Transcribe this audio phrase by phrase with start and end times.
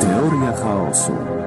[0.00, 1.39] Teoria chaosu.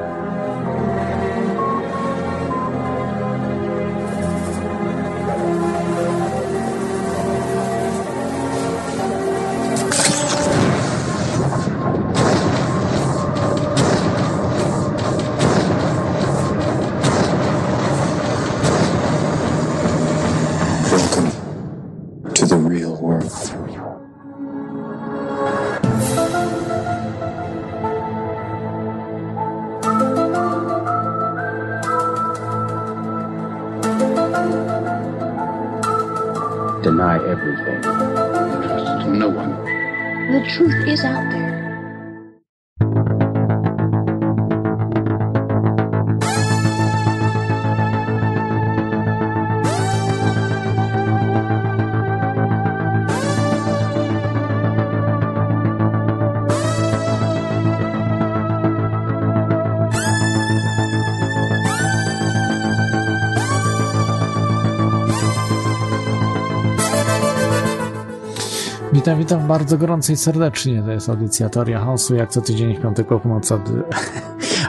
[69.13, 70.83] Witam, witam bardzo gorąco i serdecznie.
[70.83, 73.55] To jest audycja Teoria Chaosu, jak co tydzień w piątek po północy.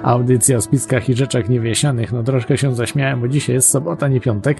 [0.03, 2.12] Audycja o spiskach i rzeczach niewyjaśnionych.
[2.12, 4.59] No troszkę się zaśmiałem, bo dzisiaj jest sobota, nie piątek.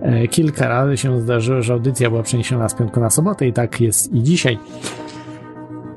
[0.00, 3.80] E, Kilka razy się zdarzyło, że audycja była przeniesiona z piątku na sobotę i tak
[3.80, 4.58] jest i dzisiaj.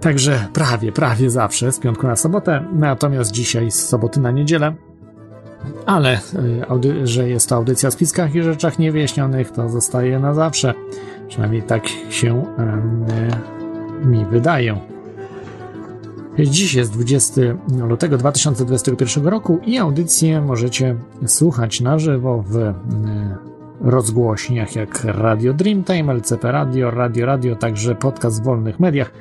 [0.01, 4.75] Także prawie, prawie zawsze z piątku na sobotę, natomiast dzisiaj z soboty na niedzielę.
[5.85, 6.19] Ale,
[7.03, 10.73] e, że jest to audycja o spiskach i rzeczach niewyjaśnionych, to zostaje na zawsze.
[11.35, 12.43] Przynajmniej tak się
[14.05, 14.81] mi wydaje.
[16.39, 17.41] Dziś jest 20
[17.87, 22.73] lutego 2021 roku i audycję możecie słuchać na żywo w
[23.81, 29.11] rozgłośniach jak Radio Dreamtime, LCP Radio, Radio Radio, także podcast w wolnych mediach.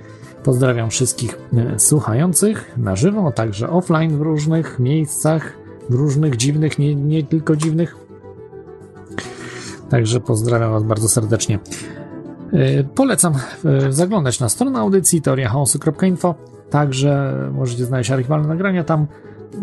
[0.45, 1.39] Pozdrawiam wszystkich
[1.79, 5.53] słuchających na żywo, także offline w różnych miejscach,
[5.91, 7.97] w różnych dziwnych, nie, nie tylko dziwnych.
[9.91, 11.59] Także pozdrawiam Was bardzo serdecznie.
[12.53, 13.35] E, Polecam
[13.65, 16.35] e, zaglądać na stronę audycji teoriachaosu.info.
[16.71, 19.07] Także możecie znaleźć archiwalne nagrania tam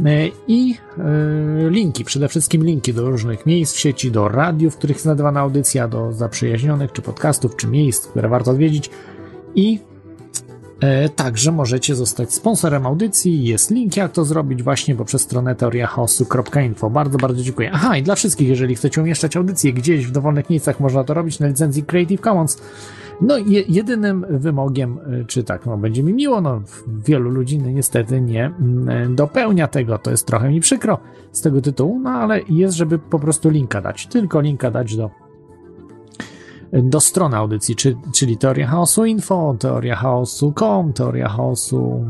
[0.06, 0.78] e, i
[1.70, 5.40] linki, przede wszystkim linki do różnych miejsc w sieci, do radiów, w których jest nadawana
[5.40, 8.90] audycja, do zaprzyjaźnionych, czy podcastów, czy miejsc, które warto odwiedzić.
[9.56, 9.80] I
[11.16, 13.44] Także możecie zostać sponsorem audycji.
[13.44, 16.90] Jest link, jak to zrobić właśnie poprzez stronę teoriachaosu.info.
[16.90, 17.72] Bardzo, bardzo dziękuję.
[17.74, 21.40] Aha, i dla wszystkich, jeżeli chcecie umieszczać audycję gdzieś w dowolnych miejscach, można to robić
[21.40, 22.58] na licencji Creative Commons.
[23.22, 27.70] No je, jedynym wymogiem, y, czy tak, no będzie mi miło, no wielu ludzi no,
[27.70, 31.00] niestety nie mm, dopełnia tego, to jest trochę mi przykro
[31.32, 35.21] z tego tytułu, no ale jest, żeby po prostu linka dać, tylko linka dać do
[36.74, 42.06] do strony audycji, czy, czyli Teoria Chaosu Info, Teoria Chaosu.com, Teoria Chaosu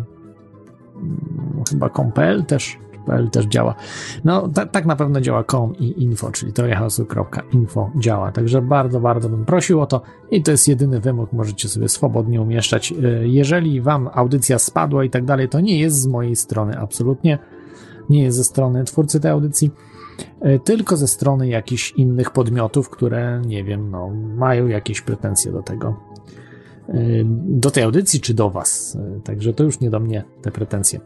[0.95, 3.75] mm, chyba com.pl też, PL też działa.
[4.23, 8.31] No, ta, tak na pewno działa com i info, czyli teoriachaosu.info działa.
[8.31, 10.01] Także bardzo, bardzo bym prosił o to
[10.31, 12.91] i to jest jedyny wymóg, możecie sobie swobodnie umieszczać.
[12.91, 17.39] Y, Jeżeli wam audycja spadła i tak dalej, to nie jest z mojej strony absolutnie,
[18.09, 19.72] nie jest ze strony twórcy tej audycji,
[20.64, 25.96] tylko ze strony jakichś innych podmiotów, które, nie wiem, no, mają jakieś pretensje do tego,
[26.90, 28.96] y, do tej audycji czy do was.
[29.18, 31.00] Y, Także to już nie do mnie te pretensje.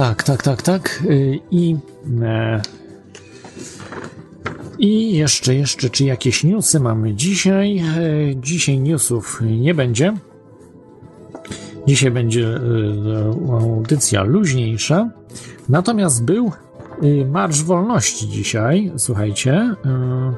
[0.00, 1.02] Tak, tak, tak, tak.
[1.10, 1.76] Y, I.
[2.22, 2.62] E,
[4.78, 7.78] I jeszcze, jeszcze, czy jakieś newsy mamy dzisiaj?
[7.78, 7.82] E,
[8.36, 10.16] Dzisiaj newsów nie będzie.
[11.86, 12.60] Dzisiaj będzie e,
[13.52, 15.10] audycja luźniejsza.
[15.68, 16.52] Natomiast był
[17.02, 19.74] y, Marsz Wolności dzisiaj, słuchajcie.
[19.84, 20.34] e,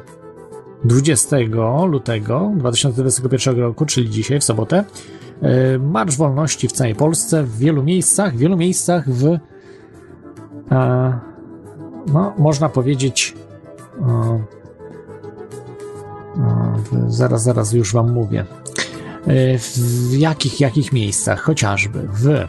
[0.85, 1.37] 20
[1.87, 4.85] lutego 2021 roku, czyli dzisiaj, w sobotę.
[5.81, 9.39] Marsz Wolności w całej Polsce, w wielu miejscach, w wielu miejscach w,
[12.13, 13.35] no, można powiedzieć,
[14.01, 14.43] e,
[16.39, 18.45] e, zaraz, zaraz już wam mówię,
[19.27, 22.49] E, w jakich, jakich miejscach, chociażby w,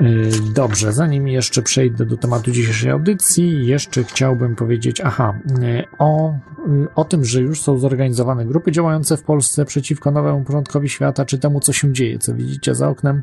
[0.00, 6.34] Y, dobrze, zanim jeszcze przejdę do tematu dzisiejszej audycji, jeszcze chciałbym powiedzieć, aha, y, o,
[6.68, 11.24] y, o tym, że już są zorganizowane grupy działające w Polsce przeciwko nowemu porządkowi świata,
[11.24, 13.22] czy temu, co się dzieje, co widzicie za oknem,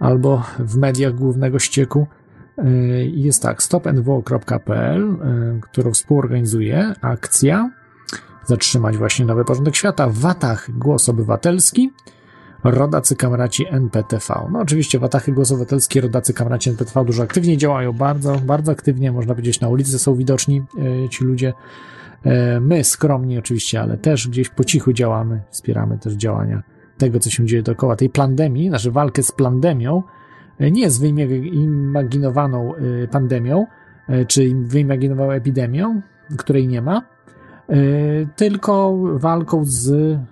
[0.00, 2.06] albo w mediach głównego ścieku.
[3.12, 5.16] Jest tak, stopnwo.pl,
[5.62, 7.70] którą współorganizuje akcja
[8.46, 11.92] Zatrzymać właśnie nowy porządek świata w Watach Głos Obywatelski
[12.64, 14.48] rodacy kamraci NPTV.
[14.52, 19.34] No oczywiście Watachy Głos Obywatelski, rodacy kamraci NPTV dużo aktywniej działają, bardzo, bardzo aktywnie, można
[19.34, 20.62] powiedzieć na ulicy są widoczni
[21.04, 21.52] e, ci ludzie.
[22.24, 26.62] E, my skromnie oczywiście, ale też gdzieś po cichu działamy, wspieramy też działania
[26.98, 30.02] tego, co się dzieje dookoła tej pandemii, znaczy walkę z pandemią,
[30.58, 32.72] e, nie z wyimaginowaną
[33.10, 33.66] pandemią,
[34.28, 36.02] czy wyimaginowaną epidemią,
[36.38, 37.11] której nie ma,
[38.36, 40.26] tylko walką z, e,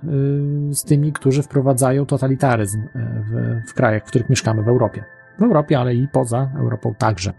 [0.75, 5.05] z tymi, którzy wprowadzają totalitaryzm e, w, w krajach, w których mieszkamy w Europie.
[5.39, 7.33] W Europie, ale i poza Europą także.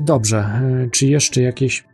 [0.00, 0.60] Dobrze,
[0.90, 1.84] czy jeszcze jakieś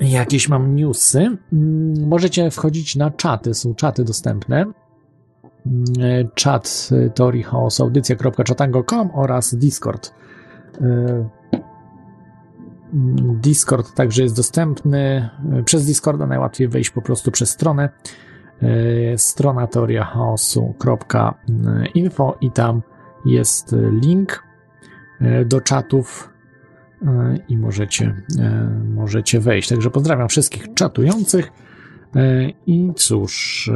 [0.00, 1.18] jakieś mam newsy?
[1.52, 4.56] Mm, możecie wchodzić na czaty, są czaty dostępne.
[4.56, 10.14] Mm, czat teorii chaosu, audycja.chatango.com oraz Discord
[13.42, 15.28] Discord także jest dostępny.
[15.64, 17.88] Przez Discorda najłatwiej wejść po prostu przez stronę.
[18.62, 22.82] E, strona teoriachaosu.info i tam
[23.26, 24.42] jest link
[25.20, 26.30] e, do czatów
[27.02, 28.22] e, i możecie,
[28.94, 29.68] możecie wejść.
[29.68, 31.52] Także pozdrawiam wszystkich czatujących
[32.66, 33.70] i cóż,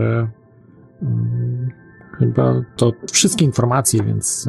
[2.19, 4.49] chyba to wszystkie informacje, więc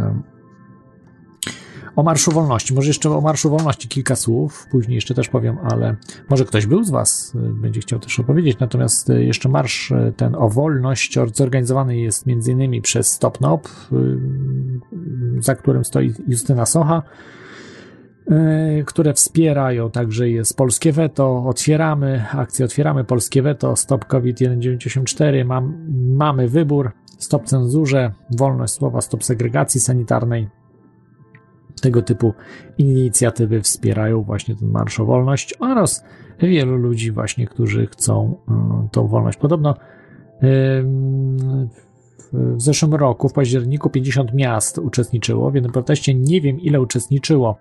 [1.95, 2.73] o Marszu Wolności.
[2.73, 5.95] Może jeszcze o Marszu Wolności kilka słów, później jeszcze też powiem, ale
[6.29, 8.59] może ktoś był z Was, y, będzie chciał też opowiedzieć.
[8.59, 13.69] Natomiast y, jeszcze marsz y, ten o wolność zorganizowany jest między innymi przez Stopnop,
[15.39, 17.03] za którym stoi Justyna Socha,
[18.85, 25.87] które wspierają, także jest Polskie Weto, otwieramy, akcję Otwieramy Polskie Weto, Stop COVID 1984, Mam,
[26.15, 30.47] mamy wybór, Stop Cenzurze, Wolność Słowa, Stop Segregacji Sanitarnej,
[31.81, 32.33] tego typu
[32.77, 36.03] inicjatywy wspierają właśnie ten Marsz o Wolność oraz
[36.39, 39.37] wielu ludzi właśnie, którzy chcą e, tą wolność.
[39.37, 39.75] Podobno
[42.33, 46.13] w zeszłym roku, w październiku, 50 miast uczestniczyło w jednym proteście.
[46.13, 47.57] Nie wiem, ile uczestniczyło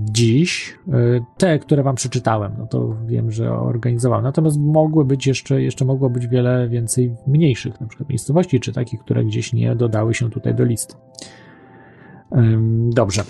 [0.00, 0.78] dziś.
[0.88, 4.24] E, te, które wam przeczytałem, no to wiem, że organizowałem.
[4.24, 9.00] Natomiast mogły być jeszcze, jeszcze mogło być wiele więcej mniejszych, na przykład miejscowości, czy takich,
[9.00, 10.94] które gdzieś nie dodały się tutaj do listy.
[12.88, 13.24] Dobrze.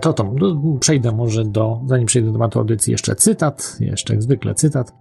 [0.00, 4.22] To to, no, przejdę może do, zanim przejdę do tematu audycji, jeszcze cytat, jeszcze jak
[4.22, 4.92] zwykle cytat.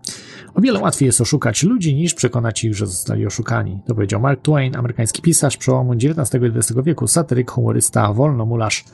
[0.56, 3.80] O wiele łatwiej jest oszukać ludzi, niż przekonać ich, że zostali oszukani.
[3.86, 8.86] To powiedział Mark Twain, amerykański pisarz przełomu XIX i XX wieku, satyryk, humorysta, wolnomularz.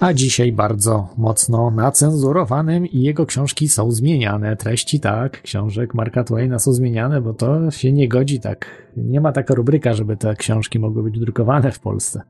[0.00, 4.56] A dzisiaj bardzo mocno nacenzurowanym i jego książki są zmieniane.
[4.56, 8.66] Treści tak, książek Marka Twaina są zmieniane, bo to się nie godzi tak.
[8.96, 12.22] Nie ma taka rubryka, żeby te książki mogły być drukowane w Polsce.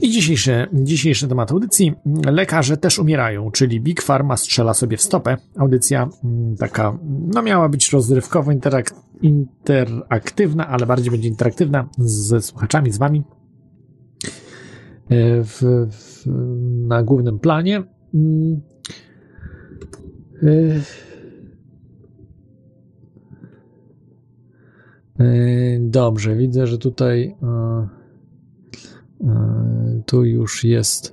[0.00, 1.94] I dzisiejszy, dzisiejszy temat audycji.
[2.24, 5.36] Lekarze też umierają, czyli Big Pharma strzela sobie w stopę.
[5.56, 6.98] Audycja mm, taka,
[7.34, 13.22] no miała być rozrywkowo interak interaktywna, ale bardziej będzie interaktywna ze słuchaczami, z wami.
[15.08, 16.26] E, w, w,
[16.86, 17.82] na głównym planie.
[18.14, 18.60] Mm.
[20.42, 20.80] E,
[25.18, 27.36] e, dobrze, widzę, że tutaj.
[30.06, 31.12] Tu już jest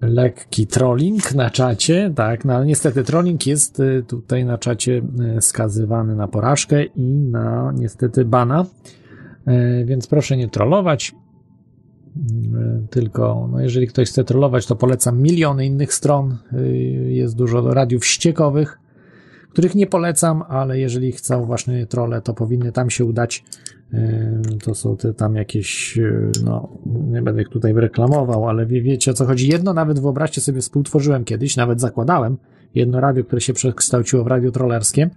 [0.00, 5.02] lekki trolling na czacie, tak, no ale niestety trolling jest y, tutaj na czacie
[5.40, 8.66] skazywany na porażkę i na niestety bana,
[9.84, 11.14] więc proszę nie trollować,
[12.90, 16.38] tylko no jeżeli ktoś chce trollować, to polecam miliony innych stron,
[17.06, 18.78] jest dużo radiów ściekowych,
[19.50, 23.44] których nie polecam, ale jeżeli chcą właśnie trolle, to powinny tam się udać.
[24.64, 29.10] To są te tam jakieś, yy, no, nie będę ich tutaj reklamował, ale wie, wiecie
[29.10, 29.48] o co chodzi.
[29.48, 32.36] Jedno nawet wyobraźcie sobie, współtworzyłem kiedyś, nawet zakładałem
[32.74, 35.10] jedno radio, które się przekształciło w radio trollerskie.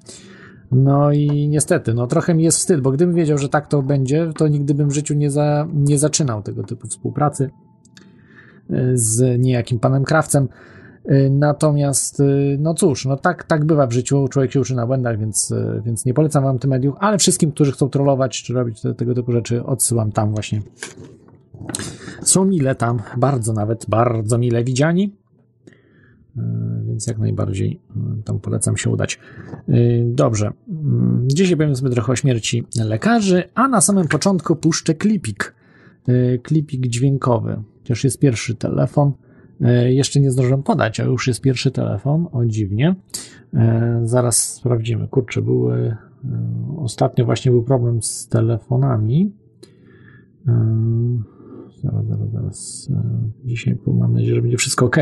[0.72, 4.32] No i niestety, no trochę mi jest wstyd, bo gdybym wiedział, że tak to będzie,
[4.38, 7.50] to nigdy bym w życiu nie, za, nie zaczynał tego typu współpracy
[8.70, 10.48] yy, z niejakim panem Krawcem.
[11.12, 14.88] Y, Natomiast, y, no cóż, no tak, tak bywa w życiu, człowiek się uczy na
[14.88, 18.53] błędach, więc, y, więc nie polecam wam tych mediów, ale wszystkim, którzy chcą trollować czy
[18.53, 20.62] robić te, tego typu rzeczy, odsyłam tam właśnie.
[22.21, 25.15] Są mile tam, bardzo nawet, bardzo mile widziani,
[26.88, 27.81] więc jak najbardziej
[28.25, 29.19] tam polecam się udać.
[30.05, 35.55] Dobrze, Mm, dzisiaj powiem sobie trochę o śmierci lekarzy, a na samym początku puszczę klipik,
[36.43, 39.13] klipik dźwiękowy, chociaż jest pierwszy telefon,
[39.85, 42.27] Jeszcze nie zdążyłem podać, a już jest pierwszy telefon.
[42.31, 42.95] O dziwnie.
[43.53, 45.07] E, Zaraz sprawdzimy.
[45.07, 45.75] Kurczę, były.
[45.77, 45.97] e,
[46.77, 49.31] Ostatnio właśnie był problem z telefonami.
[50.47, 50.85] E,
[51.83, 52.89] Zaraz, zaraz, zaraz.
[52.93, 53.03] E,
[53.45, 54.97] Dzisiaj mam nadzieję, że będzie wszystko ok.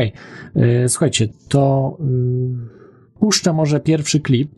[0.88, 4.50] Słuchajcie, to y, puszczę może pierwszy klip.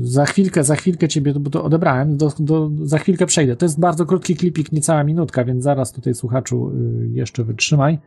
[0.00, 3.56] Za chwilkę, za chwilkę ciebie, bo to odebrałem, do, do, za chwilkę przejdę.
[3.56, 7.98] To jest bardzo krótki klipik, niecała minutka, więc zaraz tutaj słuchaczu y, jeszcze wytrzymaj.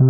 [0.00, 0.06] Yy,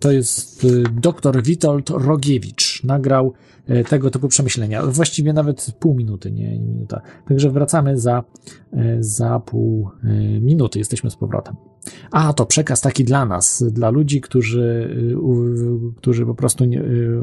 [0.00, 2.84] To jest y, dr Witold Rogiewicz.
[2.84, 3.32] Nagrał
[3.70, 4.86] y, tego typu przemyślenia.
[4.86, 7.00] Właściwie nawet pół minuty, nie minuta.
[7.28, 8.24] Także wracamy za,
[8.74, 10.78] y, za pół y, minuty.
[10.78, 11.54] Jesteśmy z powrotem.
[12.10, 17.20] A, to przekaz taki dla nas, dla ludzi, którzy, y, którzy po prostu nie, y,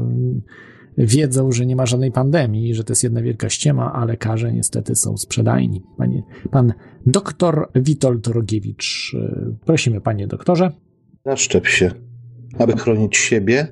[0.98, 4.96] wiedzą, że nie ma żadnej pandemii, że to jest jedna wielka ściema, a lekarze niestety
[4.96, 5.82] są sprzedajni.
[5.98, 6.72] Panie, pan
[7.06, 9.14] doktor Witold Rogiewicz.
[9.14, 10.72] y, Prosimy, panie doktorze.
[11.26, 11.90] Zaszczep się,
[12.58, 13.68] aby chronić siebie,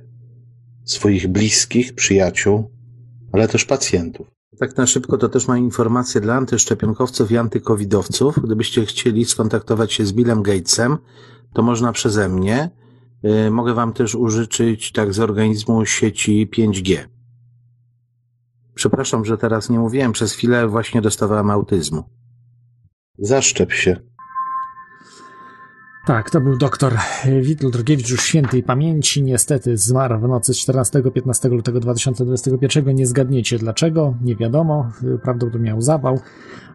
[0.85, 2.71] swoich bliskich, przyjaciół,
[3.33, 4.27] ale też pacjentów.
[4.59, 8.39] Tak na szybko to też mam informację dla antyszczepionkowców i antykowidowców.
[8.45, 10.99] Gdybyście chcieli skontaktować się z Billem Gatesem,
[11.55, 12.71] to można przeze mnie.
[13.23, 16.99] Yy, Mogę Wam też użyczyć tak z organizmu sieci 5G.
[18.75, 20.13] Przepraszam, że teraz nie mówiłem.
[20.13, 22.05] Przez chwilę właśnie dostawałem autyzmu.
[23.19, 24.12] Zaszczep się.
[26.07, 26.93] Tak, to był doktor
[27.43, 29.23] Witold Rogiewicz już świętej pamięci.
[29.23, 32.95] Niestety zmarł w nocy z 14-15 lutego 2021.
[32.95, 34.91] Nie zgadniecie dlaczego, nie wiadomo.
[35.23, 36.21] Prawdopodobnie miał zawał,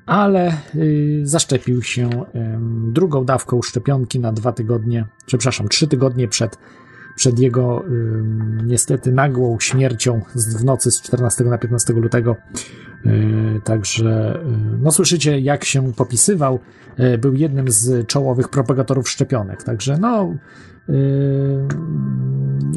[0.05, 6.57] ale y, zaszczepił się ym, drugą dawką szczepionki na dwa tygodnie, przepraszam, trzy tygodnie przed,
[7.15, 12.36] przed jego ym, niestety nagłą śmiercią w nocy z 14 na 15 lutego.
[13.05, 16.59] Yy, Także, yy, no słyszycie, jak się popisywał.
[16.97, 19.63] Yy, Był jednym z czołowych propagatorów szczepionek.
[19.63, 20.33] Także, no,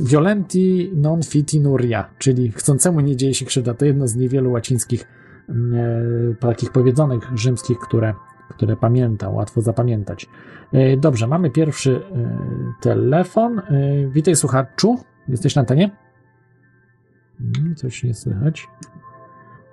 [0.03, 3.75] violenti non fitinuria, czyli chcącemu nie dzieje się krzywda.
[3.75, 5.05] To jedno z niewielu łacińskich
[6.41, 8.15] takich powiedzonek rzymskich, które,
[8.51, 10.27] które pamięta, łatwo zapamiętać.
[10.99, 12.03] Dobrze, mamy pierwszy
[12.81, 13.63] telefon.
[14.13, 14.99] Witaj słuchaczu,
[15.29, 15.91] jesteś na antenie?
[17.41, 18.69] Mm, Coś nie słychać.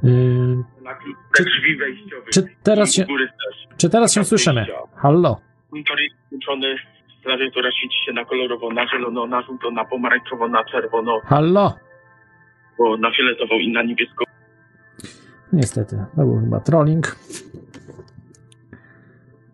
[0.03, 0.63] Yy,
[1.33, 2.29] klucze drzwi wejściowych.
[2.29, 3.05] czy teraz się,
[3.77, 4.65] czy teraz się słyszymy?
[4.95, 5.41] Hallo?
[5.71, 6.75] Monitor jest włączony,
[7.23, 11.73] klawiatura świeci się na kolorowo, na zielono, na żółto, na pomarańczowo, na czerwono, Hallo?
[12.77, 14.25] bo na fioletową i na niebiesko.
[15.53, 17.15] Niestety, to był chyba trolling.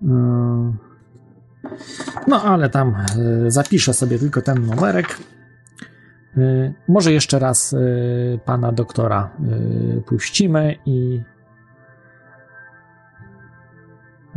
[0.02, 0.10] Yy.
[2.28, 2.96] No, ale tam
[3.44, 5.18] yy, zapiszę sobie tylko ten numerek.
[6.38, 11.22] Yy, Może jeszcze raz yy, pana doktora yy, puścimy i.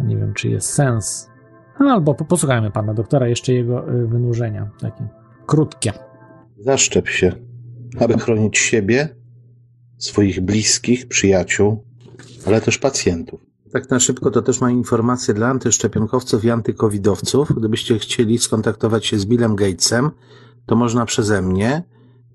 [0.04, 1.30] Nie wiem, czy jest sens.
[1.78, 4.70] Albo po- posłuchajmy pana doktora, jeszcze jego wynurzenia.
[4.80, 5.08] Takie
[5.46, 5.92] krótkie.
[6.58, 7.32] Zaszczep się,
[8.00, 9.08] aby chronić siebie,
[9.98, 11.84] swoich bliskich, przyjaciół,
[12.46, 13.40] ale też pacjentów.
[13.72, 17.52] Tak na szybko to też mam informację dla antyszczepionkowców i antykowidowców.
[17.56, 20.10] Gdybyście chcieli skontaktować się z Billem Gatesem,
[20.66, 21.82] to można przeze mnie.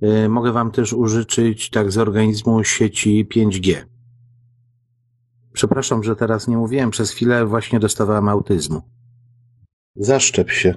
[0.02, 3.76] Yy, Mogę Wam też użyczyć tak z organizmu sieci 5G.
[5.54, 6.92] Przepraszam, że teraz nie mówiłem.
[6.92, 8.82] Przez chwilę właśnie dostawałem autyzmu.
[9.96, 10.76] Zaszczep się,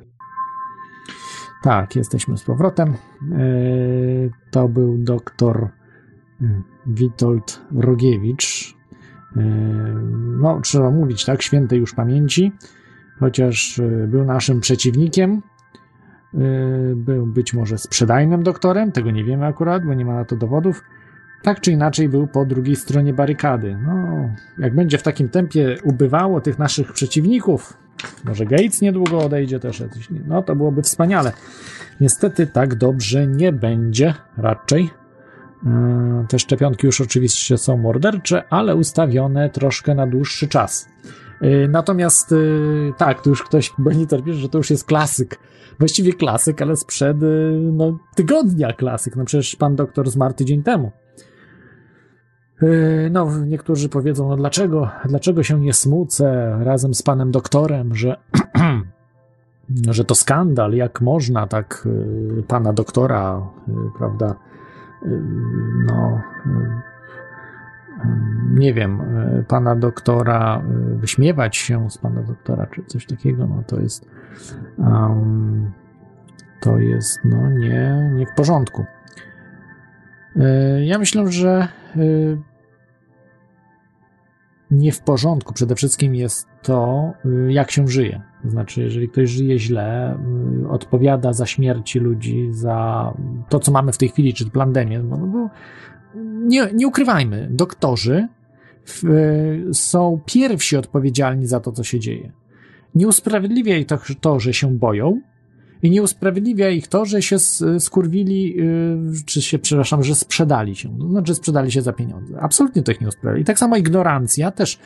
[1.62, 2.94] Tak, jesteśmy z powrotem.
[3.30, 5.68] Yy, To był doktor
[6.40, 6.48] yy,
[6.86, 8.74] Witold Rogiewicz.
[10.40, 12.52] No, trzeba mówić, tak, świętej już pamięci.
[13.20, 15.42] chociaż y, był naszym przeciwnikiem, y,
[16.94, 20.84] był być może sprzedajnym doktorem, tego nie wiemy akurat, bo nie ma na to dowodów.
[21.42, 23.76] Tak czy inaczej był po drugiej stronie barykady.
[23.86, 23.94] No,
[24.58, 27.76] jak będzie w takim tempie ubywało tych naszych przeciwników,
[28.24, 29.82] może Gates niedługo odejdzie też,
[30.26, 31.32] no to byłoby wspaniale.
[32.00, 34.90] Niestety tak dobrze nie będzie raczej.
[35.64, 35.70] Yy,
[36.28, 40.88] Te szczepionki już oczywiście są mordercze, ale ustawione troszkę na dłuższy czas.
[41.40, 42.34] Yy, Natomiast
[42.96, 45.38] tak, tu już ktoś, Bonitor pisze, że to już jest klasyk.
[45.78, 49.16] Właściwie klasyk, ale sprzed yy, no, tygodnia klasyk.
[49.16, 50.92] No przecież pan doktor zmarł tydzień temu.
[52.62, 58.16] Yy, No, niektórzy powiedzą, no dlaczego, dlaczego się nie smucę razem z panem doktorem, że,
[59.90, 61.88] że to skandal, jak można tak
[62.36, 63.48] yy, pana doktora,
[63.98, 64.34] prawda,
[65.86, 66.20] no,
[68.50, 68.98] nie wiem,
[69.36, 74.08] yy, pana doktora, yy, wyśmiewać się z pana doktora, czy coś takiego, no to jest,
[74.78, 75.72] um,
[76.60, 78.84] to jest, no nie, nie w porządku.
[80.36, 81.68] Yy, Ja myślę, że
[84.70, 87.12] nie w porządku przede wszystkim jest to,
[87.48, 88.22] jak się żyje.
[88.42, 90.18] To znaczy, jeżeli ktoś żyje źle,
[90.68, 93.12] odpowiada za śmierci ludzi, za
[93.48, 95.50] to, co mamy w tej chwili, czy pandemię, no, no bo
[96.24, 98.28] nie, nie ukrywajmy, doktorzy
[98.84, 102.32] w, yy, są pierwsi odpowiedzialni za to, co się dzieje.
[102.94, 105.20] Nie usprawiedliwia ich to, to, że się boją,
[105.82, 107.36] i nie usprawiedliwia ich to, że się
[107.78, 110.98] skurwili, yy, czy się, przepraszam, że sprzedali się.
[110.98, 112.40] To znaczy, sprzedali się za pieniądze.
[112.40, 113.42] Absolutnie to ich nie usprawiedliwia.
[113.42, 114.78] I tak samo ignorancja też.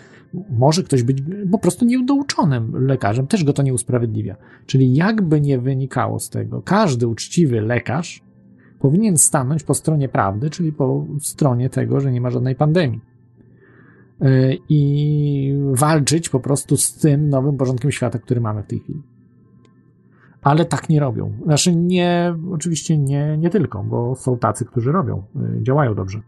[0.50, 1.18] Może ktoś być
[1.50, 4.36] po prostu nieudouczonym lekarzem, też go to nie usprawiedliwia.
[4.66, 8.22] Czyli jakby nie wynikało z tego, każdy uczciwy lekarz
[8.78, 13.00] powinien stanąć po stronie prawdy, czyli po stronie tego, że nie ma żadnej pandemii.
[14.20, 19.02] Yy, I walczyć po prostu z tym nowym porządkiem świata, który mamy w tej chwili
[20.42, 21.32] ale tak nie robią.
[21.44, 25.22] Znaczy nie, oczywiście nie, nie tylko, bo są tacy, którzy robią,
[25.58, 26.20] y, działają dobrze.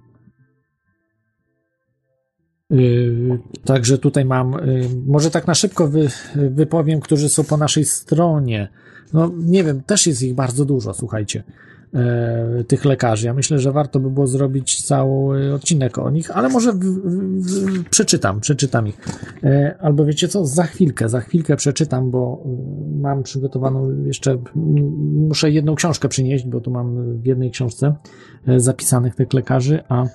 [2.70, 4.56] Yy, Także tutaj mam,
[5.06, 8.68] może tak na szybko wy, wypowiem, którzy są po naszej stronie.
[9.12, 11.42] No nie wiem, też jest ich bardzo dużo, słuchajcie,
[12.68, 13.26] tych lekarzy.
[13.26, 17.40] Ja myślę, że warto by było zrobić cały odcinek o nich, ale może w, w,
[17.40, 18.98] w, przeczytam, przeczytam ich.
[19.44, 24.38] E, Albo wiecie co, za chwilkę, za chwilkę przeczytam, bo y, mam przygotowaną jeszcze,
[25.28, 27.94] muszę jedną książkę przynieść, bo tu mam w jednej książce
[28.46, 30.06] e, zapisanych tych lekarzy, a,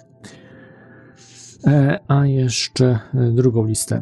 [1.67, 4.01] e, a jeszcze e, drugą listę.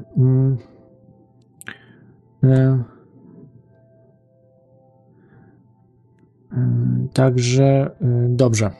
[7.14, 8.72] Także e, dobrze.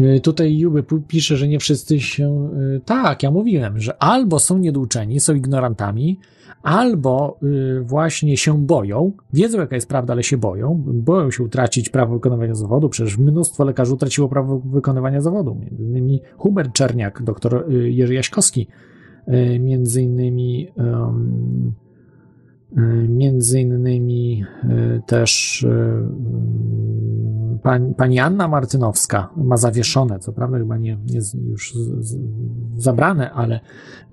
[0.00, 2.50] Y, Tutaj Juby pisze, że nie wszyscy się.
[2.84, 6.18] Tak, ja mówiłem, że albo są nieduczeni, są ignorantami,
[6.62, 7.38] albo
[7.82, 12.54] właśnie się boją, wiedzą jaka jest prawda, ale się boją, boją się utracić prawo wykonywania
[12.54, 12.88] zawodu.
[12.88, 15.54] Przecież mnóstwo lekarzy utraciło prawo wykonywania zawodu.
[15.54, 18.68] Między innymi Hubert Czerniak, doktor Jerzy Jaśkowski,
[19.60, 20.68] między innymi.
[20.68, 21.85] y,
[23.08, 26.02] Między innymi y, też y,
[27.96, 31.74] Pani, Anna Martynowska ma zawieszone, co prawda chyba nie jest już
[32.76, 33.60] zabrane, ale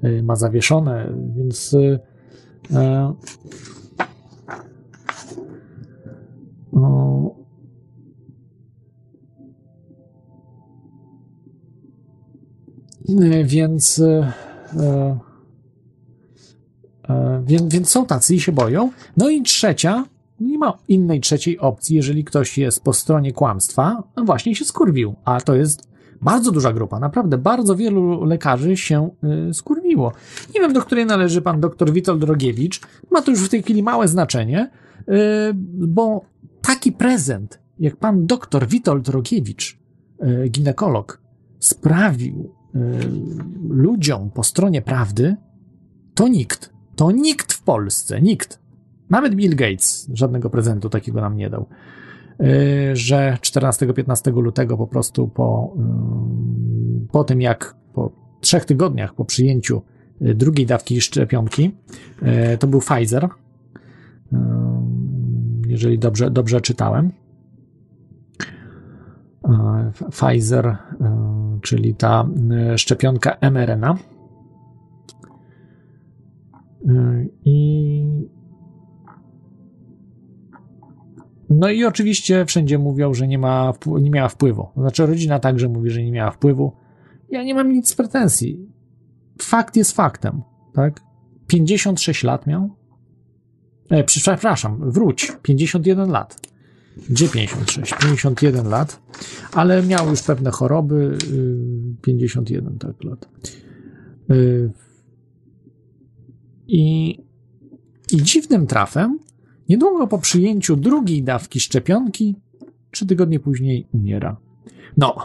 [0.04, 2.00] y, ma zawieszone, więc y,
[2.74, 3.13] e,
[13.10, 14.26] y, więc y,
[14.80, 15.33] e,
[17.45, 18.91] więc, więc są tacy i się boją.
[19.17, 20.06] No i trzecia,
[20.39, 25.15] nie ma innej trzeciej opcji, jeżeli ktoś jest po stronie kłamstwa, no właśnie się skurwił.
[25.26, 29.10] A to jest bardzo duża grupa, naprawdę bardzo wielu lekarzy się
[29.49, 30.12] y, skurwiło.
[30.56, 32.82] Nie wiem, do której należy pan dr Witold Drogiewicz.
[33.12, 35.13] Ma to już w tej chwili małe znaczenie, y,
[35.88, 36.21] bo
[36.62, 39.80] taki prezent, jak pan dr Witold Drogiewicz,
[40.45, 41.21] y, ginekolog,
[41.60, 42.80] sprawił y,
[43.69, 45.36] ludziom po stronie prawdy,
[46.15, 46.73] to nikt.
[46.95, 48.60] To nikt w Polsce, nikt.
[49.10, 51.65] Nawet Bill Gates żadnego prezentu takiego nam nie dał.
[52.39, 59.25] Yy, Że 14-15 lutego po prostu po, ym, po tym, jak po trzech tygodniach po
[59.25, 59.82] przyjęciu
[60.21, 61.71] y, drugiej dawki szczepionki,
[62.21, 63.29] yy, to był Pfizer,
[65.67, 67.12] jeżeli dobrze, dobrze czytałem.
[70.12, 70.77] Pfizer,
[71.62, 72.27] czyli ta
[72.77, 73.97] szczepionka mRNA.
[76.86, 78.04] Yy, I
[81.50, 84.67] No i oczywiście wszędzie mówią, że nie, ma, nie miała wpływu.
[84.78, 86.74] Znaczy rodzina także mówi, że nie miała wpływu.
[87.30, 88.69] Ja nie mam nic z pretensji.
[89.41, 90.41] Fakt jest faktem,
[90.74, 91.02] tak?
[91.48, 92.69] 56 lat miał.
[93.89, 96.41] E, przepraszam, wróć, 51 lat.
[97.10, 97.93] Gdzie 56?
[97.93, 99.02] 51 lat,
[99.54, 101.17] ale miał już pewne choroby.
[102.02, 103.30] 51 tak lat.
[106.74, 107.18] I,
[108.12, 109.20] I dziwnym trafem,
[109.70, 112.36] niedługo po przyjęciu drugiej dawki szczepionki,
[112.92, 114.38] trzy tygodnie później umiera.
[114.98, 115.16] No,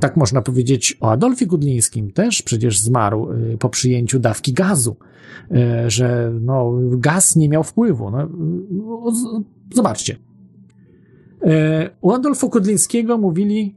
[0.00, 3.28] tak można powiedzieć o Adolfie Gudlińskim, też przecież zmarł
[3.58, 4.96] po przyjęciu dawki gazu,
[5.86, 8.10] że no, gaz nie miał wpływu.
[8.10, 8.28] No,
[9.74, 10.16] zobaczcie,
[11.42, 13.76] E, u Adolfa Kudlińskiego mówili,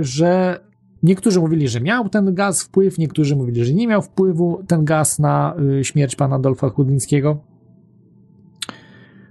[0.00, 0.60] że
[1.02, 5.18] niektórzy mówili, że miał ten gaz wpływ, niektórzy mówili, że nie miał wpływu ten gaz
[5.18, 7.42] na e, śmierć pana Adolfa Kudlińskiego.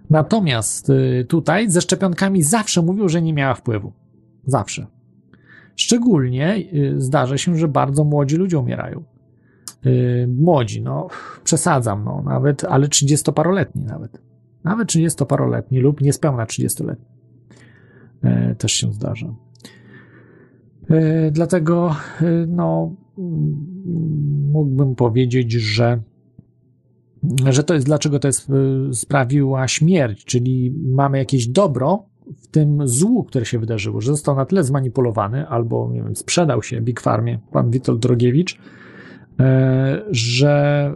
[0.10, 0.92] Natomiast
[1.28, 3.92] tutaj ze szczepionkami zawsze mówił, że nie miała wpływu.
[4.46, 4.88] Zawsze.
[5.76, 6.64] Szczególnie
[6.98, 9.04] zdarza się, że bardzo młodzi ludzie umierają.
[10.28, 11.08] Młodzi, no
[11.44, 14.22] przesadzam, no nawet, ale 30-paroletni nawet.
[14.64, 17.06] Nawet 30-paroletni lub niespełna 30-letni.
[18.24, 19.34] E, też się zdarza.
[20.90, 22.96] E, dlatego, e, no,
[24.52, 26.02] mógłbym powiedzieć, że,
[27.50, 28.52] że to jest dlaczego to jest,
[28.94, 32.06] sprawiła śmierć, czyli mamy jakieś dobro
[32.38, 36.64] w tym złu, które się wydarzyło, że został na tyle zmanipulowany, albo nie wiem, sprzedał
[36.64, 38.60] się Big Farmie, pan Witold Drogiewicz,
[40.12, 40.94] że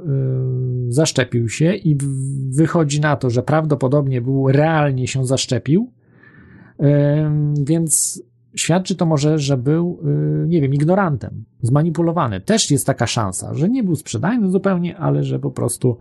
[0.90, 1.98] zaszczepił się i
[2.50, 5.92] wychodzi na to, że prawdopodobnie był realnie się zaszczepił,
[7.64, 8.24] więc
[8.56, 10.00] świadczy to może, że był,
[10.44, 12.42] y, nie wiem, ignorantem, zmanipulowany.
[12.42, 15.98] Też jest taka szansa, że nie był sprzedajny zupełnie, ale że po prostu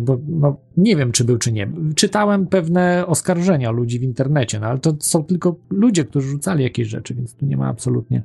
[0.00, 1.68] bo no, nie wiem, czy był, czy nie.
[1.94, 6.88] Czytałem pewne oskarżenia ludzi w internecie, no ale to są tylko ludzie, którzy rzucali jakieś
[6.88, 8.22] rzeczy, więc tu nie ma absolutnie.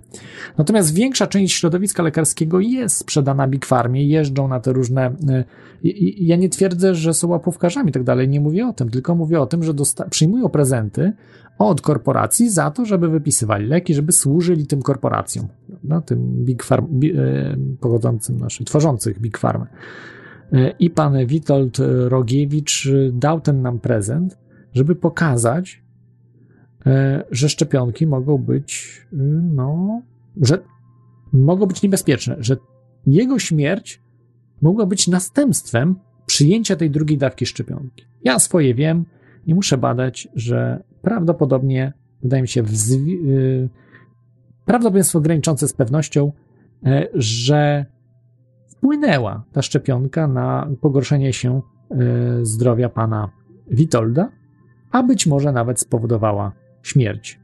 [0.57, 5.15] Natomiast większa część środowiska lekarskiego jest sprzedana Big Farmie, jeżdżą na te różne.
[5.27, 5.43] Yy,
[6.17, 9.41] ja nie twierdzę, że są łapówkarzami i tak dalej, nie mówię o tym, tylko mówię
[9.41, 11.13] o tym, że dosta- przyjmują prezenty
[11.57, 15.47] od korporacji za to, żeby wypisywali leki, żeby służyli tym korporacjom,
[15.83, 19.65] no, tym Big Farm, e, pochodzącym, znaczy tworzących Big Farmy.
[20.51, 21.77] E, i pan Witold
[22.08, 24.38] Rogiewicz dał ten nam prezent,
[24.73, 25.84] żeby pokazać,
[26.86, 29.01] e, że szczepionki mogą być,
[29.53, 30.01] no,
[30.41, 30.60] że
[31.34, 32.58] mogą być niebezpieczne, że
[33.08, 34.01] jego śmierć
[34.62, 38.06] mogła być następstwem przyjęcia tej drugiej dawki szczepionki.
[38.23, 39.06] Ja swoje wiem
[39.45, 42.63] i muszę badać, że prawdopodobnie, wydaje mi się,
[42.97, 43.69] yy,
[44.65, 46.32] prawdopodobieństwo graniczące z pewnością,
[47.13, 47.86] że
[48.84, 53.30] wpłynęła ta szczepionka na pogorszenie się e, zdrowia pana
[53.67, 54.30] Witolda,
[54.91, 57.39] a być może nawet spowodowała śmierć.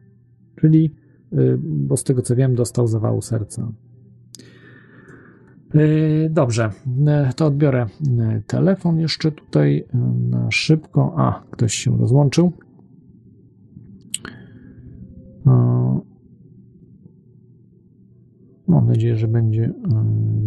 [0.56, 0.96] Czyli,
[1.34, 3.72] e, bo z tego co wiem, dostał zawału serca.
[5.76, 6.70] E, dobrze,
[7.36, 7.86] to odbiorę
[8.48, 9.86] telefon jeszcze tutaj
[10.30, 11.14] na szybko.
[11.18, 12.52] A, ktoś się rozłączył.
[18.68, 19.74] Mam nadzieję, że będzie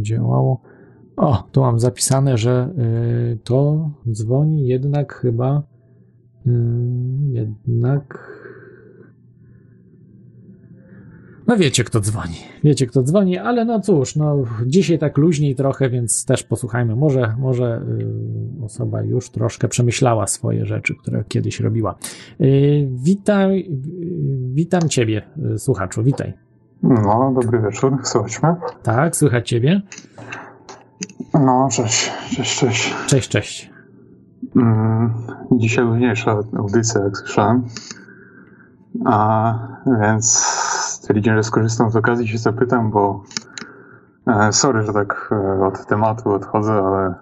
[0.03, 0.72] działało.
[1.17, 2.69] O, tu mam zapisane, że
[3.33, 5.63] y, to dzwoni jednak chyba
[6.47, 6.51] y,
[7.33, 8.33] jednak
[11.47, 15.91] no wiecie kto dzwoni, wiecie kto dzwoni, ale no cóż, no dzisiaj tak luźniej trochę,
[15.91, 17.83] więc też posłuchajmy, może, może
[18.61, 21.95] y, osoba już troszkę przemyślała swoje rzeczy, które kiedyś robiła.
[22.41, 23.51] Y, witam,
[24.55, 25.23] witam ciebie,
[25.57, 26.33] słuchaczu, witaj.
[26.83, 28.55] No, dobry wieczór, słychać mnie?
[28.83, 29.83] Tak, słychać ciebie.
[31.35, 32.95] No, cześć, cześć, cześć.
[33.07, 33.71] Cześć, cześć.
[34.57, 35.13] Mm,
[35.53, 37.65] dzisiaj luźniejsza audycja, jak słyszałem.
[39.05, 39.55] A
[40.01, 40.39] więc
[40.79, 43.23] stwierdziłem, że skorzystam z okazji i się zapytam, bo
[44.27, 47.15] e, sorry, że tak e, od tematu odchodzę, ale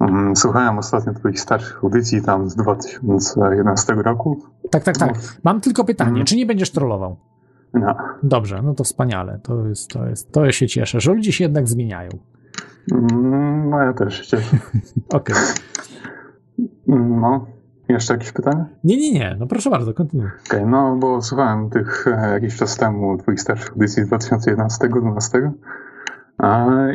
[0.00, 4.42] mm, słuchałem ostatnio twoich starszych audycji tam z 2011 roku.
[4.70, 5.14] Tak, tak, tak.
[5.44, 6.24] Mam tylko pytanie, mm.
[6.24, 7.16] czy nie będziesz trollował?
[7.74, 7.94] Nie.
[8.22, 9.40] Dobrze, no to wspaniale.
[9.42, 12.10] To jest, to jest, to się cieszę, że ludzie się jednak zmieniają.
[13.70, 14.56] No ja też się cieszę.
[15.08, 15.36] Okej.
[15.36, 16.68] Okay.
[16.86, 17.46] No,
[17.88, 18.66] jeszcze jakieś pytania?
[18.84, 20.26] Nie, nie, nie, no proszę bardzo, kontynuuj.
[20.26, 25.50] Okej, okay, no bo słuchałem tych e, jakiś czas temu twoich starszych audycji z 2011-2012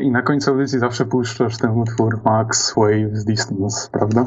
[0.02, 4.26] i na końcu audycji zawsze puszczasz ten utwór Max Waves Distance, prawda?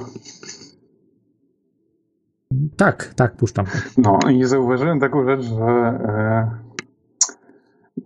[2.76, 3.66] Tak, tak, puszczam.
[3.98, 6.50] No i zauważyłem taką rzecz, że e,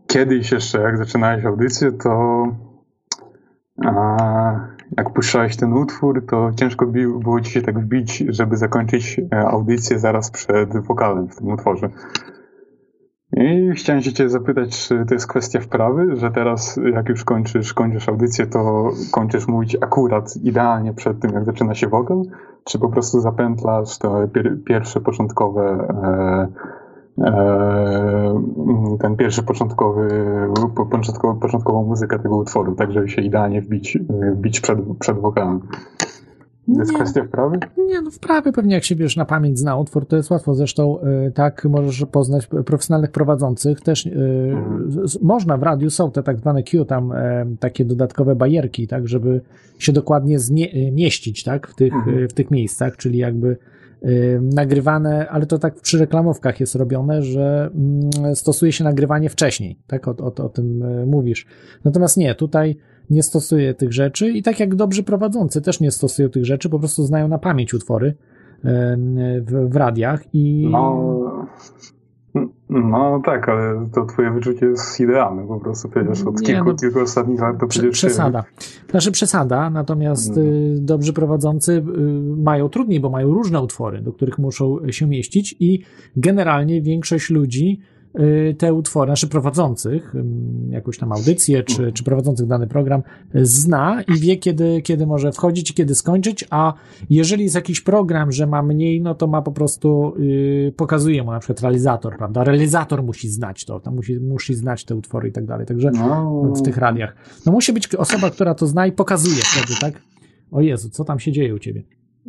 [0.07, 2.45] kiedyś jeszcze jak zaczynałeś audycję, to
[3.85, 9.39] a jak puszczałeś ten utwór, to ciężko było ci się tak wbić, żeby zakończyć e,
[9.39, 11.91] audycję zaraz przed wokalem w tym utworze.
[13.37, 17.75] I chciałem się cię zapytać, czy to jest kwestia wprawy, że teraz jak już kończysz,
[17.75, 22.23] kończysz audycję, to kończysz mówić akurat idealnie przed tym, jak zaczyna się wokal,
[22.65, 26.82] czy po prostu zapętlasz te pier pierwsze początkowe e,
[29.01, 30.09] ten pierwszy początkowy,
[30.91, 33.99] początkowo, początkową muzykę tego utworu, tak żeby się idealnie wbić,
[34.35, 35.61] wbić przed, przed wokalem.
[36.75, 36.97] To jest Nie.
[36.99, 37.59] kwestia wprawy?
[37.87, 40.55] Nie, no wprawy pewnie jak się wiesz na pamięć zna utwór, to jest łatwo.
[40.55, 40.99] Zresztą
[41.29, 43.81] y, tak możesz poznać profesjonalnych prowadzących.
[43.81, 44.11] Też y,
[44.53, 44.91] Mhm.
[45.23, 49.41] można w radiu, są te tak zwane Q, tam e, takie dodatkowe bajerki, tak, żeby
[49.79, 52.29] się dokładnie zmie- y, mieścić, tak, w tych, Mhm.
[52.29, 53.57] w tych miejscach, czyli jakby
[54.41, 60.09] nagrywane, ale to tak przy reklamówkach jest robione, że mm, stosuje się nagrywanie wcześniej, tak,
[60.09, 61.47] o, o, o tym y, mówisz.
[61.85, 62.77] Natomiast nie, tutaj
[63.11, 66.79] nie stosuje tych rzeczy i tak jak dobrzy prowadzący też nie stosują tych rzeczy, po
[66.79, 68.15] prostu znają na pamięć utwory
[68.65, 71.47] w, w radiach i No,
[72.69, 76.75] no tak, ale to twoje wyczucie jest idealne po prostu, przecież od Nie, kilku, no,
[76.75, 77.99] kilku ostatnich lat to prze, przecież...
[77.99, 78.45] przesada.
[78.91, 80.47] Znaczy przesada, natomiast Mhm.
[80.47, 81.83] y, dobrzy prowadzący y,
[82.37, 85.83] mają trudniej, bo mają różne utwory, do których muszą się mieścić i
[86.17, 87.81] generalnie większość ludzi
[88.59, 90.15] te utwory, znaczy prowadzących,
[90.69, 93.03] jakąś tam audycję, czy, czy prowadzących dany program,
[93.35, 96.75] y, zna i wie, kiedy, kiedy może wchodzić i kiedy skończyć, a
[97.11, 101.31] jeżeli jest jakiś program, że ma mniej, no to ma po prostu, y, pokazuje mu
[101.31, 102.45] na przykład realizator, prawda?
[102.45, 106.43] Realizator musi znać to, tam musi, musi znać te utwory i tak dalej, także No,
[106.57, 107.17] w tych radiach.
[107.47, 110.03] No musi być osoba, która to zna i pokazuje wtedy, tak?
[110.51, 111.83] O Jezu, co tam się dzieje u ciebie?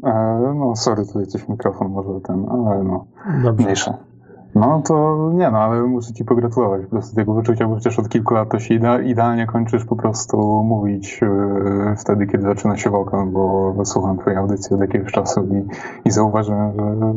[0.03, 3.05] e, no sorry, tutaj coś mikrofon może ten, ale no,
[3.43, 3.63] Dobrze.
[3.63, 3.97] mniejsza.
[4.55, 8.09] No to nie no, ale muszę ci pogratulować po prostu tego wyczucia, bo przecież od
[8.09, 13.27] kilku lat to się idealnie kończysz po prostu mówić e, wtedy, kiedy zaczyna się wokal,
[13.27, 15.67] bo słucham twojej audycji od jakiegoś czasu i,
[16.07, 17.13] i zauważyłem, że, że,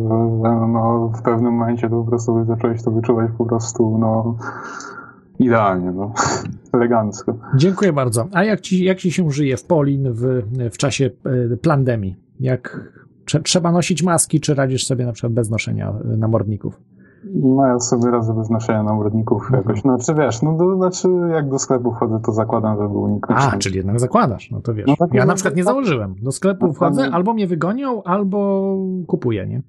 [0.68, 4.36] no, w pewnym momencie to po prostu zacząłeś to wyczuwać po prostu no
[5.38, 6.12] idealnie, no
[6.74, 7.34] elegancko.
[7.56, 8.26] Dziękuję bardzo.
[8.32, 11.10] A jak ci, jak ci się żyje w Polin w, w czasie
[11.52, 12.16] e, pandemii?
[12.40, 12.90] Jak
[13.26, 16.16] trze- trzeba nosić maski, czy radzisz sobie na przykład bez noszenia e,
[17.34, 17.72] namordników?
[17.74, 19.62] No sobie radzę bez noszenia namordników Mhm.
[19.62, 19.84] jakoś.
[19.84, 23.40] No czy wiesz, no do, znaczy jak do sklepu wchodzę, to zakładam, żeby uniknąć.
[23.52, 24.86] A, czyli jednak zakładasz, no to wiesz.
[24.86, 25.72] No tak, Ja no, na przykład nie tak.
[25.72, 26.14] założyłem.
[26.22, 29.62] Do sklepu wchodzę, tam- albo mnie wygonią, albo kupuję, nie?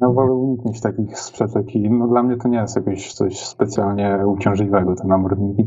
[0.00, 4.18] Ja wolę uniknąć takich sprzeczek i no dla mnie to nie jest jakieś coś specjalnie
[4.26, 5.66] uciążliwego, te namordniki.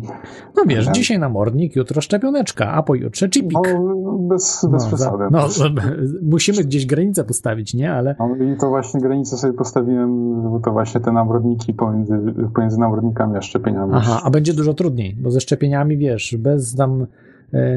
[0.57, 3.57] No wiesz, dzisiaj namordnik, jutro szczepioneczka, a pojutrze chipik.
[3.73, 5.23] No bez, bez No, przesady.
[5.31, 5.47] no,
[6.31, 7.93] musimy gdzieś granicę postawić, nie?
[7.93, 12.19] Ale No i to właśnie granicę sobie postawiłem, bo to właśnie te namrodniki pomiędzy,
[12.55, 13.91] pomiędzy namrodnikami a szczepieniami.
[13.95, 17.05] Aha, a będzie dużo trudniej, bo ze szczepieniami, wiesz, bez tam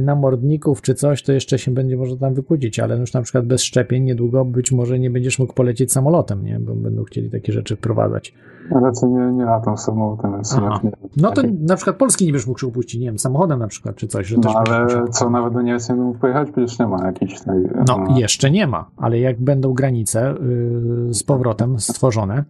[0.02, 3.62] namordników czy coś, to jeszcze się będzie może tam wykłócić, ale już na przykład bez
[3.62, 6.60] szczepień niedługo być może nie będziesz mógł polecieć samolotem, nie?
[6.60, 8.34] Bo będą chcieli takie rzeczy wprowadzać.
[8.70, 12.58] Raczej nie, nie latam samolotem, więc nie No to na przykład Polski nie będziesz mógł
[12.58, 15.52] się upuścić, nie wiem, samochodem na przykład czy coś, że No też ale co, nawet
[15.52, 16.50] do Niemiec nie mógł pojechać?
[16.50, 17.62] Przecież nie ma jakiejś tej...
[17.88, 22.44] No, jeszcze nie ma, ale jak będą granice y, z powrotem stworzone,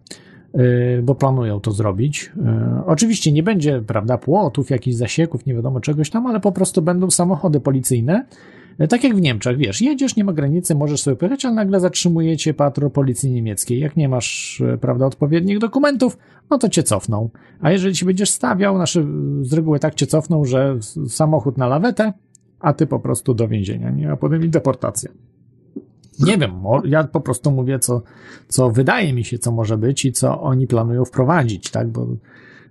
[1.03, 2.31] bo planują to zrobić.
[2.37, 6.81] y, Oczywiście nie będzie, prawda, płotów, jakichś zasieków, nie wiadomo czegoś tam, ale po prostu
[6.81, 8.25] będą samochody policyjne.
[8.81, 11.79] y, Tak jak w Niemczech, wiesz, jedziesz, nie ma granicy, możesz sobie pojechać, ale nagle
[11.79, 13.79] zatrzymuje cię patrol policji niemieckiej.
[13.79, 16.17] Jak nie masz, y, prawda, odpowiednich dokumentów,
[16.49, 17.29] no to cię cofną.
[17.61, 19.05] A jeżeli ci będziesz stawiał, znaczy
[19.41, 22.13] z reguły tak cię cofną, że samochód na lawetę,
[22.59, 24.11] a ty po prostu do więzienia, nie?
[24.11, 25.09] A potem i deportacja.
[26.19, 26.51] Nie wiem,
[26.85, 28.01] ja po prostu mówię, co,
[28.47, 31.87] co wydaje mi się, co może być i co oni planują wprowadzić, tak?
[31.87, 32.07] Bo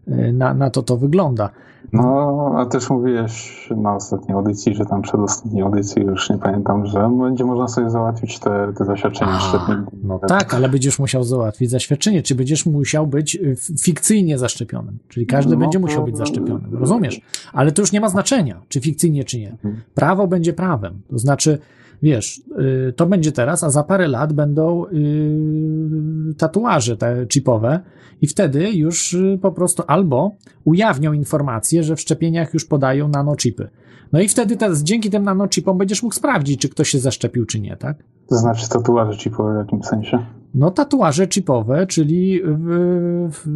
[0.09, 1.51] y, na, na to to wygląda.
[1.93, 7.11] No, a też mówiłeś na ostatniej audycji, że tam przedostatniej audycji, już nie pamiętam, że
[7.21, 9.77] będzie można sobie załatwić te, te zaświadczenia A, szczepień.
[10.03, 14.99] No tak, ale będziesz musiał załatwić zaświadczenie, czy będziesz musiał być y, fikcyjnie zaszczepionym.
[15.09, 16.79] Czyli każdy No będzie to- musiał być zaszczepionym.
[16.79, 17.21] Rozumiesz?
[17.53, 19.51] Ale to już nie ma znaczenia, czy fikcyjnie, czy nie.
[19.51, 19.81] Mhm.
[19.95, 21.01] Prawo będzie prawem.
[21.11, 21.59] To znaczy,
[22.03, 22.43] wiesz,
[22.89, 27.81] y, to będzie teraz, a za parę lat będą y, tatuaże te chipowe
[28.23, 30.31] i wtedy już y, po prostu albo
[30.65, 33.69] ujawnią informację, że w szczepieniach już podają nanochipy.
[34.13, 37.61] No i wtedy te, dzięki tym nanochipom będziesz mógł sprawdzić, czy ktoś się zaszczepił, czy
[37.61, 37.97] nie, tak?
[38.29, 40.19] To znaczy tatuaże chipowe w jakimś sensie.
[40.55, 43.47] No, tatuaże chipowe, czyli w, w,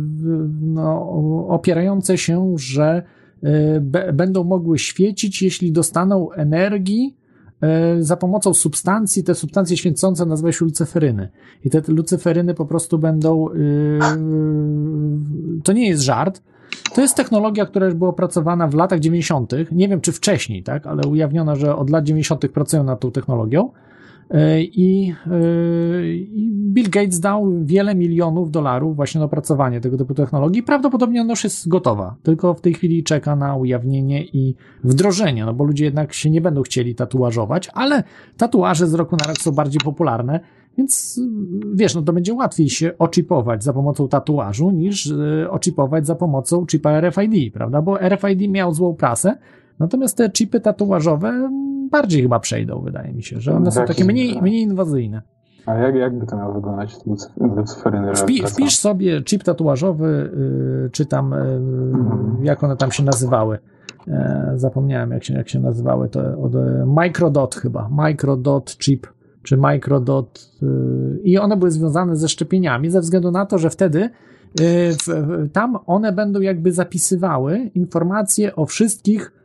[0.61, 1.11] no,
[1.48, 3.03] opierające się, że
[3.81, 7.16] be, będą mogły świecić, jeśli dostaną energii
[8.01, 9.25] za pomocą substancji.
[9.25, 11.29] Te substancje świecące nazywa się lucyferyny.
[11.64, 13.49] I te lucyferyny po prostu będą.
[13.51, 13.99] y,
[15.64, 16.42] to nie jest żart.
[16.94, 19.53] To jest technologia, która już była opracowana w latach 90.
[19.73, 22.49] Nie wiem, czy wcześniej, tak, ale ujawniono, że od lat 90.
[22.49, 23.70] pracują nad tą technologią.
[24.31, 30.14] E, I, e, I Bill Gates dał wiele milionów dolarów właśnie na opracowanie tego typu
[30.14, 30.62] technologii.
[30.62, 35.55] Prawdopodobnie ona już jest gotowa, tylko w tej chwili czeka na ujawnienie i wdrożenie, no
[35.55, 38.03] bo ludzie jednak się nie będą chcieli tatuażować, ale
[38.37, 40.40] tatuaże z roku na rok są bardziej popularne,
[40.79, 41.21] więc
[41.75, 46.66] wiesz, no to będzie łatwiej się oczipować za pomocą tatuażu niż e, oczipować za pomocą
[46.71, 47.83] chipa RFID, prawda?
[47.83, 49.38] Bo RFID miał złą prasę,
[49.79, 51.51] natomiast te chipy tatuażowe
[51.90, 55.22] bardziej chyba przejdą, wydaje mi się, że one są takie mniej, mniej inwazyjne.
[55.66, 56.96] A jak, jak by to miało wyglądać,
[57.57, 58.14] lucyferyny?
[58.14, 60.31] Wpi, wpisz sobie chip tatuażowy,
[60.83, 62.44] yy, czy tam, yy, mhm.
[62.44, 63.59] jak one tam się nazywały.
[64.09, 66.09] E, zapomniałem, jak się, jak się nazywały.
[66.09, 67.88] To od e, Microdot chyba.
[67.88, 69.07] Microdot chip,
[69.42, 70.50] czy Microdot.
[70.62, 74.11] Yy, I one były związane ze szczepieniami, ze względu na to, że wtedy
[74.61, 79.39] y, tam one będą jakby zapisywały informacje o wszystkich Y,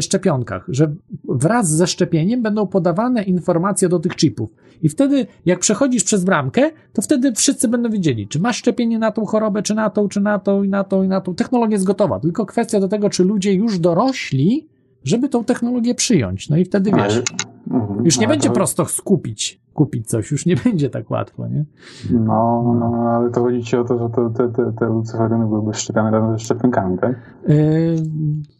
[0.00, 0.94] szczepionkach, że
[1.24, 4.54] wraz ze szczepieniem będą podawane informacje do tych chipów.
[4.82, 9.10] I wtedy, jak przechodzisz przez bramkę, to wtedy wszyscy będą wiedzieli, czy masz szczepienie na
[9.10, 11.34] tą chorobę, czy na tą, czy na tą, i na tą, i na tą.
[11.34, 12.20] Technologia jest gotowa.
[12.20, 14.68] Tylko kwestia do tego, czy ludzie już dorośli,
[15.04, 16.48] żeby tą technologię przyjąć.
[16.48, 17.22] No i wtedy wiesz,
[17.70, 18.04] mhm.
[18.04, 21.64] już nie będzie prosto skupić kupić coś, już nie będzie tak łatwo, nie?
[22.10, 25.74] No, no, ale to chodzi ci o to, że to, te, te, te lucyferyny byłyby
[25.74, 27.16] szczepione razem ze szczepionkami, tak?
[27.48, 27.96] Yy,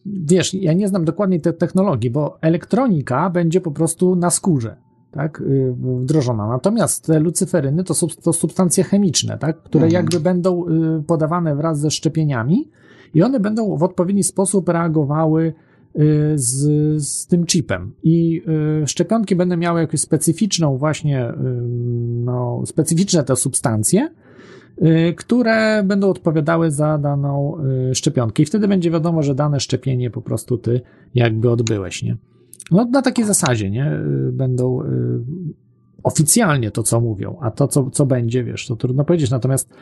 [0.06, 4.76] wiesz, ja nie znam dokładnie tej technologii, bo elektronika będzie po prostu na skórze,
[5.10, 6.46] tak, yy, wdrożona.
[6.46, 10.02] Natomiast te lucyferyny to to substancje chemiczne, tak, które mhm.
[10.02, 12.70] jakby będą yy, podawane wraz ze szczepieniami
[13.14, 15.54] i one będą w odpowiedni sposób reagowały Y,
[16.34, 17.92] z, z tym chipem.
[18.02, 18.42] I
[18.82, 21.34] y, szczepionki będą miały jakąś specyficzną, właśnie, y,
[22.24, 24.08] no, specyficzne te substancje,
[25.16, 27.56] które będą odpowiadały za daną
[27.94, 28.42] szczepionkę.
[28.42, 30.80] I wtedy będzie wiadomo, że dane szczepienie po prostu ty
[31.14, 32.16] jakby odbyłeś, nie?
[32.70, 34.00] No, na takiej zasadzie, nie?
[34.32, 34.82] Będą
[36.02, 39.30] oficjalnie to, co mówią, a to, co, co będzie, wiesz, to trudno powiedzieć.
[39.30, 39.74] Natomiast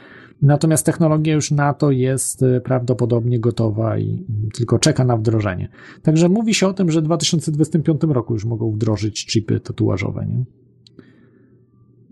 [0.43, 5.69] Natomiast technologia już na to jest e, prawdopodobnie gotowa i tylko czeka na wdrożenie.
[6.03, 10.27] Także mówi się o tym, że w 2025 roku już mogą wdrożyć chipy tatuażowe.
[10.27, 10.45] Nie?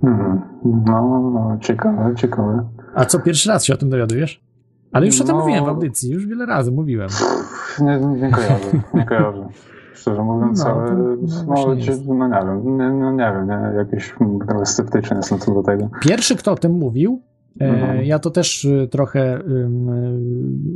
[0.01, 0.41] Hmm.
[0.65, 2.69] No, no, ciekawe, ciekawe.
[2.95, 4.45] A co pierwszy raz się o tym dowiadujesz?
[4.93, 5.43] Ale już no, o tym no.
[5.43, 7.09] mówiłem w audycji, już wiele razy mówiłem.
[7.81, 9.49] Nie, nie kojarzę, nie kojarzę.
[10.09, 11.17] Szczerze mówiąc, no, ale no,
[11.47, 14.15] no, no, nie wiem, nie, no, nie wiem, nie, jakiś
[14.65, 15.89] sceptyczny jestem co do tego.
[16.01, 17.23] Pierwszy, kto o tym mówił,
[17.61, 18.05] E, mhm.
[18.05, 19.69] Ja to też y, trochę, y,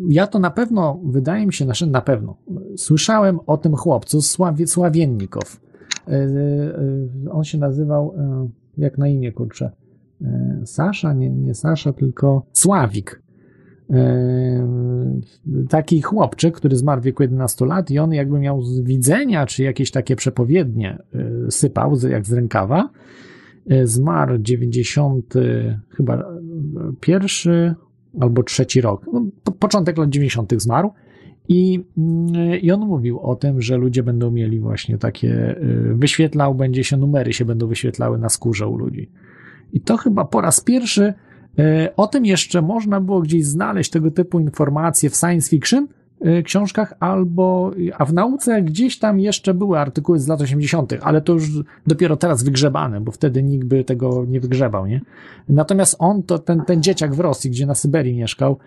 [0.08, 2.36] ja to na pewno, wydaje mi się, znaczy na pewno,
[2.76, 5.60] słyszałem o tym chłopcu Sławie, Sławiennikow.
[6.08, 6.28] E, e,
[7.30, 8.14] on się nazywał,
[8.76, 9.70] jak na imię, kurczę,
[10.64, 13.22] Sasza, nie, nie Sasza, tylko Sławik.
[15.68, 19.62] Taki chłopczyk, który zmarł w wieku 11 lat i on jakby miał z widzenia, czy
[19.62, 20.98] jakieś takie przepowiednie
[21.50, 22.88] sypał, jak z rękawa,
[23.70, 25.34] E, zmarł 90,
[25.88, 26.24] chyba
[27.00, 27.74] pierwszy
[28.20, 29.26] albo trzeci rok, no,
[29.58, 30.52] początek lat 90.
[30.62, 30.92] zmarł.
[31.48, 36.54] I, mm, I on mówił o tym, że ludzie będą mieli właśnie takie, e, wyświetlał,
[36.54, 39.10] będzie się numery się będą wyświetlały na skórze u ludzi.
[39.72, 41.14] I to chyba po raz pierwszy e,
[41.96, 45.88] o tym jeszcze można było gdzieś znaleźć tego typu informacje w science fiction,
[46.26, 51.20] Y, książkach, albo, a w nauce gdzieś tam jeszcze były artykuły z lat 80., ale
[51.20, 51.50] to już
[51.86, 55.00] dopiero teraz wygrzebane, bo wtedy nikt by tego nie wygrzebał, nie?
[55.48, 58.58] Natomiast on, to ten, ten dzieciak w Rosji, gdzie na Syberii mieszkał,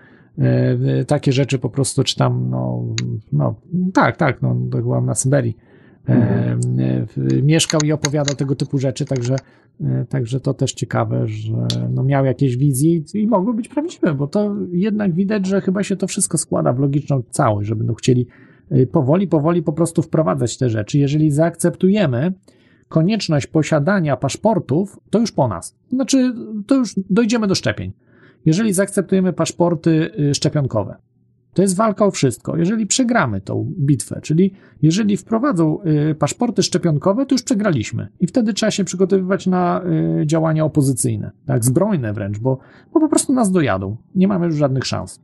[1.01, 2.83] y, takie rzeczy po prostu, czy tam, no,
[3.33, 3.55] no,
[3.93, 5.57] tak, tak, no, to byłam na Syberii.
[7.43, 9.35] Mieszkał i opowiadał tego typu rzeczy, także
[9.81, 14.27] E, także to też ciekawe, że no miał jakieś wizje i mogły być prawdziwe, bo
[14.27, 18.27] to jednak widać, że chyba się to wszystko składa w logiczną całość, że będą chcieli
[18.69, 20.97] e, powoli, powoli po prostu wprowadzać te rzeczy.
[20.97, 22.33] Jeżeli zaakceptujemy
[22.89, 25.75] konieczność posiadania paszportów, to już po nas.
[25.89, 26.33] Znaczy,
[26.67, 27.91] to już dojdziemy do szczepień.
[28.45, 30.95] Jeżeli zaakceptujemy paszporty e, szczepionkowe,
[31.55, 32.57] to jest walka o wszystko.
[32.57, 35.79] Jeżeli przegramy tą bitwę, czyli jeżeli wprowadzą
[36.11, 38.07] y, paszporty szczepionkowe, to już przegraliśmy.
[38.19, 39.81] I wtedy trzeba się przygotowywać na
[40.21, 42.59] y, działania opozycyjne, tak, zbrojne wręcz, bo,
[42.93, 43.97] bo po prostu nas dojadą.
[44.15, 45.21] Nie mamy już żadnych szans.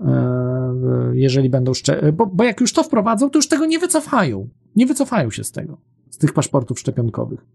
[0.00, 2.10] E, jeżeli będą szczep...
[2.10, 4.48] Bo, bo jak już to wprowadzą, to już tego nie wycofają.
[4.76, 5.78] Nie wycofają się z tego,
[6.10, 7.46] z tych paszportów szczepionkowych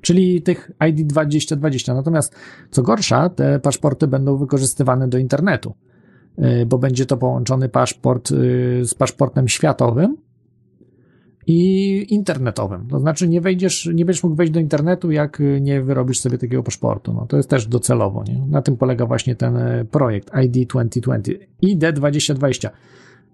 [0.00, 1.94] czyli tych ID 2020.
[1.94, 2.34] Natomiast
[2.70, 5.74] co gorsza, te paszporty będą wykorzystywane do internetu.
[6.38, 10.16] Y, bo będzie to połączony paszport y, z paszportem światowym
[11.46, 12.86] i internetowym.
[12.88, 16.62] To znaczy nie wejdziesz, nie będziesz mógł wejść do internetu, jak nie wyrobisz sobie takiego
[16.62, 17.12] paszportu.
[17.12, 18.46] No to jest też docelowo, nie?
[18.46, 22.70] Na tym polega właśnie ten e, projekt ID 2020, ID 2020.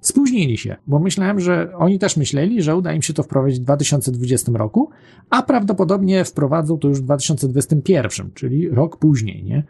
[0.01, 3.63] Spóźnili się, bo myślałem, że oni też myśleli, że uda im się to wprowadzić w
[3.63, 4.91] 2020 roku,
[5.31, 9.65] a prawdopodobnie wprowadzą to już w 2021, czyli rok później, nie?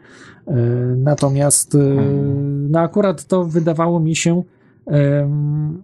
[0.47, 0.55] E,
[0.97, 1.79] Natomiast e,
[2.69, 4.43] no akurat to wydawało mi się
[4.85, 5.83] em,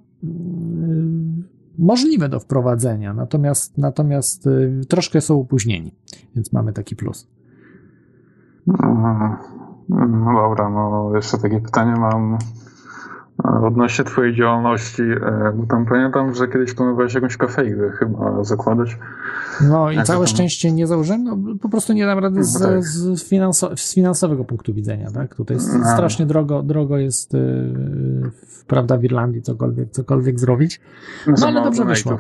[1.78, 4.52] możliwe do wprowadzenia, natomiast, natomiast e,
[4.88, 5.94] troszkę są opóźnieni,
[6.36, 7.28] więc mamy taki plus.
[8.68, 9.36] Mhm.
[9.90, 12.38] No dobra, no jeszcze takie pytanie mam e,
[13.44, 18.98] odnośnie twojej działalności, e, bo tam pamiętam, że kiedyś planowałeś jakąś kafejkę chyba zakładać.
[19.70, 20.28] No i Jak całe tam?
[20.28, 22.84] szczęście nie założyłem, no po prostu nie dam rady No z, tak.
[22.84, 23.20] z,
[23.80, 25.36] z finansowego punktu widzenia, tak?
[25.36, 25.86] Tutaj jest No.
[25.94, 28.32] strasznie drogo, drogo jest, yy,
[28.68, 30.82] prawda, w Irlandii cokolwiek, cokolwiek zrobić.
[31.34, 32.18] Za ale mało dobrze wyszło.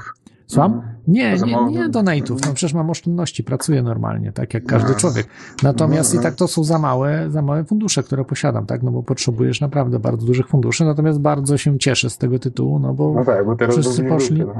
[0.47, 0.81] Słucham?
[1.07, 4.89] Nie, Za nie, nie do- donate'ów, no przecież mam oszczędności, pracuję normalnie, tak jak każdy
[4.89, 4.95] No.
[4.95, 5.27] człowiek.
[5.63, 8.83] Natomiast No, i tak to są za małe, za małe fundusze, które posiadam, tak?
[8.83, 12.93] No bo potrzebujesz naprawdę bardzo dużych funduszy, natomiast bardzo się cieszę z tego tytułu, no
[12.93, 14.37] bo No tak, bo teraz Wszyscy poszli.
[14.39, 14.59] grupy,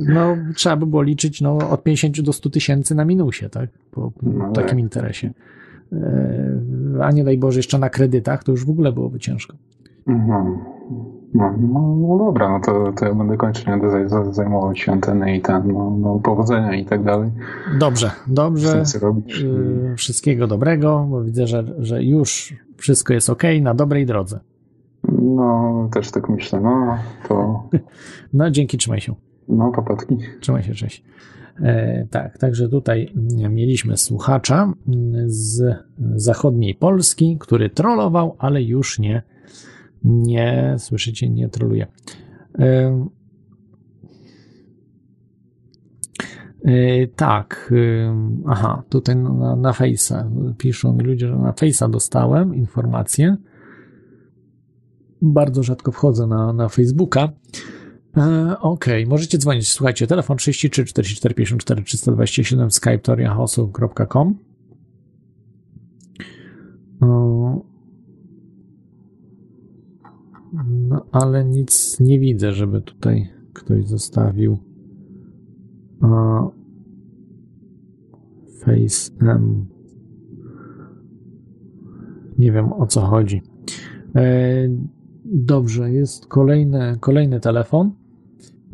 [0.00, 3.70] no, trzeba by było liczyć no, od 50 do 100 tysięcy na minusie, tak?
[3.90, 4.78] Po No takim tak.
[4.78, 5.30] interesie.
[5.92, 9.56] E, A nie daj Boże, jeszcze na kredytach, to już w ogóle byłoby ciężko.
[10.06, 10.58] Mhm.
[11.34, 14.92] No, no, no dobra, no to, to ja będę kończyć, będę zaj- zaj- zajmował się
[14.92, 17.30] anteny i ten, no, no powodzenia i tak dalej.
[17.78, 18.82] Dobrze, dobrze.
[19.92, 24.40] E, Wszystkiego dobrego, bo widzę, że, że już wszystko jest ok, na dobrej drodze.
[25.12, 27.62] No, też tak myślę, no, to,
[28.32, 29.14] No, dzięki, trzymaj się.
[29.48, 30.16] no, papatki.
[30.40, 31.04] Trzymaj się, cześć.
[31.62, 33.12] E, tak, także tutaj
[33.50, 34.72] mieliśmy słuchacza
[35.26, 35.62] z
[36.14, 39.22] zachodniej Polski, który trollował, ale już nie,
[40.04, 41.86] nie, słyszycie, nie troluje.
[42.58, 43.06] E,
[47.16, 47.74] tak,
[48.46, 49.72] aha, tutaj na, na
[50.58, 53.36] piszą mi ludzie, że na Face'a dostałem informację.
[55.22, 57.28] Bardzo rzadko wchodzę na, na Facebooka.
[58.16, 59.72] E, Okej, możecie dzwonić.
[59.72, 64.38] Słuchajcie, telefon 33 44 54 327 skype toriahosu.com
[67.00, 67.69] O,
[70.68, 74.58] No, ale nic nie widzę, żeby tutaj ktoś zostawił
[76.00, 76.42] a,
[78.64, 79.66] Face M.
[82.38, 83.42] Nie wiem o co chodzi.
[84.16, 84.68] E,
[85.24, 87.90] Dobrze, jest kolejny, kolejny telefon.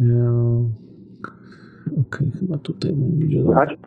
[0.01, 0.71] E,
[2.01, 3.43] Okej, chyba tutaj będzie.
[3.45, 3.79] Słychać?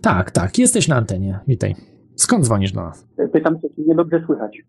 [0.00, 1.38] Tak, tak, jesteś na antenie.
[1.48, 1.74] Witaj.
[2.14, 3.08] Skąd dzwonisz do nas?
[3.32, 4.62] Pytam się, czy mnie dobrze słychać.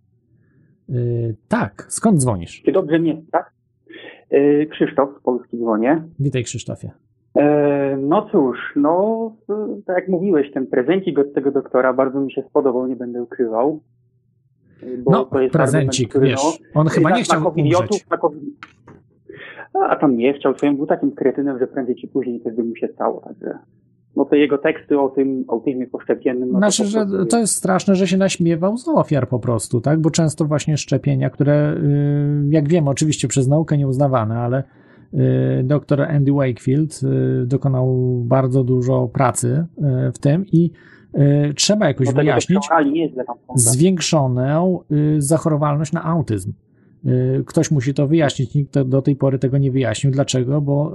[0.90, 0.94] E,
[1.48, 2.62] tak, skąd dzwonisz?
[2.66, 3.52] Czy dobrze mnie, tak?
[4.72, 6.04] Krzysztof z Polski dzwonię.
[6.20, 6.92] Witaj, Krzysztofie.
[7.36, 9.32] E, No cóż, no
[9.86, 13.80] tak jak mówiłeś, ten prezencik od tego doktora bardzo mi się spodobał, nie będę ukrywał.
[15.04, 18.10] Bo No, to jest prezencik, argument, wiesz, on chyba nie chciał na covidiotów, umrzeć.
[18.10, 18.44] na COVID...
[19.90, 22.76] A tam nie chciał, co był takim kretynem, że prędzej czy później coś by mu
[22.76, 23.22] się stało.
[23.22, 23.58] Także
[24.18, 26.52] no to jego teksty o tym autyzmie poszczepiennym.
[26.52, 30.02] No Znaczy, to, że to jest straszne, że się naśmiewał z ofiar po prostu, tak?
[30.02, 34.64] Bo często właśnie szczepienia, które, y, jak wiemy, oczywiście przez naukę nieuznawane, ale
[35.14, 37.96] y, doktor Andy Wakefield y, dokonał
[38.26, 39.66] bardzo dużo pracy
[40.14, 40.72] w tym i
[41.56, 42.60] trzeba jakoś tego wyjaśnić
[43.56, 44.80] zwiększoną
[45.18, 46.54] zachorowalność na autyzm.
[47.06, 50.14] Y, Ktoś musi to wyjaśnić, nikt do tej pory tego nie wyjaśnił.
[50.14, 50.62] Dlaczego?
[50.62, 50.94] Bo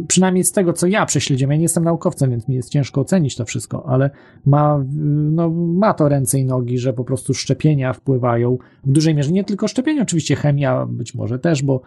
[0.00, 3.00] y, przynajmniej z tego, co ja prześledziłem, ja nie jestem naukowcem, więc mi jest ciężko
[3.00, 4.10] ocenić to wszystko, ale
[4.46, 4.94] ma, y,
[5.30, 9.32] no, ma to ręce i nogi, że po prostu szczepienia wpływają w dużej mierze.
[9.32, 11.80] Nie tylko szczepienia, oczywiście chemia być może też, bo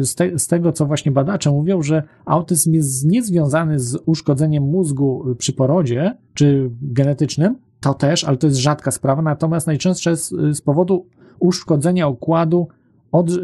[0.00, 5.24] z, te, z tego, co właśnie badacze mówią, że autyzm jest niezwiązany z uszkodzeniem mózgu
[5.38, 10.60] przy porodzie czy genetycznym, to też, ale to jest rzadka sprawa, natomiast najczęstsze y, z
[10.60, 11.06] powodu
[11.38, 12.68] uszkodzenia układu,
[13.12, 13.36] od, y,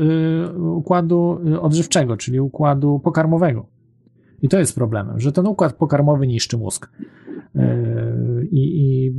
[0.77, 3.67] układu y, odżywczego, czyli układu pokarmowego.
[4.43, 6.91] I to jest problemem, że ten układ pokarmowy niszczy mózg.
[7.57, 7.61] Y,
[8.51, 9.13] I, i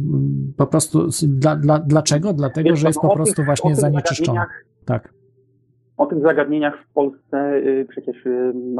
[0.57, 2.33] po prostu dla, dla, dlaczego?
[2.33, 4.39] Dlatego, Wiesz, że jest no, po prostu tych- właśnie zanieczyszczony.
[4.85, 5.13] Tak.
[5.97, 8.15] O tych zagadnieniach w Polsce przecież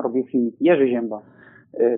[0.04, 1.22] robił film Jerzy Zięba.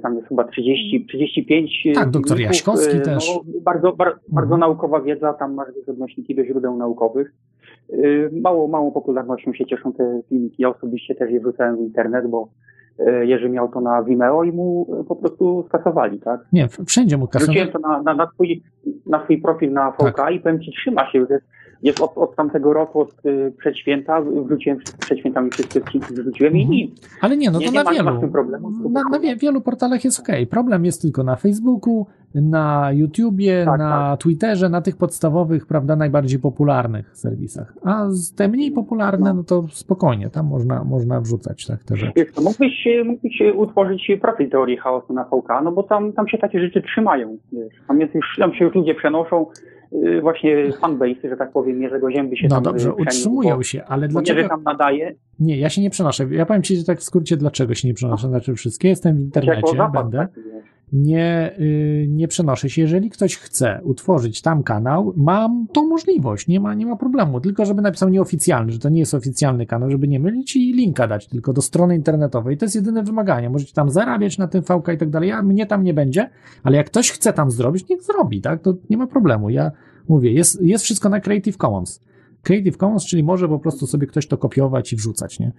[0.02, 3.32] Tam jest chyba 30, 35 y, Tak, doktor Jaśkowski y, też.
[3.36, 4.60] No, bardzo, bar, bardzo Mhm.
[4.60, 7.34] naukowa wiedza, tam masz odnośniki do źródeł naukowych.
[7.90, 10.62] Y, Mało, małą popularnością się cieszą te filmiki.
[10.62, 12.50] Ja osobiście też je wrzucałem w internet, bo
[13.00, 16.40] y, Jerzy miał to na Vimeo i mu y, po prostu skasowali, tak?
[16.54, 17.60] Nie, wszędzie mu kasowali.
[17.60, 18.64] Wrzuciłem to na, na, na, swój,
[19.06, 20.34] na swój profil na VK Tak.
[20.34, 21.20] i powiem Ci, trzyma się.
[21.20, 21.46] Jest,
[21.84, 26.54] jest od, od tamtego roku, od y, przed święta, wróciłem przed świętami wszystkie odcinki wrzuciłem
[26.54, 26.74] Mhm.
[26.74, 27.10] i nic.
[27.22, 28.30] Ale nie, no to nie na nie ma wielu.
[28.90, 30.28] Na, na wie, wielu portalach jest ok.
[30.50, 32.06] Problem jest tylko na Facebooku,
[32.36, 37.74] na YouTubie, Tak, na Twitterze, na tych podstawowych, prawda, najbardziej popularnych serwisach.
[37.84, 42.12] A te mniej popularne, no to spokojnie, tam można, można wrzucać tak, te rzeczy.
[42.16, 46.60] Wiesz, mógłbyś, mógłbyś utworzyć profil teorii chaosu na VK, no bo tam, tam się takie
[46.60, 47.74] rzeczy trzymają, wiesz.
[47.88, 49.46] Tam, jest już, tam się już ludzie przenoszą,
[50.22, 53.64] właśnie fanbase, że tak powiem, Jerzego Zięby się No tam dobrze, yy, przeniósł, utrzymują bo-
[53.64, 54.38] się, ale dlaczego...
[54.38, 56.28] Jerzy tam nadaje, Nie, ja się nie przenoszę.
[56.32, 58.28] Ja powiem ci tak w skrócie, dlaczego się nie przenoszę.
[58.28, 60.28] Znaczy wszystkie, jestem w internecie, będę.
[60.38, 60.73] wiesz.
[60.94, 62.82] Nie, y, nie przenoszę się.
[62.82, 67.42] Jeżeli ktoś chce utworzyć tam kanał, mam tą możliwość, nie ma, nie ma problemu.
[67.42, 71.08] Tylko żeby napisał nieoficjalny, że to nie jest oficjalny kanał, żeby nie mylić i linka
[71.08, 72.58] dać tylko do strony internetowej.
[72.58, 73.50] To jest jedyne wymaganie.
[73.50, 75.30] Możecie tam zarabiać na tym VK i tak dalej.
[75.30, 76.30] Ja, mnie tam nie będzie,
[76.64, 78.62] ale jak ktoś chce tam zrobić, niech zrobi, tak?
[78.62, 79.50] To nie ma problemu.
[79.50, 79.72] Ja
[80.10, 82.00] mówię, jest, jest wszystko na Creative Commons.
[82.44, 85.52] Creative Commons, czyli może po prostu sobie ktoś to kopiować i wrzucać, nie?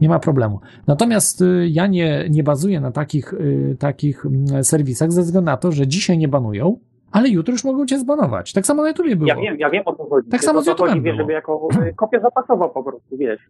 [0.00, 0.60] Nie ma problemu.
[0.86, 5.56] Natomiast y, ja nie, nie bazuję na takich, y, takich mm, serwisach ze względu na
[5.56, 6.78] to, że dzisiaj nie banują,
[7.12, 8.52] ale jutro już mogą cię zbanować.
[8.52, 9.28] Tak samo na YouTubie było.
[9.28, 10.28] Ja wiem, ja wiem o co chodzi.
[10.28, 11.16] Tak samo z YouTube'em było.
[11.16, 13.40] żeby jako y, kopia zapasowa po prostu, wiesz.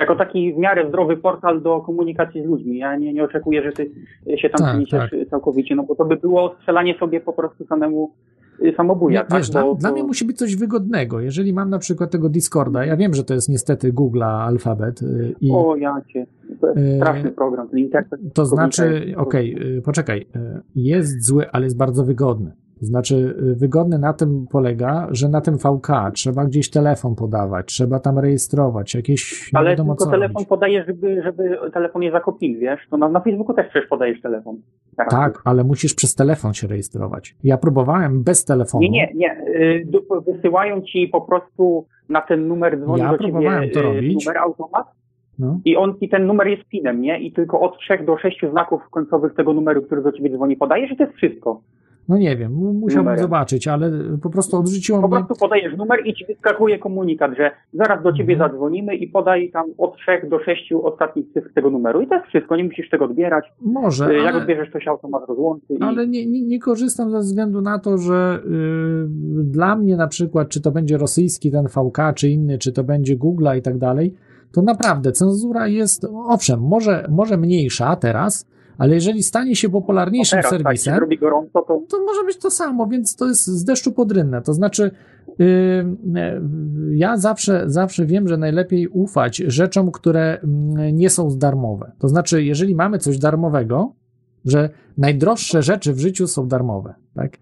[0.00, 2.78] Jako taki w miarę zdrowy portal do komunikacji z ludźmi.
[2.78, 3.90] Ja nie, nie oczekuję, że ty
[4.36, 5.28] się tam Tak, tak.
[5.30, 8.12] całkowicie, no bo to by było strzelanie sobie po prostu samemu
[8.76, 9.38] samobuja, Nie, tak?
[9.38, 11.20] wiesz, bo, dla, dla bo- mnie musi być coś wygodnego.
[11.20, 15.34] Jeżeli mam na przykład tego Discorda, ja wiem, że to jest niestety Google'a alfabet y,
[15.40, 16.26] i O, ja cię.
[16.60, 18.22] To jest Y, straszny program, ten interfejs.
[18.34, 22.52] to znaczy, okej, y, poczekaj, y, jest zły, ale jest bardzo wygodny.
[22.80, 23.14] To znaczy,
[23.52, 28.18] y, wygodny na tym polega, że na tym VK trzeba gdzieś telefon podawać, trzeba tam
[28.18, 30.48] rejestrować, jakieś Ale wiadomo tylko telefon robić.
[30.48, 32.80] podajesz, żeby, żeby telefon nie zakopili, wiesz?
[32.90, 34.56] To na, na Facebooku też przecież podajesz telefon.
[34.96, 35.10] Teraz.
[35.10, 37.36] Tak, ale musisz przez telefon się rejestrować.
[37.44, 38.82] Ja próbowałem bez telefonu.
[38.82, 39.40] Nie, nie, nie.
[39.46, 39.86] Y,
[40.32, 44.26] Wysyłają ci po prostu na ten numer dzwoni Ja do ciebie próbowałem to y, robić.
[44.26, 44.86] numer automat
[45.38, 45.60] No.
[45.64, 47.20] i on i ten numer jest pinem, nie?
[47.20, 50.90] I tylko od trzech do sześciu znaków końcowych tego numeru, który do ciebie dzwoni, podajesz
[50.90, 51.60] i to jest wszystko.
[52.08, 53.22] No nie wiem, mu- musiałbym Numerem.
[53.22, 53.90] zobaczyć, ale
[54.22, 55.16] po prostu odrzuciło Po mnie.
[55.16, 58.50] prostu podajesz numer i ci wyskakuje komunikat, że zaraz do ciebie Mhm.
[58.50, 62.00] zadzwonimy i podaj tam od trzech do sześciu ostatnich cyfr tego numeru.
[62.00, 63.44] I to jest wszystko, nie musisz tego odbierać.
[63.62, 65.66] Może, Y, Jak ale, odbierzesz, to się automat rozłączy.
[65.74, 65.82] I...
[65.82, 69.08] ale nie, nie, nie korzystam ze względu na to, że y,
[69.44, 73.16] dla mnie na przykład, czy to będzie rosyjski ten VK, czy inny, czy to będzie
[73.16, 74.14] Google'a i tak dalej,
[74.52, 78.46] to naprawdę cenzura jest, owszem, może, może mniejsza teraz,
[78.78, 82.50] ale jeżeli stanie się popularniejszym teraz, tak, serwisem, robi gorąco, to to może być to
[82.50, 84.42] samo, więc to jest z deszczu pod rynnę.
[84.42, 84.90] To znaczy,
[85.38, 85.46] yy,
[86.90, 91.92] ja zawsze, zawsze wiem, że najlepiej ufać rzeczom, które mm, nie są darmowe.
[91.98, 93.92] To znaczy, jeżeli mamy coś darmowego,
[94.44, 97.38] że najdroższe rzeczy w życiu są darmowe, tak?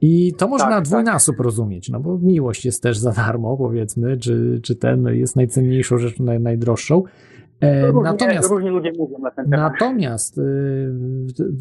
[0.00, 0.84] I to można Tak, tak.
[0.84, 5.98] dwójnasób rozumieć, no bo miłość jest też za darmo, powiedzmy, czy, czy ten jest najcenniejszą
[5.98, 7.02] rzeczą, naj, najdroższą.
[7.62, 9.72] E, różnie, natomiast różnie ludzie mówią na ten temat.
[9.72, 10.42] Natomiast y,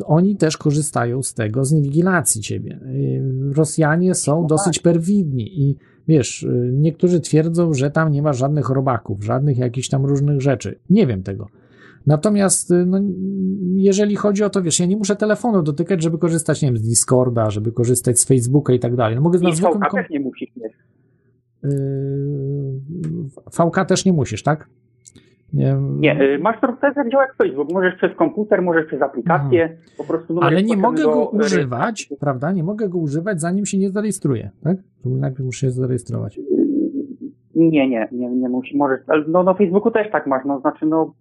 [0.05, 2.79] oni też korzystają z tego, z inwigilacji ciebie.
[2.85, 3.21] Y,
[3.55, 5.75] Rosjanie są No dosyć perfidni i
[6.07, 10.79] wiesz, y, niektórzy twierdzą, że tam nie ma żadnych robaków, żadnych jakichś tam różnych rzeczy.
[10.89, 11.47] Nie wiem tego.
[12.07, 12.99] Natomiast, y, no,
[13.75, 16.81] jeżeli chodzi o to, wiesz, ja nie muszę telefonu dotykać, żeby korzystać, nie wiem, z
[16.81, 19.15] Discorda, żeby korzystać z Facebooka i tak dalej.
[19.15, 20.73] No mogę na I zwykłym VK też nie musisz mieć.
[21.63, 21.69] y,
[23.51, 24.69] VK też nie musisz, tak?
[25.53, 27.71] Nie, Nie, y, masz to jak działa jak Facebook.
[27.71, 30.39] Możesz przez komputer, możesz przez aplikację, po prostu.
[30.41, 32.51] Ale nie mogę do go używać, prawda?
[32.51, 34.77] Nie mogę go używać, zanim się nie zarejestruję, tak?
[35.03, 36.37] To najpierw muszę się zarejestrować.
[36.37, 36.41] Y,
[37.55, 41.13] Nie, nie, nie, nie musi, możesz, no na Facebooku też tak masz, no znaczy no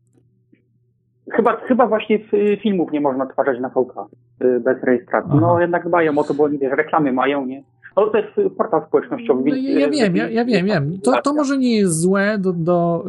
[1.32, 2.18] chyba, chyba właśnie
[2.62, 4.08] filmów nie można twarzać na VK
[4.44, 5.30] y, bez rejestracji.
[5.32, 5.40] Aha.
[5.40, 7.62] No jednak dbają o to, bo oni wiesz, reklamy mają, nie?
[8.00, 11.00] No to jest portal społecznościowy, No, ja, ja wiem, ja, ja wiem, wiem.
[11.04, 13.04] To, to może nie jest złe do, do,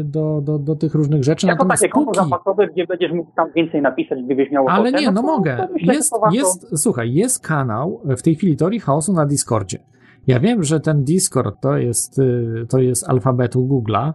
[0.00, 3.30] y, do, do, do tych różnych rzeczy, Jako natomiast takie konto zapasowe, gdzie będziesz mógł
[3.36, 5.56] tam więcej napisać, gdybyś miał Ale ochotę, nie, no to, mogę.
[5.56, 9.78] To myślę, Jest, to jest, słuchaj, jest kanał w tej chwili Teorii Chaosu na Discordzie.
[10.26, 14.12] Ja wiem, że ten Discord to jest, y, to jest alfabetu Google'a,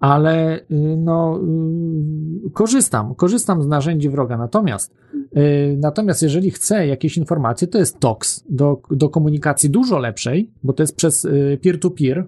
[0.00, 0.64] ale y,
[0.96, 1.40] no,
[2.46, 4.36] y, korzystam, korzystam z narzędzi wroga.
[4.36, 4.94] Natomiast,
[5.36, 10.72] y, natomiast jeżeli chcę jakieś informacje, to jest TOX do, do komunikacji dużo lepszej, bo
[10.72, 11.26] to jest przez
[11.62, 12.24] peer-to-peer,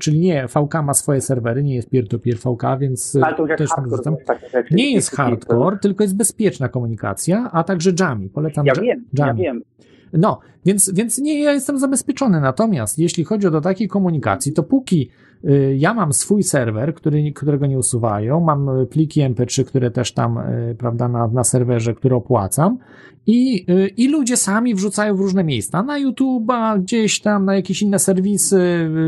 [0.00, 3.12] czyli nie, VK ma swoje serwery, nie jest peer-to-peer VK, więc
[3.58, 3.70] też
[4.14, 4.74] jest takie rzeczy.
[4.74, 8.28] Nie jest hardcore, tylko jest bezpieczna komunikacja, a także Jami.
[8.28, 9.42] Polecam Ja Ja- wiem, ja Jami.
[9.42, 9.62] wiem.
[10.12, 12.40] No, więc, więc nie, ja jestem zabezpieczony.
[12.40, 15.10] Natomiast jeśli chodzi o do takiej komunikacji, to póki
[15.76, 20.38] ja mam swój serwer, który, którego nie usuwają, mam y, pliki MP3, które też tam,
[20.38, 22.78] y, prawda, na, na serwerze, które opłacam.
[23.26, 27.82] I, y, i ludzie sami wrzucają w różne miejsca, na YouTube'a, gdzieś tam, na jakieś
[27.82, 28.60] inne serwisy,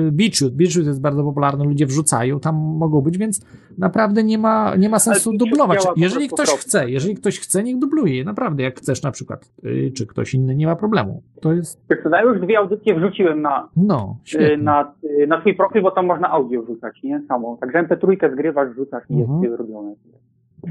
[0.08, 3.40] y, BitChute, BitChute jest bardzo popularny, ludzie wrzucają, tam mogą być, więc
[3.78, 5.86] naprawdę nie ma, nie ma sensu dublować.
[5.96, 8.24] Jeżeli ktoś chce, jeżeli ktoś chce, niech dubluje.
[8.24, 11.22] Naprawdę, jak chcesz na przykład, y, czy ktoś inny, nie ma problemu.
[11.40, 15.40] To jest, Wiesz co, Ja już dwie audycje wrzuciłem na, no, y, na, y, na
[15.40, 17.22] swój profil, bo tam można audio wrzucać, nie?
[17.28, 17.58] Samo.
[17.60, 19.42] Także MP3 zgrywasz, wrzucasz i Mhm.
[19.42, 19.94] jest zrobione.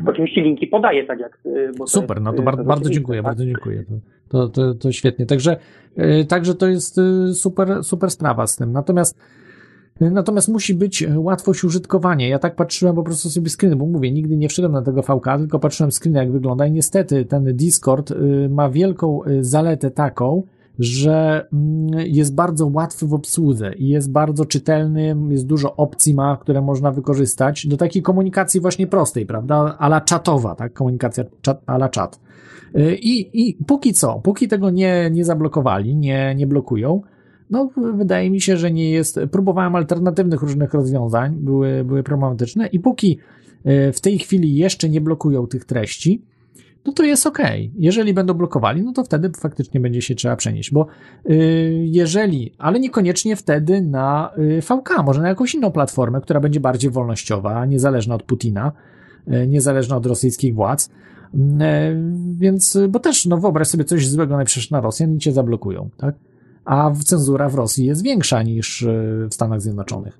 [0.07, 1.39] Oczywiście linki podaję, tak jak...
[1.85, 3.25] Super, jest, no to bardzo dziękuję, tak?
[3.25, 3.83] bardzo dziękuję.
[4.29, 5.25] To, to, to, świetnie.
[5.25, 5.57] Także,
[6.27, 6.99] także to jest
[7.33, 8.71] super, super sprawa z tym.
[8.71, 9.19] Natomiast
[10.01, 12.27] Natomiast musi być y, łatwość użytkowania.
[12.27, 15.25] Ja tak patrzyłem po prostu sobie screeny, bo mówię, nigdy nie wszedłem na tego VK,
[15.37, 20.43] tylko patrzyłem screen jak wygląda i niestety ten Discord y, ma wielką y, zaletę taką,
[20.79, 26.37] że mm, jest bardzo łatwy w obsłudze i jest bardzo czytelny, jest dużo opcji ma,
[26.37, 31.23] które można wykorzystać do takiej komunikacji właśnie prostej, prawda, ala czatowa, tak, komunikacja
[31.65, 32.19] ala czat.
[32.75, 37.01] Y, I, I póki co, póki tego nie, nie zablokowali, nie, nie blokują,
[37.51, 42.79] no wydaje mi się, że nie jest, próbowałem alternatywnych różnych rozwiązań, były, były problematyczne i
[42.79, 43.17] póki
[43.65, 46.21] y, w tej chwili jeszcze nie blokują tych treści,
[46.85, 47.37] no to jest ok.
[47.75, 50.87] Jeżeli będą blokowali, no to wtedy faktycznie będzie się trzeba przenieść, bo
[51.29, 56.59] y, jeżeli, ale niekoniecznie wtedy na y, VK, może na jakąś inną platformę, która będzie
[56.59, 58.71] bardziej wolnościowa, niezależna od Putina,
[59.47, 60.89] niezależna od rosyjskich władz.
[62.31, 66.15] Więc, bo też, no wyobraź sobie coś złego najpierw na Rosjan i cię zablokują, tak?
[66.72, 70.19] A cenzura w Rosji jest większa niż y, w Stanach Zjednoczonych.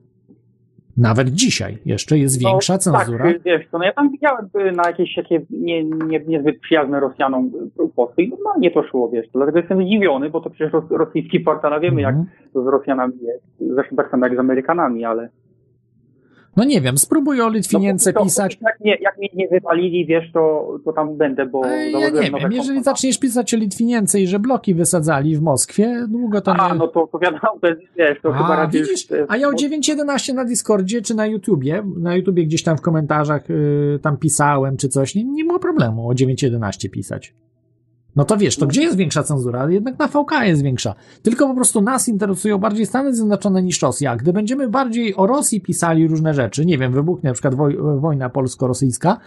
[0.98, 3.26] Nawet dzisiaj jeszcze jest większa no, cenzura.
[3.26, 7.00] Tak, wiesz, to no ja tam widziałem y, na jakieś takie nie, nie, niezbyt przyjazne
[7.00, 7.52] Rosjanom
[7.96, 11.74] posty i normalnie to szło, wiesz, dlatego jestem zdziwiony, bo to przecież ros, rosyjski portal,
[11.74, 12.18] a wiemy Mhm.
[12.18, 15.30] jak to z Rosjanami jest, zresztą tak samo jak z Amerykanami, ale...
[16.58, 18.58] No nie wiem, spróbuj o Litwinience no, pisać.
[18.62, 22.32] Jak mnie, jak mnie nie wypalili, wiesz, to, to tam będę, bo Ej, Ja nie
[22.32, 26.60] wiem, jeżeli zaczniesz pisać o Litwinience i że bloki wysadzali w Moskwie, długo to nie...
[26.60, 27.10] A, no to,
[27.62, 28.82] to jest, wiesz, to chyba A, raczej...
[28.82, 32.82] widzisz, a ja o 9.11 na Discordzie czy na YouTubie, na YouTubie gdzieś tam w
[32.82, 37.34] komentarzach y, tam pisałem czy coś, nie, nie było problemu o 9.11 pisać.
[38.16, 39.70] No to wiesz, to gdzie jest większa cenzura?
[39.70, 40.96] Jednak na VK jest większa.
[41.22, 44.16] Tylko po prostu nas interesują bardziej Stany Zjednoczone niż Rosja.
[44.16, 48.30] Gdy będziemy bardziej o Rosji pisali różne rzeczy, nie wiem, wybuchnie na przykład woj wojna
[48.30, 49.18] polsko-rosyjska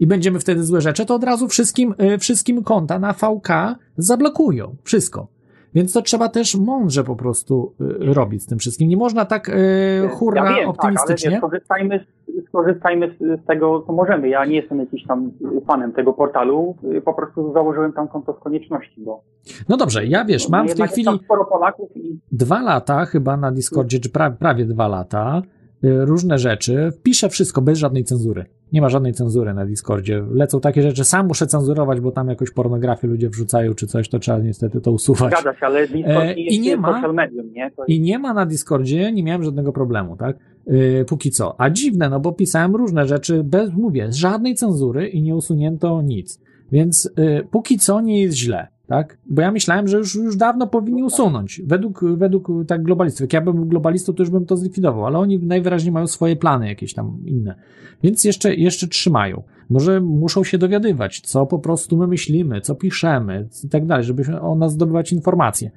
[0.00, 3.48] i będziemy wtedy złe rzeczy, to od razu wszystkim, y, wszystkim konta na VK
[3.96, 4.76] zablokują.
[4.84, 5.34] Wszystko.
[5.74, 8.88] Więc to trzeba też mądrze po prostu y, robić z tym wszystkim.
[8.88, 11.30] Nie można tak y, hurra ja wiem, optymistycznie.
[11.30, 14.28] Tak, ale wiesz, skorzystajmy, z, skorzystajmy z, tego, co możemy.
[14.28, 15.30] Ja nie jestem jakiś tam
[15.66, 19.20] fanem tego portalu, po prostu założyłem tam konto z konieczności, bo
[19.68, 23.36] No dobrze, ja wiesz, mam w tej jest chwili sporo Polaków i dwa lata chyba
[23.36, 25.42] na Discordzie, czy pra, prawie dwa lata,
[25.84, 28.44] y, różne rzeczy, piszę wszystko bez żadnej cenzury.
[28.72, 30.24] Nie ma żadnej cenzury na Discordzie.
[30.30, 34.18] Lecą takie rzeczy, sam muszę cenzurować, bo tam jakąś pornografię ludzie wrzucają czy coś, to
[34.18, 35.32] trzeba niestety to usuwać.
[35.32, 37.70] zgadza się, ale Discord E, nie i jest nie ma- social medium, nie?
[37.70, 40.36] To I nie ma na Discordzie, nie miałem żadnego problemu, tak?
[40.66, 41.60] Yy, póki co.
[41.60, 46.40] A dziwne, no bo pisałem różne rzeczy bez, mówię, żadnej cenzury i nie usunięto nic.
[46.72, 49.18] Więc yy, póki co nie jest źle, tak?
[49.26, 51.62] Bo ja myślałem, że już, już dawno powinni usunąć.
[51.66, 53.20] Według, według tak globalistów.
[53.20, 56.36] Jak ja bym był globalistą, to już bym to zlikwidował, ale oni najwyraźniej mają swoje
[56.36, 57.54] plany jakieś tam inne.
[58.02, 59.42] Więc jeszcze, jeszcze trzymają.
[59.70, 64.40] Może muszą się dowiadywać, co po prostu my myślimy, co piszemy i tak dalej, żeby
[64.40, 65.70] o nas zdobywać informacje.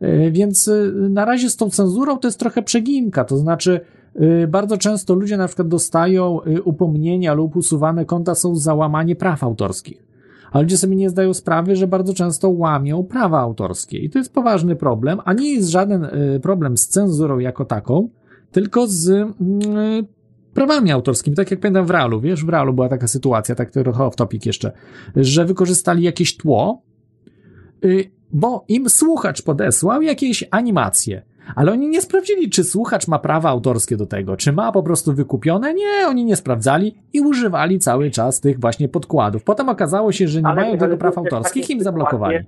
[0.00, 4.05] E, Więc y, na razie z tą cenzurą to jest trochę przeginka, to znaczy y,
[4.48, 9.44] bardzo często ludzie na przykład dostają y, upomnienia lub usuwane konta są za łamanie praw
[9.44, 10.06] autorskich.
[10.52, 13.98] A ludzie sobie nie zdają sprawy, że bardzo często łamią prawa autorskie.
[13.98, 18.08] I to jest poważny problem, a nie jest żaden y, problem z cenzurą jako taką,
[18.52, 19.34] tylko z mm,
[20.54, 21.36] prawami autorskimi.
[21.36, 24.46] Tak jak pamiętam w Realu, wiesz, w Realu była taka sytuacja, tak trochę off topic
[24.46, 24.72] jeszcze,
[25.16, 26.82] że wykorzystali jakieś tło,
[27.84, 31.22] y, bo im słuchacz podesłał jakieś animacje.
[31.54, 35.12] Ale oni nie sprawdzili, czy słuchacz ma prawa autorskie do tego, czy ma po prostu
[35.12, 35.74] wykupione.
[35.74, 39.44] Nie, oni nie sprawdzali i używali cały czas tych właśnie podkładów.
[39.44, 42.38] Potem okazało się, że nie Ale- mają ale tego praw autorskich i im zablokowali.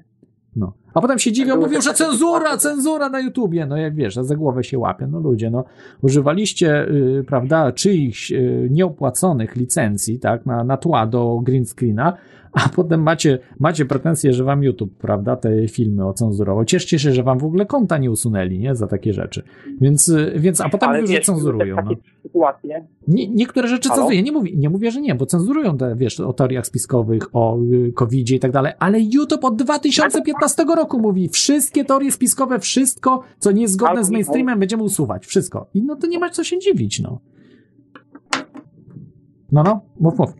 [0.56, 0.72] No.
[0.94, 3.66] A potem się dziwią, mówią, że cenzura, cenzura na YouTubie.
[3.66, 5.06] No jak wiesz, za głowę się łapie.
[5.06, 5.64] No ludzie, no
[6.02, 12.12] używaliście, y, prawda, czyichś y, nieopłaconych licencji, tak, na, na tła do green screena,
[12.52, 16.64] a potem macie, macie pretensje, że wam YouTube, prawda, te filmy ocenzurował.
[16.64, 19.42] Cieszcie się, że wam w ogóle konta nie usunęli, nie, za takie rzeczy.
[19.80, 21.76] Więc, więc a potem ale mówią, wiesz, cenzurują.
[21.84, 21.90] No.
[22.22, 24.00] sytuacje, Nie, niektóre rzeczy Halo?
[24.00, 24.22] cenzurują.
[24.22, 27.92] Nie mówię, nie mówię, że nie, bo cenzurują te, wiesz, o teoriach spiskowych, o y,
[27.92, 33.52] COVID-zie i tak dalej, ale YouTube od 2015 roku mówi, wszystkie teorie spiskowe, wszystko, co
[33.52, 35.26] nie jest zgodne z mainstreamem, będziemy usuwać.
[35.26, 35.66] Wszystko.
[35.74, 37.20] I no to nie ma co się dziwić, no.
[39.52, 40.30] No, no, mów, mów.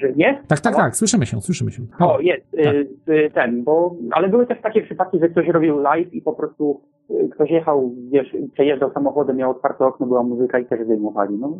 [0.00, 0.42] Że nie?
[0.48, 1.82] Tak, tak, tak, słyszymy się, słyszymy się.
[1.90, 2.14] Halo.
[2.14, 2.74] O, jest, Tak.
[2.74, 6.32] y, y, ten, bo, ale były też takie przypadki, że ktoś robił live i po
[6.32, 6.80] prostu
[7.10, 11.58] y, ktoś jechał, wiesz, przejeżdżał samochodem, miał otwarte okno, była muzyka i też zdejmowali, no.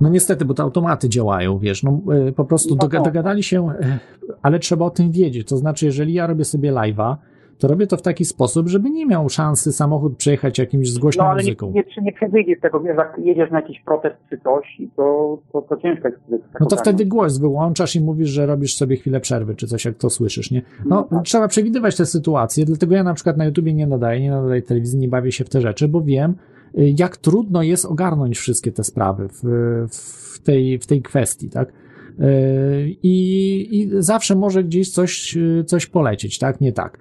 [0.00, 3.74] No niestety, bo te automaty działają, wiesz, no y, po prostu dogadali się, y,
[4.42, 5.48] ale trzeba o tym wiedzieć.
[5.48, 7.16] To znaczy, jeżeli ja robię sobie live'a,
[7.58, 11.24] to robię to w taki sposób, żeby nie miał szansy samochód przejechać jakimś z głośną
[11.24, 11.72] No ale nie, muzyką.
[11.74, 15.62] nie, czy nie przewyjdziesz tego, wiesz, jak jedziesz na jakiś protest czy coś, to, to,
[15.62, 16.20] to ciężko jest
[16.52, 19.84] tak No to wtedy głos wyłączasz i mówisz, że robisz sobie chwilę przerwy, czy coś,
[19.84, 20.62] jak to słyszysz, nie?
[20.86, 21.24] No, No tak.
[21.24, 24.98] trzeba przewidywać te sytuacje, dlatego ja na przykład na YouTubie nie nadaję, nie nadaję telewizji,
[24.98, 26.34] nie bawię się w te rzeczy, bo wiem,
[26.78, 29.42] y, jak trudno jest ogarnąć wszystkie te sprawy w,
[29.90, 31.68] w, tej, w tej kwestii, tak?
[31.68, 36.60] Y, I, I zawsze może gdzieś coś, y, coś polecieć, tak?
[36.60, 36.98] Nie tak.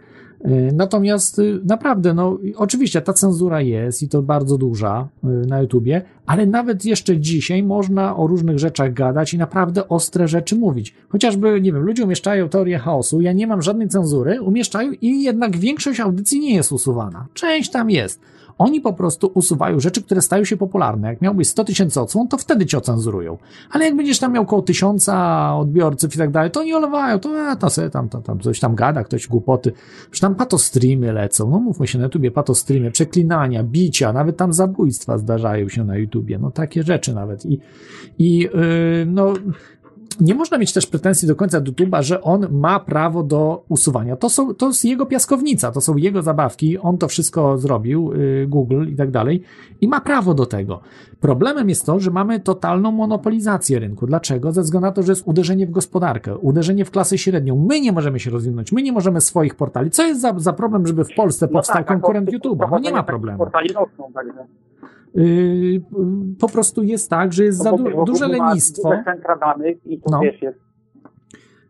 [0.47, 5.61] Y, Natomiast y, naprawdę, no oczywiście ta cenzura jest i to bardzo duża y, na
[5.61, 10.95] YouTubie, ale nawet jeszcze dzisiaj można o różnych rzeczach gadać i naprawdę ostre rzeczy mówić.
[11.09, 15.57] Chociażby, nie wiem, ludzie umieszczają teorię chaosu, ja nie mam żadnej cenzury, umieszczają i jednak
[15.57, 17.25] większość audycji nie jest usuwana.
[17.33, 18.21] Część tam jest.
[18.57, 21.07] Oni po prostu usuwają rzeczy, które stają się popularne.
[21.07, 23.37] Jak miałbyś 100 tysięcy odsłon, to wtedy cię ocenzurują.
[23.71, 27.49] Ale jak będziesz tam miał około tysiąca odbiorców i tak dalej, to oni olewają, to,
[27.49, 29.71] a, to sobie tam, to, tam coś tam gada, ktoś głupoty.
[30.01, 35.17] Przecież tam patostreamy lecą, no mówmy się na YouTubie, patostreamy, przeklinania, bicia, nawet tam zabójstwa
[35.17, 37.45] zdarzają się na YouTubie, no takie rzeczy nawet.
[37.45, 37.59] I,
[38.19, 38.49] i yy,
[39.05, 39.33] no
[40.19, 44.15] nie można mieć też pretensji do końca do YouTube'a, że on ma prawo do usuwania.
[44.15, 48.47] To, są, to jest jego piaskownica, to są jego zabawki, on to wszystko zrobił, yy,
[48.47, 49.43] Google i tak dalej,
[49.81, 50.81] i ma prawo do tego.
[51.19, 54.07] Problemem jest to, że mamy totalną monopolizację rynku.
[54.07, 54.51] Dlaczego?
[54.51, 57.65] Ze względu na to, że jest uderzenie w gospodarkę, uderzenie w klasę średnią.
[57.69, 59.91] My nie możemy się rozwinąć, my nie możemy swoich portali.
[59.91, 62.67] Co jest za, za problem, żeby w Polsce No powstał tak, tak, konkurent YouTube'a?
[62.71, 63.37] No nie ma problemu.
[63.37, 64.45] Portali rosną, także.
[65.15, 65.81] Yy,
[66.39, 68.91] po prostu jest tak, że jest za du- duże lenistwo.
[69.05, 70.19] Centra danych i to No.
[70.19, 70.59] wiesz, jest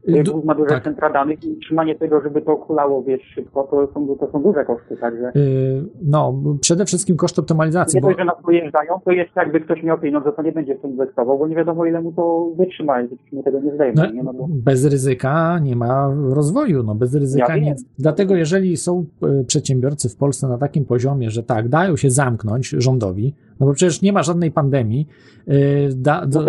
[0.08, 0.84] Yy, Google du- ma duże tak.
[0.84, 4.66] centra danych i utrzymanie tego, żeby to kulało, wiesz, szybko, to są, to są duże
[4.66, 5.32] koszty, także.
[5.36, 9.62] Yy, No, przede wszystkim koszt optymalizacji, Nie bo dość, że nas dojeżdżają, to jeszcze jakby
[9.62, 12.52] ktoś miał pieniądze, to nie będzie w to inwestował, bo nie wiadomo ile mu to
[12.58, 14.24] wytrzyma, jeśli mu tego nie zdejmą, no, nie?
[14.24, 17.76] No bo bez ryzyka nie ma rozwoju, no bez ryzyka Ja nie.
[18.00, 22.70] Dlatego jeżeli są e, przedsiębiorcy w Polsce na takim poziomie, że tak, dają się zamknąć
[22.70, 25.08] rządowi, no bo przecież nie ma żadnej pandemii,
[25.48, 25.54] e,
[25.96, 26.46] da, no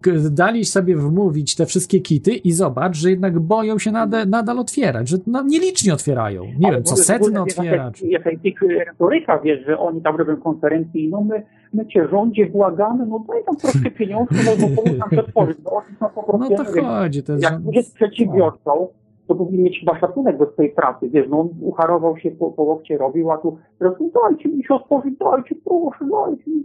[0.00, 4.58] k, dali sobie wmówić te wszystkie kity i zobacz, że jednak boją się nadal, nadal
[4.58, 6.44] otwierać, że no, nielicznie otwierają.
[6.58, 7.92] Nie Ale wiem, co setny otwiera.
[8.02, 12.08] jaka jest- ich retoryka, wiesz, że oni tam robią konferencje i no my, my cię
[12.10, 16.06] rządzie błagamy, no daj tam troszkę pieniążków, no bo pomóż nam przetworzyć, no oni są
[16.08, 17.44] po prostu, No to chodzi, to jest...
[17.44, 18.88] jak jest przedsiębiorcą,
[19.26, 22.62] to powinien mieć chyba szacunek do swojej pracy, wiesz, no on ucharował się po, po
[22.62, 26.64] łokcie robił, a tu teraz dajcie mi się otworzyć, dajcie, proszę, dajcie mi.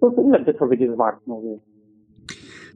[0.00, 1.60] To, to ile ten człowiek jest wart, no wiesz.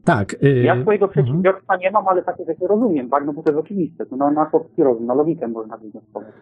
[0.05, 0.37] Tak.
[0.45, 1.11] y, Ja swojego mhm.
[1.25, 4.31] przedsiębiorstwa nie mam, ale takie rzeczy rozumiem, tak, no bo to jest oczywiste, to na,
[4.31, 6.35] na chłopski rozum, na logikę można wnioskować.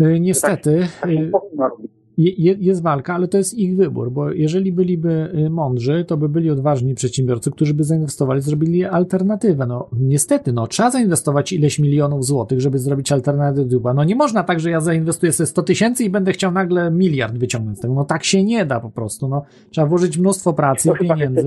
[0.00, 1.95] Y, Niestety, Tak się y, powinno robić.
[2.18, 6.16] Je- je- jest walka, ale to jest ich wybór, bo jeżeli byliby y, mądrzy, to
[6.16, 9.66] by byli odważni przedsiębiorcy, którzy by zainwestowali, zrobili alternatywę.
[9.66, 13.94] No niestety, no trzeba zainwestować ileś milionów złotych, żeby zrobić alternatywę.
[13.94, 17.38] No nie można tak, że ja zainwestuję sobie 100 tysięcy i będę chciał nagle miliard
[17.38, 17.94] wyciągnąć z tego.
[17.94, 19.28] No tak się nie da po prostu.
[19.28, 21.42] No trzeba włożyć mnóstwo pracy To pieniędzy.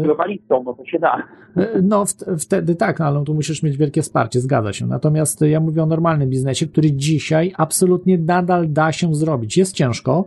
[0.65, 1.23] no to się da.
[1.57, 4.87] E, No, w- wtedy tak, no, ale tu musisz mieć wielkie wsparcie, zgadza się.
[4.87, 9.57] Natomiast ja mówię o normalnym biznesie, który dzisiaj absolutnie nadal da się zrobić.
[9.57, 10.25] Jest ciężko,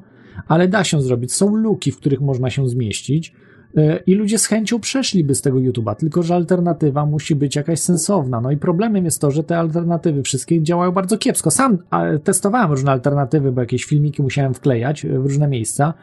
[0.49, 1.33] ale da się zrobić.
[1.33, 3.35] Są luki, w których można się zmieścić
[3.76, 7.80] e, i ludzie z chęcią przeszliby z tego YouTube'a, tylko że alternatywa musi być jakaś
[7.80, 8.41] sensowna.
[8.41, 11.51] No i problemem jest to, że te alternatywy wszystkie działają bardzo kiepsko.
[11.51, 11.78] Sam
[12.24, 15.95] testowałem różne alternatywy, bo jakieś filmiki musiałem wklejać w różne miejsca.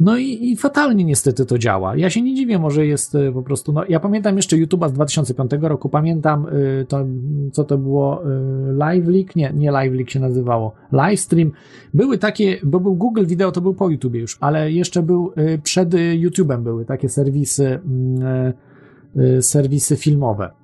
[0.00, 1.96] No i, i fatalnie niestety to działa.
[1.96, 3.72] Ja się nie dziwię, może jest y, po prostu.
[3.72, 7.04] No, ja pamiętam jeszcze YouTube'a z 2005 roku, pamiętam y, to,
[7.52, 8.22] co to było,
[8.70, 9.36] y, Live Leak?
[9.36, 11.50] Nie, nie Live Leak się nazywało, Livestream.
[11.94, 15.60] Były takie, bo był Google Video, to był po YouTubie już, ale jeszcze był y,
[15.62, 17.80] przed YouTube'em były takie serwisy,
[19.16, 20.61] y, serwisy filmowe.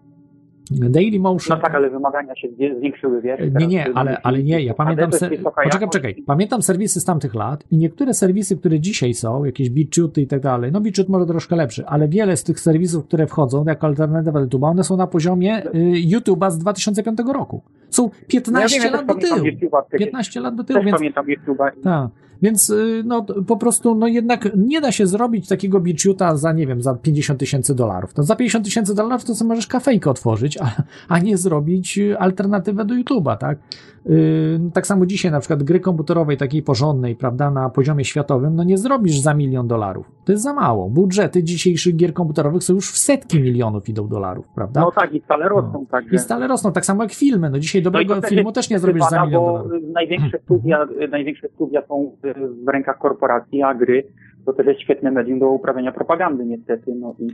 [0.71, 1.59] Daily Motion.
[1.59, 2.49] No tak, ale wymagania się
[2.79, 3.41] zwiększyły, wiesz.
[3.61, 5.13] Nie, nie, ale, ale nie, ja pamiętam.
[5.13, 5.31] Se...
[5.31, 6.15] Poczekaj, czekaj.
[6.27, 10.41] Pamiętam serwisy z tamtych lat i niektóre serwisy, które dzisiaj są, jakieś BitChuty i tak
[10.41, 14.47] dalej, no BitChut może troszkę lepszy, ale wiele z tych serwisów, które wchodzą jako alternatywa
[14.47, 15.71] do one są na poziomie y,
[16.17, 17.63] YouTube'a z 2005 roku.
[17.91, 19.37] Są 15 No ja wiem, lat do tyłu.
[19.37, 20.07] pamiętam YouTube'a przecież.
[20.07, 21.71] 15 lat do tyłu, Też więc pamiętam YouTube'a.
[21.85, 22.09] tak.
[22.43, 26.67] Więc y, no, po prostu, no jednak nie da się zrobić takiego BitChuta za, nie
[26.67, 28.15] wiem, za 50 tysięcy dolarów.
[28.15, 30.71] To za 50 tysięcy dolarów to sobie możesz kafejkę otworzyć, a,
[31.09, 33.59] a nie zrobić y, alternatywę do YouTube'a, tak?
[34.07, 38.65] Y, tak samo dzisiaj na przykład gry komputerowej takiej porządnej, prawda, na poziomie światowym, no
[38.65, 40.11] nie zrobisz za milion dolarów.
[40.25, 40.91] To jest za mało.
[40.91, 44.81] Budżety dzisiejszych gier komputerowych są już w setki milionów idą dolarów, prawda?
[44.81, 46.17] No tak, i stale rosną, także.
[46.17, 47.51] I stale rosną, tak samo jak filmy.
[47.51, 49.83] No dzisiaj No dobrego też filmu też nie zrobisz za milion bo dolarów.
[49.93, 52.13] Największe studia, największe studia są
[52.65, 54.05] w rękach korporacji, a gry
[54.47, 57.29] to też jest świetne medium do uprawiania propagandy niestety, no i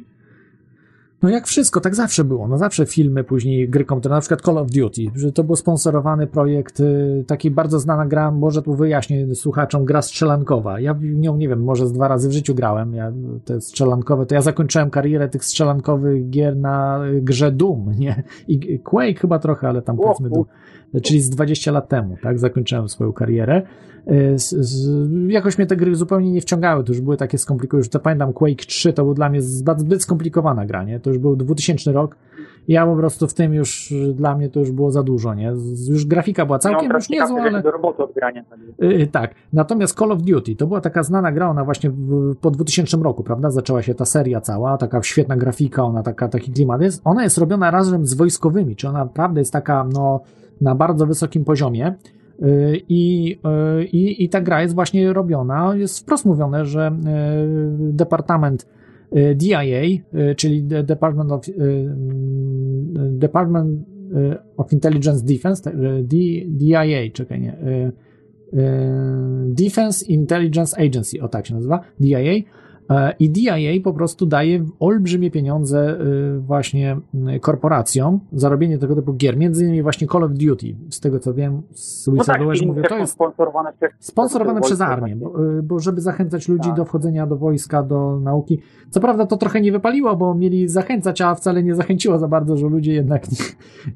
[1.23, 2.49] No jak wszystko, tak zawsze było.
[2.49, 6.27] No zawsze filmy, później gry komputerowe, na przykład Call of Duty, że to był sponsorowany
[6.27, 10.81] projekt, y, taki bardzo znana gra, może tu wyjaśnię słuchaczom, gra strzelankowa.
[10.81, 13.13] Ja nią, nie wiem, może z dwa razy w życiu grałem, ja,
[13.45, 18.23] te strzelankowe, to ja zakończyłem karierę tych strzelankowych gier na y, grze Doom, nie?
[18.49, 20.45] I Quake chyba trochę, ale tam powiedzmy Doom.
[21.03, 23.63] Czyli z 20 lat temu, tak, zakończyłem swoją karierę.
[24.11, 27.81] Y, z, z, jakoś mnie te gry zupełnie nie wciągały, to już były takie skomplikowane,
[27.81, 31.01] już to pamiętam Quake 3 to był dla mnie zbyt, zbyt skomplikowana gra, nie?
[31.01, 32.17] To już był 2000 rok.
[32.69, 35.53] Ja po prostu w tym już, dla mnie to już było za dużo, nie?
[35.89, 37.63] Już grafika była całkiem no, już niezła, ale...
[37.63, 38.45] do roboty odgrania.
[38.79, 39.35] Yy, tak.
[39.53, 43.25] Natomiast Call of Duty to była taka znana gra, ona właśnie w, po 2000 roku,
[43.25, 43.51] prawda?
[43.51, 47.01] Zaczęła się ta seria cała, taka świetna grafika, ona taka, taki klimat jest.
[47.05, 50.21] Ona jest robiona razem z wojskowymi, czy ona naprawdę jest taka, no,
[50.61, 51.95] na bardzo wysokim poziomie.
[52.89, 53.37] I,
[53.93, 56.93] i, I ta gra jest właśnie robiona, jest wprost mówione, że
[57.79, 58.69] Departament
[59.35, 59.83] DIA,
[60.37, 61.41] czyli Department of,
[62.95, 63.87] Department
[64.57, 65.73] of Intelligence Defense,
[66.47, 67.57] DIA, czekaj, nie,
[69.49, 72.43] Defense Intelligence Agency, o tak się nazywa, DIA,
[73.18, 75.99] i DIA po prostu daje olbrzymie pieniądze
[76.39, 76.97] właśnie
[77.41, 81.35] korporacjom za robienie tego typu gier, między innymi właśnie Call of Duty, z tego co
[81.35, 86.01] wiem, z no tak, mówię, to jest sponsorowane przez, sponsorowane przez armię, bo, bo żeby
[86.01, 86.76] zachęcać ludzi tak.
[86.76, 88.61] do wchodzenia do wojska, do nauki.
[88.91, 92.57] Co prawda to trochę nie wypaliło, bo mieli zachęcać, a wcale nie zachęciło za bardzo,
[92.57, 93.26] że ludzie jednak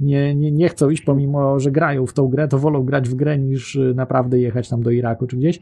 [0.00, 3.14] nie, nie, nie chcą iść, pomimo, że grają w tą grę, to wolą grać w
[3.14, 5.60] grę niż naprawdę jechać tam do Iraku czy gdzieś.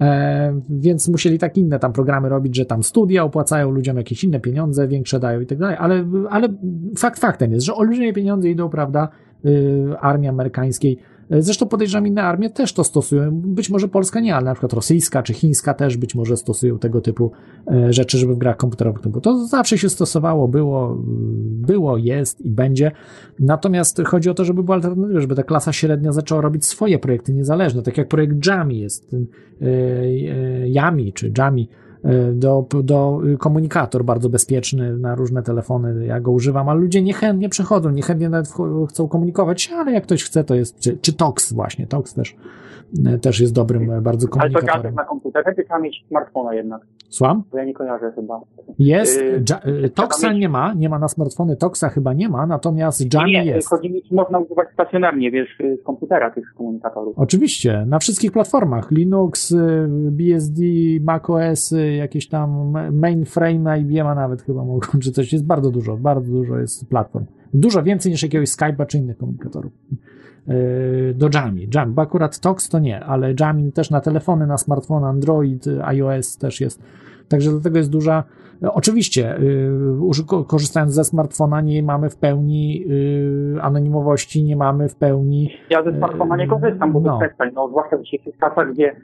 [0.00, 4.40] E, więc musieli tak inne tam programy robić, że tam studia opłacają ludziom jakieś inne
[4.40, 6.48] pieniądze, większe dają i tak dalej, ale, ale
[6.98, 9.08] fakt faktem jest, że olbrzymie pieniądze idą, prawda,
[9.44, 10.98] y, armii amerykańskiej.
[11.30, 13.30] Zresztą podejrzewam inne armie też to stosują.
[13.32, 17.00] Być może Polska nie, ale na przykład rosyjska czy chińska też być może stosują tego
[17.00, 17.32] typu
[17.66, 19.20] e, rzeczy, żeby w grach komputerowych to.
[19.20, 20.96] To zawsze się stosowało, było,
[21.66, 22.92] było, jest i będzie.
[23.38, 27.34] Natomiast chodzi o to, żeby była alternatywa, żeby ta klasa średnia zaczęła robić swoje projekty
[27.34, 29.26] niezależne, tak jak projekt Jami jest, ten
[30.66, 31.68] Yami czy Jami,
[32.32, 37.90] do, do komunikator bardzo bezpieczny na różne telefony, ja go używam, ale ludzie niechętnie przechodzą,
[37.90, 38.52] niechętnie nawet
[38.88, 42.36] chcą komunikować się, ale jak ktoś chce, to jest, czy, czy Tox właśnie, Tox też,
[43.22, 44.72] też jest dobrym bardzo komunikatorem.
[44.72, 46.82] Ale to na komputerze, czy trzeba mieć smartfona jednak?
[47.08, 47.42] Słucham?
[47.52, 48.40] Bo ja nie kojarzę chyba.
[48.78, 49.22] Jest,
[49.66, 53.44] yy, Toxa nie ma, nie ma na smartfony, Toxa chyba nie ma, natomiast Jami nie,
[53.44, 53.68] jest.
[53.68, 57.18] chodzi mi, czy można używać stacjonarnie, wiesz, z komputera tych komunikatorów.
[57.18, 59.54] Oczywiście, na wszystkich platformach, Linux,
[59.88, 60.62] BSD,
[61.00, 66.58] macOS, jakieś tam mainframe IBM nawet chyba mogą, czy coś, jest bardzo dużo, bardzo dużo
[66.58, 67.24] jest platform.
[67.54, 69.72] Dużo więcej niż jakiegoś Skype'a czy innych komunikatorów
[71.14, 71.68] do Jami.
[71.74, 76.38] Jam, bo akurat Tox to nie, ale Jamin też na telefony, na smartfony, Android, iOS
[76.38, 76.82] też jest.
[77.28, 78.24] Także do tego jest duża.
[78.62, 85.50] Oczywiście, yy, korzystając ze smartfona, nie mamy w pełni yy, anonimowości, nie mamy w pełni.
[85.70, 87.12] Ja ze smartfona nie korzystam, bo no.
[87.12, 88.96] to przestań, no, zwłaszcza w dzisiejszych czasach, gdzie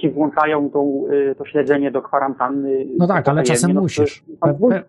[0.00, 1.04] ci włączają tą,
[1.38, 2.86] to śledzenie do kwarantanny.
[2.98, 4.24] No tak, ale czasem no, musisz.
[4.40, 4.82] Pe pe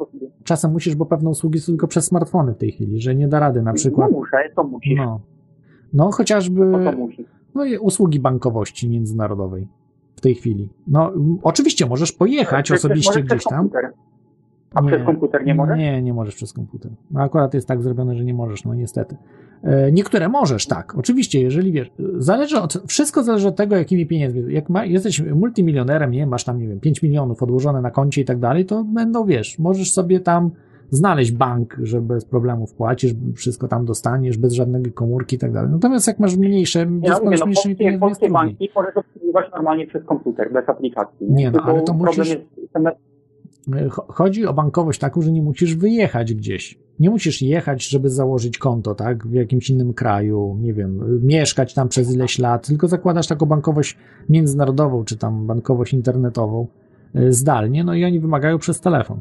[0.44, 3.40] czasem musisz, bo pewne usługi są tylko przez smartfony w tej chwili, że nie da
[3.40, 4.12] rady na przykład.
[4.12, 4.98] No muszę, to musisz.
[4.98, 5.20] No.
[5.94, 6.72] No, chociażby
[7.56, 9.68] no, i usługi bankowości międzynarodowej
[10.16, 10.70] w tej chwili.
[10.88, 11.14] No,
[11.44, 13.70] oczywiście możesz pojechać osobiście gdzieś tam.
[14.74, 15.78] A nie, przez komputer nie możesz?
[15.78, 16.92] Nie, nie możesz przez komputer.
[17.12, 19.16] No, akurat jest tak zrobione, że nie możesz, no niestety.
[19.64, 20.96] E, niektóre możesz, tak.
[20.98, 24.54] Oczywiście, jeżeli wiesz, zależy od, wszystko zależy od tego, jakimi pieniędzmi.
[24.54, 28.26] Jak ma, jesteś multimilionerem, nie, masz tam, nie wiem, 5 milionów odłożone na koncie i
[28.26, 30.52] tak dalej, to będą, wiesz, możesz sobie tam
[30.92, 35.72] znaleźć bank, że bez problemu wpłacisz, wszystko tam dostaniesz, bez żadnej komórki i tak dalej.
[35.72, 40.06] Natomiast jak masz mniejsze, ja mówię, no, mniejszymi pieniędzmi, polskie banki możesz obsługiwać normalnie przez
[40.06, 41.32] komputer, bez aplikacji.
[41.32, 42.38] Nie, no, ale to musisz...
[43.90, 46.80] Chodzi o bankowość taką, że nie musisz wyjechać gdzieś.
[47.00, 51.88] Nie musisz jechać, żeby założyć konto, tak, w jakimś innym kraju, nie wiem, mieszkać tam
[51.88, 53.98] przez ileś lat, tylko zakładasz taką bankowość
[54.30, 56.68] międzynarodową, czy tam bankowość internetową
[57.16, 59.20] y, zdalnie, no i oni wymagają przez telefon.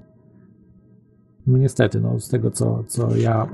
[1.49, 3.47] No niestety, no, z tego co, co ja,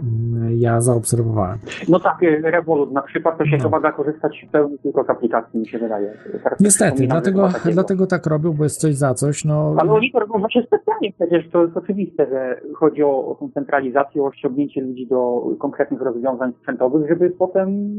[0.57, 1.59] ja zaobserwowałem.
[1.89, 3.63] No tak, y, Revolut na przykład to się no.
[3.63, 6.15] chyba da korzystać w pełni tylko z aplikacji, mi się wydaje.
[6.43, 9.45] Teraz niestety, dlatego, dlatego tak robią, bo jest coś za coś.
[9.45, 9.75] No.
[9.79, 13.51] Ale oni to robią właśnie specjalnie przecież, to jest oczywiste, że chodzi o, o tą
[13.51, 17.95] centralizację, o ściągnięcie ludzi do konkretnych rozwiązań sprzętowych, żeby potem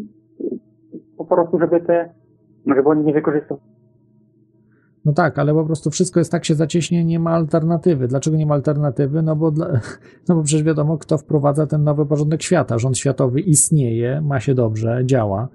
[1.17, 2.09] po prostu, żeby te,
[2.67, 3.74] żeby oni nie wykorzystywali
[5.05, 8.07] no tak, ale po prostu wszystko jest tak się zacieśnie, nie ma alternatywy.
[8.07, 9.21] Dlaczego nie ma alternatywy?
[9.21, 9.67] No bo, dla,
[10.27, 12.79] no bo przecież wiadomo, kto wprowadza ten nowy porządek świata.
[12.79, 15.47] Rząd światowy istnieje, ma się dobrze, działa.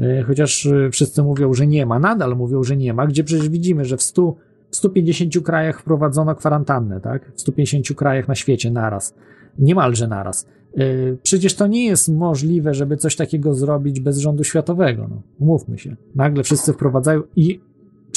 [0.00, 3.48] E, chociaż e, wszyscy mówią, że nie ma, nadal mówią, że nie ma, gdzie przecież
[3.48, 4.36] widzimy, że w 100
[4.70, 7.32] w 150 krajach wprowadzono kwarantannę, tak?
[7.34, 9.14] W 150 krajach na świecie naraz.
[9.58, 10.46] Niemalże naraz.
[10.76, 15.06] Yy, przecież to nie jest możliwe, żeby coś takiego zrobić bez rządu światowego.
[15.10, 15.96] No, umówmy się.
[16.14, 17.60] Nagle wszyscy wprowadzają i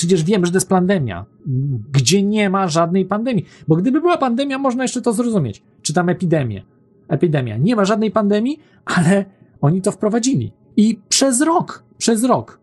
[0.04, 1.26] przecież wiemy, że to jest pandemia,
[1.91, 3.45] gdzie nie ma żadnej pandemii.
[3.68, 5.64] Bo gdyby była pandemia, można jeszcze to zrozumieć.
[5.82, 6.64] Czy tam epidemię.
[7.08, 7.58] Epidemia.
[7.58, 9.26] Nie ma żadnej pandemii, ale
[9.62, 10.51] oni to wprowadzili.
[10.78, 12.60] I przez rok, przez rok.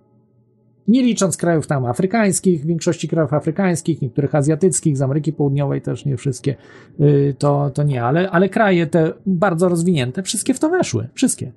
[0.88, 6.16] Nie licząc krajów tam afrykańskich, większości krajów afrykańskich, niektórych azjatyckich, z Ameryki Południowej też nie
[6.16, 6.57] wszystkie,
[6.99, 11.09] yy, to, to nie, ale, ale kraje te bardzo rozwinięte, wszystkie w to weszły.
[11.14, 11.53] Wszystkie.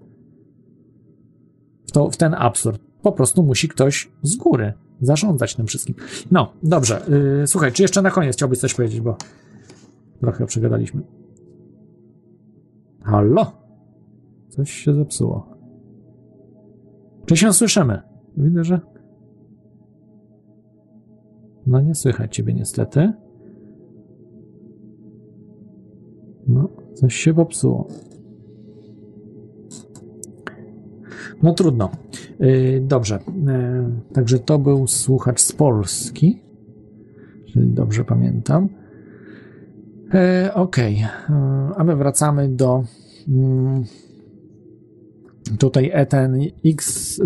[1.86, 2.82] W, to, w ten absurd.
[3.02, 4.74] Po prostu musi ktoś z góry
[5.06, 5.96] zarządzać tym wszystkim.
[6.32, 7.02] No, dobrze.
[7.40, 9.18] Yy, słuchaj, czy jeszcze na koniec chciałbyś coś powiedzieć, bo
[10.20, 11.02] trochę przegadaliśmy.
[13.04, 13.52] Halo?
[14.50, 15.58] Coś się zepsuło.
[17.26, 18.02] Czy się słyszymy?
[18.38, 18.80] Widzę, że.
[21.68, 23.14] No, nie słychać ciebie niestety.
[26.48, 27.88] No, coś się popsuło.
[31.44, 31.90] No trudno.
[32.40, 33.20] Yy, dobrze.
[33.46, 36.40] Yy, także to był słuchacz z Polski.
[37.56, 38.70] Dobrze pamiętam.
[40.14, 41.06] Yy, Okej.
[41.26, 41.76] Okay.
[41.78, 42.84] A my wracamy do.
[43.28, 43.84] Mm,
[45.60, 47.22] tutaj ETNX,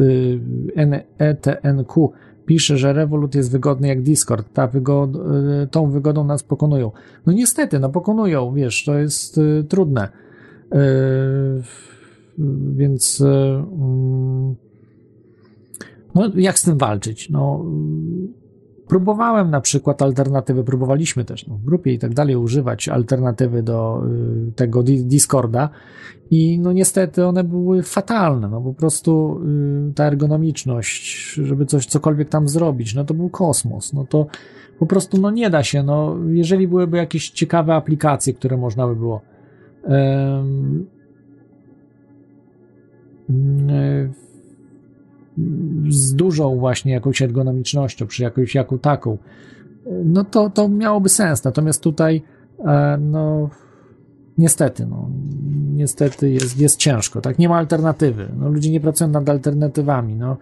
[1.17, 2.11] ETNQ
[2.45, 4.53] pisze, że Revolut jest wygodny jak Discord.
[4.53, 5.11] Ta wygod,
[5.71, 6.91] tą wygodą nas pokonują.
[7.25, 10.09] No niestety, no pokonują, wiesz, to jest y, trudne.
[10.73, 10.77] Y,
[12.75, 14.55] więc y, mm,
[16.15, 17.29] no, jak z tym walczyć?
[17.29, 17.65] No,
[18.87, 24.03] próbowałem na przykład alternatywy, próbowaliśmy też no, w grupie i tak dalej używać alternatywy do
[24.47, 25.69] y, tego Discorda
[26.31, 29.41] i no niestety one były fatalne, no po prostu
[29.89, 34.27] y, ta ergonomiczność, żeby coś cokolwiek tam zrobić, no to był kosmos, no to
[34.79, 38.95] po prostu no nie da się, no jeżeli byłyby jakieś ciekawe aplikacje, które można by
[38.95, 39.21] było
[45.89, 49.17] z dużą właśnie jakąś ergonomicznością, przy jakąś jaką taką,
[50.05, 51.43] no to, to miałoby sens.
[51.43, 52.21] Natomiast tutaj,
[52.65, 53.49] e, no,
[54.37, 55.09] niestety, no,
[55.73, 57.39] niestety jest, jest ciężko, tak?
[57.39, 58.27] Nie ma alternatywy.
[58.39, 60.37] No, ludzie nie pracują nad alternatywami, no.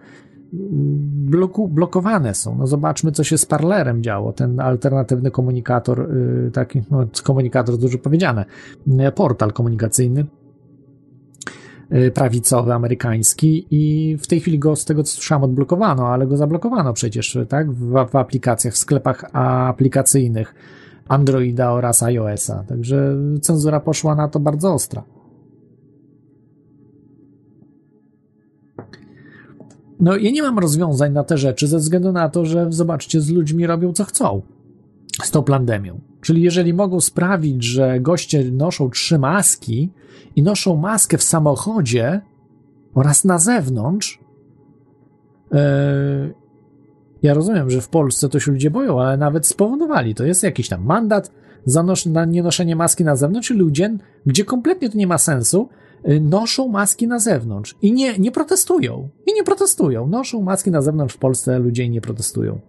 [1.12, 2.58] Bloku, blokowane są.
[2.58, 4.32] No zobaczmy, co się z Parlerem działo.
[4.32, 8.44] Ten alternatywny komunikator, y, taki, no, komunikator dużo powiedziane,
[9.14, 10.26] portal komunikacyjny,
[12.14, 16.92] prawicowy, amerykański i w tej chwili go, z tego co słyszałem, odblokowano, ale go zablokowano
[16.92, 20.54] przecież, tak, w, w aplikacjach, w sklepach aplikacyjnych
[21.08, 25.02] Androida oraz iOS-a, także cenzura poszła na to bardzo ostra.
[30.00, 33.30] No, ja nie mam rozwiązań na te rzeczy ze względu na to, że zobaczcie, z
[33.30, 34.42] ludźmi robią co chcą
[35.22, 36.00] z tą pandemią.
[36.26, 39.90] Czyli jeżeli mogą sprawić, że goście noszą trzy maski
[40.36, 42.20] i noszą maskę w samochodzie
[42.94, 44.20] oraz na zewnątrz,
[45.52, 45.58] yy,
[47.22, 50.14] ja rozumiem, że w Polsce to się ludzie boją, ale nawet spowodowali.
[50.14, 51.32] To jest jakiś tam mandat
[51.64, 53.96] za nos- na nienoszenie maski na zewnątrz i ludzie,
[54.26, 55.68] gdzie kompletnie to nie ma sensu,
[56.04, 59.08] yy, noszą maski na zewnątrz i nie, nie protestują.
[59.26, 60.06] I nie protestują.
[60.06, 62.60] Noszą maski na zewnątrz w Polsce, ludzie nie protestują.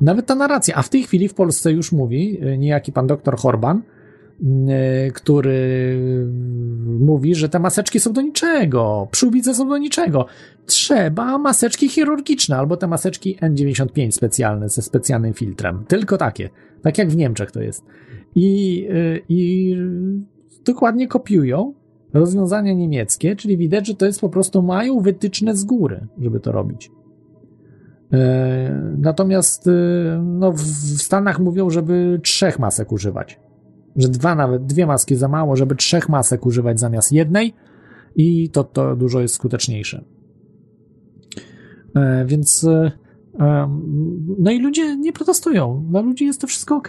[0.00, 3.36] Nawet ta narracja, a w tej chwili w Polsce już mówi e, niejaki pan doktor
[3.36, 3.82] Horban,
[4.68, 5.98] e, który
[7.00, 10.26] mówi, że te maseczki są do niczego, przyłbice są do niczego.
[10.66, 15.84] Trzeba maseczki chirurgiczne albo te maseczki N95 specjalne ze specjalnym filtrem.
[15.88, 16.50] Tylko takie.
[16.82, 17.84] Tak jak w Niemczech to jest.
[18.34, 19.74] I, e, i
[20.64, 21.74] dokładnie kopiują
[22.12, 26.52] rozwiązania niemieckie, czyli widać, że to jest po prostu mają wytyczne z góry, żeby to
[26.52, 26.90] robić.
[28.12, 29.70] E, natomiast e,
[30.24, 30.62] no, w
[31.02, 33.40] Stanach mówią, żeby trzech masek używać.
[33.96, 37.54] Że dwa nawet, dwie maski za mało, żeby trzech masek używać zamiast jednej
[38.16, 40.04] i to, to dużo jest skuteczniejsze.
[41.96, 42.66] E, więc
[44.38, 45.86] no i ludzie nie protestują.
[45.90, 46.88] Dla ludzi jest to wszystko ok.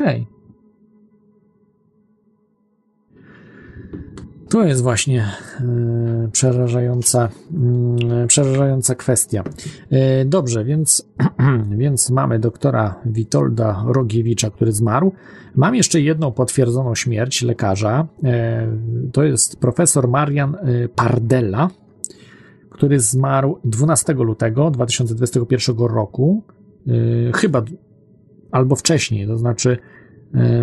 [4.49, 5.25] To jest właśnie
[5.59, 9.43] e, przerażająca, mm, przerażająca kwestia.
[9.89, 11.09] E, dobrze, więc,
[11.77, 15.11] więc mamy doktora Witolda Rogiewicza, który zmarł.
[15.55, 18.07] Mam jeszcze jedną potwierdzoną śmierć lekarza.
[18.23, 18.67] E,
[19.11, 20.55] to jest profesor Marian
[20.95, 21.69] Pardella,
[22.69, 26.43] który zmarł 12 lutego 2021 roku.
[27.35, 27.63] Chyba
[28.51, 29.77] albo wcześniej, to znaczy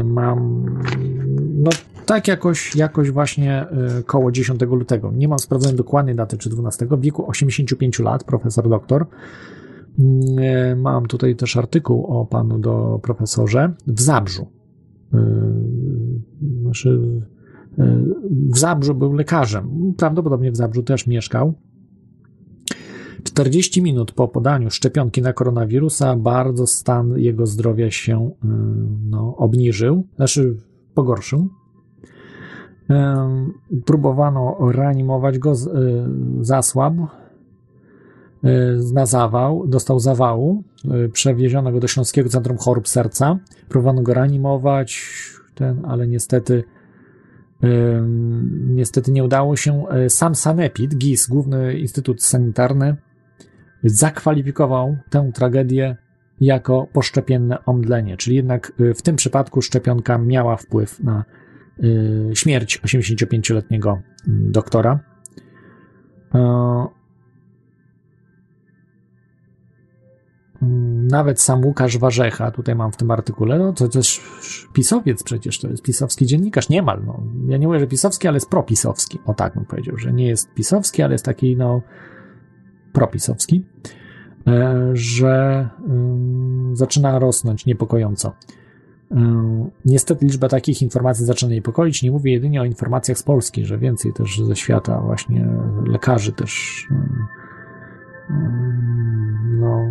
[0.04, 0.64] mam
[1.54, 1.70] no
[2.06, 3.66] tak jakoś, jakoś właśnie
[3.98, 5.12] y, koło 10 lutego.
[5.12, 9.06] Nie mam sprawdzonej dokładnej daty, czy 12, w wieku 85 lat, profesor doktor.
[10.38, 14.46] E, Mam tutaj też artykuł o panu do profesorze w Zabrzu.
[15.14, 15.18] E,
[16.62, 17.20] Znaczy,
[17.78, 18.02] e,
[18.52, 19.94] w Zabrzu był lekarzem.
[19.96, 21.54] Prawdopodobnie w Zabrzu też mieszkał.
[23.22, 28.30] 40 minut po podaniu szczepionki na koronawirusa bardzo stan jego zdrowia się
[29.10, 30.56] no, obniżył, znaczy
[30.94, 31.48] pogorszył.
[33.84, 35.56] Próbowano reanimować go, y,
[36.40, 37.06] zasłabł,
[38.44, 40.62] y, na zawał, dostał zawału,
[41.04, 45.02] y, przewieziono go do Śląskiego Centrum Chorób Serca, próbowano go reanimować,
[45.54, 46.64] ten, ale niestety
[48.68, 49.88] Niestety nie udało się.
[49.88, 52.96] E, Sam Sanepid, GIS, Główny Instytut Sanitarny,
[53.84, 55.96] zakwalifikował tę tragedię
[56.40, 61.24] jako poszczepienne omdlenie, czyli jednak w tym przypadku szczepionka miała wpływ na
[62.34, 65.00] śmierć 85-letniego mm, doktora.
[66.34, 66.38] E,
[70.62, 74.20] mm, Nawet sam Łukasz Warzecha, tutaj mam w tym artykule, no to też
[74.72, 77.22] pisowiec przecież, to jest pisowski dziennikarz, niemal, no.
[77.48, 79.18] Ja nie mówię, że pisowski, ale jest propisowski.
[79.26, 81.82] O tak bym powiedział, że nie jest pisowski, ale jest taki, no,
[82.92, 83.66] propisowski,
[84.46, 85.68] e, że
[86.72, 88.32] zaczyna rosnąć niepokojąco.
[89.12, 92.02] Ym, Niestety liczba takich informacji zaczyna niepokoić.
[92.02, 95.48] Nie mówię jedynie o informacjach z Polski, że więcej też ze świata właśnie
[95.86, 97.26] lekarzy też ym,
[99.60, 99.88] no,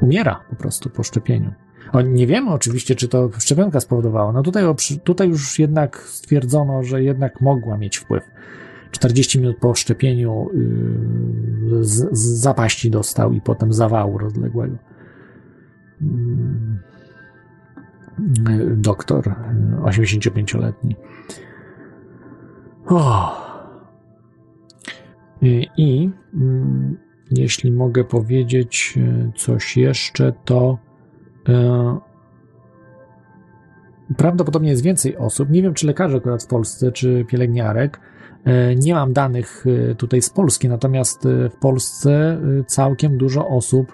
[0.00, 1.52] umiera po prostu po szczepieniu.
[1.92, 4.32] O, nie wiemy oczywiście, czy to szczepionka spowodowała.
[4.32, 4.64] No tutaj,
[5.04, 8.24] tutaj już jednak stwierdzono, że jednak mogła mieć wpływ.
[8.90, 14.76] 40 minut po szczepieniu yy, z, z zapaści dostał i potem zawału rozległego.
[16.00, 16.08] Yy,
[18.76, 20.96] Doktor, yy, 85-letni.
[22.86, 23.32] O.
[25.76, 26.96] I, mm,
[27.30, 30.78] jeśli mogę powiedzieć yy, coś jeszcze, to
[31.48, 31.54] yy,
[34.16, 35.50] prawdopodobnie jest więcej osób.
[35.50, 38.00] Nie wiem, czy lekarzy akurat w Polsce, czy pielęgniarek.
[38.44, 42.12] E, Nie mam danych e, tutaj z Polski, natomiast e, w Polsce
[42.60, 43.92] e, całkiem dużo osób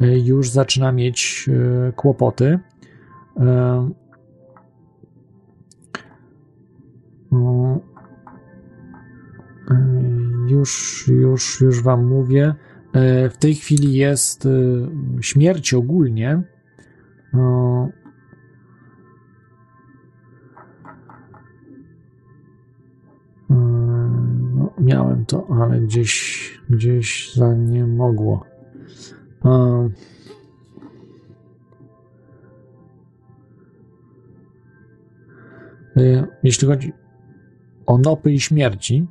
[0.00, 1.48] e, już zaczyna mieć
[1.88, 2.58] e, kłopoty.
[3.36, 3.90] E,
[10.48, 12.54] Już, już, już Wam mówię.
[12.92, 14.50] E, W tej chwili jest e,
[15.20, 16.42] śmierć ogólnie.
[17.32, 17.88] No,
[24.80, 28.44] miałem to, ale gdzieś, gdzieś za nie mogło.
[36.42, 36.92] Jeśli chodzi
[37.86, 39.06] o nopy i śmierci,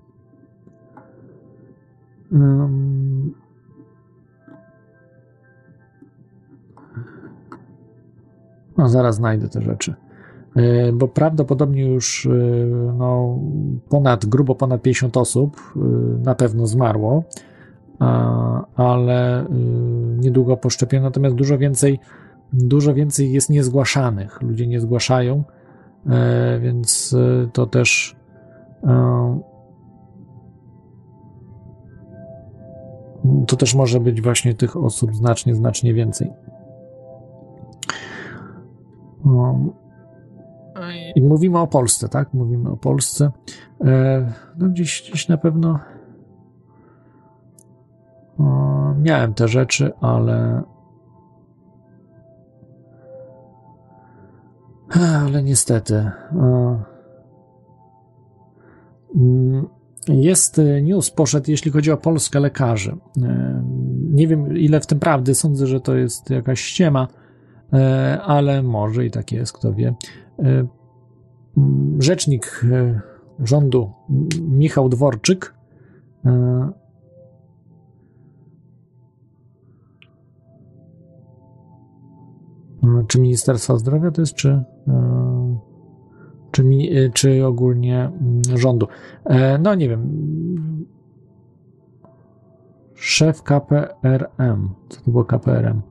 [8.77, 9.93] no zaraz znajdę te rzeczy.
[10.55, 12.29] E, bo prawdopodobnie już e,
[12.97, 13.39] no,
[13.89, 15.73] ponad, grubo ponad 50 osób
[16.23, 17.23] na pewno zmarło,
[18.75, 19.45] ale
[20.17, 21.99] niedługo po szczepieniu, natomiast dużo więcej,
[22.53, 24.41] dużo więcej jest niezgłaszanych.
[24.41, 25.43] Ludzie nie zgłaszają,
[26.59, 28.15] więc e, to też
[28.83, 29.39] e,
[33.47, 36.31] to też może być właśnie tych osób znacznie, znacznie więcej.
[39.25, 39.59] No,
[41.15, 42.33] i mówimy o Polsce, tak?
[42.33, 43.31] Mówimy o Polsce.
[43.81, 45.79] E, No gdzieś, gdzieś na pewno
[49.03, 50.63] miałem te rzeczy, ale
[55.01, 56.11] ale niestety
[59.15, 59.67] mm,
[60.07, 62.97] jest news poszedł, jeśli chodzi o Polskę lekarzy.
[63.23, 63.63] E,
[64.11, 65.35] Nie wiem, ile w tym prawdy.
[65.35, 67.07] Sądzę, że to jest jakaś ściema,
[67.73, 69.95] e, ale może i tak jest, kto wie.
[70.39, 70.67] E,
[71.99, 73.01] Rzecznik e,
[73.39, 73.91] rządu
[74.41, 75.53] Michał Dworczyk
[76.25, 76.29] e,
[82.83, 84.63] e, czy Ministerstwa Zdrowia to jest, czy, e,
[86.51, 88.87] czy, mi, e, czy ogólnie mm, rządu?
[89.25, 90.09] E, No nie wiem.
[92.95, 94.69] Szef KPRM.
[94.89, 95.81] Co to było KPRM?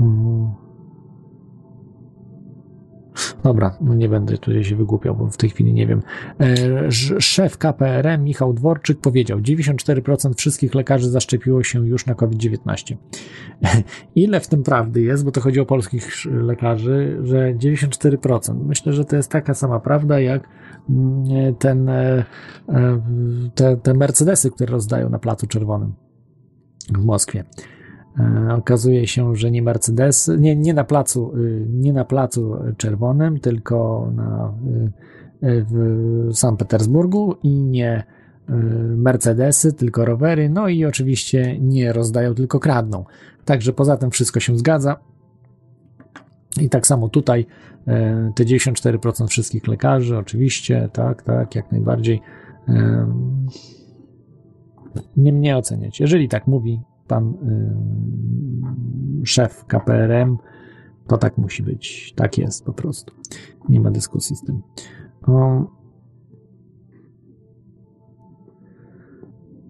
[0.00, 0.61] Mm.
[3.44, 6.02] Dobra, no nie będę tutaj się wygłupiał, bo w tej chwili nie wiem.
[6.40, 6.90] E,
[7.20, 12.96] Szef KPRM Michał Dworczyk powiedział, 94% wszystkich lekarzy zaszczepiło się już na COVID-19.
[14.14, 18.64] Ile w tym prawdy jest, bo to chodzi o polskich lekarzy, że 94%.
[18.64, 20.48] Myślę, że to jest taka sama prawda, jak
[20.90, 22.24] mm, ten, e,
[22.68, 23.02] e,
[23.54, 25.92] te, te Mercedesy, które rozdają na Placu Czerwonym.
[26.94, 27.44] w Moskwie.
[28.18, 33.40] E, okazuje się, że nie Mercedes, nie, nie, na placu, y, nie na placu czerwonym,
[33.40, 34.52] tylko na,
[35.42, 38.04] y, y, w Sankt Petersburgu i nie
[38.96, 43.04] Mercedesy, tylko rowery, no i oczywiście nie rozdają, tylko kradną.
[43.44, 44.96] Także poza tym wszystko się zgadza.
[46.60, 47.46] I tak samo tutaj
[47.86, 52.20] e, te 94% wszystkich lekarzy, oczywiście, tak, tak, jak najbardziej.
[55.16, 56.00] Nie mnie oceniać.
[56.00, 56.80] Jeżeli tak mówi
[57.12, 57.34] pan
[59.24, 60.38] szef KPRM,
[61.06, 62.12] to tak musi być.
[62.16, 63.14] Tak jest po prostu.
[63.68, 64.62] Nie ma dyskusji z tym.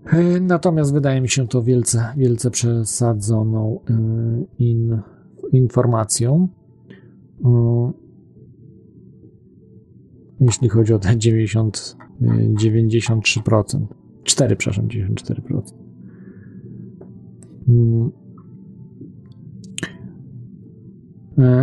[0.07, 3.95] E, natomiast wydaje mi się to wielce, wielce przesadzoną e,
[4.59, 5.01] in,
[5.53, 6.49] informacją.
[10.41, 13.87] Jeśli chodzi o te 90, 93%.
[14.25, 15.82] 4, przepraszam, 94%.
[17.69, 18.11] Mm.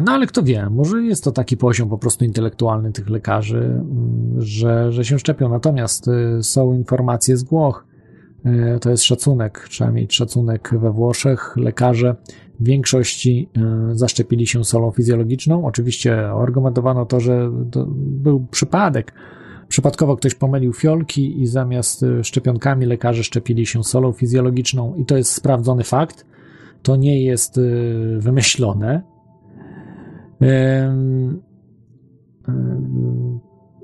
[0.06, 4.42] No ale kto wie, może jest to taki poziom po prostu intelektualny tych lekarzy, mm,
[4.42, 5.50] że, że się szczepią.
[5.50, 6.10] Natomiast
[6.42, 7.86] są informacje z Włoch,
[8.46, 11.58] E, to jest szacunek, trzeba mieć szacunek we Włoszech.
[11.58, 12.16] Lekarze
[12.60, 15.66] w większości e, zaszczepili się solą fizjologiczną.
[15.66, 19.14] Oczywiście argumentowano to, że to był przypadek.
[19.70, 25.18] Przypadkowo ktoś pomylił fiolki i zamiast e, szczepionkami lekarze szczepili się solą fizjologiczną i to
[25.18, 26.26] jest sprawdzony fakt.
[26.84, 27.60] To nie jest
[28.18, 29.02] wymyślone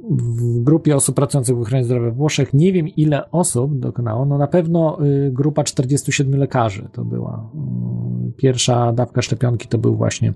[0.10, 4.38] w grupie osób pracujących w ochronie zdrowia w Włoszech nie wiem ile osób dokonało, no
[4.38, 7.50] na pewno y, grupa 47 lekarzy to była.
[8.28, 10.34] Y, pierwsza dawka szczepionki to był właśnie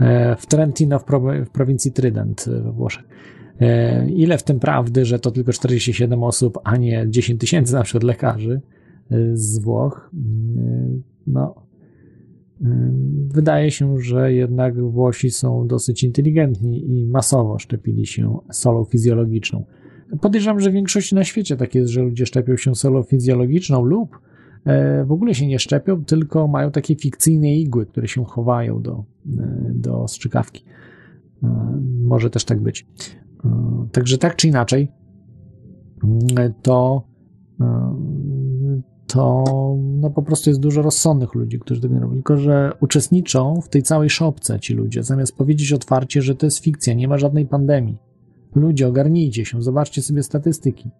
[0.00, 1.04] e, w Trentino w,
[1.52, 3.04] prowincji Trident we Włoszech.
[3.60, 7.82] E, ile w tym prawdy, że to tylko 47 osób, a nie 10 tysięcy na
[7.82, 8.60] przykład lekarzy
[9.34, 10.10] z Włoch?
[11.26, 11.54] No,
[13.28, 19.64] Wydaje się, że jednak Włosi są dosyć inteligentni i masowo szczepili się solą fizjologiczną.
[20.20, 24.18] Podejrzewam, że w większości na świecie tak jest, że ludzie szczepią się solą fizjologiczną lub
[24.64, 29.04] e, w ogóle się nie szczepią, tylko mają takie fikcyjne igły, które się chowają do,
[29.38, 30.64] e, do strzykawki.
[31.42, 32.86] E, może też tak być.
[33.92, 34.92] Także tak czy inaczej,
[36.62, 37.02] to
[39.06, 39.44] to
[39.78, 42.14] no po prostu jest dużo rozsądnych ludzi, którzy tego nie robią.
[42.14, 46.58] Tylko, że uczestniczą w tej całej szopce ci ludzie, zamiast powiedzieć otwarcie, że to jest
[46.58, 47.98] fikcja, nie ma żadnej pandemii.
[48.54, 50.90] Ludzie, ogarnijcie się, zobaczcie sobie statystyki,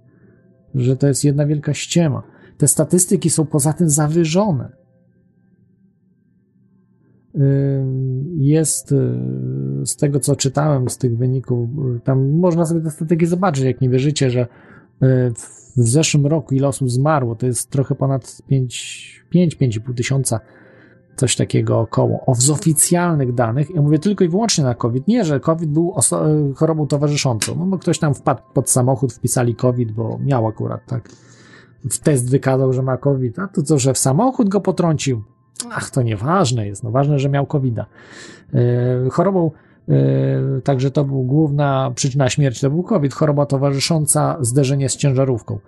[0.74, 2.22] że to jest jedna wielka ściema.
[2.58, 4.81] Te statystyki są poza tym zawyżone.
[8.36, 8.94] Jest
[9.84, 11.68] z tego, co czytałem, z tych wyników,
[12.04, 14.46] tam można sobie te statystyki zobaczyć, jak nie wierzycie, że
[15.34, 20.40] w w zeszłym roku ile osób zmarło, to jest trochę ponad 5-5,5 tysiąca,
[21.16, 22.34] coś takiego około.
[22.34, 25.94] Z oficjalnych danych, ja mówię tylko i wyłącznie na COVID, nie, że COVID był
[26.56, 31.08] chorobą towarzyszącą, no bo ktoś tam wpadł pod samochód, wpisali COVID, bo miał akurat, tak.
[31.90, 35.22] W test wykazał, że ma COVID, a to co, że w samochód go potrącił?
[35.70, 37.86] Ach, to nieważne jest, no ważne, że miał COVID-a.
[38.52, 39.50] Yy, chorobą
[39.88, 45.58] E, także to był główna przyczyna śmierci, to był COVID, choroba towarzysząca zderzenie z ciężarówką.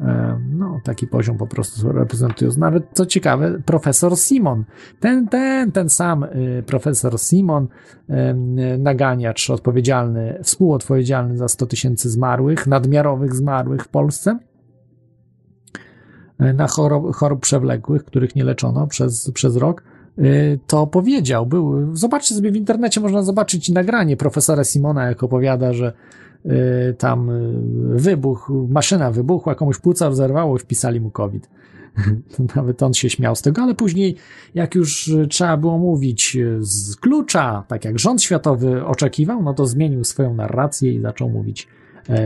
[0.00, 2.50] E, no, taki poziom po prostu reprezentują.
[2.58, 4.64] Nawet co ciekawe, profesor Simon,
[5.00, 6.28] ten, ten, ten sam e,
[6.66, 7.68] profesor Simon,
[8.78, 14.38] naganiacz odpowiedzialny, współodpowiedzialny za 100 tysięcy zmarłych, nadmiarowych zmarłych w Polsce,
[16.54, 19.82] na chorób, chorób przewlekłych, których nie leczono przez, przez rok,
[20.18, 21.46] Y, to powiedział.
[21.46, 25.92] Był, zobaczcie sobie w internecie, można zobaczyć nagranie profesora Simona, jak opowiada, że
[26.46, 27.52] y, tam y,
[28.00, 31.50] wybuch, maszyna wybuchła, komuś płuca rozerwało, wpisali mu COVID.
[32.56, 34.16] Nawet on się śmiał z tego, ale później,
[34.54, 40.04] jak już trzeba było mówić z klucza, tak jak rząd światowy oczekiwał, no to zmienił
[40.04, 41.68] swoją narrację i zaczął mówić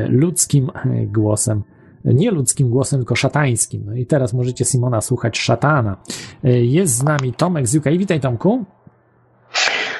[0.08, 0.70] ludzkim
[1.06, 1.62] głosem
[2.04, 3.82] nie ludzkim głosem, tylko szatańskim.
[3.86, 5.96] No i teraz możecie Simona słuchać szatana.
[6.44, 7.84] E, jest z nami Tomek z UK.
[7.84, 8.64] Witaj Tomku.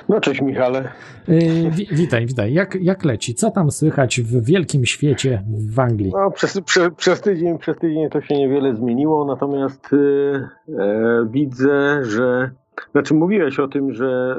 [0.09, 0.89] No cześć Michale.
[1.29, 2.53] E, wi witaj, witaj.
[2.53, 3.35] Jak, jak leci?
[3.35, 5.43] Co tam słychać w wielkim świecie
[5.75, 6.13] w Anglii?
[6.15, 12.51] No, przez, prze, przez, tydzień, przez tydzień to się niewiele zmieniło, natomiast e, widzę, że
[12.93, 14.37] znaczy mówiłeś o tym, że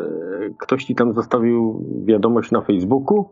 [0.59, 3.25] ktoś ci tam zostawił wiadomość na Facebooku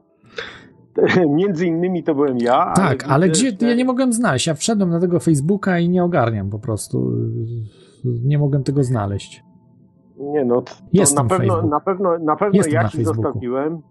[1.38, 2.74] Między innymi to byłem ja.
[2.76, 3.52] Tak, ale, ale gdzie?
[3.62, 3.68] Że...
[3.68, 4.48] Ja nie mogłem znaleźć.
[4.48, 7.12] Ja wszedłem na tego Facebooka i nie ogarniam po prostu.
[8.04, 9.44] Nie mogłem tego znaleźć.
[10.18, 13.82] Nie no, to Jestem na pewno, na pewno, na pewno ja ci zostawiłem.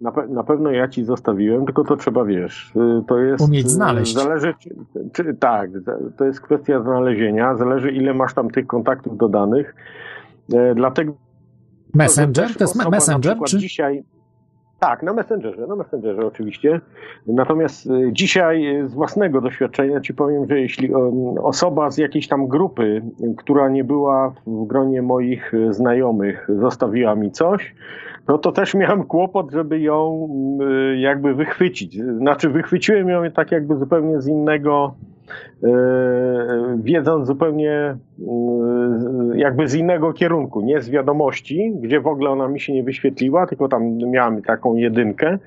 [0.00, 3.44] Na, pe na pewno ja ci zostawiłem, tylko to trzeba, wiesz, y, to jest...
[3.44, 4.14] Umieć znaleźć.
[4.14, 4.70] Zależy, czy,
[5.12, 5.70] czy, tak,
[6.16, 9.74] to jest kwestia znalezienia, zależy ile masz tam tych kontaktów dodanych,
[10.54, 11.12] e, dlatego...
[11.94, 12.56] Messenger?
[12.56, 13.38] To jest me Messenger?
[13.46, 13.58] Czy...
[13.58, 14.04] Dzisiaj,
[14.82, 16.80] tak, na Messengerze, na Messengerze oczywiście.
[17.26, 20.94] Natomiast y, dzisiaj y, z własnego doświadczenia ci powiem, że jeśli
[21.42, 23.02] osoba z jakiejś tam grupy,
[23.36, 27.74] która nie była w gronie moich znajomych, zostawiła mi coś,
[28.28, 30.28] no to też miałem kłopot, żeby ją
[30.92, 31.98] y, jakby wychwycić.
[32.02, 35.11] Znaczy wychwyciłem ją tak jakby zupełnie z innego, y,
[36.76, 38.24] wiedząc zupełnie y,
[39.34, 43.46] jakby z innego kierunku, nie z wiadomości, gdzie w ogóle ona mi się nie wyświetliła,
[43.46, 45.38] tylko tam miałem taką jedynkę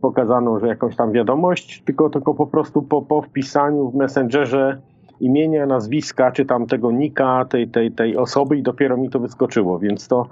[0.00, 4.78] pokazaną, że jakąś tam wiadomość, tylko, tylko po prostu po, po wpisaniu w Messengerze
[5.20, 9.78] imienia, nazwiska, czy tam tego nika tej, tej, tej osoby i dopiero mi to wyskoczyło,
[9.78, 10.26] więc to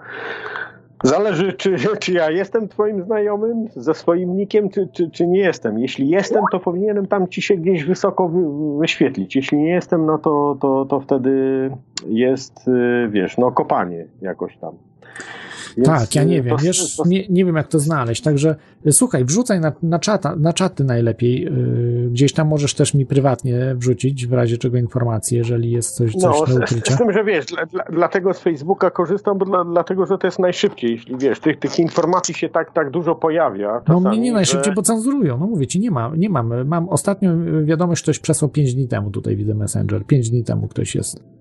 [1.05, 5.79] Zależy, czy, czy ja jestem twoim znajomym ze swoim nikiem, czy, czy, czy nie jestem.
[5.79, 8.41] Jeśli jestem, to powinienem tam ci się gdzieś wysoko wy,
[8.79, 9.37] wyświetlić.
[9.37, 11.71] Jeśli nie jestem, no to, to, to wtedy
[12.07, 14.75] jest, y, wiesz, no kopanie jakoś tam.
[15.77, 17.03] Więc tak, ja nie wiem, to, wiesz, to...
[17.07, 20.85] Nie, nie wiem jak to znaleźć, także y, słuchaj, wrzucaj na, na, czata, na czaty
[20.85, 25.95] najlepiej, yy, gdzieś tam możesz też mi prywatnie wrzucić w razie czego informacje, jeżeli jest
[25.97, 26.93] coś, coś no, do ukrycia.
[26.93, 30.19] Z, z tym, że wiesz, dla, dla, dlatego z Facebooka korzystam, bo dla, dlatego, że
[30.19, 33.81] to jest najszybciej, jeśli wiesz, tych, tych informacji się tak, tak dużo pojawia.
[33.81, 34.75] Czasami, no mnie nie najszybciej, że...
[34.75, 37.31] bo cenzurują, no mówię ci, nie, ma, nie mam, mam ostatnio
[37.65, 41.34] wiadomość, ktoś przesłał 5 dni temu, tutaj widzę Messenger, 5 dni temu ktoś jest.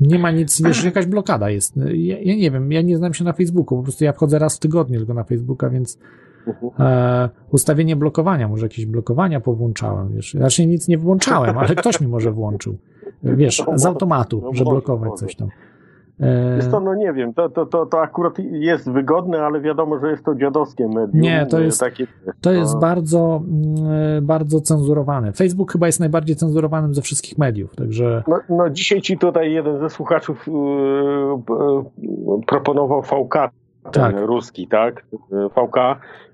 [0.00, 1.76] Nie ma nic, wiesz, jakaś blokada jest.
[1.76, 4.56] Ja, ja, nie wiem, ja nie znam się na Facebooku, po prostu ja wchodzę raz
[4.56, 5.98] w tygodniu tylko na Facebooka, więc
[6.78, 10.34] e, ustawienie blokowania, może jakieś blokowania powłączałem, wiesz.
[10.34, 12.78] Znaczy nic nie włączałem, ale ktoś mi może włączył.
[13.22, 15.48] Wiesz, z automatu, że blokować coś tam.
[16.56, 20.10] Jest to, no nie wiem, to, to, to, to akurat jest wygodne, ale wiadomo, że
[20.10, 21.20] jest to dziadowskie medium.
[21.20, 22.06] Nie, to jest, takie,
[22.40, 22.80] to jest no.
[22.80, 25.32] bardzo, mm, bardzo cenzurowane.
[25.32, 28.22] Facebook chyba jest najbardziej cenzurowanym ze wszystkich mediów, także...
[28.28, 30.54] No, no dzisiaj ci tutaj jeden ze słuchaczów yy,
[31.56, 33.50] yy, proponował VK
[33.92, 34.16] tak.
[34.16, 35.06] ruski, tak?
[35.30, 35.76] VK.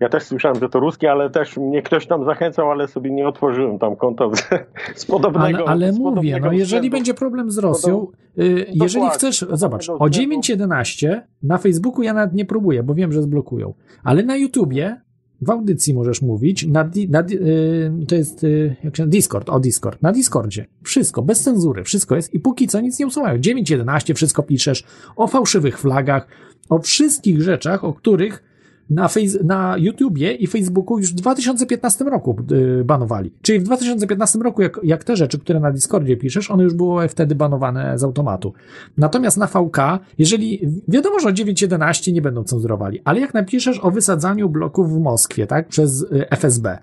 [0.01, 3.29] Ja też słyszałem, że to ruski, ale też mnie ktoś tam zachęcał, ale sobie nie
[3.29, 4.49] otworzyłem tam konta z,
[5.01, 5.59] z podobnego.
[5.59, 6.97] Ale, ale z mówię, podobnego no jeżeli względu.
[6.97, 8.07] będzie problem z Rosją,
[8.39, 13.23] y, jeżeli chcesz, zobacz, o 9.11 na Facebooku ja nawet nie próbuję, bo wiem, że
[13.23, 13.75] zblokują,
[14.05, 15.01] ale na YouTubie
[15.43, 20.03] w audycji możesz mówić, na, na, y, to jest y, jak się Discord, o Discord,
[20.03, 20.67] na Discordzie.
[20.83, 23.39] Wszystko, bez cenzury, wszystko jest i póki co nic nie usuwają.
[23.41, 24.85] 9.11 wszystko piszesz
[25.17, 26.27] o fałszywych flagach,
[26.69, 28.43] o wszystkich rzeczach, o których
[28.91, 33.33] na, face, na YouTubie i Facebooku już w 2015 roku yy, banowali.
[33.43, 37.09] Czyli w 2015 roku, jak, jak te rzeczy, które na Discordzie piszesz, one już były
[37.09, 38.53] wtedy banowane z automatu.
[38.97, 39.79] Natomiast na VK,
[40.19, 45.01] jeżeli wiadomo, że o 9.11 nie będą cenzurowali, ale jak napiszesz o wysadzaniu bloków w
[45.01, 46.79] Moskwie, tak, przez yy, FSB.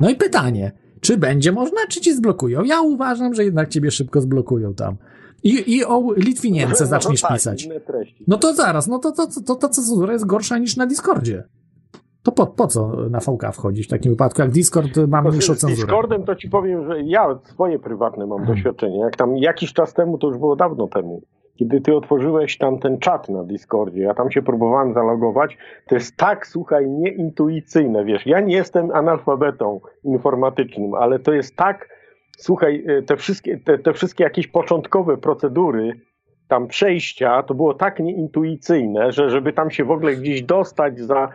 [0.00, 2.64] No i pytanie, czy będzie można, czy ci zblokują?
[2.64, 4.96] Ja uważam, że jednak ciebie szybko zblokują tam.
[5.42, 7.68] I, i o Litwinience no, zaczniesz no, tak, pisać.
[8.26, 11.44] No to zaraz, no to, to, to, to ta cenzura jest gorsza niż na Discordzie.
[12.22, 15.74] To po, po co na VK wchodzić w takim wypadku, jak Discord ma mniejszą cenzurę?
[15.76, 18.56] Z Discordem to ci powiem, że ja swoje prywatne mam hmm.
[18.56, 18.98] doświadczenie.
[18.98, 21.22] Jak tam jakiś czas temu, to już było dawno temu,
[21.56, 25.58] kiedy ty otworzyłeś tam ten czat na Discordzie, ja tam się próbowałem zalogować,
[25.88, 31.88] to jest tak, słuchaj, nieintuicyjne, wiesz, ja nie jestem analfabetą informatycznym, ale to jest tak
[32.36, 36.00] słuchaj, e, te wszystkie, te, te wszystkie jakieś początkowe procedury,
[36.48, 41.28] tam przejścia, to było tak nieintuicyjne, że żeby tam się w ogóle gdzieś dostać za,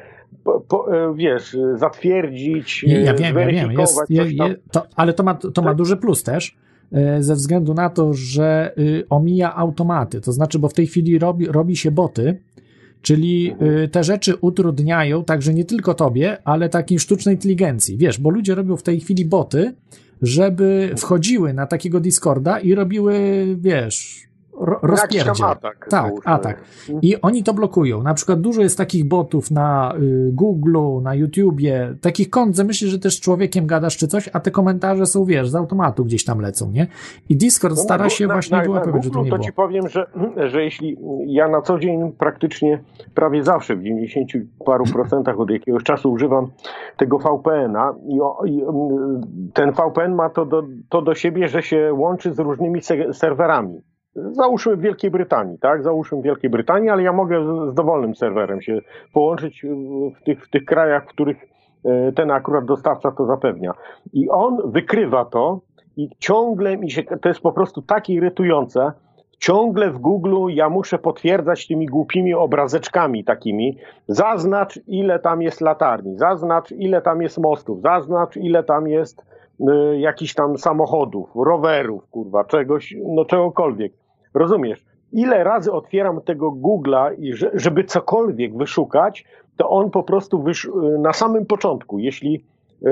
[0.43, 5.13] po, po, e, wiesz, zatwierdzić, ja, ja wiem, ja wiem, jest, je, je, to, ale
[5.13, 6.57] to ma, to ma duży plus też,
[6.91, 11.19] e, ze względu na to, że y, omija automaty, to znaczy, bo w tej chwili
[11.19, 12.39] robi, robi się boty,
[13.01, 13.89] czyli mhm.
[13.89, 18.77] te rzeczy utrudniają także nie tylko tobie, ale takiej sztucznej inteligencji, wiesz, bo ludzie robią
[18.77, 19.73] w tej chwili boty,
[20.21, 24.27] żeby wchodziły na takiego Discorda i robiły, wiesz,
[24.81, 25.45] rozpierdziel.
[25.45, 25.87] atak.
[25.89, 26.63] Tak, atak.
[27.01, 28.03] I oni to blokują.
[28.03, 32.91] Na przykład dużo jest takich botów na y, Google'u, na YouTubie, takich kont, że myślisz,
[32.91, 36.25] że też z człowiekiem gadasz czy coś, a te komentarze są, wiesz, z automatu gdzieś
[36.25, 36.87] tam lecą, nie?
[37.29, 39.45] I Discord no, stara się na, właśnie na, wyłapywać, że to nie to było.
[39.45, 40.07] ci powiem, że,
[40.49, 42.79] że jeśli ja na co dzień praktycznie
[43.15, 44.31] prawie zawsze w 90
[44.65, 46.47] paru procentach od jakiegoś czasu używam
[46.97, 48.19] tego VPN-a i,
[48.51, 48.61] i
[49.53, 52.81] ten VPN ma to do, to do siebie, że się łączy z różnymi
[53.13, 53.81] serwerami.
[54.15, 55.83] Załóżmy w Wielkiej Brytanii, tak?
[55.83, 58.79] Załóżmy w Wielkiej Brytanii, ale ja mogę z dowolnym serwerem się
[59.13, 59.65] połączyć
[60.21, 61.37] w tych, w tych krajach, w których
[61.85, 63.73] e, ten akurat dostawca to zapewnia.
[64.13, 65.59] I on wykrywa to
[65.97, 68.91] i ciągle mi się, to jest po prostu tak irytujące,
[69.39, 73.77] ciągle w Google ja muszę potwierdzać tymi głupimi obrazeczkami takimi.
[74.07, 79.21] Zaznacz, ile tam jest latarni, zaznacz, ile tam jest mostów, zaznacz, ile tam jest
[79.59, 84.00] y, jakichś tam samochodów, rowerów, kurwa, czegoś, no czegokolwiek.
[84.33, 84.85] Rozumiesz?
[85.11, 87.11] Ile razy otwieram tego Google'a,
[87.53, 89.25] żeby cokolwiek wyszukać,
[89.57, 90.45] to on po prostu
[90.99, 92.87] na samym początku, jeśli y,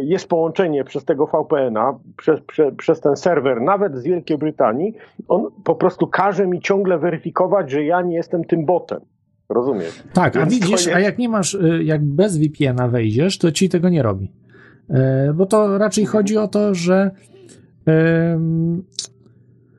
[0.00, 4.94] jest połączenie przez tego VPN-a, przez, prze, przez ten serwer, nawet z Wielkiej Brytanii,
[5.28, 9.00] on po prostu każe mi ciągle weryfikować, że ja nie jestem tym botem.
[9.48, 10.02] Rozumiesz?
[10.12, 13.52] Tak, a Więc to widzisz, a jak nie masz, y, jak bez VPN-a wejdziesz, to
[13.52, 14.32] ci tego nie robi.
[14.90, 17.10] E, Bo to raczej chodzi o to, że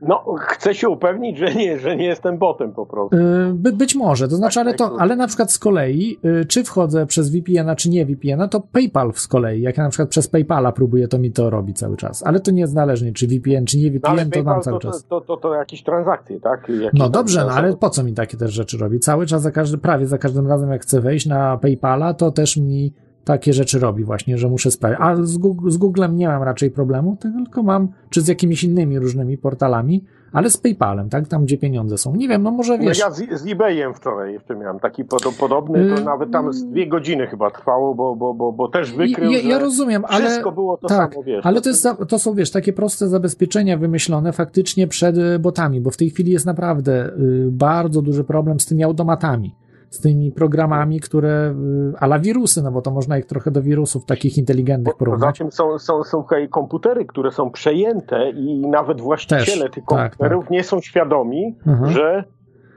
[0.02, 3.18] No, chcę się upewnić, że nie, że nie jestem botem po prostu.
[3.18, 6.46] y, by, być może, to znaczy, ale, tak, to, ale na przykład z kolei, y,
[6.46, 10.10] czy wchodzę przez VPN-a, czy nie VPN-a, to PayPal z kolei, jak ja na przykład
[10.10, 12.24] przez PayPala próbuję, to mi to robi cały czas.
[12.26, 14.92] Ale to niezależnie, czy VPN, czy nie No, VPN, ale to PayPal mam cały to,
[14.92, 15.06] czas.
[15.06, 16.70] to, to, to jakieś transakcje, tak?
[16.70, 19.00] Jakieś No dobrze, no ale po co mi takie też rzeczy robi?
[19.00, 22.58] Cały czas za każdy, prawie za każdym razem jak chcę wejść na PayPala, to też
[22.58, 22.94] mi
[23.28, 25.02] takie rzeczy robi właśnie, że muszę sprawdzić.
[25.02, 29.00] A z, Google, z Googlem nie mam raczej problemu, tylko mam, czy z jakimiś innymi
[29.00, 31.28] różnymi portalami, ale z PayPalem, tak?
[31.28, 32.16] Tam, gdzie pieniądze są.
[32.16, 33.00] Nie wiem, no może No wiesz.
[33.00, 36.66] ja z, z eBayem wczoraj jeszcze miałem taki pod, podobny, to Y, nawet tam z
[36.66, 40.26] dwie godziny chyba trwało, bo, bo, bo, bo też wykrył, ja, ja rozumiem, ale.
[40.26, 41.46] wszystko było to tak, samo, wiesz.
[41.46, 45.90] ale to, jest, to są, wiesz, takie proste zabezpieczenia wymyślone faktycznie przed y, botami, bo
[45.92, 49.56] w tej chwili jest naprawdę y, bardzo duży problem z tymi automatami,
[49.90, 51.56] z tymi programami, które,
[51.94, 55.38] y, ala wirusy, no bo to można ich trochę do wirusów takich inteligentnych Poza porównać.
[55.38, 60.50] tym są, są, są komputery, które są przejęte i nawet właściciele Też, tych tak, komputerów
[60.50, 61.92] nie są świadomi, Mhm.
[61.92, 62.24] że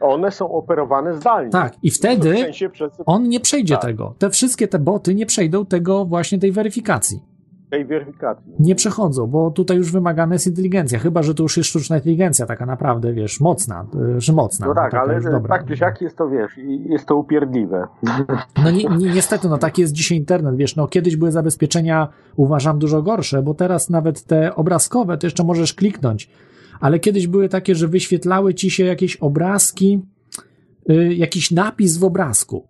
[0.00, 1.50] one są operowane zdalnie.
[1.50, 2.34] Tak, i wtedy
[2.72, 3.82] przez on nie przejdzie Tak.
[3.82, 4.14] tego.
[4.18, 7.22] Te wszystkie te boty nie przejdą tego właśnie tej weryfikacji.
[7.70, 8.52] Tej weryfikacji.
[8.58, 12.46] Nie przechodzą, bo tutaj już wymagana jest inteligencja, chyba że to już jest sztuczna inteligencja,
[12.46, 13.86] taka naprawdę, wiesz, mocna,
[14.16, 14.66] y, że mocna.
[14.66, 15.58] No tak, taka ale dobra.
[15.58, 17.86] tak czy siak jest to, wiesz, i- jest to upierdliwe.
[18.64, 22.78] No ni, ni, niestety, no taki jest dzisiaj internet, wiesz, no kiedyś były zabezpieczenia, uważam,
[22.78, 26.30] dużo gorsze, bo teraz nawet te obrazkowe to jeszcze możesz kliknąć,
[26.80, 30.02] ale kiedyś były takie, że wyświetlały ci się jakieś obrazki,
[30.90, 32.69] y, jakiś napis w obrazku.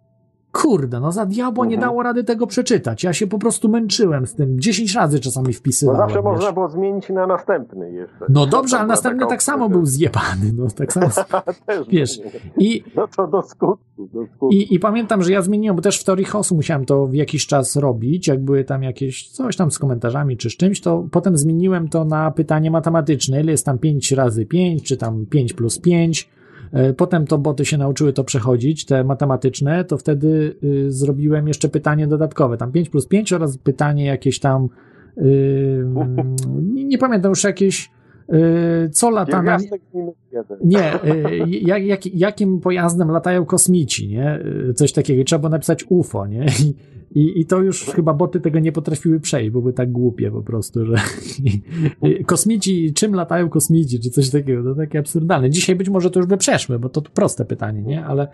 [0.52, 1.90] Kurde, no za diabło nie Mhm.
[1.90, 3.04] dało rady tego przeczytać.
[3.04, 4.60] Ja się po prostu męczyłem z tym.
[4.60, 6.00] 10 razy czasami No wpisywałem.
[6.00, 6.24] zawsze wiesz.
[6.24, 8.26] można było zmienić na następny jeszcze.
[8.28, 10.52] No dobrze, ale następny tak samo był zjebany.
[10.56, 11.06] No, tak samo.
[11.92, 12.20] Wiesz.
[12.58, 14.48] I, No to do skutku, do skutku.
[14.52, 17.46] i, I pamiętam, że ja zmieniłem, bo też w teorii chaosu musiałem to w jakiś
[17.46, 21.36] czas robić, jak były tam jakieś coś tam z komentarzami czy z czymś, to potem
[21.36, 25.78] zmieniłem to na pytanie matematyczne, ile jest tam 5 razy 5, czy tam 5 plus
[25.78, 26.30] 5.
[26.72, 31.68] E, Potem to boty się nauczyły to przechodzić, te matematyczne, to wtedy y, zrobiłem jeszcze
[31.68, 34.68] pytanie dodatkowe, tam 5 plus 5 oraz pytanie jakieś tam,
[35.18, 35.84] y,
[36.74, 37.90] nie, nie pamiętam już jakieś,
[38.92, 39.58] co lata na,
[40.64, 44.40] nie, y, jak, jak, jakim pojazdem latają kosmici, nie?
[44.70, 45.24] Y, Coś takiego.
[45.24, 46.46] Trzeba było napisać UFO, nie?
[47.14, 50.42] I, i, to już chyba boty tego nie potrafiły przejść, bo były tak głupie po
[50.42, 50.96] prostu, że
[52.26, 55.50] kosmici, czym latają kosmici, czy coś takiego, to takie absurdalne.
[55.50, 58.04] Dzisiaj być może to już by przeszły, bo to proste pytanie, nie?
[58.04, 58.28] Ale,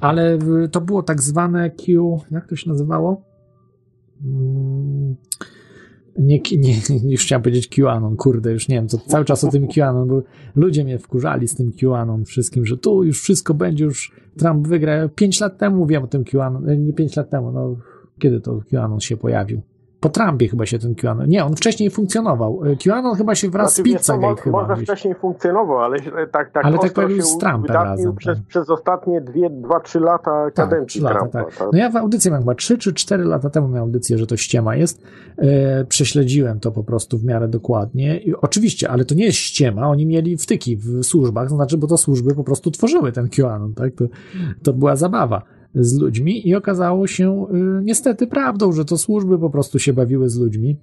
[0.00, 0.38] ale
[0.72, 3.22] to było tak zwane Q, jak to się nazywało?
[4.24, 5.16] Mm,
[6.20, 6.74] Nie, nie,
[7.12, 10.22] już chciałem powiedzieć QAnon, kurde, już nie wiem, co cały czas o tym QAnon, bo
[10.56, 15.08] ludzie mnie wkurzali z tym QAnon wszystkim, że tu już wszystko będzie, już Trump wygra.
[15.08, 17.76] Pięć lat temu mówiłem o tym QAnon, e, nie pięć lat temu, no
[18.18, 19.62] kiedy to QAnon się pojawił?
[20.00, 22.62] Po Trumpie chyba się ten QAnon, nie, on wcześniej funkcjonował.
[22.64, 24.62] E, QAnon chyba się wraz Znaczy, z Pizzagate chyba.
[24.62, 25.98] Może wcześniej funkcjonował, ale
[26.32, 28.46] tak, tak Ale tak się z Trumpem razem, przez, tak.
[28.46, 31.44] przez ostatnie dwie, dwa, trzy lata Tak, kadencji lata, Trumpa.
[31.44, 31.68] tak.
[31.72, 34.36] No ja w audycji miałem chyba 3 czy 4 lata temu miałem audycję, że to
[34.36, 35.02] ściema jest.
[35.38, 38.18] E, prześledziłem to po prostu w miarę dokładnie.
[38.18, 41.86] I oczywiście, ale to nie jest ściema, oni mieli wtyki w służbach, to znaczy, bo
[41.86, 43.94] to służby po prostu tworzyły ten QAnon, tak?
[43.94, 44.04] To,
[44.62, 45.42] to była zabawa
[45.74, 47.46] z ludźmi i okazało się
[47.80, 50.76] y, niestety prawdą, że to służby po prostu się bawiły z ludźmi.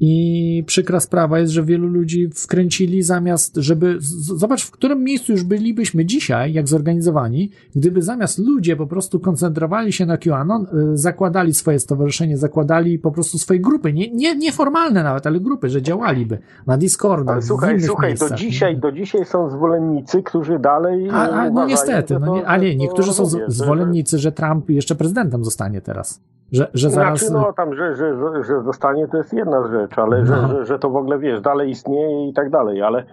[0.00, 3.96] I przykra sprawa jest, że wielu ludzi wkręcili zamiast, żeby.
[4.36, 9.92] Zobacz, w którym miejscu już bylibyśmy dzisiaj, jak zorganizowani, gdyby zamiast ludzie po prostu koncentrowali
[9.92, 10.62] się na QAnon,
[10.92, 15.68] y, zakładali swoje stowarzyszenie, zakładali po prostu swoje grupy, nie, nie, nieformalne nawet, ale grupy,
[15.68, 18.38] że działaliby na Discordach, Ale słuchaj, innych słuchaj, do miejscach.
[18.38, 21.08] dzisiaj, do dzisiaj są zwolennicy, którzy dalej.
[21.10, 24.32] A, a, no niestety, no nie, a nie, że to niektórzy są z- zwolennicy, że
[24.32, 26.20] Trump jeszcze prezydentem zostanie teraz.
[26.54, 27.18] Że, że zaraz.
[27.20, 30.26] Znaczy, no tam, że, że, że, że zostanie to jest jedna rzecz, ale No.
[30.26, 33.04] że, że, że to w ogóle wiesz, dalej istnieje i tak dalej, ale.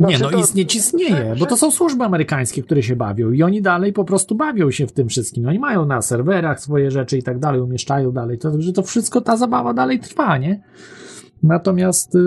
[0.00, 3.42] Nie, Znaczy, no to- istnieć istnieje, bo to są służby amerykańskie, które się bawią i
[3.42, 5.48] oni dalej po prostu bawią się w tym wszystkim.
[5.48, 8.38] Oni mają na serwerach swoje rzeczy i tak dalej, umieszczają dalej.
[8.38, 10.60] To, że to wszystko, ta zabawa dalej trwa, nie?
[11.42, 12.18] Natomiast y,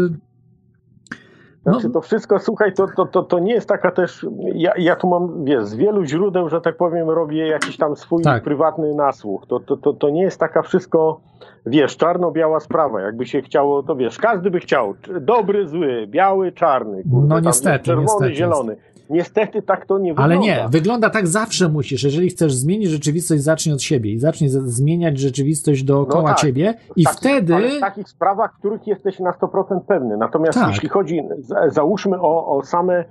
[1.63, 5.07] Znaczy to wszystko, słuchaj, to, to, to, to nie jest taka też, ja, ja tu
[5.07, 8.43] mam, wiesz, z wielu źródeł, że tak powiem, robię jakiś tam swój Tak.
[8.43, 9.47] prywatny nasłuch.
[9.47, 11.19] To, to, to, to nie jest taka wszystko,
[11.65, 13.01] wiesz, czarno-biała sprawa.
[13.01, 14.93] Jakby się chciało, to wiesz, każdy by chciał.
[15.21, 17.03] Dobry, zły, biały, czarny.
[17.11, 18.35] kurde, No tam, niestety, Czerwony, niestety.
[18.35, 18.75] zielony.
[19.11, 20.63] Niestety tak to nie Ale wygląda.
[20.63, 22.03] nie, wygląda tak zawsze musisz.
[22.03, 26.37] Jeżeli chcesz zmienić rzeczywistość, zacznij od siebie i zacznij zmieniać rzeczywistość dookoła No tak.
[26.37, 27.55] ciebie i Takich- wtedy...
[27.55, 30.17] Ale w takich sprawach, których jesteś na 100% pewny.
[30.17, 30.67] Natomiast Tak.
[30.69, 33.05] jeśli chodzi, za- załóżmy o, o same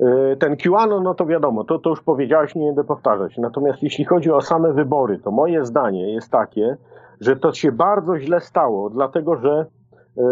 [0.00, 3.38] e, ten QAnon, no to wiadomo, to, to już powiedziałeś, nie będę powtarzać.
[3.38, 6.76] Natomiast jeśli chodzi o same wybory, to moje zdanie jest takie,
[7.20, 9.66] że to się bardzo źle stało, dlatego że
[10.18, 10.22] e,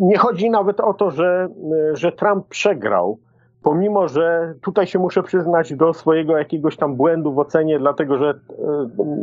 [0.00, 1.48] nie chodzi nawet o to, że,
[1.92, 3.18] e, że Trump przegrał,
[3.62, 8.30] pomimo, że tutaj się muszę przyznać do swojego jakiegoś tam błędu w ocenie, dlatego że
[8.30, 8.34] e,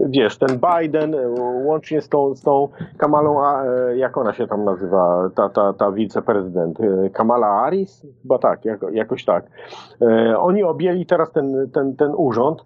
[0.10, 1.30] wiesz, ten Biden e,
[1.64, 2.68] łącznie z tą, z tą
[2.98, 6.78] Kamalą, e, jak ona się tam nazywa, ta, ta, ta wiceprezydent,
[7.14, 8.06] Kamala Harris?
[8.22, 9.46] Chyba tak, jako, jakoś tak.
[10.38, 12.66] Oni objęli teraz ten, ten, ten urząd,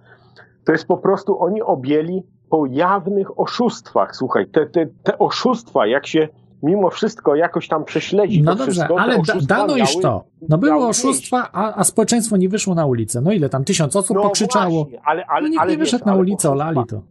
[0.65, 6.07] to jest po prostu, oni objęli po jawnych oszustwach, słuchaj, te, te, te oszustwa, jak
[6.07, 6.27] się
[6.63, 10.23] mimo wszystko jakoś tam prześledzi No to dobrze, wszystko, ale da, dano już to.
[10.49, 13.21] No były oszustwa, a, a społeczeństwo nie wyszło na ulicę.
[13.21, 13.63] No ile tam?
[13.63, 14.83] Tysiąc osób No pokrzyczało.
[14.83, 17.01] właśnie, ale, ale, no nikt ale nie wiesz, wyszedł na ale ulicę, olali to.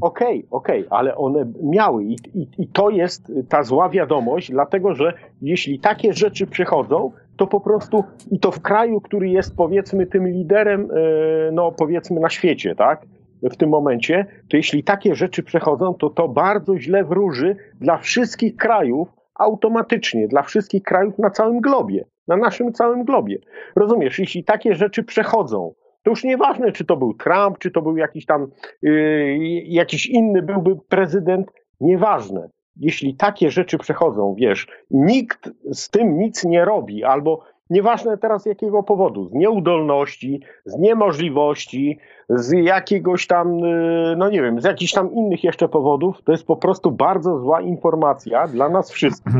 [0.00, 5.12] Okej, okej, ale one miały i, i, i to jest ta zła wiadomość, dlatego że
[5.42, 10.28] jeśli takie rzeczy przychodzą, to po prostu i to w kraju, który jest powiedzmy tym
[10.28, 13.06] liderem, e, no powiedzmy na świecie, tak?
[13.42, 18.56] W tym momencie, to jeśli takie rzeczy przechodzą, to to bardzo źle wróży dla wszystkich
[18.56, 23.38] krajów automatycznie, dla wszystkich krajów na całym globie, na naszym całym globie.
[23.76, 27.96] Rozumiesz, jeśli takie rzeczy przechodzą, to już nieważne, czy to był Trump, czy to był
[27.96, 28.50] jakiś tam
[28.82, 31.50] yy, jakiś inny byłby prezydent,
[31.80, 32.48] nieważne.
[32.76, 37.40] Jeśli takie rzeczy przechodzą, wiesz, nikt z tym nic nie robi, albo
[37.70, 41.98] nieważne teraz jakiego powodu, z nieudolności, z niemożliwości,
[42.28, 46.46] z jakiegoś tam, yy, no nie wiem, z jakichś tam innych jeszcze powodów, to jest
[46.46, 49.34] po prostu bardzo zła informacja dla nas wszystkich.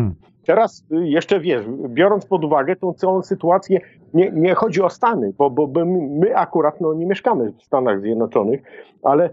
[0.46, 3.80] Teraz y, jeszcze wiesz, biorąc pod uwagę tą całą sytuację,
[4.14, 8.00] nie, nie chodzi o Stany, bo, bo, bo my, akurat no, nie mieszkamy w Stanach
[8.00, 8.62] Zjednoczonych,
[9.02, 9.32] ale y,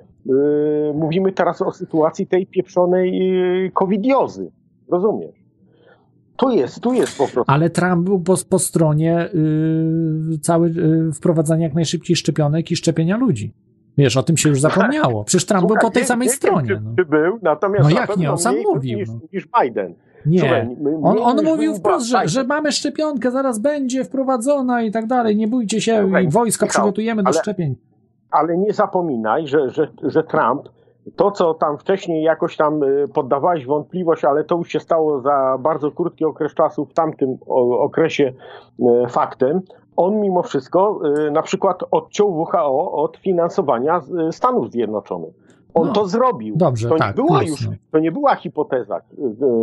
[0.94, 3.32] mówimy teraz o sytuacji tej pieprzonej
[3.66, 4.52] y, covidiozy.
[4.92, 5.45] Rozumiesz?
[6.38, 7.52] Tu jest, tu jest po prostu.
[7.52, 9.30] Ale Trump był po, po stronie
[10.30, 13.54] yy, cały yy, wprowadzania jak najszybciej szczepionek i szczepienia ludzi.
[13.98, 15.24] Wiesz, o tym się już zapomniało.
[15.24, 16.68] Przecież Trump był Słuchaj, po tej nie- samej nie wiem, stronie.
[16.68, 19.20] Czy, No, czy był, natomiast No jak nie, on sam mówił, Niż, no.
[19.34, 19.94] niż Biden.
[20.26, 20.40] nie.
[20.40, 20.68] Słuchaj,
[21.04, 25.36] On, on mówił był wprost, że, że mamy szczepionkę, zaraz będzie wprowadzona i tak dalej.
[25.36, 27.76] Nie bójcie się, Słuchaj, i wojsko Michał, przygotujemy do ale- szczepień.
[28.32, 30.62] ale nie zapominaj, że, że, że Trump,
[31.16, 35.58] to co tam wcześniej jakoś tam y, poddawałeś wątpliwość, ale to już się stało za
[35.60, 37.38] bardzo krótki okres czasu w tamtym
[37.80, 38.34] okresie
[38.80, 39.62] y, faktem,
[39.96, 44.02] on mimo wszystko y, na przykład odciął WHO od finansowania
[44.32, 45.34] Stanów Zjednoczonych.
[45.74, 46.56] On No, to zrobił.
[46.58, 49.00] dobrze, to, tak, nie była już, to nie była hipoteza,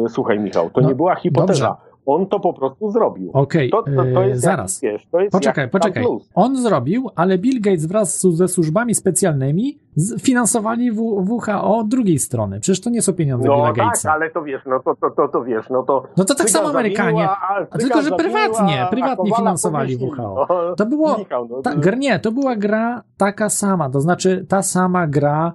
[0.08, 1.68] słuchaj Michał, to No, nie była hipoteza.
[1.68, 1.91] dobrze.
[2.06, 3.30] On to po prostu zrobił.
[3.32, 4.82] Okej, to, to, to yy, jest zaraz.
[4.82, 6.02] jakiś, wiesz, to jest Poczekaj, poczekaj.
[6.02, 6.28] plus.
[6.34, 9.78] On zrobił, ale Bill Gates wraz z- ze służbami specjalnymi
[10.20, 12.60] finansowali WHO od drugiej strony.
[12.60, 14.12] Przecież to nie są pieniądze No Billa tak, Gatesa.
[14.12, 16.02] ale to wiesz, no to, to, to, to wiesz, no to...
[16.16, 17.08] No to tak samo Amerykanie.
[17.10, 19.96] zawinił, a- a A Cygan tylko, że prywatnie, prywatnie finansowali.
[19.96, 20.46] WHO.
[20.48, 24.46] No, To było, Michał, no, ta, to- nie, to była gra taka sama, to znaczy
[24.48, 25.52] ta sama gra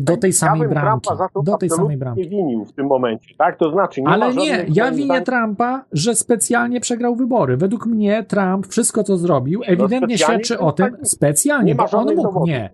[0.00, 1.06] do tej ja samej bym bramki.
[1.08, 2.20] Trumpa za to Do tej samej bramki.
[2.22, 3.58] nie winił w tym momencie, tak?
[3.58, 7.56] To znaczy, nie ma Ale nie, ja winię zdaniem- Trumpa, że specjalnie przegrał wybory.
[7.56, 11.84] Według mnie Trump wszystko, co zrobił, ewidentnie No, specjalnie świadczy o tym, tak- specjalnie, bo
[11.92, 12.48] on mógł, dowodów.
[12.48, 12.70] nie.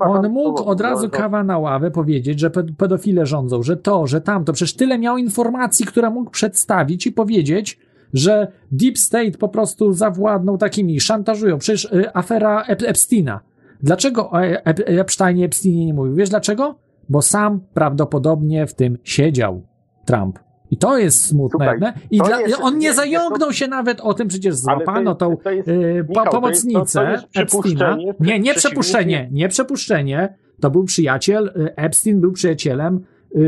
[0.00, 4.06] On mógł dowodów, od razu kawa na ławę powiedzieć, że ped- pedofile rządzą, że to,
[4.06, 4.52] że tamto.
[4.52, 7.78] Przecież tyle miał informacji, które mógł przedstawić i powiedzieć,
[8.14, 11.58] że Deep State po prostu zawładnął takimi, szantażują.
[11.58, 13.40] Przecież y, afera Ep- Epsteina.
[13.82, 16.14] Dlaczego o E- Ep- Epsteinie, Epsteinie nie mówił?
[16.14, 16.78] Wiesz dlaczego?
[17.08, 19.62] Bo sam prawdopodobnie w tym siedział
[20.06, 20.38] Trump.
[20.70, 21.70] I to jest smutne.
[21.78, 21.92] Słuchaj?
[22.10, 24.84] I to dla, jest- on nie nie, zająknął się nawet o tym, przecież Ale to
[24.84, 27.46] złapano jest- tą to jest- y, po, Michał, to jest- pomocnicę to- to jest Epsteina.
[27.46, 30.34] przypuszczenie, Nie, nie przepuszczenie, nie przepuszczenie.
[30.60, 33.00] To był przyjaciel, y, Epstein był przyjacielem,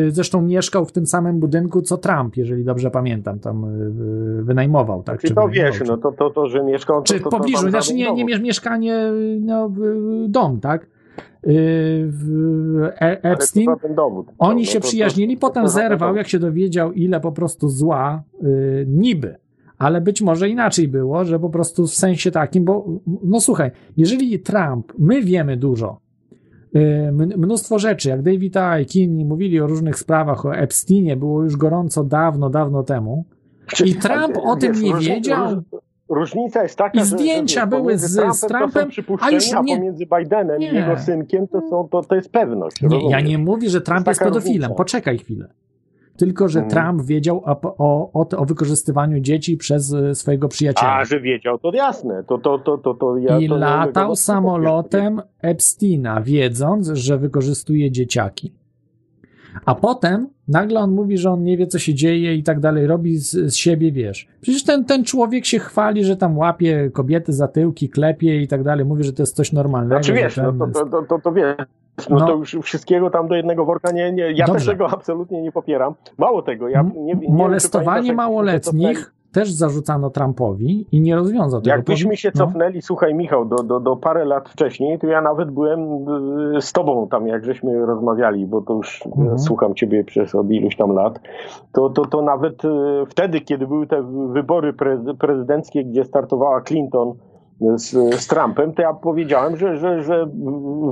[0.09, 5.03] zresztą mieszkał w tym samym budynku co Trump, jeżeli dobrze pamiętam, tam y, y, wynajmował,
[5.03, 5.21] tak?
[5.21, 7.03] Czy to wynajmował, wiesz, czy- no to, to, to że mieszkał...
[7.03, 9.67] czy to, w to, to pobliżu, znaczy nie, nie mieszkanie, no,
[10.25, 10.83] y, dom, tak?
[10.83, 10.89] Y,
[12.11, 14.27] w- E- to Epstein, dowód.
[14.39, 17.33] oni No, się to- to- przyjaźnili, to- potem to zerwał, jak się dowiedział, ile po
[17.33, 19.37] prostu zła, y, niby.
[19.79, 22.87] Ale być może inaczej było, że po prostu w sensie takim, bo
[23.23, 26.06] no słuchaj, jeżeli Trump, my wiemy dużo, y,
[27.37, 31.57] mnóstwo rzeczy, jak David Icke i inni mówili o różnych sprawach, o Epsteinie, było już
[31.57, 33.25] gorąco dawno, dawno temu,
[33.85, 35.55] I Trump o tym nie wiedział.
[35.55, 38.91] róż- Różnica jest taka, I że- że zdjęcia wiesz, były z- z Trumpem to Trumpem,
[39.21, 40.73] a już a nie- pomiędzy Bidenem Nie.
[40.73, 42.83] i jego synkiem to, są, to, to jest pewność.
[42.83, 44.57] Nie, ja nie mówię, że Trump jest taka pedofilem.
[44.57, 44.75] różnica.
[44.77, 45.49] Poczekaj chwilę.
[46.17, 46.85] Tylko, że Mhm.
[46.85, 50.97] Trump wiedział o, o, o, wykorzystywaniu dzieci przez e, swojego przyjaciela.
[50.97, 52.25] A, że wiedział, to jasne.
[52.29, 54.25] To, to, to, to, to ja I to latał wątpliwości.
[54.25, 58.53] samolotem Epsteina, wiedząc, że wykorzystuje dzieciaki.
[59.65, 62.87] A potem nagle on mówi, że on nie wie, co się dzieje i tak dalej,
[62.87, 64.29] robi z, z siebie, wiesz.
[64.41, 68.63] Przecież ten, ten człowiek się chwali, że tam łapie kobiety za tyłki, klepie i tak
[68.63, 69.95] dalej, mówi, że to jest coś normalnego.
[69.95, 71.57] Znaczy wiesz, no to, to, to, to, to wiesz,
[72.11, 72.27] no, No.
[72.27, 74.55] to już wszystkiego tam do jednego worka nie, nie ja Dobrze.
[74.61, 75.95] też tego absolutnie nie popieram.
[76.19, 81.17] Mało tego, ja nie, nie wiem, Molestowanie pamiętasz, jak małoletnich też zarzucano Trumpowi i nie
[81.17, 81.77] rozwiązał tego.
[81.77, 82.47] Jakbyśmy się No.
[82.47, 85.81] cofnęli, słuchaj Michał, do, do, do parę lat wcześniej, to ja nawet byłem
[86.57, 89.39] y, z tobą tam, jak żeśmy rozmawiali, bo to już y, Mhm.
[89.39, 91.21] słucham ciebie przez od iluś tam lat,
[91.73, 92.69] to, to, to nawet y,
[93.09, 94.03] wtedy, kiedy były te
[94.33, 97.13] wybory pre, prezydenckie, gdzie startowała Clinton
[97.61, 100.27] z, z Trumpem, to ja powiedziałem, że, że, że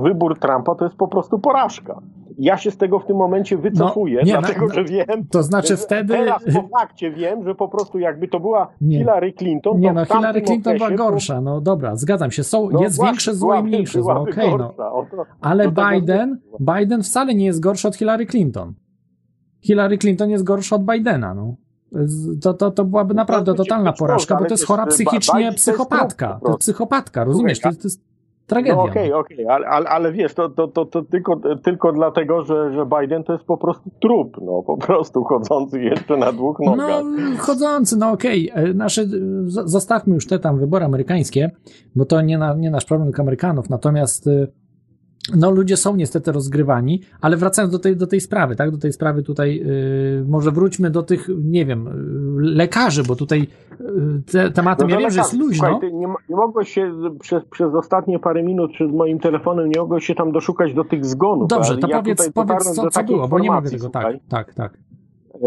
[0.03, 2.01] wybór Trumpa to jest po prostu porażka.
[2.37, 5.77] Ja się z tego w tym momencie wycofuję, nie, dlatego na- że wiem, To znaczy
[5.77, 6.13] wtedy...
[6.13, 8.97] Teraz po fakcie wiem, że po prostu jakby to była Nie.
[8.97, 12.69] Hillary Clinton, Nie to no, Hillary Clinton była okresie gorsza, no dobra, zgadzam się, są,
[12.69, 14.73] no jest właśnie, większe zło i mniejsze zło, okej no.
[14.77, 15.05] to-
[15.41, 16.39] Ale tego Biden.
[16.59, 18.73] Biden wcale nie jest gorszy od Hillary Clinton.
[19.61, 21.55] Hillary Clinton jest gorsza od Bidena, no.
[22.41, 26.39] To, to, to byłaby naprawdę być- totalna porażka, bo to jest chora psychicznie psychopatka.
[26.43, 27.59] To jest psychopatka, rozumiesz?
[27.59, 28.01] To jest,
[28.47, 28.75] tragedia.
[28.75, 32.73] No okej, okej, ale, ale, ale wiesz, to, to, to, to tylko, tylko dlatego, że,
[32.73, 36.75] że Biden to jest po prostu trup, no po prostu chodzący jeszcze na dwóch No,
[36.75, 37.03] nogach.
[37.39, 38.51] chodzący, no okej.
[38.53, 39.05] E, Nasze,
[39.47, 41.51] zostawmy już te tam wybory amerykańskie,
[41.95, 43.69] bo to nie, na, nie nasz problem, tylko Amerykanów.
[43.69, 44.47] Natomiast e,
[45.33, 48.71] no, ludzie są niestety rozgrywani, ale wracając do tej, do tej sprawy, tak?
[48.71, 49.61] Do tej sprawy tutaj,
[50.21, 51.91] e, może wróćmy do tych, nie wiem, e,
[52.37, 53.75] lekarzy, bo tutaj e,
[54.31, 55.67] te tematem, No ja wiem, że jest lekarz, luźno.
[55.69, 60.05] Słuchaj, nie, nie mogłeś się przez, przez ostatnie parę minut przed moim telefonem, nie mogłeś
[60.05, 61.47] się tam doszukać do tych zgonów.
[61.47, 64.77] Dobrze, to ja powiedz, powiedz co, co było, bo nie mogę tego, tak, tak, tak.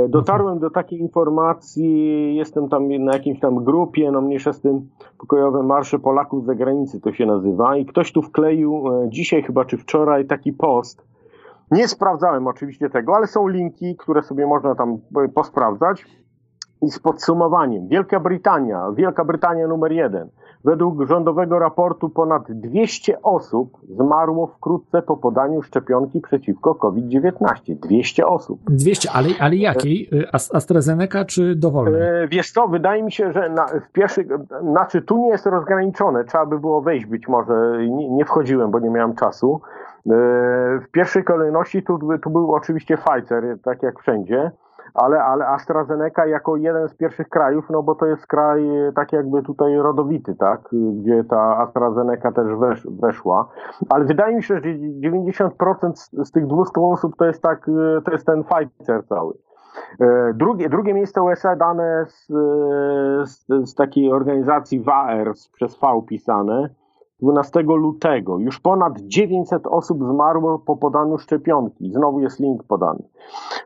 [0.08, 4.88] Dotarłem do takiej informacji, jestem tam na jakimś tam grupie, no mniejsza z tym
[5.18, 9.64] pokojowe marsze Polaków z zagranicy to się nazywa i ktoś tu wkleił e, dzisiaj chyba
[9.64, 11.02] czy wczoraj taki post.
[11.70, 16.04] Nie sprawdzałem oczywiście tego, ale są linki, które sobie można tam e, posprawdzać.
[16.82, 17.88] I z podsumowaniem.
[17.88, 20.28] Wielka Brytania, Wielka Brytania numer jeden.
[20.64, 27.74] Według rządowego raportu ponad 200 osób zmarło wkrótce po podaniu szczepionki przeciwko COVID-19.
[27.82, 28.60] 200 osób.
[28.70, 30.08] 200, ale, ale jakiej?
[30.12, 32.02] E, Ast- AstraZeneca czy dowolnej?
[32.02, 34.26] E, Wiesz co, wydaje mi się, że na, w pierwszych,
[34.62, 38.78] znaczy tu nie jest rozgraniczone, trzeba by było wejść być może, nie, nie wchodziłem, bo
[38.78, 39.60] nie miałem czasu.
[40.06, 40.10] E,
[40.80, 44.50] W pierwszej kolejności tu, tu był oczywiście Pfizer, tak jak wszędzie,
[45.02, 49.12] ale, ale AstraZeneca jako jeden z pierwszych krajów, no bo to jest kraj e, tak
[49.12, 53.48] jakby tutaj rodowity, tak, gdzie ta AstraZeneca też wesz, weszła,
[53.90, 58.02] ale wydaje mi się, że 90% z, z tych 200 osób to jest tak, e,
[58.02, 59.34] to jest ten Pfizer cały.
[60.00, 62.26] E, Drugie, drugie miejsce USA dane z,
[63.30, 66.68] z, z takiej organizacji WAER, z- przez V pisane,
[67.22, 68.38] 12 lutego.
[68.38, 71.92] Już ponad 900 osób zmarło po podaniu szczepionki.
[71.92, 73.02] Znowu jest link podany.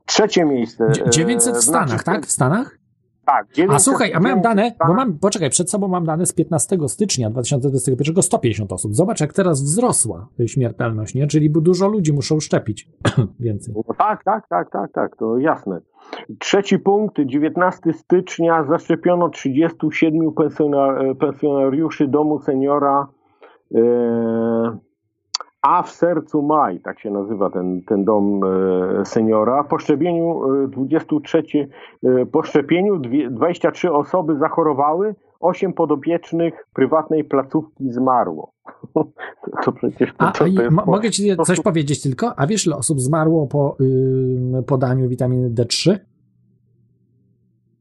[0.07, 0.91] Trzecie miejsce.
[0.91, 2.27] Dzie- 900 e, w Stanach, znaczy- tak?
[2.27, 2.79] W Stanach?
[3.27, 3.47] Tak.
[3.51, 6.33] A 900 słuchaj, a mam 900 dane, bo mam, poczekaj, przed sobą mam dane z
[6.33, 8.95] 15 stycznia 2021, 150 osób.
[8.95, 11.27] Zobacz, jak teraz wzrosła śmiertelność, nie?
[11.27, 12.89] Czyli dużo ludzi muszą szczepić
[13.41, 13.75] więcej.
[13.89, 15.81] No tak, tak, tak, tak, tak, to jasne.
[16.39, 23.07] Trzeci punkt, 19 stycznia zaszczepiono 37 pensjonar- pensjonariuszy domu seniora
[25.63, 29.65] A w sercu maj, tak się nazywa ten, ten dom e, seniora.
[29.65, 31.43] Po szczepieniu e, 23,
[32.05, 38.53] e, po szczepieniu dwie- 23 osoby zachorowały, 8 podopiecznych prywatnej placówki zmarło.
[39.65, 42.33] to, przecież to, to, to mo- mogę ci coś powiedzieć tylko?
[42.39, 45.99] A wiesz, ile osób zmarło po ym, podaniu witaminy D3?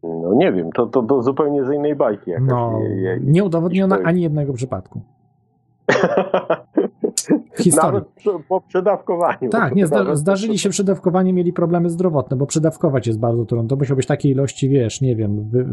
[0.03, 2.31] No nie wiem, to, to, to zupełnie z innej bajki.
[2.31, 4.09] Jakaś, No, je- nie udowodniono historia.
[4.09, 5.01] ani jednego przypadku.
[7.57, 7.93] Historii.
[7.93, 9.49] Nawet przy, po przedawkowaniu.
[9.49, 13.67] Tak, nie, zda, zdarzyli się przy dawkowaniu, mieli problemy zdrowotne, bo przedawkować jest bardzo trudno.
[13.67, 15.65] To musiał być takiej ilości, wiesz, nie wiem, wy,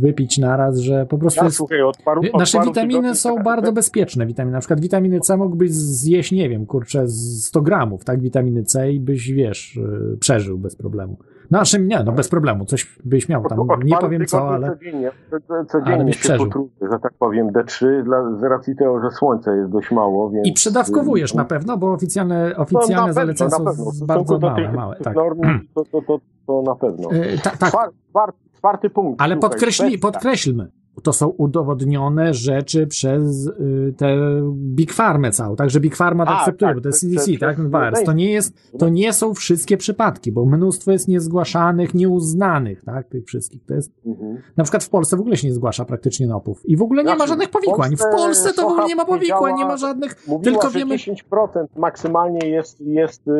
[0.00, 1.56] wypić naraz, że po prostu Ja, jest...
[1.56, 4.26] słuchaj, od paru, od Nasze witaminy tygodni- są bardzo bezpieczne.
[4.26, 8.62] Witaminy, na przykład witaminy C mógłbyś zjeść, nie wiem, kurczę, z 100 gramów, tak, witaminy
[8.62, 11.16] C i byś, wiesz, yy, przeżył bez problemu.
[11.50, 14.68] Naszym nie, no bez problemu, coś byś miał tam, Od- nie powiem co, ale...
[14.70, 16.46] Codziennie, co- co- ale codziennie byś się przeżył.
[16.46, 20.46] potruję, że tak powiem, D3, dla, z racji tego, że słońce jest dość mało, więc...
[20.46, 23.64] I przedawkowujesz na pewno, bo oficjalne, No, oficjalne na zalecenia są
[24.06, 25.16] bardzo małe, tych, małe, tak.
[25.16, 25.40] norm,
[25.74, 27.12] to, to, to, to na pewno.
[27.12, 29.20] Yy, ta, tak, Czwar, czwarty, czwarty punkt.
[29.22, 30.70] Ale słuchaj, podkreśli, podkreślmy,
[31.02, 34.16] to są udowodnione rzeczy przez y, te
[34.52, 37.38] Big Pharma całą, także Big Pharma to A, akceptuje, tak, bo to jest CDC, to-
[37.40, 38.04] tak, to- virus.
[38.04, 43.24] To nie jest, to nie są wszystkie przypadki, bo mnóstwo jest niezgłaszanych, nieuznanych, tak, tych
[43.24, 43.64] wszystkich.
[43.64, 44.36] To jest, Mhm.
[44.56, 47.10] na przykład w Polsce w ogóle się nie zgłasza praktycznie nopów i w ogóle nie
[47.10, 47.96] ma Znaczy, żadnych w powikłań.
[47.96, 50.78] W Polsce Polsce to w ogóle nie ma powikłań, nie ma żadnych, Mówiła, tylko że
[50.78, 50.94] wiemy...
[50.96, 53.32] 10% maksymalnie jest, jest y,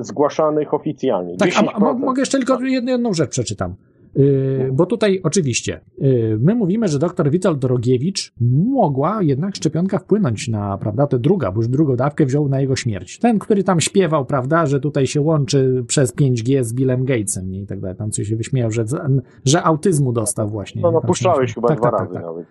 [0.00, 1.36] zgłaszanych oficjalnie.
[1.36, 1.80] Tak, a 10%.
[1.80, 3.74] mo- mogę jeszcze tylko jedną rzecz przeczytam.
[4.18, 10.48] Yy, bo tutaj oczywiście yy, my mówimy, że dr Witold Drogiewicz mogła jednak szczepionka wpłynąć
[10.48, 13.18] na, prawda, tę druga, bo już drugą dawkę wziął na jego śmierć.
[13.18, 17.60] Ten, który tam śpiewał, prawda, że tutaj się łączy przez 5G z Billem Gatesem nie?
[17.60, 18.84] i tak dalej, tam coś się wyśmiał, że,
[19.44, 20.82] że autyzmu dostał właśnie.
[20.82, 20.94] No, nie?
[20.94, 21.00] no
[21.54, 22.22] chyba Tak, dwa tak, razy tak, tak.
[22.22, 22.46] nawet.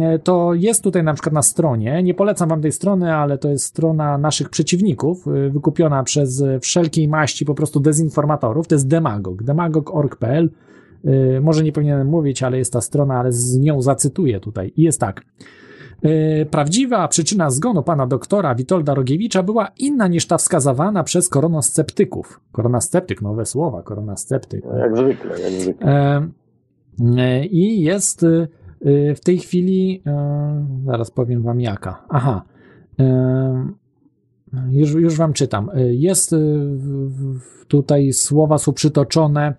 [0.00, 3.48] E, to jest tutaj na przykład na stronie, nie polecam wam tej strony, ale to
[3.48, 8.88] jest strona naszych przeciwników, y, wykupiona przez y, wszelkiej maści po prostu dezinformatorów, to jest
[8.88, 10.69] demagog, demagog.org.pl, Y,
[11.40, 15.00] może nie powinienem mówić, ale jest ta strona, ale z nią zacytuję tutaj i jest
[15.00, 15.24] tak.
[16.04, 22.40] Y, Prawdziwa przyczyna zgonu pana doktora Witolda Rogiewicza była inna niż ta wskazywana przez koronasceptyków.
[22.52, 24.64] Koronasceptyk, nowe słowa, koronasceptyk.
[24.64, 25.92] No, Jak zwykle, jak zwykle.
[25.92, 26.28] E,
[27.16, 28.48] e, I jest y,
[28.86, 32.04] y, w tej chwili, e, zaraz powiem wam jaka.
[32.08, 32.42] Aha.
[34.70, 35.70] Już, już wam czytam.
[35.90, 36.36] Jest y,
[37.68, 39.54] tutaj słowa są przytoczone y,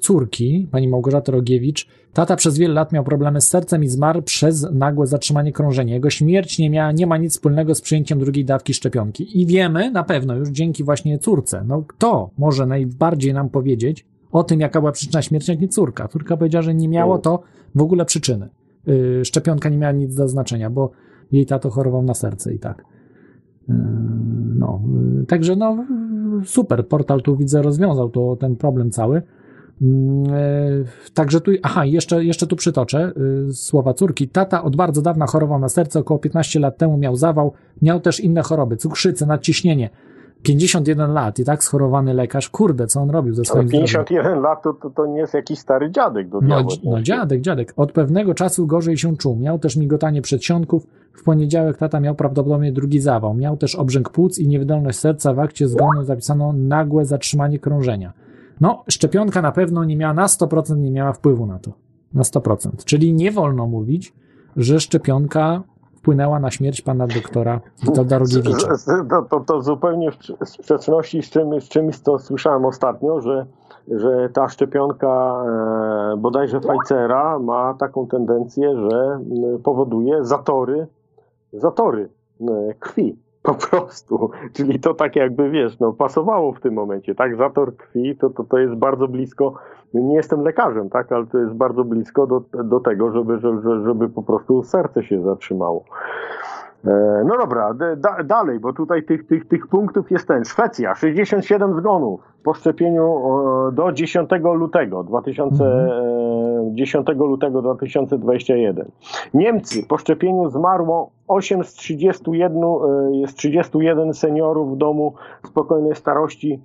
[0.00, 1.86] córki, pani Małgorzaty Rogiewicz.
[2.12, 5.94] Tata przez wiele lat miał problemy z sercem i zmarł przez nagłe zatrzymanie krążenia.
[5.94, 9.40] Jego śmierć nie, miała, nie ma nic wspólnego z przyjęciem drugiej dawki szczepionki.
[9.40, 11.64] I wiemy na pewno już dzięki właśnie córce.
[11.66, 16.08] No kto może najbardziej nam powiedzieć o tym, jaka była przyczyna śmierci, jak nie córka?
[16.08, 17.42] Córka powiedziała, że nie miało to
[17.74, 18.48] w ogóle przyczyny.
[18.86, 20.90] Yy, szczepionka nie miała nic do znaczenia, bo
[21.32, 22.84] jej tato chorował na serce i tak.
[23.68, 23.74] Yy,
[24.58, 24.82] No,
[25.18, 25.86] yy, także no,
[26.44, 29.22] super, portal tu widzę rozwiązał to, ten problem cały.
[29.80, 29.88] Yy,
[31.14, 33.12] Także tu, aha, jeszcze, jeszcze tu przytoczę
[33.46, 34.28] yy, słowa córki.
[34.28, 37.52] Tata od bardzo dawna chorował na serce, około 15 lat temu miał zawał,
[37.82, 39.90] miał też inne choroby, cukrzycę, nadciśnienie.
[40.42, 43.86] 51 lat i tak schorowany lekarz, kurde, co on robił ze Ale swoim zdrowiem?
[43.86, 47.72] 51 lat to, to, to nie jest jakiś stary dziadek do No, no dziadek, dziadek.
[47.76, 49.36] Od pewnego czasu gorzej się czuł.
[49.36, 50.86] Miał też migotanie przedsionków.
[51.16, 53.34] W poniedziałek tata miał prawdopodobnie drugi zawał.
[53.34, 55.34] Miał też obrzęk płuc i niewydolność serca.
[55.34, 58.12] W akcie zgonu zapisano nagłe zatrzymanie krążenia.
[58.60, 61.70] No, szczepionka na pewno nie miała, na 100% nie miała wpływu na to.
[62.14, 62.84] Na 100%.
[62.84, 64.14] Czyli nie wolno mówić,
[64.56, 65.62] że szczepionka
[65.96, 71.60] wpłynęła na śmierć pana doktora Witolda z- To, to, to zupełnie w sprzeczności z, czym,
[71.60, 73.46] z czymś, co słyszałem ostatnio, że,
[73.88, 75.42] że ta szczepionka
[76.12, 79.20] e, bodajże Pfizera ma taką tendencję, że
[79.64, 80.86] powoduje zatory,
[81.56, 82.08] zatory
[82.40, 82.48] m,
[82.80, 83.16] krwi.
[83.42, 84.30] Po prostu.
[84.56, 87.36] Czyli to tak jakby, wiesz, no pasowało w tym momencie, tak?
[87.36, 89.54] Zator krwi to, to, to jest bardzo blisko,
[89.94, 91.12] nie jestem lekarzem, tak?
[91.12, 95.22] Ale to jest bardzo blisko do, do tego, żeby, żeby, żeby po prostu serce się
[95.22, 95.84] zatrzymało.
[96.86, 100.44] E, No dobra, da, dalej, bo tutaj tych, tych, tych punktów jest ten.
[100.44, 103.18] Szwecja, 67 zgonów po szczepieniu
[103.68, 106.35] e, do 10 lutego 2000, e,
[106.70, 108.90] 10 lutego 2021.
[109.34, 115.14] Niemcy, po szczepieniu zmarło 8 z 31, e, jest 31 seniorów w domu
[115.46, 116.60] spokojnej starości.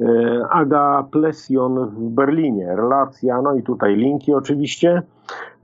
[0.00, 5.02] E, Aga Plesjon w Berlinie, relacja, no i tutaj linki oczywiście.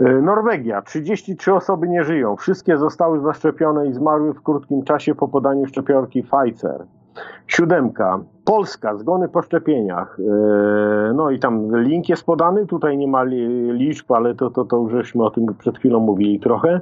[0.00, 5.28] E, Norwegia, 33 osoby nie żyją, wszystkie zostały zaszczepione i zmarły w krótkim czasie po
[5.28, 6.84] podaniu szczepionki Pfizer.
[7.46, 8.20] Siódemka,
[8.52, 10.18] Polska, zgony po szczepieniach.
[10.20, 14.64] E, No i tam link jest podany, tutaj nie ma li- liczb, ale to, to,
[14.64, 16.80] to już żeśmy o tym przed chwilą mówili trochę.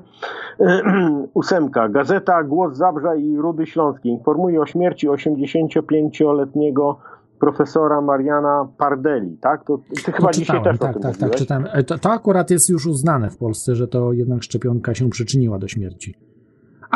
[0.60, 0.80] E,
[1.34, 6.96] Ósemka, Gazeta Głos Zabrza i Rudy Śląskiej informuje o śmierci 85-letniego
[7.40, 9.64] profesora Mariana Pardeli, tak?
[9.64, 11.66] To ty chyba dzisiaj czytałem, też o tak, tym tak, tak, czytałem.
[11.72, 15.58] E, To, to akurat jest już uznane w Polsce, że to jednak szczepionka się przyczyniła
[15.58, 16.14] do śmierci.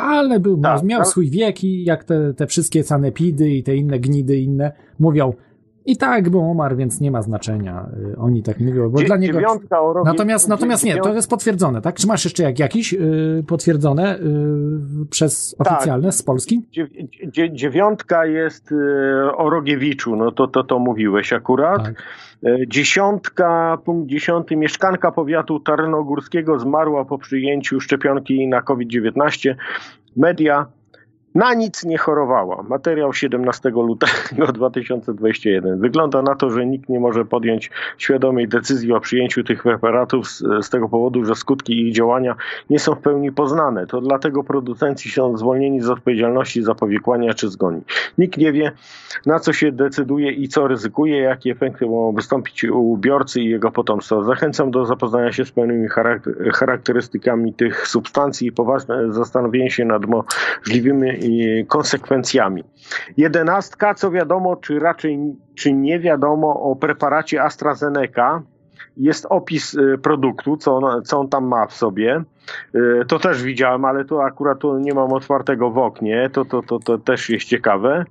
[0.02, 1.08] Ale był, Tak, miał tak.
[1.08, 5.32] swój wiek i jak te, te wszystkie sanepidy i te inne gnidy inne mówią,
[5.86, 7.86] i tak był umarł, więc nie ma znaczenia.
[8.12, 9.38] Y, Oni tak mówią, bo Dzie- dla niego...
[9.38, 11.94] rogi- Natomiast, natomiast nie, to jest potwierdzone, tak?
[11.96, 14.20] Czy masz jeszcze jak, jakiś y, potwierdzone y,
[15.10, 15.72] przez Tak.
[15.72, 16.62] oficjalne z Polski?
[16.72, 16.90] Dziew-
[17.32, 18.76] dzie- Dziewiątka jest e,
[19.36, 21.84] o Rogiewiczu, no to, to, to mówiłeś akurat.
[21.84, 22.02] Tak.
[22.46, 29.54] E, Dziesiątka, punkt dziesiąty, mieszkanka powiatu tarnogórskiego zmarła po przyjęciu szczepionki na COVID-19.
[30.16, 30.66] Media
[31.34, 32.62] na nic nie chorowała.
[32.62, 35.80] Materiał 17 lutego 2021.
[35.80, 40.42] Wygląda na to, że nikt nie może podjąć świadomej decyzji o przyjęciu tych preparatów z,
[40.60, 42.36] z tego powodu, że skutki ich działania
[42.70, 43.86] nie są w pełni poznane.
[43.86, 47.80] To dlatego producenci są zwolnieni z odpowiedzialności za powikłania czy zgoni.
[48.18, 48.72] Nikt nie wie,
[49.26, 53.70] na co się decyduje i co ryzykuje, jakie efekty mogą wystąpić u biorcy i jego
[53.70, 54.22] potomstwa.
[54.22, 55.88] Zachęcam do zapoznania się z pełnymi
[56.52, 61.19] charakterystykami tych substancji i poważne zastanowienie się nad możliwymi
[61.68, 62.64] konsekwencjami.
[63.16, 65.18] Jedenastka, co wiadomo, czy raczej
[65.54, 68.42] czy nie wiadomo o preparacie AstraZeneca,
[68.96, 72.22] jest opis y, produktu, co on, co on tam ma w sobie.
[72.74, 76.30] Y, to też widziałem, ale to akurat tu nie mam otwartego w oknie.
[76.32, 78.04] To, to, to, to też jest ciekawe.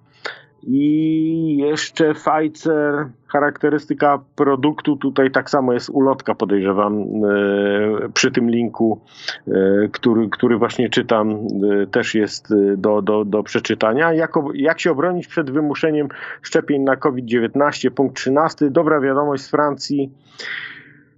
[0.63, 9.01] I jeszcze Pfizer, charakterystyka produktu, tutaj tak samo jest ulotka, podejrzewam, e, przy tym linku,
[9.47, 9.51] e,
[9.91, 14.13] który, który właśnie czytam, e, też jest do, do, do przeczytania.
[14.13, 16.07] Jak, jak się obronić przed wymuszeniem
[16.41, 17.91] szczepień na COVID-19?
[17.91, 18.69] Punkt 13.
[18.69, 20.11] Dobra wiadomość z Francji.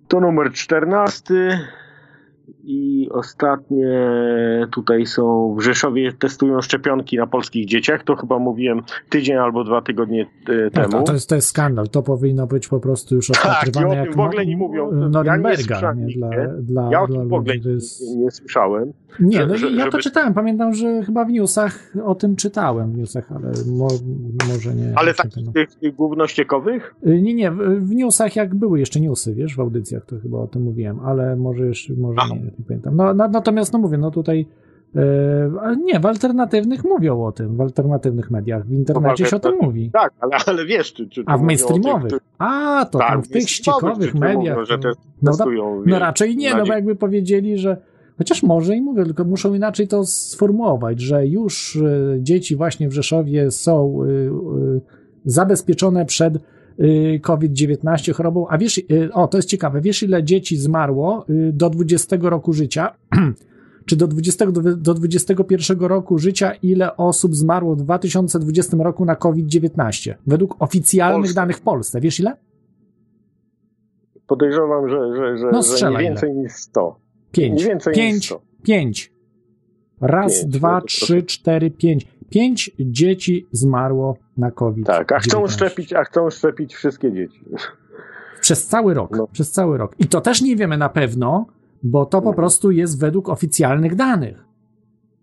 [0.07, 1.59] To numer 14.
[2.63, 3.87] I ostatnie
[4.71, 8.03] tutaj są w Rzeszowie testują szczepionki na polskich dzieciach.
[8.03, 11.03] To chyba mówiłem tydzień albo dwa tygodnie e, tak, temu.
[11.03, 11.89] To jest, to jest skandal.
[11.89, 14.91] To powinno być po prostu już opatrywane tak, jak w ogóle nie mówią.
[14.91, 15.81] Norymberga.
[15.81, 16.29] Ja nie, nie, dla,
[16.61, 18.17] dla, ja dla w ogóle jest...
[18.17, 18.93] nie, słyszałem.
[19.19, 19.91] Nie, no że, ja żeby...
[19.91, 20.33] to czytałem.
[20.33, 23.87] Pamiętam, że chyba w newsach o tym czytałem w newsach, ale mo,
[24.49, 24.93] może nie.
[24.95, 25.51] Ale takich no.
[25.51, 26.95] tych, tych głównościekowych?
[27.07, 27.51] Y, nie, nie.
[27.77, 31.35] W newsach jak były jeszcze newsy, wiesz, w audycjach to chyba o tym mówiłem, ale
[31.35, 32.95] może jeszcze, może nie, pamiętam.
[32.95, 34.47] No, na, natomiast, no mówię, no tutaj
[34.95, 39.39] e, nie, w alternatywnych mówią o tym, w alternatywnych mediach, w internecie no, się o
[39.39, 39.91] tym mówi.
[39.93, 42.13] Tak, ale, ale wiesz, czy, czy A w mainstreamowych?
[42.37, 44.57] A, to tak, tam w tych ściekowych mediach.
[44.57, 44.91] Mówią, że te
[45.21, 47.77] no, testują, no, no raczej nie, no bo jakby powiedzieli, że
[48.21, 52.93] Chociaż może i mówię, tylko muszą inaczej to sformułować, że już e, dzieci właśnie w
[52.93, 54.07] Rzeszowie są e,
[55.25, 56.33] zabezpieczone przed
[57.21, 58.47] COVID-19 chorobą.
[58.49, 58.81] A wiesz,
[59.13, 62.95] o to jest ciekawe, wiesz ile dzieci zmarło do 20 roku życia?
[63.85, 64.45] Czy do, 20,
[64.77, 70.13] do 21 roku życia, ile osób zmarło w 2020 roku na COVID-19?
[70.27, 71.35] Według oficjalnych Polsce.
[71.35, 72.01] danych w Polsce.
[72.01, 72.37] Wiesz ile?
[74.27, 76.99] Podejrzewam, że, że, że, no, że nie więcej niż 100.
[77.31, 77.59] Pięć.
[77.61, 78.15] Nie więcej pięć.
[78.15, 78.41] Niż 100.
[78.63, 79.13] Pięć.
[80.01, 82.07] Raz, pięć, dwa, no trzy, cztery, pięć.
[82.31, 84.85] Pięć dzieci zmarło na COVID.
[84.85, 87.39] Tak, a chcą szczepić, a chcą szczepić wszystkie dzieci.
[88.41, 89.17] Przez cały rok.
[89.17, 89.27] No.
[89.27, 89.95] Przez cały rok.
[89.99, 91.45] I to też nie wiemy na pewno,
[91.83, 92.35] bo to po mhm.
[92.35, 94.45] prostu jest według oficjalnych danych.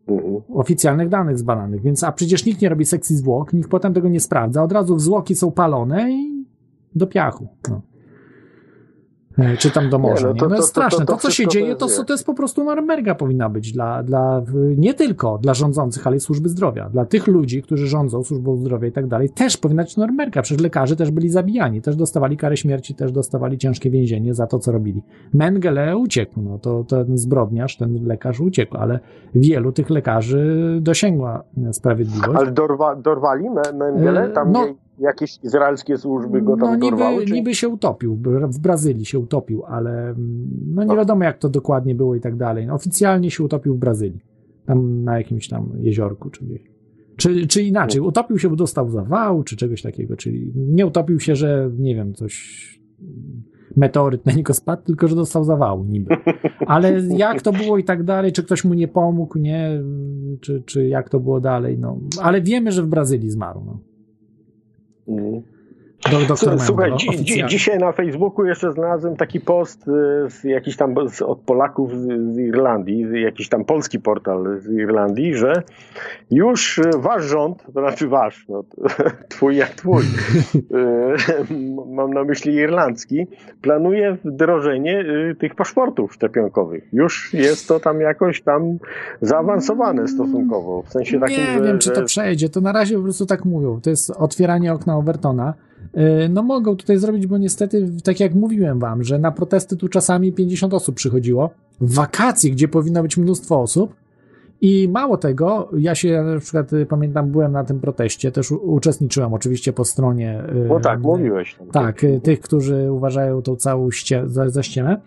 [0.09, 0.43] Mhm.
[0.48, 4.20] Oficjalnych danych zbadanych, więc a przecież nikt nie robi sekcji zwłok, nikt potem tego nie
[4.20, 6.47] sprawdza, od razu zwłoki są palone i
[6.94, 7.48] do piachu.
[7.70, 7.82] No.
[9.39, 10.28] E, czy tam do morza.
[10.28, 11.06] Nie, no, to, no jest straszne.
[11.06, 14.43] To, to, co się dzieje, to, to jest po prostu Norymberga powinna być dla, dla,
[14.77, 16.89] nie tylko dla rządzących, ale i służby zdrowia.
[16.89, 20.43] Dla tych ludzi, którzy rządzą służbą zdrowia i tak dalej, też powinna być Norymberga.
[20.43, 24.59] Przecież lekarze też byli zabijani, też dostawali karę śmierci, też dostawali ciężkie więzienie za to,
[24.59, 25.02] co robili.
[25.35, 29.01] Mengele uciekł, no to ten zbrodniarz, ten lekarz uciekł, ale
[29.35, 31.43] wielu tych lekarzy dosięgła
[31.73, 32.39] sprawiedliwość.
[32.39, 33.44] Ale dorwa, dorwali
[33.74, 34.28] Mengele?
[34.28, 34.66] Tam no,
[35.00, 37.24] jakieś izraelskie służby go tam no, niby, dorwały?
[37.24, 37.32] Czy...
[37.32, 38.18] niby się utopił,
[38.48, 42.36] w Brazylii się utopił, ale mm, no nie wiadomo jak to dokładnie było i tak
[42.36, 42.66] dalej.
[42.66, 44.20] No, oficjalnie się utopił w Brazylii,
[44.66, 46.62] tam na jakimś tam jeziorku czy gdzieś.
[47.16, 51.36] Czy, czy inaczej, utopił się, bo dostał zawał, czy czegoś takiego, czyli nie utopił się,
[51.36, 52.78] że nie wiem, coś
[53.76, 56.16] meteoryt na niego spadł, tylko że dostał zawału niby.
[56.66, 59.82] Ale jak to było i tak dalej, czy ktoś mu nie pomógł, nie,
[60.40, 62.00] czy, czy jak to było dalej, no.
[62.22, 63.78] Ale wiemy, że w Brazylii zmarł, no.
[65.09, 65.57] Mm.
[66.10, 70.76] Do, doktor Słuchaj, dzi, dzi, dzisiaj na Facebooku jeszcze znalazłem taki post y, z jakiś
[70.76, 75.62] tam z, od Polaków z, z, Irlandii, jakiś tam polski portal z Irlandii, że
[76.30, 78.64] już wasz rząd, to znaczy wasz, no,
[79.28, 81.55] twój jak twój, y,
[81.86, 83.26] mam na myśli irlandzki,
[83.62, 86.89] planuje wdrożenie y, tych paszportów szczepionkowych.
[86.93, 88.78] Już jest to tam jakoś tam
[89.20, 93.02] zaawansowane stosunkowo, w sensie takim, Nie że, wiem, czy to przejdzie, to na razie po
[93.02, 93.80] prostu tak mówią.
[93.80, 95.55] To jest otwieranie okna Overtona.
[95.94, 99.88] E, no mogą tutaj zrobić, bo niestety, tak jak mówiłem wam, że na protesty tu
[99.88, 101.50] czasami 50 osób przychodziło.
[101.80, 103.94] W wakacje, gdzie powinno być mnóstwo osób.
[104.60, 109.34] I mało tego, ja się na przykład y, pamiętam, byłem na tym proteście, też uczestniczyłem
[109.34, 110.42] oczywiście po stronie.
[110.68, 111.56] No tak, mówiłeś.
[111.59, 111.68] Tam.
[111.68, 115.00] Tak, y, tych, którzy uważają tą całą ście, za, za ścianę.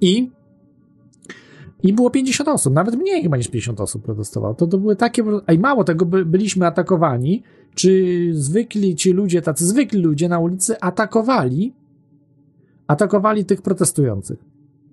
[0.00, 0.30] I
[1.82, 4.54] i było 50 osób, nawet mniej chyba niż 50 osób protestowało.
[4.54, 7.42] To, to były takie, a i mało tego, by, byliśmy atakowani,
[7.74, 11.72] czy zwykli ci ludzie, tacy zwykli ludzie na ulicy atakowali,
[12.86, 14.38] atakowali tych protestujących.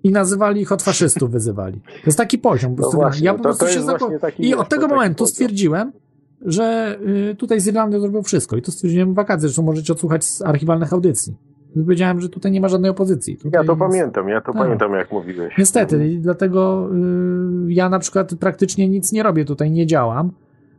[0.02, 1.80] I nazywali ich od faszystów, wyzywali.
[1.80, 2.70] To jest taki poziom.
[2.70, 4.70] Po No prostu właśnie, ja po to- prostu to się jest zapo- I od to
[4.70, 5.92] tego taki momentu stwierdziłem,
[6.44, 6.98] że
[7.30, 8.56] y, tutaj z Irlandii zrobił wszystko.
[8.56, 11.34] I to stwierdziłem w wakacje, zresztą możecie odsłuchać z archiwalnych audycji.
[11.74, 13.36] Powiedziałem, że tutaj nie ma żadnej opozycji.
[13.36, 14.62] Tutaj Ja to jest- pamiętam, ja to Tak.
[14.62, 15.54] pamiętam, jak mówiłeś.
[15.58, 16.88] Niestety, i dlatego
[17.68, 20.30] y, ja na przykład praktycznie nic nie robię tutaj, nie działam.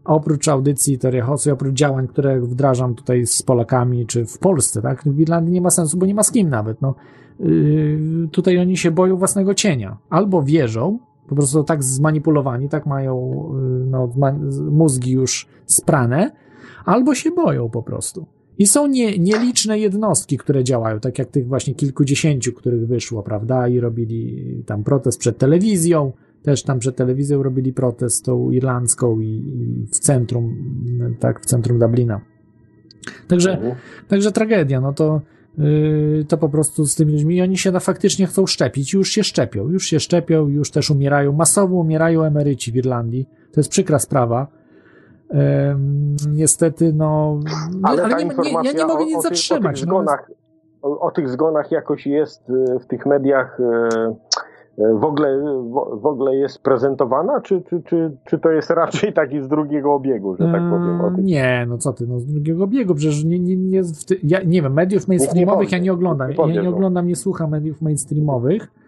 [0.03, 4.37] A oprócz audycji Teoria Chaosu i oprócz działań, które wdrażam tutaj z Polakami, czy w
[4.37, 5.03] Polsce, tak?
[5.05, 6.95] W Irlandii nie ma sensu, bo nie ma z kim nawet, no.
[7.39, 7.99] Y,
[8.31, 9.97] tutaj oni się boją własnego cienia.
[10.09, 13.43] Albo wierzą, po prostu tak zmanipulowani, tak mają
[13.83, 14.09] y, no,
[14.71, 16.31] mózgi już sprane,
[16.85, 18.25] albo się boją po prostu.
[18.57, 23.67] I są nie, nieliczne jednostki, które działają, tak jak tych właśnie kilkudziesięciu, których wyszło, prawda,
[23.67, 26.11] i robili tam protest przed telewizją,
[26.43, 30.55] też tam przed telewizją robili protest tą irlandzką i, i w centrum,
[31.19, 32.21] tak, w centrum Dublina.
[33.27, 33.75] Także, Mhm.
[34.07, 35.21] także tragedia, no to,
[35.57, 39.09] yy, to po prostu z tymi ludźmi, i oni się na, faktycznie chcą szczepić, już
[39.09, 43.69] się szczepią, już się szczepią, już też umierają, masowo umierają emeryci w Irlandii, to jest
[43.69, 44.60] przykra sprawa.
[46.29, 47.39] Niestety, no,
[47.83, 49.79] Ale, ale ta nie, nie, ja nie mogę nic o, tych, o zatrzymać.
[49.79, 50.31] tych no, zgonach,
[50.81, 53.63] o, o tych zgonach jakoś jest y, w tych mediach y,
[54.83, 55.39] y, w ogóle,
[56.01, 60.35] w, ogóle jest prezentowana, czy, czy, czy, czy to jest raczej taki z drugiego obiegu,
[60.35, 61.01] że tak powiem?
[61.01, 61.11] O.
[61.21, 64.43] Nie, no co ty, no z drugiego biegu, przecież nie, nie, nie, w ty, ja
[64.43, 66.69] nie wiem, mediów mainstreamowych ja powie, nie oglądam, nikt ja nie nie no.
[66.69, 68.80] oglądam, nie słucham mediów mainstreamowych e,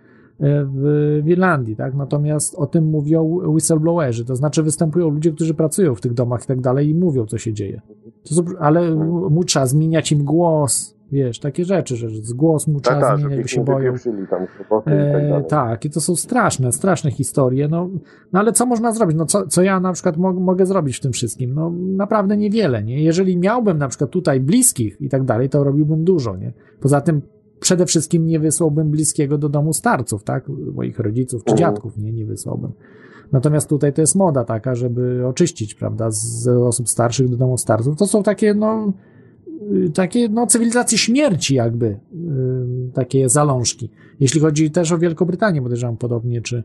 [0.67, 5.95] w, w Irlandii, tak, natomiast o tym mówią whistleblowerzy, to znaczy występują ludzie, którzy pracują
[5.95, 7.81] w tych domach i tak dalej i mówią, co się dzieje.
[8.29, 8.95] To, są- ale
[9.29, 13.19] mu trzeba zmieniać im głos, wiesz, takie rzeczy, że z głos mu trzeba Tak, tak,
[13.19, 13.93] zmieniać, bo się boją.
[14.29, 14.47] tam i
[14.77, 15.45] tak E, dalej.
[15.47, 17.67] tak, i to są straszne, straszne historie.
[17.67, 17.89] No,
[18.33, 19.17] no ale co można zrobić?
[19.17, 21.53] No, co, co ja na przykład mo mogę zrobić w tym wszystkim?
[21.53, 23.03] No, naprawdę niewiele, nie?
[23.03, 26.53] Jeżeli miałbym na przykład tutaj bliskich i tak dalej, to robiłbym dużo, nie?
[26.79, 27.21] Poza tym
[27.64, 30.49] przede wszystkim nie wysłałbym bliskiego do domu starców, tak?
[30.73, 32.11] Moich rodziców czy dziadków, nie?
[32.11, 32.72] Nie wysłałbym.
[33.31, 37.98] Natomiast tutaj to jest moda taka, żeby oczyścić, prawda, z osób starszych do domu starców.
[37.98, 38.94] To są takie, no,
[39.94, 41.99] takie, no, cywilizacje śmierci jakby,
[42.94, 43.90] takie zalążki.
[44.19, 46.64] Jeśli chodzi też o Wielkobrytanię, podejrzewam podobnie, czy,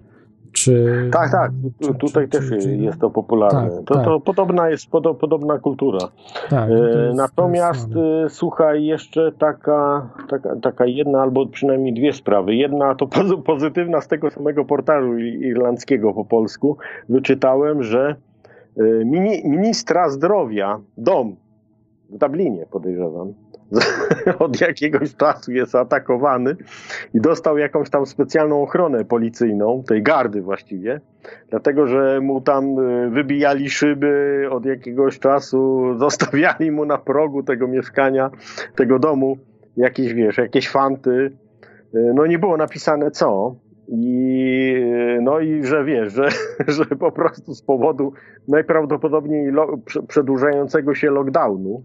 [0.53, 1.09] czy...
[1.13, 1.51] Tak, tak,
[1.83, 3.71] czy- tutaj czy- też jest to popularne.
[3.71, 4.05] Tak, to, tak.
[4.05, 5.99] to podobna jest podo, podobna kultura.
[6.51, 8.25] Tak, no E, jest- to jest Natomiast słabe.
[8.25, 12.55] e, słuchaj, jeszcze taka, taka, taka jedna albo przynajmniej dwie sprawy.
[12.55, 16.77] Jedna to pozy- pozytywna z tego samego portalu irlandzkiego po polsku.
[17.09, 18.17] Wyczytałem, że
[18.77, 21.37] e, mini, ministra zdrowia, dom
[22.11, 23.33] w Dublinie podejrzewam,
[24.39, 26.57] od jakiegoś czasu jest atakowany
[27.15, 31.01] i dostał jakąś tam specjalną ochronę policyjną, tej gardy właściwie,
[31.51, 37.69] dlatego że mu tam y, wybijali szyby od jakiegoś czasu, zostawiali mu na progu tego
[37.69, 38.31] mieszkania,
[38.77, 39.39] tego domu
[39.77, 41.11] jakieś, wiesz, jakieś fanty.
[41.95, 43.55] Y, No nie było napisane co.
[43.89, 44.75] I
[45.19, 46.29] y, no i że wiesz, że,
[46.77, 48.13] że po prostu z powodu
[48.49, 51.83] najprawdopodobniej lo, prze- przedłużającego się lockdownu,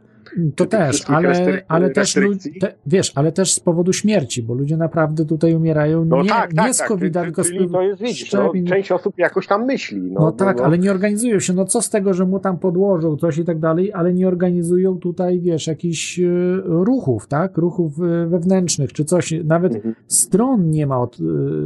[0.56, 2.14] To też, ale, ale też,
[2.62, 6.50] te, wiesz, ale też z powodu śmierci, bo ludzie naprawdę tutaj umierają No nie, tak,
[6.52, 6.88] nie tak, z tak.
[6.88, 10.02] covid Czyli- tylko z to jest, widzisz, no, część osób jakoś tam myśli.
[10.02, 11.54] No, No, tak, no, ale nie organizują się.
[11.54, 14.98] No co z tego, że mu tam podłożą coś i tak dalej, ale nie organizują
[14.98, 16.24] tutaj, wiesz, jakichś e,
[16.66, 17.58] ruchów, tak?
[17.58, 19.34] Ruchów e, wewnętrznych czy coś.
[19.44, 19.96] Nawet Mhm.
[20.08, 21.18] stron nie ma od,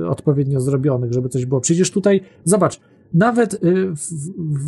[0.01, 1.61] e, odpowiednio zrobionych, żeby coś było.
[1.61, 2.79] Przecież tutaj, zobacz,
[3.13, 3.57] nawet e,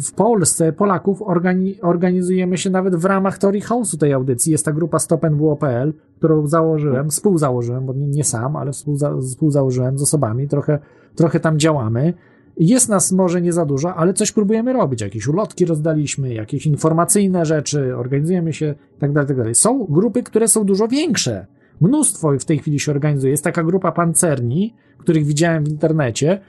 [0.02, 4.52] w, Polsce, Polaków, organi, organizujemy się nawet w ramach Teorii Chaosu tej audycji.
[4.52, 10.02] Jest ta grupa StopNWO.pl, którą założyłem, współzałożyłem, bo nie, nie sam, ale współza, współzałożyłem z
[10.02, 10.80] osobami, trochę,
[11.16, 12.14] trochę tam działamy.
[12.58, 15.02] Jest nas może nie za dużo, ale coś próbujemy robić.
[15.02, 19.56] Jakieś ulotki rozdaliśmy, jakieś informacyjne rzeczy, organizujemy się, tak dalej, tak dalej.
[19.56, 21.46] Są grupy, które są dużo większe.
[21.82, 23.32] Mnóstwo w tej chwili się organizuje.
[23.32, 26.40] Jest taka grupa pancerni, których widziałem w internecie.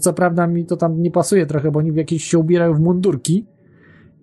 [0.00, 2.80] Co prawda mi to tam nie pasuje trochę, bo oni w jakieś się ubierają w
[2.80, 3.46] mundurki.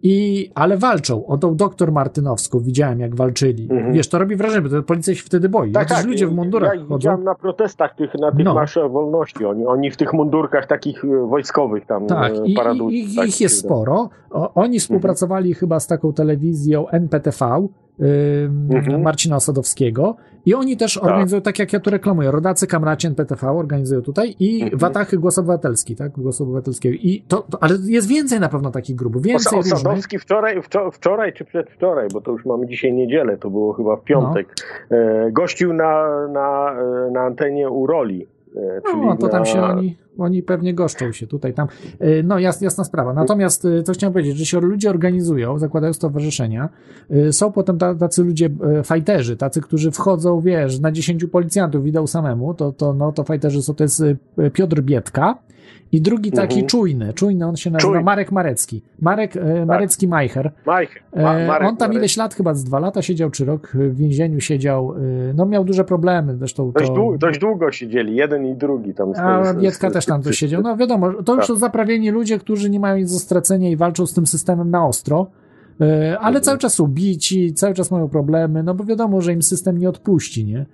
[0.04, 1.26] I, ale walczą.
[1.26, 3.68] O tą doktor Martynowską widziałem, jak walczyli.
[3.72, 3.94] Mhm.
[3.94, 5.72] Wiesz, to robi wrażenie, bo policja się wtedy boi.
[5.72, 6.08] Tak, Chociaż tak.
[6.08, 6.96] ludzie w mundurach ja chodzą.
[6.96, 8.54] widziałem na protestach tych, na tych No.
[8.54, 9.46] marszach wolności.
[9.46, 12.52] Oni, oni w tych mundurkach takich e, wojskowych tam Tak, e, i,
[13.12, 14.10] i, tak, ich jest sporo.
[14.32, 17.68] O, oni współpracowali chyba z taką telewizją NPTV
[18.04, 19.02] Mhm.
[19.02, 20.16] Marcina Osadowskiego
[20.46, 21.04] i oni też Tak.
[21.04, 24.80] organizują, tak jak ja tu reklamuję, rodacy kamraci NPTV organizują tutaj i Mhm.
[24.80, 26.96] Watachy Głos Obywatelski, tak, Głos Obywatelskiego.
[27.02, 29.74] I to, to, ale jest więcej na pewno takich grup, więcej Osa- różnych.
[29.74, 33.96] Osadowski wczoraj, wczoraj, wczoraj czy przedwczoraj, bo to już mamy dzisiaj niedzielę, to było chyba
[33.96, 34.56] w piątek,
[34.92, 34.98] No.
[34.98, 36.74] e, gościł na, na,
[37.08, 38.28] e, na antenie Uroli.
[38.56, 41.68] E, czyli No, to tam na, się oni oni pewnie goszczą się tutaj, tam.
[42.02, 43.14] Y, No, jas, jasna sprawa.
[43.14, 46.70] Natomiast, y, co chciałem powiedzieć, że się ludzie organizują, zakładają stowarzyszenia,
[47.32, 48.50] są potem ta- tacy ludzie,
[48.84, 53.62] fajterzy, tacy, którzy wchodzą, wiesz, na 10 policjantów idą samemu, to, to, no, to fajterzy
[53.62, 54.04] są, to jest
[54.54, 55.38] Piotr Bietka,
[55.92, 56.68] i drugi taki Mhm.
[56.68, 58.02] czujny, czujny, on się nazywa.
[58.02, 58.82] Marek Marecki.
[59.02, 60.52] Marek e, Marecki Majcher.
[60.66, 61.02] Majcher.
[61.16, 62.02] Ma, E, Marek, on tam Marek.
[62.02, 64.94] ileś lat, chyba z dwa lata siedział, czy rok w więzieniu siedział.
[65.30, 66.94] e, No miał duże problemy, zresztą Dość, to...
[66.94, 69.14] dłu- dość długo siedzieli, jeden i drugi tam.
[69.18, 70.62] A Bietka też tam coś siedział.
[70.62, 71.46] No wiadomo, to już Tak.
[71.48, 74.86] są zaprawieni ludzie, którzy nie mają nic do stracenia i walczą z tym systemem na
[74.88, 75.28] ostro.
[75.80, 76.42] Ale Mhm.
[76.44, 79.90] cały czas są bici, cały czas mają problemy, no bo wiadomo, że im system nie
[79.90, 80.66] odpuści, nie?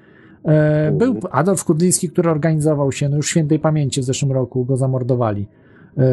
[0.45, 0.97] E, Mhm.
[0.97, 5.47] Był Adolf Kudliński, który organizował się, no już świętej pamięci w zeszłym roku go zamordowali.
[5.97, 6.03] E,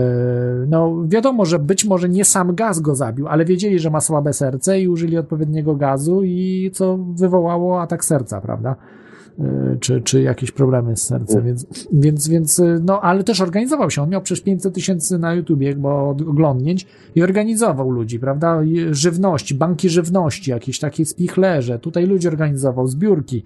[0.68, 4.32] No, wiadomo, że być może nie sam gaz go zabił, ale wiedzieli, że ma słabe
[4.32, 8.76] serce i użyli odpowiedniego gazu, i co wywołało atak serca, prawda?
[9.40, 13.90] E, Czy, czy jakieś problemy z sercem, więc, więc, więc, e, no, ale też organizował
[13.90, 14.02] się.
[14.02, 18.60] On miał przecież 500 tysięcy na YouTubie, bo oglądnięć i organizował ludzi, prawda?
[18.90, 21.78] Żywności, banki żywności, jakieś takie spichlerze.
[21.78, 23.44] Tutaj ludzi organizował, zbiórki.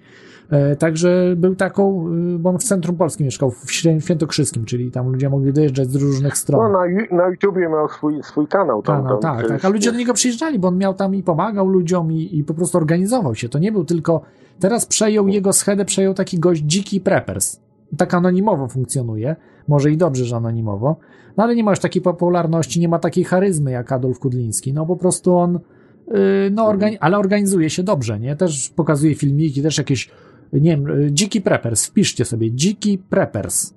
[0.49, 4.91] E, Także był taką, y, bo on w centrum Polski mieszkał, w Świę- Świętokrzyskim, czyli
[4.91, 6.71] tam ludzie mogli dojeżdżać z różnych No, stron.
[6.71, 8.81] na, Ju- na YouTubie miał swój, swój kanał.
[8.81, 9.65] Tam, Kanał, tam, tak, tak.
[9.65, 12.53] A ludzie do niego przyjeżdżali, bo on miał tam i pomagał ludziom i, i po
[12.53, 13.49] prostu organizował się.
[13.49, 14.21] To nie był tylko.
[14.59, 17.59] Teraz przejął jego schedę, przejął taki gość dziki preppers.
[17.97, 19.35] Tak anonimowo funkcjonuje.
[19.67, 20.97] Może i dobrze, że anonimowo.
[21.37, 24.73] No ale nie ma już takiej popularności, nie ma takiej charyzmy jak Adolf Kudliński.
[24.73, 25.59] No po prostu on.
[26.07, 26.13] Yy,
[26.51, 28.35] no, organi- ale organizuje się dobrze, nie?
[28.35, 30.09] Też pokazuje filmiki, też jakieś.
[30.53, 31.85] Nie wiem, yy, dziki preppers.
[31.85, 33.73] Wpiszcie sobie dziki preppers.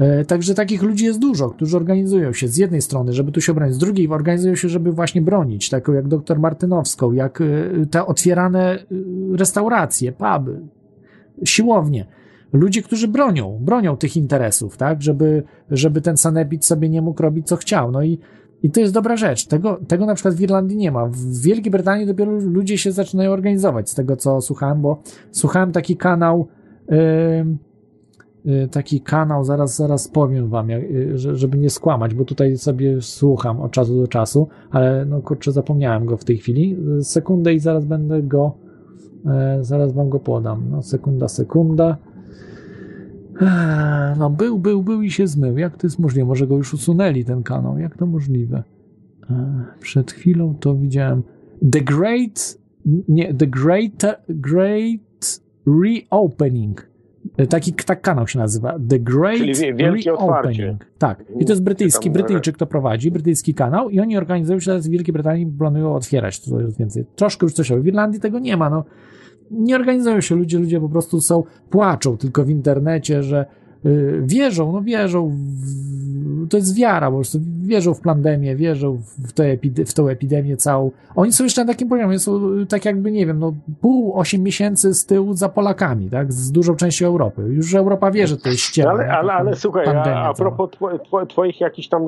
[0.00, 3.54] E, Także takich ludzi jest dużo, którzy organizują się z jednej strony, żeby tu się
[3.54, 7.44] bronić, z drugiej organizują się, żeby właśnie bronić, taką jak doktor Martynowską, jak e,
[7.86, 8.86] te otwierane e,
[9.36, 10.60] restauracje, puby,
[11.44, 12.06] siłownie.
[12.52, 17.46] Ludzie, którzy bronią, bronią tych interesów, tak, żeby, żeby ten sanepid sobie nie mógł robić
[17.46, 17.90] co chciał.
[17.90, 18.18] No i,
[18.62, 19.46] i to jest dobra rzecz.
[19.46, 21.06] Tego, tego na przykład w Irlandii nie ma.
[21.06, 25.96] W Wielkiej Brytanii dopiero ludzie się zaczynają organizować, z tego co słuchałem, bo słuchałem taki
[25.96, 26.48] kanał.
[26.88, 27.69] em, y,
[28.70, 33.60] taki kanał, zaraz, zaraz powiem wam, y, że- żeby nie skłamać, bo tutaj sobie słucham
[33.60, 36.76] od czasu do czasu, ale no kurczę, zapomniałem go w tej chwili.
[36.98, 38.54] Y, Sekundę i zaraz będę go,
[39.26, 40.62] e, zaraz wam go podam.
[40.70, 41.96] No sekunda, sekunda.
[43.40, 45.58] Eee, No był, był, był i się zmył.
[45.58, 46.26] Jak to jest możliwe?
[46.28, 47.78] Może go już usunęli ten kanał.
[47.78, 48.62] Jak to możliwe?
[49.30, 49.36] Eee,
[49.80, 51.22] Przed chwilą to widziałem.
[51.72, 52.58] The Great,
[53.08, 56.89] nie, The Great, Great Reopening.
[57.48, 58.78] Taki tak kanał się nazywa.
[58.88, 60.10] The Great Czyli wielkie.
[60.10, 60.86] Reopening.
[60.98, 61.24] Tak.
[61.38, 64.90] I to jest brytyjski, Brytyjczyk to prowadzi, brytyjski kanał i oni organizują się teraz w
[64.90, 67.04] Wielkiej Brytanii planują otwierać to jest więcej.
[67.16, 67.72] Troszkę już coś.
[67.72, 68.84] W Irlandii tego nie ma, no.
[69.50, 73.46] Nie organizują się ludzie, ludzie po prostu są, płaczą tylko w internecie, że
[74.22, 78.98] wierzą, no wierzą, w, to jest wiara po prostu, wierzą w pandemię, wierzą
[79.28, 80.90] w, tę epide- w tą epidemię całą.
[81.16, 84.42] Oni są jeszcze na takim poziomie, są y, tak jakby, nie wiem, no pół, osiem
[84.42, 87.42] miesięcy z tyłu za Polakami, tak, z dużą częścią Europy.
[87.42, 88.90] Już Europa wie, że to jest ściema.
[88.90, 92.02] Ale, ale, ale słuchaj, a, a propos two, two, twoich jakichś tam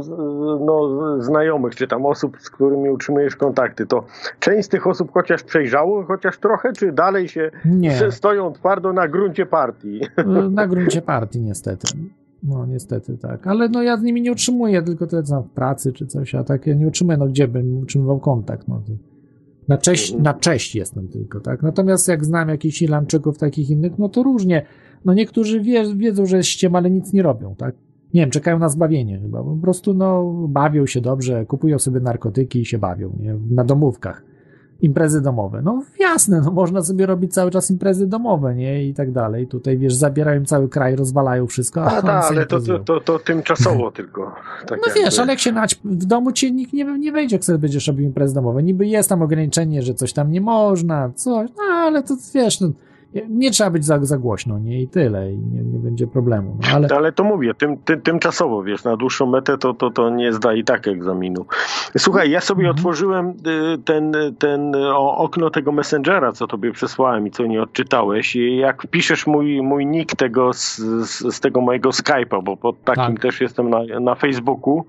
[0.66, 0.88] no,
[1.22, 4.04] znajomych, czy tam osób, z którymi utrzymujesz kontakty, to
[4.40, 8.10] część z tych osób chociaż przejrzało, chociaż trochę, czy dalej się Nie.
[8.10, 10.00] stoją twardo na gruncie partii?
[10.18, 11.61] Y, Na gruncie partii, niestety.
[12.42, 13.46] No, niestety tak.
[13.46, 16.66] Ale no ja z nimi nie utrzymuję, tylko to na pracy czy coś, a tak
[16.66, 18.92] ja nie utrzymuję, no gdzie bym utrzymywał kontakt, no to
[19.68, 21.62] na cześć, na cześć jestem tylko, tak.
[21.62, 24.66] Natomiast jak znam jakichś Irlandczyków, takich innych, no to różnie.
[25.04, 27.74] No niektórzy wie, wiedzą, że jest ściema, ale nic nie robią, tak.
[28.14, 29.44] Nie wiem, czekają na zbawienie chyba.
[29.44, 33.36] Po prostu, no, bawią się dobrze, kupują sobie narkotyki i się bawią, nie?
[33.50, 34.24] Na domówkach.
[34.82, 35.62] Imprezy domowe.
[35.64, 38.84] No jasne, no można sobie robić cały czas imprezy domowe, nie?
[38.84, 39.46] I tak dalej.
[39.46, 41.82] Tutaj, wiesz, zabierają cały kraj, rozwalają wszystko.
[41.84, 44.34] A sobie ale to, to, to, to tymczasowo tylko.
[44.66, 45.00] Tak No jakby.
[45.04, 47.86] wiesz, ale jak się nać w domu ci nikt nie, nie wejdzie, jak sobie będziesz
[47.86, 48.62] robił imprezy domowe.
[48.62, 52.68] Niby jest tam ograniczenie, że coś tam nie można, coś, no ale to wiesz, no,
[53.28, 54.82] nie trzeba być za, za głośno, nie?
[54.82, 56.56] I tyle, i nie, nie będzie problemu.
[56.62, 60.10] No, ale Ale to mówię, tym, tym, tymczasowo, wiesz, na dłuższą metę to, to, to
[60.10, 61.46] nie zda i tak egzaminu.
[61.98, 62.76] Słuchaj, ja sobie Mhm.
[62.76, 68.36] otworzyłem y, ten, ten o, okno tego Messengera, co tobie przesłałem i co nie odczytałeś
[68.36, 72.84] i jak wpiszesz mój, mój nick tego z, z, z tego mojego Skype'a, bo pod
[72.84, 73.20] takim Tak.
[73.22, 74.84] też jestem na, na Facebooku,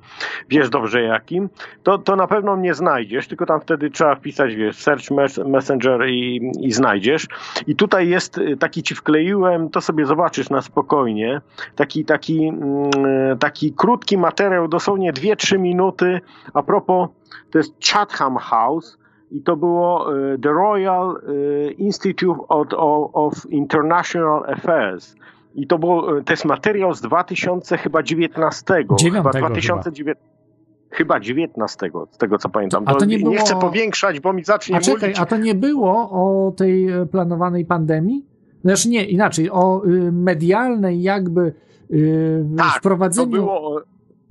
[0.50, 1.50] wiesz dobrze jakim,
[1.84, 6.08] to, to na pewno mnie znajdziesz, tylko tam wtedy trzeba wpisać, wiesz, search mes- messenger
[6.10, 7.28] i, i znajdziesz.
[7.68, 11.42] I tutaj jest y, taki ci wkleiłem, to sobie zobaczysz na spokojnie,
[11.76, 12.92] taki, taki, mm,
[13.40, 16.22] taki krótki materiał, dosłownie 2-3 minuty
[16.54, 17.10] a propos,
[17.52, 18.98] to jest Chatham House
[19.32, 22.38] i to było y, The Royal y, Institute
[23.14, 25.16] of, International Affairs.
[25.56, 28.74] I to było, to jest materiał z 2000 chyba 19.
[28.74, 30.33] Chyba Dziewiątego 2019.
[30.94, 32.84] Chyba 19, z tego co pamiętam.
[32.88, 35.20] A to nie nie było- chcę powiększać, bo mi zacznie A czekaj, mówić.
[35.20, 38.26] a to nie było o tej e, planowanej pandemii?
[38.64, 41.54] Znaczy nie, inaczej, o y, medialnej jakby
[41.92, 43.82] y, Tak, wprowadzeniu, To było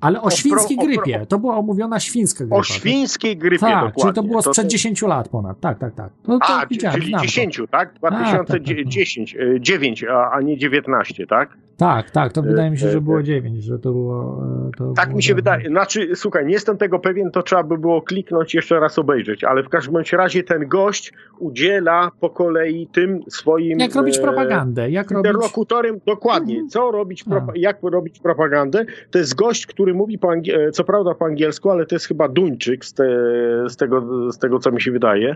[0.01, 1.25] ale o o świńskiej pro- o pro- grypie.
[1.25, 2.55] To była omówiona świńska grypa.
[2.55, 4.01] o świńskiej grypie Tak, dokładnie.
[4.01, 5.59] czyli to było sprzed to- 10 lat ponad.
[5.59, 6.09] Tak, tak, tak.
[6.27, 7.25] No to A, widziałem, czyli znam to.
[7.27, 7.99] 10, tak?
[7.99, 8.45] tak, tak.
[8.45, 11.49] 2010, e, 9, a, a nie 19, tak?
[11.83, 13.01] Tak, tak, to E, wydaje mi się, e, że e.
[13.01, 14.43] było 9, że to było...
[14.67, 15.51] e, To Tak było mi się dawno.
[15.51, 15.67] wydaje.
[15.69, 19.63] Znaczy, słuchaj, nie jestem tego pewien, to trzeba by było kliknąć jeszcze raz obejrzeć, ale
[19.63, 23.79] w każdym bądź razie ten gość udziela po kolei tym swoim.
[23.79, 25.27] Jak robić e, propagandę, jak robić...
[25.27, 26.69] Interlokutorem dokładnie, Mhm.
[26.69, 28.85] co robić, propa- jak robić propagandę.
[29.11, 32.05] To jest gość, który mówi po angie- e, co prawda po angielsku, ale to jest
[32.07, 33.03] chyba Duńczyk z, te,
[33.69, 35.35] z, tego, z tego, co mi się wydaje.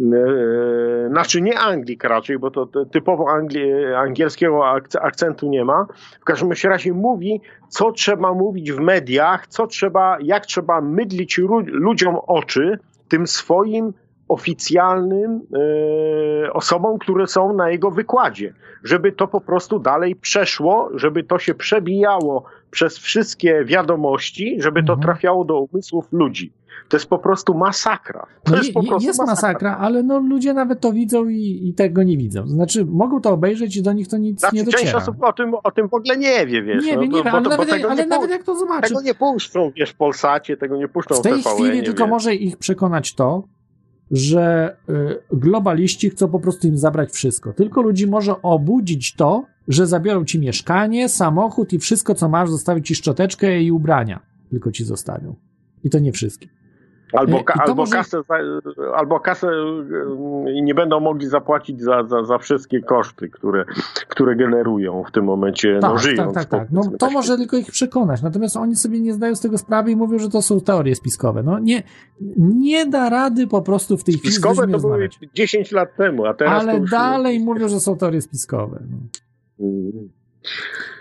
[0.00, 5.79] E, Znaczy nie Anglik raczej, bo to typowo angli- angielskiego akc- akcentu nie ma.
[6.20, 12.16] W każdym razie mówi, co trzeba mówić w mediach, co trzeba, jak trzeba mydlić ludziom
[12.26, 12.78] oczy
[13.08, 13.92] tym swoim
[14.28, 15.40] oficjalnym
[16.44, 18.54] e, osobom, które są na jego wykładzie,
[18.84, 24.92] żeby to po prostu dalej przeszło, żeby to się przebijało przez wszystkie wiadomości, żeby to
[24.92, 25.02] Mhm.
[25.02, 26.52] trafiało do umysłów ludzi.
[26.90, 28.26] To jest po prostu masakra.
[28.44, 29.48] To No jest je- po prostu jest masakra.
[29.48, 32.46] masakra, ale no ludzie nawet to widzą i, i tego nie widzą.
[32.48, 34.98] Znaczy, mogą to obejrzeć i do nich to nic Znaczy, nie część dociera.
[34.98, 36.84] osób o tym, o tym w ogóle nie wie, wiesz.
[36.84, 38.58] nie no, wiem, to- nie wiem, bo ale, to- nawet, ale nie nawet jak to
[38.58, 38.88] zobaczy.
[38.88, 42.10] Tego nie puszczą, wiesz, w Polsacie, tego nie puszczą W tej TVN, chwili tylko wiesz.
[42.10, 43.44] może ich przekonać to,
[44.10, 47.52] że y, globaliści chcą po prostu im zabrać wszystko.
[47.52, 52.86] Tylko ludzi może obudzić to, że zabiorą ci mieszkanie, samochód i wszystko, co masz, zostawić
[52.86, 54.20] ci szczoteczkę i ubrania.
[54.50, 55.34] Tylko ci zostawią.
[55.84, 56.48] I to nie wszystkim.
[57.12, 58.20] Albo, ka- albo, może- kasę,
[58.96, 59.48] albo kasę
[60.46, 63.64] y, i nie będą mogli zapłacić za, za, za wszystkie koszty, które,
[64.08, 66.34] które generują w tym momencie, no, Tak, żyjąc.
[66.34, 66.68] tak, tak, tak.
[66.72, 68.22] No to na może tylko ich przekonać.
[68.22, 71.42] Natomiast oni sobie nie zdają z tego sprawy i mówią, że to są teorie spiskowe.
[71.42, 71.82] No nie,
[72.38, 75.18] nie da rady po prostu w tej chwili Spiskowe to były rozmawiać.
[75.34, 78.82] 10 lat temu, a teraz Ale dalej mówią, że są teorie spiskowe.
[78.90, 78.96] No.
[79.66, 80.08] Mm.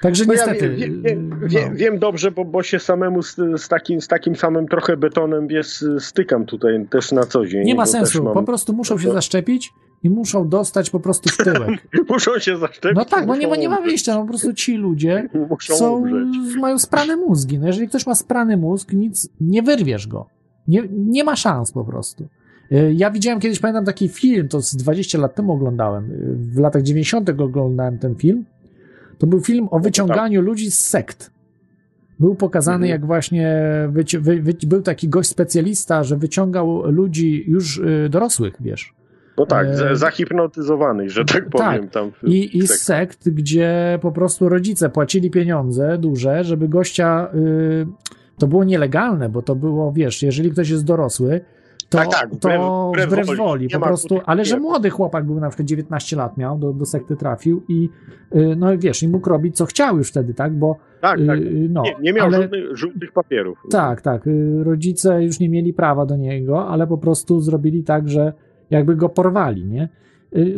[0.02, 0.70] Także No ja niestety.
[0.70, 1.36] wie, wie, no.
[1.48, 5.48] wie, wiem dobrze, bo, bo się samemu z, z, takim, z takim samym trochę betonem
[5.48, 7.66] wiesz, stykam tutaj też na co dzień.
[7.66, 8.24] Nie ma sensu.
[8.24, 9.72] mam- Po prostu muszą się to- zaszczepić
[10.04, 11.70] i muszą dostać po prostu w tyłek.
[12.10, 12.96] Muszą się zaszczepić.
[12.98, 14.14] No tak, bo nie nie ma wyjścia.
[14.16, 15.30] No po prostu ci ludzie
[15.62, 16.56] są, umrzeć.
[16.56, 17.60] mają sprane mózgi.
[17.60, 20.26] No jeżeli ktoś ma sprany mózg, nic, nie wyrwiesz go.
[20.68, 22.28] Nie, nie ma szans po prostu.
[22.72, 26.12] Y, Ja widziałem kiedyś, pamiętam taki film, to z 20 lat temu oglądałem.
[26.12, 27.30] Y, W latach 90.
[27.30, 28.46] oglądałem ten film.
[29.20, 31.32] To był film o wyciąganiu ludzi z sekt.
[32.20, 32.90] Był pokazany, Mhm.
[32.92, 33.58] jak właśnie
[33.94, 38.94] wyci- wy, wy, był taki gość specjalista, że wyciągał ludzi już y, dorosłych, wiesz.
[39.38, 41.90] No tak, E, za- zahipnotyzowanych, że tak powiem.
[41.90, 47.30] Tam w, I, i z sekt, gdzie po prostu rodzice płacili pieniądze duże, żeby gościa.
[47.36, 47.88] Y,
[48.38, 51.42] to było nielegalne, bo to było, wiesz, jeżeli ktoś jest dorosły,
[51.90, 53.38] to, Tak, tak, wbrew- to wbrew wbrew, woli.
[53.38, 54.20] woli, po prostu.
[54.26, 57.90] Ale że młody chłopak był na przykład 19 lat miał, do, do sekty trafił i
[58.36, 60.54] y, no wiesz, i mógł robić co chciał już wtedy, tak?
[60.54, 61.40] Bo Tak, tak.
[61.40, 63.58] y, no, nie, nie miał ale, żadnych żółtych papierów.
[63.70, 64.28] tak, tak.
[64.28, 68.34] y, Rodzice już nie mieli prawa do niego, ale po prostu zrobili tak, że
[68.70, 69.90] jakby go porwali, nie?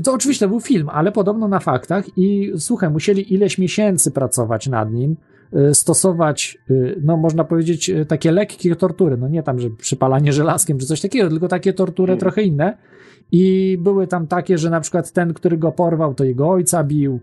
[0.04, 4.92] To oczywiście był film, ale podobno na faktach i słuchaj, musieli ileś miesięcy pracować nad
[4.94, 5.16] nim,
[5.74, 10.78] stosować, y, no można powiedzieć, y, takie lekkie tortury, no nie tam, że przypalanie żelazkiem
[10.78, 12.20] czy coś takiego, tylko takie tortury Mm.
[12.20, 12.78] trochę inne
[13.32, 17.20] i były tam takie, że na przykład ten, który go porwał, to jego ojca bił,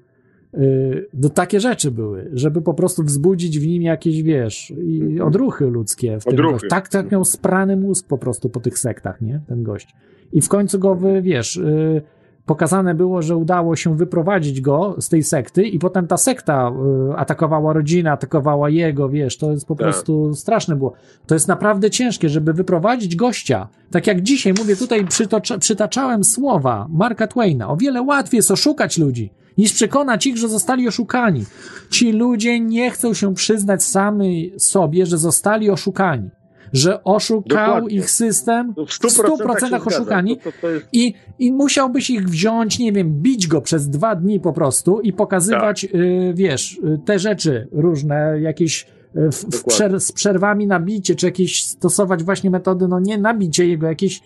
[0.55, 5.66] Y, No takie rzeczy były, żeby po prostu wzbudzić w nim jakieś, wiesz, i odruchy
[5.66, 6.20] ludzkie.
[6.20, 6.68] W tym Odruchy.
[6.68, 9.40] Tak, tak miał sprany mózg po prostu po tych sektach, nie?
[9.48, 9.94] Ten gość.
[10.32, 12.02] I w końcu go, wiesz, y,
[12.49, 16.73] pokazane było, że udało się wyprowadzić go z tej sekty i potem ta sekta
[17.12, 19.85] y, atakowała rodzinę, atakowała jego, wiesz, to jest po Tak.
[19.85, 20.93] prostu straszne było.
[21.27, 23.69] To jest naprawdę ciężkie, żeby wyprowadzić gościa.
[23.91, 27.69] Tak jak dzisiaj mówię, tutaj przytocza, przytaczałem słowa Marka Twaina.
[27.69, 31.45] O wiele łatwiej jest oszukać ludzi, niż przekonać ich, że zostali oszukani.
[31.91, 36.31] Ci ludzie nie chcą się przyznać sami sobie, że zostali oszukani.
[36.73, 37.97] Że oszukał Dokładnie.
[37.97, 39.82] ich system, W w 100%, 100% się zgadzam.
[39.86, 40.36] oszukani.
[40.36, 40.86] To, to, jest...
[40.93, 45.12] I, I musiałbyś ich wziąć, nie wiem, bić go przez dwa dni po prostu i
[45.12, 45.95] pokazywać, Tak.
[45.95, 48.86] y, wiesz, y, te rzeczy różne, jakieś
[49.16, 53.19] y, w, w przer, z przerwami na bicie, czy jakieś stosować właśnie metody, no nie
[53.19, 54.20] nabicie jego, jakieś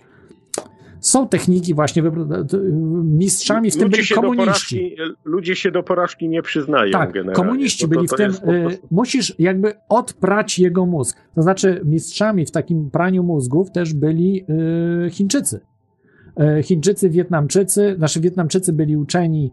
[1.02, 2.58] są techniki właśnie, t-
[3.04, 4.44] mistrzami w tym ludzie byli się do komuniści.
[4.96, 7.34] porażki, ludzie się do porażki nie przyznają Tak, generalnie.
[7.34, 8.30] komuniści To- to- byli to w tym.
[8.30, 11.16] y, prostu- musisz jakby odprać jego mózg.
[11.34, 14.44] To znaczy, mistrzami w takim praniu mózgów też byli
[15.06, 15.60] y, Chińczycy.
[16.62, 19.52] Chińczycy, Wietnamczycy, znaczy Wietnamczycy byli uczeni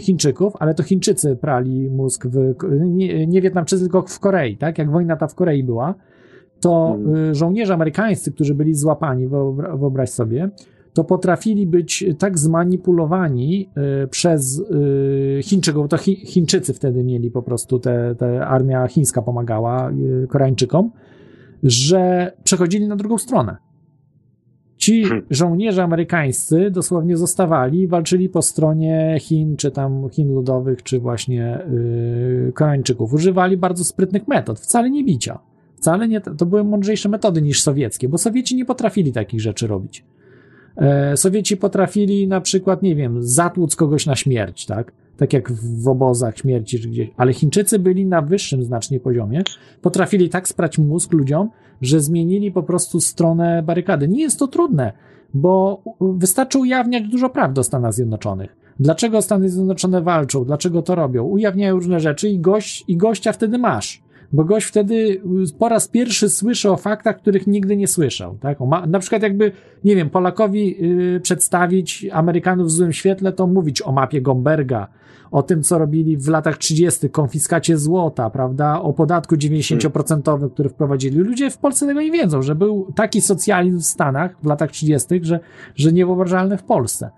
[0.00, 4.78] Chińczyków, ale to Chińczycy prali mózg w, nie, nie Wietnamczycy, tylko w Korei, tak?
[4.78, 5.94] Jak wojna ta w Korei była,
[6.60, 6.98] to
[7.30, 10.50] y, żołnierze amerykańscy, którzy byli złapani, wyobra- wyobraź sobie,
[10.92, 13.70] to potrafili być tak zmanipulowani
[14.04, 19.22] y, przez y, Chińczyków, to Chi, Chińczycy wtedy mieli po prostu, te, te armia chińska
[19.22, 20.90] pomagała y, Koreańczykom,
[21.62, 23.56] że przechodzili na drugą stronę.
[24.76, 31.58] Ci żołnierze amerykańscy dosłownie zostawali, walczyli po stronie Chin, czy tam Chin ludowych, czy właśnie
[31.72, 33.14] yy, Koreańczyków.
[33.14, 35.38] Używali bardzo sprytnych metod, wcale nie bicia.
[35.76, 40.04] Wcale nie, to były mądrzejsze metody niż sowieckie, bo Sowieci nie potrafili takich rzeczy robić.
[40.80, 44.92] E, Sowieci potrafili na przykład, nie wiem, zatłuc kogoś na śmierć, tak?
[45.16, 47.10] Tak jak w obozach śmierci czy gdzieś.
[47.16, 49.42] Ale Chińczycy byli na wyższym znacznie poziomie.
[49.82, 51.50] Potrafili tak sprać mózg ludziom,
[51.82, 54.08] że zmienili po prostu stronę barykady.
[54.08, 54.92] Nie jest to trudne,
[55.34, 58.56] bo wystarczy ujawniać dużo prawdy o Stanach Zjednoczonych.
[58.80, 60.44] Dlaczego Stany Zjednoczone walczą?
[60.44, 61.24] Dlaczego to robią?
[61.24, 64.02] Ujawniają różne rzeczy i, gość, i gościa wtedy masz.
[64.32, 65.22] Bo gość wtedy
[65.58, 68.36] po raz pierwszy słyszy o faktach, których nigdy nie słyszał.
[68.40, 68.58] Tak?
[68.86, 69.52] Na przykład jakby,
[69.84, 74.88] nie wiem, Polakowi yy, przedstawić Amerykanów w złym świetle, to mówić o mapie Gomberga,
[75.30, 81.18] o tym, co robili w latach 30., konfiskacie złota, prawda, o podatku 90%, który wprowadzili.
[81.18, 85.20] Ludzie w Polsce tego nie wiedzą, że był taki socjalizm w Stanach w latach 30.,
[85.22, 85.40] że,
[85.76, 87.10] że niewyobrażalny w Polsce.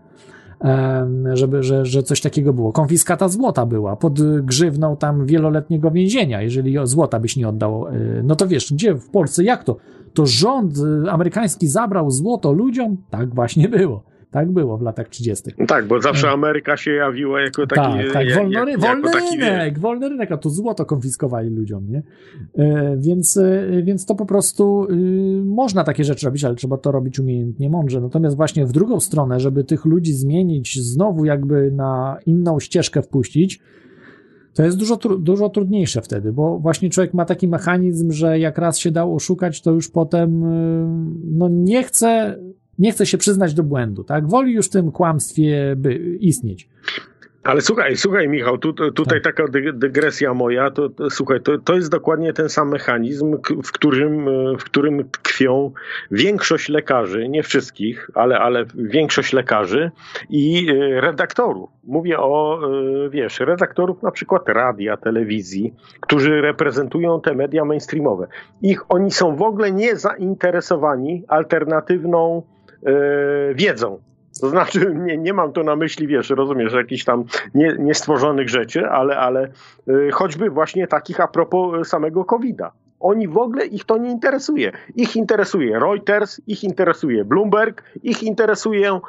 [1.32, 2.72] Żeby, że, że coś takiego było.
[2.72, 7.86] Konfiskata złota była pod grzywną tam wieloletniego więzienia, jeżeli złota byś nie oddał.
[7.88, 9.76] y, No to wiesz, gdzie w Polsce, jak to?
[10.14, 12.96] To rząd y, amerykański zabrał złoto ludziom?
[13.10, 14.11] Tak właśnie było.
[14.32, 15.50] Tak było w latach 30.
[15.58, 17.80] No tak, bo zawsze Ameryka się jawiła jako taki...
[17.80, 20.50] Tak, tak, jak- wolny, jak- ry- jako wolny taki, wiesz, rynek, wolny rynek, a tu
[20.50, 22.02] złoto konfiskowali ludziom, nie?
[22.58, 26.92] E, więc, e, więc to po prostu y, można takie rzeczy robić, ale trzeba to
[26.92, 28.00] robić umiejętnie, mądrze.
[28.00, 33.60] Natomiast właśnie w drugą stronę, żeby tych ludzi zmienić, znowu jakby na inną ścieżkę wpuścić,
[34.54, 38.78] to jest dużo, dużo trudniejsze wtedy, bo właśnie człowiek ma taki mechanizm, że jak raz
[38.78, 40.86] się dał oszukać, to już potem y,
[41.24, 42.38] no nie chce,
[42.78, 44.28] nie chce się przyznać do błędu, tak?
[44.28, 46.68] Woli już w tym kłamstwie by istnieć.
[47.44, 49.36] Ale słuchaj, słuchaj Michał, tu, tutaj Tak.
[49.36, 53.72] taka dy- dygresja moja, to, to słuchaj, to, to jest dokładnie ten sam mechanizm, w
[53.72, 55.72] którym, e, w którym tkwią
[56.10, 59.90] większość lekarzy, nie wszystkich, ale, ale większość lekarzy
[60.30, 61.70] i e, redaktorów.
[61.84, 62.60] Mówię o,
[63.06, 68.26] e, wiesz, redaktorów na przykład radia, telewizji, którzy reprezentują te media mainstreamowe.
[68.62, 72.42] Ich, oni są w ogóle nie zainteresowani alternatywną
[73.54, 74.00] wiedzą.
[74.40, 78.88] To znaczy, nie, nie mam to na myśli, wiesz, rozumiesz, jakichś tam nie, niestworzonych rzeczy,
[78.88, 79.48] ale, ale
[79.88, 82.72] y, choćby właśnie takich a propos samego COVID-a.
[83.00, 84.72] Oni w ogóle ich to nie interesuje.
[84.96, 89.00] Ich interesuje Reuters, ich interesuje Bloomberg, ich interesuje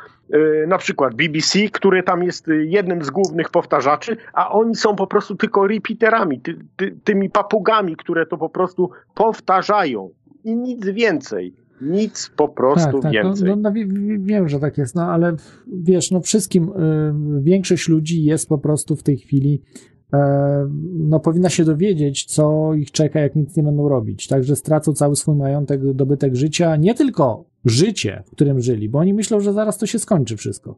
[0.67, 5.35] na przykład BBC, który tam jest jednym z głównych powtarzaczy, a oni są po prostu
[5.35, 10.09] tylko repeaterami, ty, ty, tymi papugami, które to po prostu powtarzają.
[10.43, 11.53] I nic więcej.
[11.85, 13.47] Nic po prostu więcej.
[13.49, 15.35] No, no, no, wie- wie- wiem, że tak jest, no ale
[15.73, 19.61] wiesz, no wszystkim, y, większość ludzi jest po prostu w tej chwili,
[20.13, 20.69] e,
[20.99, 24.27] no powinna się dowiedzieć, co ich czeka, jak nic nie będą robić.
[24.27, 29.13] Także stracą cały swój majątek, dobytek życia, nie tylko życie, w którym żyli, bo oni
[29.13, 30.75] myślą, że zaraz to się skończy wszystko.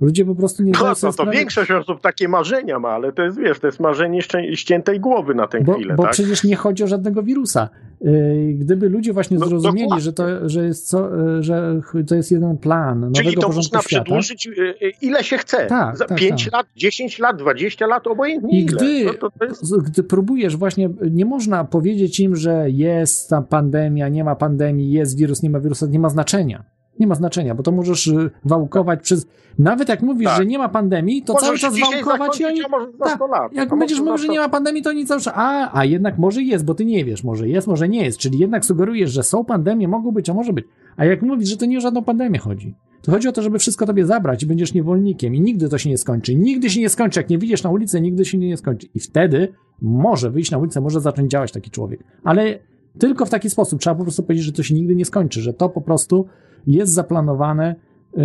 [0.00, 2.88] Ludzie po prostu nie No zdają to, sobie to sprawy- większość osób takie marzenia ma,
[2.88, 4.20] ale to jest, wiesz, to jest marzenie
[4.54, 6.12] ściętej głowy na tę Bo, chwilę, bo tak?
[6.12, 7.68] przecież nie chodzi o żadnego wirusa.
[8.00, 10.04] Yy, Gdyby ludzie właśnie No, zrozumieli, dokładnie.
[10.04, 13.56] że to, że, jest co, yy, że to jest jeden plan Czyli nowego to porządku
[13.76, 14.04] można świata.
[14.04, 14.50] przedłużyć y,
[14.82, 15.66] y, ile się chce.
[15.66, 16.52] Tak, Za tak, 5 tak.
[16.52, 18.76] lat, 10 lat, 20 lat, obojętnie I ile.
[18.76, 19.76] gdy, No to, to jest...
[19.78, 25.18] gdy próbujesz właśnie, nie można powiedzieć im, że jest ta pandemia, nie ma pandemii, jest
[25.18, 26.64] wirus, nie ma wirusa, nie ma znaczenia.
[27.00, 29.26] Nie ma znaczenia, bo to możesz y, wałkować przez.
[29.58, 30.36] Nawet jak mówisz, Tak.
[30.36, 32.60] że nie ma pandemii, to Możesz cały czas wałkować i oni.
[32.98, 33.52] Tak, 100 lat.
[33.52, 35.34] Jak będziesz mówił, że 100 nie ma pandemii, to oni cały czas.
[35.36, 38.18] A, a jednak może jest, bo ty nie wiesz, może jest, może nie jest.
[38.18, 40.64] Czyli jednak sugerujesz, że są pandemie, mogą być, a może być.
[40.96, 42.74] A jak mówisz, że to nie o żadną pandemię chodzi.
[43.02, 45.90] To chodzi o to, żeby wszystko tobie zabrać i będziesz niewolnikiem i nigdy to się
[45.90, 46.34] nie skończy.
[46.34, 47.20] Nigdy się nie skończy.
[47.20, 48.86] Jak nie widzisz na ulicy, nigdy się nie skończy.
[48.94, 49.52] I wtedy
[49.82, 52.00] może wyjść na ulicę, może zacząć działać taki człowiek.
[52.24, 52.58] Ale
[52.98, 53.80] tylko w taki sposób.
[53.80, 56.26] Trzeba po prostu powiedzieć, że to się nigdy nie skończy, że to po prostu
[56.66, 57.74] jest zaplanowane
[58.16, 58.24] yy,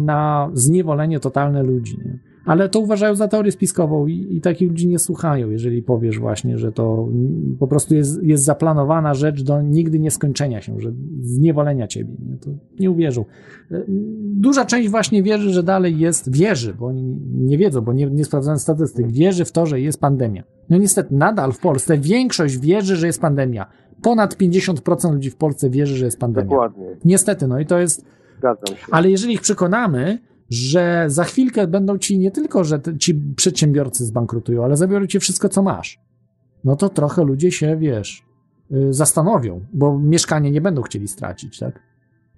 [0.00, 1.98] na zniewolenie totalne ludzi.
[2.04, 2.18] Nie?
[2.46, 6.58] Ale to uważają za teorię spiskową i, i takich ludzi nie słuchają, jeżeli powiesz właśnie,
[6.58, 7.08] że to
[7.58, 12.14] po prostu jest, jest zaplanowana rzecz do nigdy nieskończenia się, że zniewolenia ciebie.
[12.26, 12.36] Nie?
[12.36, 13.24] To nie uwierzą.
[13.70, 13.82] E,
[14.36, 18.24] Duża część właśnie wierzy, że dalej jest, wierzy, bo oni nie wiedzą, bo nie, nie
[18.24, 20.44] sprawdzają statystyk, wierzy w to, że jest pandemia.
[20.70, 23.66] No niestety, nadal w Polsce większość wierzy, że jest pandemia.
[24.06, 26.48] Ponad 50% ludzi w Polsce wierzy, że jest pandemia.
[26.48, 28.04] Dokładnie, Niestety, no i to jest
[28.38, 28.86] zgadzam się.
[28.90, 30.18] ale jeżeli ich przekonamy,
[30.50, 35.48] że za chwilkę będą ci nie tylko, że ci przedsiębiorcy zbankrutują, ale zabiorą ci wszystko,
[35.48, 36.00] co masz.
[36.64, 38.24] No to trochę ludzie się, wiesz,
[38.72, 41.80] y, zastanowią, bo mieszkanie nie będą chcieli stracić, tak?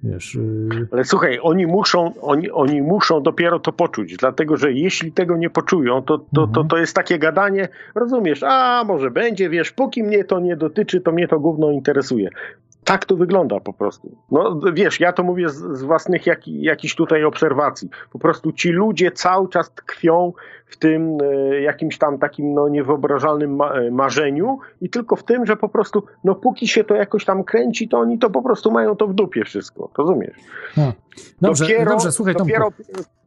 [0.03, 5.13] Wiesz, y, Ale słuchaj, oni muszą, oni, oni muszą dopiero to poczuć, dlatego że jeśli
[5.13, 9.73] tego nie poczują, to, to, to, to jest takie gadanie, rozumiesz, a może będzie, wiesz,
[9.73, 12.29] póki mnie to nie dotyczy, to mnie to gówno interesuje.
[12.85, 14.17] Tak to wygląda po prostu.
[14.31, 17.89] No wiesz, ja to mówię z, z własnych jak, jakichś tutaj obserwacji.
[18.13, 20.33] Po prostu ci ludzie cały czas tkwią
[20.69, 25.47] w tym e, jakimś tam takim no, niewyobrażalnym ma, e, marzeniu i tylko w tym,
[25.47, 28.71] że po prostu no póki się to jakoś tam kręci, to oni to po prostu
[28.71, 29.91] mają to w dupie wszystko.
[29.99, 30.37] Rozumiesz?
[30.77, 30.93] no.
[31.41, 32.71] Dobrze, Dopiero- dobrze, słuchaj, dopiero-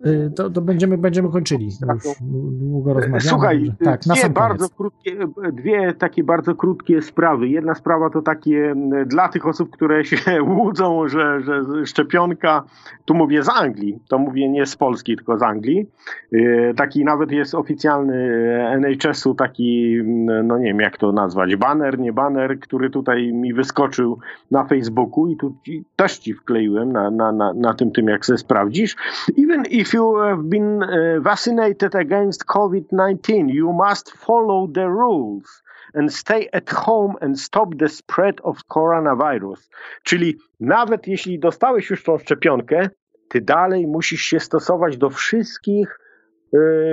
[0.05, 1.69] y, to, to będziemy, będziemy kończyli.
[1.88, 2.03] bo Już
[2.51, 3.22] długo rozmawiamy.
[3.22, 5.18] Słuchaj, tak, na dwie bardzo krótkie,
[5.53, 7.47] dwie takie bardzo krótkie sprawy.
[7.47, 10.18] Jedna sprawa to takie dla tych osób, które się
[10.57, 12.63] łudzą, że, że szczepionka,
[13.05, 15.88] tu mówię z Anglii, to mówię nie z Polski, tylko z Anglii.
[16.31, 19.98] Yy, Taki nawet jest oficjalny e, NHS-u, taki,
[20.44, 24.20] no nie wiem jak to nazwać, baner, nie baner, który tutaj mi wyskoczył
[24.52, 25.56] na Facebooku i tu
[25.95, 28.95] też ci wkleiłem na, na, na, na tym, tym jak sobie sprawdzisz.
[29.44, 30.90] Even if you have been uh,
[31.24, 35.64] vaccinated against COVID-19, you must follow the rules
[35.94, 39.70] and stay at home and stop the spread of coronavirus.
[40.03, 42.90] Czyli nawet jeśli dostałeś już tą szczepionkę,
[43.28, 46.01] ty dalej musisz się stosować do wszystkich e,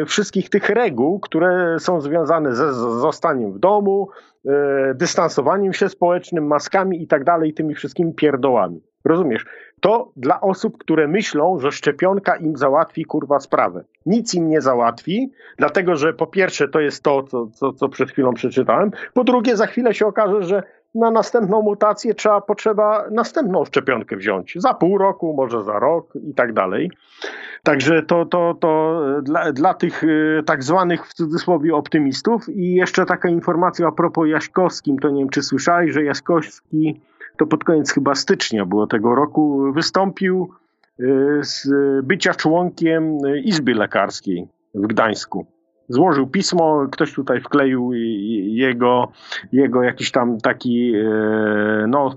[0.07, 4.09] wszystkich tych reguł, które są związane ze zostaniem w domu,
[4.47, 8.81] e, dystansowaniem się społecznym, maskami i tak dalej, tymi wszystkimi pierdołami.
[9.05, 9.47] Rozumiesz?
[9.81, 13.85] To dla osób, które myślą, że szczepionka im załatwi kurwa sprawę.
[14.07, 18.11] Nic im nie załatwi, dlatego że po pierwsze to jest to, co, co, co przed
[18.11, 20.63] chwilą przeczytałem, po drugie za chwilę się okaże, że
[20.95, 24.55] na następną mutację trzeba, potrzeba następną szczepionkę wziąć.
[24.57, 26.91] Za pół roku, może za rok i tak dalej.
[27.63, 32.49] Także to, to, to dla, dla tych e, tak zwanych w cudzysłowie optymistów.
[32.49, 37.01] I jeszcze taka informacja a propos Jaśkowskim, to nie wiem czy słyszałeś, że Jaśkowski
[37.39, 40.49] to pod koniec chyba stycznia było tego roku, wystąpił
[41.01, 41.05] e,
[41.41, 41.69] z
[42.03, 45.47] bycia członkiem e, Izby Lekarskiej w Gdańsku.
[45.89, 49.13] Złożył pismo, ktoś tutaj wkleił jego,
[49.53, 52.17] jego jakiś tam taki e, no,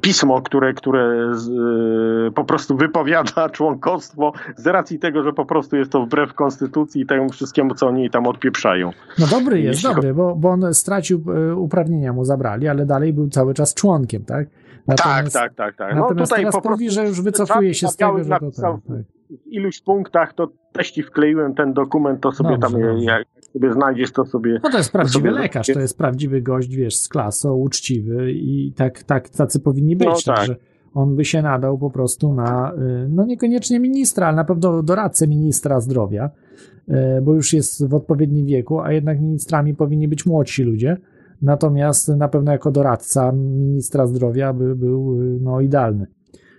[0.00, 5.76] pismo, które, które z, e, po prostu wypowiada członkostwo z racji tego, że po prostu
[5.76, 8.90] jest to wbrew konstytucji i temu wszystkiemu, co oni tam odpieprzają.
[9.18, 13.12] No dobry jest, Jeśli dobry, bo, bo on stracił e, uprawnienia, mu zabrali, ale dalej
[13.12, 14.48] był cały czas członkiem, tak?
[14.86, 15.94] Tak, tak, tak, tak.
[15.94, 18.50] No Natomiast tutaj teraz po prostu mówi, że już wycofuje się z tego, że to
[18.50, 18.98] tak, tak.
[19.30, 23.04] w iluś punktach, to też ci wkleiłem ten dokument, to sobie Dobrze, tam, dobrze.
[23.04, 24.60] jak sobie znajdziesz, to sobie...
[24.62, 28.72] No to jest prawdziwy sobie lekarz, to jest prawdziwy gość, wiesz, z klasą, uczciwy i
[28.76, 30.08] tak, tak tacy powinni być.
[30.08, 30.36] No tak.
[30.36, 30.56] Także
[30.94, 35.28] on by się nadał po prostu na, y, no niekoniecznie ministra, ale na pewno doradcę
[35.28, 36.30] ministra zdrowia,
[36.88, 36.92] y,
[37.22, 40.96] bo już jest w odpowiednim wieku, a jednak ministrami powinni być młodsi ludzie.
[41.42, 46.06] Natomiast na pewno jako doradca ministra zdrowia by był y, no, idealny.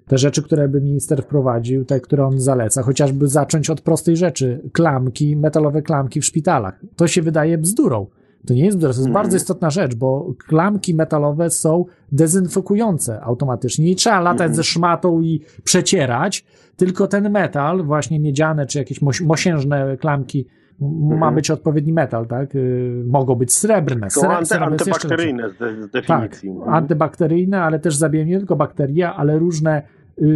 [0.07, 4.61] Te rzeczy, które by minister wprowadził, te, które on zaleca, chociażby zacząć od prostej rzeczy,
[4.73, 6.79] klamki, metalowe klamki w szpitalach.
[6.95, 8.07] To się wydaje bzdurą.
[8.47, 9.23] To nie jest bzdura, to jest Mhm.
[9.23, 13.85] bardzo istotna rzecz, bo klamki metalowe są dezynfekujące automatycznie.
[13.85, 14.55] Nie trzeba latać Mhm.
[14.55, 16.45] ze szmatą i przecierać,
[16.75, 20.47] tylko ten metal, właśnie miedziane czy jakieś mos- mosiężne klamki,
[20.81, 21.35] m- ma Mhm.
[21.35, 22.55] być odpowiedni metal, tak?
[22.55, 24.09] Y, mogą być srebrne.
[24.09, 26.49] Są Sre- anty, antybakteryjne z, z Tak, definicji.
[26.67, 29.81] antybakteryjne, ale też zabijają nie tylko bakterie, ale różne
[30.17, 30.27] yy,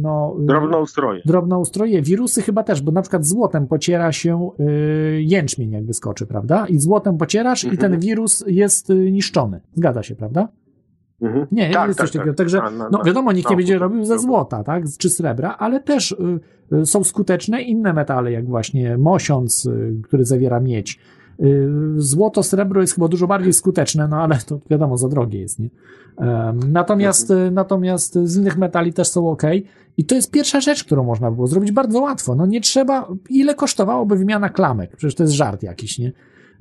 [0.00, 1.22] no, yy, Drobnoustroje.
[1.26, 6.66] drobnoustroje, wirusy chyba też, bo na przykład złotem pociera się yy, jęczmień, jak wyskoczy, prawda?
[6.66, 7.90] I złotem pocierasz i Mhm.
[7.92, 9.60] ten wirus jest yy, niszczony.
[9.74, 10.48] Zgadza się, prawda?
[11.22, 11.46] Mhm.
[11.52, 12.30] Nie, Tak, jest tak, coś takiego.
[12.30, 12.36] tak.
[12.38, 14.84] Także, A, no, wiadomo, nikt nie będzie robił ze złota, tak?
[14.98, 20.24] Czy srebra, ale też y, y, są skuteczne inne metale, jak właśnie mosiąc, y, który
[20.24, 20.98] zawiera miedź.
[21.42, 25.58] Y, Złoto, srebro jest chyba dużo bardziej skuteczne, no ale to wiadomo, za drogie jest,
[25.58, 25.68] nie?
[26.68, 27.48] Natomiast, Mhm.
[27.48, 29.42] y, natomiast z innych metali też są ok.
[29.96, 32.34] I to jest pierwsza rzecz, którą można było zrobić bardzo łatwo.
[32.34, 34.96] No nie trzeba, ile kosztowałoby wymiana klamek?
[34.96, 36.12] Przecież to jest żart jakiś, nie?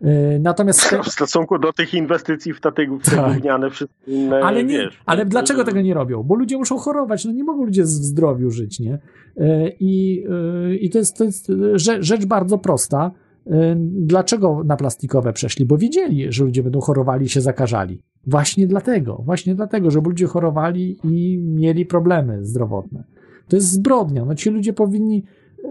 [0.03, 3.33] Y, Natomiast W stosunku do tych inwestycji w te, Tak.
[3.33, 4.99] gówniane wszystkie inne, ale, nie, wiesz.
[5.05, 6.23] ale dlaczego tego nie robią?
[6.23, 8.99] Bo ludzie muszą chorować, no nie mogą ludzie w zdrowiu żyć, nie?
[9.37, 10.23] E, I,
[10.71, 11.51] e, i to jest, to jest
[11.99, 13.11] rzecz, bardzo prosta.
[13.47, 15.65] E, Dlaczego na plastikowe przeszli?
[15.65, 18.01] Bo wiedzieli, że ludzie będą chorowali i się zakażali.
[18.27, 23.03] Właśnie dlatego, właśnie dlatego, żeby ludzie chorowali i mieli problemy zdrowotne.
[23.47, 24.25] To jest zbrodnia.
[24.25, 25.23] No ci ludzie powinni.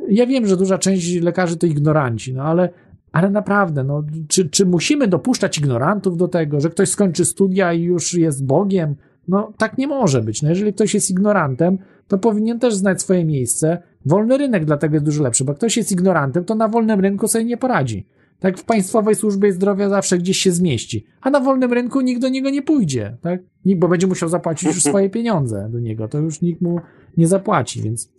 [0.08, 2.68] Ja wiem, że duża część lekarzy to ignoranci, no ale,
[3.16, 7.82] ale naprawdę, no, czy, czy musimy dopuszczać ignorantów do tego, że ktoś skończy studia i
[7.82, 8.94] już jest Bogiem?
[9.28, 10.42] No tak nie może być.
[10.42, 11.78] No jeżeli ktoś jest ignorantem,
[12.08, 13.82] to powinien też znać swoje miejsce.
[14.06, 17.44] Wolny rynek dlatego jest dużo lepszy, bo ktoś jest ignorantem, to na wolnym rynku sobie
[17.44, 18.06] nie poradzi.
[18.40, 22.28] Tak w Państwowej Służbie Zdrowia zawsze gdzieś się zmieści, a na wolnym rynku nikt do
[22.28, 23.40] niego nie pójdzie, tak?
[23.64, 26.80] Nikt, bo będzie musiał zapłacić już swoje pieniądze do niego, to już nikt mu
[27.16, 28.12] nie zapłaci, więc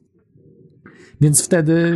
[1.22, 1.94] więc wtedy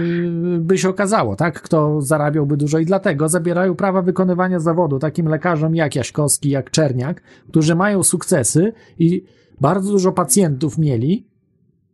[0.60, 5.76] by się okazało, tak, kto zarabiałby dużo i dlatego zabierają prawa wykonywania zawodu takim lekarzom
[5.76, 9.26] jak Jaśkowski, jak Czerniak, którzy mają sukcesy i
[9.62, 11.28] bardzo dużo pacjentów mieli,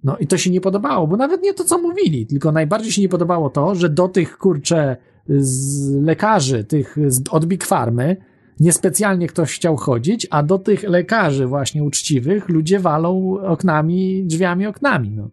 [0.03, 3.01] no i to się nie podobało, bo nawet nie to, co mówili, tylko najbardziej się
[3.01, 4.97] nie podobało to, że do tych, kurcze,
[5.29, 8.17] z lekarzy, tych z, od Big Farmy,
[8.59, 15.09] niespecjalnie ktoś chciał chodzić, a do tych lekarzy właśnie uczciwych ludzie walą oknami, drzwiami, oknami,
[15.09, 15.29] no.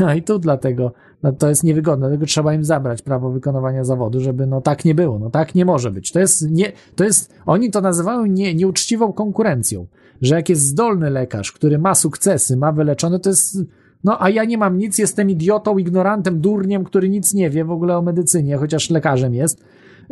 [0.00, 0.92] No i tu dlatego
[1.22, 4.94] no to jest niewygodne, dlatego trzeba im zabrać prawo wykonywania zawodu, żeby no tak nie
[4.94, 6.12] było, no tak nie może być.
[6.12, 9.86] To jest, nie, to jest, oni to nazywają nie, nieuczciwą konkurencją,
[10.22, 13.58] że jak jest zdolny lekarz, który ma sukcesy, ma wyleczone, to jest,
[14.04, 17.70] no a ja nie mam nic, jestem idiotą, ignorantem, durniem, który nic nie wie w
[17.70, 19.64] ogóle o medycynie, chociaż lekarzem jest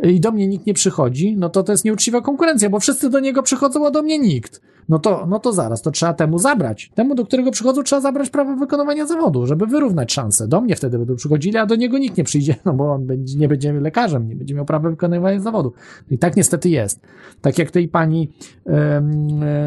[0.03, 3.19] i do mnie nikt nie przychodzi, no to to jest nieuczciwa konkurencja, bo wszyscy do
[3.19, 4.61] niego przychodzą, a do mnie nikt.
[4.89, 6.91] No to, no to zaraz, to trzeba temu zabrać.
[6.95, 10.47] Temu, do którego przychodzą, trzeba zabrać prawo wykonywania zawodu, żeby wyrównać szanse.
[10.47, 13.37] Do mnie wtedy będą przychodzili, a do niego nikt nie przyjdzie, no bo on będzie,
[13.37, 15.73] nie będzie lekarzem, nie będzie miał prawa wykonywania zawodu.
[16.11, 17.01] I tak niestety jest.
[17.41, 18.31] Tak jak tej pani,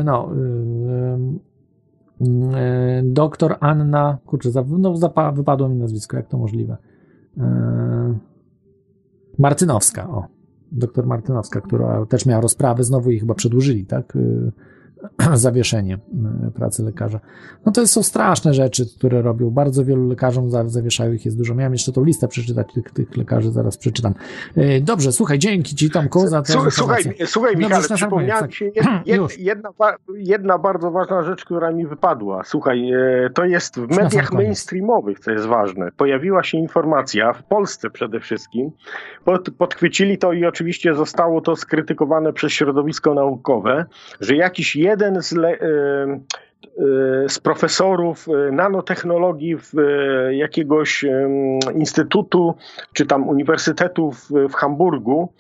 [0.04, 0.30] no,
[3.02, 4.94] doktor Anna, kurczę, no,
[5.32, 6.76] wypadło mi nazwisko, jak to możliwe.
[9.38, 10.26] Martynowska, o.
[10.72, 14.18] Doktor Martynowska, która też miała rozprawy, znowu ich chyba przedłużyli, tak?
[15.34, 17.20] zawieszenie e, pracy lekarza.
[17.66, 19.50] No to są straszne rzeczy, które robią.
[19.50, 21.54] Bardzo wielu lekarzom zawieszają ich jest dużo.
[21.54, 24.14] Miałem jeszcze tą listę przeczytać tych, tych lekarzy, zaraz przeczytam.
[24.56, 29.02] E, dobrze, słuchaj, dzięki Ci Tomku za tę Słuchaj, słuchaj Michał, przypomniała mi się jedna,
[29.38, 29.70] jedna,
[30.14, 32.44] jedna bardzo ważna rzecz, która mi wypadła.
[32.44, 35.92] Słuchaj, e, to jest w mediach mainstreamowych, co jest ważne.
[35.96, 38.70] Pojawiła się informacja, w Polsce przede wszystkim,
[39.24, 43.84] pod, podchwycili to i oczywiście zostało to skrytykowane przez środowisko naukowe,
[44.20, 45.58] że jakiś jeden jeden z, le, y,
[47.24, 49.72] y, z profesorów y, nanotechnologii w
[50.30, 51.04] jakiegoś
[51.74, 52.54] instytutu
[52.92, 55.32] czy tam uniwersytetu w, Hamburgu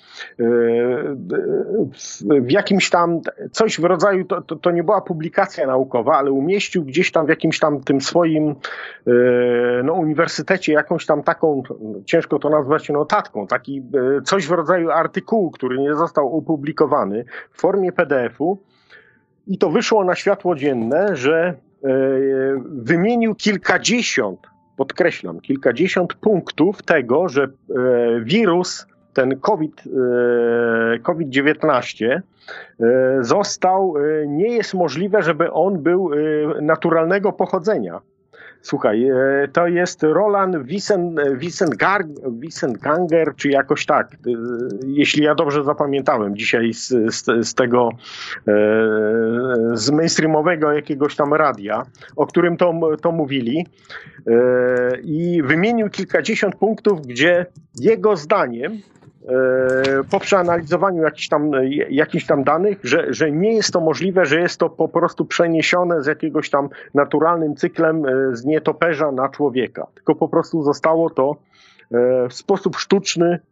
[2.40, 3.20] w jakimś tam
[3.50, 7.28] coś w rodzaju, to, to, to, nie była publikacja naukowa, ale umieścił gdzieś tam w
[7.28, 8.54] jakimś tam tym swoim
[9.84, 11.62] no, uniwersytecie jakąś tam taką,
[12.04, 13.82] ciężko to nazwać notatką, taki
[14.24, 18.58] coś w rodzaju artykułu, który nie został opublikowany w formie PDF-u
[19.46, 21.88] i to wyszło na światło dzienne, że e,
[22.64, 24.40] wymienił kilkadziesiąt,
[24.76, 27.48] podkreślam, kilkadziesiąt punktów tego, że e,
[28.20, 32.20] wirus, ten COVID, e, COVID-19
[33.20, 33.94] został,
[34.26, 36.10] nie jest możliwe, żeby on był
[36.60, 38.00] naturalnego pochodzenia.
[38.62, 40.56] Słuchaj, e, to jest Roland
[42.26, 44.16] Wissentganger, czy jakoś tak, e,
[44.86, 47.88] jeśli ja dobrze zapamiętałem dzisiaj z, z, z tego,
[48.48, 48.52] e,
[49.72, 51.82] z mainstreamowego jakiegoś tam radia,
[52.16, 52.72] o którym to,
[53.02, 53.66] to mówili
[55.02, 57.46] i wymienił kilkadziesiąt punktów, gdzie
[57.80, 59.01] jego zdaniem E,
[60.10, 61.50] po przeanalizowaniu jakichś tam,
[61.90, 66.02] jakichś tam danych, że, że nie jest to możliwe, że jest to po prostu przeniesione
[66.02, 69.86] z jakiegoś tam naturalnym cyklem e, z nietoperza na człowieka.
[69.94, 71.36] Tylko po prostu zostało to
[71.90, 73.38] e, w sposób sztuczny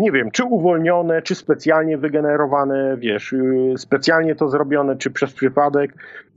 [0.00, 5.94] nie wiem, czy uwolnione, czy specjalnie wygenerowane, wiesz, y, specjalnie to zrobione, czy przez przypadek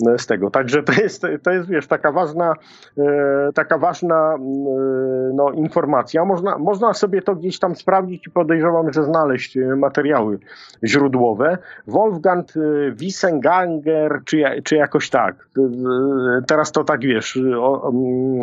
[0.07, 0.49] e, z tego.
[0.49, 2.53] Także to jest, to jest wiesz, taka ważna,
[2.97, 3.03] e,
[3.53, 4.37] taka ważna
[5.33, 6.25] no, informacja.
[6.25, 10.39] Można, można sobie to gdzieś tam sprawdzić i podejrzewam, że znaleźć materiały
[10.83, 11.57] źródłowe.
[11.87, 12.47] Wolfgang
[12.91, 15.47] Wissenganger, czy, czy jakoś tak.
[16.47, 17.91] Teraz to tak, wiesz, o,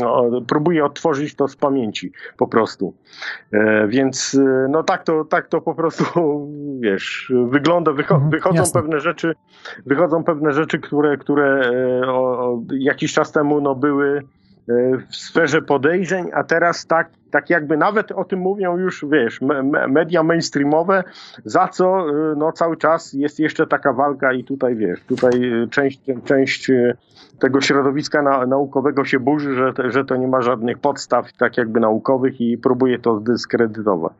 [0.04, 2.94] o, próbuję odtworzyć to z pamięci po prostu.
[3.88, 4.38] Więc
[4.68, 6.04] no tak to, tak to po prostu,
[6.80, 8.80] wiesz, wygląda, wycho mhm, wychodzą jasne.
[8.82, 9.34] pewne rzeczy,
[9.86, 11.70] wychodzą pewne rzeczy, które, które
[12.02, 14.22] e, o, o, jakiś czas temu no, były e,
[15.10, 19.62] w sferze podejrzeń, a teraz tak tak jakby nawet o tym mówią już, wiesz, me,
[19.88, 21.04] media mainstreamowe,
[21.44, 25.68] za co y, no, cały czas jest jeszcze taka walka i tutaj, wiesz, tutaj y,
[25.68, 26.96] część, część y,
[27.38, 31.80] tego środowiska na, naukowego się burzy, że, że to nie ma żadnych podstaw tak jakby
[31.80, 34.12] naukowych i próbuje to zdyskredytować.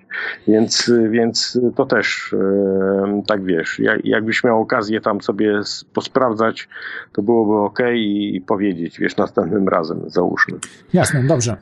[0.49, 2.35] Więc, więc to też,
[3.27, 5.61] tak wiesz, jak, jakbyś miał okazję tam sobie
[5.95, 6.69] posprawdzać,
[7.13, 10.59] to byłoby ok i powiedzieć, wiesz, następnym razem, załóżmy.
[10.93, 11.57] Jasne, dobrze.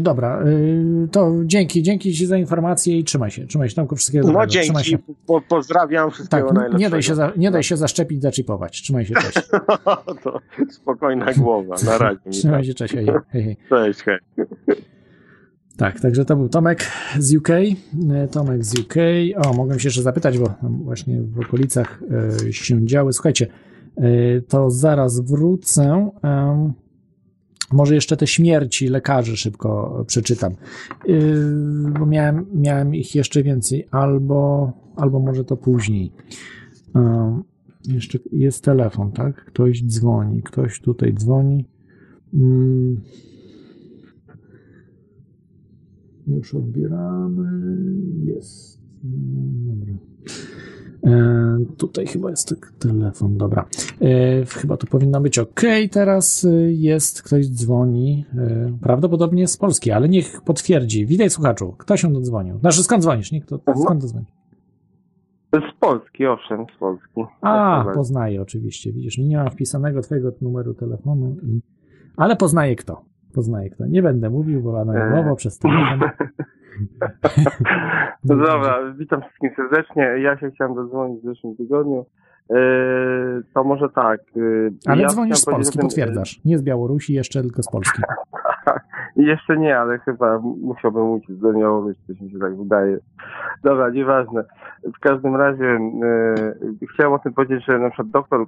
[0.00, 0.69] Dobra, Yy,
[1.10, 4.62] to dzięki, dzięki Ci za informację i trzymaj się, trzymaj się, Tomku, wszystkiego No dobrego.
[4.62, 6.78] Trzymaj dzięki, po, pozdrawiam, wszystkiego Tak, najlepszego.
[6.78, 8.82] nie daj, się za, nie daj się zaszczepić, zaczipować.
[8.82, 9.48] Trzymaj się, cześć.
[10.24, 10.40] to
[10.70, 12.30] spokojna głowa, na razie.
[12.30, 13.56] Trzymaj się, cześć, hej, hej, hej.
[13.68, 14.18] Cześć, hej.
[15.76, 16.86] Tak, także to był Tomek
[17.18, 17.50] z UK.
[17.50, 18.94] E, Tomek z UK.
[19.36, 22.02] O, mogłem się jeszcze zapytać, bo tam właśnie w okolicach
[22.48, 23.12] e, się działy.
[23.12, 23.46] Słuchajcie,
[24.48, 26.10] to zaraz wrócę.
[27.72, 31.14] Może jeszcze te śmierci lekarzy szybko przeczytam, E,
[31.98, 36.12] bo miałem, miałem ich jeszcze więcej, albo, albo może to później.
[36.94, 37.42] Em,
[37.88, 39.44] Jeszcze jest telefon, tak?
[39.44, 41.64] Ktoś dzwoni, ktoś tutaj dzwoni.
[42.34, 43.00] Mm.
[46.26, 47.76] Już odbieramy.
[48.24, 48.80] Jest.
[49.04, 49.94] No, Dobra.
[51.06, 53.64] E, tutaj chyba jest tak telefon, dobra.
[54.00, 55.60] E, chyba to powinno być ok.
[55.90, 58.24] Teraz e, jest, ktoś dzwoni.
[58.82, 61.06] Prawdopodobnie z Polski, ale niech potwierdzi.
[61.06, 62.58] Witaj słuchaczu, kto się dodzwonił?
[62.58, 63.32] Znaczy skąd dzwonisz?
[63.32, 64.26] Niech to, skąd dzwoni?
[65.52, 67.20] Z Polski, owszem, z Polski.
[67.40, 68.92] A, poznaję oczywiście.
[68.92, 71.60] Widzisz, nie mam wpisanego twojego numeru telefonu, i...
[72.16, 73.04] ale poznaję kto.
[73.34, 73.86] Poznaję kto.
[73.86, 76.00] Nie będę mówił, bo anonimowo przez telefon.
[78.24, 80.02] No dobra, witam wszystkich serdecznie.
[80.02, 82.06] Ja się chciałem dodzwonić w zeszłym tygodniu.
[82.50, 84.20] Eee, to może tak.
[84.36, 86.40] eee, Ale ja dzwonisz z Polski, tym, potwierdzasz.
[86.44, 88.02] Nie z Białorusi jeszcze, tylko z Polski.
[89.16, 92.98] I Jeszcze nie, ale chyba musiałbym uciec do Białorusi, coś mi się tak wydaje.
[93.62, 94.44] Dobra, nieważne.
[94.96, 98.46] W każdym razie e, chciałem o tym powiedzieć, że na przykład doktor e,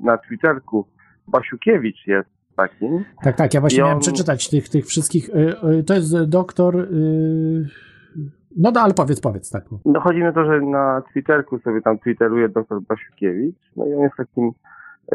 [0.00, 0.86] na Twitterku
[1.28, 3.04] Basiukiewicz jest takim.
[3.24, 5.28] Tak, tak, ja właśnie I miałem on- przeczytać tych, tych wszystkich.
[5.28, 6.76] y, y, To jest doktor.
[6.76, 7.66] y,
[8.56, 9.64] No, no ale powiedz, powiedz, tak.
[9.84, 13.56] No chodzi mi o to, że na Twitterku sobie tam twitteruje doktor Basiukiewicz.
[13.76, 14.50] No i on jest takim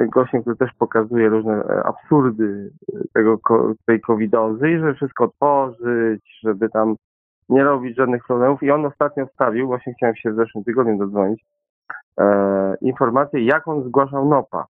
[0.09, 2.71] gościem, który też pokazuje różne absurdy
[3.13, 3.39] tego,
[3.85, 6.95] tej covidozy i żeby wszystko otworzyć, żeby tam
[7.49, 8.63] nie robić żadnych problemów.
[8.63, 11.45] I on ostatnio wstawił, właśnie chciałem się w zeszłym tygodniu dodzwonić,
[12.19, 14.65] e, informację, jak on zgłaszał NOPA.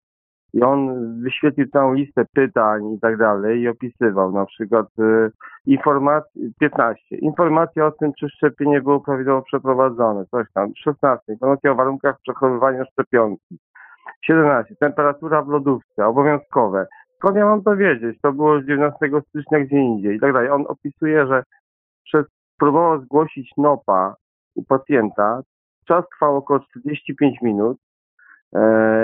[0.54, 0.90] I on
[1.22, 5.30] wyświetlił całą listę pytań i tak dalej i opisywał na przykład e,
[5.66, 7.16] informacje, 15.
[7.16, 10.72] Informacja o tym, czy szczepienie było prawidłowo przeprowadzone, coś tam.
[10.76, 11.32] 16.
[11.32, 13.58] Informacja o warunkach przechowywania szczepionki.
[14.24, 14.74] 17.
[14.80, 16.86] Temperatura w lodówce, obowiązkowe.
[17.16, 18.20] Skąd ja mam to wiedzieć?
[18.22, 18.98] To było z 19
[19.28, 20.50] stycznia gdzie indziej i tak dalej.
[20.50, 21.42] On opisuje, że
[22.04, 22.26] przez,
[22.58, 24.14] próbował zgłosić NOPA
[24.54, 25.42] u pacjenta.
[25.88, 27.78] Czas trwał około 45 minut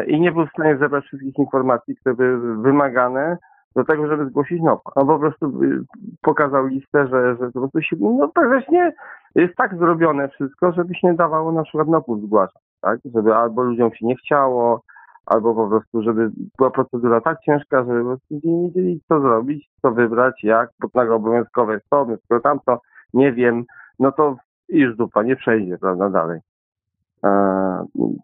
[0.07, 3.37] i nie był w stanie zebrać wszystkich informacji, które były wymagane
[3.77, 4.91] do tego, żeby zgłosić NOPA.
[4.95, 5.85] On po prostu y,
[6.23, 8.93] pokazał listę, że, że po prostu się, no praktycznie
[9.35, 13.01] jest tak zrobione wszystko, żeby się nie dawało na przykład NOP-ów zgłaszać, tak?
[13.15, 14.83] Żeby albo ludziom się nie chciało,
[15.27, 19.69] albo po prostu, żeby była procedura tak ciężka, że po prostu nie wiedzieli, co zrobić,
[19.83, 22.81] co wybrać, jak, bo nagle obowiązkowe jest to, skoro tamto,
[23.15, 23.65] nie wiem,
[23.99, 24.37] no to
[24.69, 26.41] już dupa, nie przejdzie, prawda, dalej.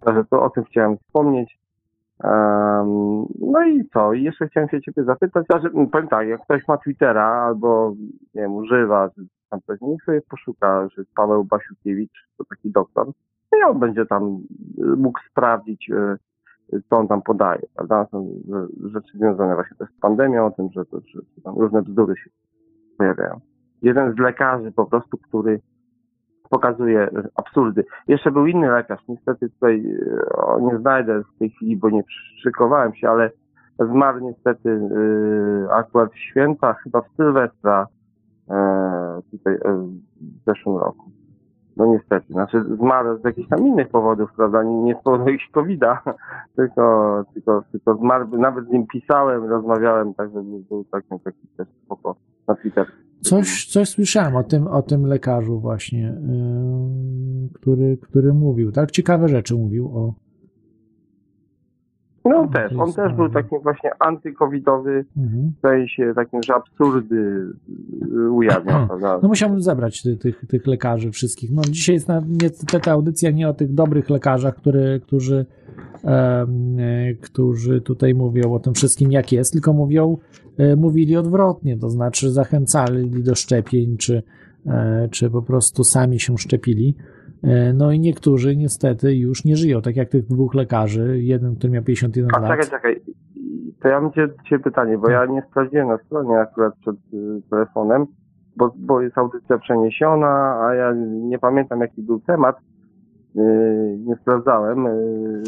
[0.04, 1.58] Także to o tym chciałem wspomnieć.
[3.40, 4.12] No i co?
[4.12, 7.94] I jeszcze chciałem się ciebie zapytać, znaczy, powiem tak, jak ktoś ma Twittera albo,
[8.34, 9.10] nie wiem, używa,
[9.50, 13.06] tam coś, niech sobie poszuka, że Paweł Basiukiewicz to taki doktor,
[13.52, 14.40] no i on będzie tam
[14.78, 18.06] y, mógł sprawdzić, y, co on tam podaje, prawda?
[18.10, 18.26] Są
[18.84, 22.30] rzeczy związane właśnie też z pandemią, o tym, że, że tam różne bzdury się
[22.98, 23.40] pojawiają.
[23.82, 25.60] Jeden z lekarzy po prostu, który
[26.52, 27.84] pokazuje absurdy.
[28.08, 32.02] Jeszcze był inny lekarz, niestety tutaj e, o, nie znajdę w tej chwili, bo nie
[32.42, 33.30] szykowałem się, ale
[33.78, 37.86] zmarł niestety e, akurat w święta, chyba w Sylwestra
[38.50, 39.58] e, tutaj
[40.20, 41.10] w zeszłym roku.
[41.76, 45.50] No niestety, znaczy zmarł z jakichś tam innych powodów, prawda, nie, nie z powodu jakichś
[45.50, 46.02] COVID-a,
[46.56, 51.68] tylko, tylko, tylko zmarł, nawet z nim pisałem, rozmawiałem, tak, że był, taki, taki też
[51.84, 52.16] spoko
[52.48, 52.86] na Twitter.
[53.22, 58.90] Coś, coś słyszałem o tym, o tym lekarzu właśnie, yy, który, który mówił, tak?
[58.90, 60.14] Ciekawe rzeczy mówił o...
[62.24, 65.52] No też, on też był takim właśnie antykowidowy, Mhm.
[65.58, 67.46] w sensie takim, że absurdy
[68.26, 69.18] y, ujawniał, prawda?
[69.22, 71.50] No musiałbym zebrać ty, tych, tych lekarzy wszystkich.
[71.52, 75.46] No dzisiaj jest na, niestety audycja nie o tych dobrych lekarzach, który, którzy,
[76.04, 76.46] e,
[77.20, 80.18] którzy tutaj mówią o tym wszystkim jak jest, tylko mówią,
[80.58, 84.22] e, mówili odwrotnie, to znaczy zachęcali do szczepień, czy,
[84.66, 86.94] e, czy po prostu sami się szczepili.
[87.44, 91.72] E, No i niektórzy niestety już nie żyją, tak jak tych dwóch lekarzy, jeden, który
[91.72, 92.50] miał 51 A lat.
[92.50, 93.00] czekaj, czekaj,
[93.82, 97.42] to ja mam cię, cię pytanie, bo ja nie sprawdziłem na stronie akurat przed y,
[97.50, 98.06] telefonem,
[98.56, 102.56] bo, bo jest audycja przeniesiona, a ja nie pamiętam jaki był temat.
[103.34, 105.42] Yy, nie sprawdzałem yy,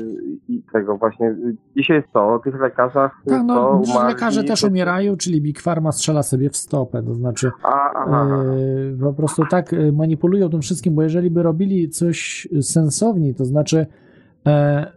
[0.48, 1.36] i tego właśnie.
[1.76, 4.14] Dzisiaj jest to, o tych lekarzach, Tak, co no, umarli.
[4.14, 8.26] lekarze też umierają, czyli Big Pharma strzela sobie w stopę, to znaczy A, aha.
[8.96, 13.44] e, po prostu tak e, manipulują tym wszystkim, bo jeżeli by robili coś sensowniej, to
[13.44, 13.86] znaczy
[14.46, 14.92] e,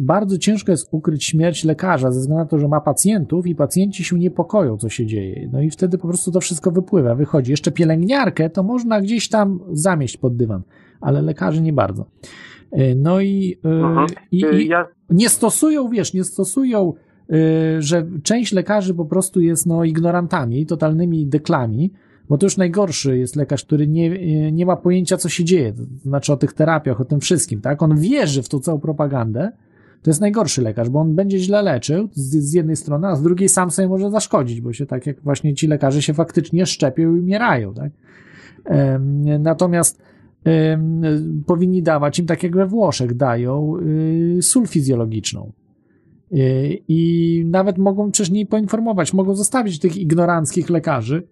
[0.00, 4.04] bardzo ciężko jest ukryć śmierć lekarza ze względu na to, że ma pacjentów i pacjenci
[4.04, 5.48] się niepokoją, co się dzieje.
[5.52, 7.50] No i wtedy po prostu to wszystko wypływa, wychodzi.
[7.50, 10.62] Jeszcze pielęgniarkę to można gdzieś tam zamieść pod dywan,
[11.00, 12.06] ale lekarzy nie bardzo.
[12.72, 14.06] E, No i, e, Mhm.
[14.32, 16.92] i, Yy, i Ja nie stosują, wiesz, nie stosują,
[17.78, 21.92] że część lekarzy po prostu jest no, ignorantami, totalnymi deklami,
[22.28, 25.82] bo to już najgorszy jest lekarz, który nie, nie ma pojęcia, co się dzieje, to
[26.08, 27.82] znaczy o tych terapiach, o tym wszystkim, tak?
[27.82, 29.52] On wierzy w tą całą propagandę,
[30.02, 33.22] to jest najgorszy lekarz, bo on będzie źle leczył z, z jednej strony, a z
[33.22, 37.02] drugiej sam sobie może zaszkodzić, bo się tak jak właśnie ci lekarze się faktycznie szczepią
[37.16, 37.92] i umierają, tak?
[39.38, 40.02] Natomiast
[41.46, 43.76] powinni dawać im, tak jak we Włoszech dają,
[44.38, 45.52] y, sól fizjologiczną.
[46.32, 51.22] Y, I nawet mogą nie poinformować, mogą zostawić tych ignoranckich lekarzy,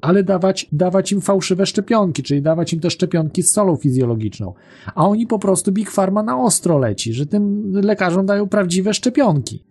[0.00, 4.54] ale dawać, dawać im fałszywe szczepionki, czyli dawać im te szczepionki z solą fizjologiczną.
[4.94, 9.64] A oni po prostu Big Pharma na ostro leci, że tym lekarzom dają prawdziwe szczepionki.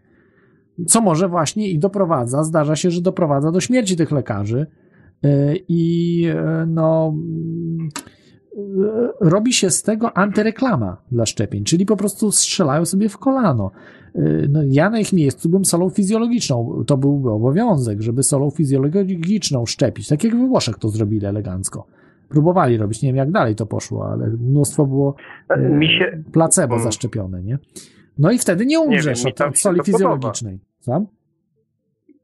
[0.87, 4.67] Co może właśnie i doprowadza, zdarza się, że doprowadza do śmierci tych lekarzy.
[5.25, 6.23] Y, I
[6.67, 7.13] no,
[9.19, 13.71] robi się z tego antyreklama dla szczepień, czyli po prostu strzelają sobie w kolano.
[14.15, 16.83] Y, No, ja na ich miejscu bym solą fizjologiczną.
[16.87, 20.07] To byłby obowiązek, żeby solą fizjologiczną szczepić.
[20.07, 21.87] Tak jak we Włoszech to zrobili elegancko.
[22.29, 25.15] Próbowali robić, nie wiem jak dalej to poszło, ale mnóstwo było
[25.57, 26.83] y, Mi się- placebo Mm.
[26.83, 27.57] zaszczepione, nie?
[28.17, 30.59] No i wtedy nie umrzesz od, tam od soli fizjologicznej.
[30.79, 31.05] Co?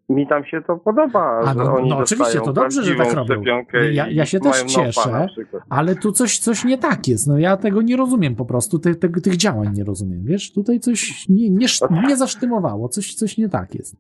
[0.10, 3.44] Mi tam się to podoba, A, że no, no oczywiście, to dobrze, że tak robią.
[3.92, 5.28] Ja, ja się też cieszę,
[5.70, 7.28] ale tu coś, coś nie tak jest.
[7.28, 10.24] No ja tego nie rozumiem po prostu, te, te, tych działań nie rozumiem.
[10.24, 11.68] Wiesz, tutaj coś nie, nie,
[12.08, 13.96] nie zasztymowało, coś, coś nie tak jest.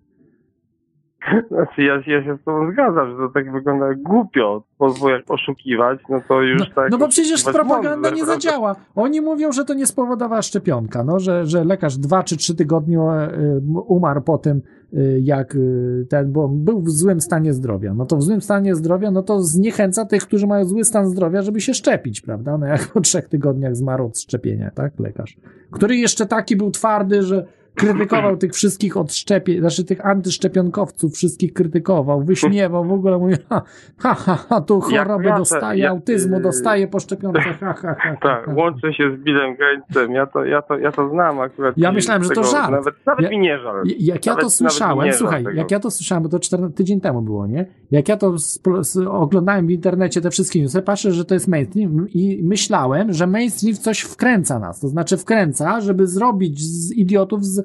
[1.52, 6.00] Znaczy ja, ja się z tobą zgadzam, że to tak wygląda głupio, bo jak oszukiwać,
[6.10, 6.92] no to już No, tak...
[6.92, 8.34] no bo przecież propaganda nie prawda?
[8.34, 8.76] zadziała.
[8.96, 13.00] Oni mówią, że to nie spowodowała szczepionka, no, że, że lekarz dwa czy trzy tygodnie
[13.00, 14.62] e, umarł po tym,
[14.94, 15.60] e, jak e,
[16.06, 17.94] ten, bo był w złym stanie zdrowia.
[17.94, 21.42] No to w złym stanie zdrowia, no to zniechęca tych, którzy mają zły stan zdrowia,
[21.42, 22.58] żeby się szczepić, prawda?
[22.58, 25.38] No jak po trzech tygodniach zmarł od szczepienia, tak, lekarz.
[25.72, 27.46] Który jeszcze taki był twardy, że
[27.76, 33.62] krytykował tych wszystkich odszczepień, znaczy tych antyszczepionkowców, wszystkich krytykował, wyśmiewał, w ogóle mówił, ha,
[33.98, 37.74] ha, ha, ha tu Jak choroby ja dostaje, jak, autyzmu y, dostaje po szczepionkach, ha,
[37.74, 38.54] ha, ha, Tak, ha.
[38.58, 41.78] łączę się z Billem Gatesem, ja to, ja to, ja to znam akurat.
[41.78, 42.72] Ja myślałem, że to żart.
[42.72, 43.84] Nawet, nawet Ja- mi nie żal.
[43.86, 46.76] Jak ja Nawet- to nawet mi słyszałem, słuchaj, jak ja to słyszałem, bo to 14,
[46.76, 47.66] tydzień temu było, nie?
[47.92, 51.48] Jak ja to spro- s- oglądałem w internecie te wszystkie newsy, patrzę, że to jest
[51.48, 54.80] mainstream i myślałem, że mainstream coś wkręca nas.
[54.80, 57.63] To znaczy wkręca, żeby zrobić z idiotów z,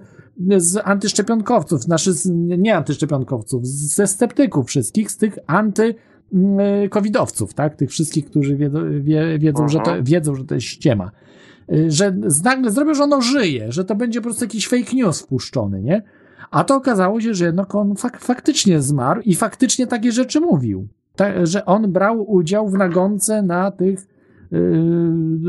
[0.57, 5.95] z antyszczepionkowców, znaczy z, nie antyszczepionkowców, z- ze sceptyków wszystkich, z tych anty
[6.35, 7.77] mm, covidowców, tak?
[7.77, 10.05] Tych wszystkich, którzy wiedzą, wie, wiedzą, że to, Mhm.
[10.05, 11.11] wiedzą, że to jest ściema.
[11.73, 15.21] Y, Że nagle zrobią, że ono żyje, że to będzie po prostu jakiś fake news
[15.21, 16.03] wpuszczony, nie?
[16.51, 20.89] A to okazało się, że jednak on fak faktycznie zmarł i faktycznie takie rzeczy mówił.
[21.17, 24.07] Ta, że on brał udział w nagonce na tych,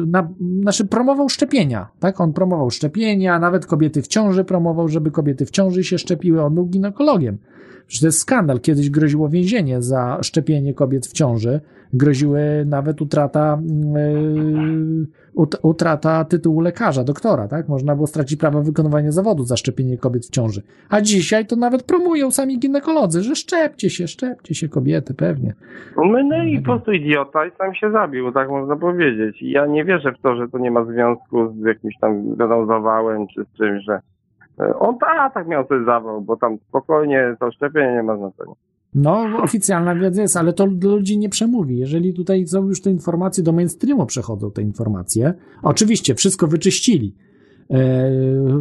[0.08, 0.30] na,
[0.62, 2.22] znaczy promował szczepienia, tak?
[2.22, 6.56] On promował szczepienia, nawet kobiety w ciąży promował, żeby kobiety w ciąży się szczepiły, on
[6.56, 7.38] był ginekologiem.
[7.88, 8.60] Przecież to jest skandal.
[8.60, 11.62] Kiedyś groziło więzienie za szczepienie kobiet w ciąży.
[11.94, 13.62] Groziły nawet utrata,
[13.96, 15.08] yy,
[15.40, 17.68] ut, utrata tytułu lekarza, doktora, tak?
[17.68, 20.62] Można było stracić prawo wykonywania zawodu za szczepienie kobiet w ciąży.
[20.90, 25.54] A dzisiaj to nawet promują sami ginekolodzy, że szczepcie się, szczepcie się kobiety, pewnie.
[25.98, 29.42] No, no i po prostu idiota i sam się zabił, tak można powiedzieć.
[29.42, 32.66] I ja nie wierzę w to, że to nie ma związku z jakimś tam wiadomo
[32.66, 34.00] zawałem czy z czymś, że
[34.60, 38.54] e, on ta, tak miał ten zawał, bo tam spokojnie to szczepienie nie ma znaczenia.
[38.96, 41.78] No, oficjalna wiedza jest, ale to do ludzi nie przemówi.
[41.78, 45.34] Jeżeli tutaj są już te informacje, do mainstreamu przechodzą te informacje.
[45.64, 47.16] Oczywiście, wszystko wyczyścili.
[47.72, 48.12] E,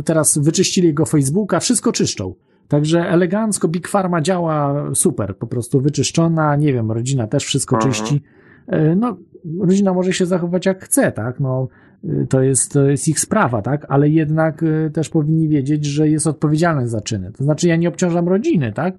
[0.05, 2.34] teraz wyczyścili jego Facebooka, wszystko czyszczą.
[2.68, 7.92] Także elegancko Big Pharma działa super, po prostu wyczyszczona, nie wiem, rodzina też wszystko Mhm.
[7.92, 8.23] czyści.
[8.66, 9.16] E, no,
[9.60, 11.68] rodzina może się zachować jak chce, tak, no,
[12.05, 16.26] y, to jest, to jest ich sprawa, tak, ale jednak też powinni wiedzieć, że jest
[16.26, 17.32] odpowiedzialny za czyny.
[17.32, 18.98] To znaczy, ja nie obciążam rodziny, tak, e,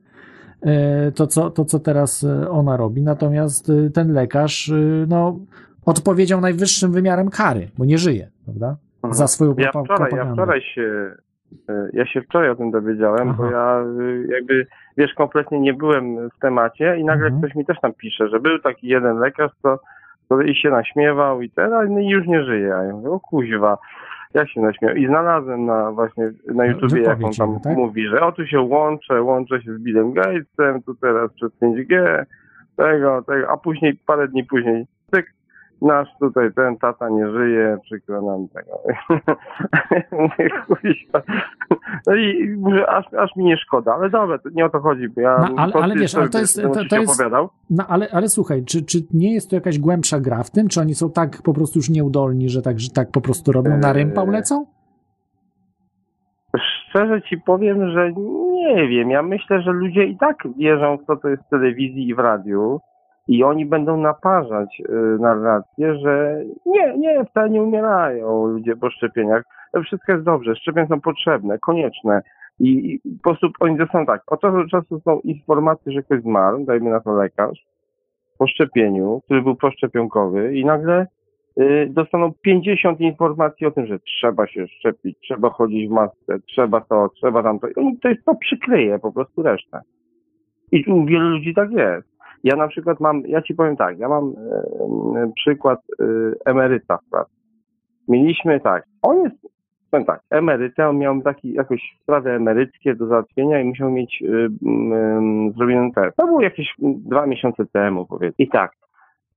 [1.15, 3.01] to co, to, co teraz e, ona robi.
[3.01, 4.75] Natomiast e, ten lekarz, e,
[5.07, 5.39] no,
[5.85, 8.75] odpowiedział najwyższym wymiarem kary, bo nie żyje, prawda?
[9.11, 10.33] Za swoją Ja wczoraj, ja propagandę.
[10.33, 11.11] wczoraj się,
[11.69, 13.51] e, ja się wczoraj o tym dowiedziałem, bo Aha.
[13.51, 14.65] ja e, jakby,
[14.97, 17.41] wiesz, kompletnie nie byłem w temacie i nagle Mhm.
[17.41, 19.79] ktoś mi też tam pisze, że był taki jeden lekarz, co
[20.29, 22.75] To I się naśmiewał i teraz no i już nie żyje.
[22.75, 23.77] A ja mówię, o kuźwa,
[24.33, 24.97] jak się naśmiewał.
[24.97, 27.77] I znalazłem na właśnie na YouTubie, jak on tam tak?
[27.77, 32.23] mówi, że o tu się łączę, łączę się z Billem Gatesem, tu teraz przez 5G,
[32.75, 34.85] tego, tego, a później, parę dni później,
[35.15, 35.33] cyk,
[35.81, 38.79] nasz tutaj ten tata nie żyje, przykro nam tego.
[42.07, 45.21] No i mówię, aż, aż mi nie szkoda, ale dobra, nie o to chodzi, bo
[45.21, 47.49] ja No, ale, ale wiesz, ale to jest, to, to jest opowiadał.
[47.69, 50.81] no, ale, ale słuchaj, czy, czy nie jest to jakaś głębsza gra w tym, czy
[50.81, 53.93] oni są tak po prostu już nieudolni, że tak, że tak po prostu robią, na
[53.93, 54.65] rympał Eee, lecą?
[56.89, 58.11] Szczerze ci powiem, że
[58.51, 59.09] nie wiem.
[59.09, 62.19] Ja myślę, że ludzie i tak wierzą w to, co jest w telewizji i w
[62.19, 62.79] radiu
[63.29, 69.43] i oni będą naparzać y, narrację, że nie, nie, wcale nie umierają ludzie po szczepieniach.
[69.85, 72.21] Wszystko jest dobrze, szczepienia są potrzebne, konieczne.
[72.59, 76.21] I, i po prostu oni dostaną tak, od czasu do czasu są informacje, że ktoś
[76.21, 77.65] zmarł, dajmy na to lekarz,
[78.37, 81.07] po szczepieniu, który był proszczepionkowy i nagle
[81.59, 86.81] y, dostaną 50 informacji o tym, że trzeba się szczepić, trzeba chodzić w masce, trzeba
[86.81, 87.67] to, trzeba tamto.
[87.67, 89.81] I oni to jest to przykryje po prostu resztę.
[90.71, 92.08] I u wielu ludzi tak jest.
[92.43, 96.05] Ja na przykład mam, ja ci powiem tak, ja mam e, e, przykład e,
[96.45, 97.31] emeryta w pracy.
[98.07, 99.35] Mieliśmy tak, on jest,
[99.91, 104.25] powiem tak, emerytę, on miał taki, jakoś sprawy emeryckie do załatwienia i musiał mieć y,
[104.25, 104.49] y,
[105.57, 106.17] zrobiony test.
[106.17, 108.35] To było jakieś dwa miesiące temu, powiedzmy.
[108.45, 108.71] I tak,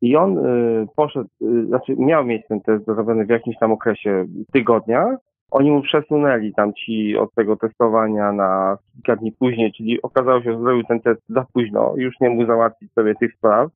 [0.02, 4.24] i on y, poszedł, y, znaczy miał mieć ten test zrobiony w jakimś tam okresie
[4.52, 5.16] tygodnia.
[5.52, 10.52] Oni mu przesunęli tam ci od tego testowania na kilka dni później, czyli okazało się,
[10.52, 13.70] że zrobił ten test za późno, już nie mógł załatwić sobie tych spraw.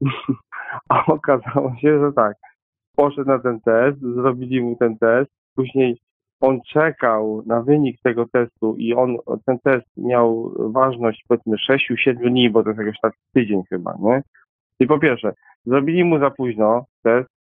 [0.88, 2.36] A okazało się, że tak,
[2.96, 5.98] poszedł na ten test, zrobili mu ten test, później
[6.40, 9.16] on czekał na wynik tego testu i on,
[9.46, 14.22] ten test miał ważność powiedzmy 6-7 dni, bo to jest jakiś tak tydzień chyba, nie?
[14.80, 15.32] I po pierwsze,
[15.66, 17.35] zrobili mu za późno test,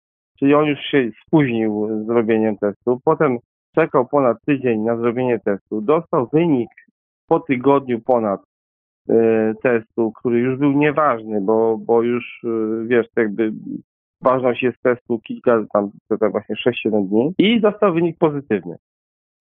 [0.42, 3.38] czyli on już się spóźnił z zrobieniem testu, potem
[3.76, 6.70] czekał ponad tydzień na zrobienie testu, dostał wynik
[7.28, 8.42] po tygodniu ponad
[9.10, 12.48] e, testu, który już był nieważny, bo, bo już e,
[12.88, 13.52] wiesz, jakby
[14.22, 16.56] ważność jest testu kilka, tam to właśnie
[16.88, 17.34] 6-7 dni.
[17.38, 18.76] I dostał wynik pozytywny.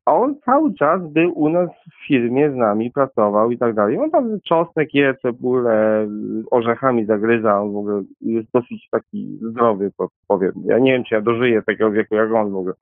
[0.06, 3.98] A on cały czas był u nas w firmie z nami, pracował i tak dalej.
[3.98, 6.06] On tam czosnek je, cebulę,
[6.50, 10.52] orzechami zagryza, on w ogóle jest dosyć taki zdrowy, po- powiem.
[10.64, 12.74] Ja nie wiem, czy ja dożyję takiego wieku jak on w ogóle,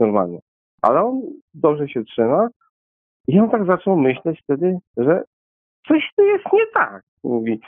[0.00, 0.38] normalnie.
[0.82, 1.22] Ale on
[1.54, 2.48] dobrze się trzyma
[3.28, 5.22] i on tak zaczął myśleć wtedy, że
[5.88, 7.60] coś tu jest nie tak, mówi.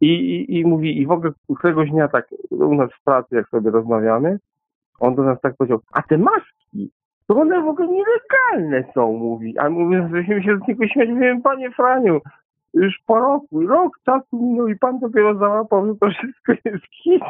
[0.00, 3.48] I, i, I mówi, i w ogóle któregoś dnia tak u nas w pracy, jak
[3.48, 4.38] sobie rozmawiamy,
[5.00, 6.57] on do nas tak powiedział, a te maski,
[7.28, 9.58] to one w ogóle nielegalne są, mówi.
[9.58, 12.20] A mówię, żeśmy się z niego śmiać, mówię, panie Franiu,
[12.74, 17.22] już po roku, rok czasu minął i pan dopiero załapał, że to wszystko jest hit.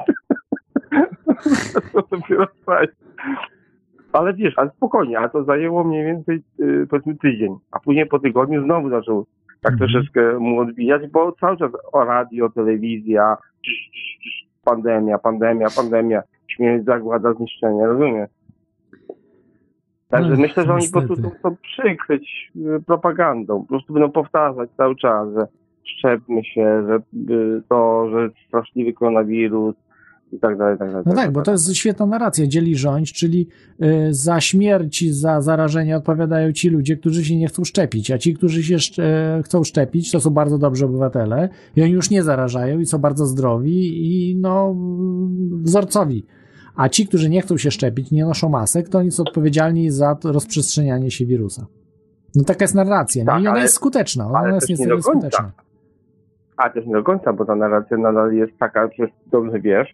[1.93, 2.91] to dopiero stać.
[4.13, 8.19] Ale wiesz, ale spokojnie, a to zajęło mniej więcej y, powiedzmy tydzień, a później po
[8.19, 9.27] tygodniu znowu zaczął
[9.63, 13.37] tak troszeczkę mu odbijać, bo cały czas o radio, telewizja,
[14.65, 18.31] pandemia, pandemia, pandemia, śmierć, zagłada, zniszczenie, rozumiesz?
[20.09, 21.39] Także No, myślę, że oni po prostu niestety.
[21.39, 23.61] chcą przykryć y, propagandą.
[23.63, 25.47] Po prostu będą powtarzać cały czas, że
[25.85, 26.97] szczepmy się, że
[27.35, 29.75] y, to, że straszliwy koronawirus
[30.33, 31.05] i tak dalej, i tak dalej.
[31.07, 33.49] No tak, bo to jest świetna narracja, dzieli rządź, czyli
[33.83, 38.35] y, za śmierci, za zarażenie odpowiadają ci ludzie, którzy się nie chcą szczepić, a ci,
[38.35, 38.77] którzy się
[39.45, 43.27] chcą szczepić, to są bardzo dobrzy obywatele i oni już nie zarażają i są bardzo
[43.27, 44.77] zdrowi i no
[45.63, 46.25] wzorcowi.
[46.79, 50.17] A ci, którzy nie chcą się szczepić, nie noszą masek, to oni są odpowiedzialni za
[50.25, 51.67] rozprzestrzenianie się wirusa.
[52.35, 53.41] No taka jest narracja, Tak, nie?
[53.41, 55.11] i ona ale- jest skuteczna, ona ale jest nie niestety końca.
[55.13, 55.53] skuteczna.
[56.57, 59.89] A też nie do końca, bo ta narracja nadal jest taka, że dobrze wiesz,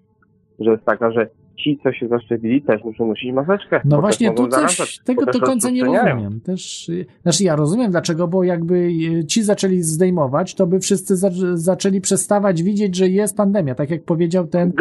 [0.59, 3.81] że jest taka, że ci, co się zaszczepili, też muszą nosić maseczkę.
[3.85, 6.41] No właśnie, tu zarażać, tego do końca nie rozumiem.
[6.41, 8.75] Też, y, znaczy ja rozumiem dlaczego, bo jakby
[9.21, 13.91] y, ci zaczęli zdejmować, to by wszyscy za, zaczęli przestawać widzieć, że jest pandemia, tak
[13.91, 14.73] jak powiedział ten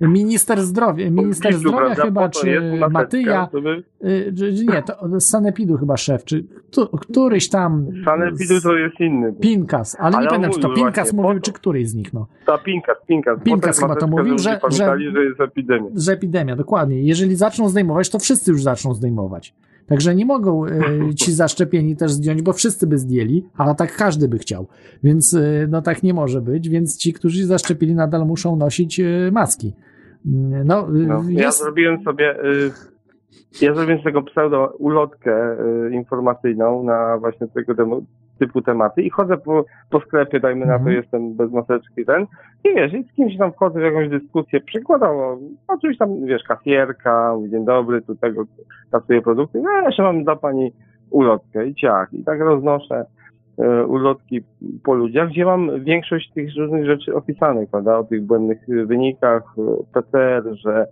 [0.00, 2.60] minister zdrowia, minister zdrowia chyba, to czy
[2.90, 8.76] Matyja, żeby- y, nie, to z Sanepidu chyba szef, czy któ- któryś tam Sanepidu to
[8.76, 9.32] jest inny.
[9.32, 12.26] Pinkas, ale, Ale nie pamiętam, czy to Pinkas mówił, czy któryś z nich, no.
[12.46, 13.42] Ta Pinkas, Pinkas.
[13.44, 15.40] Pinkas chyba to mówił, że- że- że jest
[15.74, 16.00] epidemia.
[16.00, 17.02] że epidemia, dokładnie.
[17.02, 19.54] Jeżeli zaczną zdejmować, to wszyscy już zaczną zdejmować.
[19.86, 20.70] Także nie mogą e,
[21.20, 24.66] ci zaszczepieni też zdjąć, bo wszyscy by zdjęli, a tak każdy by chciał.
[25.02, 29.00] Więc e, no tak nie może być, więc ci, którzy się zaszczepili, nadal muszą nosić
[29.00, 29.72] e, maski.
[30.26, 32.70] Mm, No, No, ja jest, zrobiłem sobie, y,
[33.62, 35.56] ja zrobiłem z tego pseudo ulotkę
[35.88, 38.06] y, informacyjną na właśnie tego temu
[38.40, 40.96] typu tematy i chodzę po, po sklepie, dajmy na to, Mhm.
[40.96, 42.26] jestem bez maseczki ten
[42.64, 45.38] i wiesz, i z kimś tam wchodzę w jakąś dyskusję, przykładowo,
[45.68, 48.44] oczywiście tam, wiesz, kasjerka, dzień dobry, tu tego,
[48.92, 50.72] kasuję produkty, no ja jeszcze mam dla pani
[51.10, 53.04] ulotkę i ciach, i tak roznoszę
[53.58, 54.40] e, ulotki
[54.84, 59.42] po ludziach, gdzie mam większość tych różnych rzeczy opisanych, prawda, o tych błędnych wynikach
[59.92, 60.86] PCR, że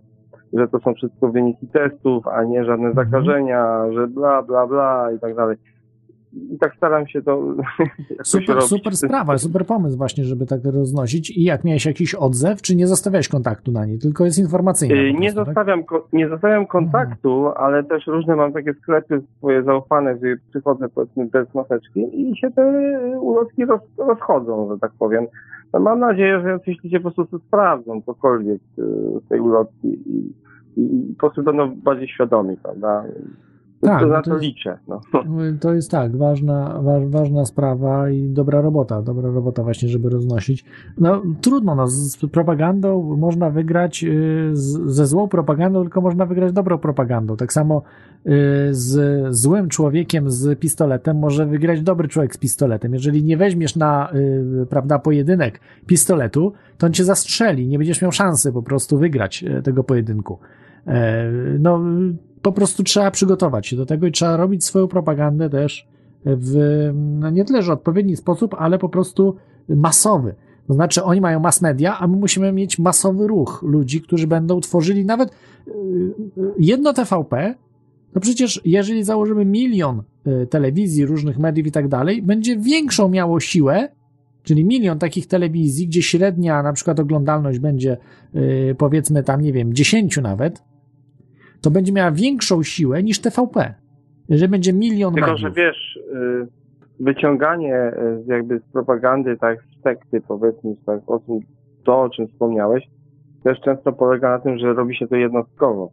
[0.52, 5.18] że to są wszystko wyniki testów, a nie żadne zakażenia, że bla, bla, bla i
[5.18, 5.56] tak dalej.
[6.32, 7.42] I tak staram się to
[8.23, 11.31] Super, super sprawa, super pomysł właśnie, żeby tak roznosić.
[11.31, 15.12] I jak miałeś jakiś odzew, czy nie zostawiałeś kontaktu na niej, tylko jest informacyjna Y,
[15.12, 15.47] po Nie prostu, tak?
[15.47, 20.89] zostawiam, ko- nie zostawiam kontaktu, ale też różne mam takie sklepy swoje zaufane, gdzie przychodzę
[20.89, 22.62] powiedzmy bez maseczki i się te
[23.20, 25.26] ulotki roz, rozchodzą, że tak powiem.
[25.73, 28.60] No mam nadzieję, że jacyś ludzie po prostu sprawdzą cokolwiek
[29.24, 30.32] z tej ulotki i,
[30.76, 33.05] i, i po prostu będą bardziej świadomi, prawda?
[33.81, 34.78] Tak, to no na to to jest- liczę.
[34.89, 35.00] No.
[35.60, 40.65] To jest tak, ważna, wa, ważna sprawa i dobra robota, dobra robota właśnie, żeby roznosić.
[40.98, 46.52] No trudno, no, z propagandą można wygrać, y, z, ze złą propagandą, tylko można wygrać
[46.52, 47.36] dobrą propagandą.
[47.36, 47.82] Tak samo
[48.26, 48.31] y,
[48.70, 52.92] z złym człowiekiem z pistoletem może wygrać dobry człowiek z pistoletem.
[52.94, 54.12] Jeżeli nie weźmiesz na,
[54.62, 59.44] y, prawda, pojedynek pistoletu, to on cię zastrzeli, nie będziesz miał szansy po prostu wygrać
[59.58, 60.39] y, tego pojedynku.
[60.86, 61.24] E,
[61.58, 61.81] No,
[62.42, 65.89] po prostu trzeba przygotować się do tego i trzeba robić swoją propagandę też
[66.25, 69.36] w no nie tyle, że odpowiedni sposób, ale po prostu
[69.68, 70.34] masowy.
[70.67, 74.60] To znaczy, oni mają mass media, a my musimy mieć masowy ruch ludzi, którzy będą
[74.60, 77.55] tworzyli nawet y, y, jedno TVP.
[78.12, 83.41] To przecież, jeżeli założymy milion y, telewizji, różnych mediów i tak dalej, będzie większą miało
[83.41, 83.89] siłę,
[84.42, 87.97] czyli milion takich telewizji, gdzie średnia na przykład oglądalność będzie
[88.78, 90.62] powiedzmy tam, nie wiem, 10 nawet,
[91.60, 93.74] to będzie miała większą siłę niż TVP.
[94.28, 95.40] Jeżeli będzie milion Tylko, mediów.
[95.40, 96.46] że wiesz, y,
[97.00, 101.44] wyciąganie y, z jakby z propagandy, tak z teksty powiedzmy, z tak osób,
[101.84, 102.84] to o czym wspomniałeś,
[103.44, 105.90] też często polega na tym, że robi się to jednostkowo.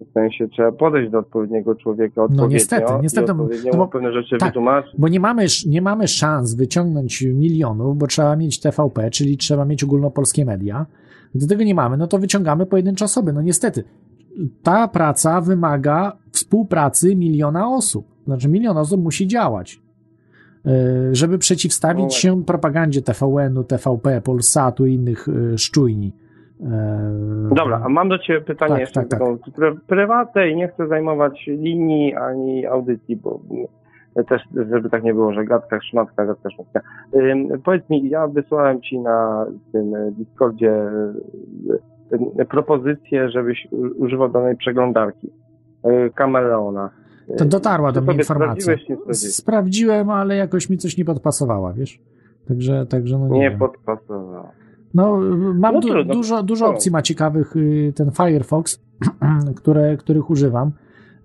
[0.00, 4.36] W sensie trzeba podejść do odpowiedniego człowieka odpowiednio No niestety, niestety, no bo- pewne rzeczy
[4.38, 4.92] tak, wytłumaczyć.
[4.98, 9.84] Bo nie mamy, nie mamy szans wyciągnąć milionów, bo trzeba mieć TVP, czyli trzeba mieć
[9.84, 10.86] ogólnopolskie media.
[11.34, 13.32] Gdy tego nie mamy, no to wyciągamy pojedyncze osoby.
[13.32, 13.84] No niestety,
[14.62, 18.06] ta praca wymaga współpracy miliona osób.
[18.24, 19.80] Znaczy, milion osób musi działać,
[20.64, 20.72] yy,
[21.12, 26.12] żeby przeciwstawić No się propagandzie TVN-u, TVP, Polsatu i innych yy, szczujni.
[26.60, 26.66] Yy,
[27.54, 29.74] Dobra, a mam do Ciebie pytanie Tak, jeszcze tak, tak.
[29.86, 33.66] prywatne i nie chcę zajmować linii ani audycji, bo mm,
[34.24, 36.80] też, żeby tak nie było, że gadka, szmatka, gadka, szmatka.
[37.64, 41.14] Powiedz mi, ja wysłałem Ci na tym e, Discordzie e,
[41.74, 41.95] e,
[42.50, 43.68] propozycję, żebyś
[43.98, 45.30] używał danej przeglądarki.
[45.84, 46.90] e, Kameleona.
[47.38, 48.74] To dotarła do mnie informacja.
[49.12, 52.00] Sprawdziłem, ale jakoś mi coś nie podpasowała, wiesz?
[52.48, 53.58] Także, także no nie, Nie wiem.
[53.58, 54.50] podpasowało.
[54.94, 55.18] No,
[55.54, 56.70] mam No du- dużo, dużo No.
[56.72, 58.82] opcji ma ciekawych, y, ten Firefox,
[59.56, 60.70] które, których używam.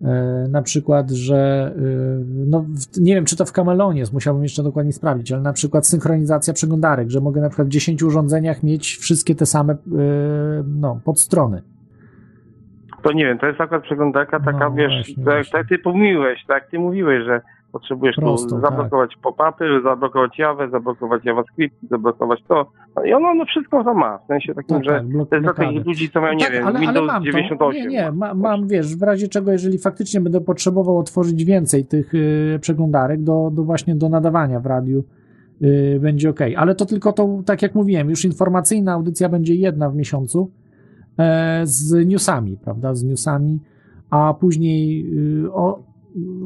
[0.04, 2.66] E, Na przykład, że y, no,
[2.98, 6.54] nie wiem, czy to w Camelonie jest, musiałbym jeszcze dokładnie sprawdzić, ale na przykład synchronizacja
[6.54, 9.78] przeglądarek, że mogę na przykład w 10 urządzeniach mieć wszystkie te same y,
[10.68, 11.62] no, podstrony.
[13.04, 15.52] To nie wiem, to jest akurat przeglądarka taka, No wiesz, właśnie, tak, właśnie.
[15.52, 17.42] tak ty pomówiłeś, tak ty mówiłeś, że
[17.72, 18.72] potrzebujesz Prostą, tu tak.
[18.72, 22.72] zablokować pop-upy, zablokować Java, zablokować JavaScript, zablokować to.
[22.96, 25.36] No I ono no wszystko to ma, w sensie takim, Tak, że tak, blok- to
[25.36, 27.84] jest dla tych ludzi, co mają, nie tak, wiem, ale, ale Windows mam 98.
[27.84, 27.90] To.
[27.90, 32.14] Nie, nie, ma, mam, wiesz, w razie czego, jeżeli faktycznie będę potrzebował otworzyć więcej tych
[32.16, 35.04] y, przeglądarek do, do właśnie do nadawania w radiu,
[35.62, 36.40] y, będzie ok.
[36.58, 40.52] Ale to tylko to, tak jak mówiłem, już informacyjna audycja będzie jedna w miesiącu
[41.18, 43.60] e, z newsami, prawda, z newsami,
[44.10, 45.06] a później
[45.44, 45.91] y, o,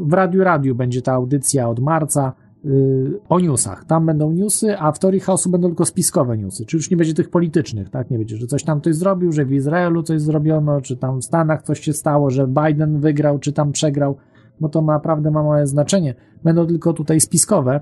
[0.06, 2.34] w Radiu Radiu będzie ta audycja od marca
[2.66, 3.86] y, o newsach.
[3.86, 6.66] Tam będą newsy, a w Teorii Chaosu będą tylko spiskowe newsy.
[6.66, 8.12] Czy już nie będzie tych politycznych, tak?
[8.12, 11.26] Nie będzie, że coś tam ktoś zrobił, że w Izraelu coś zrobiono, czy tam w
[11.26, 14.18] Stanach coś się stało, że Biden wygrał, czy tam przegrał,
[14.60, 16.16] bo to naprawdę ma małe znaczenie.
[16.44, 17.82] Będą tylko tutaj spiskowe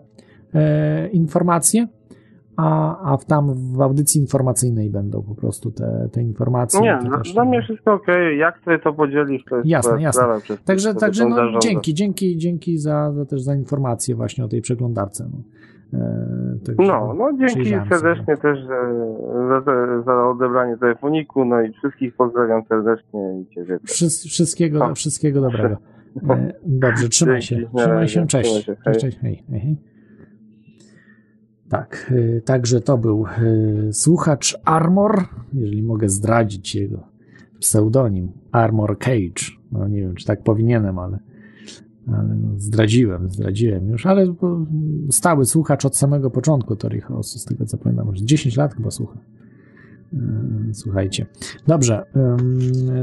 [0.54, 1.88] e, informacje,
[2.58, 6.82] a, a w tam w audycji informacyjnej będą po prostu te, te informacje.
[6.82, 10.02] Nie, to dla, też- dla mnie wszystko okej, jak sobie to podzielisz, to jest Jasne,
[10.02, 10.24] jasne.
[10.44, 11.60] Przez Także, także no, zarządza.
[11.60, 15.30] dzięki, dzięki, dzięki za, za też za informację właśnie o tej przeglądarce.
[15.32, 18.94] No, e, No, no dzięki serdecznie też że,
[19.50, 23.80] za, te- za odebranie telefoniku, no i wszystkich pozdrawiam serdecznie i Ciebie.
[23.80, 23.90] też.
[23.92, 24.96] Wszy- wszystkiego, O.
[24.96, 25.78] wszystkiego dobrego.
[26.30, 27.56] E, Dobrze, trzymaj się.
[27.56, 28.50] Dzięki, na Trzymaj się, cześć.
[28.50, 28.94] Trzymaj się, hej.
[28.94, 29.78] Cześć, cześć, hej, hej.
[31.70, 37.04] Tak, e, także to był e, słuchacz Armor, jeżeli mogę zdradzić jego
[37.60, 39.52] pseudonim, Armor Cage.
[39.72, 41.20] No nie wiem, czy tak powinienem, ale
[42.08, 44.34] Ale no, zdradziłem, zdradziłem już, ale
[45.10, 48.92] stały słuchacz od samego początku Tori Chaosu, z tego co pamiętam, już 10 lat chyba
[48.92, 49.20] słucha.
[50.14, 50.20] Yy,
[50.74, 51.26] Słuchajcie.
[51.68, 52.06] Dobrze,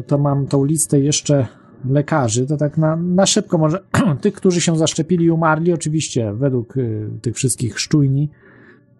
[0.06, 1.46] to mam tą listę jeszcze
[1.84, 3.84] lekarzy, to tak na, na szybko może
[4.22, 8.30] tych, którzy się zaszczepili i umarli, oczywiście według y, tych wszystkich szczujni,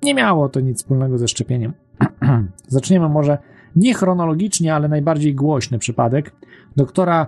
[0.03, 1.73] nie miało to nic wspólnego ze szczepieniem.
[2.69, 3.39] Zaczniemy może
[3.77, 6.33] nie chronologicznie, ale najbardziej głośny przypadek
[6.77, 7.27] doktora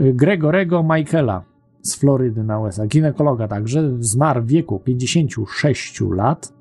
[0.00, 1.44] y, Gregorego Michaela
[1.82, 6.52] z Florydy na USA, ginekologa także, zmarł w wieku 56 lat.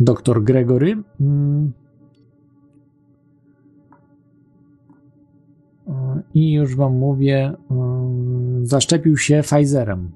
[0.00, 1.02] Doktor Gregory.
[1.20, 1.72] mm,
[6.34, 10.10] I już wam mówię, mm, zaszczepił się Pfizerem.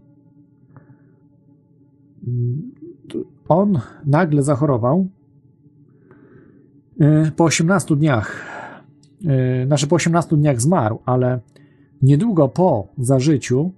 [3.49, 5.07] On nagle zachorował
[7.01, 8.45] y, po 18 dniach.
[9.63, 11.41] y, Znaczy po 18 dniach zmarł, ale
[12.03, 13.73] niedługo po zażyciu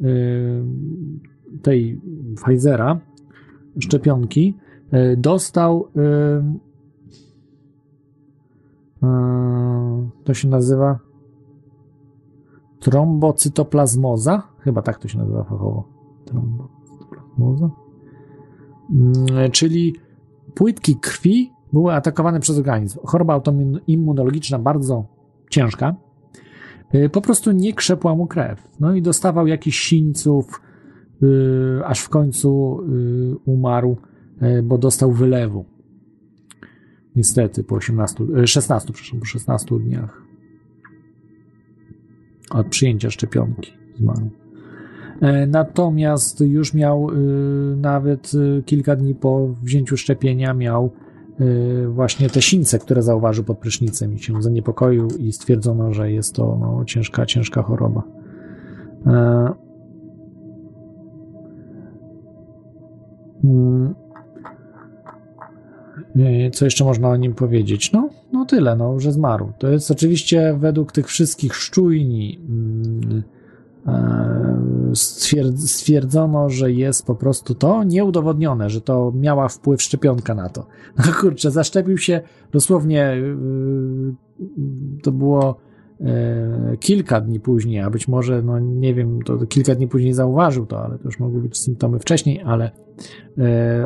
[0.00, 0.64] y,
[1.62, 2.00] tej
[2.36, 3.00] Pfizera,
[3.78, 4.54] szczepionki,
[5.16, 5.88] dostał
[10.24, 10.98] to się nazywa
[12.80, 15.84] trombocytoplazmoza, chyba tak to się nazywa fachowo.
[16.24, 17.85] Trombocytoplazmoza.
[18.90, 19.94] Mm, Czyli
[20.54, 22.98] płytki krwi były atakowane przez organizm.
[23.04, 25.06] Choroba autoimmunologiczna bardzo
[25.50, 25.94] ciężka.
[26.94, 28.68] Y, Po prostu nie krzepła mu krew.
[28.80, 30.60] No i dostawał jakichś sińców,
[31.22, 33.96] y, aż w końcu y, umarł,
[34.62, 35.64] bo dostał wylewu.
[37.16, 40.22] Niestety po 18, y, 16, przepraszam, po 16 dniach
[42.50, 44.30] od przyjęcia szczepionki zmarł.
[45.20, 50.90] E, Natomiast już miał y, nawet y, kilka dni po wzięciu szczepienia miał
[51.88, 56.58] właśnie te sińce, które zauważył pod prysznicem i się zaniepokoił i stwierdzono, że jest to
[56.60, 58.02] no, ciężka, ciężka choroba.
[59.06, 59.52] E,
[63.44, 63.94] mm,
[66.52, 67.92] Co jeszcze można o nim powiedzieć?
[67.92, 69.52] No, no tyle, no, że zmarł.
[69.58, 73.22] To jest oczywiście według tych wszystkich szczujni mm,
[73.86, 74.85] e,
[75.56, 80.66] stwierdzono, że jest po prostu to nieudowodnione, że to miała wpływ szczepionka na to.
[80.98, 82.20] No kurczę, zaszczepił się
[82.52, 84.14] dosłownie yy,
[85.02, 85.56] to było
[86.00, 90.66] e, kilka dni później, a być może, no nie wiem, to kilka dni później zauważył
[90.66, 92.70] to, ale to już mogły być symptomy wcześniej, ale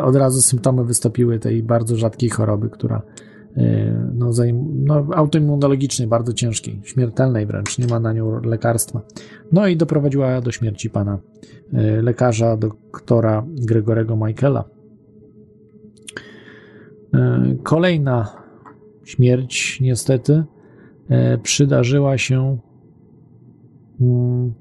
[0.03, 3.03] od razu symptomy wystąpiły tej bardzo rzadkiej choroby, która
[4.15, 9.01] no, zaim, no, autoimmunologicznej, bardzo ciężkiej, śmiertelnej wręcz, nie ma na nią lekarstwa.
[9.53, 11.19] No i doprowadziła do śmierci pana
[11.73, 14.65] e, lekarza, doktora Gregorego Michaela.
[17.15, 18.37] E, Kolejna
[19.05, 20.45] śmierć, niestety,
[21.43, 22.59] przydarzyła się
[24.01, 24.53] mm,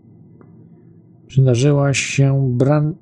[1.30, 2.96] przydarzyła się Bran,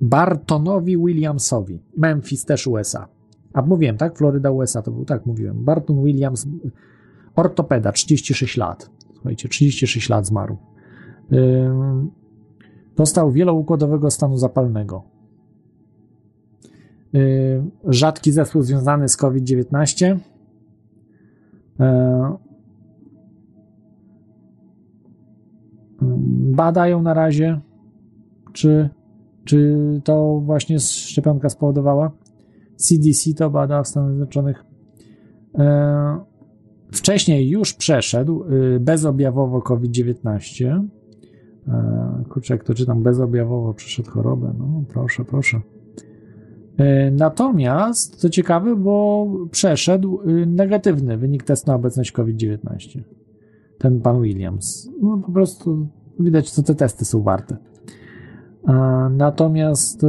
[0.00, 1.82] Bartonowi Williamsowi.
[1.96, 3.08] Memphis też USA.
[3.52, 4.18] A mówiłem, tak?
[4.18, 5.64] Floryda USA to był, tak mówiłem.
[5.64, 6.46] Barton Williams,
[7.36, 8.90] ortopeda, 36 lat.
[9.14, 10.56] Słuchajcie, 36 lat zmarł.
[11.32, 12.10] Ym,
[12.96, 15.02] Dostał wieloukładowego stanu zapalnego.
[17.14, 20.18] Ym, Rzadki zespół związany z COVID-19.
[21.80, 22.36] E,
[26.52, 27.60] Badają na razie,
[28.52, 28.90] czy,
[29.44, 32.10] czy to właśnie szczepionka spowodowała.
[32.78, 34.64] CDC to bada w Stanach Zjednoczonych.
[35.58, 36.28] E,
[36.92, 40.86] Wcześniej już przeszedł y, bezobjawowo COVID-19.
[41.68, 44.54] E, Kurczę, jak to czytam, bezobjawowo przeszedł chorobę.
[44.58, 45.60] No, proszę, proszę.
[46.76, 53.02] E, Natomiast, co ciekawe, bo przeszedł y, negatywny wynik testu na obecność COVID-19.
[53.78, 54.90] Ten pan Williams.
[55.02, 55.88] No, po prostu
[56.20, 57.56] widać, co te testy są warte.
[59.10, 60.06] Natomiast,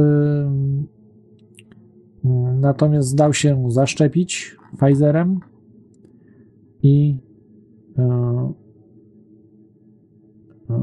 [2.60, 5.40] natomiast dał się zaszczepić Pfizerem
[6.82, 7.16] i,
[7.98, 8.52] e,
[10.70, 10.74] e,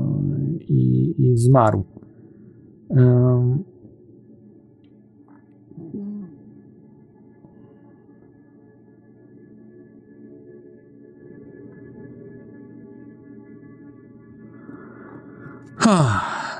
[0.59, 1.83] i, i zmarł.
[2.91, 3.57] E,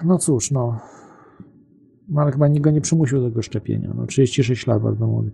[0.03, 0.79] No cóż, no.
[2.09, 3.93] No, ale chyba nikt go nie przymusił do tego szczepienia.
[3.95, 5.31] No, 36 lat, bardzo młody.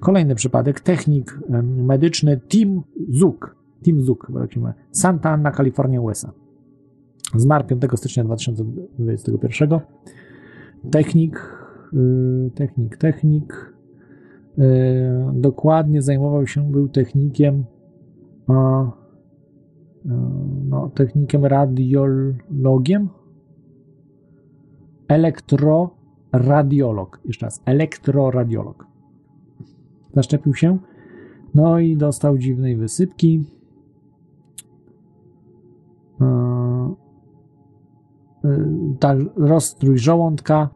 [0.00, 0.80] Kolejny przypadek.
[0.80, 3.56] Technik medyczny Tim Zuk.
[3.84, 4.74] Tim Zuk, chyba tak.
[4.90, 6.32] Santa Ana, Kalifornia, USA.
[7.36, 9.80] Zmarł 5 stycznia 2021.
[10.90, 11.56] Technik,
[11.92, 13.74] y, technik, technik.
[14.58, 14.62] Y,
[15.34, 17.64] dokładnie zajmował się, był technikiem
[18.48, 18.90] a,
[20.68, 23.08] no, technikiem radiologiem.
[26.32, 27.20] Elektroradiolog.
[27.24, 27.62] Jeszcze raz.
[27.64, 28.86] Elektroradiolog.
[30.14, 30.78] Zaszczepił się.
[31.54, 33.44] No i dostał dziwnej wysypki.
[39.00, 40.68] Tak, rozstrój żołądka.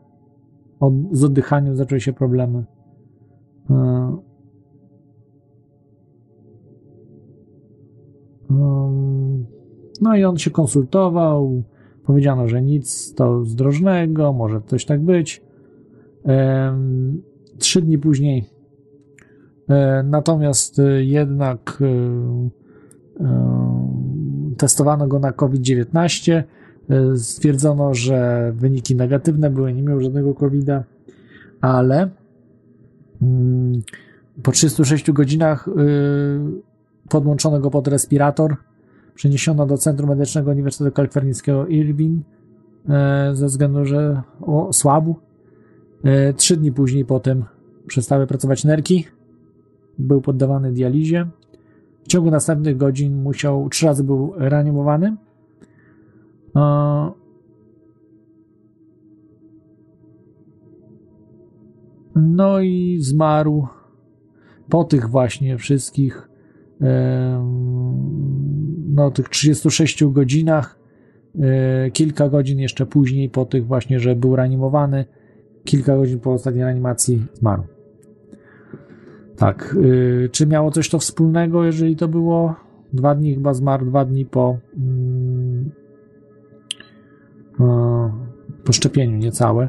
[0.80, 2.64] Od, z oddychaniem zaczęły się problemy.
[10.00, 11.62] No i on się konsultował.
[12.06, 15.42] Powiedziano, że nic to zdrożnego, może coś tak być.
[17.58, 18.44] Trzy dni później
[19.68, 21.82] e, natomiast e, jednak
[23.20, 23.28] e,
[24.56, 26.42] testowano go na COVID-19.
[27.16, 30.84] Stwierdzono, że wyniki negatywne były, nie miał żadnego COVID-a,
[31.60, 32.10] ale
[33.22, 33.82] mm,
[34.42, 35.68] po 36 godzinach
[37.08, 38.56] podłączono go pod respirator
[39.14, 42.24] przeniesiono do Centrum Medycznego Uniwersytetu Kalifornijskiego Irving
[43.32, 44.22] ze względu, że
[44.72, 45.14] słabł.
[46.36, 47.44] Trzy dni później potem
[47.86, 49.04] przestały pracować nerki.
[49.98, 51.26] Był poddawany dializie.
[52.02, 55.16] W ciągu następnych godzin musiał, trzy razy był reanimowany.
[62.14, 63.66] No i zmarł
[64.68, 66.28] po tych właśnie wszystkich
[68.94, 70.78] no, tych 36 godzinach,
[71.40, 75.04] e, kilka godzin jeszcze później, po tych właśnie, że był reanimowany,
[75.64, 77.62] kilka godzin po ostatniej reanimacji zmarł.
[79.36, 79.76] Tak.
[80.24, 82.54] E, czy miało coś to wspólnego, jeżeli to było
[82.92, 85.70] dwa dni, chyba zmarł dwa dni po, mm,
[88.64, 89.68] po szczepieniu, niecałe.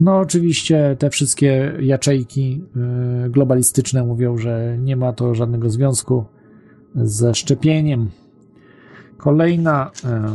[0.00, 6.24] No, oczywiście te wszystkie jaczejki e, globalistyczne mówią, że nie ma to żadnego związku
[6.94, 8.08] ze szczepieniem.
[9.18, 10.30] Kolejna, e,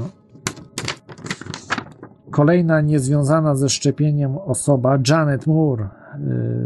[2.32, 5.90] kolejna niezwiązana ze szczepieniem osoba, Janet Moore e,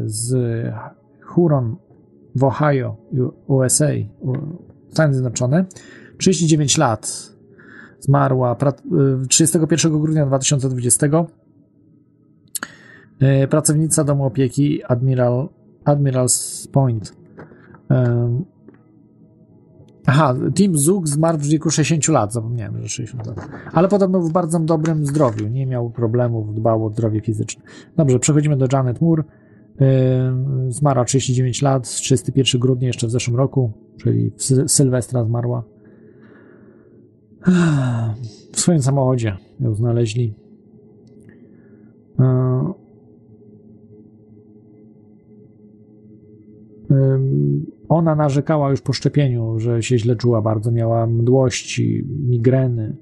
[0.05, 0.35] z
[1.21, 1.75] Huron
[2.35, 2.95] w Ohio,
[3.47, 3.89] USA,
[4.89, 5.65] Stany Zjednoczone,
[6.17, 7.33] 39 lat.
[7.99, 8.55] Zmarła
[9.29, 11.07] 31 e, grudnia 2020.
[13.49, 15.49] Pracownica domu opieki Admiral,
[15.85, 17.13] Admiral's Point.
[20.09, 23.49] Aha, Tim Zug zmarł w wieku 60 lat, zapomniałem, że 60 lat.
[23.73, 27.63] Ale podobno w bardzo dobrym zdrowiu, nie miał problemów, dbał o zdrowie fizyczne.
[27.97, 29.23] Dobrze, przechodzimy do Janet Moore.
[29.79, 35.63] Yy, zmarła 39 lat, 31 grudnia jeszcze w zeszłym roku, czyli w Sy Sylwestra zmarła.
[38.53, 40.33] W swoim samochodzie ją znaleźli.
[42.19, 42.25] Yy,
[47.89, 52.97] ona narzekała już po szczepieniu, że się źle czuła bardzo, miała mdłości, migreny.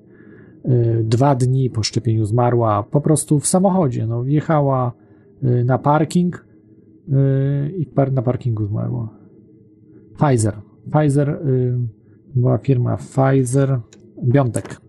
[0.65, 4.07] Y, dwa dni po szczepieniu zmarła po prostu w samochodzie.
[4.07, 4.93] No, wjechała
[5.43, 6.45] y, na parking
[7.09, 7.13] y,
[7.77, 9.09] i na parkingu zmarła.
[10.17, 10.61] Pfizer.
[10.91, 11.39] Pfizer
[12.35, 13.79] była firma Pfizer
[14.23, 14.81] Biontech.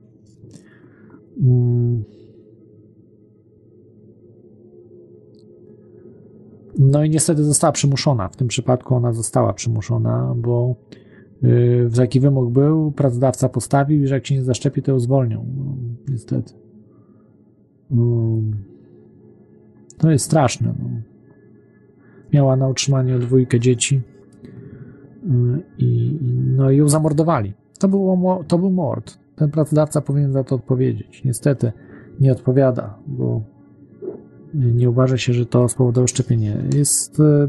[6.79, 8.29] No i niestety została przymuszona.
[8.29, 10.77] W tym przypadku ona została przymuszona, bo
[11.43, 15.47] yy, taki wymóg był, pracodawca postawił, że jak się nie zaszczepi, to ją zwolnią.
[15.57, 15.75] No,
[16.09, 16.53] niestety.
[17.91, 18.39] No,
[19.99, 20.75] to jest straszne.
[20.79, 20.89] No.
[22.33, 24.03] Miała na utrzymaniu dwójkę dzieci
[25.25, 26.19] yy, i
[26.57, 27.55] no ją zamordowali.
[27.79, 29.19] To, było, to był mord.
[29.37, 31.25] Ten pracodawca powinien za to odpowiedzieć.
[31.25, 31.73] Niestety
[32.21, 33.56] nie odpowiada, bo
[34.57, 36.57] nie uważa się, że to spowodowało szczepienie.
[36.75, 37.49] Jest, e,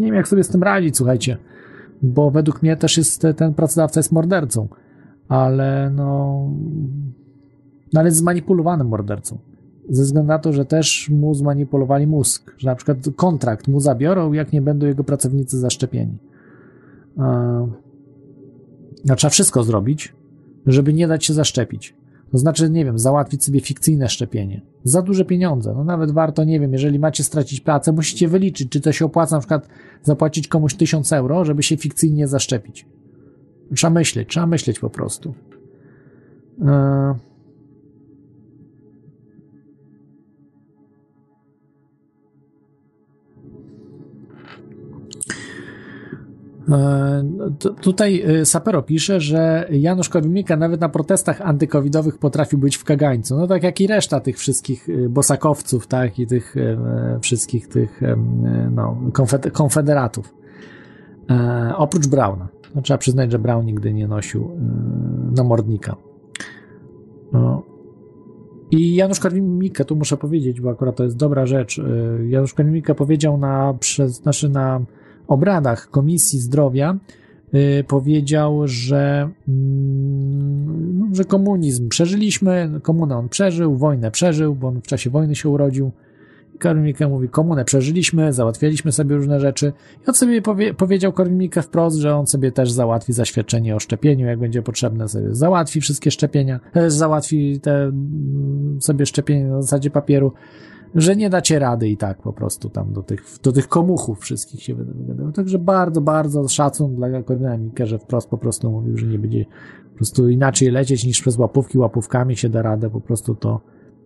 [0.00, 1.36] nie wiem jak sobie z tym radzić, słuchajcie,
[2.02, 4.68] bo według mnie też jest, ten pracodawca jest mordercą,
[5.28, 6.42] ale no,
[7.92, 9.38] no ale zmanipulowanym mordercą.
[9.88, 14.32] Ze względu na to, że też mu zmanipulowali mózg, że na przykład kontrakt mu zabiorą,
[14.32, 16.18] jak nie będą jego pracownicy zaszczepieni.
[19.04, 20.14] No, trzeba wszystko zrobić,
[20.66, 21.94] żeby nie dać się zaszczepić.
[22.32, 24.62] To znaczy, nie wiem, załatwić sobie fikcyjne szczepienie.
[24.84, 25.74] Za duże pieniądze.
[25.76, 29.36] No nawet warto, nie wiem, jeżeli macie stracić pracę, musicie wyliczyć, czy to się opłaca
[29.36, 29.68] na przykład
[30.02, 32.86] zapłacić komuś 1000 euro, żeby się fikcyjnie zaszczepić.
[33.74, 35.34] Trzeba myśleć, trzeba myśleć po prostu.
[36.58, 37.27] Yy.
[47.80, 53.36] Tutaj e, Sapero pisze, że Janusz Korwin-Mikke nawet na protestach antykowidowych potrafił być w kagańcu.
[53.36, 56.54] No tak jak i reszta tych wszystkich e, bosakowców, tak, i tych
[57.20, 58.00] wszystkich tych
[58.70, 58.96] no,
[59.52, 60.34] konfederatów.
[61.76, 62.48] oprócz Brauna.
[62.74, 64.50] No, trzeba przyznać, że Brown nigdy nie nosił
[65.36, 65.96] namordnika.
[67.32, 67.62] No.
[68.70, 71.80] I Janusz Korwin-Mikke, tu muszę powiedzieć, bo akurat to jest dobra rzecz.
[72.28, 74.80] Janusz Korwin-Mikke powiedział na, przez, znaczy na
[75.28, 76.96] obradach Komisji Zdrowia,
[77.52, 84.86] yy, powiedział, że, mm, że komunizm przeżyliśmy, komunę on przeżył, wojnę przeżył, bo on w
[84.86, 85.90] czasie wojny się urodził.
[86.58, 89.72] Korwin-Mikke mówi, komunę przeżyliśmy, załatwialiśmy sobie różne rzeczy.
[90.04, 94.26] I on sobie powie, powiedział Korwin-Mikke wprost, że on sobie też załatwi zaświadczenie o szczepieniu,
[94.26, 99.90] jak będzie potrzebne sobie załatwi wszystkie szczepienia, też załatwi te mm, sobie szczepienie na zasadzie
[99.90, 100.32] papieru,
[100.94, 104.62] że nie dacie rady i tak po prostu tam do tych, do tych komuchów wszystkich
[104.62, 105.32] się wydawało.
[105.32, 109.44] Także bardzo, bardzo szacun dla Korwina-Mikke, że wprost po prostu mówił, że nie będzie
[109.90, 113.60] po prostu inaczej lecieć niż przez łapówki, łapówkami się da radę po prostu to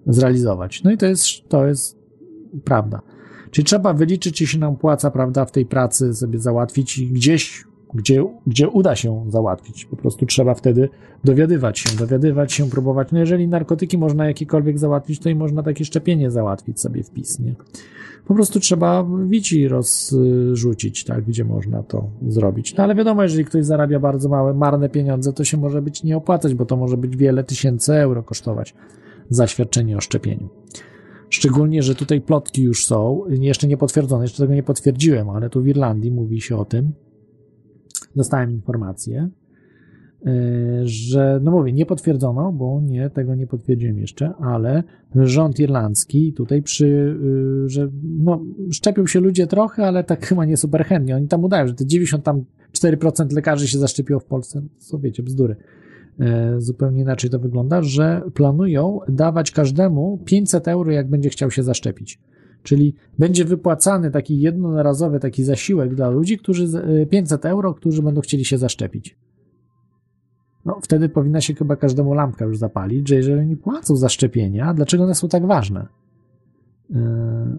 [0.06, 0.82] zrealizować.
[0.82, 1.98] No i to jest, to jest
[2.64, 3.00] prawda.
[3.50, 7.64] Czyli trzeba wyliczyć, czy się nam płaca, prawda, w tej pracy sobie załatwić i gdzieś,
[7.94, 9.84] gdzie, gdzie uda się załatwić.
[9.84, 10.88] Po prostu trzeba wtedy
[11.24, 13.08] dowiadywać się, dowiadywać się, próbować.
[13.12, 17.54] No jeżeli narkotyki można jakiekolwiek załatwić, to i można takie szczepienie załatwić sobie w nie?
[18.26, 22.76] Po prostu trzeba wici rozrzucić, tak, gdzie można to zrobić.
[22.76, 26.16] No ale wiadomo, jeżeli ktoś zarabia bardzo małe, marne pieniądze, to się może być nie
[26.16, 28.74] opłacać, bo to może być wiele tysięcy euro kosztować
[29.30, 30.48] zaświadczenie o szczepieniu.
[31.30, 35.62] Szczególnie, że tutaj plotki już są, jeszcze nie potwierdzone, jeszcze tego nie potwierdziłem, ale tu
[35.62, 36.92] w Irlandii mówi się o tym.
[38.16, 39.28] Dostałem informację,
[40.84, 44.82] że, no mówię, nie potwierdzono, bo nie, tego nie potwierdziłem jeszcze, ale
[45.16, 47.18] rząd irlandzki tutaj przy,
[47.66, 51.16] że no, szczepią się ludzie trochę, ale tak chyba nie super chętnie.
[51.16, 54.62] Oni tam udają, że te 94% lekarzy się zaszczepiło w Polsce.
[54.78, 55.56] Co wiecie, bzdury
[56.58, 62.18] zupełnie inaczej to wygląda, że planują dawać każdemu 500 euro, jak będzie chciał się zaszczepić.
[62.62, 66.66] Czyli będzie wypłacany taki jednorazowy taki zasiłek dla ludzi, którzy
[67.10, 69.16] 500 euro, którzy będą chcieli się zaszczepić.
[70.64, 74.74] No, wtedy powinna się chyba każdemu lampka już zapalić, że jeżeli nie płacą za szczepienia,
[74.74, 75.86] dlaczego one są tak ważne?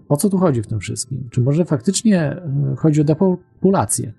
[0.08, 1.28] O co tu chodzi w tym wszystkim?
[1.30, 2.42] Czy może faktycznie
[2.76, 4.12] chodzi o depopulację?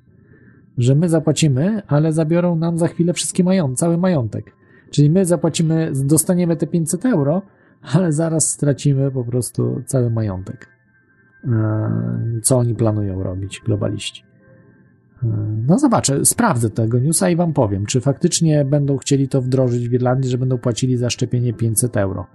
[0.78, 4.56] że my zapłacimy, ale zabiorą nam za chwilę wszystkie majątek, cały majątek.
[4.92, 7.42] Czyli my zapłacimy, dostaniemy te 500 euro,
[7.82, 10.75] ale zaraz stracimy po prostu cały majątek.
[11.48, 14.24] E, co oni planują robić, globaliści?
[15.24, 15.28] E,
[15.68, 19.94] no zobaczę, sprawdzę tego newsa i wam powiem, czy faktycznie będą chcieli to wdrożyć w
[19.94, 22.28] Irlandii, że będą płacili za szczepienie 500 euro.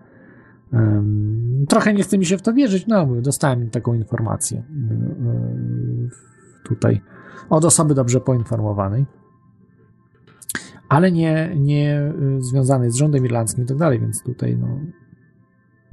[1.69, 4.65] Trochę nie chce mi się w to wierzyć, no dostałem taką informację e,
[6.65, 7.01] tutaj
[7.49, 9.07] od osoby dobrze poinformowanej,
[10.89, 14.81] ale nie, nie związanej z rządem irlandzkim i tak dalej, więc tutaj no,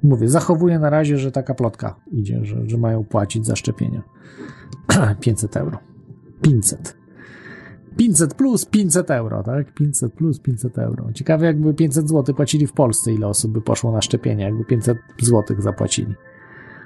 [0.04, 4.02] mówię, zachowuję na razie, że taka plotka idzie, że, że mają płacić za szczepienia
[5.22, 5.80] 500 euro.
[6.42, 6.98] 500.
[7.98, 9.74] 500 plus 500 euro, tak?
[9.74, 11.14] 500 plus 500 euro.
[11.14, 14.98] Ciekawe, jakby 500 zł płacili w Polsce, ile osób by poszło na szczepienia, jakby 500
[15.22, 16.16] zł zapłacili.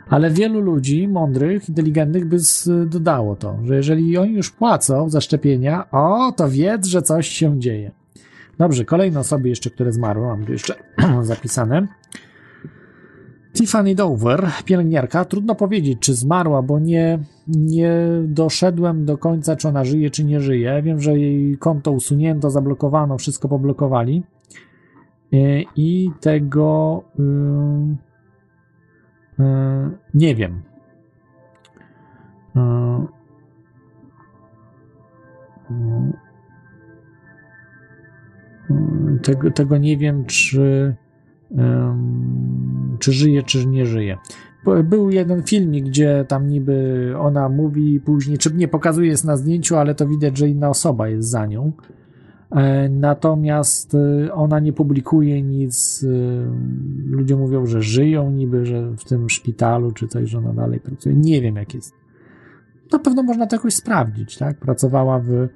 [0.09, 2.37] Ale wielu ludzi mądrych, inteligentnych by
[2.85, 7.59] dodało to, że jeżeli oni już płacą za szczepienia, o, to wiedz, że coś się
[7.59, 7.91] dzieje.
[8.57, 10.75] Dobrze, kolejne osoby jeszcze, które zmarły, mam tu jeszcze
[11.21, 11.87] zapisane.
[13.53, 19.83] Tiffany Dover, pielęgniarka, trudno powiedzieć, czy zmarła, bo nie, nie doszedłem do końca, czy ona
[19.83, 20.81] żyje, czy nie żyje.
[20.81, 24.23] Wiem, że jej konto usunięto, zablokowano, wszystko poblokowali.
[25.33, 25.37] E,
[25.75, 27.03] I tego.
[27.19, 28.11] Yy
[29.41, 30.61] E, nie wiem.
[32.55, 33.05] E,
[39.23, 40.95] tego, tego nie wiem, czy,
[43.01, 44.17] czy żyje, czy nie żyje.
[44.83, 49.75] Był jeden filmik, gdzie tam niby ona mówi później, czy nie pokazuje jest na zdjęciu,
[49.75, 51.71] ale to widać, że inna osoba jest za nią.
[52.51, 56.03] E, natomiast e, ona nie publikuje nic.
[56.03, 56.07] E,
[57.05, 61.15] ludzie mówią, że żyją niby, że w tym szpitalu czy coś, że ona dalej pracuje.
[61.15, 61.93] Nie wiem, jak jest.
[62.91, 64.57] Na pewno można to jakoś sprawdzić, tak?
[64.57, 65.47] Pracowała w.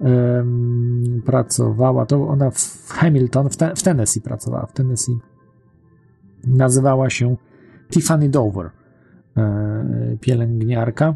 [0.00, 5.18] Um, pracowała, to ona w Hamilton, w, te, w Tennessee pracowała, w Tennessee.
[6.46, 7.36] Nazywała się
[7.90, 8.70] Tiffany Dover,
[9.36, 11.14] e, pielęgniarka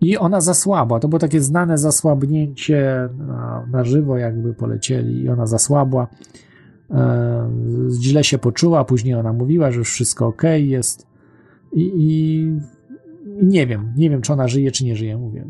[0.00, 1.00] i ona zasłabła.
[1.00, 3.08] To było takie znane zasłabnięcie
[3.70, 6.08] na, żywo, jakby polecieli, i ona zasłabła.
[6.90, 7.50] E,
[8.00, 11.06] źle się poczuła, później ona mówiła, że już wszystko ok jest.
[11.72, 12.52] I, I,
[13.42, 15.16] nie wiem, nie wiem, czy ona żyje, czy nie żyje.
[15.16, 15.46] Mówię.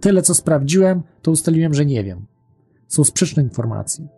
[0.00, 2.26] Tyle, co sprawdziłem, to ustaliłem, że nie wiem.
[2.88, 4.08] Są sprzeczne informacje.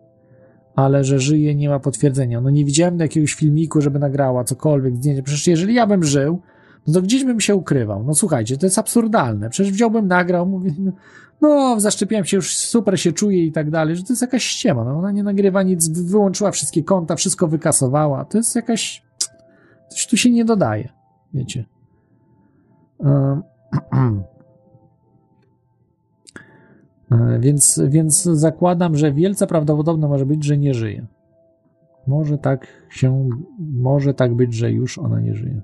[0.79, 2.41] Ale że żyje, nie ma potwierdzenia.
[2.41, 5.23] No nie widziałem jakiegoś filmiku, żeby nagrała cokolwiek, zdjęcie.
[5.23, 6.43] Przecież jeżeli ja bym żył,
[6.87, 8.05] no to gdzieś bym się ukrywał.
[8.05, 9.51] No słuchajcie, to jest absurdalne.
[9.51, 10.93] Przecież wziąłbym, nagrał, mówię, no,
[11.41, 14.85] no, zaszczepiłem się, już super się czuję i tak dalej, że to jest jakaś ściema.
[14.85, 18.25] No, ona nie nagrywa nic, wyłączyła wszystkie konta, wszystko wykasowała.
[18.25, 19.03] To jest jakaś.
[19.89, 20.89] Coś tu się nie dodaje,
[21.35, 21.65] wiecie.
[22.99, 23.43] Um,
[27.39, 31.07] więc, więc zakładam, że wielce prawdopodobne może być, że nie żyje.
[32.07, 33.29] Może tak się,
[33.59, 35.61] może tak być, że już ona nie żyje.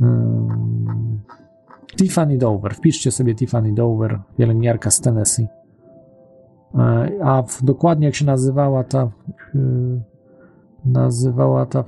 [0.00, 1.20] Um,
[1.96, 2.74] Tiffany Dover.
[2.74, 5.46] Wpiszcie sobie Tiffany Dover, pielęgniarka z Tennessee.
[6.74, 9.10] E, a w, dokładnie jak się nazywała ta
[10.84, 11.84] nazywała ta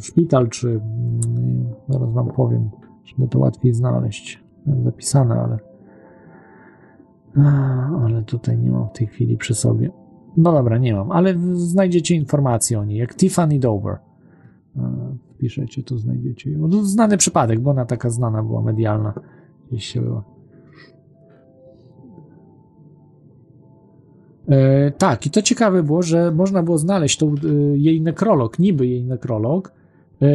[0.00, 0.80] szpital, czy yy,
[1.88, 2.70] zaraz wam powiem,
[3.04, 4.44] żeby to łatwiej znaleźć.
[4.84, 5.58] Zapisane, ale
[8.04, 9.90] ale tutaj nie mam w tej chwili przy sobie.
[10.36, 13.98] No dobra, nie mam, ale znajdziecie informacje o niej, jak Tiffany Dover.
[15.38, 16.68] Piszecie, to znajdziecie ją.
[16.68, 19.14] No, znany przypadek, bo ona taka znana była, medialna.
[19.70, 20.24] Gdzieś się była.
[24.48, 28.86] E, tak, i to ciekawe było, że można było znaleźć tą, e, jej nekrolog, niby
[28.86, 29.72] jej nekrolog,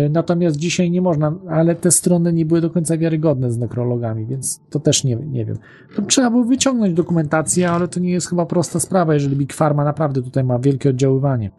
[0.09, 4.61] natomiast dzisiaj nie można, ale te strony nie były do końca wiarygodne z nekrologami, więc
[4.69, 5.57] to też nie, nie wiem.
[5.95, 9.83] To trzeba było wyciągnąć dokumentację, ale to nie jest chyba prosta sprawa, jeżeli Big Pharma
[9.83, 11.51] naprawdę tutaj ma wielkie oddziaływanie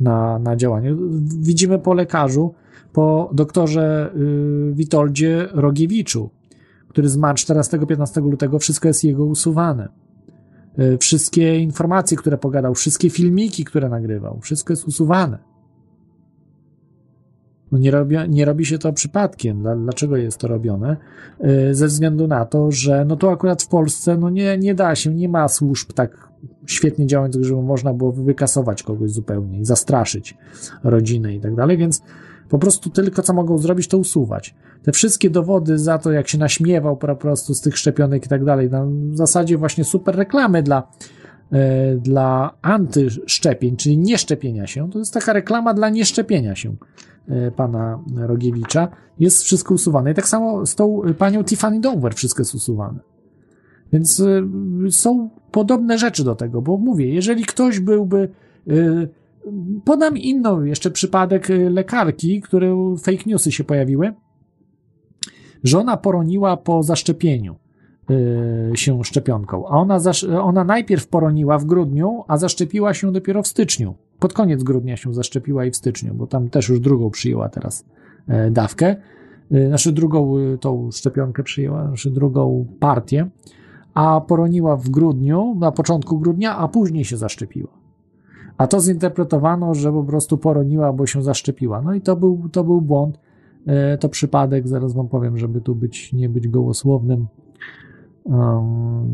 [0.00, 0.96] na, na działanie.
[1.40, 2.54] Widzimy po lekarzu,
[2.92, 6.30] po doktorze y, Witoldzie Rogiewiczu,
[6.88, 9.88] który zmarł 14-15 lutego, wszystko jest jego usuwane.
[10.78, 15.49] Y, wszystkie informacje, które pogadał, wszystkie filmiki, które nagrywał, wszystko jest usuwane.
[17.72, 19.62] No nie, robi, nie robi się to przypadkiem.
[19.82, 20.96] Dlaczego jest to robione?
[21.44, 24.94] Y, ze względu na to, że no to akurat w Polsce no nie, nie da
[24.94, 26.30] się, nie ma służb tak
[26.66, 30.38] świetnie działających, żeby można było wykasować kogoś zupełnie i zastraszyć
[30.84, 32.02] rodzinę i tak dalej, więc
[32.48, 34.54] po prostu tylko co mogą zrobić, to usuwać.
[34.82, 38.44] Te wszystkie dowody za to, jak się naśmiewał po prostu z tych szczepionek i tak
[38.44, 40.88] dalej, na zasadzie właśnie super reklamy dla,
[41.52, 46.74] e, dla antyszczepień, czyli nieszczepienia się, to jest taka reklama dla nieszczepienia się
[47.56, 50.10] pana Rogiewicza, jest wszystko usuwane.
[50.10, 53.00] I tak samo z tą panią Tiffany Dover wszystko jest usuwane.
[53.92, 54.42] Więc e,
[54.90, 58.28] są podobne rzeczy do tego, bo mówię, jeżeli ktoś byłby
[59.84, 64.12] Podam inną jeszcze przypadek lekarki, które fake newsy się pojawiły.
[65.64, 67.56] Żona poroniła po zaszczepieniu
[68.74, 69.98] się szczepionką, a ona,
[70.42, 73.94] ona najpierw poroniła w grudniu, a zaszczepiła się dopiero w styczniu.
[74.20, 77.84] Pod koniec grudnia się zaszczepiła i w styczniu, bo tam też już drugą przyjęła teraz
[78.28, 78.96] e, dawkę.
[79.52, 83.28] Y, znaczy drugą tą szczepionkę przyjęła, znaczy drugą partię,
[83.94, 87.68] a poroniła w grudniu, na początku grudnia, a później się zaszczepiła.
[88.58, 91.82] A to zinterpretowano, że po prostu poroniła, bo się zaszczepiła.
[91.82, 93.18] No i to był, to był błąd,
[93.66, 97.26] e, to przypadek, zaraz wam powiem, żeby tu być, nie być gołosłownym.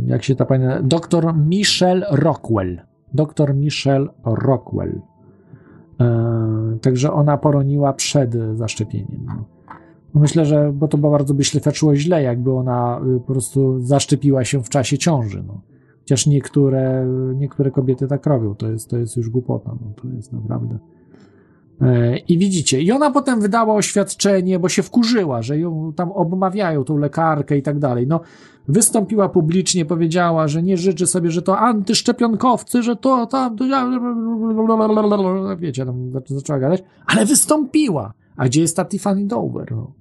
[0.07, 0.65] Jak się ta pani.
[0.83, 2.81] Doktor Michelle Rockwell.
[3.15, 5.01] Doktor Michelle Rockwell.
[6.01, 9.27] E, także ona poroniła przed zaszczepieniem.
[10.15, 14.63] Myślę, że bo to bardzo by świadczyło źle, jakby ona y, po prostu zaszczepiła się
[14.63, 15.45] w czasie ciąży.
[15.47, 15.61] No.
[15.99, 20.33] Chociaż niektóre, niektóre kobiety tak robią, to jest, to jest już głupota, no, to jest
[20.33, 20.79] naprawdę.
[21.81, 26.85] E, I widzicie, i ona potem wydała oświadczenie, bo się wkurzyła, że ją tam obmawiają,
[26.85, 28.07] tą lekarkę i tak dalej.
[28.07, 28.21] No,
[28.69, 33.65] wystąpiła publicznie, powiedziała, że nie życzy sobie, że to antyszczepionkowcy, że to tam, to,
[35.59, 38.13] wiecie, tam zaczęła gadać, ale wystąpiła.
[38.37, 39.73] A gdzie jest ta Tiffany Dover?
[39.73, 39.93] No?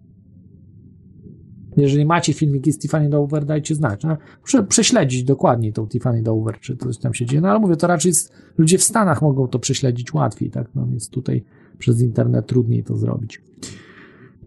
[1.78, 4.04] Jeżeli macie filmiki z Tiffany Dover, dajcie znać.
[4.04, 7.42] No, muszę prześledzić dokładniej tą Tiffany Dover, czy coś tam się dzieje.
[7.42, 10.68] No ale mówię, to raczej jest, ludzie w Stanach mogą to prześledzić łatwiej, tak?
[10.76, 11.44] No jest tutaj
[11.80, 13.42] przez internet trudniej to zrobić.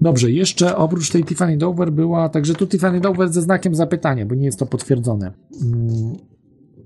[0.00, 4.34] Dobrze, jeszcze oprócz tej Tiffany Dover była, także tu Tiffany Dover ze znakiem zapytania, bo
[4.34, 5.32] nie jest to potwierdzone.
[5.62, 6.16] Mm,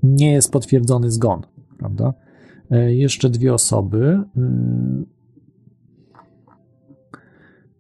[0.03, 1.43] nie jest potwierdzony zgon,
[1.79, 2.15] prawda?
[2.71, 4.23] E, jeszcze dwie osoby.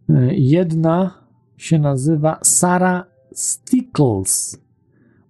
[0.08, 1.24] E, e, jedna
[1.56, 4.58] się nazywa Sarah Stickles,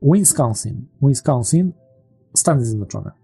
[0.02, 0.86] Wisconsin.
[1.02, 1.73] Wisconsin,
[2.35, 3.22] Stany Zjednoczone.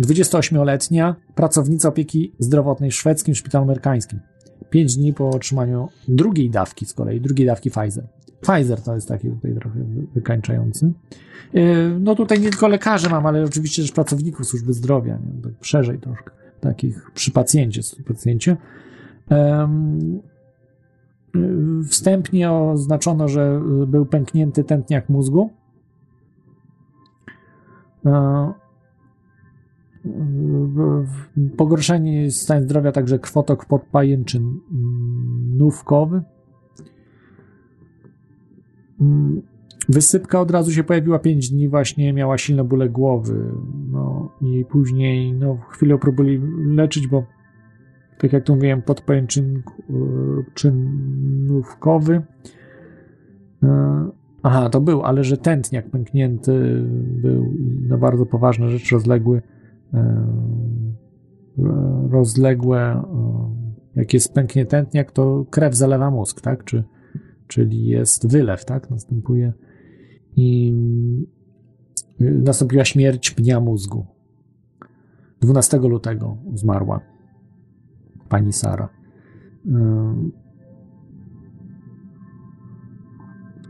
[0.00, 4.20] 28-letnia pracownica opieki zdrowotnej w szwedzkim szpitalu amerykańskim.
[4.70, 8.06] 5 dni po otrzymaniu drugiej dawki z kolei, drugiej dawki Pfizer.
[8.40, 9.80] Pfizer to jest taki tutaj trochę
[10.14, 10.92] wykańczający.
[12.00, 15.42] No tutaj nie tylko lekarzy mam, ale oczywiście też pracowników służby zdrowia, nie?
[15.42, 18.56] tak szerzej troszkę, takich przy pacjencie, pacjencie.
[21.88, 25.50] Wstępnie oznaczono, że był pęknięty tętniak mózgu.
[31.56, 34.60] Pogorszenie stanu zdrowia także krwotok podpajęczyn
[35.56, 36.22] nówkowy.
[39.00, 39.42] mm,
[39.88, 43.52] wysypka od razu się pojawiła 5 dni, właśnie miała silne bóle głowy.
[43.90, 47.26] No i później no, chwilę próbowali leczyć, bo
[48.18, 49.62] tak jak tu mówiłem, podpojęczyn
[50.54, 52.22] czynówkowy.
[53.62, 54.10] E,
[54.48, 56.82] Aha, to był, ale że tętniak pęknięty
[57.22, 59.42] był i no bardzo poważna rzecz, rozległy
[59.94, 60.26] e,
[62.10, 63.02] rozległe e,
[63.96, 66.64] jak jest pęknie tętniak, to krew zalewa mózg, tak?
[66.64, 66.84] Czy,
[67.46, 68.90] czyli jest wylew, tak?
[68.90, 69.52] Następuje
[70.36, 70.74] i
[72.20, 74.06] nastąpiła śmierć pnia mózgu.
[75.40, 77.00] 12 lutego zmarła
[78.28, 78.88] pani Sara.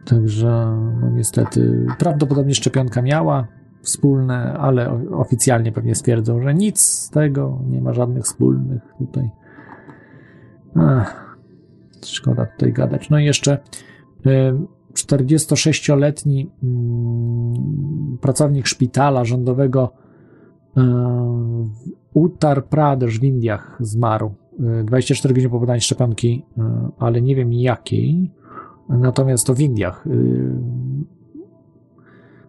[0.04, 3.48] Także, no niestety, prawdopodobnie szczepionka miała
[3.86, 9.30] wspólne, ale oficjalnie pewnie stwierdzą, że nic z tego, nie ma żadnych wspólnych tutaj.
[10.74, 11.36] Ach,
[12.04, 13.10] szkoda tutaj gadać.
[13.10, 13.58] No i jeszcze
[14.94, 19.92] 46-letni mm, pracownik szpitala rządowego
[21.64, 24.34] w Uttar Pradesh w Indiach zmarł.
[24.84, 26.44] 24 godziny po podaniu szczepionki,
[26.98, 28.32] ale nie wiem jakiej.
[28.88, 30.04] Natomiast to w Indiach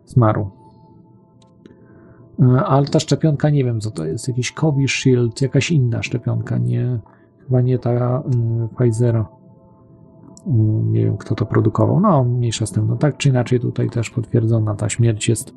[0.06, 0.57] zmarł.
[2.66, 4.28] Ale ta szczepionka nie wiem co to jest.
[4.28, 7.00] Jakiś Covishield, jakaś inna szczepionka, nie,
[7.40, 8.24] chyba nie ta
[8.78, 9.28] Pfizera.
[10.84, 12.00] Nie wiem, kto to produkował.
[12.00, 12.88] No, mniejsza z tym.
[12.88, 15.54] No, tak czy inaczej, tutaj też potwierdzona ta śmierć jest.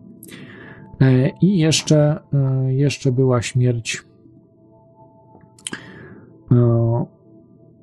[1.40, 2.20] I jeszcze,
[2.66, 4.04] jeszcze była śmierć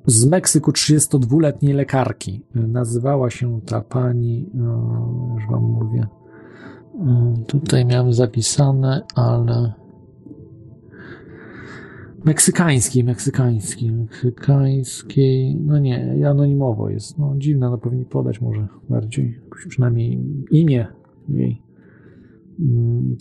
[0.06, 2.44] z Meksyku 32-letniej lekarki.
[2.54, 4.50] Nazywała się ta pani,
[5.34, 6.06] już wam mówię.
[7.46, 9.72] Tutaj miałem zapisane, ale.
[12.24, 15.56] Meksykańskiej, meksykańskiej, meksykańskiej.
[15.56, 17.18] No nie, anonimowo jest.
[17.18, 19.40] No dziwne, no powinni podać może bardziej.
[19.68, 20.20] Przynajmniej
[20.50, 20.86] imię
[21.28, 21.62] jej.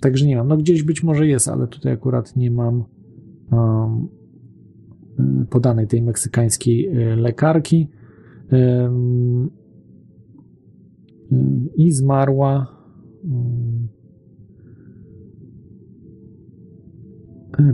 [0.01, 0.47] Także nie mam.
[0.47, 2.83] No gdzieś być może jest, ale tutaj akurat nie mam
[3.51, 4.07] um,
[5.49, 7.89] podanej tej meksykańskiej lekarki.
[8.51, 9.49] Um,
[11.75, 12.77] I zmarła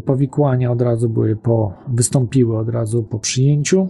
[0.05, 3.87] powikłania od razu były po, wystąpiły od razu po przyjęciu.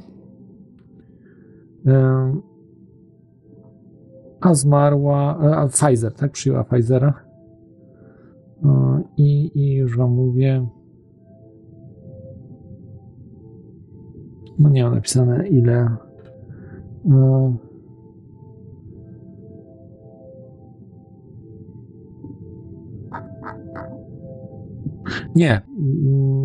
[4.42, 6.32] A zmarła, a Pfizer, tak?
[6.32, 7.14] Przyjęła Pfizera.
[9.18, 10.68] I, I już wam mówię.
[14.60, 15.98] No nie mam napisane ile.
[25.36, 25.62] Nie,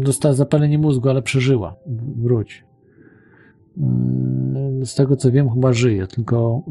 [0.05, 1.77] dostała zapalenie mózgu, ale przeżyła.
[2.17, 2.65] Wróć.
[4.85, 6.63] Z tego co wiem, chyba żyje, tylko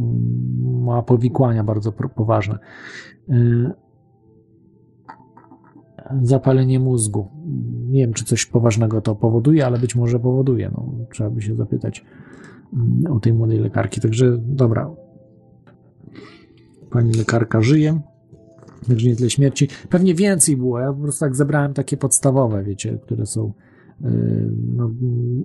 [0.64, 2.60] ma powikłania bardzo poważne.
[6.22, 7.28] Zapalenie mózgu.
[7.90, 10.72] Nie wiem, czy coś poważnego to powoduje, ale być może powoduje.
[10.74, 12.06] No, trzeba by się zapytać
[13.10, 14.02] o tej młodej lekarki.
[14.02, 14.92] Także dobra.
[16.90, 18.02] Pani lekarka żyje.
[18.88, 19.68] Także nie tyle śmierci.
[19.90, 20.80] Pewnie więcej było.
[20.80, 23.54] Ja po prostu tak zebrałem takie podstawowe, wiecie, które są
[24.02, 24.10] yy,
[24.76, 24.92] no,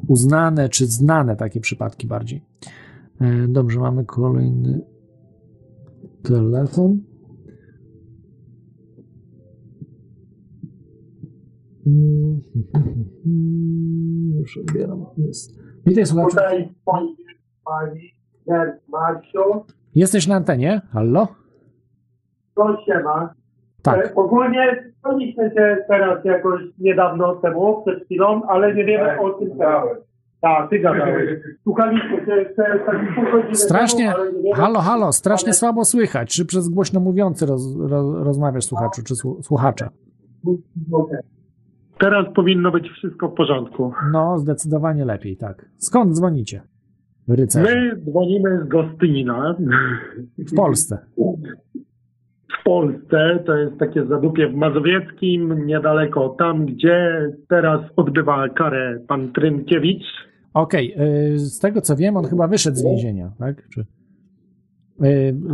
[0.08, 2.42] uznane czy znane takie przypadki bardziej.
[3.20, 4.80] Yy, dobrze, mamy kolejny
[6.22, 7.00] telefon.
[14.40, 15.06] Już odbieram.
[15.16, 15.58] Jest.
[15.86, 16.36] Witaj, słuchajcie.
[19.94, 20.80] Jesteś na antenie?
[20.90, 21.41] Hallo?
[22.54, 23.34] To siema.
[23.82, 24.06] Tak.
[24.06, 29.50] E, ogólnie dzwoniliśmy się teraz jakoś niedawno temu, przed chwilą, ale nie wiemy o tym
[29.58, 29.84] teraz.
[30.40, 31.40] Tak, ty gadałeś.
[31.62, 35.54] Słuchaliśmy się jeszcze tak pół godziny Strasznie, temu, ale nie wiemy, halo, halo, strasznie ale-
[35.54, 36.34] słabo słychać.
[36.36, 39.88] Czy przez głośno mówiący roz, roz, rozmawiasz słuchaczu, czy słu- słuchacza?
[41.98, 43.92] Teraz powinno być wszystko w porządku.
[44.12, 45.66] No, zdecydowanie lepiej, tak.
[45.78, 46.62] Skąd dzwonicie?
[47.28, 47.74] Rycerze.
[47.74, 49.56] My dzwonimy z Gostynina.
[50.38, 50.98] W Polsce.
[52.60, 59.32] W Polsce, to jest takie zadupie w Mazowieckim, niedaleko tam, gdzie teraz odbywa karę pan
[59.32, 60.04] Trynkiewicz.
[60.54, 60.94] Okej,
[61.34, 63.68] y, z tego co wiem, on chyba wyszedł z więzienia, tak?
[63.68, 63.84] Czy...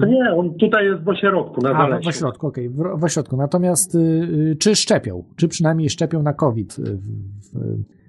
[0.01, 3.37] To nie, on tutaj jest w ośrodku, na A, w ośrodku, okej, w, w ośrodku.
[3.37, 5.25] Natomiast y, y, czy szczepią?
[5.37, 6.83] Czy przynajmniej szczepią na COVID y,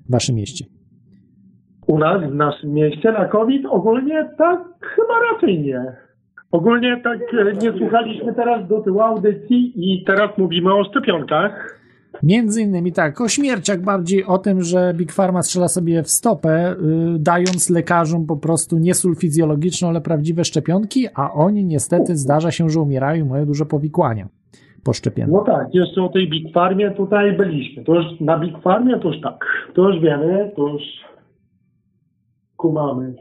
[0.07, 0.65] w waszym mieście?
[1.87, 5.95] U nas, w naszym mieście na COVID ogólnie tak chyba raczej nie.
[6.51, 11.79] Ogólnie tak e, nie słuchaliśmy teraz do tyłu audycji i teraz mówimy o szczepionkach.
[12.23, 16.71] Między innymi tak, o śmierciach bardziej o tym, że Big Pharma strzela sobie w stopę,
[16.71, 16.75] y,
[17.19, 22.69] dając lekarzom po prostu nie sól fizjologiczną, ale prawdziwe szczepionki, a oni niestety zdarza się,
[22.69, 24.27] że umierają i mają duże powikłania
[24.83, 25.33] po szczepieniu.
[25.33, 27.83] No tak, jeszcze o tej Big Farmie tutaj byliśmy.
[27.83, 29.45] To już na Big Farmie to już tak.
[29.73, 30.83] To już wiemy, to już
[32.57, 33.13] kumamy.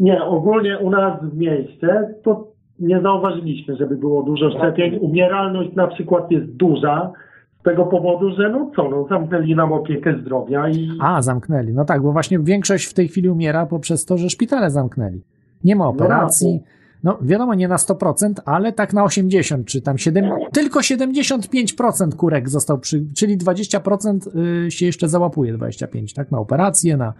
[0.00, 2.47] Nie, ogólnie u nas w mieście to
[2.80, 4.98] nie zauważyliśmy, żeby było dużo szczepień.
[5.00, 7.12] Umieralność na przykład jest duża
[7.60, 11.72] z tego powodu, że no co, no zamknęli nam opiekę zdrowia i A, zamknęli.
[11.74, 15.20] No tak, bo właśnie większość w tej chwili umiera poprzez to, że szpitale zamknęli.
[15.64, 16.54] Nie ma operacji.
[16.54, 16.77] No
[17.22, 22.78] wiadomo, nie na 100%, ale tak na 80, czy tam 7, tylko 75% kurek został
[22.78, 27.12] przy, czyli 20% y, się jeszcze załapuje, 25, tak, na operacje, na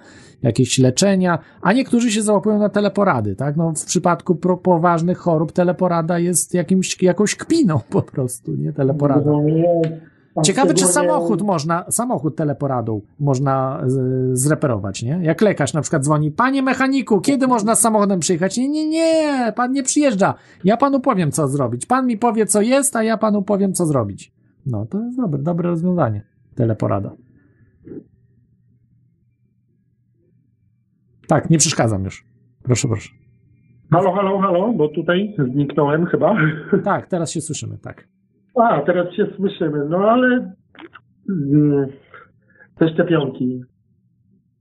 [0.42, 6.18] jakieś leczenia, a niektórzy się załapują na teleporady, tak, no w przypadku poważnych chorób teleporada
[6.18, 9.30] jest jakimś, jakąś kpiną po prostu, nie, teleporada.
[10.42, 15.18] Ciekawe, czy samochód można, samochód teleporadą można z, zreperować, nie?
[15.22, 18.56] Jak lekarz na przykład dzwoni, panie mechaniku, kiedy można z samochodem przyjechać?
[18.56, 20.34] Nie, nie, nie, pan nie przyjeżdża.
[20.64, 21.86] Ja panu powiem, co zrobić.
[21.86, 24.32] Pan mi powie, co jest, a ja panu powiem, co zrobić.
[24.66, 26.24] No, to jest dobre, dobre rozwiązanie.
[26.54, 27.12] Teleporada.
[31.28, 32.26] Tak, nie przeszkadzam już.
[32.62, 33.10] Proszę, proszę.
[33.90, 36.36] Halo, halo, halo, bo tutaj zniknąłem chyba.
[36.84, 38.08] Tak, teraz się słyszymy, tak.
[38.62, 39.84] A, teraz się słyszymy.
[39.88, 40.52] No ale
[41.28, 41.86] mm,
[42.78, 43.60] te szczepionki.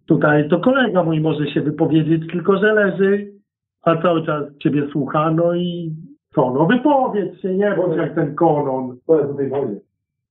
[0.06, 3.34] Tutaj to kolega mój może się wypowiedzieć, tylko że leży,
[3.82, 5.96] a cały czas ciebie słucha, no i
[6.36, 8.98] co, no wypowiedz się, nie bądź jak ten konon.
[9.08, 9.80] o tej wodzie.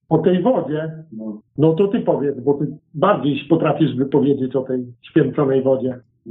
[0.08, 1.04] O tej wodzie?
[1.12, 1.40] No.
[1.58, 6.00] No to ty powiedz, bo ty bardziej potrafisz wypowiedzieć o tej święconej wodzie.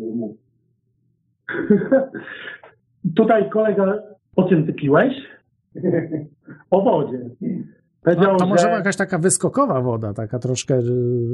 [3.17, 3.99] Tutaj kolega,
[4.35, 5.13] o czym ty piłeś?
[6.71, 7.29] O wodzie.
[8.03, 8.69] Powiedział, No, to może że...
[8.69, 10.79] jakaś taka wyskokowa woda, taka troszkę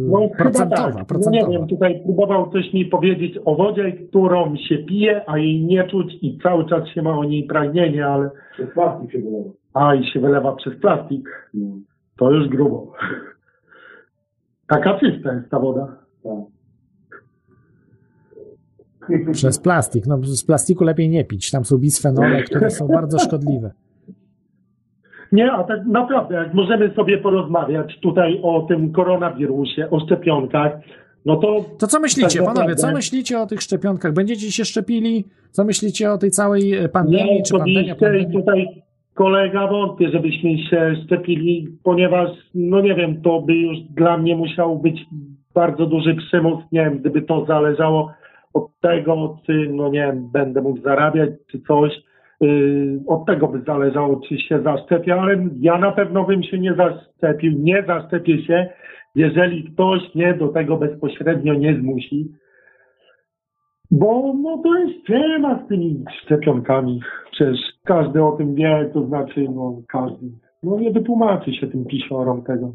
[0.07, 1.05] No, procentowa, tak.
[1.05, 1.45] procentowa.
[1.45, 5.65] No, nie wiem, tutaj próbował coś mi powiedzieć o wodzie, którą się pije, a jej
[5.65, 8.29] nie czuć i cały czas się ma o niej pragnienie, ale...
[8.53, 9.49] Przez plastik się wylewa.
[9.73, 11.49] A, i się wylewa przez plastik.
[12.17, 12.93] To już grubo.
[14.67, 15.97] Taka czysta jest ta woda.
[19.31, 20.07] Przez plastik.
[20.07, 21.51] No, z plastiku lepiej nie pić.
[21.51, 23.71] Tam są bisfenole, które są bardzo szkodliwe.
[25.31, 30.71] Nie, a tak naprawdę, jak możemy sobie porozmawiać tutaj o tym koronawirusie, o szczepionkach,
[31.25, 31.65] no to...
[31.79, 32.75] To co myślicie, tak panowie?
[32.75, 34.13] Co myślicie o tych szczepionkach?
[34.13, 35.25] Będziecie się szczepili?
[35.51, 37.33] Co myślicie o tej całej e, pandemii?
[37.33, 37.95] Nie, czy pandemia,
[38.33, 38.67] tutaj
[39.13, 44.79] kolega wątpię, żebyśmy się szczepili, ponieważ, no nie wiem, to by już dla mnie musiał
[44.79, 45.05] być
[45.53, 48.13] bardzo duży przymus, nie wiem, gdyby to zależało
[48.53, 51.91] od tego, czy, no nie wiem, będę mógł zarabiać, czy coś,
[53.07, 57.53] od tego by zależało, czy się zaszczepię, ale ja na pewno bym się nie zaszczepił,
[57.59, 58.69] nie zaszczepię się,
[59.15, 62.31] jeżeli ktoś mnie do tego bezpośrednio nie zmusi.
[63.91, 66.99] Bo no to jest temat z tymi szczepionkami.
[67.31, 70.25] Przecież każdy o tym wie, to znaczy no każdy.
[70.63, 72.73] No nie wytłumaczy się tym pisiorom tego.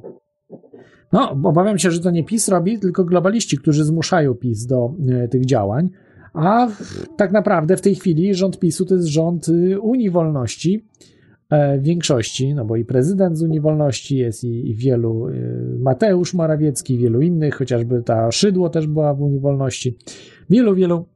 [1.13, 5.29] No, obawiam się, że to nie PiS robi, tylko globaliści, którzy zmuszają PiS do e,
[5.29, 5.89] tych działań.
[6.37, 10.87] A w, tak naprawdę w tej chwili rząd PiSu to jest rząd y, Unii Wolności
[11.51, 15.79] e, w większości, no bo i prezydent z Unii Wolności jest i, i wielu, y,
[15.79, 19.97] Mateusz Morawiecki, wielu innych, chociażby ta Szydło też była w Unii Wolności.
[20.51, 21.07] Wielu, wielu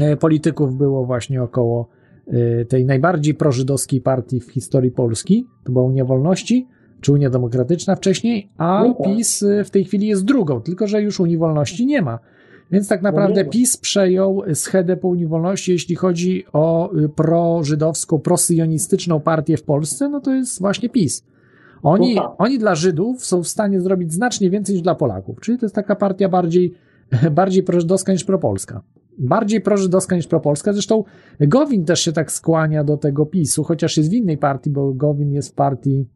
[0.00, 1.88] e, polityków było właśnie około
[2.26, 6.68] e, tej najbardziej prożydowskiej partii w historii Polski, to była Unia Wolności,
[7.00, 9.06] czy Unia Demokratyczna wcześniej, a No tak.
[9.06, 12.18] PiS y, w tej chwili jest drugą, tylko że już Unii Wolności nie ma.
[12.70, 13.44] Więc tak naprawdę.
[13.44, 20.08] PiS przejął schedę po Unii Wolności, jeśli chodzi o y, prożydowską, prosyjonistyczną partię w Polsce,
[20.08, 21.24] no to jest właśnie PiS.
[21.82, 22.32] Oni, No tak.
[22.38, 25.74] oni dla Żydów są w stanie zrobić znacznie więcej niż dla Polaków, czyli to jest
[25.74, 26.74] taka partia bardziej,
[27.30, 28.82] bardziej prożydowska niż propolska.
[29.18, 30.72] Bardziej prożydowska niż propolska.
[30.72, 31.04] Zresztą
[31.40, 35.32] Gowin też się tak skłania do tego PiSu, chociaż jest w innej partii, bo Gowin
[35.32, 36.06] jest w partii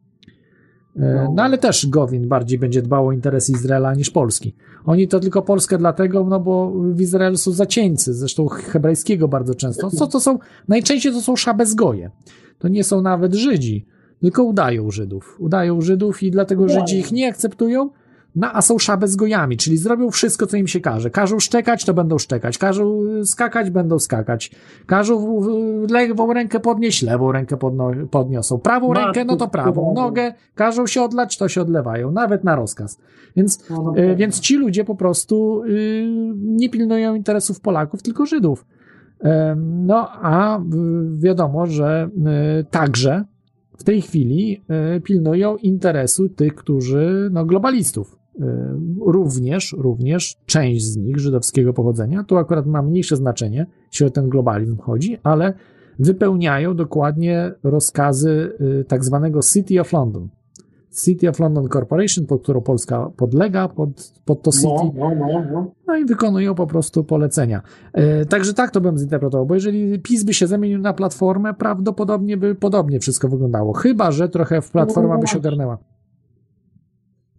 [1.35, 4.55] No ale też Gowin bardziej będzie dbał o interesy Izraela niż Polski.
[4.85, 9.89] Oni to tylko Polskę dlatego, no bo w Izraelu są zacieńcy, zresztą hebrajskiego bardzo często.
[9.89, 10.39] Co to są?
[10.67, 12.11] Najczęściej to są szabezgoje.
[12.59, 13.85] To nie są nawet Żydzi,
[14.21, 15.37] tylko udają Żydów.
[15.39, 17.89] Udają Żydów i dlatego Żydzi ich nie akceptują,
[18.35, 21.09] no a są szabezgojami, czyli zrobią wszystko, co im się każe.
[21.09, 22.57] Każą szczekać, to będą szczekać.
[22.57, 24.51] Każą y, skakać, będą skakać.
[24.85, 25.41] Każą
[25.89, 28.59] lewą rękę podnieść, lewą rękę podno- podniosą.
[28.59, 29.93] Prawą Matko rękę, no to prawą.
[29.95, 32.11] Nogę każą się odlać, to się odlewają.
[32.11, 32.99] Nawet na rozkaz.
[33.35, 34.17] Więc, No, no y, tak.
[34.17, 38.65] więc ci ludzie po prostu y, nie pilnują interesów Polaków, tylko Żydów.
[39.65, 40.59] No a
[41.17, 42.09] wiadomo, że
[42.59, 43.25] y, także
[43.77, 44.61] w tej chwili
[45.03, 48.18] pilnują interesu tych, którzy, no, globalistów.
[48.39, 54.09] E, Również, również część z nich żydowskiego pochodzenia, tu akurat ma mniejsze znaczenie, jeśli o
[54.09, 55.53] ten globalizm chodzi, ale
[55.99, 58.51] wypełniają dokładnie rozkazy
[58.81, 60.29] y, tak zwanego City of London.
[61.05, 64.67] City of London Corporation, pod którą Polska podlega, pod, pod to City.
[64.67, 65.71] No, no, no, no.
[65.87, 67.61] No i wykonują po prostu polecenia.
[67.93, 72.37] E, Także tak to bym zinterpretował, bo jeżeli PiS by się zamienił na platformę, prawdopodobnie
[72.37, 73.73] by podobnie wszystko wyglądało.
[73.73, 75.77] Chyba, że trochę w platforma by się ogarnęła.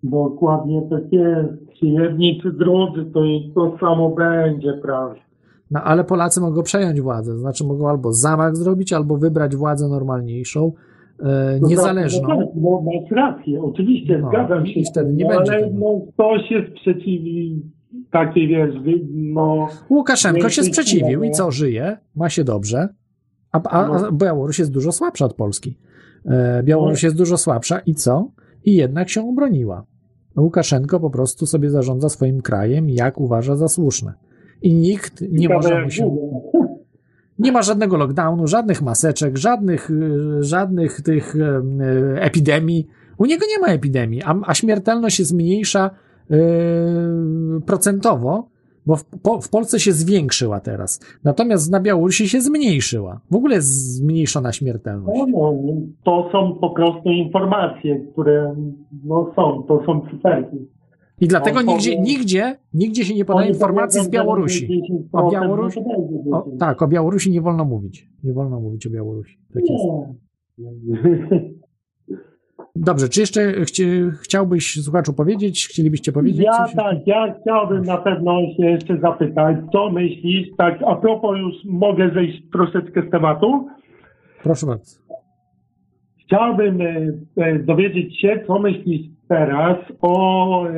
[0.03, 1.49] Dokładnie tak jest.
[1.81, 5.21] Czy jedni, czy drudzy, to i to samo będzie prawie.
[5.71, 9.89] No ale Polacy mogą przejąć władzę, to znaczy mogą albo zamach zrobić, albo wybrać władzę
[9.89, 10.73] normalniejszą,
[11.23, 12.21] e, No niezależną.
[12.29, 14.81] tak, No, tak, no masz rację, oczywiście, No, zgadzam się.
[14.81, 15.77] i wtedy nie no, będzie ale tego.
[15.79, 17.63] no, ktoś się sprzeciwi
[18.11, 18.75] takiej, wiesz,
[19.15, 19.69] no...
[19.91, 22.89] Łukaszenko się sprzeciwił i siły, co, żyje, ma się dobrze,
[23.53, 25.77] a, a, a Białoruś jest dużo słabsza od Polski.
[26.27, 28.29] E, Białoruś jest dużo słabsza i co?
[28.65, 29.85] I jednak się obroniła.
[30.37, 34.15] Łukaszenko po prostu sobie zarządza swoim krajem, jak uważa za słuszne.
[34.63, 36.17] I nikt nie może mu się...
[37.39, 42.87] Nie ma żadnego lockdownu, żadnych maseczek, żadnych, y, żadnych tych y, y, epidemii.
[43.19, 45.91] U niego nie ma epidemii, a, a śmiertelność jest mniejsza
[46.31, 46.37] y,
[47.67, 48.50] procentowo,
[48.87, 51.01] bo w, po, w Polsce się zwiększyła teraz.
[51.25, 53.21] Natomiast na Białorusi się zmniejszyła.
[53.31, 55.19] W ogóle jest zmniejszona śmiertelność.
[55.19, 55.55] No, no,
[56.05, 58.55] to są po prostu informacje, które
[59.05, 60.57] no, są, to są cyferki.
[61.21, 64.69] I dlatego No, nigdzie, nigdzie, nigdzie się nie podaje informacji z Białorusi.
[64.69, 66.61] będzie 10%, O Białorusi, no będzie o, 10.
[66.61, 68.09] tak, o Białorusi nie wolno mówić.
[68.25, 69.39] Nie wolno mówić o Białorusi.
[69.55, 69.85] Tak jest.
[72.77, 73.85] Dobrze, czy jeszcze chci,
[74.23, 76.75] chciałbyś słuchaczu powiedzieć, chcielibyście powiedzieć Ja coś?
[76.75, 82.11] tak, ja chciałbym na pewno się jeszcze zapytać, co myślisz, tak a propos już mogę
[82.15, 83.69] zejść troszeczkę z tematu.
[84.43, 85.01] Proszę bardzo.
[86.25, 90.73] Chciałbym e, e, dowiedzieć się, co myślisz teraz o e,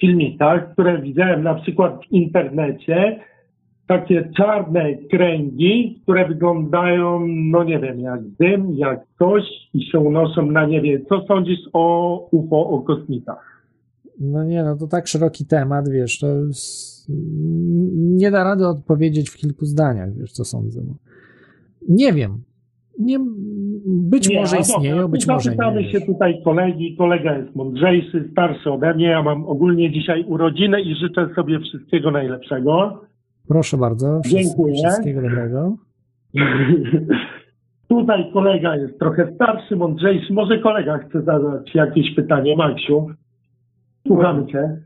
[0.00, 3.20] filmikach, które widziałem na przykład w internecie.
[3.86, 9.42] Takie czarne kręgi, które wyglądają, no nie wiem, jak dym, jak coś
[9.74, 11.00] i się unoszą na niebie.
[11.08, 13.64] Co sądzisz o UFO, o kosmitach?
[14.20, 17.08] No nie, no to tak szeroki temat, wiesz, to jest,
[17.94, 20.80] nie da rady odpowiedzieć w kilku zdaniach, wiesz, co sądzę.
[20.86, 20.94] No.
[21.88, 22.42] Nie wiem.
[22.98, 23.18] Nie,
[23.86, 25.92] być Nie, może istnieją, dobra, być może nie.
[25.92, 26.96] się tutaj kolegi.
[26.96, 29.06] Kolega jest mądrzejszy, starszy ode mnie.
[29.06, 33.00] Ja mam ogólnie dzisiaj urodziny i życzę sobie wszystkiego najlepszego.
[33.48, 34.20] Proszę bardzo.
[34.26, 34.74] Dziękuję.
[34.74, 35.76] Wszystkiego dobrego.
[37.88, 40.32] Tutaj kolega jest trochę starszy, mądrzejszy.
[40.32, 43.06] Może kolega chce zadać jakieś pytanie, Maksiu?
[44.06, 44.76] Słuchamy cię.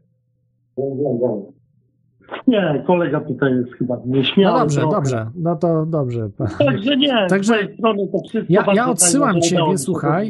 [2.46, 4.58] Nie, kolega tutaj jest chyba No nieśmiały.
[4.60, 4.96] dobrze, trochę.
[4.96, 5.30] dobrze.
[5.36, 6.30] No to dobrze.
[6.58, 8.52] Także nie, Także strony to wszystko.
[8.52, 10.28] Ja, ja odsyłam ciebie, słuchaj.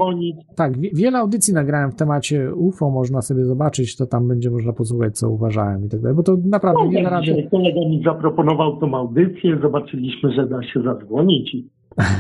[0.57, 4.73] Tak, wie- wiele audycji nagrałem w temacie UFO, można sobie zobaczyć, to tam będzie można
[4.73, 7.49] posłuchać, co uważałem i tak dalej, bo to naprawdę No, wiele rady.
[7.51, 11.69] kolega mi zaproponował tą audycję, zobaczyliśmy, że da się zadzwonić i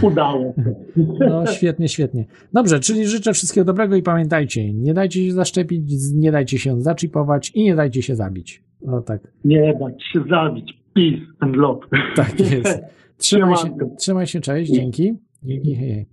[0.02, 0.74] udało się.
[1.30, 2.24] No świetnie, świetnie.
[2.52, 5.82] Dobrze, czyli życzę wszystkiego dobrego i pamiętajcie, nie dajcie się zaszczepić,
[6.14, 8.62] nie dajcie się zaczipować i nie dajcie się zabić.
[8.86, 10.78] O tak, Nie dać się zabić.
[10.94, 11.86] Peace and love.
[12.16, 12.80] tak jest.
[13.16, 15.14] Trzymaj się, trzymaj się, cześć, dzięki.
[15.42, 16.06] Dzięki, hej, hej.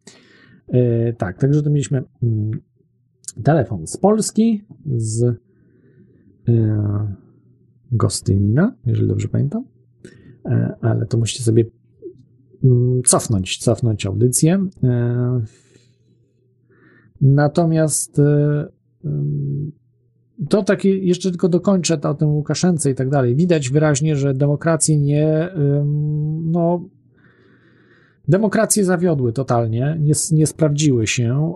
[0.67, 2.51] E, tak, także to mieliśmy mm,
[3.43, 5.35] telefon z Polski, z e,
[7.91, 9.63] Gostynina, jeżeli dobrze pamiętam,
[10.45, 11.65] e, ale to musicie sobie
[12.63, 14.65] mm, cofnąć, cofnąć audycję.
[17.21, 18.69] Natomiast ym,
[20.49, 23.35] to takie, jeszcze tylko dokończę to o tym Łukaszence i tak dalej.
[23.35, 25.49] Widać wyraźnie, że demokracje nie,
[26.43, 26.89] no,
[28.27, 31.53] demokracje zawiodły totalnie, nie, nie sprawdziły się.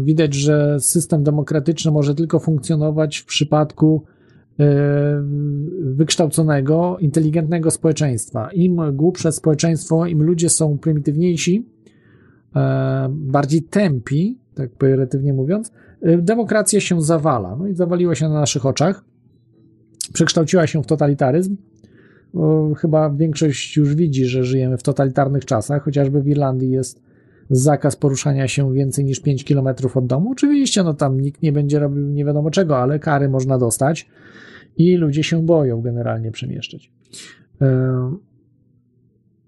[0.00, 4.02] Widać, że system demokratyczny może tylko funkcjonować w przypadku
[4.60, 5.22] e,
[5.80, 8.50] wykształconego, inteligentnego społeczeństwa.
[8.52, 11.66] Im głupsze społeczeństwo, im ludzie są prymitywniejsi,
[12.56, 15.72] e, bardziej tępi, tak pejoratywnie mówiąc,
[16.04, 17.56] demokracja się zawala.
[17.56, 19.04] No i zawaliła się na naszych oczach.
[20.12, 21.56] Przekształciła się w totalitaryzm.
[22.76, 27.02] Chyba większość już widzi, że żyjemy w totalitarnych czasach, chociażby w Irlandii jest
[27.50, 30.30] zakaz poruszania się więcej niż 5 km od domu.
[30.30, 34.08] Oczywiście, no tam nikt nie będzie robił nie wiadomo czego, ale kary można dostać
[34.76, 36.92] i ludzie się boją generalnie przemieszczać.
[37.62, 38.12] E,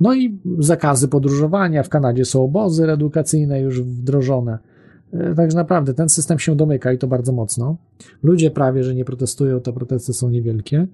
[0.00, 1.82] No i zakazy podróżowania.
[1.82, 4.58] W Kanadzie są obozy reedukacyjne już wdrożone.
[5.20, 7.76] E, Także naprawdę ten system się domyka i to bardzo mocno.
[8.22, 10.86] Ludzie prawie, że nie protestują, te protesty są niewielkie.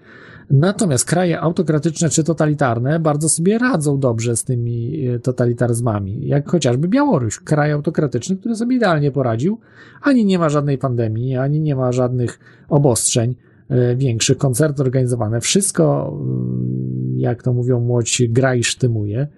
[0.51, 6.89] Natomiast kraje autokratyczne czy totalitarne bardzo sobie radzą dobrze z tymi e, totalitaryzmami, jak chociażby
[6.89, 9.59] Białoruś, kraj autokratyczny, który sobie idealnie poradził.
[10.02, 13.34] Ani nie ma żadnej pandemii, ani nie ma żadnych obostrzeń
[13.68, 15.41] e, większych, koncerty organizowane.
[15.41, 19.28] Wszystko, mm, jak to mówią młodzi, gra i sztymuje.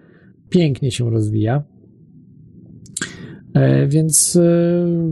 [0.48, 1.62] Pięknie się rozwija.
[3.54, 4.40] E, Więc e,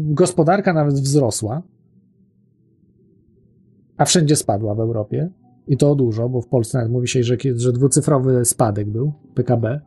[0.04, 1.62] gospodarka nawet wzrosła,
[3.96, 5.30] a wszędzie spadła w Europie.
[5.66, 9.80] I to dużo, bo w Polsce nawet mówi się, że, że dwucyfrowy spadek był PKB.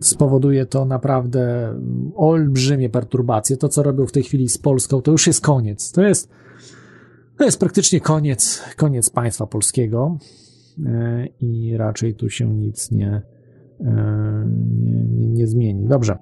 [0.00, 1.74] Spowoduje to naprawdę
[2.14, 3.56] olbrzymie perturbacje.
[3.56, 5.92] To, co robią w tej chwili z Polską, to już jest koniec.
[5.92, 6.28] To jest,
[7.38, 10.18] to jest praktycznie koniec, koniec państwa polskiego
[10.86, 13.22] E, i raczej tu się nic nie,
[13.80, 15.86] nie, nie, nie zmieni.
[15.88, 16.18] Dobrze.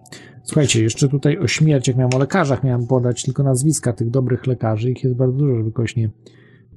[0.48, 4.90] Słuchajcie, jeszcze tutaj o śmierciach miałem, o lekarzach miałem podać tylko nazwiska tych dobrych lekarzy.
[4.90, 6.10] Ich jest bardzo dużo, żeby kogoś nie,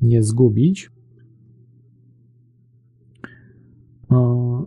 [0.01, 0.91] nie zgubić.
[4.09, 4.65] O,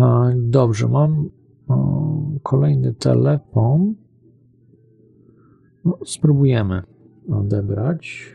[0.00, 1.30] a, Dobrze, mam
[1.68, 3.94] o, kolejny telefon.
[5.84, 6.82] No, spróbujemy
[7.28, 8.32] odebrać.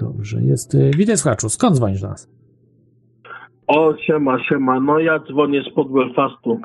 [0.00, 0.74] Dobrze, jest.
[0.74, 2.28] y, Witaj słuchaczu, skąd dzwonisz do nas?
[3.66, 4.80] O, siema, siema.
[4.80, 6.60] No ja dzwonię spod Belfastu.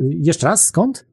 [0.00, 1.06] Y, Jeszcze raz, skąd?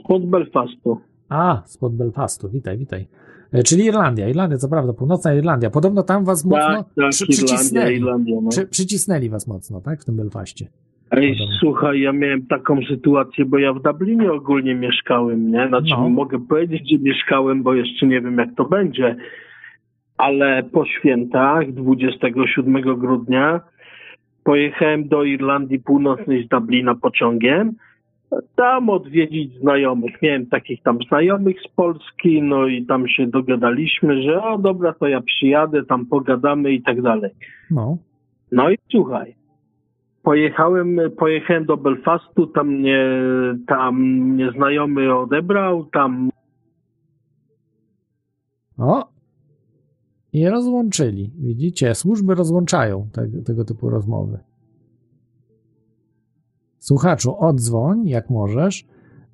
[0.00, 1.00] Spod Belfastu.
[1.28, 3.06] A, spod Belfastu, witaj, witaj.
[3.52, 5.70] E, Czyli Irlandia, Irlandia, co prawda, północna Irlandia.
[5.70, 7.96] Podobno tam was mocno tak, przy, Irlandia, przycisnęli.
[7.96, 8.48] Irlandia, no.
[8.50, 10.66] Przy, przycisnęli was mocno, tak, w tym Belfaście.
[11.10, 15.68] Ej, słuchaj, ja miałem taką sytuację, bo ja w Dublinie ogólnie mieszkałem, nie?
[15.68, 16.08] Znaczy No.
[16.08, 19.16] mogę powiedzieć, gdzie mieszkałem, bo jeszcze nie wiem, jak to będzie.
[20.18, 23.60] Ale po świętach, 27 grudnia,
[24.44, 27.72] pojechałem do Irlandii Północnej z Dublina pociągiem.
[28.56, 30.22] Tam odwiedzić znajomych.
[30.22, 35.08] Miałem takich tam znajomych z Polski, no i tam się dogadaliśmy, że o dobra, to
[35.08, 37.30] ja przyjadę, tam pogadamy i tak dalej.
[37.70, 37.98] No.
[38.52, 39.34] No i słuchaj,
[40.22, 43.06] pojechałem, pojechałem do Belfastu, tam mnie,
[43.66, 46.30] tam mnie znajomy odebrał, tam
[48.78, 49.13] O!
[50.34, 51.32] I rozłączyli.
[51.38, 54.38] Widzicie, służby rozłączają te, tego typu rozmowy.
[56.78, 58.86] Słuchaczu, odzwoń, jak możesz.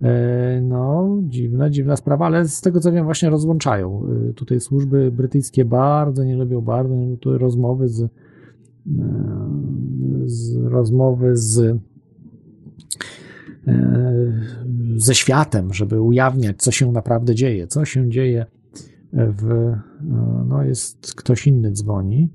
[0.02, 4.02] E, No, dziwna, dziwna sprawa, ale z tego co wiem, właśnie rozłączają.
[4.30, 8.08] E, Tutaj służby brytyjskie bardzo nie lubią, bardzo nie lubią rozmowy z, e,
[10.26, 11.78] z rozmowy z
[14.96, 18.46] ze światem, żeby ujawniać, co się naprawdę dzieje, co się dzieje
[19.12, 19.72] w,
[20.48, 22.28] no jest ktoś inny dzwoni,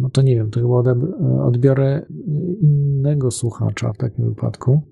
[0.00, 0.94] no to nie wiem, to chyba
[1.44, 2.06] odbiorę
[2.60, 4.82] innego słuchacza w takim wypadku.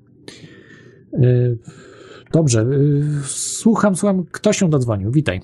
[1.12, 1.56] E,
[2.32, 2.66] Dobrze, e,
[3.24, 5.40] słucham, słucham, kto się dodzwonił, witaj.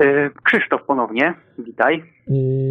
[0.00, 2.02] E, Krzysztof ponownie, witaj.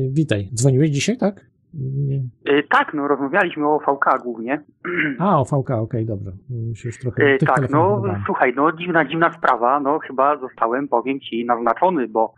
[0.10, 1.46] Witaj, dzwoniłeś dzisiaj, tak?
[1.80, 2.22] Nie.
[2.46, 4.64] E, Tak, no rozmawialiśmy o VK głównie.
[5.20, 6.32] A, o VK, okej, dobrze.
[6.50, 8.22] Mi się już trochę tych Tak, no dodałem.
[8.26, 12.34] słuchaj, no dziwna, dziwna sprawa, no chyba zostałem, powiem ci, naznaczony, bo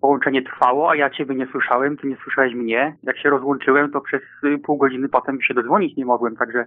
[0.00, 2.96] połączenie trwało, a ja ciebie nie słyszałem, ty nie słyszałeś mnie.
[3.02, 6.64] Jak się rozłączyłem, to przez y, pół godziny potem się dodzwonić nie mogłem, także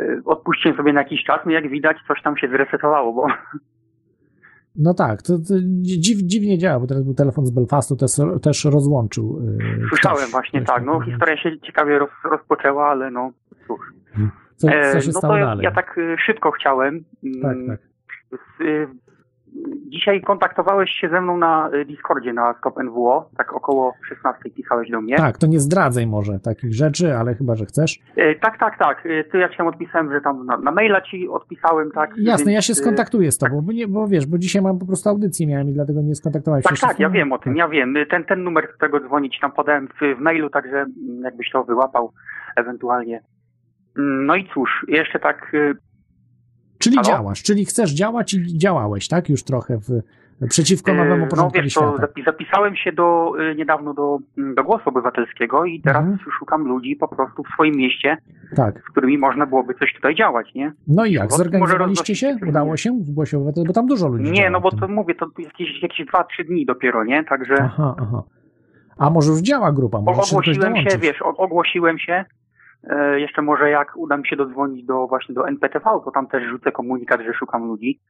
[0.00, 3.26] y, odpuściłem sobie na jakiś czas, no jak widać coś tam się zresetowało, bo
[4.76, 8.10] No tak, to, to dziw, dziwnie działa, bo teraz był telefon z Belfastu, też,
[8.42, 9.42] też rozłączył.
[9.84, 10.30] e, słyszałem ktoś.
[10.30, 13.32] właśnie tak, no historia się ciekawie roz, rozpoczęła, ale no
[13.66, 13.80] cóż.
[14.56, 15.64] Co, E, co się no stało to ja, dalej?
[15.64, 17.04] ja tak y, szybko chciałem.
[17.42, 17.80] Tak, mm, tak.
[18.30, 18.88] z, y,
[19.88, 25.00] Dzisiaj kontaktowałeś się ze mną na Discordzie na Stop NWO, tak około 16 pisałeś do
[25.00, 25.16] mnie.
[25.16, 27.98] Tak, to nie zdradzaj może takich rzeczy, ale chyba, że chcesz.
[28.16, 29.06] E, tak, tak, tak.
[29.06, 32.10] E, Ty ja ci tam odpisałem, że tam na, na maila ci odpisałem, tak.
[32.16, 34.78] Jasne, więc, ja się e, skontaktuję z tobą, bo, nie, bo wiesz, bo dzisiaj mam
[34.78, 37.32] po prostu audycję miałem i dlatego nie skontaktowałem się Tak, jeszcze tak, z ja wiem
[37.32, 37.94] o tym, ja wiem.
[38.10, 40.86] Ten, ten numer, z którego dzwonić tam podałem w, w mailu, także
[41.22, 42.12] jakbyś to wyłapał
[42.56, 43.22] ewentualnie.
[43.98, 45.52] Mm, No i cóż, jeszcze tak.
[46.82, 47.08] Czyli Halo?
[47.08, 49.28] działasz, czyli chcesz działać i działałeś, tak?
[49.28, 49.88] Już trochę w,
[50.48, 52.06] przeciwko nowemu e, No porządkowi wiesz, to świata.
[52.06, 56.18] zapi- zapisałem się do, e, niedawno do, mm, do Głosu Obywatelskiego i teraz Mhm.
[56.38, 58.16] szukam ludzi po prostu w swoim mieście,
[58.56, 58.80] Tak.
[58.88, 60.72] z którymi można byłoby coś tutaj działać, nie?
[60.88, 61.24] No i jak?
[61.24, 62.36] Może Zorganizowaliście się?
[62.48, 63.66] Udało się w Głosie Obywatelskim?
[63.68, 67.04] Bo tam dużo ludzi Nie, no bo to mówię, to jakieś, jakieś 2-3 dni dopiero,
[67.04, 67.24] nie?
[67.24, 67.54] Także.
[67.60, 68.22] Aha, aha.
[68.98, 70.00] A może już działa grupa?
[70.00, 72.24] Może ogłosiłem się, wiesz, ogłosiłem się.
[72.84, 76.42] E, jeszcze może jak uda mi się dodzwonić do właśnie do NPTV, to tam też
[76.50, 78.00] rzucę komunikat, że szukam ludzi.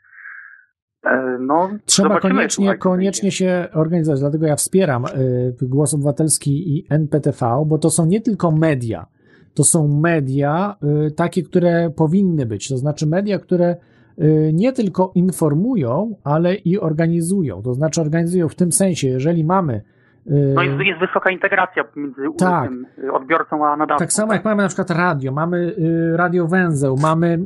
[1.05, 6.86] E, No, Trzeba koniecznie, słuchaj, koniecznie się organizować, dlatego ja wspieram y, Głos Obywatelski i
[6.91, 9.07] NPTV, bo to są nie tylko media,
[9.55, 10.76] to są media
[11.17, 13.76] takie, które powinny być, to znaczy media, które
[14.52, 19.83] nie tylko informują, ale i organizują, to znaczy organizują w tym sensie, jeżeli mamy
[20.26, 22.70] No jest, jest wysoka integracja między Tak.
[23.05, 23.99] y, odbiorcą a nadawcą.
[24.05, 27.39] tak samo jak mamy na przykład radio, mamy y, radio węzeł, mamy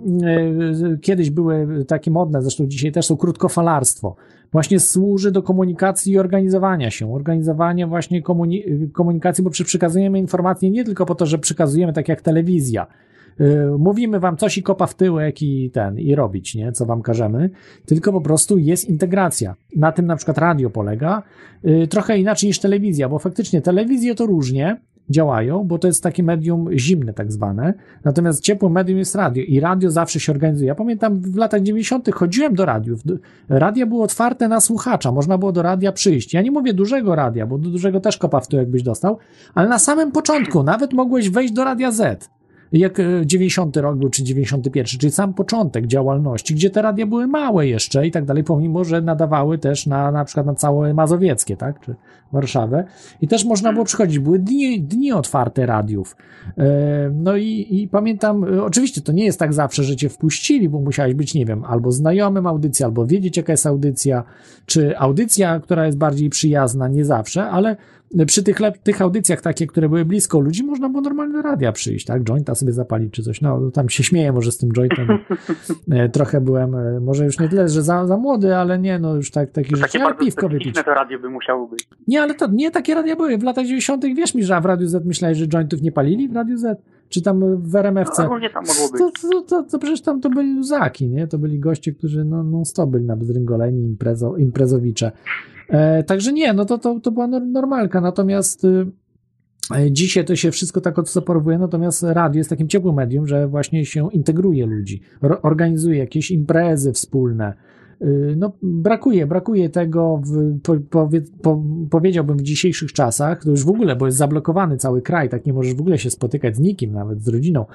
[0.94, 4.16] y, kiedyś były takie modne, zresztą dzisiaj też są krótkofalarstwo.
[4.52, 10.84] Właśnie służy do komunikacji i organizowania się, organizowania właśnie komuni- komunikacji, bo przekazujemy informacje nie
[10.84, 12.86] tylko po to, że przekazujemy tak jak telewizja.
[13.40, 17.02] Y, Mówimy wam coś i kopa w tyłek i ten, i robić, nie, co wam
[17.02, 17.50] każemy,
[17.86, 19.54] tylko po prostu jest integracja.
[19.76, 21.22] Na tym na przykład radio polega,
[21.64, 24.76] y, trochę inaczej niż telewizja, bo faktycznie telewizje to różnie,
[25.10, 27.74] działają, bo to jest takie medium zimne tak zwane,
[28.04, 30.68] natomiast ciepłe medium jest radio i radio zawsze się organizuje.
[30.68, 32.10] Ja pamiętam w latach 90.
[32.14, 33.00] chodziłem do radiów,
[33.48, 36.34] radia było otwarte na słuchacza, można było do radia przyjść.
[36.34, 39.18] Ja nie mówię dużego radia, bo do dużego też kopa w to jakbyś dostał,
[39.54, 42.35] ale na samym początku nawet mogłeś wejść do Radia Z.
[42.78, 47.26] Jak e, 90 rok był, czy 91, czyli sam początek działalności, gdzie te radia były
[47.26, 51.56] małe jeszcze i tak dalej, pomimo, że nadawały też na, na przykład na całe Mazowieckie,
[51.56, 51.94] tak, czy
[52.32, 52.84] Warszawę.
[53.20, 56.16] I też można było przychodzić, były dni, dni otwarte radiów.
[56.58, 60.68] E, No i, i pamiętam, e, oczywiście to nie jest tak zawsze, że cię wpuścili,
[60.68, 64.24] bo musiałeś być, nie wiem, albo znajomym audycji, albo wiedzieć, jaka jest audycja,
[64.66, 67.76] czy audycja, która jest bardziej przyjazna, nie zawsze, ale
[68.26, 72.06] przy tych, tych audycjach takie, które były blisko ludzi, można było normalnie do radia przyjść,
[72.06, 72.22] tak?
[72.24, 73.40] Jointa sobie zapalić czy coś.
[73.40, 75.08] No, tam się śmieję może z tym jointem.
[75.90, 79.14] E, Trochę byłem, e, może już nie tyle, że za, za młody, ale nie, no
[79.16, 80.74] już tak, taki rzeczy, Takie bardzo piwko wypić.
[80.74, 81.88] to radio by musiało być.
[82.08, 83.38] Nie, ale to nie takie radia były.
[83.38, 84.04] W latach 90.
[84.04, 86.82] wiesz mi, że w Radiu Z myślałeś, że jointów nie palili w Radiu Z?
[87.08, 88.22] Czy tam w RMFC?
[88.22, 89.00] No, tam mogło być.
[89.22, 91.26] To, to, to, to przecież tam to byli luzaki, nie?
[91.26, 95.12] To byli goście, którzy no, non stop byli na bzdryngoleni, imprezo, imprezowicze.
[95.68, 98.86] E, także nie, no to, to, to była nor- normalka, natomiast y,
[99.76, 103.86] e, dzisiaj to się wszystko tak odseparowuje, natomiast radio jest takim ciepłym medium, że właśnie
[103.86, 105.00] się integruje ludzi,
[105.42, 107.54] organizuje jakieś imprezy wspólne,
[108.02, 113.64] Y, no, brakuje, brakuje tego, w, po, powie, po, powiedziałbym w dzisiejszych czasach, to już
[113.64, 116.58] w ogóle, bo jest zablokowany cały kraj, tak nie możesz w ogóle się spotykać z
[116.58, 117.66] nikim, nawet z rodziną.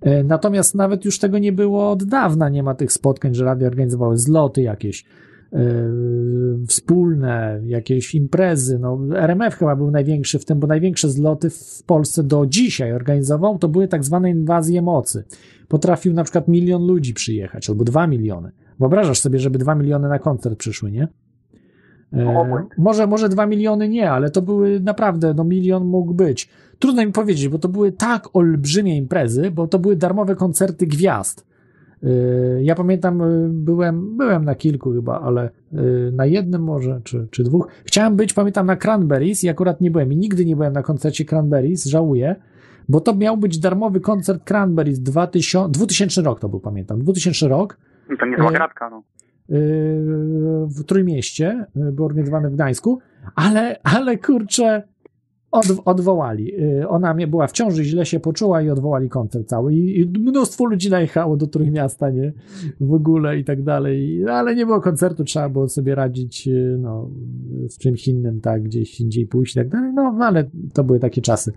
[0.00, 3.68] E, Natomiast nawet już tego nie było od dawna, nie ma tych spotkań, że radio
[3.68, 5.04] organizowały zloty jakieś
[6.68, 8.78] wspólne, jakieś imprezy.
[8.78, 13.58] No, RMF chyba był największy w tym, bo największe zloty w Polsce do dzisiaj organizował,
[13.58, 15.24] to były tak zwane inwazje mocy.
[15.68, 18.50] Potrafił na przykład milion ludzi przyjechać, albo dwa miliony.
[18.78, 21.08] Wyobrażasz sobie, żeby dwa miliony na koncert przyszły, nie?
[22.12, 26.48] E, może, może dwa miliony nie, ale to były naprawdę, no milion mógł być.
[26.78, 31.49] Trudno mi powiedzieć, bo to były tak olbrzymie imprezy, bo to były darmowe koncerty gwiazd.
[32.02, 35.76] E, Ja pamiętam, e, byłem, byłem na kilku chyba, ale e,
[36.12, 37.68] na jednym może, czy, czy dwóch.
[37.84, 40.12] Chciałem być, pamiętam, na Cranberries i akurat nie byłem.
[40.12, 42.36] I nigdy nie byłem na koncercie Cranberries, żałuję,
[42.88, 47.76] bo to miał być darmowy koncert Cranberries 2000, 2000 rok to był, pamiętam, 2000 rok.
[48.20, 49.02] To niezła E, gratka, no.
[50.66, 52.98] w Trójmieście, y, był organizowany w Gdańsku,
[53.34, 54.82] ale, ale kurczę,
[55.50, 56.60] od, odwołali.
[56.62, 59.74] Y, Ona mnie była w ciąży, źle się poczuła i odwołali koncert cały.
[59.74, 62.32] I, i mnóstwo ludzi najechało do Trójmiasta, nie?
[62.80, 64.24] W ogóle i tak dalej.
[64.28, 67.10] Ale nie było koncertu, trzeba było sobie radzić y, no,
[67.68, 69.92] z czymś innym, tak, gdzieś indziej pójść i tak dalej.
[69.94, 71.52] No, ale to były takie czasy.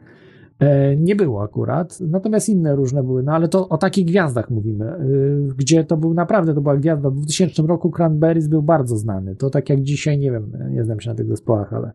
[0.59, 4.85] E, Nie było akurat, natomiast inne różne były, no ale to o takich gwiazdach mówimy,
[4.85, 7.09] y, gdzie to był naprawdę, to była gwiazda.
[7.09, 9.35] W 2000 roku Cranberries był bardzo znany.
[9.35, 11.91] To tak jak dzisiaj, nie wiem, nie znam się na tych zespołach, ale,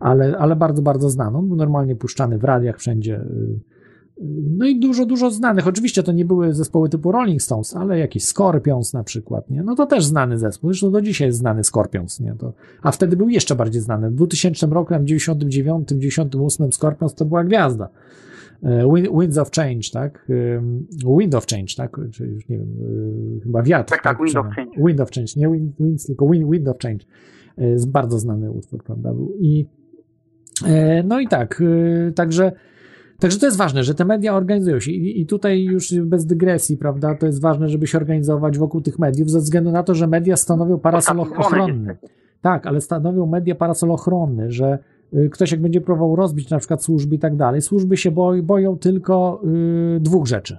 [0.00, 1.38] ale, ale bardzo, bardzo znany.
[1.38, 3.20] On był normalnie puszczany w radiach wszędzie.
[3.20, 3.60] y,
[4.58, 5.66] No i dużo, dużo znanych.
[5.66, 9.62] Oczywiście to nie były zespoły typu Rolling Stones, ale jakiś Scorpions na przykład, nie?
[9.62, 10.70] No to też znany zespół.
[10.70, 12.34] Zresztą do dzisiaj jest znany Scorpions, nie?
[12.38, 12.52] To,
[12.82, 14.10] a wtedy był jeszcze bardziej znany.
[14.10, 17.88] W 2000 roku, tam 99, 98 Scorpions to była gwiazda.
[18.62, 20.26] Wind- Winds of Change, tak?
[21.18, 22.00] Wind of Change, tak?
[22.10, 22.68] Czy już nie wiem,
[23.36, 23.90] y, chyba wiatr.
[23.90, 24.46] Tak, tak, Wind of.
[24.46, 24.70] Change.
[24.86, 27.04] Wind of Change, nie Wind, Winds, tylko Wind, Wind of Change.
[27.58, 29.12] Jest bardzo znany utwór, prawda?
[29.14, 29.32] Był.
[29.40, 29.66] I
[31.04, 32.52] no i tak, y, także
[33.20, 36.76] Także to jest ważne, że te media organizują się I, i tutaj już bez dygresji,
[36.76, 40.06] prawda, to jest ważne, żeby się organizować wokół tych mediów, ze względu na to, że
[40.06, 41.96] media stanowią parasol ochronny.
[42.40, 44.78] Tak, ale stanowią media parasol ochronny, że
[45.14, 48.42] y, ktoś jak będzie próbował rozbić na przykład służby i tak dalej, służby się boi,
[48.42, 49.42] boją tylko
[49.96, 50.58] y, dwóch rzeczy.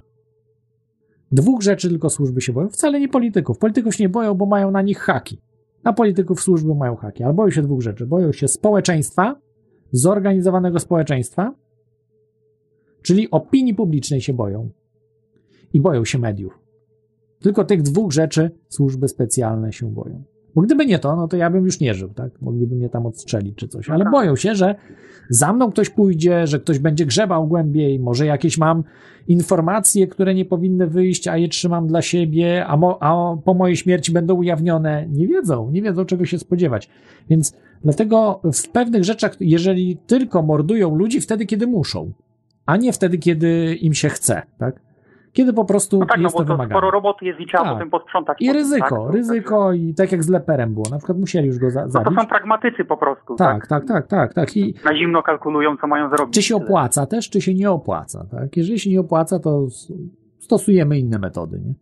[1.31, 3.57] Dwóch rzeczy tylko służby się boją, wcale nie polityków.
[3.57, 5.41] Polityków się nie boją, bo mają na nich haki.
[5.83, 8.05] Na polityków służby mają haki, ale boją się dwóch rzeczy.
[8.05, 9.35] Boją się społeczeństwa,
[9.91, 11.55] zorganizowanego społeczeństwa,
[13.01, 14.69] czyli opinii publicznej się boją
[15.73, 16.59] i boją się mediów.
[17.39, 20.23] Tylko tych dwóch rzeczy służby specjalne się boją.
[20.59, 22.41] Bo gdyby nie to, no to ja bym już nie żył, tak?
[22.41, 23.87] Mogliby mnie tam odstrzelić czy coś.
[23.87, 24.11] No Ale tak.
[24.11, 24.75] boją się, że
[25.29, 28.83] za mną ktoś pójdzie, że ktoś będzie grzebał głębiej, może jakieś mam
[29.27, 33.77] informacje, które nie powinny wyjść, a je trzymam dla siebie, a, mo, a po mojej
[33.77, 35.07] śmierci będą ujawnione.
[35.09, 36.89] Nie wiedzą, nie wiedzą czego się spodziewać.
[37.29, 42.11] Więc dlatego w pewnych rzeczach, jeżeli tylko mordują ludzi wtedy, kiedy muszą,
[42.65, 44.88] a nie wtedy, kiedy im się chce, tak?
[45.33, 46.69] Kiedy po prostu No tak, no jest bo to to wymagane.
[46.79, 47.73] sporo roboty jest i trzeba Tak.
[47.73, 48.37] potem posprzątać.
[48.41, 49.15] I ryzyko, tak?
[49.15, 50.85] Ryzyko i tak jak z leperem było.
[50.91, 52.19] Na przykład musieli już go za, No to zabić.
[52.19, 53.35] są pragmatycy po prostu.
[53.35, 54.57] Tak, tak, tak, tak, tak.
[54.57, 56.35] I Na zimno kalkulują, co mają zrobić.
[56.35, 58.57] czy się opłaca też, czy się nie opłaca, tak?
[58.57, 59.67] Jeżeli się nie opłaca, to
[60.39, 61.73] stosujemy inne metody, nie?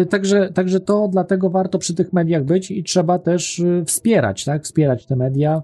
[0.00, 4.44] E, Także, także to dlatego warto przy tych mediach być i trzeba też y, wspierać,
[4.44, 4.62] tak?
[4.62, 5.62] Wspierać te media,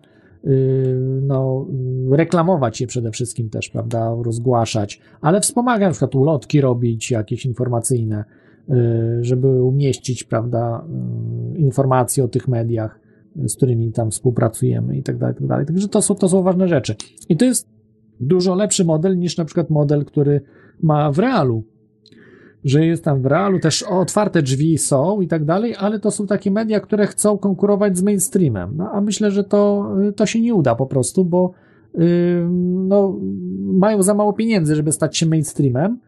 [1.22, 1.66] no,
[2.12, 4.16] y, reklamować je przede wszystkim też, prawda?
[4.22, 8.24] Rozgłaszać, ale wspomagać, na przykład ulotki robić, jakieś informacyjne,
[8.70, 8.74] y,
[9.20, 10.84] żeby umieścić, prawda,
[11.54, 13.00] y, informacje o tych mediach,
[13.36, 15.66] z którymi tam współpracujemy i tak dalej, tak dalej.
[15.66, 16.94] Także to są, to są ważne rzeczy.
[17.28, 17.68] I to jest
[18.20, 20.40] dużo lepszy model niż na przykład model, który
[20.82, 21.64] ma w realu.
[22.66, 26.26] Że jest tam w realu, też otwarte drzwi są i tak dalej, ale to są
[26.26, 28.70] takie media, które chcą konkurować z mainstreamem.
[28.76, 31.52] No a myślę, że to, to się nie uda po prostu, bo
[31.94, 32.06] yy,
[32.88, 33.16] no,
[33.72, 35.98] mają za mało pieniędzy, żeby stać się mainstreamem,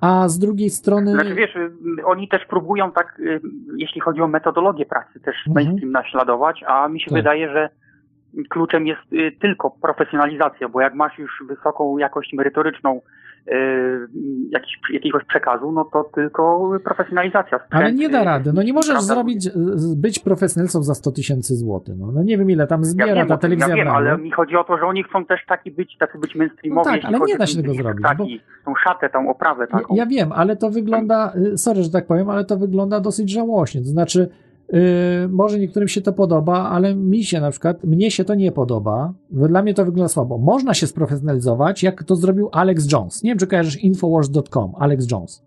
[0.00, 1.12] a z drugiej strony.
[1.12, 1.70] Znaczy wiesz, y,
[2.04, 3.40] oni też próbują tak, y,
[3.76, 7.18] jeśli chodzi o metodologię pracy, też mainstream naśladować, a mi się Tak.
[7.18, 7.68] wydaje, że
[8.48, 13.00] kluczem jest y, tylko profesjonalizacja, bo jak masz już wysoką jakość merytoryczną
[13.48, 14.08] y,
[14.50, 17.58] jakiś, jakiegoś przekazu, no to tylko profesjonalizacja.
[17.70, 18.52] Ale Sprzęt, nie da rady.
[18.52, 19.14] No nie możesz prawda?
[19.14, 19.50] zrobić,
[19.96, 21.94] być profesjonalistą za 100 tysięcy złotych.
[21.98, 22.12] No.
[22.12, 24.56] no nie wiem ile tam Ja zbiera wiem, ta telewizja ja wiem, ale mi chodzi
[24.56, 27.36] o to, że oni chcą też taki być, tacy być mainstreamowi, No tak, ale nie
[27.36, 29.94] da się tego zrobić, Taki, tą szatę, tą oprawę taką.
[29.94, 33.80] Ja wiem, ale to wygląda, y, sorry, że tak powiem, ale to wygląda dosyć żałośnie.
[33.80, 34.28] To znaczy,
[34.74, 38.52] y, może niektórym się to podoba, ale mi się na przykład, mnie się to nie
[38.52, 39.14] podoba.
[39.30, 40.38] Dla mnie to wygląda słabo.
[40.38, 43.22] Można się sprofesjonalizować, jak to zrobił Alex Jones.
[43.22, 45.42] Nie wiem, czy kojarzysz Infowars.com, Alex Jones.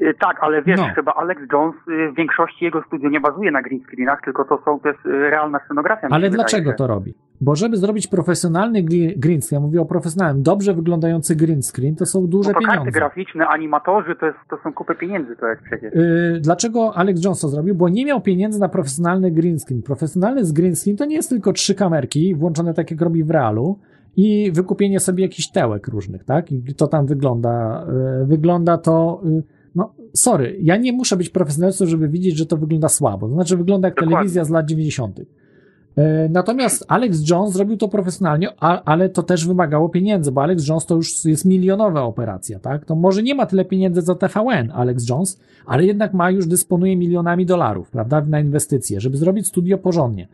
[0.00, 0.86] Y, Tak, ale wiesz, No.
[0.94, 4.58] chyba Alex Jones, y, w większości jego studio nie bazuje na green screenach, tylko to
[4.64, 6.08] są, jest y, realna scenografia.
[6.10, 7.14] Ale dlaczego to robi?
[7.40, 8.82] Bo żeby zrobić profesjonalny
[9.16, 12.66] green screen, ja mówię o profesjonalnym, dobrze wyglądający green screen, to są duże Bo to
[12.66, 12.98] karty pieniądze.
[13.00, 15.94] graficzne, animatorzy, to, jest, to są kupy pieniędzy, to jest przecież.
[15.94, 17.74] Yy, dlaczego Alex Jones to zrobił?
[17.74, 19.82] Bo nie miał pieniędzy na profesjonalny green screen.
[19.82, 23.30] Profesjonalny z green screen to nie jest tylko trzy kamerki włączone tak jak robi w
[23.30, 23.78] realu
[24.16, 26.52] i wykupienie sobie jakichś tełek różnych, tak?
[26.52, 27.86] I to tam wygląda.
[28.24, 29.20] Wygląda to.
[29.74, 33.28] No, sorry, ja nie muszę być profesjonalistą, żeby widzieć, że to wygląda słabo.
[33.28, 34.16] To znaczy, wygląda jak Dokładnie.
[34.16, 35.20] telewizja z lat 90.
[35.96, 40.68] E, Natomiast Alex Jones zrobił to profesjonalnie, a, ale to też wymagało pieniędzy, bo Alex
[40.68, 42.84] Jones to już jest milionowa operacja, tak?
[42.84, 46.96] To może nie ma tyle pieniędzy za TVN Alex Jones, ale jednak ma już dysponuje
[46.96, 50.28] milionami dolarów, prawda, na inwestycje, żeby zrobić studio porządnie.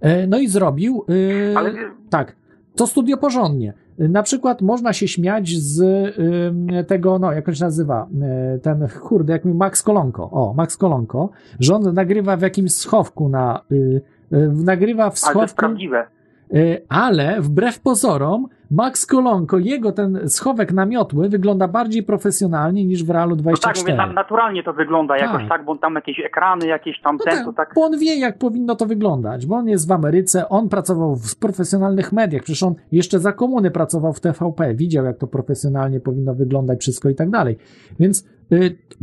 [0.00, 1.04] E, No i zrobił,
[1.52, 1.72] e, Ale-
[2.10, 2.36] tak,
[2.76, 3.72] to studio porządnie.
[4.08, 5.80] Na przykład można się śmiać z
[6.18, 10.54] ym, tego, no, jak on się nazywa, e, ten, kurde, jak mi Max Kolonko, o,
[10.56, 11.30] Max Kolonko,
[11.60, 14.00] że on nagrywa w jakimś schowku na, y,
[14.32, 16.06] y, nagrywa w Ale to jest schowku, prawdziwe.
[16.54, 23.10] y, ale wbrew pozorom Max Kolonko, jego ten schowek namiotły wygląda bardziej profesjonalnie niż w
[23.10, 23.96] Realu No tak, mówię, 24.
[23.96, 25.22] na, naturalnie to wygląda Tak.
[25.22, 27.72] jakoś tak, bo tam jakieś ekrany, jakieś tam ten, to tak...
[27.74, 31.36] Bo on wie, jak powinno to wyglądać, bo on jest w Ameryce, on pracował w
[31.36, 36.34] profesjonalnych mediach, przecież on jeszcze za komuny pracował w TVP, widział, jak to profesjonalnie powinno
[36.34, 37.56] wyglądać wszystko i tak dalej.
[38.00, 38.24] Więc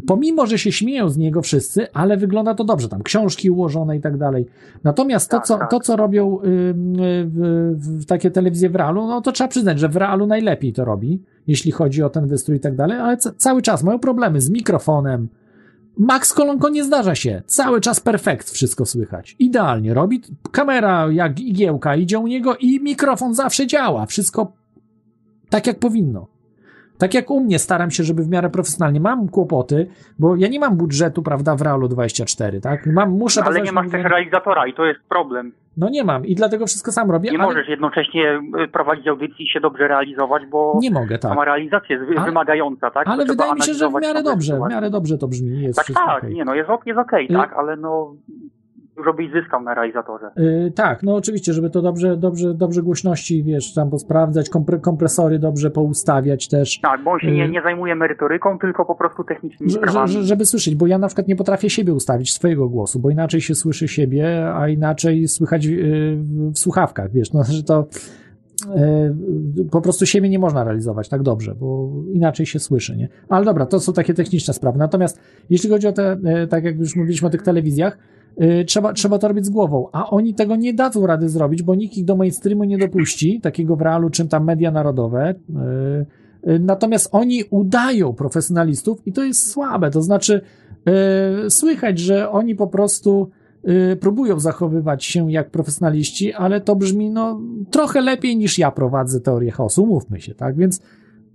[0.08, 4.02] pomimo, że się śmieją z niego wszyscy, ale wygląda to dobrze, tam książki ułożone i
[4.02, 4.46] tak dalej.
[4.84, 6.48] Natomiast to, co, to, co robią y,
[8.02, 11.22] y, takie telewizje w realu, no to trzeba przyznać, że w realu najlepiej to robi,
[11.48, 14.50] jeśli chodzi o ten wystrój i tak dalej, ale ca- cały czas mają problemy z
[14.50, 15.28] mikrofonem,
[16.00, 17.42] Max Kolonko nie zdarza się.
[17.46, 19.36] Cały czas perfekt wszystko słychać.
[19.40, 20.22] Idealnie robi.
[20.52, 24.06] Kamera jak igiełka idzie u niego i mikrofon zawsze działa.
[24.06, 24.54] Wszystko
[25.50, 26.28] tak jak powinno.
[26.98, 29.00] Tak jak u mnie staram się, żeby w miarę profesjonalnie.
[29.00, 29.88] Mam kłopoty,
[30.20, 32.86] bo ja nie mam budżetu, prawda, w Realu 24, tak?
[32.86, 35.52] Mam, muszę Ale nie masz też realizatora i to jest problem.
[35.78, 39.46] No nie mam i dlatego wszystko sam robię, Nie ale możesz jednocześnie y, prowadzić audycji
[39.46, 41.32] i się dobrze realizować, bo nie mogę, tak.
[41.32, 43.08] sama realizacja jest Ale- wymagająca, tak?
[43.08, 45.62] Ale wydaje mi się, że w miarę dobrze, w miarę dobrze to brzmi.
[45.62, 46.34] Jest Tak, tak, okej.
[46.34, 48.14] nie no, jest, ok- jest okej, Y- tak, ale no
[49.18, 50.32] byś zyskał na realizatorze.
[50.36, 55.40] Yy, tak, no oczywiście, żeby to dobrze, dobrze, dobrze głośności, wiesz, tam posprawdzać, kompre, kompresory
[55.40, 56.80] dobrze poustawiać też.
[56.80, 60.12] Tak, bo on się nie, Y- nie zajmuje merytoryką, tylko po prostu technicznymi Że, sprawami.
[60.12, 63.42] że, żeby słyszeć, bo ja na przykład nie potrafię siebie ustawić, swojego głosu, bo inaczej
[63.42, 66.18] się słyszy siebie, a inaczej słychać yy,
[66.54, 67.88] w słuchawkach, wiesz, no, że to
[69.56, 73.08] yy, po prostu siebie nie można realizować tak dobrze, bo inaczej się słyszy, nie?
[73.30, 74.80] Ale dobra, to są takie techniczne sprawy.
[74.80, 75.20] Natomiast
[75.50, 78.17] jeśli chodzi o te, yy, tak jak już mówiliśmy o tych telewizjach, y,
[78.68, 81.98] trzeba, trzeba to robić z głową, a oni tego nie dadzą rady zrobić, bo nikt
[81.98, 85.36] ich do mainstreamu nie dopuści, takiego w realu, czym tam media narodowe.
[86.46, 90.42] Y, y, natomiast oni udają profesjonalistów i to jest słabe, to znaczy
[91.46, 93.30] y, słychać, że oni po prostu
[93.94, 97.42] y, próbują zachowywać się jak profesjonaliści, ale to brzmi no
[97.72, 100.56] trochę lepiej niż ja prowadzę teorię chaosu, mówmy się, tak?
[100.56, 100.82] Więc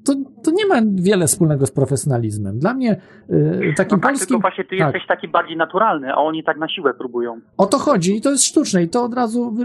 [0.04, 2.58] to, to nie ma wiele wspólnego z profesjonalizmem.
[2.58, 2.96] Dla mnie
[3.30, 4.28] y, takim no tak, polskim...
[4.28, 4.94] tylko właśnie ty tak.
[4.94, 7.40] jesteś taki bardziej naturalny, a oni tak na siłę próbują.
[7.56, 9.56] O to chodzi i to jest sztuczne i to od razu,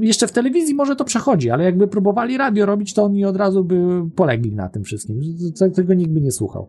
[0.00, 3.64] jeszcze w telewizji może to przechodzi, ale jakby próbowali radio robić, to oni od razu
[3.64, 3.76] by
[4.16, 5.20] polegli na tym wszystkim.
[5.74, 6.68] Tego nikt by nie słuchał.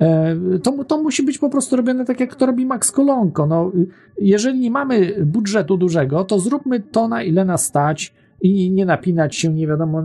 [0.00, 3.46] E, To, to musi być po prostu robione tak, jak to robi Max Kolonko.
[3.46, 3.72] No,
[4.18, 9.36] jeżeli nie mamy budżetu dużego, to zróbmy to, na ile nas stać i nie napinać
[9.36, 10.02] się nie wiadomo e,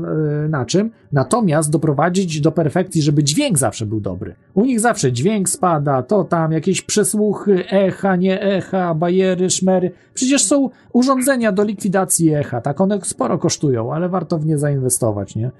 [0.49, 4.35] na czym, natomiast doprowadzić do perfekcji, żeby dźwięk zawsze był dobry.
[4.53, 9.91] U nich zawsze dźwięk spada, to tam jakieś przesłuchy, echa, nie echa, bajery, szmery.
[10.13, 15.35] Przecież są urządzenia do likwidacji echa, tak one sporo kosztują, ale warto w nie zainwestować,
[15.35, 15.51] nie?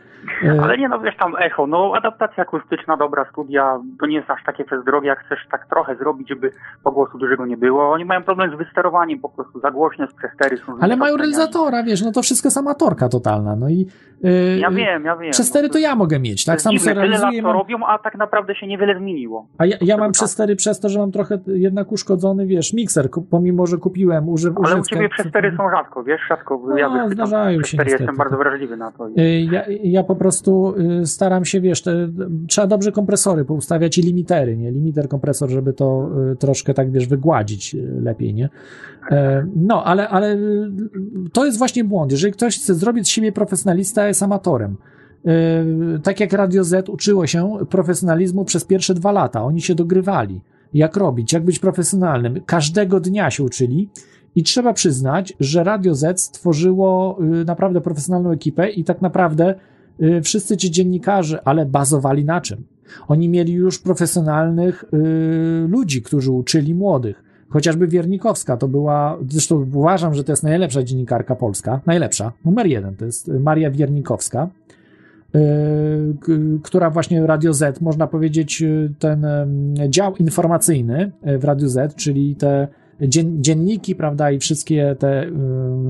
[0.44, 4.30] E, Ale nie no, wiesz tam echo, no adaptacja akustyczna, dobra studia, to nie jest
[4.30, 6.52] aż takie przez drogie, jak chcesz tak trochę zrobić, żeby
[6.84, 7.92] pogłosu dużego nie było.
[7.92, 10.78] Oni mają problem z wysterowaniem po prostu, za głośne, z przestery są.
[10.82, 13.88] Ale mają realizatora, wiesz, no to wszystko jest amatorka totalna, no i...
[14.24, 15.32] e, Ja wiem, ja wiem.
[15.32, 16.62] Przestery to ja mogę mieć, tak?
[16.62, 17.54] Sam sobie tyle lat to mam...
[17.54, 19.48] robią, a tak naprawdę się niewiele zmieniło.
[19.58, 23.68] A ja, ja mam przestery przez to, że mam trochę jednak uszkodzony, wiesz, mikser, pomimo,
[23.68, 26.62] że kupiłem używ, Ale u ciebie przestery są rzadko, wiesz, rzadko.
[26.68, 28.48] No, ja wychwytam zdarzają się niestety, jestem bardzo tak.
[28.48, 29.08] wrażliwy na to.
[29.08, 32.08] Y, Ja, ja po prostu y, staram się, wiesz, te,
[32.48, 34.72] trzeba dobrze kompresory poustawiać i limitery, nie?
[34.72, 38.50] Limiter, kompresor, żeby to y, troszkę tak, wiesz, wygładzić y, lepiej, nie?
[39.12, 40.70] E, No, ale, ale y,
[41.34, 42.12] to jest właśnie błąd.
[42.12, 44.78] Jeżeli ktoś chce zrobić z siebie profesjonalista, jest amatorem.
[45.96, 49.44] Y, Tak jak Radio Z uczyło się profesjonalizmu przez pierwsze dwa lata.
[49.44, 50.42] Oni się dogrywali.
[50.74, 52.42] Jak robić, jak być profesjonalnym.
[52.46, 53.90] Każdego dnia się uczyli.
[54.36, 59.56] I trzeba przyznać, że Radio Z stworzyło y, naprawdę profesjonalną ekipę i tak naprawdę
[60.02, 62.64] y, wszyscy ci dziennikarze, ale bazowali na czym?
[63.08, 64.86] Oni mieli już profesjonalnych
[65.68, 67.24] ludzi, którzy uczyli młodych.
[67.50, 72.96] Chociażby Wiernikowska to była, zresztą uważam, że to jest najlepsza dziennikarka polska, najlepsza, numer jeden,
[72.96, 74.50] to jest Maria Wiernikowska,
[75.36, 75.40] y,
[76.64, 79.26] która właśnie Radio Z, można powiedzieć, y, ten
[79.90, 82.68] dział informacyjny y, w Radio Z, czyli te
[83.02, 85.32] dzien, dzienniki, prawda, i wszystkie te y,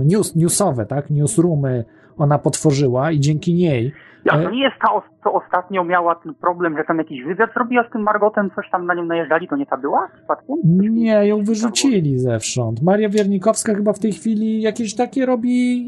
[0.06, 1.86] news, newsowe, tak, newsroomy
[2.18, 3.92] ona potworzyła i dzięki niej
[4.28, 4.88] Ja, e, to nie jest ta,
[5.24, 8.86] co ostatnio miała ten problem, że tam jakiś wywiad zrobiła z tym Margotem, coś tam
[8.86, 10.56] na nią najeżdżali, to nie ta była przypadkiem?
[10.94, 12.82] Nie, ją wyrzucili zewsząd.
[12.82, 15.86] Maria Wiernikowska chyba w tej chwili jakieś takie robi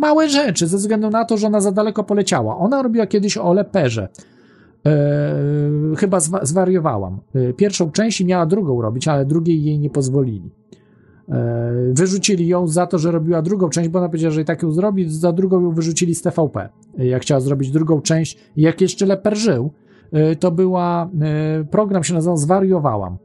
[0.00, 2.56] małe rzeczy, ze względu na to, że ona za daleko poleciała.
[2.56, 4.08] Ona robiła kiedyś o Leperze.
[4.86, 4.92] E,
[5.98, 7.20] chyba zwa- zwariowałam.
[7.34, 10.50] E, pierwszą część i miała drugą robić, ale drugiej jej nie pozwolili.
[11.32, 14.62] E, wyrzucili ją za to, że robiła drugą część, bo ona powiedziała, że i tak
[14.62, 16.68] ją zrobi, za drugą ją wyrzucili z TVP.
[16.98, 19.70] E, Jak chciała zrobić drugą część, jak jeszcze Leper żył,
[20.12, 21.10] e, to była,
[21.70, 23.18] program się nazywał Zwariowałam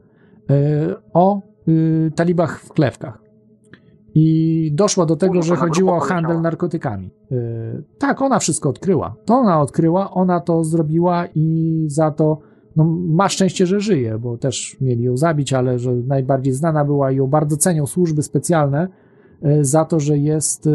[1.12, 3.22] o y, talibach w klewkach.
[4.14, 7.10] I doszła do tego, że chodziło o handel narkotykami.
[7.98, 9.14] Tak, ona wszystko odkryła.
[9.24, 12.38] To ona odkryła, ona to zrobiła i za to
[12.78, 17.12] no, ma szczęście, że żyje, bo też mieli ją zabić, ale że najbardziej znana była
[17.12, 18.88] i ją bardzo cenią służby specjalne
[19.44, 20.66] y, za to, że jest.
[20.66, 20.70] y,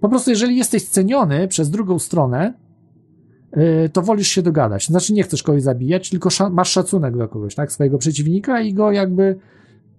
[0.00, 2.54] Po prostu, jeżeli jesteś ceniony przez drugą stronę,
[3.56, 4.86] y, to wolisz się dogadać.
[4.86, 7.72] Znaczy, nie chcesz kogoś zabijać, tylko masz szacunek do kogoś, tak?
[7.72, 9.38] Swojego przeciwnika i go jakby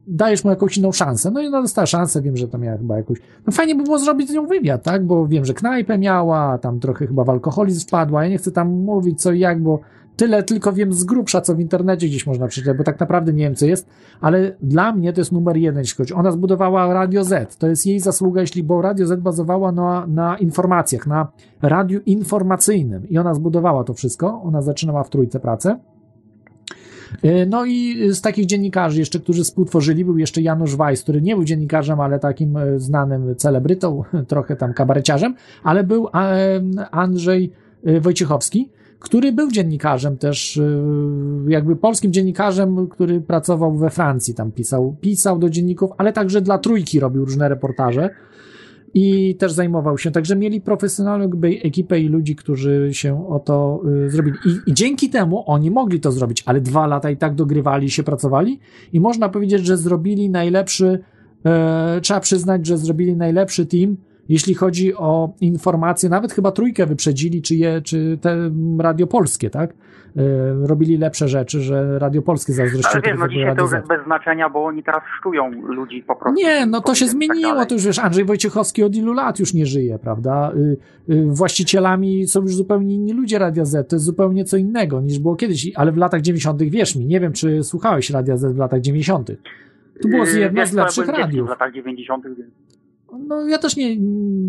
[0.07, 1.31] dajesz mu jakąś inną szansę.
[1.31, 3.17] No i ona dostała szansę, wiem, że to miała chyba jakąś...
[3.47, 5.05] No fajnie by było zrobić z nią wywiad, tak?
[5.05, 8.23] Bo wiem, że knajpę miała, tam trochę chyba w alkoholizm wpadła.
[8.23, 9.79] Ja nie chcę tam mówić co i jak, bo
[10.17, 13.43] tyle tylko wiem z grubsza, co w internecie gdzieś można przeczytać, bo tak naprawdę nie
[13.43, 13.89] wiem, co jest,
[14.21, 16.13] ale dla mnie to jest numer jeden, jeśli chodzi.
[16.13, 17.57] Ona zbudowała Radio Z.
[17.57, 21.27] To jest jej zasługa, jeśli, bo Radio Z bazowała na, na informacjach, na
[21.61, 24.41] radiu informacyjnym i ona zbudowała to wszystko.
[24.43, 25.79] Ona zaczynała w trójce pracę.
[27.23, 31.35] E, No i z takich dziennikarzy jeszcze, którzy współtworzyli, był jeszcze Janusz Weiss, który nie
[31.35, 36.07] był dziennikarzem, ale takim e, znanym celebrytą, trochę tam kabareciarzem, ale był
[36.91, 37.51] Andrzej
[37.83, 40.61] e, Wojciechowski, który był dziennikarzem też, e,
[41.47, 46.57] jakby polskim dziennikarzem, który pracował we Francji, tam pisał, pisał do dzienników, ale także dla
[46.57, 48.09] Trójki robił różne reportaże
[48.93, 50.11] i też zajmował się.
[50.11, 51.31] Także mieli profesjonalną
[51.63, 54.37] ekipę i ludzi, którzy się o to y, zrobili.
[54.45, 58.03] I, I dzięki temu oni mogli to zrobić, ale dwa lata i tak dogrywali się,
[58.03, 58.59] pracowali
[58.93, 60.99] i można powiedzieć, że zrobili najlepszy,
[61.45, 63.97] e, trzeba przyznać, że zrobili najlepszy team,
[64.29, 69.73] jeśli chodzi o informacje, nawet chyba trójkę wyprzedzili, czy, je, czy te Radio Polskie, tak?
[70.17, 73.87] E, robili lepsze rzeczy, że Radio Polskie zazdrościło Ale wiesz, no dzisiaj to już jest
[73.87, 76.41] bez znaczenia, bo oni teraz szczują ludzi po prostu.
[76.41, 77.67] Nie, no to się tak zmieniło, dalej.
[77.67, 80.51] to już wiesz, Andrzej Wojciechowski od ilu lat już nie żyje, prawda?
[81.09, 85.01] Y, y, właścicielami są już zupełnie inni ludzie Radia Z, to jest zupełnie co innego
[85.01, 86.61] niż było kiedyś, ale w latach 90.
[86.63, 89.31] wierz mi, nie wiem, czy słuchałeś Radia Z w latach 90.
[90.01, 91.47] To było Yy, jedno z lepszych radiów.
[91.47, 92.49] w latach 90., więc
[93.27, 93.97] No ja też nie,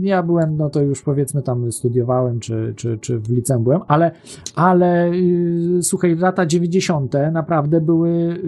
[0.00, 4.10] ja byłem, no to już powiedzmy tam studiowałem, czy, czy, czy w liceum byłem, ale,
[4.54, 7.14] ale yy, słuchaj, lata 90.
[7.32, 8.40] naprawdę były, yy,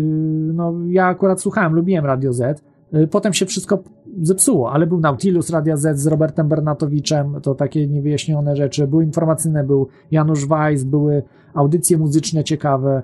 [0.52, 3.82] no ja akurat słuchałem, lubiłem Radio Z, yy, potem się wszystko
[4.22, 9.64] zepsuło, ale był Nautilus Radia Z z Robertem Bernatowiczem, to takie niewyjaśnione rzeczy, były informacyjne,
[9.64, 11.22] był Janusz Weiss, były
[11.54, 13.02] audycje muzyczne ciekawe,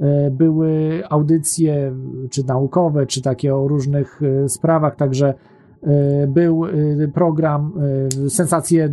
[0.00, 1.94] yy, były audycje
[2.30, 5.34] czy naukowe, czy takie o różnych yy, sprawach, także
[6.28, 7.72] był e, program
[8.26, 8.88] e, Sensacje,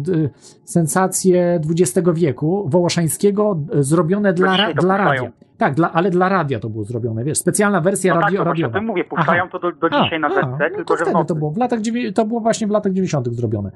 [0.64, 5.31] sensacje XX wieku Wołoszańskiego e, zrobione dla, dla radia.
[5.57, 8.43] Tak, dla, ale dla radia to było zrobione, wiesz, specjalna wersja no tak, radio, o
[8.43, 8.73] radiowa.
[8.73, 9.51] tym mówię, puszczają Aha.
[9.51, 11.57] to do, do A, dzisiaj na ZC, no tylko to że wtedy to było, w
[11.57, 11.80] latach,
[12.15, 13.35] to było właśnie w latach 90.
[13.35, 13.72] zrobione.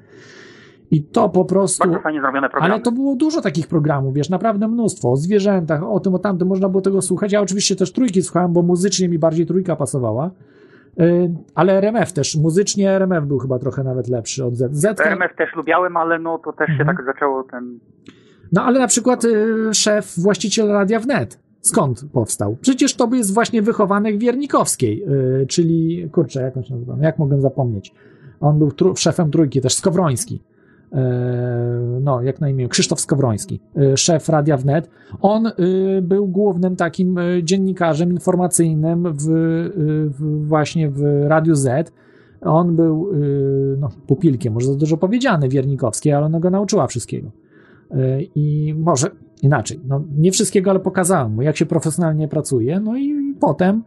[0.91, 1.87] I to po prostu...
[1.87, 2.73] Bardzo fajnie zrobione programy.
[2.73, 6.47] Ale to było dużo takich programów, wiesz, naprawdę mnóstwo, o zwierzętach, o tym, o tamtym,
[6.47, 7.31] można było tego słuchać.
[7.31, 10.31] Ja oczywiście też trójki słuchałem, bo muzycznie mi bardziej trójka pasowała.
[10.99, 14.75] Yy, Ale RMF też, muzycznie RMF był chyba trochę nawet lepszy od Z.
[14.75, 16.97] Z RMF też lubiałem, ale no to też się Mhm.
[16.97, 17.79] tak zaczęło ten...
[18.51, 22.57] no ale na przykład y, szef, właściciel Radia Wnet, skąd powstał?
[22.61, 25.03] Przecież to jest właśnie wychowanek Wiernikowskiej,
[25.41, 27.93] y, czyli, kurczę, jak on się nazywa, jak mogę zapomnieć?
[28.39, 30.41] On był tru- szefem trójki, też Skowroński.
[30.93, 34.89] E, No, jak na imię, Krzysztof Skowroński, y, szef Radia Wnet.
[35.21, 35.51] On y,
[36.01, 39.25] był głównym takim dziennikarzem informacyjnym w,
[40.19, 41.91] w właśnie w Radiu Z.
[42.41, 43.11] On był
[43.77, 47.31] no, pupilkiem, może za dużo powiedziane, Wiernikowskiej, ale ona go nauczyła wszystkiego.
[48.35, 49.07] I może
[49.41, 52.79] inaczej, no, nie wszystkiego, ale pokazałem mu, jak się profesjonalnie pracuje.
[52.79, 53.83] No i potem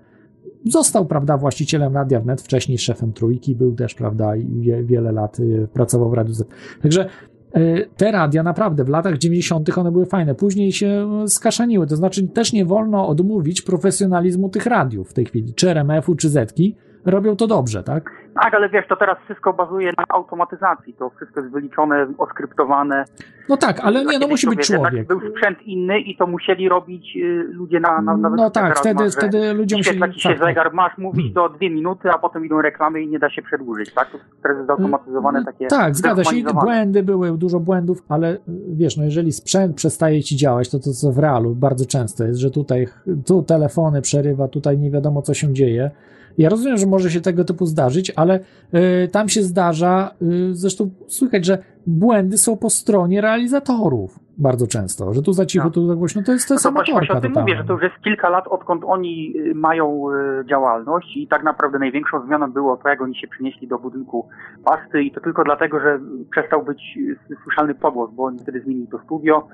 [0.66, 5.40] został, prawda, właścicielem Radia Wnet, wcześniej szefem Trójki, był też, prawda, i wie, wiele lat
[5.40, 6.48] y, pracował w Radiu Z.
[6.82, 7.08] Także
[7.56, 9.78] y, te radia naprawdę w latach 90.
[9.78, 15.10] one były fajne, później się skaszaniły, to znaczy też nie wolno odmówić profesjonalizmu tych radiów
[15.10, 18.10] w tej chwili, czy RMF-u, czy Zetki, robią to dobrze, tak?
[18.34, 23.04] Tak, ale wiesz, to teraz wszystko bazuje na automatyzacji, to wszystko jest wyliczone, oskryptowane.
[23.48, 25.06] No tak, ale nie, no musi być człowiek.
[25.06, 29.04] Był sprzęt inny i to musieli robić y, ludzie na, na, na No tak, wtedy,
[29.04, 29.84] masz, wtedy ludziom się...
[29.84, 30.48] Świetla ci się tak, tak.
[30.48, 33.94] zegar, masz mówić do dwie minuty, a potem idą reklamy i nie da się przedłużyć,
[33.94, 34.10] tak?
[34.10, 35.66] To teraz jest zautomatyzowane takie...
[35.66, 36.36] Tak, zgadza się.
[36.36, 36.44] I.
[36.44, 40.92] Błędy były, dużo błędów, ale y, wiesz, no jeżeli sprzęt przestaje ci działać, to to
[40.92, 42.86] co w realu bardzo często jest, że tutaj
[43.26, 45.90] tu telefony przerywa, tutaj nie wiadomo co się dzieje.
[46.38, 48.40] Ja rozumiem, że może się tego typu zdarzyć, ale
[48.74, 55.12] y, tam się zdarza, y, zresztą słychać, że błędy są po stronie realizatorów bardzo często,
[55.12, 57.20] że tu za cicho, tu za głośno, to jest, to No jest to właśnie, o
[57.20, 61.28] tym mówię, że to już jest kilka lat, odkąd oni y, mają y, działalność i
[61.28, 64.28] tak naprawdę największą zmianą było to, jak oni się przynieśli do budynku
[64.64, 66.98] pasty i to tylko dlatego, że przestał być
[67.30, 69.48] y, słyszalny pogłos, bo oni wtedy zmienili to studio.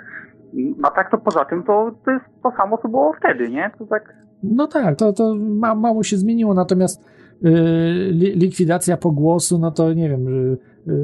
[0.82, 3.70] A tak to poza tym to, to jest to samo, co było wtedy, nie?
[3.78, 7.00] To tak No tak, to, to ma, mało się zmieniło, natomiast
[7.44, 7.48] y,
[8.12, 10.56] li, likwidacja pogłosu, no to nie wiem,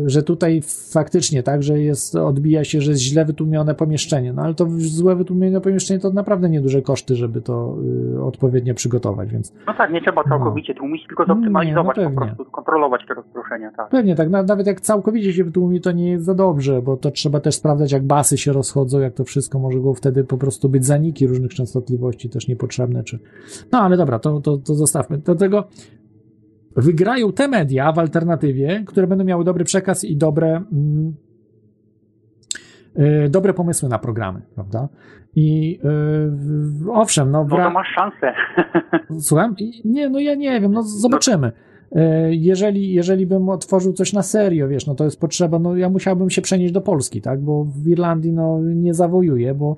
[0.07, 0.61] że, tutaj
[0.93, 5.17] faktycznie tak, że jest, odbija się, że jest źle wytłumione pomieszczenie, no ale to złe
[5.17, 7.77] wytłumione pomieszczenie to naprawdę nieduże koszty, żeby to
[8.15, 12.17] y, odpowiednio przygotować, więc No tak, nie trzeba całkowicie tłumić, tylko zoptymalizować, Nie, no po
[12.27, 13.89] prostu kontrolować te rozproszenia, tak.
[13.89, 17.11] pewnie tak, na- nawet jak całkowicie się wytłumi, to nie jest za dobrze, bo to
[17.11, 20.69] trzeba też sprawdzać, jak basy się rozchodzą, jak to wszystko może go wtedy po prostu
[20.69, 23.19] być zaniki różnych częstotliwości też niepotrzebne, czy...
[23.73, 25.19] No ale dobra, to, to, to zostawmy.
[25.19, 25.65] Do tego
[26.77, 31.15] wygrają te media w alternatywie, które będą miały dobry przekaz i dobre, mm,
[32.99, 34.89] y, dobre pomysły na programy, prawda?
[35.37, 35.81] I
[36.87, 38.33] y, owszem, no, No to masz szansę.
[39.27, 39.57] Słucham?
[39.85, 41.53] Nie, no ja nie wiem, no zobaczymy.
[41.93, 45.89] E, Jeżeli, jeżeli bym otworzył coś na serio, wiesz, no to jest potrzeba, no ja
[45.89, 49.77] musiałbym się przenieść do Polski, tak, bo w Irlandii, no nie zawojuję, bo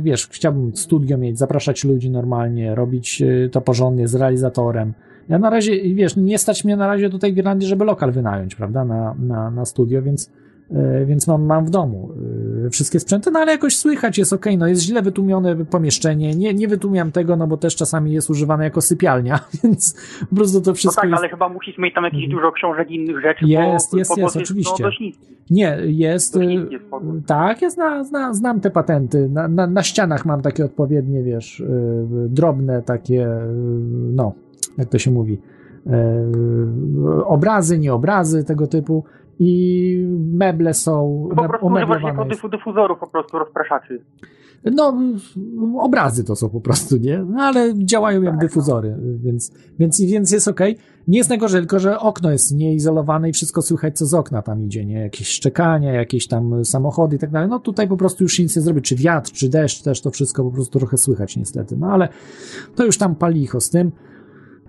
[0.00, 4.92] wiesz, chciałbym studio mieć, zapraszać ludzi normalnie, robić to porządnie z realizatorem.
[5.28, 8.54] Ja na razie, wiesz, nie stać mnie na razie tutaj w Irlandii, żeby lokal wynająć,
[8.54, 10.32] prawda, na, na, na studio, więc,
[10.70, 12.12] yy, więc mam, mam w domu
[12.62, 16.54] yy, wszystkie sprzęty, no ale jakoś słychać, jest ok, no jest źle wytłumione pomieszczenie, nie,
[16.54, 19.96] nie wytłumiam tego, no bo też czasami jest używane jako sypialnia, więc
[20.30, 21.20] po prostu to No wszystko tak, jest...
[21.20, 24.34] ale chyba musisz mieć tam jakieś dużo książek i innych rzeczy, Jest, bo jest, pogłos
[24.34, 24.84] jest, oczywiście.
[24.84, 24.90] No.
[25.50, 26.36] Nie, jest.
[26.36, 26.74] Jest.
[27.26, 29.28] Tak, ja zna, zna, znam te patenty.
[29.28, 31.66] Na, na, na ścianach mam takie odpowiednie, wiesz, y,
[32.28, 33.28] drobne takie,
[34.14, 34.32] no,
[34.78, 35.40] jak to się mówi,
[35.86, 36.30] e,
[37.24, 39.04] obrazy, nie obrazy tego typu
[39.38, 44.00] i meble są Po prostu używasz jako dyfuzorów po prostu rozpraszaczy.
[44.64, 44.98] No,
[45.78, 47.18] obrazy to są po prostu, nie?
[47.18, 50.60] No, ale działają jak dyfuzory, więc, więc, więc jest ok.
[51.08, 54.62] Nie jest najgorzej, tylko że okno jest nieizolowane i wszystko słychać, co z okna tam
[54.62, 55.00] idzie, nie?
[55.00, 57.48] Jakieś szczekania, jakieś tam samochody i tak dalej.
[57.48, 58.82] No tutaj po prostu już nic nie zrobi.
[58.82, 61.76] Czy wiatr, czy deszcz, też to wszystko po prostu trochę słychać niestety.
[61.76, 62.08] No ale
[62.74, 63.92] to już tam palicho z tym.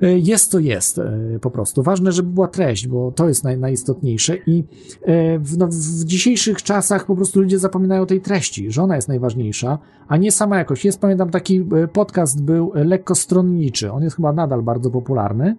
[0.03, 1.83] Y, Jest to jest y, po prostu.
[1.83, 6.63] Ważne, żeby była treść, bo to jest naj, najistotniejsze i y, w, no, w dzisiejszych
[6.63, 10.57] czasach po prostu ludzie zapominają o tej treści, że ona jest najważniejsza, a nie sama
[10.57, 10.85] jakość.
[10.85, 13.91] Jest, pamiętam, taki podcast był lekko stronniczy.
[13.91, 15.55] On jest chyba nadal bardzo popularny.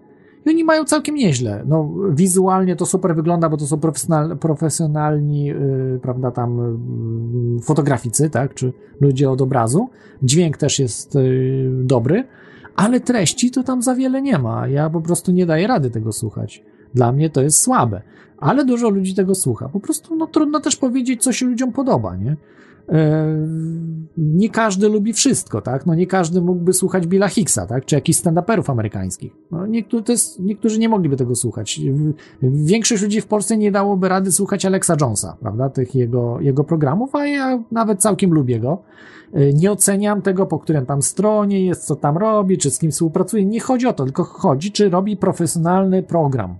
[0.46, 1.62] I oni mają całkiem nieźle.
[1.66, 6.58] No, wizualnie to super wygląda, bo to są profesjonal, profesjonalni, yy, prawda, tam
[7.56, 9.88] yy, fotograficy, tak, czy ludzie od obrazu.
[10.22, 12.24] Dźwięk też jest yy, dobry,
[12.78, 14.68] ale treści to tam za wiele nie ma.
[14.68, 16.62] Ja po prostu nie daję rady tego słuchać.
[16.94, 18.02] Dla mnie to jest słabe.
[18.38, 19.68] Ale dużo ludzi tego słucha.
[19.68, 22.36] Po prostu no, trudno też powiedzieć, co się ludziom podoba, nie?
[22.88, 23.26] E,
[24.18, 25.86] nie każdy lubi wszystko, tak?
[25.86, 27.84] No nie każdy mógłby słuchać Billa Hicksa, tak?
[27.84, 29.32] Czy jakichś stand-uperów amerykańskich.
[29.50, 31.80] No niektórzy, jest, niektórzy nie mogliby tego słuchać.
[32.42, 35.70] Większość ludzi w Polsce nie dałoby rady słuchać Alexa Jonesa, prawda?
[35.70, 38.82] Tych jego, jego programów, a ja nawet całkiem lubię go.
[39.34, 42.90] E, Nie oceniam tego, po którym tam stronie jest, co tam robi, czy z kim
[42.90, 43.44] współpracuje.
[43.44, 46.58] Nie chodzi o to, tylko chodzi, czy robi profesjonalny program.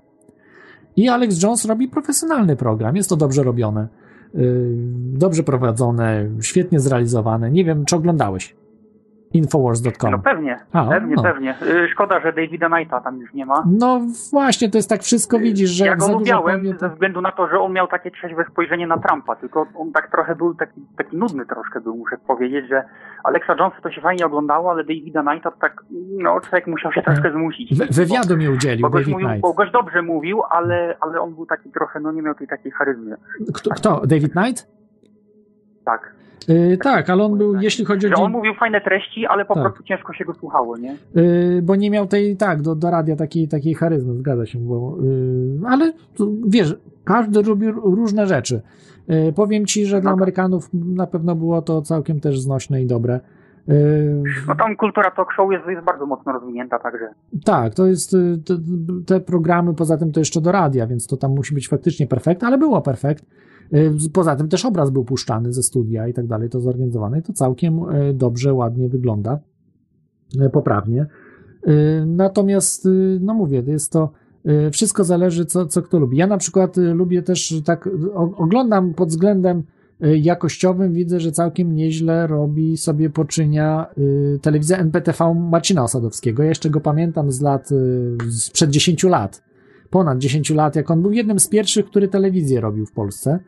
[0.97, 2.97] I Alex Jones robi profesjonalny program.
[2.97, 3.98] Jest to dobrze robione, yy,
[5.13, 7.51] dobrze prowadzone, świetnie zrealizowane.
[7.51, 8.55] Nie wiem, czy oglądałeś
[9.33, 10.11] Infowars.com.
[10.11, 11.23] No pewnie, A, pewnie, no.
[11.23, 11.55] pewnie.
[11.63, 13.65] Y, Szkoda, że Davida Knighta tam już nie ma.
[13.79, 14.01] No
[14.33, 16.79] właśnie, to jest tak, wszystko widzisz, że Ja go lubiałem to...
[16.79, 20.11] ze względu na to, że on miał takie trzeźwe spojrzenie na Trumpa, tylko on tak
[20.11, 22.85] trochę był taki, taki nudny troszkę był, muszę powiedzieć, że
[23.25, 25.83] Alexa Jonesa to się fajnie oglądało, ale Davida Knighta tak,
[26.19, 27.79] no człowiek musiał się troszkę zmusić.
[27.79, 29.43] Wy- wywiadu mi udzielił Bo goś, David mówił, Knight.
[29.43, 32.73] bo goś dobrze mówił, ale, ale on był taki trochę, no nie miał tej takiej
[32.73, 33.17] charyzmy.
[33.55, 34.01] Kto, kto?
[34.07, 34.69] David Knight?
[35.85, 36.18] Tak.
[36.49, 38.11] Yy, tak, ale on był, jeśli chodzi o...
[38.11, 39.63] Że on mówił fajne treści, ale po Tak.
[39.63, 40.97] prostu ciężko się go słuchało, nie?
[41.15, 44.97] Yy, bo nie miał tej, tak, do, do radia takiej, takiej charyzmy, zgadza się, bo,
[45.03, 45.93] yy, ale
[46.47, 48.61] wiesz, każdy lubi r- różne rzeczy.
[49.09, 53.21] Yy, powiem ci, że dla Amerykanów na pewno było to całkiem też znośne i dobre.
[53.69, 57.09] Yy, No tam kultura talk show jest, jest bardzo mocno rozwinięta, także.
[57.45, 58.55] tak, to jest, y, te,
[59.07, 62.45] te programy, poza tym to jeszcze do radia, więc to tam musi być faktycznie perfekt,
[62.45, 63.25] ale było perfekt.
[64.13, 67.33] Poza tym też obraz był puszczany ze studia i tak dalej, to zorganizowane i to
[67.33, 69.39] całkiem y, dobrze, ładnie wygląda,
[70.47, 71.07] y, poprawnie.
[71.69, 72.89] Y, Natomiast,
[73.21, 74.13] no mówię, jest to,
[74.73, 76.17] wszystko zależy, co, co kto lubi.
[76.17, 77.89] Ja na przykład lubię też tak,
[78.37, 79.63] oglądam pod względem
[80.01, 83.87] jakościowym, widzę, że całkiem nieźle robi sobie poczynia
[84.43, 86.43] telewizja NPTV Marcina Osadowskiego.
[86.43, 87.69] Ja jeszcze go pamiętam z lat,
[88.31, 89.43] sprzed 10 lat,
[89.91, 93.39] ponad 10 lat, jak on był jednym z pierwszych, który telewizję robił w Polsce.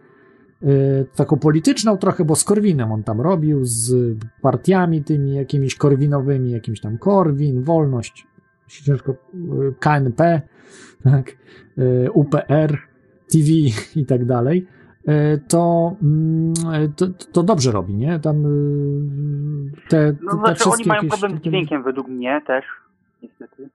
[0.62, 3.94] Y, taką polityczną trochę, bo z Korwinem on tam robił, z
[4.42, 8.26] partiami tymi jakimiś korwinowymi, jakimś tam Korwin, Wolność,
[8.68, 9.16] ciężko, y,
[9.80, 10.42] KNP,
[11.04, 11.36] tak,
[11.78, 12.78] y, UPR,
[13.32, 13.48] TV
[13.96, 14.66] i tak dalej,
[15.48, 16.54] to, mm,
[16.96, 18.20] to, to dobrze robi, nie?
[18.20, 18.42] Tam
[19.88, 22.64] te, No te znaczy oni wszystkie mają jakieś problem z takie- dźwiękiem według mnie też,
[23.22, 23.68] niestety.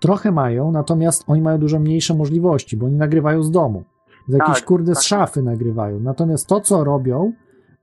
[0.00, 3.84] Trochę mają, natomiast oni mają dużo mniejsze możliwości, bo oni nagrywają z domu.
[4.30, 5.04] Z jakiejś Tak, kurde z tak.
[5.04, 6.00] szafy nagrywają.
[6.00, 7.32] Natomiast to, co robią,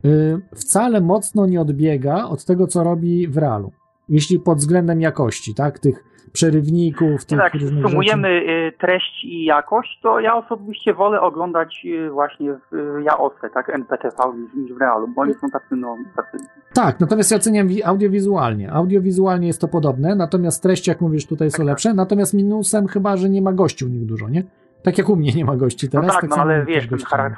[0.05, 3.71] y, wcale mocno nie odbiega od tego, co robi w realu.
[4.09, 5.79] Jeśli pod względem jakości, tak?
[5.79, 6.03] Tych
[6.33, 8.51] przerywników, tych Jak różnych sumujemy rzeczy.
[8.51, 14.15] y, treść i jakość, to ja osobiście wolę oglądać y, właśnie w Jaosę, tak, NPTV
[14.55, 16.37] niż, w realu, bo oni są tacy, no, tacy
[16.73, 18.71] Tak, natomiast ja oceniam wi- audiowizualnie.
[18.71, 21.93] Audiowizualnie jest to podobne, natomiast treści, jak mówisz, tutaj Tak, są lepsze.
[21.93, 24.43] Natomiast minusem chyba, że nie ma gości u nich dużo, nie?
[24.83, 26.15] Tak jak u mnie nie ma gości No teraz.
[26.15, 26.87] tak, no ale wiesz,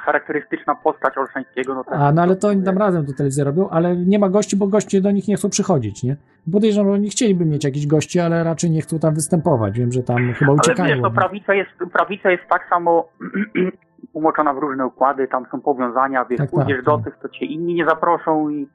[0.04, 1.94] charakterystyczna postać Olszańskiego, no tak.
[2.00, 4.66] A, no ale to oni tam razem to telewizję robią, ale nie ma gości, bo
[4.66, 6.16] goście do nich nie chcą przychodzić, nie?
[6.52, 9.78] Podejrzewam, że oni chcieliby mieć jakichś gości, ale raczej nie chcą tam występować.
[9.78, 10.88] Wiem, że tam chyba Ale uciekają.
[10.88, 13.08] wiesz, no prawica jest, prawica jest tak samo
[14.12, 17.04] umoczona w różne układy, tam są powiązania, wiesz, Tak, pójdziesz tak, do tak.
[17.04, 18.68] tych, to cię inni nie zaproszą i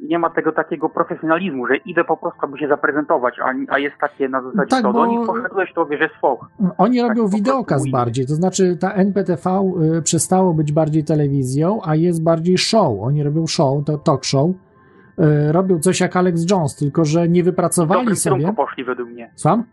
[0.00, 3.96] nie ma tego takiego profesjonalizmu, że idę po prostu, aby się zaprezentować, a, a jest
[4.00, 6.48] takie na zasadzie, Tak, bo- do nich poszedłeś, to wiesz, jest foch.
[6.78, 12.22] Oni robią wideokaz bardziej, to znaczy ta NPTV y, przestało być bardziej telewizją, a jest
[12.22, 12.98] bardziej show.
[13.00, 14.50] Oni robią show, to talk show.
[14.50, 18.52] Y, robią coś jak Alex Jones, tylko że nie wypracowali dobrym sobie.
[18.52, 19.30] poszli według mnie.
[19.34, 19.64] Słucham?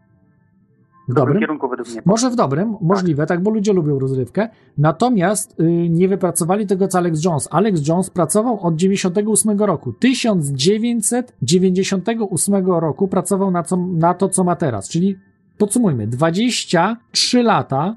[1.07, 1.39] W dobrym dobrym?
[1.39, 2.01] kierunku według mnie.
[2.05, 4.49] Może w dobrym, możliwe, tak, bo ludzie lubią rozrywkę.
[4.77, 7.47] Natomiast y, nie wypracowali tego, co Alex Jones.
[7.51, 9.93] Alex Jones pracował od 98 roku.
[9.93, 15.15] 1998 roku pracował na, co, na to, co ma teraz, czyli
[15.57, 17.95] podsumujmy, 23 lata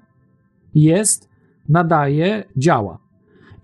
[0.74, 1.28] jest,
[1.68, 3.05] nadaje, działa.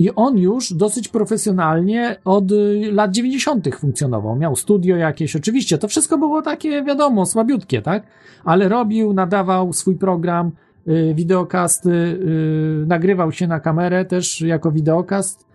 [0.02, 3.74] I on już dosyć profesjonalnie od y, lat 90.
[3.74, 4.36] funkcjonował.
[4.36, 8.02] Miał studio jakieś, oczywiście, to wszystko było takie, wiadomo, słabiutkie, tak?
[8.44, 10.50] Ale robił, nadawał swój program,
[10.88, 15.46] y, wideokast, y, nagrywał się na kamerę też jako wideokast,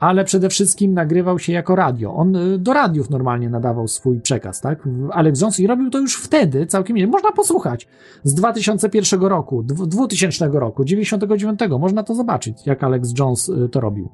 [0.00, 2.14] ale przede wszystkim nagrywał się jako radio.
[2.14, 4.88] On y, do radiów normalnie nadawał swój przekaz, tak?
[5.12, 7.06] Alex Jones i robił to już wtedy całkiem nie.
[7.06, 7.88] Można posłuchać
[8.22, 11.60] z 2001 roku, dw- 2000 roku, 99.
[11.80, 14.08] Można to zobaczyć, jak Alex Jones y, to robił.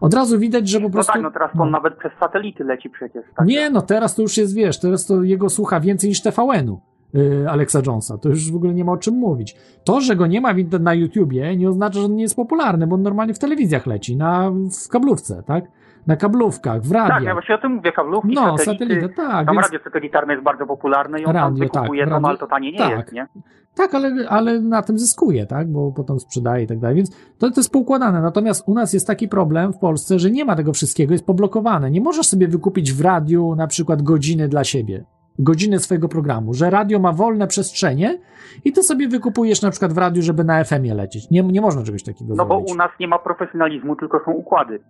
[0.00, 1.12] Od razu widać, że po No prostu.
[1.12, 3.24] tak, no teraz on nawet przez satelity leci przecież.
[3.36, 3.46] Tak?
[3.46, 6.80] Nie, no teraz to już jest, wiesz, teraz to jego słucha więcej niż TVN-u.
[7.14, 8.18] Y, Alexa Jonesa.
[8.18, 9.56] To już w ogóle nie ma o czym mówić.
[9.84, 12.94] To, że go nie ma na YouTubie, nie oznacza, że on nie jest popularny, bo
[12.94, 14.50] on normalnie w telewizjach leci, na,
[14.84, 15.64] w kablówce, tak?
[16.06, 19.08] Na kablówkach, w Tak, ja właśnie o tym mówię, kablówki, No, satelity.
[19.08, 22.28] tak, Tam więc- radio satelitarne jest bardzo popularne i on tam Radio, wykupuje tak, radio-
[22.28, 22.90] ale to tanie nie tak.
[22.98, 23.26] jest, nie?
[23.74, 25.68] Tak, ale, ale na tym zyskuje, tak?
[25.72, 26.96] Bo potem sprzedaje i tak dalej.
[26.96, 28.22] Więc to, to jest poukładane.
[28.22, 31.90] Natomiast u nas jest taki problem w Polsce, że nie ma tego wszystkiego, jest poblokowane.
[31.90, 35.04] Nie możesz sobie wykupić w radiu na przykład godziny dla siebie.
[35.38, 38.18] Godziny swojego programu, że radio ma wolne przestrzenie
[38.64, 41.30] i ty sobie wykupujesz na przykład w radiu, żeby na FM-ie lecieć.
[41.30, 42.72] Nie, nie można czegoś takiego No bo zrobić.
[42.72, 44.80] u nas nie ma profesjonalizmu, tylko są układy.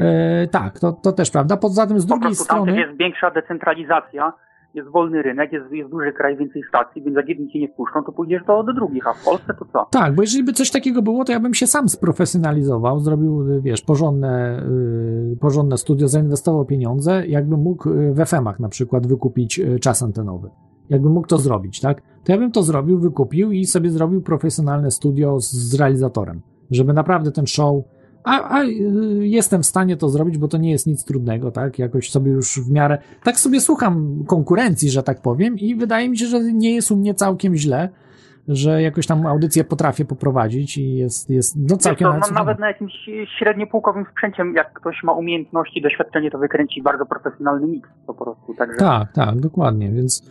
[0.00, 1.56] E, tak, to, to też prawda.
[1.56, 2.80] Poza tym z Po drugiej prostu tam też strony.
[2.88, 4.32] jest większa decentralizacja,
[4.74, 8.02] jest wolny rynek, jest, jest duży kraj, więcej stacji, więc jak jedni cię nie wpuszczą,
[8.06, 9.86] to pójdziesz do, do drugich, a w Polsce to co?
[9.90, 13.60] Tak, bo jeżeli by coś takiego było, to ja bym się sam sprofesjonalizował, zrobił, y,
[13.60, 14.62] wiesz, porządne,
[15.32, 20.50] y, porządne studio, zainwestował pieniądze, jakbym mógł y, w FM-ach na przykład wykupić czas antenowy.
[20.90, 22.02] Jakbym mógł to zrobić, tak?
[22.24, 26.40] To ja bym to zrobił, wykupił i sobie zrobił profesjonalne studio z, z realizatorem,
[26.70, 27.84] żeby naprawdę ten show.
[28.24, 28.68] A, a y,
[29.20, 31.78] jestem w stanie to zrobić, bo to nie jest nic trudnego, tak?
[31.78, 32.98] Jakoś sobie już w miarę.
[33.24, 36.96] Tak sobie słucham konkurencji, że tak powiem, i wydaje mi się, że nie jest u
[36.96, 37.88] mnie całkiem źle
[38.48, 42.34] że jakoś tam audycję potrafię poprowadzić i jest, jest no Wiesz całkiem co, nawet no,
[42.34, 42.92] nawet na jakimś
[43.38, 48.54] średniopółkowym sprzęcie, jak ktoś ma umiejętności, doświadczenie, to wykręci bardzo profesjonalny miks po prostu.
[48.54, 50.30] Także Tak, tak, dokładnie, więc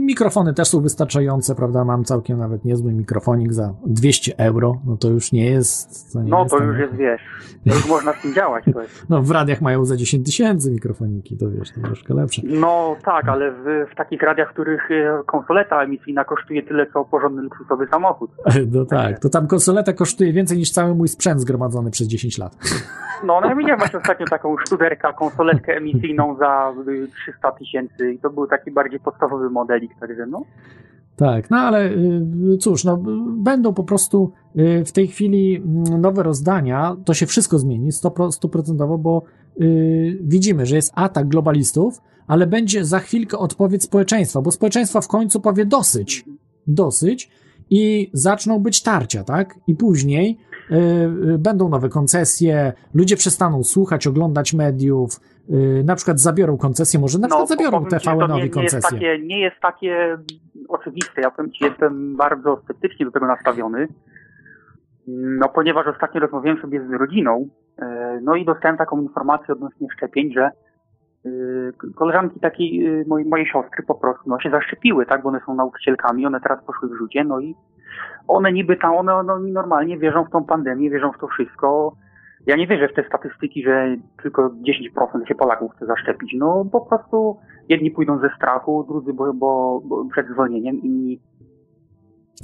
[0.00, 5.08] mikrofony też są wystarczające, prawda, mam całkiem nawet niezły mikrofonik za 200 euro, no to
[5.08, 6.12] już nie jest...
[6.12, 7.20] To nie no jest to tam- już jest, wiesz,
[7.68, 8.64] to już można z tym działać.
[8.72, 9.06] To jest.
[9.10, 12.42] No w radiach mają za 10 tysięcy mikrofoniki, to wiesz, to troszkę lepsze.
[12.44, 17.04] No tak, ale w, w takich radiach, w których e, konsoleta emisyjna kosztuje tyle, co
[17.04, 18.30] porządny luksusowy samochód.
[18.72, 22.56] No tak, to tam konsoleta kosztuje więcej niż cały mój sprzęt zgromadzony przez 10 lat.
[23.24, 28.18] No, no ja widziałem właśnie ostatnio taką sztuderkę, konsoletkę emisyjną za y, 300 tysięcy i
[28.18, 30.44] to był taki bardziej podstawowy modelik, także no.
[31.16, 33.02] Tak, no ale y, cóż, no,
[33.36, 38.32] będą po prostu y, w tej chwili mm, nowe rozdania, to się wszystko zmieni 100%,
[38.32, 39.22] stuprocentowo, bo
[39.60, 45.08] y, widzimy, że jest atak globalistów, ale będzie za chwilkę odpowiedź społeczeństwa, bo społeczeństwo w
[45.08, 46.24] końcu powie dosyć,
[46.66, 47.30] dosyć
[47.70, 49.58] i zaczną być tarcia, tak?
[49.66, 50.38] I później
[51.38, 55.20] będą nowe koncesje, ludzie przestaną słuchać, oglądać mediów,
[55.84, 58.44] na przykład zabiorą koncesję, może na przykład zabiorą powiem ci, że to TVN-owi nie, nie,
[58.44, 58.98] jest koncesję.
[58.98, 60.18] takie, nie jest takie
[60.68, 61.20] oczywiste.
[61.20, 63.88] Ja powiem ci, jestem bardzo sceptycznie do tego nastawiony.
[65.06, 67.48] No, ponieważ ostatnio rozmawiałem sobie z rodziną,
[67.78, 71.30] e, no i dostałem taką informację odnośnie szczepień, że e,
[71.94, 75.54] koleżanki takiej e, mojej, mojej siostry po prostu no, się zaszczepiły, tak, bo one są
[75.54, 77.54] nauczycielkami, one teraz poszły w rzucie, no i
[78.28, 81.96] one niby tam, one no, normalnie wierzą w tą pandemię, wierzą w to wszystko.
[82.46, 86.34] Ja nie wierzę w te statystyki, że tylko 10% się Polaków chce zaszczepić.
[86.38, 87.36] No po prostu
[87.68, 91.20] jedni pójdą ze strachu, drudzy bo, bo, bo przed zwolnieniem, inni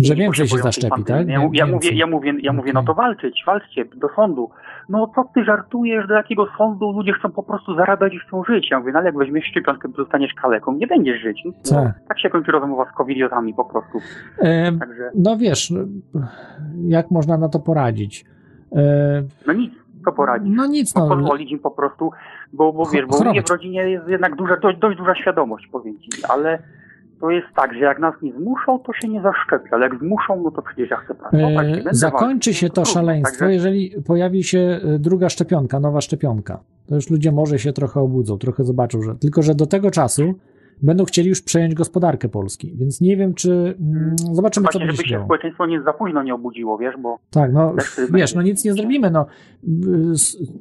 [0.01, 1.29] Że więcej się zaszczepi, tak?
[1.29, 4.51] Ja, ja, mówię, ja, mówię, ja mówię, no to walczyć, walczcie do sądu.
[4.89, 8.71] No co ty żartujesz, do jakiego sądu ludzie chcą po prostu zarabiać i chcą żyć.
[8.71, 11.43] Ja mówię, no ale jak weźmiesz szczepionkę, zostaniesz kaleką, nie będziesz żyć.
[11.45, 12.01] No, Tak.
[12.09, 13.99] tak się kończy rozmowa z covidiotami po prostu.
[14.39, 15.81] E, Także No wiesz, no,
[16.85, 18.25] jak można na to poradzić?
[18.77, 19.73] E, no nic,
[20.09, 20.53] co poradzić.
[20.57, 21.09] No nic, no.
[21.09, 22.11] Pozwolić im po prostu,
[22.53, 25.67] bo, bo wiesz, bo u mnie w rodzinie jest jednak duża, dość, dość duża świadomość,
[25.67, 26.59] powiem ci, ale
[27.21, 30.43] to jest tak, że jak nas nie zmuszą, to się nie zaszczepi, ale jak zmuszą,
[30.43, 31.67] no to przecież ja chcę pracować.
[31.67, 35.81] E, będę zakończy walczyć, się no to szaleństwo, Także- jeżeli pojawi się e, druga szczepionka,
[35.81, 36.61] nowa szczepionka.
[36.87, 40.35] To już ludzie może się trochę obudzą, trochę zobaczą, że tylko, że do tego czasu
[40.83, 43.51] będą chcieli już przejąć gospodarkę Polski, więc nie wiem, czy
[43.81, 45.25] mm, zobaczymy, co Właśnie, będzie żeby się działo.
[45.25, 48.73] społeczeństwo nie za późno nie obudziło, wiesz, bo Tak, no wiesz, będzie- no nic nie
[48.73, 49.27] zrobimy, no.
[49.65, 49.69] Y,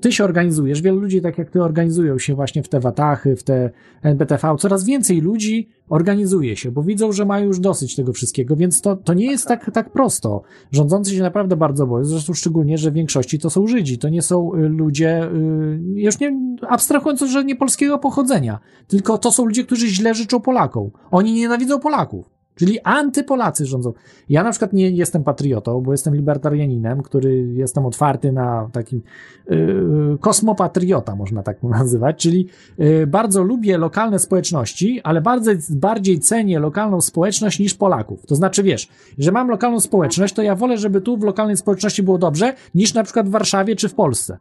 [0.02, 3.44] Ty się organizujesz, wielu ludzi tak jak ty organizują się właśnie w te Watachy, w
[3.44, 3.70] te
[4.04, 8.82] NBTV, coraz więcej ludzi organizuje się, bo widzą, że mają już dosyć tego wszystkiego, więc
[8.82, 10.42] to, to nie jest tak, tak prosto.
[10.72, 14.22] Rządzący się naprawdę bardzo boją, zresztą szczególnie, że w większości to są Żydzi, to nie
[14.22, 19.64] są y, ludzie, y, już nie, abstrahując, że nie polskiego pochodzenia, tylko to są ludzie,
[19.64, 20.92] którzy źle życzą Polakom.
[21.12, 22.37] Oni nienawidzą Polaków.
[22.58, 23.94] Czyli antypolacy rządzą.
[24.30, 29.02] Ja na przykład nie jestem patriotą, bo jestem libertarianinem, który jestem otwarty na taki
[29.50, 36.60] yy, kosmopatriota, można tak nazywać, czyli yy, bardzo lubię lokalne społeczności, ale bardzo, bardziej cenię
[36.60, 38.26] lokalną społeczność niż Polaków.
[38.26, 42.04] To znaczy, wiesz, że mam lokalną społeczność, to ja wolę, żeby tu w lokalnej społeczności
[42.04, 44.38] było dobrze, niż na przykład w Warszawie czy w Polsce.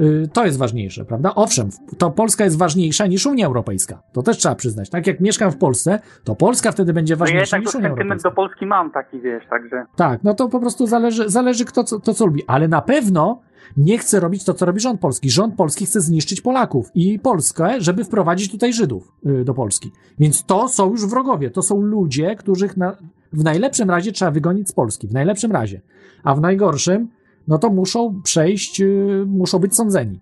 [0.00, 1.34] Y, to jest ważniejsze, prawda?
[1.34, 1.68] Owszem,
[1.98, 4.02] to Polska jest ważniejsza niż Unia Europejska.
[4.12, 4.90] To też trzeba przyznać.
[4.90, 7.88] Tak jak mieszkam w Polsce, to Polska wtedy będzie ważniejsza no ja niż tak Unia
[7.88, 8.28] Europejska.
[8.28, 9.84] do Polski mam taki, wiesz, także...
[9.96, 12.42] Tak, no to po prostu zależy, zależy kto co, to, co lubi.
[12.46, 13.40] Ale na pewno
[13.76, 15.30] nie chce robić to, co robi rząd polski.
[15.30, 19.92] Rząd polski chce zniszczyć Polaków i Polskę, żeby wprowadzić tutaj Żydów y, do Polski.
[20.18, 21.50] Więc to są już wrogowie.
[21.50, 22.96] To są ludzie, których na,
[23.32, 25.08] w najlepszym razie trzeba wygonić z Polski.
[25.08, 25.80] W najlepszym razie.
[26.24, 27.08] A w najgorszym
[27.48, 30.20] no to muszą przejść, y, muszą być sądzeni.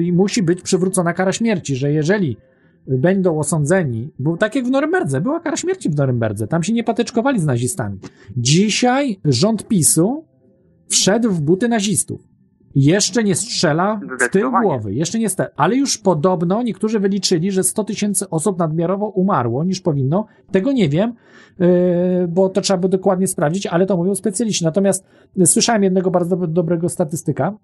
[0.00, 2.36] I musi być przywrócona kara śmierci, że jeżeli
[2.86, 6.84] będą osądzeni, bo tak jak w Norymberdze, była kara śmierci w Norymberdze, tam się nie
[6.84, 7.98] patyczkowali z nazistami.
[8.36, 10.24] Dzisiaj rząd PiSu
[10.88, 12.25] wszedł w buty nazistów.
[12.78, 17.62] Jeszcze nie strzela w tył głowy, jeszcze nie sta- ale już podobno niektórzy wyliczyli, że
[17.62, 20.26] 100 tysięcy osób nadmiarowo umarło niż powinno.
[20.52, 21.14] Tego nie wiem,
[21.58, 21.66] yy,
[22.28, 24.64] bo to trzeba by dokładnie sprawdzić, ale to mówią specjaliści.
[24.64, 25.04] Natomiast
[25.44, 27.58] słyszałem jednego bardzo do- dobrego statystyka,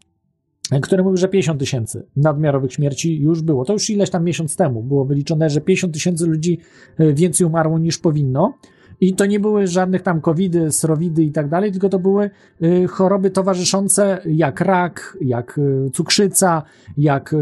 [0.83, 3.65] który mówił, że 50 tysięcy nadmiarowych śmierci już było.
[3.65, 6.59] To już ileś tam miesiąc temu było wyliczone, że 50 tysięcy ludzi
[7.01, 8.55] y, więcej umarło niż powinno.
[9.03, 12.31] I to nie były żadnych tam covidy, srowidy i tak dalej, tylko to były
[12.63, 16.63] y, choroby towarzyszące jak rak, jak y, cukrzyca,
[16.97, 17.37] jak y,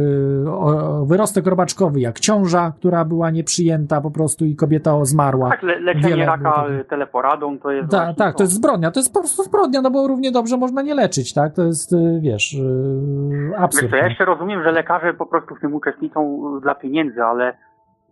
[1.04, 5.50] wyrostek robaczkowy, jak ciąża, która była nieprzyjęta po prostu i kobieta zmarła.
[5.50, 9.00] Tak, le leczenie Wiele raka teleporadą to jest Tak, właśnie tak, to jest zbrodnia, to
[9.00, 11.54] jest po prostu zbrodnia, no bo równie dobrze można nie leczyć, tak?
[11.54, 12.56] To jest, wiesz,
[13.56, 13.82] absurd.
[13.82, 17.52] Wiesz co, ja jeszcze rozumiem, że lekarze po prostu w tym uczestniczą dla pieniędzy, ale,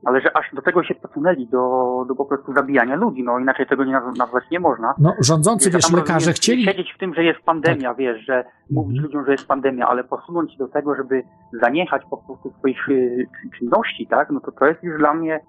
[0.05, 3.67] ale że aż do tego się posunęli, do, do po prostu zabijania ludzi, no inaczej
[3.67, 4.95] tego nie naz- nazwać nie można.
[4.99, 6.75] No, rządzący, wiesz, tam lekarze chcieli- Tak.
[6.77, 10.53] Siedzieć w tym, że jest pandemia, wiesz, że mówić ludziom, że jest pandemia, ale posunąć
[10.53, 11.23] się do tego, żeby
[11.63, 13.27] zaniechać po prostu swoich y,
[13.59, 15.41] czynności, tak, no to to jest już dla mnie,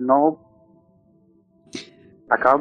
[0.00, 0.36] no,
[2.28, 2.58] taka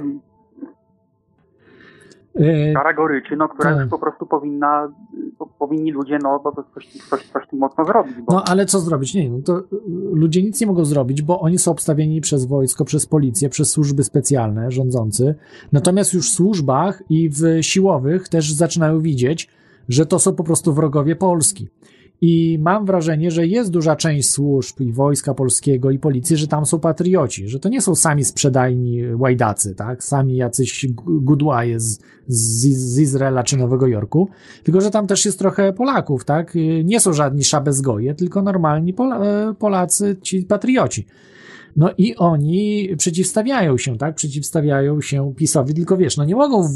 [2.73, 3.79] kara goryczy, no, która tak.
[3.81, 4.91] już po prostu powinna,
[5.37, 8.79] po, powinni ludzie, no, to, coś, coś, coś tym mocno zrobić, bo No ale co
[8.79, 9.13] zrobić?
[9.13, 9.63] Nie, no to y,
[10.13, 14.03] ludzie nic nie mogą zrobić, bo oni są obstawieni przez wojsko, przez policję, przez służby
[14.03, 15.35] specjalne, rządzący.
[15.71, 19.49] Natomiast już w służbach i w siłowych też zaczynają widzieć,
[19.89, 21.67] że to są po prostu wrogowie Polski.
[22.21, 26.65] I mam wrażenie, że jest duża część służb i wojska polskiego i policji, że tam
[26.65, 30.03] są patrioci, że to nie są sami sprzedajni łajdacy, tak?
[30.03, 34.29] Sami jacyś gudłaje z, z, z Izraela czy Nowego Jorku,
[34.63, 36.55] tylko że tam też jest trochę Polaków, tak?
[36.55, 41.05] Y, Nie są żadni szabezgoje, tylko normalni e, Polacy, ci patrioci.
[41.77, 44.15] No i oni przeciwstawiają się, tak?
[44.15, 46.69] Przeciwstawiają się PiSowi, tylko wiesz, no nie mogą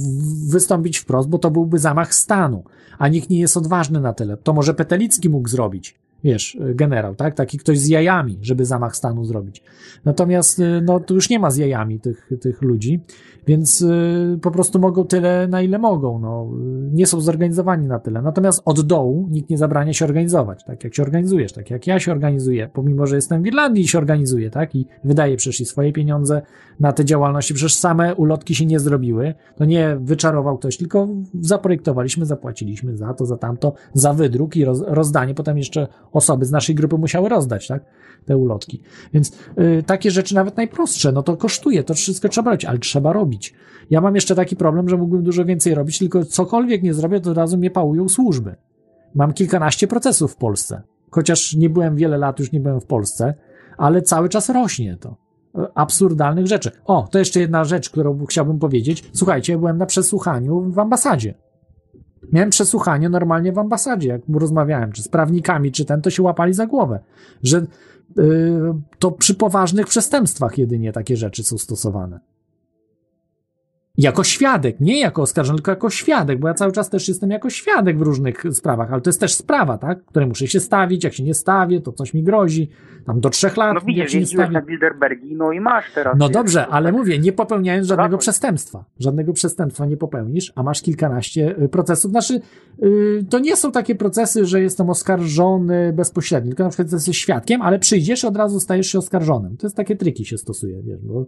[0.50, 2.64] wystąpić wprost, bo to byłby zamach stanu,
[2.98, 4.38] a nikt nie jest odważny na tyle.
[4.38, 7.36] To może Petelicki mógł zrobić, wiesz, generał, tak?
[7.36, 9.64] Taki ktoś z jajami, żeby zamach stanu zrobić.
[10.06, 13.04] Natomiast, y, no, tu już nie ma z jajami tych, tych ludzi,
[13.48, 16.48] więc y, po prostu mogą tyle, na ile mogą, no.
[16.88, 18.22] Y, Nie są zorganizowani na tyle.
[18.22, 22.00] Natomiast od dołu nikt nie zabrania się organizować, tak jak się organizujesz, tak jak ja
[22.00, 24.76] się organizuję, pomimo, że jestem w Irlandii i się organizuję, tak?
[24.76, 26.42] I wydaję przecież i swoje pieniądze
[26.80, 31.08] na te działalności, przecież same ulotki się nie zrobiły, to nie wyczarował ktoś, tylko
[31.42, 36.52] zaprojektowaliśmy, zapłaciliśmy za to, za tamto, za wydruk i roz, rozdanie, potem jeszcze osoby z
[36.52, 37.86] naszej grupy musiały rozdać, tak?
[38.26, 38.82] Te ulotki.
[39.14, 43.14] Więc y, takie rzeczy nawet najprostsze, no to kosztuje, to wszystko trzeba robić, ale trzeba
[43.14, 43.54] robić.
[43.90, 47.32] Ja mam jeszcze taki problem, że mógłbym dużo więcej robić, tylko cokolwiek nie zrobię, to
[47.32, 48.56] od razu mnie pałują służby.
[49.16, 50.82] Mam kilkanaście procesów w Polsce.
[51.12, 53.34] Chociaż nie byłem wiele lat, już nie byłem w Polsce,
[53.78, 55.16] ale cały czas rośnie to.
[55.76, 56.72] Absurdalnych rzeczy.
[56.86, 59.10] O, to jeszcze jedna rzecz, którą chciałbym powiedzieć.
[59.14, 61.34] Słuchajcie, byłem na przesłuchaniu w ambasadzie.
[62.32, 66.54] Miałem przesłuchanie normalnie w ambasadzie, jak rozmawiałem, czy z prawnikami, czy ten, to się łapali
[66.54, 67.00] za głowę,
[67.44, 67.66] że
[68.16, 72.20] yy, to przy poważnych przestępstwach jedynie takie rzeczy są stosowane.
[73.98, 77.50] Jako świadek, nie jako oskarżony, tylko jako świadek, bo ja cały czas też jestem jako
[77.50, 80.06] świadek w różnych sprawach, ale to jest też sprawa, tak?
[80.06, 82.70] Której muszę się stawić, jak się nie stawię, to coś mi grozi,
[83.06, 86.16] tam do trzech lat, no widzisz, jeździłeś na Bilderbergi, no i masz teraz.
[86.18, 88.86] No dobrze, ale mówię, nie popełniając żadnego przestępstwa.
[89.00, 92.12] Żadnego przestępstwa nie popełnisz, a masz kilkanaście y, procesów.
[92.12, 92.42] Znaczy,
[92.84, 97.62] y, to nie są takie procesy, że jestem oskarżony bezpośrednio, tylko na przykład jesteś świadkiem,
[97.62, 99.58] ale przyjdziesz i od razu stajesz się oskarżonym.
[99.58, 101.26] To jest takie triki się stosuje, wiesz, bo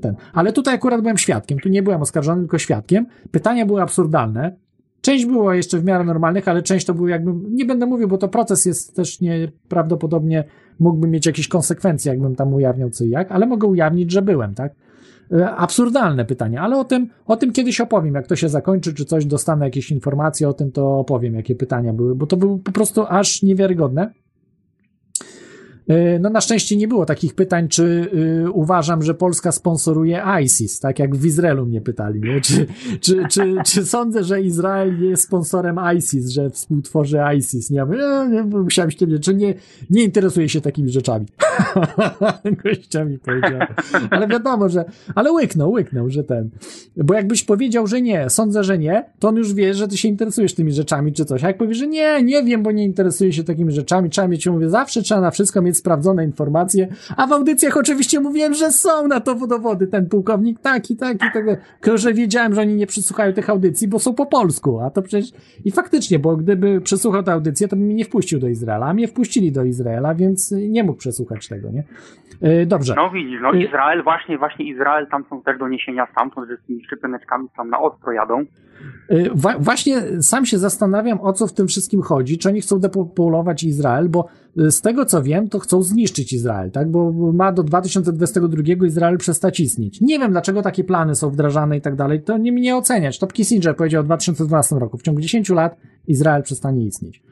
[0.00, 0.14] ten.
[0.32, 3.06] Ale tutaj akurat byłem świadkiem, tu nie byłem oskarżony, tylko świadkiem.
[3.30, 4.56] Pytania były absurdalne.
[5.00, 8.18] Część było jeszcze w miarę normalnych, ale część to był jakby, nie będę mówił, bo
[8.18, 10.44] to proces jest też nieprawdopodobnie,
[10.78, 14.54] mógłby mieć jakieś konsekwencje, jakbym tam ujawniał co i jak, ale mogę ujawnić, że byłem,
[14.54, 14.72] tak?
[15.32, 19.04] e, absurdalne pytania, ale o tym, o tym kiedyś opowiem, jak to się zakończy, czy
[19.04, 22.72] coś dostanę jakieś informacje o tym, to opowiem, jakie pytania były, bo to było po
[22.72, 24.12] prostu aż niewiarygodne.
[26.20, 28.10] No na szczęście nie było takich pytań, czy
[28.44, 32.40] y, uważam, że Polska sponsoruje ISIS, tak jak w Izraelu mnie pytali, nie?
[32.40, 32.66] Czy,
[33.00, 37.70] czy, czy, czy sądzę, że Izrael jest sponsorem ISIS, że współtworzy ISIS?
[37.70, 39.54] Nie, ja nie, musiałem się tym, czy nie,
[39.90, 41.26] nie interesuje się takimi rzeczami.
[42.64, 43.60] Gościami powiedział.
[44.10, 44.84] Ale wiadomo, że,
[45.14, 46.50] ale łyknął, łyknął, że ten,
[46.96, 50.08] bo jakbyś powiedział, że nie, sądzę, że nie, to on już wie, że ty się
[50.08, 53.32] interesujesz tymi rzeczami, czy coś, a jak powiesz, że nie, nie wiem, bo nie interesuje
[53.32, 57.32] się takimi rzeczami, trzeba mieć, mówię, zawsze trzeba na wszystko mieć sprawdzone informacje, a w
[57.32, 62.14] audycjach oczywiście mówiłem, że są na to dowody, ten pułkownik taki, taki, tego, tylko że
[62.14, 65.32] wiedziałem, że oni nie przesłuchają tych audycji, bo są po polsku, a to przecież
[65.64, 68.94] i faktycznie, bo gdyby przesłuchał tę audycję, to by mnie nie wpuścił do Izraela, a
[68.94, 71.84] mnie wpuścili do Izraela, więc nie mógł przesłuchać tego, nie?
[72.42, 72.94] Yy, dobrze.
[72.96, 76.84] No widzisz, no Izrael, właśnie, właśnie Izrael, tam są też doniesienia stamtąd, że z tymi
[76.84, 78.44] szczepioneczkami tam na ostro jadą.
[79.10, 82.38] Yy, właśnie sam się zastanawiam, o co w tym wszystkim chodzi.
[82.38, 84.26] Czy oni chcą depopulować Izrael, bo
[84.56, 86.90] z tego co wiem, to chcą zniszczyć Izrael, tak?
[86.90, 90.00] Bo ma do 2022 Izrael przestać istnieć.
[90.00, 92.22] Nie wiem, dlaczego takie plany są wdrażane i tak dalej.
[92.22, 93.18] To nie mnie oceniać.
[93.18, 94.98] Top Kissinger powiedział w 2012 roku.
[94.98, 95.76] W ciągu 10 lat
[96.06, 97.22] Izrael przestanie istnieć.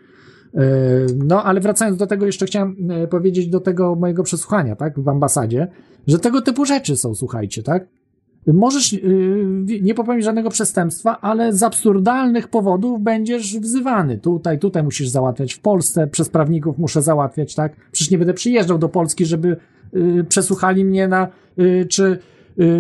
[1.17, 2.77] No, ale wracając do tego, jeszcze chciałem
[3.11, 5.69] powiedzieć do tego mojego przesłuchania, tak, w ambasadzie,
[6.07, 7.87] że tego typu rzeczy są, słuchajcie, tak?
[8.47, 14.19] Możesz yy, nie popełnić żadnego przestępstwa, ale z absurdalnych powodów będziesz wzywany.
[14.19, 17.77] Tutaj, tutaj musisz załatwiać w Polsce, przez prawników muszę załatwiać, tak?
[17.93, 19.57] Przecież nie będę przyjeżdżał do Polski, żeby
[19.93, 22.19] yy, przesłuchali mnie na, yy, czy,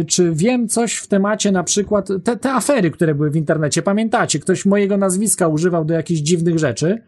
[0.06, 4.38] czy wiem coś w temacie na przykład, te, te afery, które były w internecie, pamiętacie?
[4.38, 7.02] Ktoś mojego nazwiska używał do jakichś dziwnych rzeczy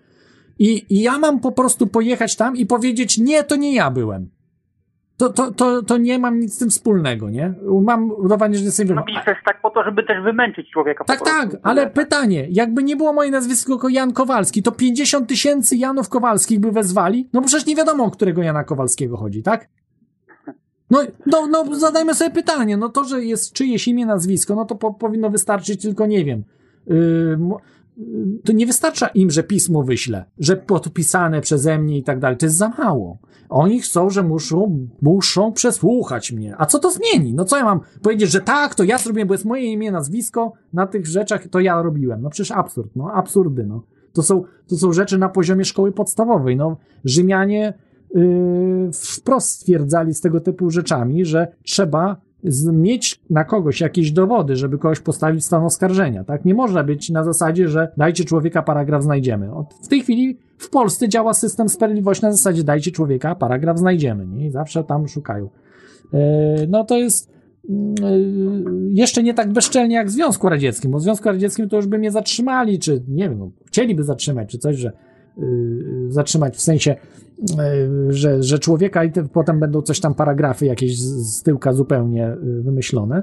[0.59, 4.38] i, i ja mam po prostu pojechać tam i powiedzieć, nie, to nie ja byłem
[5.19, 7.55] to, to, to, to nie mam nic z tym wspólnego, nie?
[7.83, 11.05] Mam udawanie, że jestem No też tak po to, żeby też wymęczyć człowieka.
[11.05, 15.77] Tak, tak, ale pytanie, jakby nie było moje nazwisko tylko Jan Kowalski, to 50 tysięcy
[15.77, 17.29] Janów Kowalskich by wezwali?
[17.33, 19.69] No przecież nie wiadomo, o którego Jana Kowalskiego chodzi, tak?
[20.91, 24.75] No, no, no zadajmy sobie pytanie, no to, że jest czyjeś imię, nazwisko, no to
[24.75, 26.45] po, powinno wystarczyć tylko, nie wiem,
[26.87, 27.39] yy,
[28.45, 32.37] to nie wystarcza im, że pismo wyślę, że podpisane przeze mnie i tak dalej.
[32.37, 33.19] To jest za mało.
[33.49, 36.55] Oni chcą, że muszą, muszą przesłuchać mnie.
[36.59, 37.35] A co to zmieni?
[37.35, 40.53] No co ja mam powiedzieć, że tak, to ja zrobiłem, bo jest moje imię, nazwisko,
[40.73, 42.23] na tych rzeczach to ja robiłem.
[42.23, 43.83] No przecież absurd, no absurdy, no.
[44.13, 46.77] To są, to są rzeczy na poziomie szkoły podstawowej, no.
[47.05, 47.75] Rzymianie
[48.15, 52.17] yy, wprost stwierdzali z tego typu rzeczami, że trzeba
[52.73, 56.45] mieć na kogoś jakieś dowody, żeby kogoś postawić stan oskarżenia, tak?
[56.45, 59.51] Nie można być na zasadzie, że dajcie człowieka, paragraf znajdziemy.
[59.83, 64.51] W tej chwili w Polsce działa system sprawiedliwości na zasadzie dajcie człowieka, paragraf znajdziemy, nie?
[64.51, 65.49] Zawsze tam szukają.
[66.13, 66.19] E,
[66.69, 67.73] no to jest e,
[68.91, 71.99] jeszcze nie tak bezczelnie jak w Związku Radzieckim, bo w Związku Radzieckim to już by
[71.99, 74.93] mnie zatrzymali, czy nie wiem, no, chcieliby zatrzymać, czy coś, że
[75.39, 76.97] y, zatrzymać w sensie
[78.09, 82.27] że, że człowieka i te, potem będą coś tam paragrafy jakieś z, z tyłka zupełnie
[82.27, 83.23] e, wymyślone.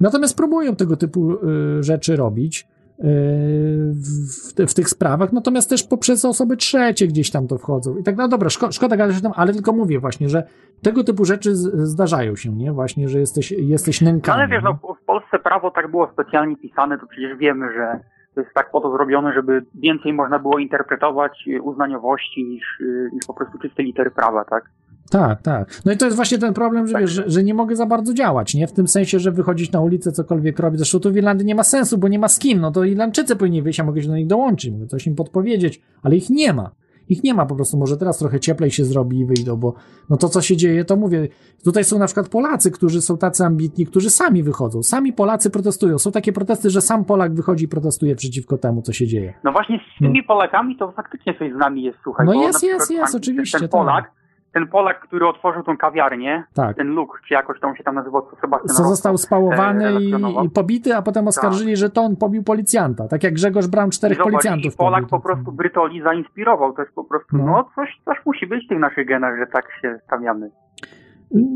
[0.00, 2.68] Natomiast próbują tego typu e, rzeczy robić
[3.02, 7.96] w, w, tych sprawach, natomiast też poprzez osoby trzecie gdzieś tam to wchodzą.
[7.96, 10.42] I tak, no dobra, szko, szkoda gadać o tym, ale tylko mówię właśnie, że
[10.82, 12.72] tego typu rzeczy zdarzają się, nie?
[12.72, 14.38] Właśnie, że jesteś, jesteś nękany.
[14.38, 18.00] Ale wiesz, no, w Polsce prawo tak było specjalnie pisane, to przecież wiemy, że
[18.34, 23.34] to jest tak po to zrobione, żeby więcej można było interpretować uznaniowości niż, niż po
[23.34, 24.64] prostu czyste litery prawa, tak?
[25.10, 25.80] Tak, tak.
[25.84, 27.02] No i to jest właśnie ten problem, że, tak.
[27.02, 28.66] wiesz, że, że, nie mogę za bardzo działać, nie?
[28.66, 30.78] W tym sensie, że wychodzić na ulicę, cokolwiek robić.
[30.78, 32.60] Zresztą tu w Irlandii nie ma sensu, bo nie ma z kim.
[32.60, 35.82] No to Irlandczycy powinni wyjść, a mogę się do nich dołączyć, mogę coś im podpowiedzieć,
[36.02, 36.70] ale ich nie ma.
[37.10, 39.74] Ich nie ma po prostu, może teraz trochę cieplej się zrobi i wyjdą, bo
[40.10, 41.28] no to co się dzieje, to mówię,
[41.64, 45.98] tutaj są na przykład Polacy, którzy są tacy ambitni, którzy sami wychodzą, sami Polacy protestują.
[45.98, 49.34] Są takie protesty, że sam Polak wychodzi i protestuje przeciwko temu, co się dzieje.
[49.44, 50.24] No właśnie z tymi no.
[50.26, 52.26] Polakami to faktycznie coś z nami jest, słuchaj.
[52.26, 53.58] No jest, jest, jest, oczywiście.
[53.58, 54.19] Ten Polak, tak
[54.52, 56.76] ten Polak, który otworzył tą kawiarnię, tak.
[56.76, 60.10] ten Luke, czy jakoś tam się tam nazywał, co Sebastian Co został spałowany e, i,
[60.46, 61.76] i, pobity, a potem oskarżyli, tak.
[61.76, 63.08] że to on pobił policjanta.
[63.08, 65.10] Tak jak Grzegorz Braun czterech I policjantów i Polak pobił.
[65.10, 66.72] po prostu Brytoli zainspirował.
[66.72, 69.46] To jest po prostu, no, no coś, coś musi być w tych naszych genach, że
[69.46, 70.50] tak się stawiamy.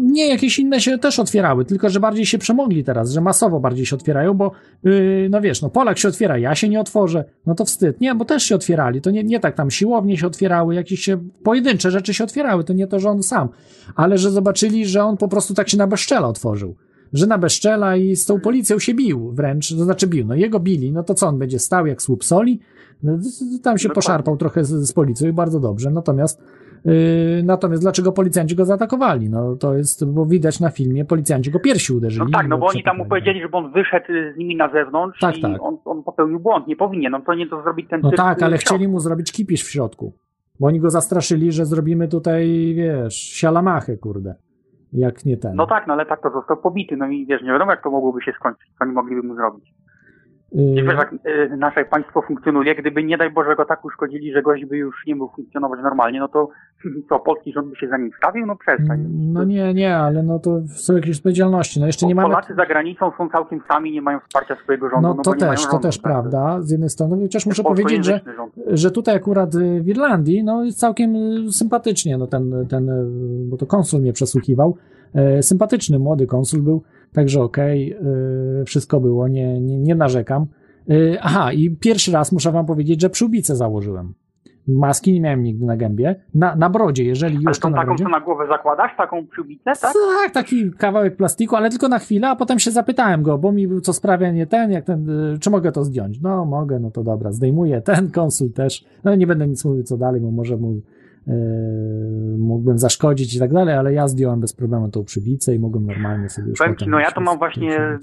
[0.02, 3.86] Nie, jakieś inne się też otwierały, tylko że bardziej się przemogli teraz, że masowo bardziej
[3.86, 4.52] się otwierają, bo
[4.84, 8.00] yy, no wiesz, no Polak się otwiera, ja się nie otworzę, no to wstyd.
[8.00, 11.18] Nie, bo też się otwierali, to nie, nie tak tam siłownie się otwierały, jakieś się
[11.42, 13.48] pojedyncze rzeczy się otwierały, to nie to, że on sam,
[13.96, 16.74] ale że zobaczyli, że on po prostu tak się na bezczela otworzył.
[17.12, 20.60] Że na bezczela i z tą policją się bił wręcz, to znaczy bił, no jego
[20.60, 22.60] bili, no to co on będzie stał jak słup soli?
[23.02, 23.18] No,
[23.62, 26.40] tam się poszarpał trochę z, z policją i bardzo dobrze, natomiast
[27.44, 29.30] natomiast dlaczego policjanci go zaatakowali?
[29.30, 32.26] No to jest, bo widać na filmie, policjanci go piersi uderzyli.
[32.32, 34.72] No tak, no bo oni tam mu powiedzieli, żeby on wyszedł y, z nimi na
[34.72, 35.62] zewnątrz Tak, i tak.
[35.62, 38.58] On, on popełnił błąd, nie powinien, on powinien to zrobić ten No tak, y, ale
[38.58, 40.12] chcieli mu zrobić kipisz w środku.
[40.60, 44.34] Bo oni go zastraszyli, że zrobimy tutaj, wiesz, sialamachę, kurde.
[44.92, 45.54] Jak nie ten.
[45.56, 47.90] No tak, no ale tak to został pobity, no i wiesz, nie wiadomo jak to
[47.90, 49.74] mogłoby się skończyć, co oni mogliby mu zrobić.
[50.54, 54.42] Yy, wiesz, jak y, nasze państwo funkcjonuje, gdyby nie daj Boże go tak uszkodzili, że
[54.42, 56.48] gość by już nie mógł funkcjonować normalnie, no to
[57.08, 58.46] co, polski rząd by się za nim stawił?
[58.46, 59.06] No przestań.
[59.10, 61.80] No nie, nie, ale no to są jakieś odpowiedzialności.
[61.80, 62.28] No jeszcze nie mamy.
[62.28, 65.62] Polacy za granicą są całkiem sami, nie mają wsparcia swojego rządu, No no, to też,
[65.62, 66.12] to rządu, też tak?
[66.12, 68.54] prawda, z jednej strony, chociaż muszę powiedzieć, że, rząd.
[68.66, 73.04] że tutaj akurat y, w Irlandii, no jest całkiem y, sympatycznie, no ten, ten, y,
[73.48, 74.76] bo to konsul mnie przesłuchiwał,
[75.40, 76.82] sympatyczny, młody konsul był,
[77.14, 77.96] także okej,
[78.60, 80.46] y, wszystko było, nie, nie, nie narzekam.
[80.90, 84.14] Y, Aha, i pierwszy raz muszę wam powiedzieć, że przyłbicę założyłem.
[84.68, 86.16] Maski nie miałem nigdy na gębie.
[86.34, 88.04] Na, na brodzie, jeżeli Ale już to tą na taką, brodzie.
[88.04, 89.92] co na głowę zakładasz, taką przyłbicę, tak?
[90.22, 93.68] Tak, taki kawałek plastiku, ale tylko na chwilę, a potem się zapytałem go, bo mi
[93.68, 96.20] był co sprawia nie ten, jak ten, y, czy mogę to zdjąć?
[96.20, 98.84] No, mogę, no to dobra, zdejmuję ten konsul też.
[99.04, 100.80] No nie będę nic mówił co dalej, bo może mu,
[102.38, 106.28] mógłbym zaszkodzić i tak dalej, ale ja zdjąłem bez problemu tą przybicę i mogłem normalnie
[106.28, 107.98] sobie już Powiem ci, no ja to mam właśnie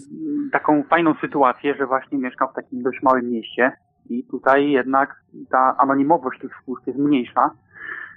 [0.51, 3.71] taką fajną sytuację, że właśnie mieszkam w takim dość małym mieście
[4.09, 7.51] i tutaj jednak ta anonimowość tych służb jest mniejsza.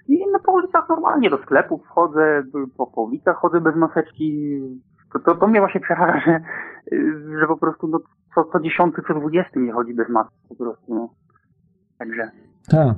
[0.09, 2.43] I no po ulicach normalnie do sklepów wchodzę,
[2.77, 4.61] po, po ulicach chodzę bez maseczki.
[5.13, 6.41] To, to, to mnie właśnie przeraża, że,
[7.41, 8.01] że po prostu no,
[8.35, 10.95] co, co dziesiąty, co dwudziesty nie chodzi bez maski po prostu.
[10.95, 11.09] No.
[12.05, 12.31] Także
[12.69, 12.97] Tak.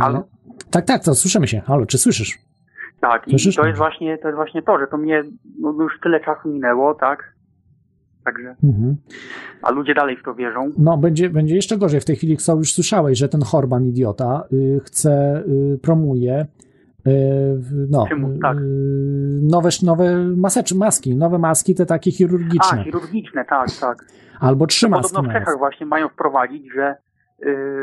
[0.00, 0.24] Halo?
[0.70, 1.60] Tak, tak, to słyszymy się.
[1.60, 2.38] Halo, czy słyszysz?
[3.00, 3.56] tak, i Słyszysz?
[3.56, 5.22] to jest właśnie to jest właśnie to, że to mnie
[5.60, 7.32] no, już tyle czasu minęło, tak?
[8.24, 8.96] Także, Mhm.
[9.62, 10.72] a ludzie dalej w to wierzą.
[10.78, 12.00] No, będzie, będzie jeszcze gorzej.
[12.00, 15.42] W tej chwili, co już słyszałeś, że ten Horban idiota y, chce,
[15.74, 16.46] y, promuje
[17.06, 17.10] y,
[17.90, 18.56] no, Przymus, tak.
[18.56, 18.60] y,
[19.42, 22.80] nowe, nowe maseczki, maski, nowe maski, te takie chirurgiczne.
[22.80, 24.04] A, chirurgiczne, tak, tak.
[24.40, 25.32] Albo trzy maski Podobno w.
[25.32, 26.96] Czechach właśnie mają wprowadzić, że,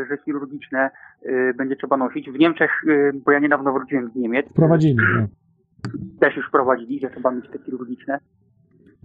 [0.10, 0.90] że chirurgiczne
[1.26, 2.30] y, będzie trzeba nosić.
[2.32, 4.98] W Niemczech, y, bo ja niedawno wróciłem z Niemiec, Wprowadzili.
[5.20, 5.28] No.
[6.20, 8.20] też już wprowadzili, że trzeba mieć te chirurgiczne.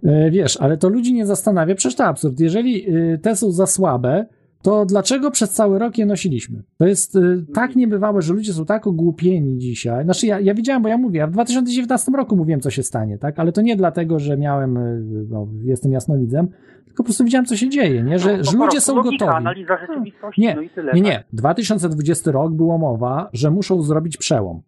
[0.03, 2.39] E, Wiesz, ale to ludzi nie zastanawia, przecież to absurd.
[2.39, 4.25] Jeżeli y, te są za słabe,
[4.61, 6.63] to dlaczego przez cały rok je nosiliśmy?
[6.77, 10.03] To jest y, tak niebywałe, że ludzie są tak ogłupieni dzisiaj.
[10.03, 13.17] Znaczy, ja, ja widziałem, bo ja mówię, ja w 2019 roku mówiłem, co się stanie,
[13.17, 13.39] tak?
[13.39, 16.47] Ale to nie dlatego, że miałem, y, no, jestem jasnowidzem,
[16.91, 18.19] tylko po prostu widziałem, co się dzieje, nie?
[18.19, 19.37] Że, No, że ludzie są logika, gotowi.
[19.37, 20.93] analiza rzeczywistości, Nie, no i tyle.
[20.93, 21.11] nie, tak?
[21.11, 21.23] nie.
[21.33, 24.61] 2020 rok było mowa, że muszą zrobić przełom.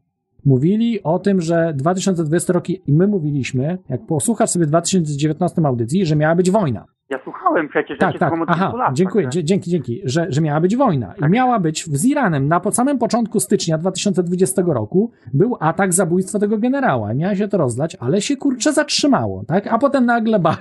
[0.46, 6.06] Mówili o tym, że 2020 rok i my mówiliśmy, jak posłuchasz sobie w 2019 audycji,
[6.06, 6.86] że miała być wojna.
[7.10, 8.34] Ja słuchałem przecież, Tak, tak.
[8.48, 11.14] Aha, lat, dziękuję, dzie- dzięki, dzięki, że, że miała być wojna.
[11.28, 15.94] I miała być w- z Iranem na po samym początku stycznia 2020 roku był atak
[15.94, 17.14] zabójstwa tego generała.
[17.14, 19.68] Miała się to rozlać, ale się kurczę zatrzymało, tak?
[19.68, 20.60] A potem nagle bach,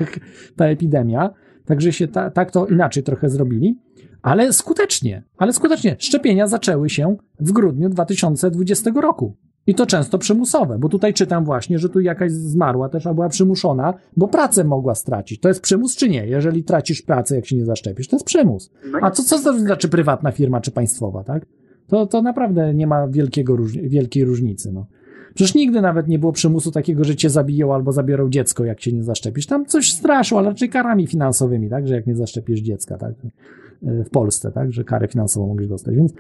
[0.57, 1.31] ta epidemia.
[1.65, 3.79] Także się ta, tak to inaczej trochę zrobili.
[4.23, 5.97] Ale skutecznie, ale skutecznie.
[5.99, 9.37] Szczepienia zaczęły się w grudniu 2020 roku.
[9.67, 13.29] I to często przymusowe, bo tutaj czytam właśnie, że tu jakaś zmarła też, a była
[13.29, 15.41] przymuszona, bo pracę mogła stracić.
[15.41, 16.27] To jest przymus czy nie?
[16.27, 18.71] Jeżeli tracisz pracę, jak się nie zaszczepisz, to jest przymus.
[18.93, 21.47] No A co, co to znaczy prywatna firma czy państwowa, tak?
[21.87, 24.87] To, to naprawdę nie ma wielkiego, wielkiej różnicy, no.
[25.35, 28.93] Przecież nigdy nawet nie było przymusu takiego, że cię zabiją albo zabiorą dziecko, jak się
[28.93, 29.47] nie zaszczepisz.
[29.47, 31.89] Tam coś straszło, ale raczej karami finansowymi, tak?
[31.89, 33.15] Że jak nie zaszczepisz dziecka, tak?
[33.83, 34.73] W Polsce, tak?
[34.73, 35.95] Że karę finansową mogli dostać.
[35.97, 36.13] Więc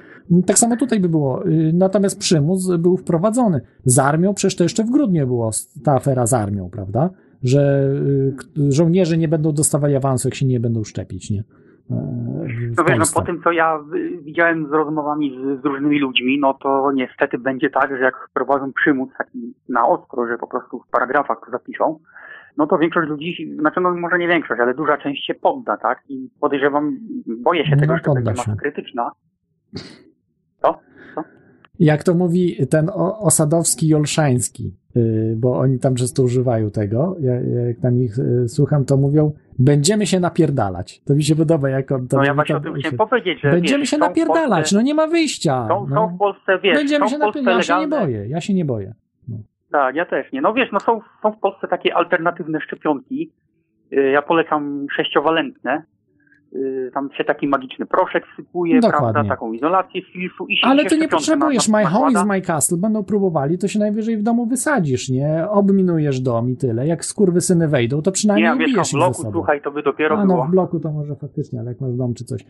[0.47, 1.47] tak samo tutaj by było.
[1.47, 3.61] Y, Natomiast przymus był wprowadzony.
[3.85, 5.51] Z armią, przecież to jeszcze w grudniu było
[5.85, 7.11] ta afera z armią, prawda?
[7.43, 7.91] Że
[8.59, 11.45] y, żołnierze nie będą dostawali awansu, jak się nie będą szczepić, nie?
[12.77, 13.79] No wiesz, no po tym co ja
[14.23, 18.73] widziałem z rozmowami z, z różnymi ludźmi, no to niestety będzie tak, że jak wprowadzą
[18.73, 21.99] przymus taki na ostro, że po prostu w paragrafach to zapiszą,
[22.57, 26.03] no to większość ludzi, znaczy no może nie większość, ale duża część się podda, tak?
[26.09, 26.99] I podejrzewam,
[27.43, 29.11] boję się No, tego, że to będzie masa krytyczna.
[31.79, 34.82] Jak to mówi ten o- Osadowski i Olszański, yy,
[35.37, 37.35] bo oni tam często używają tego, ja,
[37.67, 41.01] jak tam ich yy, słucham, to mówią, będziemy się napierdalać.
[41.05, 43.51] To mi się podoba, jak on to No ja właśnie o tym chciałem powiedzieć, że
[43.51, 45.69] Będziemy wiesz, się napierdalać, Polsce, no nie ma wyjścia.
[45.69, 45.97] Są, no.
[45.97, 48.65] są w Polsce, wiesz, Będziemy są się napierdalać, ja się nie boję, ja się nie
[48.65, 48.95] boję.
[49.73, 50.41] Tak, ja też nie.
[50.41, 53.33] No wiesz, no są, są w Polsce takie alternatywne szczepionki.
[53.93, 55.83] Y, Ja polecam sześciowalentne.
[56.55, 59.13] Y, tam się taki magiczny proszek sypuje, Dokładnie.
[59.13, 62.25] prawda, taką izolację z filtru i się Ale to nie potrzebujesz na- My Home is.
[62.27, 62.79] My Castle.
[62.79, 65.45] Będą próbowali, to się najwyżej w domu wysadzisz, nie?
[65.51, 66.87] Obminujesz dom i tyle.
[66.87, 70.25] Jak skurwysyny wejdą, to Nie, przynajmniej mieszkam ubijesz w bloku, słuchaj, to by dopiero A
[70.25, 70.47] no, było.
[70.47, 72.43] w bloku to może faktycznie, ale jak masz dom czy coś.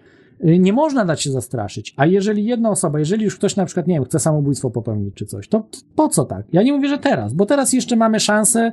[0.44, 1.94] Y, Nie można dać się zastraszyć.
[1.96, 5.26] A jeżeli jedna osoba, jeżeli już ktoś na przykład, nie wiem, chce samobójstwo popełnić czy
[5.26, 5.66] coś, to
[5.96, 6.46] po co tak?
[6.52, 8.72] Ja nie mówię, że teraz, bo teraz jeszcze mamy szansę,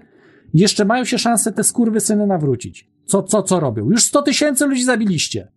[0.54, 2.88] jeszcze mają się szansę te skurwysyny nawrócić.
[3.10, 3.90] Co, co, co robią?
[3.90, 5.52] Już 100 tysięcy ludzi zabiliście.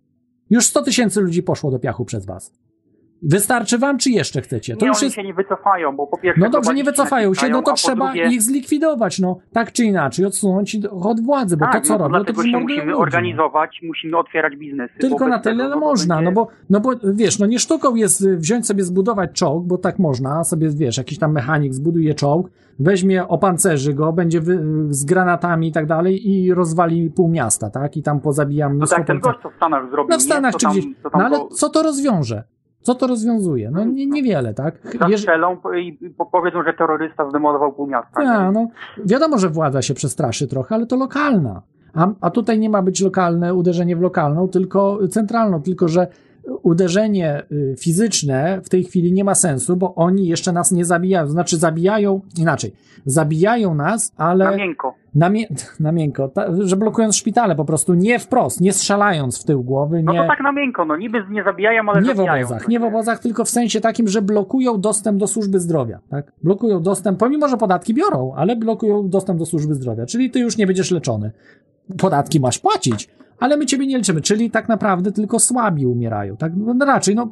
[0.51, 2.53] Już 100 tysięcy ludzi poszło do piachu przez was.
[3.23, 4.77] Wystarczy wam, czy jeszcze chcecie?
[4.77, 6.41] To nie, już oni jest się nie wycofają, bo po pierwsze...
[6.41, 9.39] no dobrze, nie wycofają się, no to trzeba drugie, ich zlikwidować, no.
[9.53, 12.85] Tak czy inaczej, odsunąć od władzy, bo tak, to co no, robią, to się musimy
[12.85, 12.95] ludzi.
[12.95, 14.95] organizować, musimy otwierać biznesy.
[14.99, 17.95] Tylko na tyle tego, no, można, będzie- no bo, no bo wiesz, no nie sztuką
[17.95, 22.15] jest y, wziąć sobie, zbudować czołg, bo tak można, sobie wiesz, jakiś tam mechanik zbuduje
[22.15, 27.71] czołg, weźmie, opancerzy go, będzie wy, z granatami i tak dalej i rozwali pół miasta,
[27.71, 27.97] tak?
[27.97, 30.59] I tam pozabija No tak, ten gość, co w Stanach zrobił, No w Stanach nie?
[30.59, 32.45] czy tam- gdzieś, tam no ale go co to rozwiąże?
[32.83, 33.71] Co to rozwiązuje?
[33.71, 34.75] No nie, niewiele, tak?
[35.01, 38.23] Zastrzelą i i po- powiedzą, że terrorysta zdemolował pół miasta.
[38.23, 38.67] Ja, no,
[39.05, 41.63] wiadomo, że władza się przestraszy trochę, ale to lokalna.
[41.95, 46.07] A, a tutaj nie ma być lokalne uderzenie w lokalną, tylko centralną, tylko że
[46.63, 51.29] uderzenie y, fizyczne w tej chwili nie ma sensu, bo oni jeszcze nas nie zabijają.
[51.29, 52.73] Znaczy zabijają, inaczej,
[53.07, 54.45] zabijają nas, ale...
[54.45, 54.95] Na miękko.
[55.15, 55.47] Na, mię,
[55.81, 60.03] na miękko, ta, że blokując szpitale po prostu, nie wprost, nie strzelając w tył głowy,
[60.03, 60.19] No nie...
[60.19, 62.47] to tak na miękko, no niby nie zabijają, ale Nie w zabijają.
[62.47, 66.33] obozach, nie w obozach, tylko w sensie takim, że blokują dostęp do służby zdrowia, tak?
[66.43, 70.57] Blokują dostęp, pomimo, że podatki biorą, ale blokują dostęp do służby zdrowia, czyli ty już
[70.57, 71.31] nie będziesz leczony.
[71.99, 73.09] Podatki masz płacić,
[73.43, 76.53] ale my ciebie nie leczymy, czyli tak naprawdę tylko słabi umierają, tak?
[76.57, 77.31] No, raczej, no,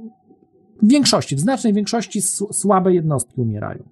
[0.82, 2.22] w większości, w znacznej większości
[2.52, 3.82] słabe jednostki umierają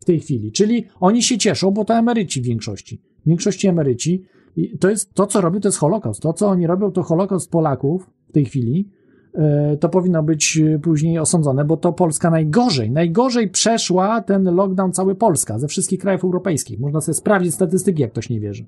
[0.00, 3.00] w tej chwili, czyli oni się cieszą, bo to emeryci w większości.
[3.24, 4.24] W większości emeryci,
[4.56, 6.22] i to jest, to co robią, to jest Holokaust.
[6.22, 8.88] To, co oni robią, to Holokaust Polaków w tej chwili,
[9.34, 14.92] e, to powinno być e, później osądzone, bo to Polska najgorzej, najgorzej przeszła ten lockdown
[14.92, 16.80] cały Polska ze wszystkich krajów europejskich.
[16.80, 18.66] Można sobie sprawdzić statystyki, jak ktoś nie wierzy.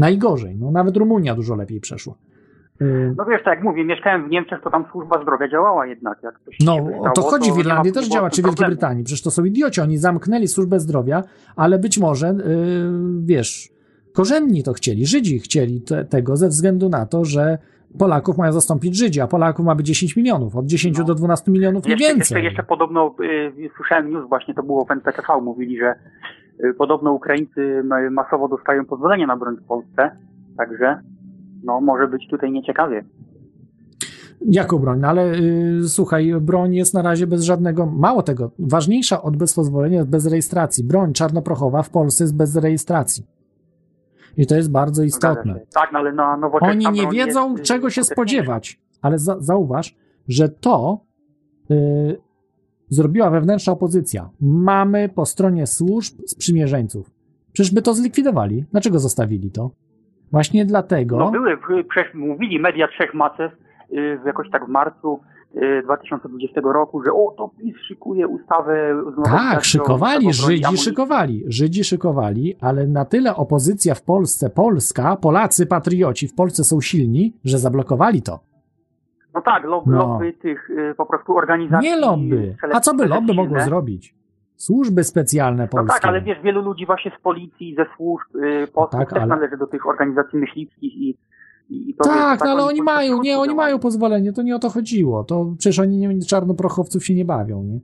[0.00, 2.14] Najgorzej, no nawet Rumunia dużo lepiej przeszła.
[2.80, 2.84] E,
[3.16, 6.18] No wiesz, tak jak mówię, mieszkałem w Niemczech, to tam służba zdrowia działała jednak.
[6.22, 8.66] Jak No, o to chodzi w nie ma- Irlandii też działa, czy w Wielkiej.
[8.66, 9.04] Brytanii.
[9.04, 11.22] Przecież to są idioci, oni zamknęli służbę zdrowia,
[11.56, 12.34] ale być może, yy,
[13.24, 13.68] wiesz,
[14.12, 17.58] korzenni to chcieli, Żydzi chcieli te, tego ze względu na to, że
[17.98, 21.84] Polaków mają zastąpić Żydzi, a Polaków ma być 10 milionów, od 10 do 12 milionów
[21.84, 21.90] No.
[21.90, 22.18] Jeszcze, więcej.
[22.18, 25.94] jeszcze, jeszcze podobno y, słyszałem news, właśnie to było w NPTV, mówili, że y,
[26.78, 30.10] podobno Ukraińcy ma- masowo dostają pozwolenie na broń w Polsce,
[30.56, 31.00] także
[31.64, 33.04] no może być tutaj nieciekawie.
[34.40, 35.00] Jaką broń?
[35.00, 39.54] No ale yy, słuchaj, broń jest na razie bez żadnego, mało tego, ważniejsza od bez
[39.54, 40.84] pozwolenia jest bez rejestracji.
[40.84, 43.26] Broń czarnoprochowa w Polsce jest bez rejestracji.
[44.36, 45.60] I to jest bardzo istotne.
[45.74, 48.80] Tak, no ale na Oni nie wiedzą, jest, y, czego się spodziewać.
[49.02, 49.96] Ale za, zauważ,
[50.28, 51.00] że to
[51.70, 52.20] y,
[52.90, 54.30] zrobiła wewnętrzna opozycja.
[54.40, 57.10] Mamy po stronie służb sprzymierzeńców.
[57.52, 58.64] Przecież by to zlikwidowali.
[58.72, 59.70] Dlaczego zostawili to?
[60.30, 61.18] Właśnie dlatego.
[61.18, 61.56] No były,
[62.14, 63.52] mówili media trzech macew
[63.92, 65.20] y, jakoś tak w marcu
[65.56, 72.56] y, 2020 roku, że o, to PiS szykuje ustawę Tak, szykowali, Żydzi szykowali, Żydzi szykowali,
[72.60, 78.22] ale na tyle opozycja w Polsce, Polska, Polacy, patrioci w Polsce są silni, że zablokowali
[78.22, 78.49] to.
[79.34, 79.98] No tak, lob, No.
[79.98, 81.88] lobby tych y, po prostu organizacji.
[81.90, 82.56] Nie lobby.
[82.72, 84.14] A co by lobby mogło zrobić?
[84.56, 85.92] Służby specjalne No polskie.
[85.94, 89.26] tak, ale wiesz, wielu ludzi właśnie z policji, ze służb, y, posłów tak, też ale-
[89.26, 91.18] należy do tych organizacji myśliwskich i,
[91.68, 94.56] i, i to Tak, wiesz, no ale oni mają, nie, oni mają pozwolenie, to nie
[94.56, 95.24] o to chodziło.
[95.24, 97.80] To przecież oni nie, czarnoprochowców się nie bawią, nie?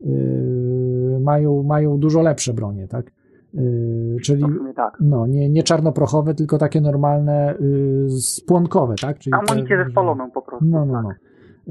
[0.00, 3.10] Yy, mają, mają dużo lepsze bronie, tak?
[3.54, 4.44] Yy, czyli
[4.76, 4.98] tak.
[5.00, 9.18] no, nie, nie czarnoprochowe, tylko takie normalne yy, spłonkowe, tak?
[9.18, 10.66] Czyli te- Amunicję zespoloną po prostu.
[10.66, 11.10] No, no, no.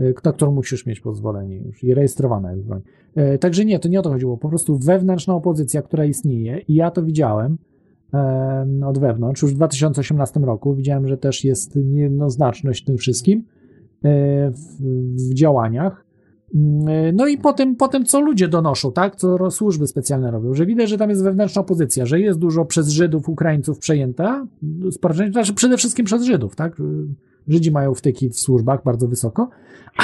[0.03, 2.82] Y, Na którą musisz mieć pozwolenie już i rejestrowana jest broń.
[3.16, 4.38] E, Także nie, to nie o to chodziło.
[4.38, 7.58] Po prostu wewnętrzna opozycja, która istnieje i ja to widziałem
[8.14, 9.41] em, od wewnątrz.
[9.41, 13.43] Już w 2018 roku widziałem, że też jest niejednoznaczność w tym wszystkim
[14.51, 14.83] w,
[15.30, 16.06] w działaniach.
[16.56, 20.32] Mm, e, No i po tym, po tym, co ludzie donoszą, tak, co służby specjalne
[20.32, 24.48] robią, że widać, że tam jest wewnętrzna opozycja, że jest dużo przez Żydów, Ukraińców przejęta,
[24.92, 26.76] społeczeństwo, znaczy przede wszystkim przez Żydów, tak,
[27.50, 29.50] Żydzi mają wtyki w służbach bardzo wysoko,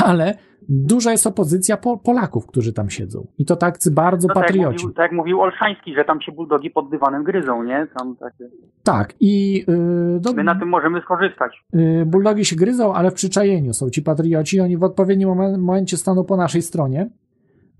[0.04, 0.38] ale
[0.70, 3.28] duża jest opozycja po, Polaków, którzy tam siedzą.
[3.38, 4.84] I to tak bardzo No, tak, jak patrioci.
[4.86, 7.88] mówił, tak jak mówił Olszański, że tam się buldogi pod dywanem gryzą, nie?
[8.00, 8.50] Tam takie...
[8.84, 11.64] Tak, i yy, do, My na tym możemy skorzystać.
[11.74, 15.98] yy, bulldogi się gryzą, ale w przyczajeniu są ci patrioci, oni w odpowiednim momen- momencie
[15.98, 17.10] staną po naszej stronie.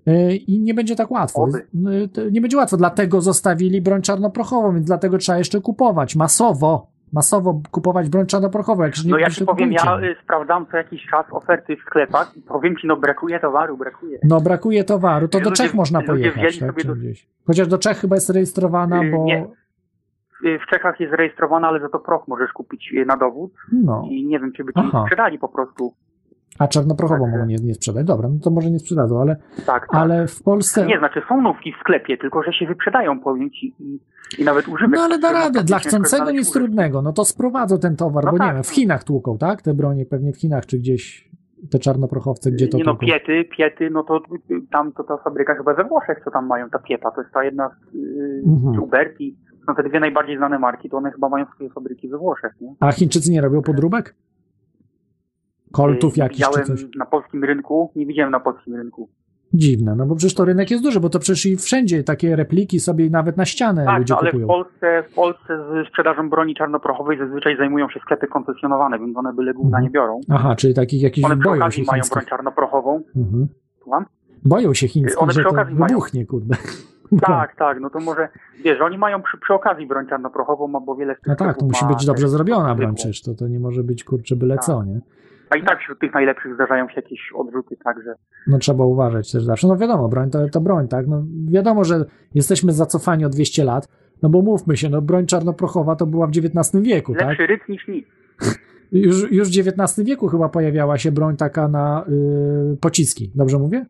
[0.06, 1.48] yy, I nie będzie tak łatwo.
[2.14, 6.95] To Nie będzie łatwo, dlatego zostawili broń czarnoprochową, więc dlatego trzeba jeszcze kupować masowo.
[7.12, 8.82] Masowo kupować broń czarnoprochową.
[8.82, 12.40] Jak No ja ci powiem, ja y, sprawdzam co jakiś czas oferty w sklepach i
[12.42, 14.18] powiem ci, no brakuje towaru, brakuje.
[14.24, 16.58] No brakuje towaru, to do Ludzie- Czech można pojechać.
[16.58, 16.94] Tak, do-.
[17.46, 19.24] Chociaż do Czech chyba jest rejestrowana, Y, bo...
[19.24, 19.46] nie.
[20.44, 24.04] Y, W Czechach jest zarejestrowana, ale za to proch możesz kupić na dowód No.
[24.10, 25.02] i nie wiem, czy by ci Aha.
[25.06, 25.94] sprzedali po prostu.
[26.58, 28.06] A czarnoprochową mogą nie, nie sprzedać.
[28.06, 29.86] Dobra, no to może nie sprzedadzą, ale, Tak, tak.
[29.90, 30.86] ale w Polsce...
[30.86, 34.00] Nie, znaczy są nówki w sklepie, tylko że się wyprzedają, powiem ci, i,
[34.38, 34.96] i nawet używek.
[34.96, 38.38] No ale da radę, dla chcącego nic trudnego, no to sprowadzą ten towar, No bo
[38.38, 38.74] tak, nie wiem, w no.
[38.74, 39.62] Chinach tłuką, tak?
[39.62, 41.30] Te bronie pewnie w Chinach, czy gdzieś
[41.70, 43.06] te czarnoprochowce, gdzie to Nie no, tłuką.
[43.06, 44.20] piety, piety, no to
[44.72, 47.44] tam to ta fabryka chyba we Włoszech, co tam mają, ta pieta, to jest ta
[47.44, 48.82] jedna z y, Mhm.
[48.82, 49.36] Uberti,
[49.66, 52.74] są te dwie najbardziej znane marki, to one chyba mają swoje fabryki we Włoszech, nie?
[52.80, 54.14] A Chińczycy nie robią podróbek?
[55.72, 56.84] Koltów Y, jakichś czy coś?
[56.98, 59.08] na polskim rynku, nie widziałem na polskim rynku.
[59.54, 62.80] Dziwne, no bo przecież to rynek jest duży, bo to przecież i wszędzie takie repliki
[62.80, 64.46] sobie nawet na ścianę Tak, ludzie no, ale w kupują.
[64.48, 69.54] Polsce, w Polsce z sprzedażą broni czarnoprochowej zazwyczaj zajmują się sklepy koncesjonowane, więc one byle
[69.54, 70.20] gówna nie biorą.
[70.30, 73.02] Aha, czyli takich jakichś One boją się mają broń czarnoprochową.
[73.16, 73.48] Mhm.
[73.82, 74.04] Słucham?
[74.44, 75.88] Boją się chińskich, One że to okazji mają.
[75.88, 76.54] wybuchnie, kurde.
[77.20, 78.28] Tak, tak, no to może,
[78.64, 82.06] wiesz, oni mają przy, przy okazji broń czarnoprochową, bo wiele No tak, to musi być
[82.06, 85.00] dobrze zrobiona broń przecież, to, to nie może być kurczę byle co, nie?
[85.50, 88.14] A i tak wśród tych najlepszych zdarzają się jakieś odrzuty, także
[88.46, 89.68] No trzeba uważać też zawsze.
[89.68, 91.06] No wiadomo, broń to, to broń, tak?
[91.06, 93.88] No wiadomo, że jesteśmy zacofani o 200 lat,
[94.22, 97.28] no bo mówmy się, no broń czarnoprochowa to była w XIX wieku, tak?
[97.28, 98.06] lepszy ryc niż nic.
[98.92, 102.04] Już, już w XIX wieku chyba pojawiała się broń taka na
[102.74, 103.86] y, pociski, dobrze mówię?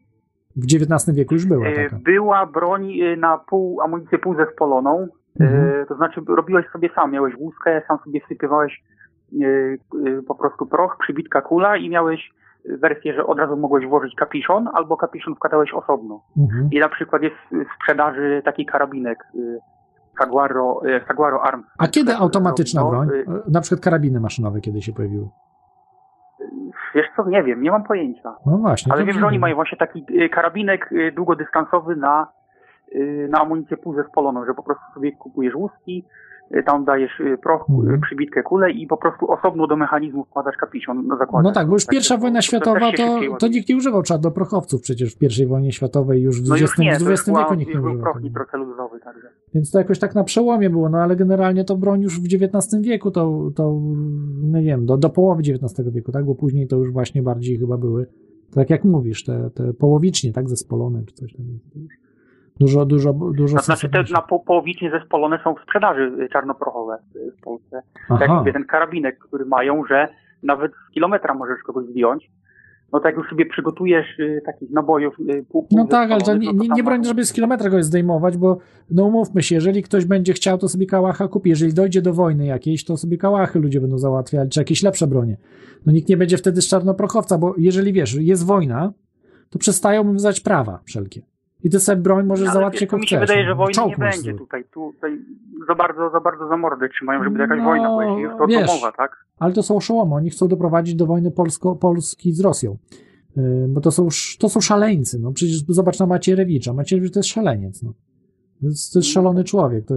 [0.57, 1.99] W XIX wieku już była E, taka.
[2.05, 5.09] Była broń e, na pół, amunicję półzespoloną,
[5.41, 5.87] e, Mhm.
[5.87, 8.96] to znaczy robiłeś sobie sam, miałeś łuskę, sam sobie wsypywałeś e,
[10.29, 12.31] po prostu proch, przybitka kula i miałeś
[12.69, 16.21] wersję, że od razu mogłeś włożyć kapiszon, albo kapiszon wkładałeś osobno.
[16.37, 16.69] Mhm.
[16.73, 19.39] I na przykład jest w sprzedaży taki karabinek e,
[20.19, 21.67] Saguaro, e, Saguaro Arms.
[21.79, 23.09] A kiedy automatyczna no, broń?
[23.09, 25.29] E, Na przykład karabiny maszynowe kiedy się pojawiły?
[26.95, 28.35] Wiesz co, nie wiem, nie mam pojęcia.
[28.47, 28.93] No właśnie.
[28.93, 32.27] Ale wiem, że oni mają właśnie taki karabinek długodystansowy na,
[33.29, 36.05] na amunicję półzespoloną, że po prostu sobie kupujesz łuski,
[36.67, 37.95] tam dajesz y, proch, Mhm.
[37.95, 41.49] y, przybitkę kulę i po prostu osobno do mechanizmu wkładasz kapiszon na zakładzie.
[41.49, 45.19] No tak, bo już pierwsza wojna światowa to, to nikt nie używał czarnoprochowców przecież w
[45.19, 47.99] pierwszej wojnie światowej już w No XX, nie, w XX wieku nikt nie używał.
[48.03, 48.27] proch tego.
[48.29, 49.29] nitrocelulowy, także.
[49.55, 52.83] Więc to jakoś tak na przełomie było, no ale generalnie to broń już w XIX
[52.83, 53.81] wieku, to, to
[54.43, 56.25] no nie wiem, do, do połowy XIX wieku, tak?
[56.25, 58.07] Bo później to już właśnie bardziej chyba były,
[58.55, 60.49] tak jak mówisz, te, te połowicznie, tak?
[60.49, 61.47] Zespolone czy coś tam.
[62.61, 66.99] Dużo, dużo, dużo To znaczy te na po, połowicznie zespolone są w sprzedaży czarnoprochowe
[67.39, 67.83] w Polsce.
[68.09, 70.09] Tak jak mówię, ten karabinek, który mają, że
[70.43, 72.31] nawet z kilometra możesz kogoś zdjąć.
[72.93, 76.37] No tak jak już sobie przygotujesz y, takich nabojów y, pół, No tak, ale to
[76.37, 78.59] nie, no nie, nie broń, żeby z kilometra go zdejmować, bo
[78.91, 81.51] no umówmy się, jeżeli ktoś będzie chciał, to sobie kałacha kupi.
[81.51, 85.37] Jeżeli dojdzie do wojny jakiejś, to sobie kałachy ludzie będą załatwiali, czy jakieś lepsze bronie.
[85.87, 88.93] No nikt nie będzie wtedy z czarnoprochowca, bo jeżeli wiesz, jest wojna,
[89.51, 91.23] to przestają obowiązywać prawa wszelkie.
[91.67, 93.29] I ty sobie broń możesz załatwić jaką tu mi się chcesz.
[93.29, 93.51] wydaje, no.
[93.51, 94.65] że wojny nie będzie tutaj.
[94.65, 95.19] Tu, tutaj
[95.69, 98.05] za bardzo, za bardzo za mordę trzymają, żeby jakaś No, wojna była.
[98.21, 99.25] Już to wiesz, domowa, tak?
[99.39, 100.15] Ale to są oszołomy.
[100.15, 102.77] Oni chcą doprowadzić do wojny Polsko, Polski z Rosją.
[103.37, 105.19] Yy, Bo to są, to są szaleńcy.
[105.19, 106.73] No przecież zobacz na Macierewicza.
[106.73, 107.83] Macierewicz to jest szaleniec.
[107.83, 107.93] No.
[108.61, 109.85] To, jest, to jest szalony człowiek.
[109.85, 109.95] To,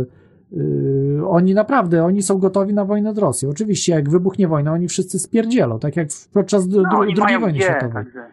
[0.52, 3.50] yy, oni naprawdę, oni są gotowi na wojnę z Rosją.
[3.50, 5.80] Oczywiście, jak wybuchnie wojna, oni wszyscy spierdzielą.
[5.80, 7.94] Tak jak podczas dru- No, dru- mają wojny gdzie, światowej.
[7.94, 8.24] także.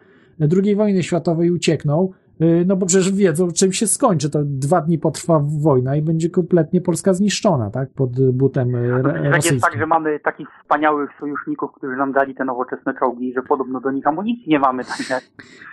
[0.63, 2.26] II wojny światowej uciekną, yy,
[2.65, 4.29] no bo przecież wiedzą, czym się skończy.
[4.29, 7.89] To dwa dni potrwa wojna i będzie kompletnie Polska zniszczona, tak?
[7.89, 9.59] Pod butem No, re- przecież jak jest rosyjskim.
[9.71, 13.91] tak, że mamy takich wspaniałych sojuszników, którzy nam dali te nowoczesne czołgi, że podobno do
[13.91, 14.83] nich amunicji nie mamy.
[14.97, 15.19] Także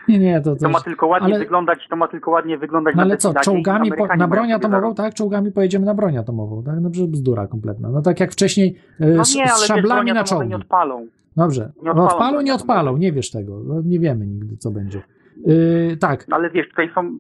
[0.09, 3.03] Nie, nie, to, to ma tylko ładnie ale- wyglądać, to ma tylko ładnie wyglądać No
[3.03, 5.15] ale co, czołgami po, na broń atomową, tak?
[5.15, 6.81] Czołgami pojedziemy na broń atomową, tak?
[6.81, 7.89] No przecież bzdura kompletna.
[7.89, 10.49] No tak jak wcześniej e, No nie, z szablami na czołgi.
[10.49, 11.07] nie odpalą.
[11.37, 11.73] Dobrze.
[11.83, 13.61] nie odpalą odpalą, nie odpalą, nie wiesz tego.
[13.65, 15.03] No, nie wiemy nigdy, co będzie.
[15.47, 17.19] Yy, tak, No ale wiesz, tutaj są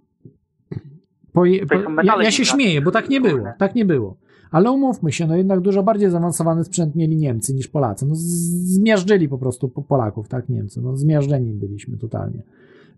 [1.32, 4.16] poje, Tutaj są ja, ja się śmieję, bo tak nie było, tak nie było.
[4.50, 8.06] Ale umówmy się, no jednak dużo bardziej zaawansowany sprzęt mieli Niemcy niż Polacy.
[8.06, 10.80] No zmiażdżyli po prostu po- Polaków, tak Niemcy.
[10.82, 12.42] No zmiażdżeni byliśmy totalnie.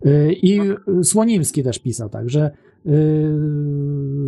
[0.05, 2.51] Yy, I No Słonimski też pisał tak, że
[2.85, 2.93] yy,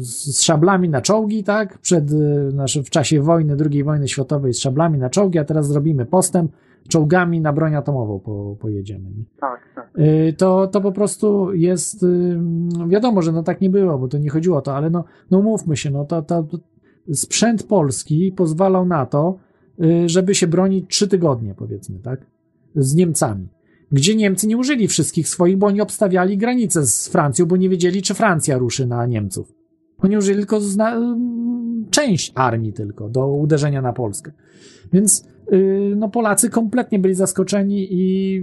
[0.00, 4.58] z szablami na czołgi, tak, przed, yy, znaczy w czasie wojny, II wojny światowej z
[4.58, 6.52] szablami na czołgi, a teraz zrobimy postęp,
[6.88, 9.10] czołgami na broń atomową po, pojedziemy.
[9.40, 9.98] Tak, tak.
[9.98, 12.38] Y, to, to po prostu jest y,
[12.88, 15.42] wiadomo, że no tak nie było, bo to nie chodziło o to, ale no, no
[15.42, 16.46] mówmy się, no to, to
[17.12, 19.38] sprzęt polski pozwalał na to,
[19.82, 22.26] y, żeby się bronić trzy tygodnie, powiedzmy, tak?
[22.74, 23.48] Z Niemcami.
[23.92, 28.02] Gdzie Niemcy nie użyli wszystkich swoich, bo oni obstawiali granicę z Francją, bo nie wiedzieli,
[28.02, 29.52] czy Francja ruszy na Niemców.
[29.98, 31.16] Oni użyli tylko zna-
[31.90, 34.32] część armii tylko do uderzenia na Polskę.
[34.92, 35.28] Więc
[35.96, 38.42] no Polacy kompletnie byli zaskoczeni i y,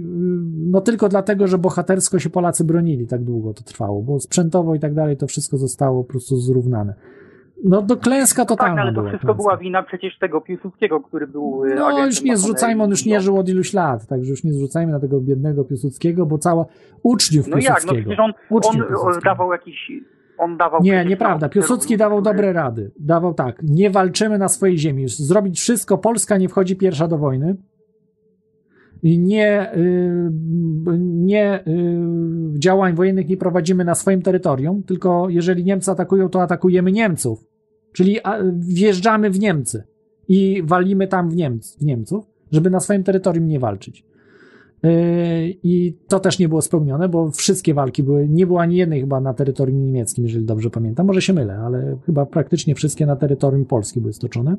[0.70, 4.80] no tylko dlatego, że bohatersko się Polacy bronili tak długo to trwało, bo sprzętowo i
[4.80, 6.94] tak dalej to wszystko zostało po prostu zrównane.
[7.64, 9.42] No to klęska totalna tak, ale to wszystko klęska.
[9.42, 13.20] była wina przecież tego Piłsudskiego, który był y, No już nie zrzucajmy, on już nie
[13.20, 16.66] żył od iluś lat, także już nie zrzucajmy na tego biednego Piłsudskiego, bo cała
[17.02, 18.00] uczniów No jak, no Piłsudskiego.
[18.00, 19.20] przecież on, on Piłsudskiego.
[19.24, 19.92] dawał jakiś...
[20.38, 21.48] On dawał Nie, nieprawda.
[21.48, 22.90] Piłsudski dawał dobre rady.
[23.00, 25.02] Dawał tak, nie walczymy na swojej ziemi.
[25.02, 27.56] Już Zrobić wszystko, Polska nie wchodzi pierwsza do wojny.
[29.02, 30.30] I nie, y,
[30.98, 36.92] nie y, działań wojennych nie prowadzimy na swoim terytorium, tylko jeżeli Niemcy atakują, to atakujemy
[36.92, 37.44] Niemców.
[37.92, 38.18] Czyli
[38.58, 39.84] wjeżdżamy w Niemcy
[40.28, 44.04] i walimy tam w, Niemc, w Niemców, żeby na swoim terytorium nie walczyć.
[44.86, 49.00] Yy, I to też nie było spełnione, bo wszystkie walki były, nie było ani jednej
[49.00, 51.06] chyba na terytorium niemieckim, jeżeli dobrze pamiętam.
[51.06, 54.56] Może się mylę, ale chyba praktycznie wszystkie na terytorium Polski były stoczone.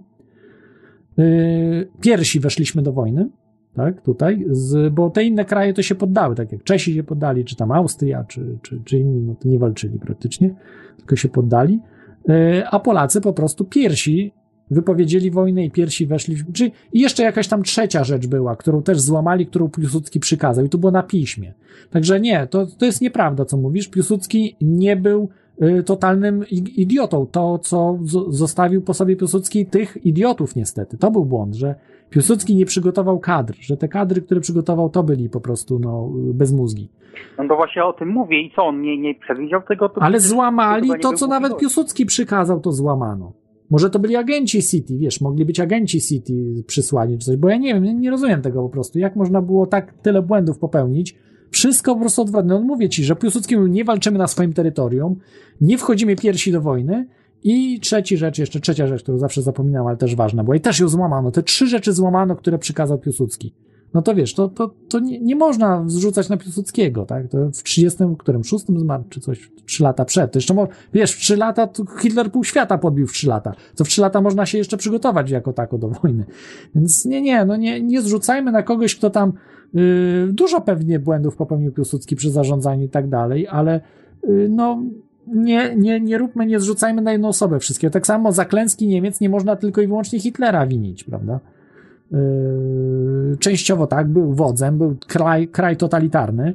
[1.17, 3.30] Yy, Pierwsi weszliśmy do wojny,
[3.75, 7.45] tak, tutaj, z, bo te inne kraje to się poddały, tak jak Czesi się poddali,
[7.45, 10.56] czy tam Austria, czy, czy, czy inni, no to nie walczyli praktycznie,
[10.97, 11.80] tylko się poddali.
[12.27, 14.33] Yy, A Polacy po prostu pierwsi
[14.71, 16.35] wypowiedzieli wojnę i pierwsi weszli.
[16.35, 20.65] w- Czy, I jeszcze jakaś tam trzecia rzecz była, którą też złamali, którą Piłsudski przykazał,
[20.65, 21.53] i to było na piśmie.
[21.91, 23.87] Także nie, to, to jest nieprawda, co mówisz.
[23.87, 25.29] Piłsudski nie był
[25.61, 26.43] y, totalnym
[26.77, 27.25] idiotą.
[27.31, 30.97] To, co zostawił po sobie Piłsudski, tych idiotów niestety.
[30.97, 31.75] To był błąd, że
[32.09, 36.53] Piłsudski nie przygotował kadr, że te kadry, które przygotował, to byli po prostu no, bez
[36.53, 36.89] mózgi.
[37.37, 39.89] No to właśnie o tym mówię i co, on nie, nie przewidział tego?
[39.89, 41.57] To Ale złamali to, był co nawet.
[41.57, 43.33] Piłsudski przykazał, to złamano.
[43.69, 47.57] Może to byli agenci City, wiesz, mogli być agenci City przysłani czy coś, bo ja
[47.57, 48.99] nie wiem, nie, rozumiem tego po prostu.
[48.99, 51.15] Jak można było tak tyle błędów popełnić?
[51.51, 52.53] Wszystko po prostu odwrotne.
[52.53, 55.15] No mówię ci, że Piłsudski mówił, nie walczymy na swoim terytorium,
[55.61, 57.07] nie wchodzimy pierwsi do wojny
[57.43, 60.79] i trzeci rzecz, jeszcze trzecia rzecz, którą zawsze zapominam, ale też ważna była i też
[60.79, 61.31] ją złamano.
[61.31, 63.53] Te trzy rzeczy złamano, które przykazał Piłsudski.
[63.93, 67.27] No to wiesz, to, to, to nie, nie można zrzucać na Piłsudskiego, tak?
[67.27, 70.32] To w 30, którym szóstym zmarł, czy coś, trzy lata przed.
[70.32, 73.53] To jeszcze, wiesz, w trzy lata to Hitler pół świata podbił w trzy lata.
[73.75, 76.25] To w trzy lata można się jeszcze przygotować jako tako do wojny.
[76.75, 79.33] Więc nie, nie, no nie, nie zrzucajmy na kogoś, kto tam
[79.74, 83.82] yy, dużo pewnie błędów popełnił Piłsudski przy zarządzaniu i tak dalej, ale
[84.24, 84.83] yy, no
[85.27, 87.91] nie, nie, nie róbmy, nie zrzucajmy na jedną osobę wszystkiego.
[87.91, 91.40] Tak samo za klęski Niemiec nie można tylko i wyłącznie Hitlera winić, prawda?
[92.11, 96.53] Yy, częściowo tak, był wodzem, był kraj, kraj totalitarny.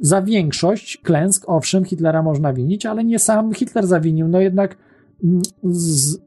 [0.00, 4.28] Za większość klęsk, owszem, Hitlera można winić, ale nie sam Hitler zawinił.
[4.28, 4.76] No jednak
[5.24, 6.20] mm, z, y,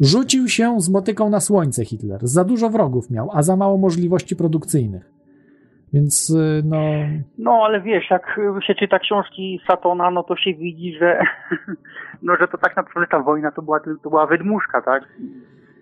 [0.00, 2.20] rzucił się z motyką na słońce Hitler.
[2.22, 5.10] Za dużo wrogów miał, a za mało możliwości produkcyjnych.
[5.92, 6.80] Więc y, no.
[7.38, 11.20] No ale wiesz, jak się czyta książki Satona, no to się widzi, że
[12.22, 15.02] no, że to tak naprawdę ta wojna to była, to była wydmuszka, tak?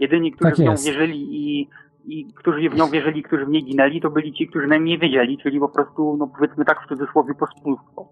[0.01, 1.69] Jedyni, którzy Tak w nią wierzyli i,
[2.07, 5.39] i którzy w nią wierzyli, którzy w niej ginęli, to byli ci, którzy najmniej wiedzieli,
[5.43, 8.09] czyli po prostu, no powiedzmy tak w cudzysłowie, pospólstwo.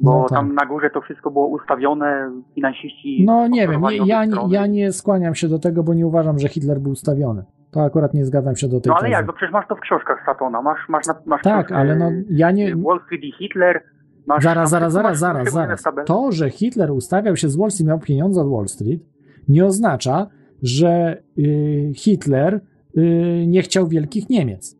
[0.00, 0.38] Bo No tak.
[0.38, 3.24] tam na górze to wszystko było ustawione, finansiści...
[3.26, 6.48] No nie wiem, nie, ja, ja nie skłaniam się do tego, bo nie uważam, że
[6.48, 7.44] Hitler był ustawiony.
[7.70, 9.12] To akurat nie zgadzam się do tej No ale tezy.
[9.12, 11.96] jak, no przecież masz to w książkach Satona, masz, masz, na- masz Tak, książkę, ale
[11.96, 12.76] no ja nie.
[12.76, 13.82] Wall Street i Hitler,
[14.26, 14.44] masz...
[14.44, 15.84] Zaraz, zaraz, zaraz, zaraz, zaraz.
[16.06, 19.00] To, że Hitler ustawiał się z Wall Street, miał pieniądze od Wall Street,
[19.48, 20.26] nie oznacza,
[20.62, 22.60] że y, Hitler
[22.98, 24.78] y, nie chciał wielkich Niemiec.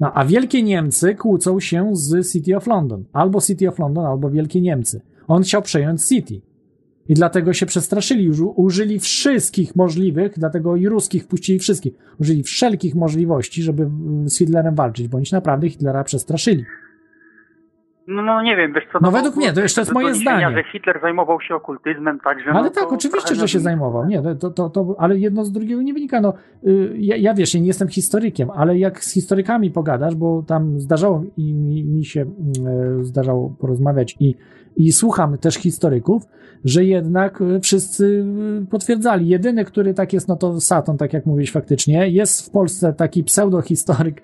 [0.00, 3.04] No, a wielkie Niemcy kłócą się z City of London.
[3.12, 5.00] Albo City of London, albo wielkie Niemcy.
[5.28, 6.40] On chciał przejąć City.
[7.08, 11.92] I dlatego się przestraszyli, już użyli wszystkich możliwych, dlatego i ruskich puścili wszystkich.
[12.20, 13.82] Użyli wszelkich możliwości, żeby
[14.26, 16.64] y, z Hitlerem walczyć, się naprawdę Hitlera przestraszyli.
[18.10, 18.98] No, no nie wiem, wiesz co...
[19.02, 20.50] No według mnie, to jeszcze jest moje zdanie.
[20.56, 22.50] że Hitler zajmował się okultyzmem, także...
[22.50, 24.06] Ale no, tak, oczywiście, że się no- zajmował.
[24.06, 26.20] Nie, to, to, to, ale jedno z drugiego nie wynika.
[26.20, 26.34] No,
[26.66, 30.80] y, ja, ja wiesz, ja nie jestem historykiem, ale jak z historykami pogadasz, bo tam
[30.80, 32.22] zdarzało i mi, mi się
[33.00, 34.34] y, zdarzało porozmawiać i,
[34.76, 36.22] i słucham też historyków,
[36.64, 38.24] że jednak y, wszyscy
[38.70, 39.28] potwierdzali.
[39.28, 42.08] Jedyny, który tak jest, no to Saturn, tak jak mówisz faktycznie.
[42.08, 44.22] Jest w Polsce taki pseudohistoryk,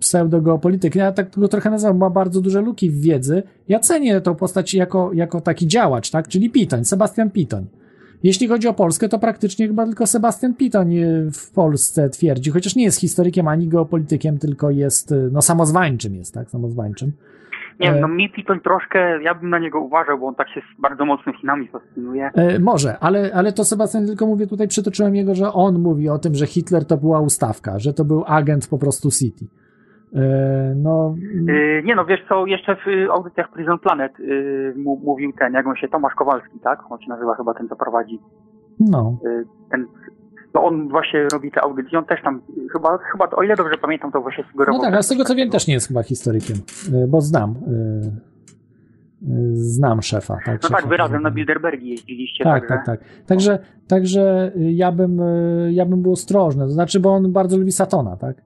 [0.00, 0.94] pseudogeopolityk.
[0.94, 3.42] Ja tak go trochę nazywam, ma bardzo duże luki w wiedzy.
[3.68, 6.28] Ja cenię tą postać jako, jako taki działacz, tak?
[6.28, 7.66] Czyli Pitoń, Sebastian Pitoń.
[8.22, 12.76] Jeśli chodzi o Polskę, to praktycznie chyba tylko Sebastian Pitoń e, w Polsce twierdzi, chociaż
[12.76, 16.50] nie jest historykiem ani geopolitykiem, tylko jest, e, no samozwańczym jest, tak?
[16.50, 17.12] Samozwańczym.
[17.80, 20.48] Nie E, wiem, no mi Pitoń troszkę, ja bym na niego uważał, bo on tak
[20.48, 22.30] się bardzo mocno Chinami fascynuje.
[22.34, 26.18] E, może, ale, ale to Sebastian tylko mówię, tutaj przytoczyłem jego, że on mówi o
[26.18, 29.44] tym, że Hitler to była ustawka, że to był agent po prostu City.
[30.14, 31.14] E, no,
[31.46, 34.12] Yy, nie no, wiesz co, jeszcze w audycjach Prison Planet
[35.04, 36.78] mówił ten, jak on się, Tomasz Kowalski, tak?
[36.90, 38.18] On się nazywa chyba ten, co prowadzi.
[38.80, 39.18] no.
[39.70, 39.86] Ten,
[40.54, 43.76] no on właśnie robi te audycje, on też tam, y, chyba, chyba o ile dobrze
[43.78, 44.80] pamiętam, to właśnie No sugerował.
[44.82, 46.56] tak, a z tego co wiem też nie jest chyba historykiem,
[46.94, 47.50] e, bo znam.
[47.50, 48.10] e, e,
[49.54, 50.36] Znam szefa.
[50.46, 52.44] Tak, No szefa tak, wy razem na Bilderbergi jeździliście.
[52.44, 53.08] Tak, także- tak, tak.
[53.26, 56.64] Także, także y, ja bym, y, ja bym był ostrożny.
[56.64, 58.36] To znaczy, bo on bardzo lubi Satona, tak?
[58.38, 58.42] Y,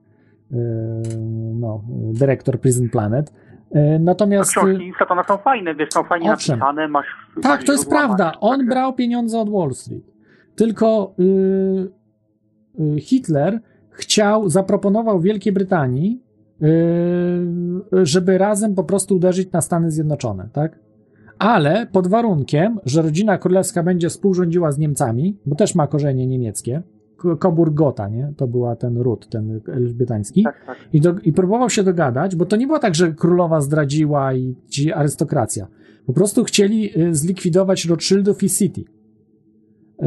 [1.59, 1.81] No,
[2.13, 3.33] y, dyrektor Prison Planet.
[3.75, 4.55] Y, Natomiast.
[4.55, 6.59] No, książki Satana są fajne, wiesz, są fajnie Owszem.
[6.59, 7.05] napisane, masz...
[7.41, 8.31] Tak, masz to jest prawda.
[8.39, 10.14] On brał pieniądze od Wall Street.
[10.55, 11.23] Tylko y,
[12.97, 13.59] y, Hitler
[13.89, 16.21] chciał, zaproponował Wielkiej Brytanii,
[17.93, 20.79] y, żeby razem po prostu uderzyć na Stany Zjednoczone, tak?
[21.39, 26.83] Ale pod warunkiem, że rodzina królewska będzie współrządziła z Niemcami, bo też ma korzenie niemieckie.
[27.17, 28.33] K- Coburg Gotha, nie?
[28.37, 30.43] To była ten ród, ten elżbietański.
[30.43, 30.55] Tak,
[30.93, 34.55] I, do, I próbował się dogadać, bo to nie było tak, że królowa zdradziła i
[34.69, 35.67] ci arystokracja.
[36.05, 38.83] Po prostu chcieli zlikwidować Rothschildów i City.
[39.99, 40.05] Y,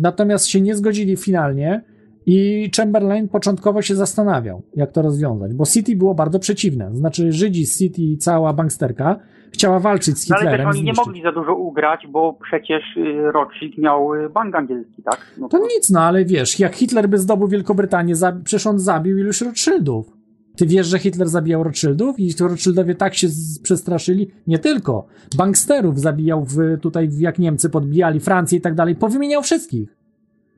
[0.00, 1.82] Natomiast się nie zgodzili finalnie
[2.26, 6.90] i Chamberlain początkowo się zastanawiał, jak to rozwiązać, bo City było bardzo przeciwne.
[6.94, 9.16] Znaczy Żydzi z City i cała banksterka
[9.52, 10.66] chciała walczyć z No, ale Hitlerem.
[10.66, 11.06] też oni nie zniszczyć.
[11.06, 15.34] mogli za dużo ugrać, bo przecież y, Rothschild miał y, bank angielski, tak?
[15.38, 19.18] No To nic, no ale wiesz, jak Hitler by zdobył Wielkobrytanię, zabi- przecież on zabił
[19.18, 20.16] iluś Rothschildów.
[20.62, 23.28] Ty wiesz, że Hitler zabijał Rothschildów i Rothschildowie tak się
[23.62, 24.30] przestraszyli?
[24.46, 25.06] Nie tylko.
[25.36, 28.94] Banksterów zabijał w, tutaj, jak Niemcy podbijali Francję i tak dalej.
[28.94, 29.96] Powymieniał wszystkich.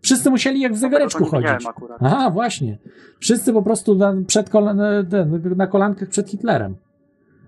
[0.00, 1.66] Wszyscy musieli jak w zegareczku chodzić.
[2.00, 2.78] Aha, właśnie.
[3.18, 4.80] Wszyscy po prostu na, przed kolan,
[5.56, 6.74] na kolankach przed Hitlerem.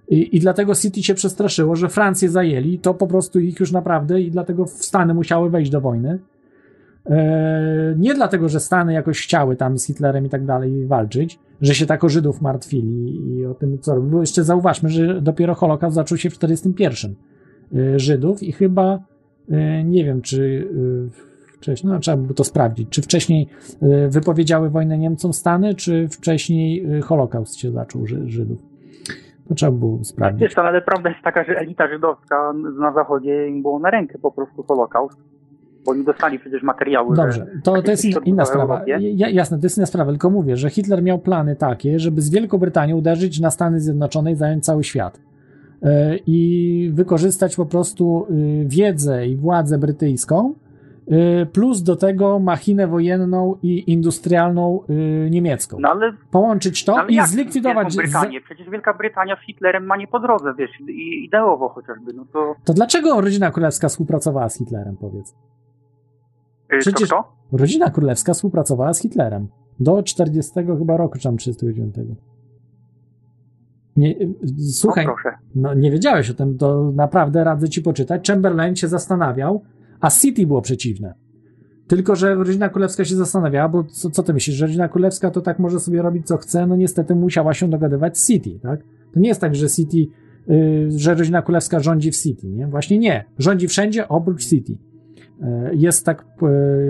[0.08, 4.20] I, I dlatego City się przestraszyło, że Francję zajęli, to po prostu ich już naprawdę
[4.20, 6.18] i dlatego w Stany musiały wejść do wojny.
[7.10, 11.74] E, nie dlatego, że Stany jakoś chciały tam z Hitlerem i tak dalej walczyć, że
[11.74, 14.20] się tak o Żydów martwili i o tym, co robił.
[14.20, 17.14] Jeszcze zauważmy, że dopiero Holokaust zaczął się w 1941
[17.94, 18.98] e, Żydów i chyba
[19.50, 20.68] e, nie wiem, czy
[21.58, 23.48] wcześniej, no trzeba by to sprawdzić, czy wcześniej
[24.08, 28.58] wypowiedziały wojnę Niemcom Stany, czy wcześniej Holokaust się zaczął Ży- Żydów.
[29.48, 30.40] To trzeba było sprawdzić.
[30.40, 34.32] Wiesz, ale prawda jest taka, że elita żydowska na zachodzie im było na rękę po
[34.32, 35.18] prostu Holokaust,
[35.86, 37.16] bo oni dostali przecież materiały.
[37.16, 38.82] Dobrze, to, to jest inna, sprawa.
[38.86, 42.30] Ja, jasne, to jest inna sprawa, tylko mówię, że Hitler miał plany takie, żeby z
[42.30, 45.20] Wielką Brytanią uderzyć na Stany Zjednoczone i zająć cały świat.
[45.82, 50.54] E, I wykorzystać po prostu y, wiedzę i władzę brytyjską,
[51.42, 55.76] y, plus do tego machinę wojenną i industrialną y, niemiecką.
[55.80, 57.96] No ale, Połączyć to no, i zlikwidować.
[57.96, 58.40] Brytanię?
[58.40, 60.70] Przecież Wielka Brytania z Hitlerem ma nie po drodze, wiesz,
[61.24, 62.54] ideowo chociażby, no to...
[62.64, 65.34] To dlaczego rodzina królewska współpracowała z Hitlerem, powiedz?
[66.74, 67.32] Y, Przecież kto?
[67.52, 69.48] rodzina królewska współpracowała z Hitlerem.
[69.80, 71.94] Do 40 chyba roku, czy tam 39.
[73.96, 74.34] Nie, y,
[74.72, 75.14] słuchaj, No,
[75.54, 78.26] no, nie wiedziałeś o tym, to naprawdę radzę ci poczytać.
[78.28, 79.62] Chamberlain się zastanawiał,
[80.00, 81.14] a City było przeciwne.
[81.86, 85.40] Tylko, że rodzina królewska się zastanawiała, bo co, co ty myślisz, że rodzina królewska to
[85.40, 86.66] tak może sobie robić co chce?
[86.66, 88.80] No niestety musiała się dogadywać z City, tak?
[89.14, 90.06] To nie jest tak, że City,
[90.50, 92.66] y, że rodzina królewska rządzi w City, nie?
[92.66, 93.24] Właśnie nie.
[93.38, 94.78] Rządzi wszędzie oprócz City.
[95.42, 96.46] E, jest tak e,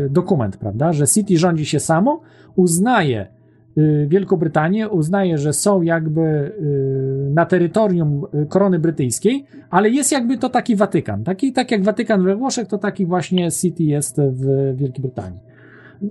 [0.08, 2.20] dokument, prawda, że City rządzi się samo,
[2.57, 3.26] uznaje
[3.78, 6.52] y, Wielką Brytanię, uznaje, że są jakby
[7.34, 11.25] na terytorium korony brytyjskiej, ale jest jakby to taki Watykan.
[11.25, 15.41] Taki, tak jak Watykan we Włoszech, to taki właśnie City jest w Wielkiej Brytanii.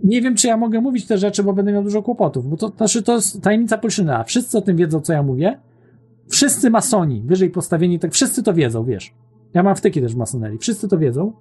[0.04, 2.70] Nie wiem, czy ja mogę mówić te rzeczy, bo będę miał dużo kłopotów, bo to,
[2.70, 4.24] to znaczy to jest tajemnica Polszyna.
[4.24, 5.58] Wszyscy o tym wiedzą, co ja mówię.
[6.30, 9.14] Wszyscy masoni, wyżej postawieni, tak wszyscy to wiedzą, wiesz.
[9.54, 10.58] Ja mam wtyki też w masonerii.
[10.58, 11.34] Wszyscy to wiedzą,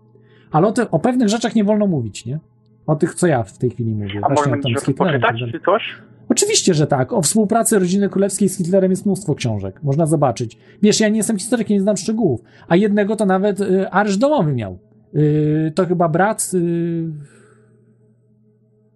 [0.54, 2.38] ale o, te, o pewnych rzeczach nie wolno mówić, nie?
[2.86, 4.20] O tych, co ja w tej chwili mówię.
[4.22, 5.52] A Właśnie można tak poczytać, dalej.
[5.52, 5.82] czy coś?
[6.28, 7.12] Oczywiście, że tak.
[7.12, 9.80] O współpracy rodziny królewskiej z Hitlerem jest mnóstwo książek.
[9.82, 10.58] Można zobaczyć.
[10.82, 12.42] Wiesz, ja nie jestem historykiem, nie znam szczegółów.
[12.68, 14.78] A jednego to nawet y, areszt domowy miał.
[15.14, 16.50] Y, to chyba brat.
[16.54, 17.04] Y,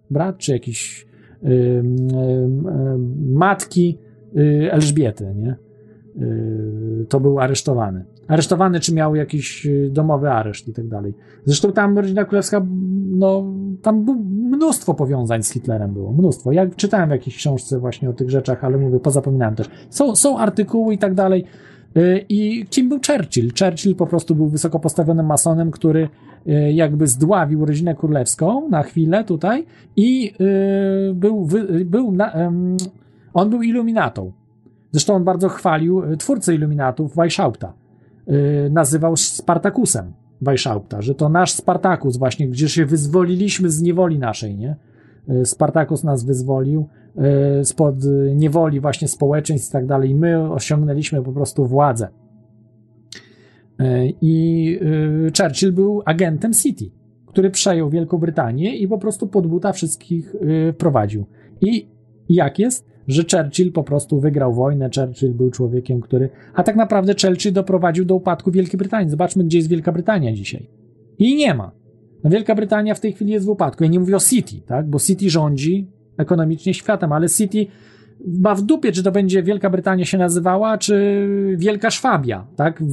[0.09, 1.07] brat czy jakiś.
[1.43, 1.83] Y, y, y,
[3.29, 3.97] matki
[4.37, 5.55] y, Elżbiety, nie?
[6.25, 8.05] Y, to był aresztowany.
[8.29, 11.13] Aresztowany, czy miał jakiś y, domowy areszt i tak dalej.
[11.45, 12.65] Zresztą tam rodzina królewska,
[13.11, 14.05] no, tam
[14.51, 16.51] mnóstwo powiązań z Hitlerem było, mnóstwo.
[16.51, 19.69] Ja czytałem w jakiejś książce właśnie o tych rzeczach, ale mówię, pozapominałem też.
[19.89, 21.45] Są, są artykuły i tak dalej.
[21.97, 23.51] Y, I kim był Churchill?
[23.59, 26.09] Churchill po prostu był wysoko postawionym masonem, który
[26.47, 30.33] y, jakby zdławił rodzinę królewską na chwilę tutaj i
[31.13, 31.47] był,
[31.85, 32.33] był na,
[33.33, 34.31] on był iluminatą.
[34.91, 37.78] Zresztą on bardzo chwalił twórcę iluminatów Weishaupta.
[38.29, 44.57] Y, Nazywał Spartakusem Weishaupta, że to nasz Spartakus właśnie, gdzie się wyzwoliliśmy z niewoli naszej,
[44.57, 44.75] nie?
[45.29, 46.87] Y, Spartakus nas wyzwolił.
[47.61, 47.95] y, spod
[48.35, 50.15] niewoli właśnie społeczeństw i tak dalej.
[50.15, 52.07] My osiągnęliśmy po prostu władzę.
[54.21, 54.79] I
[55.37, 56.91] Churchill był agentem City,
[57.25, 60.35] który przejął Wielką Brytanię i po prostu pod buta wszystkich
[60.77, 61.25] prowadził.
[61.61, 61.87] I
[62.29, 62.85] jak jest?
[63.09, 66.29] Że Churchill po prostu wygrał wojnę, Churchill był człowiekiem, który.
[66.53, 69.09] A tak naprawdę Churchill doprowadził do upadku Wielkiej Brytanii.
[69.09, 70.69] Zobaczmy, gdzie jest Wielka Brytania dzisiaj.
[71.19, 71.71] I nie ma.
[72.23, 73.83] No Wielka Brytania w tej chwili jest w upadku.
[73.83, 74.89] Ja nie mówię o City, tak?
[74.89, 77.65] Bo City rządzi ekonomicznie światem, ale City
[78.27, 82.83] ma w dupie, czy to będzie Wielka Brytania się nazywała, czy Wielka Szwabia, tak?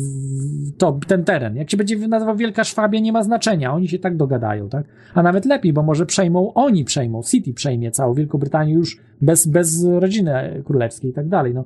[0.78, 1.56] To, ten teren.
[1.56, 3.72] Jak się będzie nazywał Wielka Szwabia, nie ma znaczenia.
[3.72, 4.84] Oni się tak dogadają, tak?
[5.14, 9.46] A nawet lepiej, bo może przejmą, oni przejmą, City przejmie całą Wielką Brytanię już bez,
[9.46, 11.54] bez rodziny królewskiej i tak dalej.
[11.54, 11.64] No,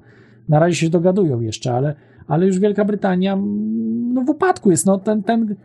[0.48, 1.94] na razie się dogadują jeszcze, ale,
[2.28, 3.36] ale już Wielka Brytania
[4.12, 4.86] no, w upadku jest.
[4.86, 5.56] No, ten, ten,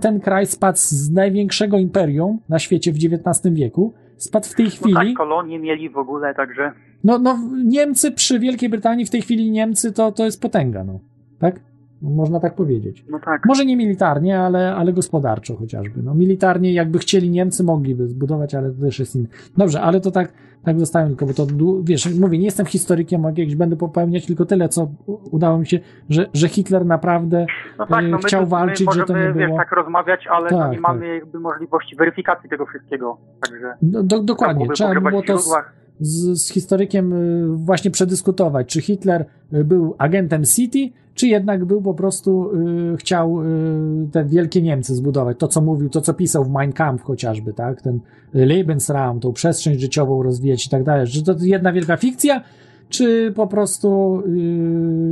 [0.00, 4.94] ten kraj spadł z największego imperium na świecie w XIX wieku, spadł w tej chwili.
[4.94, 6.72] No tak, kolonie mieli w ogóle, także.
[7.04, 11.00] No, no, Niemcy przy Wielkiej Brytanii w tej chwili Niemcy to, to jest potęga, no.
[11.38, 11.60] Tak?
[12.02, 13.04] Można tak powiedzieć.
[13.10, 13.46] No tak.
[13.46, 16.02] Może nie militarnie, ale, ale gospodarczo chociażby.
[16.02, 19.28] No, militarnie, jakby chcieli Niemcy, mogliby zbudować, ale to też jest inne.
[19.56, 20.32] Dobrze, ale to tak,
[20.64, 21.46] tak zostałem, tylko bo to,
[21.82, 24.88] wiesz, mówię, nie jestem historykiem, jakieś będę popełniać tylko tyle, co
[25.30, 25.78] udało mi się,
[26.10, 27.46] że, że Hitler naprawdę
[27.78, 29.46] no tak, no chciał my, walczyć, my że to nie możemy, było...
[29.48, 30.80] wiesz, tak rozmawiać, ale tak, no nie tak.
[30.80, 33.18] mamy jakby możliwości weryfikacji tego wszystkiego.
[33.40, 35.54] Także do, do, dokładnie, trzeba było to z,
[36.00, 37.14] z, z historykiem
[37.56, 42.50] właśnie przedyskutować, czy Hitler był agentem City, czy jednak był po prostu,
[42.92, 45.38] y, chciał y, te wielkie Niemcy zbudować.
[45.38, 47.82] To, co mówił, to, co pisał w Mein Kampf chociażby, tak?
[47.82, 48.00] Ten
[48.34, 51.06] Lebensraum, tą przestrzeń życiową rozwijać i tak dalej.
[51.06, 52.44] Że to jedna wielka fikcja,
[52.90, 54.22] czy po prostu,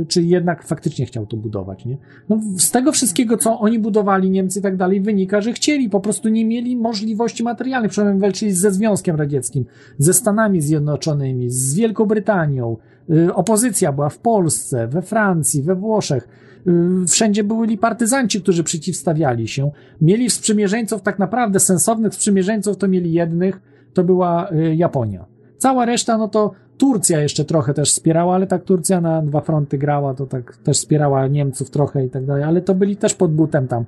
[0.01, 1.97] y, czy jednak faktycznie chciał to budować, nie?
[2.29, 5.99] No, z tego wszystkiego, co oni budowali, Niemcy i tak dalej, wynika, że chcieli, po
[5.99, 9.65] prostu nie mieli możliwości materialnych, przynajmniej walczyli ze Związkiem Radzieckim,
[9.97, 12.77] ze Stanami Zjednoczonymi, z Wielką Brytanią,
[13.09, 16.27] y, opozycja była w Polsce, we Francji, we Włoszech,
[16.67, 23.13] y, wszędzie byli partyzanci, którzy przeciwstawiali się, mieli sprzymierzeńców, tak naprawdę sensownych sprzymierzeńców to mieli
[23.13, 23.61] jednych,
[23.93, 25.38] to była Japonia.
[25.59, 29.77] Cała reszta, no to Turcja jeszcze trochę też wspierała, ale tak Turcja na dwa fronty
[29.77, 33.33] grała, to tak też wspierała Niemców trochę i tak dalej, ale to byli też pod
[33.33, 33.85] butem tam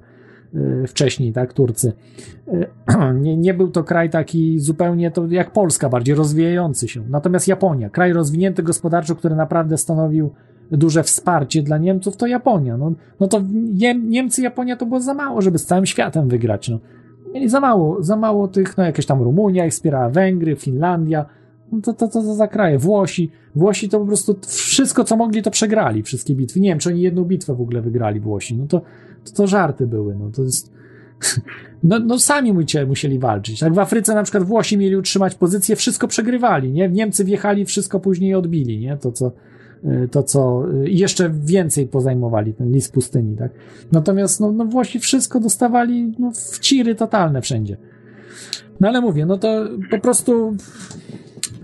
[0.56, 1.94] y, wcześniej, tak, Turcy.
[2.48, 2.68] Y,
[3.22, 7.02] nie, nie był to kraj taki zupełnie to jak Polska, bardziej rozwijający się.
[7.10, 10.32] Natomiast Japonia, kraj rozwinięty gospodarczo, który naprawdę stanowił
[10.72, 12.78] duże wsparcie dla Niemców, to Japonia.
[12.78, 13.42] No, no to
[14.04, 16.70] Niemcy, Japonia to było za mało, żeby z całym światem wygrać.
[16.70, 16.80] No.
[17.34, 21.26] Mieli za mało, za mało tych, no jakieś tam Rumunia ich wspierała, Węgry, Finlandia,
[21.72, 22.78] no to, to, to, za kraje.
[22.78, 23.32] Włosi.
[23.56, 26.04] Włosi to po prostu wszystko, co mogli, to przegrali.
[26.04, 26.60] Wszystkie bitwy.
[26.60, 28.58] Nie wiem, czy oni jedną bitwę w ogóle wygrali Włosi.
[28.58, 28.82] No to,
[29.26, 30.16] to, to żarty były.
[30.16, 30.72] No to jest...
[31.84, 32.54] No, no sami
[32.88, 33.60] musieli walczyć.
[33.60, 36.90] Tak w Afryce na przykład Włosi mieli utrzymać pozycję, wszystko przegrywali, nie?
[36.90, 38.98] Niemcy wjechali, wszystko później odbili, nie?
[38.98, 39.32] To co,
[40.12, 43.52] to co, i jeszcze więcej pozajmowali ten list pustyni, tak?
[43.92, 47.78] Natomiast, no, no Włosi wszystko dostawali, no, w ciry totalne wszędzie.
[48.80, 50.56] No ale mówię, no to po prostu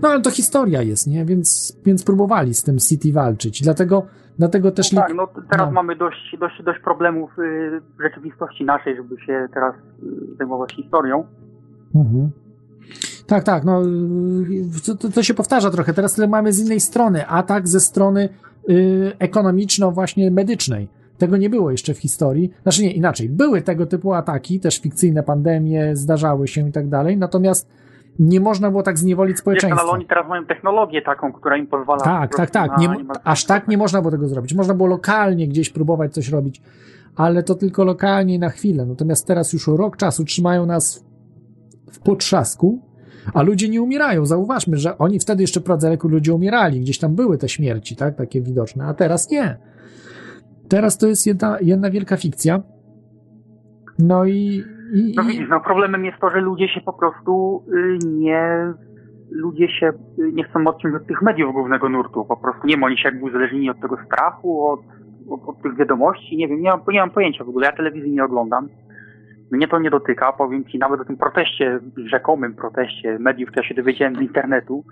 [0.02, 1.24] no ale to historia jest, nie?
[1.24, 3.62] Więc, więc próbowali z tym City walczyć.
[3.62, 4.06] Dlatego,
[4.38, 4.92] dlatego też.
[4.92, 5.72] No tak, no teraz no.
[5.72, 11.24] mamy dość, dość, dość problemów y, w rzeczywistości naszej, żeby się teraz y, zajmować historią.
[11.94, 12.30] Mhm.
[13.26, 13.82] Tak, tak, no
[14.86, 15.92] to, to, się powtarza trochę.
[15.92, 17.26] Teraz tyle mamy z innej strony.
[17.26, 18.28] Atak ze strony
[18.68, 20.88] y, ekonomiczno właśnie medycznej.
[21.18, 22.50] Tego nie było jeszcze w historii.
[22.62, 23.28] Znaczy nie, inaczej.
[23.28, 27.16] Były tego typu ataki, też fikcyjne pandemie zdarzały się i tak dalej.
[27.16, 27.68] Natomiast
[28.18, 29.76] nie można było tak zniewolić społeczeństwa.
[29.76, 32.00] Wiesz, ale oni teraz mają technologię taką, która im pozwala...
[32.00, 32.78] Tak, tak, tak.
[32.78, 32.88] Nie,
[33.24, 34.54] aż tak nie można było tego zrobić.
[34.54, 36.62] Można było lokalnie gdzieś próbować coś robić,
[37.16, 38.86] ale to tylko lokalnie na chwilę.
[38.86, 41.04] Natomiast teraz już rok czasu trzymają nas
[41.92, 42.82] w potrzasku,
[43.34, 44.26] a ludzie nie umierają.
[44.26, 46.80] Zauważmy, że oni wtedy jeszcze pradzeleku ludzie umierali.
[46.80, 49.58] Gdzieś tam były te śmierci, tak, takie widoczne, a teraz nie.
[50.68, 52.62] Teraz to jest jedna, jedna wielka fikcja.
[53.98, 54.64] No i, i,
[55.16, 58.72] no widzisz, no problemem jest to, że ludzie się po prostu y, nie
[59.30, 62.24] ludzie się y, nie chcą odciąć od tych mediów głównego nurtu.
[62.24, 64.80] Po prostu nie oni się jakby uzależnieni od tego strachu, od,
[65.30, 66.36] od, od tych wiadomości.
[66.36, 67.66] Nie wiem, nie mam, nie mam pojęcia w ogóle.
[67.66, 68.68] Ja telewizji nie oglądam.
[69.50, 70.32] Mnie to nie dotyka.
[70.32, 74.84] Powiem ci nawet o tym proteście, rzekomym proteście mediów, to ja się dowiedziałem z internetu.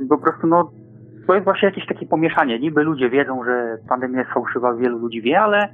[0.00, 0.70] Y, po prostu no
[1.26, 2.58] to jest właśnie jakieś takie pomieszanie.
[2.58, 5.68] Niby ludzie wiedzą, że pandemia jest fałszywa, wielu ludzi wie, ale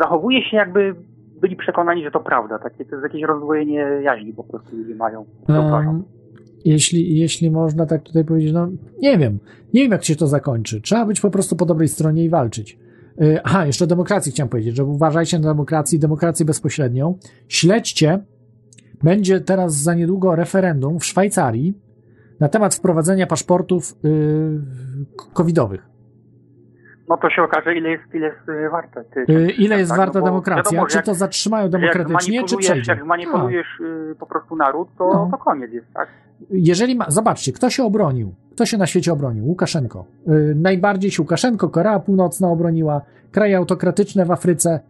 [0.00, 0.94] zachowuje się jakby
[1.40, 2.58] byli przekonani, że to prawda.
[2.58, 5.24] Takie, to jest jakieś rozdwojenie jaźni po prostu ludzie mają.
[5.48, 6.04] Um,
[6.64, 8.68] jeśli, jeśli można tak tutaj powiedzieć, no
[8.98, 9.38] nie wiem.
[9.74, 10.80] Nie wiem, jak się to zakończy.
[10.80, 12.78] Trzeba być po prostu po dobrej stronie i walczyć.
[13.44, 17.18] Aha, jeszcze o demokracji chciałem powiedzieć, że uważajcie na demokrację, demokrację bezpośrednią.
[17.48, 18.24] Śledźcie,
[19.02, 21.74] będzie teraz za niedługo referendum w Szwajcarii
[22.40, 24.60] na temat wprowadzenia paszportów yy,
[25.34, 25.88] covidowych.
[27.08, 29.04] No to się okaże, ile jest, ile jest y, warte.
[29.04, 30.62] Ty, Yy, ile jest tak, warta no demokracja?
[30.72, 32.92] wiadomo, czy jak- to zatrzymają demokratycznie, czy przejdzie?
[32.92, 35.28] Jak zmanipulujesz y, po prostu naród, to, No.
[35.30, 36.08] to koniec jest, tak?
[36.50, 38.34] jeżeli ma, zobaczcie, kto się obronił?
[38.52, 39.46] Kto się na świecie obronił?
[39.46, 40.04] Łukaszenko.
[40.26, 43.00] Yy, najbardziej się Łukaszenko, Korea Północna obroniła,
[43.32, 44.80] kraje autokratyczne w Afryce,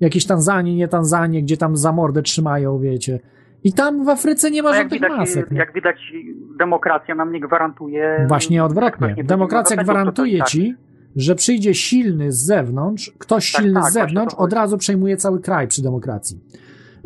[0.00, 3.18] jakieś Tanzanie, nie Tanzanie, gdzie tam za mordę trzymają, wiecie.
[3.64, 5.50] I tam w Afryce nie ma No jak, żadnych widać, masek.
[5.50, 5.58] no.
[5.58, 6.12] jak widać,
[6.58, 8.24] demokracja nam nie gwarantuje.
[8.28, 9.14] Właśnie odwrotnie.
[9.16, 10.74] nie Demokracja zapędu gwarantuje ci,
[11.16, 15.40] że przyjdzie silny z zewnątrz, ktoś Tak, silny tak, z zewnątrz od razu przejmuje cały
[15.40, 16.40] kraj przy demokracji.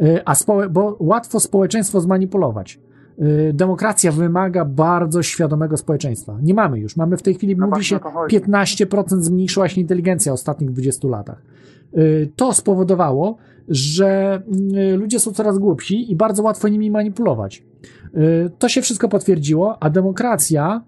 [0.02, 0.34] Y, A
[0.70, 2.80] bo łatwo społeczeństwo zmanipulować.
[3.22, 6.38] Y, Demokracja wymaga bardzo świadomego społeczeństwa.
[6.42, 6.96] Nie mamy już.
[6.96, 8.40] Mamy w tej chwili, mówi No właśnie się, o to chodzi.
[8.40, 11.42] 15% zmniejszyła się inteligencja w ostatnich 20 latach.
[11.98, 13.36] Y, To spowodowało,
[13.68, 14.42] że
[14.92, 17.62] y, ludzie są coraz głupsi i bardzo łatwo nimi manipulować.
[18.58, 20.82] To się wszystko potwierdziło, a demokracja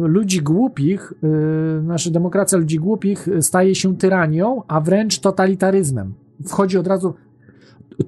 [0.00, 6.14] ludzi głupich, y, nasza demokracja ludzi głupich staje się tyranią, a wręcz totalitaryzmem.
[6.46, 7.14] Wchodzi od razu.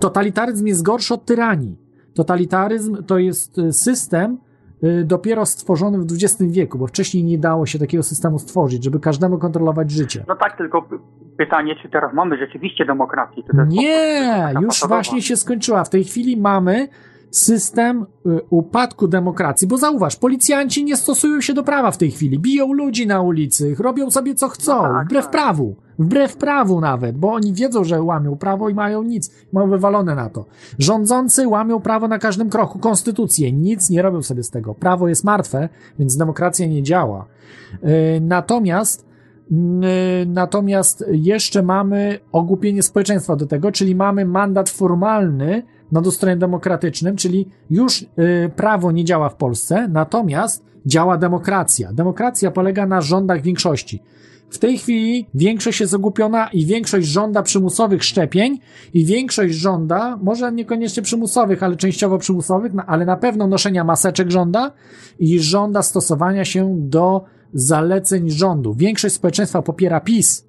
[0.00, 1.76] Totalitaryzm jest gorszy od tyranii.
[2.14, 4.38] Totalitaryzm to jest y, system
[4.84, 9.00] y, dopiero stworzony w XX wieku, bo wcześniej nie dało się takiego systemu stworzyć, żeby
[9.00, 10.24] każdemu kontrolować życie.
[10.28, 10.88] No tak, tylko
[11.36, 13.42] pytanie, czy teraz mamy rzeczywiście demokrację?
[13.68, 15.84] Nie, już właśnie się skończyła.
[15.84, 16.88] W tej chwili mamy
[17.30, 22.38] system y, upadku demokracji, bo zauważ, policjanci nie stosują się do prawa w tej chwili,
[22.38, 25.32] biją ludzi na ulicy, robią sobie co chcą, No tak, wbrew tak.
[25.32, 30.14] prawu, wbrew prawu nawet, bo oni wiedzą, że łamią prawo i mają nic, mają wywalone
[30.14, 30.44] na to.
[30.78, 34.74] Rządzący łamią prawo na każdym kroku, konstytucję, nic nie robią sobie z tego.
[34.74, 37.26] Prawo jest martwe, więc demokracja nie działa.
[37.84, 39.08] Y, Natomiast
[39.50, 47.16] Yy, Natomiast jeszcze mamy ogłupienie społeczeństwa do tego, czyli mamy mandat formalny nad ustrojem demokratycznym,
[47.16, 51.92] czyli już yy, prawo nie działa w Polsce, natomiast działa demokracja.
[51.92, 54.02] Demokracja polega na rządach większości.
[54.50, 58.58] W tej chwili większość jest ogłupiona i większość żąda przymusowych szczepień
[58.94, 64.30] i większość żąda, może niekoniecznie przymusowych, ale częściowo przymusowych, na- ale na pewno noszenia maseczek
[64.30, 64.72] żąda
[65.18, 68.74] i żąda stosowania się do zaleceń rządu.
[68.74, 70.47] Większość społeczeństwa popiera PiS.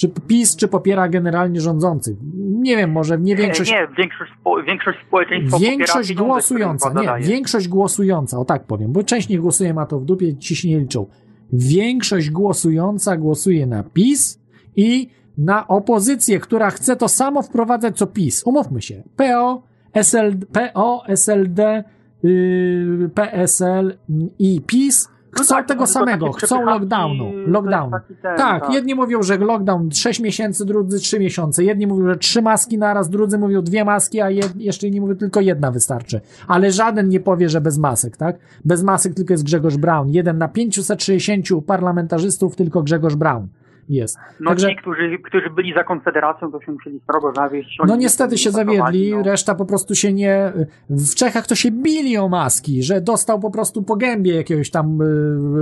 [0.00, 2.16] Czy PiS, czy popiera generalnie rządzących?
[2.34, 3.70] Nie wiem, może nie większość.
[3.70, 9.28] Nie, większość, spo, większość społeczeństwa Większość głosująca, nie, większość głosująca, o tak powiem, bo część
[9.28, 11.06] nie głosuje, ma to w dupie, ci się nie liczą.
[11.52, 14.40] Większość głosująca głosuje na PiS
[14.76, 18.42] i na opozycję, która chce to samo wprowadzać co PiS.
[18.46, 19.02] Umówmy się.
[19.16, 19.62] PO,
[19.94, 21.84] SL, PO SLD,
[22.22, 23.98] yy, PSL
[24.38, 27.32] i PiS chcą tak, tego no samego, chcą lockdownu.
[27.46, 27.90] Lockdown.
[27.90, 28.72] ten, tak, tak.
[28.72, 31.64] jedni mówią, że lockdown 6 miesięcy, drudzy 3 miesiące.
[31.64, 35.16] Jedni mówią, że 3 maski naraz, drudzy mówią dwie maski, a jed, jeszcze inni mówią
[35.16, 36.20] tylko jedna wystarczy.
[36.48, 38.38] Ale żaden nie powie, że bez masek, tak?
[38.64, 40.10] Bez masek tylko jest Grzegorz Braun.
[40.10, 43.48] Jeden na 560 parlamentarzystów tylko Grzegorz Braun
[43.90, 44.18] jest.
[44.40, 47.78] No Także ci, którzy, którzy byli za Konfederacją, to się musieli strogo zawieść.
[47.86, 49.22] no niestety się zawiedli, no.
[49.22, 50.52] reszta po prostu się nie...
[50.90, 54.98] W Czechach to się bili o maski, że dostał po prostu po gębie jakiegoś tam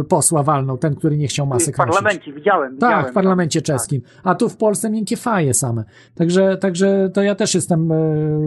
[0.01, 2.35] y, posła walnął, ten, który nie chciał masek W parlamencie, nosić.
[2.35, 2.79] widziałem.
[2.79, 4.01] Tak, widziałem, w parlamencie czeskim.
[4.25, 5.85] A tu w Polsce miękkie faje same.
[6.15, 7.95] Także, także to ja też jestem e,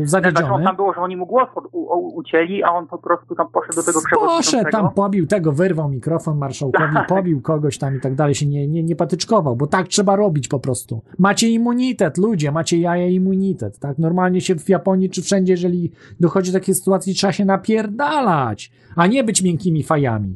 [0.07, 0.63] Znaczy, on zawiedziony.
[0.63, 3.75] tam było, że oni mu głos od, u, ucięli, a on po prostu tam poszedł
[3.75, 4.71] do tego Poszedł przewodniczącego.
[4.71, 7.07] tam, pobił tego, wyrwał mikrofon marszałkowi, Tak.
[7.17, 10.47] pobił kogoś tam i tak dalej, się nie, nie, nie patyczkował, bo tak trzeba robić
[10.47, 11.01] po prostu.
[11.17, 13.97] Macie immunitet, ludzie, macie jaja immunitet, tak?
[13.97, 19.07] Normalnie się w Japonii czy wszędzie, jeżeli dochodzi do takiej sytuacji, trzeba się napierdalać, a
[19.07, 20.35] nie być miękkimi fajami.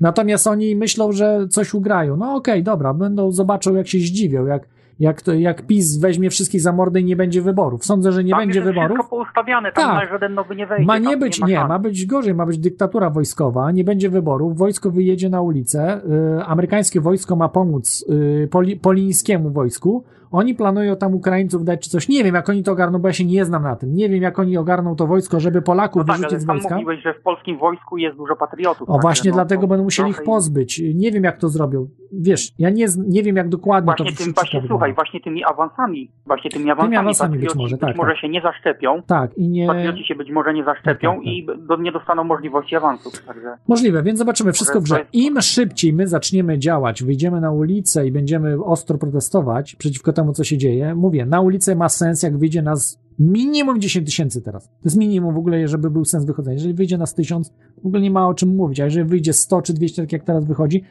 [0.00, 2.16] Natomiast oni myślą, że coś ugrają.
[2.16, 4.68] No okej, dobra, będą, zobaczą jak się zdziwią, jak,
[5.00, 7.84] jak, to, jak PiS weźmie wszystkich za mordę i nie będzie wyborów.
[7.84, 8.96] Sądzę, że nie tam będzie wyborów.
[8.96, 10.08] wszystko poustawiane, tam Tak.
[10.10, 10.86] żaden nowy nie wejdzie.
[10.86, 11.68] Ma nie być, ma nie, szans.
[11.68, 16.00] ma być gorzej, ma być dyktatura wojskowa, nie będzie wyborów, wojsko wyjedzie na ulicę,
[16.38, 21.90] y, amerykańskie wojsko ma pomóc y, poli, polińskiemu wojsku, oni planują tam Ukraińców dać czy
[21.90, 24.08] coś, nie wiem jak oni to ogarną, bo ja się nie znam na tym, nie
[24.08, 26.74] wiem jak oni ogarną to wojsko, żeby Polaków No tak, wyrzucić ale z wojska.
[26.74, 28.88] mówiłeś, że w polskim wojsku jest dużo patriotów.
[28.88, 31.88] O także właśnie no, dlatego to będą musieli ich pozbyć, nie wiem jak to zrobią,
[32.12, 34.74] wiesz, ja nie, nie wiem jak dokładnie Właśnie to tym, wszystko właśnie, wygląda.
[34.74, 38.20] słuchaj, właśnie tymi awansami, właśnie tymi awansami, awansami być może, tak, może tak.
[38.20, 39.66] się nie zaszczepią, Tak, i nie...
[39.66, 43.56] patrioci się być może nie zaszczepią Tak, tak, i do, nie dostaną możliwości awansów, także...
[43.68, 44.84] Możliwe, więc zobaczymy wszystko w.
[45.12, 50.44] Im szybciej my zaczniemy działać, wyjdziemy na ulicę i będziemy ostro protestować przeciwko temu, co
[50.44, 54.64] się dzieje, mówię, na ulicę ma sens, jak wyjdzie nas minimum 10 tysięcy teraz.
[54.64, 56.54] To jest minimum w ogóle, żeby był sens wychodzenia.
[56.54, 59.62] Jeżeli wyjdzie nas 1000, w ogóle nie ma o czym mówić, a jeżeli wyjdzie 100
[59.62, 60.84] czy 200, tak jak teraz wychodzi,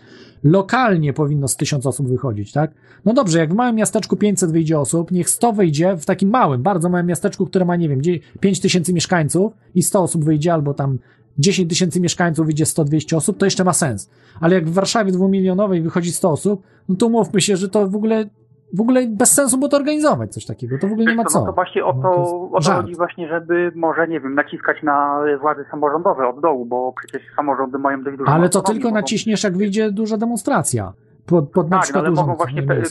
[0.43, 2.71] lokalnie powinno z 1000 osób wychodzić, tak?
[3.05, 6.63] No dobrze, jak w małym miasteczku 500 wyjdzie osób, niech 100 wyjdzie w takim małym,
[6.63, 8.01] bardzo małym miasteczku, które ma, nie wiem,
[8.39, 10.99] 5 tysięcy mieszkańców i 100 osób wyjdzie, albo tam
[11.37, 14.09] 10 tysięcy mieszkańców wyjdzie 100-200 osób, to jeszcze ma sens.
[14.39, 17.95] Ale jak w Warszawie dwumilionowej wychodzi 100 osób, no to umówmy się, że to w
[17.95, 18.29] ogóle
[18.73, 20.77] w ogóle bez sensu było to organizować, coś takiego.
[20.81, 21.39] To w ogóle nie ma co.
[21.39, 22.33] No to właśnie o No, to, to jest
[22.69, 26.93] o to chodzi właśnie, żeby może, nie wiem, naciskać na władze samorządowe od dołu, bo
[26.97, 30.93] przecież samorządy mają dość dużo Ale to tylko mogą- naciśniesz, jak wyjdzie duża demonstracja.
[31.25, 32.81] Pod, pod Tak, no, ale mogą właśnie pe,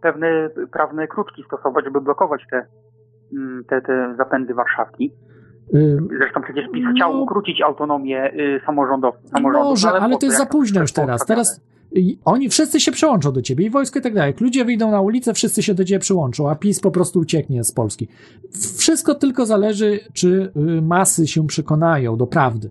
[0.00, 2.66] pewne prawne kruczki stosować, żeby blokować te,
[3.32, 5.12] mm, te, te zapędy Warszawki.
[6.18, 10.80] Zresztą przecież PiS chciał ukrócić autonomię y, Może, no, ale po to jest za późno
[10.80, 11.26] już teraz.
[11.26, 11.60] Teraz
[11.94, 14.30] i oni wszyscy się przyłączą do ciebie, i wojsko i tak dalej.
[14.30, 17.64] Jak ludzie wyjdą na ulicę, wszyscy się do ciebie przyłączą, a PiS po prostu ucieknie
[17.64, 18.08] z Polski.
[18.76, 22.70] Wszystko tylko zależy, czy y, masy się przekonają do prawdy.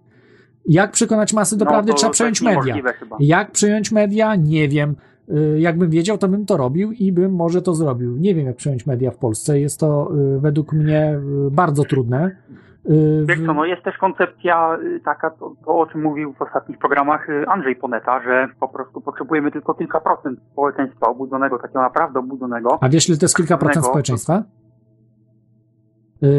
[0.66, 1.94] Jak przekonać masy do No, prawdy?
[1.94, 2.76] Trzeba to przejąć media.
[3.20, 4.36] Jak przejąć media?
[4.36, 4.96] Nie wiem.
[5.30, 8.18] Y, Jakbym wiedział, to bym to robił i bym może to zrobił.
[8.18, 9.60] Nie wiem, jak przejąć media w Polsce.
[9.60, 11.20] Jest to y, według mnie
[11.52, 12.36] bardzo trudne.
[12.86, 16.42] Y, Wiesz co, no jest też koncepcja y, taka, to, to o czym mówił w
[16.42, 21.82] ostatnich programach y, Andrzej Poneta, że po prostu potrzebujemy tylko kilka procent społeczeństwa obudzonego, takiego
[21.82, 22.78] naprawdę obudzonego.
[22.82, 24.44] A wiesz, ile to jest kilka procent społeczeństwa?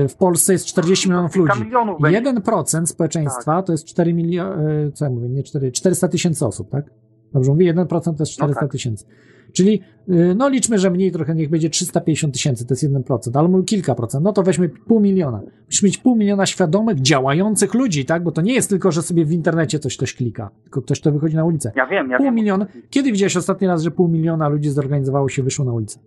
[0.08, 1.64] W Polsce jest 40 milionów Kilka ludzi.
[1.64, 2.22] milionów będzie.
[2.22, 6.84] 1% społeczeństwa to jest 4 miliony, co ja mówię, nie 4, 400 tysięcy osób, tak?
[7.32, 9.06] Dobrze mówię, 1% to jest 400 tysięcy.
[9.52, 13.48] Czyli, y, no liczmy, że mniej trochę, niech będzie 350 tysięcy, to jest 1%, ale
[13.48, 15.40] mówię kilka procent, no to weźmy pół miliona.
[15.66, 18.22] Musisz mieć pół miliona świadomych, działających ludzi, tak?
[18.22, 21.12] Bo to nie jest tylko, że sobie w internecie coś ktoś klika, tylko ktoś to
[21.12, 21.72] wychodzi na ulicę.
[21.76, 22.34] Ja wiem, ja Pół wiem.
[22.34, 22.66] miliona.
[22.90, 26.00] Kiedy widziałeś ostatni raz, że pół miliona ludzi zorganizowało się, wyszło na ulicę?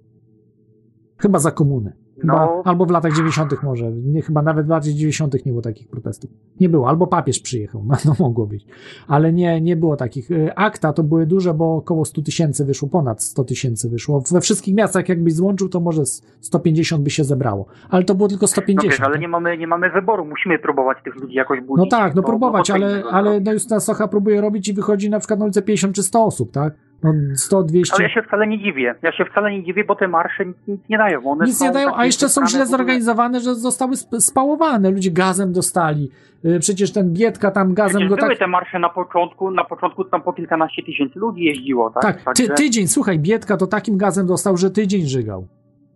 [1.17, 1.93] Chyba za komuny.
[2.23, 2.61] No.
[2.65, 3.63] Albo w latach 90.
[3.63, 3.91] może.
[3.91, 5.45] Nie, chyba nawet w latach 90.
[5.45, 6.31] nie było takich protestów.
[6.59, 6.89] Nie było.
[6.89, 7.83] Albo papież przyjechał.
[7.87, 8.65] No, no mogło być.
[9.07, 10.31] Ale nie, nie było takich.
[10.31, 14.23] Y, Akta to były duże, bo około 100 tysięcy wyszło, ponad 100 tysięcy wyszło.
[14.31, 17.65] We wszystkich miastach jakbyś złączył, to może z 150 by się zebrało.
[17.89, 18.91] Ale to było tylko No 150.
[18.91, 21.91] wiesz, ale nie mamy, nie mamy wyboru, musimy próbować tych ludzi jakoś budzić.
[21.91, 24.73] No tak, no próbować, bo co ale, innego ale no Justyna Socha próbuje robić i
[24.73, 26.73] wychodzi na przykład na ulicę 50 czy 100 osób, tak?
[27.03, 27.95] No 100, 200.
[27.95, 28.95] Ale ja się wcale nie dziwię.
[29.01, 31.23] Ja się wcale nie dziwię, bo te marsze nic, nic nie dają.
[31.23, 34.91] One Nic nie dają, a jeszcze są źle zorganizowane, że zostały sp- spałowane.
[34.91, 36.09] Ludzie gazem dostali.
[36.45, 38.39] Y, Przecież ten Biedka tam gazem Przecież go były tak...
[38.39, 42.23] te marsze na początku, na początku tam po kilkanaście tysięcy ludzi jeździło, tak?
[42.23, 45.47] Tak, ty, tydzień, słuchaj, Biedka to takim gazem dostał, że tydzień żygał.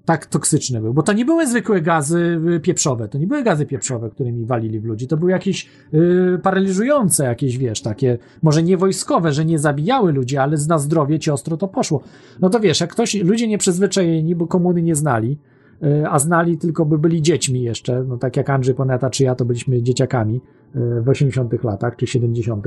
[0.07, 3.65] Tak toksyczny był, bo to nie były zwykłe gazy y, pieprzowe, to nie były gazy
[3.65, 8.77] pieprzowe, którymi walili w ludzi, to były jakieś y, paraliżujące jakieś, wiesz, takie, może nie
[8.77, 12.01] wojskowe, że nie zabijały ludzi, ale na zdrowie ci ostro to poszło.
[12.41, 15.37] No to wiesz, jak ktoś, ludzie nieprzyzwyczajeni, bo komuny nie znali,
[15.83, 19.35] y, a znali tylko by byli dziećmi jeszcze, no tak jak Andrzej Poneta czy ja,
[19.35, 20.41] to byliśmy dzieciakami
[20.75, 22.65] w 80 latach czy 70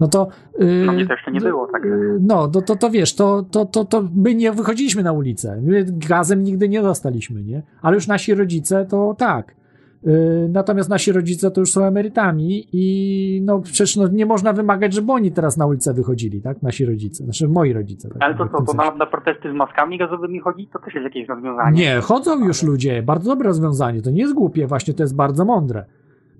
[0.00, 0.28] no to...
[0.60, 1.82] y, No mnie to jeszcze nie było, tak.
[2.20, 5.60] no, to, to, to wiesz, to, to, to, to my nie wychodziliśmy na ulicę.
[5.62, 7.62] My gazem nigdy nie dostaliśmy, nie?
[7.82, 9.54] Ale już nasi rodzice to tak.
[10.02, 14.94] Yy, Natomiast nasi rodzice to już są emerytami i no przecież no, nie można wymagać,
[14.94, 16.62] żeby oni teraz na ulicę wychodzili, tak?
[16.62, 18.08] Nasi rodzice, znaczy moi rodzice.
[18.08, 21.04] Tak, Ale to co, to na, na protesty z maskami gazowymi chodzić, to też jest
[21.04, 21.78] jakieś rozwiązanie.
[21.80, 23.02] Nie, chodzą już ludzie.
[23.02, 24.02] Bardzo dobre rozwiązanie.
[24.02, 25.84] To nie jest głupie, właśnie to jest bardzo mądre.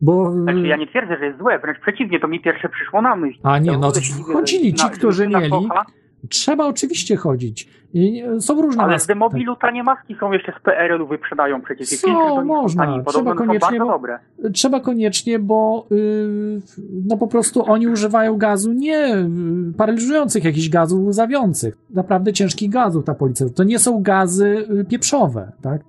[0.00, 3.16] Bo Znaczy ja nie twierdzę, że jest złe, wręcz przeciwnie, to mi pierwsze przyszło na
[3.16, 3.38] myśl.
[3.42, 3.92] A nie, no
[4.32, 5.68] chodzili ci, którzy mieli.
[6.28, 7.68] Trzeba oczywiście chodzić.
[7.94, 11.90] I są różne Ale z demobilu tanie maski są jeszcze z PRL-u wyprzedają przecież.
[11.90, 13.02] nich można.
[13.06, 14.18] Trzeba koniecznie, bo- dobre.
[14.52, 16.60] Trzeba koniecznie, bo yy,
[17.06, 21.76] no po prostu oni używają gazu nie yy, paraliżujących jakichś gazów łzawiących.
[21.90, 23.46] Naprawdę ciężkich gazów ta policja.
[23.56, 25.80] To nie są gazy yy, pieprzowe, tak?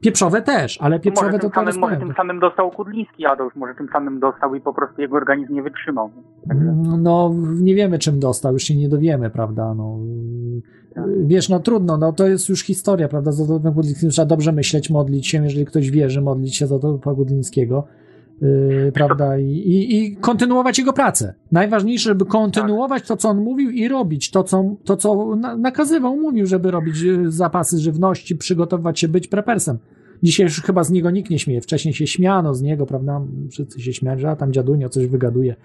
[0.00, 3.74] Pieprzowe też, ale pieprzowe może to tym, samym, może tym samym dostał Kudliński Adolf, może
[3.74, 6.10] tym samym dostał i po prostu jego organizm nie wytrzymał.
[6.98, 9.74] No, nie wiemy czym dostał, już się nie dowiemy, prawda?
[9.74, 9.98] No,
[10.94, 11.04] Tak.
[11.26, 13.32] wiesz, no trudno, no to jest już historia, prawda?
[13.32, 17.14] Z Adolfem Kudlińskim trzeba dobrze myśleć, modlić się, jeżeli ktoś wierzy, modlić się za Adolfa
[17.14, 17.86] Kudlińskiego,
[18.42, 19.38] yy, prawda?
[19.38, 21.34] I, i, I kontynuować jego pracę.
[21.52, 26.16] Najważniejsze, żeby kontynuować to, co on mówił i robić to, co, to, co na, nakazywał,
[26.16, 29.78] mówił, żeby robić yy, zapasy żywności, przygotowywać się, być prepersem.
[30.22, 31.60] Dzisiaj już chyba z niego nikt nie śmieje.
[31.60, 33.20] Wcześniej się śmiano z niego, prawda?
[33.50, 35.56] Wszyscy się śmiali, że a tam dziadunio coś wygaduje.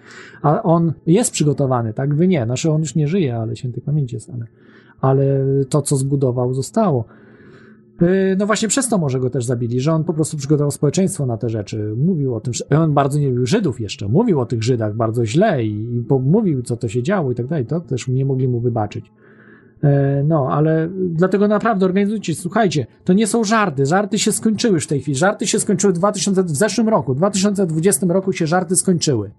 [0.42, 2.16] A on jest przygotowany, tak?
[2.16, 2.46] Wy nie.
[2.46, 4.46] Znaczy on już nie żyje, ale świętej pamięci jest, ale,
[5.02, 7.06] ale to, co zbudował, zostało.
[8.02, 11.26] Yy, No właśnie przez to może go też zabili, że on po prostu przygotował społeczeństwo
[11.26, 11.94] na te rzeczy.
[11.98, 15.26] Mówił o tym, że on bardzo nie lubił Żydów jeszcze, mówił o tych Żydach bardzo
[15.26, 17.66] źle i, i mówił, co to się działo i tak dalej.
[17.66, 19.12] To też nie mogli mu wybaczyć.
[19.84, 24.84] E, No, ale dlatego naprawdę organizujcie, słuchajcie, to nie są żarty, żarty się skończyły już
[24.84, 28.48] w tej chwili, żarty się skończyły w, 2000, w zeszłym roku, w 2020 roku się
[28.48, 29.32] żarty skończyły.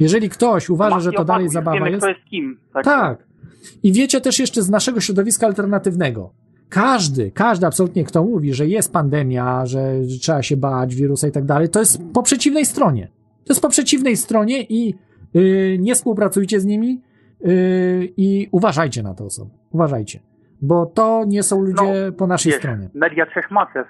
[0.00, 1.98] Jeżeli ktoś uważa, że to dalej zabawa wiemy, jest...
[1.98, 2.58] kto jest kim.
[2.72, 2.84] Tak.
[2.84, 3.26] Tak.
[3.82, 6.32] I wiecie też jeszcze z naszego środowiska alternatywnego.
[6.72, 11.44] Każdy, każdy absolutnie, kto mówi, że jest pandemia, że trzeba się bać wirusa i tak
[11.44, 13.08] dalej, to jest po przeciwnej stronie.
[13.44, 14.94] To jest po przeciwnej stronie i
[15.34, 17.00] yy, nie współpracujcie z nimi
[17.40, 19.50] yy, i uważajcie na te osoby.
[19.70, 20.20] Uważajcie.
[20.62, 22.88] Bo to nie są ludzie po naszej Wiesz, stronie.
[22.94, 23.86] Media trzech macew.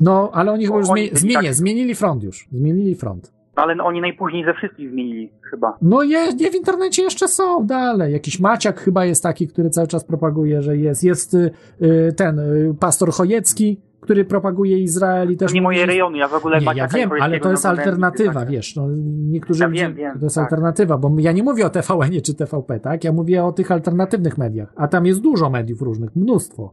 [0.00, 2.48] No, ale oni chyba już zmie- tak- zmienili front już.
[2.52, 3.32] Zmienili front.
[3.60, 5.78] Ale oni najpóźniej ze wszystkich zmienili chyba.
[5.82, 8.12] No je, nie w internecie jeszcze są dalej.
[8.12, 11.04] Jakiś Maciak chyba jest taki, który cały czas propaguje, że jest.
[11.04, 11.50] Jest y,
[11.82, 15.52] y, ten y, pastor Chojecki, który propaguje Izrael i też.
[15.52, 18.76] Nie mówi, moje rejony, ja w ogóle Nie, ja wiem, ale to jest alternatywa, wiesz.
[18.76, 18.88] No,
[19.30, 20.44] niektórzy Ja wiem, wiem, to jest tak.
[20.44, 23.04] alternatywa, bo ja nie mówię o TVN czy TVP, tak?
[23.04, 26.72] Ja mówię o tych alternatywnych mediach, a tam jest dużo mediów różnych, mnóstwo.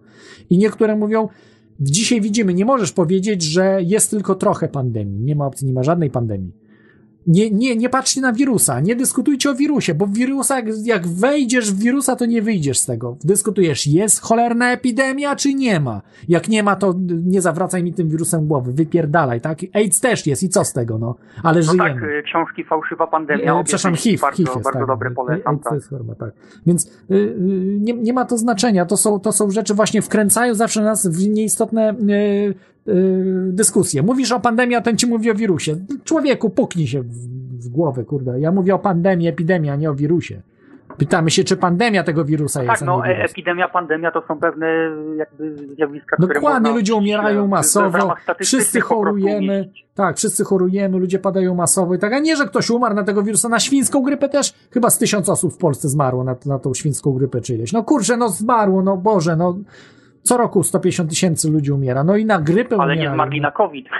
[0.49, 1.27] I niektóre mówią,
[1.79, 5.23] dzisiaj widzimy, nie możesz powiedzieć, że jest tylko trochę pandemii.
[5.23, 6.66] Nie ma opcji, nie ma żadnej pandemii.
[7.27, 11.73] Nie, nie, nie patrzcie na wirusa, nie dyskutujcie o wirusie, bo wirusa, jak, jak wejdziesz
[11.73, 13.17] w wirusa, to nie wyjdziesz z tego.
[13.23, 16.01] Dyskutujesz, jest cholerna epidemia, czy nie ma?
[16.27, 16.93] Jak nie ma, to
[17.25, 19.57] nie zawracaj mi tym wirusem głowy, wypierdalaj, tak?
[19.73, 21.15] AIDS też jest i co z tego, no?
[21.43, 21.89] Ale No żyjemy.
[22.01, 23.51] tak, książki Fałszywa Pandemia.
[23.51, 24.87] E, obie przepraszam, HIV, Bardzo, HIV jest, bardzo tak.
[24.87, 25.53] dobre polecam.
[25.53, 25.73] AIDS Tak.
[25.73, 26.31] jest choroba, tak.
[26.65, 27.35] Więc y, y,
[27.81, 28.85] nie, nie ma to znaczenia.
[28.85, 32.53] To są, to są rzeczy właśnie wkręcają zawsze nas w nieistotne y,
[32.87, 32.93] y,
[33.53, 34.03] dyskusje.
[34.03, 35.75] Mówisz o pandemii, a ten ci mówi o wirusie.
[36.03, 37.13] Człowieku, puknij się w,
[37.65, 38.39] w głowę, kurde.
[38.39, 40.41] Ja mówię o pandemii, epidemii, a nie o wirusie.
[40.97, 43.31] Pytamy się, czy pandemia tego wirusa jest, Tak, no wirus.
[43.31, 44.67] epidemia, pandemia to są pewne
[45.17, 51.55] jakby zjawiska, które Dokładnie, można ludzie umierają masowo, wszyscy chorujemy, tak, wszyscy chorujemy, ludzie padają
[51.55, 54.53] masowo i tak, a nie, że ktoś umarł na tego wirusa, na świńską grypę też,
[54.71, 57.73] chyba z tysiąc osób w Polsce zmarło na, na tą świńską grypę czy ileś.
[57.73, 59.57] No kurczę, no zmarło, no Boże, no
[60.27, 63.85] co roku 150 tysięcy ludzi umiera, no i na grypę Ale nie zmarli na COVID.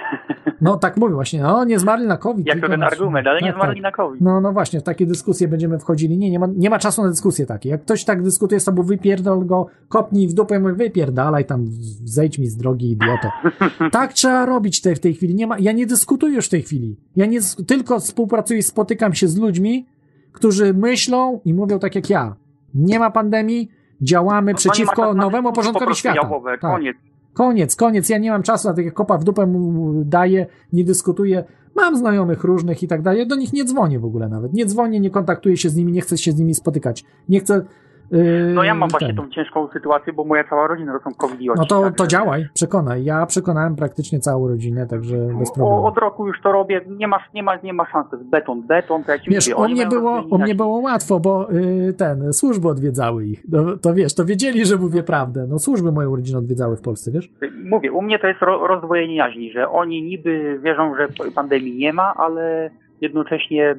[0.62, 2.48] No tak mówię właśnie, no nie zmarli na COVID.
[2.48, 3.84] Jak na- argument, ale nie tak, zmarli tak.
[3.84, 4.22] na COVID.
[4.22, 6.18] No, no właśnie, w takie dyskusje będziemy wchodzili.
[6.18, 7.70] Nie, nie ma, nie ma czasu na dyskusje takie.
[7.70, 11.66] Jak ktoś tak dyskutuje z tobą, wypierdol go, kopnij w dupę, mój wypierdalaj tam,
[12.04, 13.30] zejdź mi z drogi, idioto.
[13.92, 15.36] tak trzeba robić te, w tej chwili.
[15.36, 16.98] Nie ma, ja nie dyskutuję już w tej chwili.
[17.16, 19.86] Ja nie, tylko współpracuję, spotykam się z ludźmi,
[20.32, 22.36] którzy myślą i mówią tak jak ja.
[22.74, 23.70] Nie ma pandemii,
[24.02, 26.20] działamy No przeciwko nowemu po porządkowi prostu świata.
[26.24, 26.72] jałowe, Tak.
[26.72, 26.98] Koniec.
[27.34, 28.10] Koniec, koniec.
[28.10, 31.44] Ja nie mam czasu na takie kopa w dupę mu daję, nie dyskutuję.
[31.76, 33.28] Mam znajomych różnych i tak dalej.
[33.28, 34.54] Do nich nie dzwonię w ogóle nawet.
[34.54, 37.06] Nie dzwonię, nie kontaktuję się z nimi, nie chcę się z nimi spotykać.
[37.30, 37.66] Nie chcę.
[38.12, 39.16] Yy, No ja mam właśnie ten.
[39.18, 41.60] tą ciężką sytuację, bo moja cała rodzina to są covidioci.
[41.60, 43.04] No to, także- to działaj, przekonaj.
[43.04, 45.86] Ja przekonałem praktycznie całą rodzinę, także bez problemu.
[45.86, 48.18] od roku już to robię, nie ma, nie ma, nie ma szansy.
[48.24, 51.48] Beton, beton, to ja ci Wiesz, mówię, u mnie, było, u mnie było łatwo, bo
[51.52, 53.44] yy, ten, służby odwiedzały ich.
[53.52, 55.46] No, to wiesz, to wiedzieli, że mówię prawdę.
[55.50, 57.30] No służby moją rodzinę odwiedzały w Polsce, wiesz?
[57.66, 61.94] Mówię, u mnie to jest ro, rozdwojenie jaźni, że oni niby wierzą, że pandemii nie
[61.94, 62.70] ma, ale
[63.02, 63.76] jednocześnie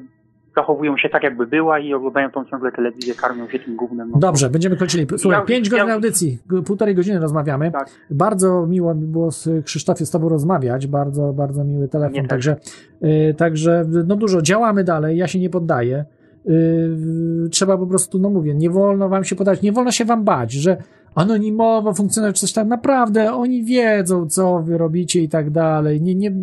[0.59, 4.09] zachowują się tak, jakby była i oglądają tą ciągle telewizję, karmią się tym gównem.
[4.13, 4.19] No.
[4.19, 5.05] Dobrze, będziemy kończyli.
[5.17, 7.71] Słuchaj, Ja- pięć godzin ja- audycji, g- półtorej godziny rozmawiamy.
[7.71, 7.89] Tak.
[8.09, 12.27] Bardzo miło mi było z Krzysztofie z tobą rozmawiać, bardzo, bardzo miły telefon, też.
[12.29, 12.55] także,
[13.03, 16.05] y, także no dużo, działamy dalej, ja się nie poddaję.
[16.49, 20.23] Y, trzeba po prostu, no mówię, nie wolno wam się podać, nie wolno się wam
[20.23, 20.77] bać, że
[21.15, 26.29] anonimowo funkcjonuje coś tak naprawdę, oni wiedzą, co wy robicie i tak dalej, nie, nie,
[26.29, 26.35] y,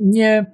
[0.00, 0.46] nie,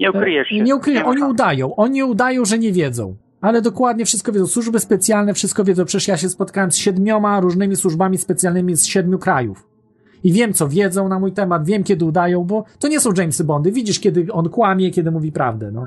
[0.00, 0.62] Nie ukryjesz się.
[0.64, 1.76] nie ma oni udają.
[1.76, 3.16] Oni udają, że nie wiedzą.
[3.40, 4.46] Ale dokładnie wszystko wiedzą.
[4.46, 5.84] Służby specjalne wszystko wiedzą.
[5.84, 9.66] Przecież ja się spotkałem z siedmioma różnymi służbami specjalnymi z siedmiu krajów.
[10.24, 13.44] I wiem, co wiedzą na mój temat, wiem, kiedy udają, bo to nie są Jamesy
[13.44, 13.72] Bondy.
[13.72, 15.86] Widzisz, kiedy on kłamie, kiedy mówi prawdę, no.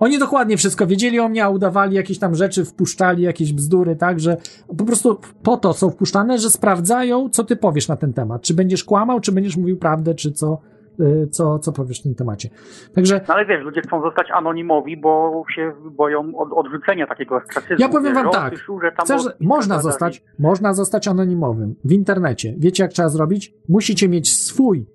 [0.00, 4.20] Oni dokładnie wszystko wiedzieli o mnie, a udawali jakieś tam rzeczy, wpuszczali jakieś bzdury, tak,
[4.20, 4.36] że
[4.78, 8.42] po prostu po to są wpuszczane, że sprawdzają, co ty powiesz na ten temat.
[8.42, 10.60] Czy będziesz kłamał, czy będziesz mówił prawdę, czy co,
[11.30, 12.48] co, co powiesz w tym temacie.
[12.94, 17.76] Także No ale wiesz, ludzie chcą zostać anonimowi, bo się boją od, odrzucenia takiego ostracyzmu.
[17.78, 18.54] Ja powiem wam tak.
[19.04, 22.54] Chcesz, od- można zostać, można zostać anonimowym w internecie.
[22.58, 23.54] Wiecie, jak trzeba zrobić?
[23.68, 24.86] Musicie mieć swój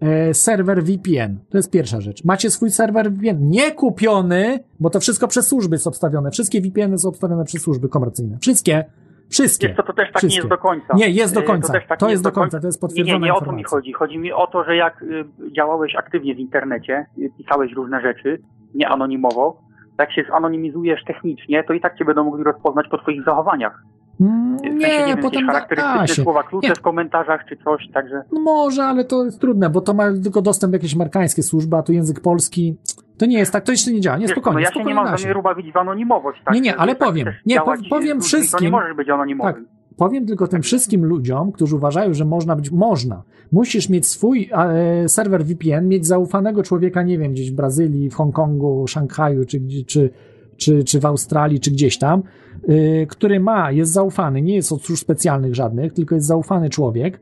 [0.00, 1.38] e, serwer VPN.
[1.50, 2.24] To jest pierwsza rzecz.
[2.24, 3.48] Macie swój serwer VPN.
[3.48, 6.30] Nie kupiony, bo to wszystko przez służby jest obstawione.
[6.30, 8.38] Wszystkie VPN-y są obstawione przez służby komercyjne.
[8.40, 8.84] Wszystkie.
[9.30, 9.68] Wszystkie.
[9.68, 10.36] Wiesz co, to też tak nie Wszystkie.
[10.36, 10.86] jest do końca.
[10.94, 11.72] Nie, jest do Y, końca.
[11.72, 13.52] też tak To nie jest do końca, to jest Nie, potwierdzona nie, nie o to
[13.52, 13.92] mi chodzi.
[13.92, 15.24] Chodzi mi o to, że jak y,
[15.56, 18.38] działałeś aktywnie w internecie, y, pisałeś różne rzeczy,
[18.74, 19.60] nie anonimowo,
[19.98, 23.82] jak się zanonimizujesz technicznie, to i tak cię będą mogli rozpoznać po twoich zachowaniach.
[24.20, 26.22] Mm, W sensie, nie, nie wiem, potem jakieś da, charakterystyczne się.
[26.22, 26.74] słowa klucze Nie.
[26.74, 28.22] w komentarzach czy coś, także...
[28.32, 31.76] No może, ale to jest trudne, bo to ma tylko dostęp do jakiejś amerykańskie służby,
[31.76, 32.76] a tu język polski.
[33.18, 34.18] To nie jest tak, to jeszcze nie działa.
[34.18, 35.22] Nie, spokojnie, no ja się spokojnie nie mam się.
[35.22, 36.42] zamiaru bawić w anonimowość.
[36.44, 36.54] Tak?
[36.54, 37.28] Nie, nie, ale Tak powiem.
[37.46, 38.64] Nie, po- powiem wszystkim.
[38.64, 39.54] nie możesz być anonimowym.
[39.54, 39.62] Tak.
[39.96, 43.22] Powiem tylko tym wszystkim ludziom, którzy uważają, że można być, można.
[43.52, 48.14] Musisz mieć swój e, serwer VPN, mieć zaufanego człowieka, nie wiem, gdzieś w Brazylii, w
[48.14, 50.10] Hongkongu, Szanghaju, czy, czy,
[50.56, 52.22] czy, czy w Australii, czy gdzieś tam,
[52.68, 57.20] y, który ma, jest zaufany, nie jest od służb specjalnych żadnych, tylko jest zaufany człowiek,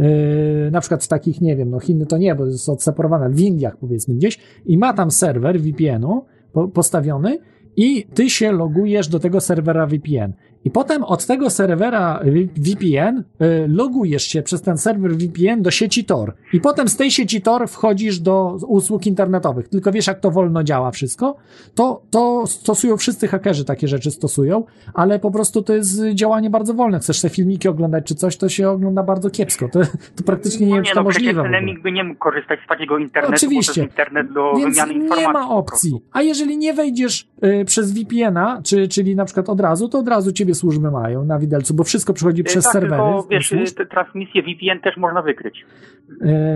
[0.00, 3.40] y, na przykład w takich, nie wiem, no Chiny to nie, bo jest odseparowane, w
[3.40, 7.38] Indiach powiedzmy gdzieś, i ma tam serwer VPN-u po, postawiony
[7.76, 10.32] i ty się logujesz do tego serwera VPN.
[10.64, 12.20] I potem od tego serwera
[12.56, 13.24] VPN y,
[13.68, 16.34] logujesz się przez ten serwer VPN do sieci Tor.
[16.52, 19.68] I potem z tej sieci Tor wchodzisz do usług internetowych.
[19.68, 21.36] Tylko wiesz, jak to wolno działa wszystko?
[21.74, 24.64] To, to stosują wszyscy hakerzy, takie rzeczy stosują,
[24.94, 26.98] ale po prostu to jest działanie bardzo wolne.
[26.98, 29.68] Chcesz te filmiki oglądać czy coś, to się ogląda bardzo kiepsko.
[29.68, 29.80] To,
[30.16, 31.34] to praktycznie nie No wiem, nie, czy to no możliwe.
[31.34, 31.60] w ogóle.
[31.60, 33.82] Lemik by nie mógł korzystać z takiego internetu, Oczywiście.
[33.82, 34.76] internet do Więc
[35.18, 35.92] nie ma opcji.
[36.12, 37.28] A jeżeli nie wejdziesz
[37.66, 41.38] przez VPN-a, czy, czyli na przykład od razu, to od razu ciebie służby mają na
[41.38, 43.02] widelcu, bo wszystko przychodzi przez tak, serwery.
[43.02, 43.76] Tylko, wiesz, służb.
[43.76, 45.64] te transmisje VPN też można wykryć.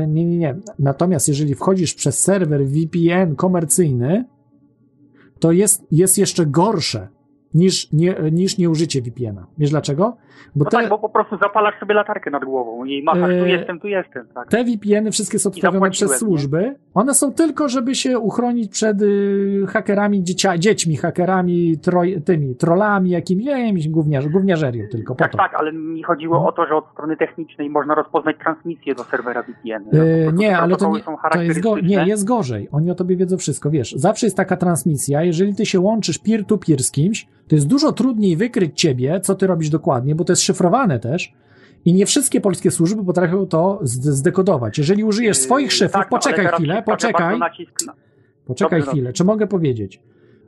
[0.08, 0.54] Nie, nie, nie.
[0.78, 4.24] Natomiast jeżeli wchodzisz przez serwer VPN komercyjny,
[5.40, 7.08] to jest, jest jeszcze gorsze
[7.54, 9.46] niż, nie, niż nieużycie VPN-a.
[9.58, 10.16] Wiesz dlaczego?
[10.56, 13.44] Bo No te, tak, bo po prostu zapalasz sobie latarkę nad głową i machasz, tu
[13.44, 14.26] Eee, jestem, tu jestem.
[14.34, 14.48] Tak.
[14.48, 16.74] te VPN-y wszystkie są obstawione przez służby.
[16.94, 23.10] One są tylko, żeby się uchronić przed y, hakerami, dziecia, dziećmi, hakerami, troj, tymi trollami,
[23.10, 25.38] jakimi, jakimiś gówniarz, gówniarzerią tylko po Tak, to.
[25.38, 29.42] tak, ale mi chodziło o to, że od strony technicznej można rozpoznać transmisję do serwera
[29.42, 29.84] VPN.
[29.92, 32.68] E, nie, ale to, nie, są to jest, go, nie, jest gorzej.
[32.72, 33.92] Oni o tobie wiedzą wszystko, wiesz.
[33.92, 38.36] Zawsze jest taka transmisja, jeżeli ty się łączysz peer-to-peer z kimś, to jest dużo trudniej
[38.36, 41.32] wykryć ciebie, co ty robisz dokładnie, bo to jest szyfrowane też
[41.84, 44.78] i nie wszystkie polskie służby potrafią to zde- zdekodować.
[44.78, 47.40] Jeżeli użyjesz swoich szyfrów, tak, no, poczekaj chwilę, poczekaj,
[48.46, 50.00] poczekaj Dobrze, chwilę, czy mogę powiedzieć?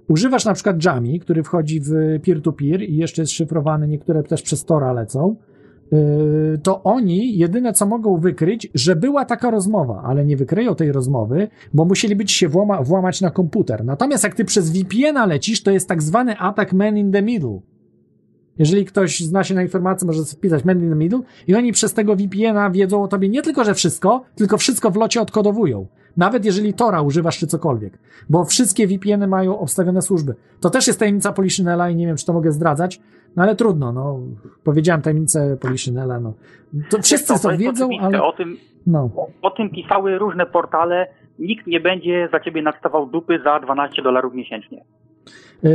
[0.09, 1.91] Używasz na przykład Jami, który wchodzi w
[2.25, 5.37] peer-to-peer i jeszcze jest szyfrowany, niektóre też przez Tora lecą,
[5.93, 10.93] yy, to oni jedyne co mogą wykryć, że była taka rozmowa, ale nie wykryją tej
[10.93, 13.85] rozmowy, bo musieliby ci się włama, włamać na komputer.
[13.85, 17.61] Natomiast jak ty przez VPN-a lecisz, to jest tak zwany attack man in the middle.
[18.58, 21.94] Jeżeli ktoś zna się na informacji, może wpisać man in the middle i oni przez
[21.94, 25.87] tego VPN-a wiedzą o tobie nie tylko, że wszystko, tylko wszystko w locie odkodowują.
[26.17, 27.99] Nawet jeżeli Tora używasz czy cokolwiek.
[28.31, 30.35] Bo wszystkie VPN-y mają obstawione służby.
[30.60, 33.01] To też jest tajemnica Poliszynela i nie wiem, czy to mogę zdradzać,
[33.37, 34.21] no ale trudno, no.
[34.65, 36.33] Powiedziałem tajemnicę Poliszynela, no.
[36.91, 38.07] To wszyscy to jest wiedzą, oczywiste.
[38.07, 38.23] ale...
[38.23, 39.10] O tym, No.
[39.42, 41.07] o tym pisały różne portale.
[41.39, 44.85] Nikt nie będzie za ciebie nadstawał dupy za 12 dolarów miesięcznie.
[45.62, 45.71] Yy,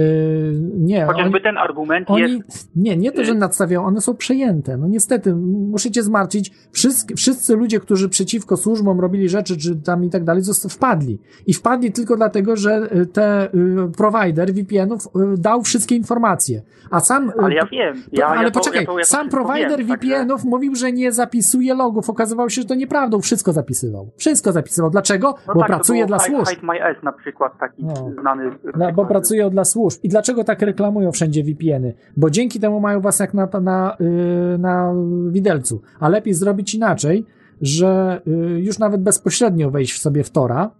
[0.80, 2.70] nie, Chociażby oni, ten argument oni, jest...
[2.76, 4.78] nie, nie to, że nadstawiają, one są przejęte.
[4.78, 6.52] No niestety, muszę cię zmartwić.
[6.72, 11.20] Wszyscy, wszyscy ludzie, którzy przeciwko służbom robili rzeczy, czy tam i tak dalej, wpadli.
[11.48, 16.62] I wpadli tylko dlatego, że y, te y, provider VPN-ów y, dał wszystkie informacje.
[16.92, 17.30] A sam...
[17.30, 18.04] y, Ale ja wiem.
[18.12, 21.12] Ja, ale ja to, poczekaj, ja to, to sam provider wiem, VPN-ów mówił, że nie
[21.12, 22.10] zapisuje logów.
[22.10, 23.22] Okazywało się, że to nieprawdą.
[23.22, 24.10] Wszystko zapisywał.
[24.18, 24.92] Wszystko zapisywał.
[24.92, 25.36] Dlaczego?
[25.48, 26.50] No Bo tak, pracuje dla Hide- służb.
[26.50, 28.12] Hide My S na przykład, taki No.
[28.22, 28.52] znany...
[28.78, 30.00] No, bo pracują dla służb.
[30.04, 31.94] I dlaczego tak reklamują wszędzie VPN-y?
[32.18, 34.94] Bo dzięki temu mają was jak na, na, yy, na
[35.32, 35.82] widelcu.
[36.00, 37.26] A lepiej zrobić inaczej,
[37.62, 40.72] że yy, już nawet bezpośrednio wejść w sobie w Tora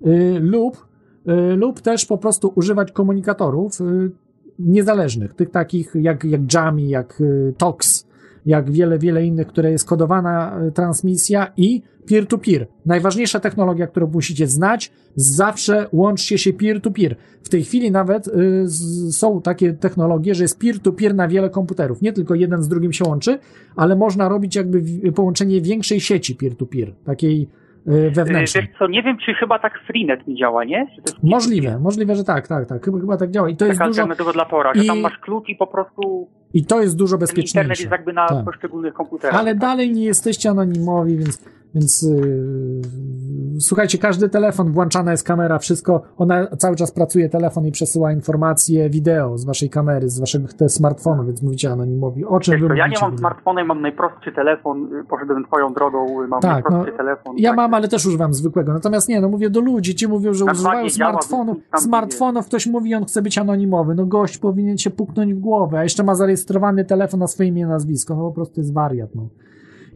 [0.00, 0.86] yy, lub,
[1.56, 3.78] lub też po prostu używać komunikatorów
[4.58, 7.22] niezależnych, tych takich jak, jak Jami, jak
[7.58, 8.06] Tox,
[8.46, 12.66] jak wiele, wiele innych, które jest kodowana y, transmisja i peer-to-peer.
[12.86, 17.16] Najważniejsza technologia, którą musicie znać, zawsze łączcie się peer-to-peer.
[17.42, 18.64] W tej chwili nawet y,
[19.12, 22.02] są takie technologie, że jest peer-to-peer na wiele komputerów.
[22.02, 23.38] Nie tylko jeden z drugim się łączy,
[23.76, 27.48] ale można robić jakby połączenie większej sieci peer-to-peer, takiej
[27.88, 28.64] y, wewnętrznej.
[28.66, 30.86] Wiesz co, nie wiem, czy chyba tak Freenet nie działa, nie?
[31.06, 32.84] Jest Możliwe, możliwe, że tak, tak, tak.
[32.84, 33.48] Chyba, chyba tak działa.
[33.48, 35.66] I to jest taka dużo, alternatywa dla Tora, że i- tam masz klucz i po
[35.66, 37.82] prostu i to jest dużo ten internet bezpieczniejsze.
[37.82, 38.44] jest jakby na Tak.
[38.44, 39.40] poszczególnych komputerach.
[39.40, 41.38] Ale dalej nie jesteście anonimowi, więc,
[41.74, 47.72] więc yy, słuchajcie, każdy telefon, włączana jest kamera, wszystko, ona cały czas pracuje telefon i
[47.72, 52.24] przesyła informacje wideo z waszej kamery, z waszego smartfonu, więc mówicie anonimowi.
[52.24, 56.40] O czym Wiesz wy ja nie mam smartfona, mam najprostszy telefon, poszedłem twoją drogą, mam
[56.40, 57.34] Tak, najprostszy no, telefon.
[57.38, 57.56] Ja tak.
[57.56, 58.72] mam, ale też używam zwykłego.
[58.72, 61.56] Natomiast nie, no mówię do ludzi, ci mówią, że używają smartfonów.
[61.76, 63.94] Smartfonów ktoś mówi, on chce być anonimowy.
[63.94, 67.66] No gość powinien się puknąć w głowę, a jeszcze ma zarejestrowany telefon na swoje imię
[67.66, 68.16] nazwisko.
[68.16, 69.28] No po prostu jest wariat, no.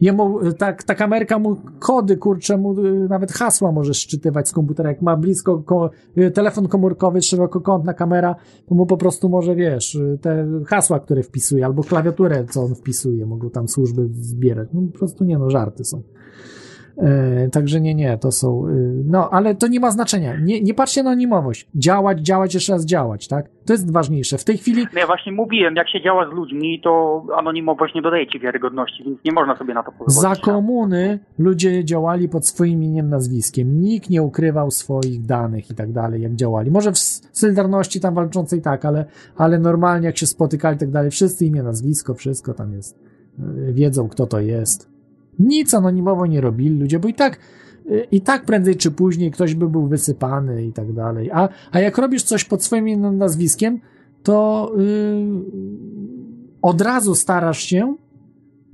[0.01, 4.51] Jemu, y, tak, ta kamerka mu kody, kurczę, mu y, nawet hasła może szczytywać z
[4.51, 4.89] komputera.
[4.89, 8.35] Jak ma blisko ko, y, telefon komórkowy, szerokokątna kamera,
[8.69, 13.25] to mu po prostu może, wiesz, te hasła, które wpisuje, albo klawiaturę, co on wpisuje,
[13.25, 14.69] mogą tam służby zbierać.
[14.73, 16.01] No po prostu nie, no żarty są.
[16.97, 18.67] E, także nie, nie, to są.
[18.67, 20.35] y, No, ale to nie ma znaczenia.
[20.41, 21.67] Nie, nie patrzcie na anonimowość.
[21.75, 23.45] Działać, działać, jeszcze raz działać, tak?
[23.65, 24.37] To jest ważniejsze.
[24.37, 28.01] W tej chwili No ja właśnie mówiłem, jak się działa z ludźmi, to anonimowość nie
[28.01, 30.37] dodaje ci wiarygodności, więc nie można sobie na to pozwolić.
[30.39, 33.81] za komuny ludzie działali pod swoim imieniem, nazwiskiem.
[33.81, 36.71] Nikt nie ukrywał swoich danych i tak dalej, jak działali.
[36.71, 41.11] Może w Solidarności tam walczącej tak, ale, ale normalnie jak się spotykali i tak dalej,
[41.11, 42.99] wszyscy imię, nazwisko, wszystko tam jest.
[43.69, 44.96] Y, Wiedzą, kto to jest.
[45.39, 47.39] Nic anonimowo nie robili ludzie, bo i tak
[47.91, 51.31] y, i tak prędzej czy później ktoś by był wysypany i tak dalej.
[51.33, 53.79] A, a jak robisz coś pod swoim nazwiskiem,
[54.23, 55.41] to yy,
[56.61, 57.95] od razu starasz się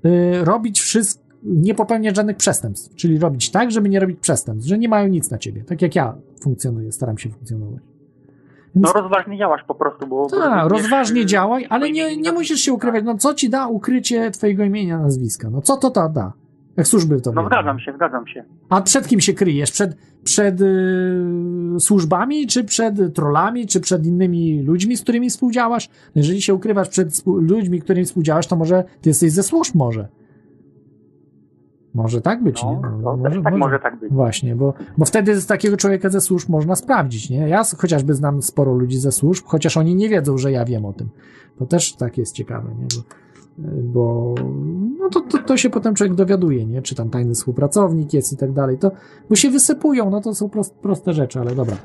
[0.05, 4.77] y, robić wszystko, nie popełniać żadnych przestępstw, czyli robić tak, żeby nie robić przestępstw, że
[4.77, 5.63] nie mają nic na ciebie.
[5.63, 7.81] Tak jak ja funkcjonuję, staram się funkcjonować.
[8.75, 10.27] No rozważnie działasz po prostu, bo...
[10.29, 13.03] Tak, rozważnie działaj, ale nie, nie musisz się ukrywać.
[13.05, 15.49] No co ci da ukrycie twojego imienia, nazwiska?
[15.49, 16.33] No co to to da?
[16.77, 17.47] Jak służby to No wiedzą.
[17.55, 18.43] zgadzam się, zgadzam się.
[18.69, 19.71] A przed kim się kryjesz?
[19.71, 25.89] Przed, przed y, służbami, czy przed trollami, czy przed innymi ludźmi, z którymi współdziałasz?
[26.15, 30.07] Jeżeli się ukrywasz przed ludźmi, którymi współdziałasz, to może ty jesteś ze służb może.
[31.93, 32.79] Może tak być, nie?
[33.03, 34.11] No, też tak może tak być.
[34.13, 37.37] Właśnie, bo, bo wtedy z takiego człowieka ze służb można sprawdzić, nie?
[37.49, 40.93] Ja chociażby znam sporo ludzi ze służb, chociaż oni nie wiedzą, że ja wiem o
[40.93, 41.09] tym.
[41.59, 42.87] To też tak jest ciekawe, nie?
[42.97, 43.03] Bo,
[43.83, 44.35] bo
[44.99, 46.81] no to, to, to się potem człowiek dowiaduje, nie?
[46.81, 48.77] Czy tam tajny współpracownik jest i tak dalej.
[48.77, 48.91] To,
[49.29, 51.75] bo się wysypują, no to są prost, proste rzeczy, ale dobra.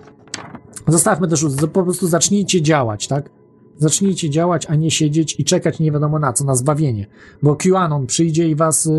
[0.86, 3.30] Zostawmy też, po prostu zacznijcie działać, tak?
[3.76, 7.06] Zacznijcie działać, a nie siedzieć i czekać nie wiadomo na co, na zbawienie.
[7.42, 8.90] Bo QAnon przyjdzie i was,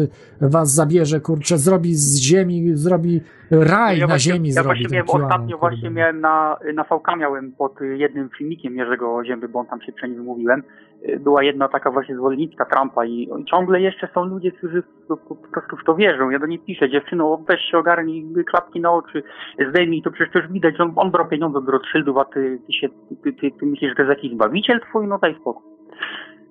[0.41, 3.21] was zabierze, kurczę, zrobi z ziemi, zrobi
[3.51, 5.23] raj ja na właśnie, ziemi, ja zrobi właśnie miałem, QAnon.
[5.23, 9.81] ostatnio właśnie miałem na, na VK miałem pod jednym filmikiem Jerzego Zięby, bo on tam
[9.81, 10.63] się przy nim mówiłem.
[11.07, 15.77] Y, Była jedna taka właśnie zwolenniczka Trumpa i ciągle jeszcze są ludzie, którzy po, prostu
[15.77, 16.29] w to wierzą.
[16.29, 19.23] Ja do niej piszę, dziewczyno, weź się ogarnij, klapki na oczy,
[19.69, 22.89] zdejmij, to przecież też widać, on, on brał pieniądze od Rothschildów, a ty, ty, się,
[23.23, 25.07] ty, ty, ty myślisz, że to jest jakiś zbawiciel twój?
[25.07, 25.63] No daj spokój.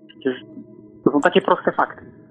[0.09, 0.35] Przecież
[1.05, 2.28] to są takie proste fakty.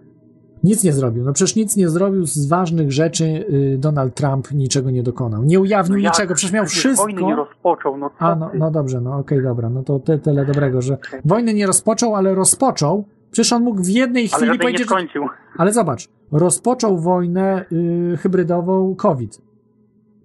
[0.64, 1.24] Nic nie zrobił.
[1.24, 3.26] No przecież nic nie zrobił z ważnych rzeczy.
[3.26, 5.44] y, Donald Trump niczego nie dokonał.
[5.44, 7.04] Nie ujawnił No niczego, przecież miał wszystko.
[7.04, 10.46] Wojny nie rozpoczął, no A, no, no dobrze, no okej, dobra, no to ty, tyle
[10.46, 13.04] dobrego, że wojny nie rozpoczął, ale rozpoczął.
[13.32, 14.86] Przecież on mógł w jednej Ale chwili żadnej nie powiedzieć, że...
[14.86, 15.26] skończył.
[15.58, 19.42] Ale zobacz, rozpoczął wojnę y, hybrydową COVID.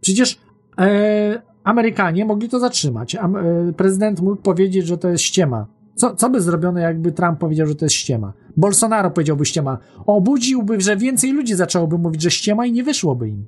[0.00, 0.38] Przecież
[0.78, 3.14] e, Amerykanie mogli to zatrzymać.
[3.14, 5.66] Am, e, prezydent mógł powiedzieć, że to jest ściema.
[5.94, 8.32] Co, co by zrobione, jakby Trump powiedział, że to jest ściema?
[8.56, 9.78] Bolsonaro powiedziałby ściema.
[10.06, 13.46] Obudziłby, że więcej ludzi zaczęłoby mówić, że ściema i nie wyszłoby im.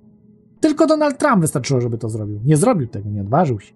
[0.61, 2.41] Tylko Donald Trump wystarczyło, żeby to zrobił.
[2.45, 3.75] Nie zrobił tego, nie odważył się.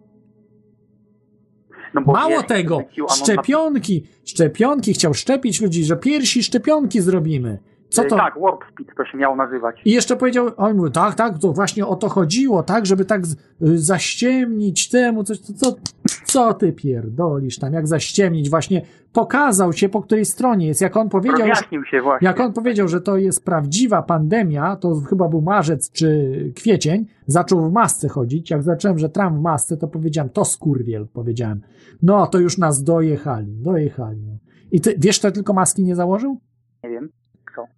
[1.94, 7.58] No Mało tego, szczepionki, szczepionki, chciał szczepić ludzi, że piersi szczepionki zrobimy.
[7.88, 8.16] Co to?
[8.16, 9.80] Tak, Warp Speed to się miało nazywać.
[9.84, 13.22] I jeszcze powiedział, on mówi, tak, tak, to właśnie o to chodziło, tak, żeby tak
[13.62, 15.76] y, zaściemnić temu, coś, co, co,
[16.24, 21.08] co ty pierdolisz tam, jak zaściemnić, właśnie pokazał się, po której stronie jest, jak on
[21.08, 22.26] powiedział, Rozjaśnił się właśnie.
[22.26, 27.70] jak on powiedział, że to jest prawdziwa pandemia, to chyba był marzec czy kwiecień, zaczął
[27.70, 31.60] w masce chodzić, jak zacząłem, że Trump w masce, to powiedziałem, to skurwiel, powiedziałem,
[32.02, 34.38] no, to już nas dojechali, dojechali, no.
[34.72, 36.40] I ty, wiesz, kto tylko maski nie założył?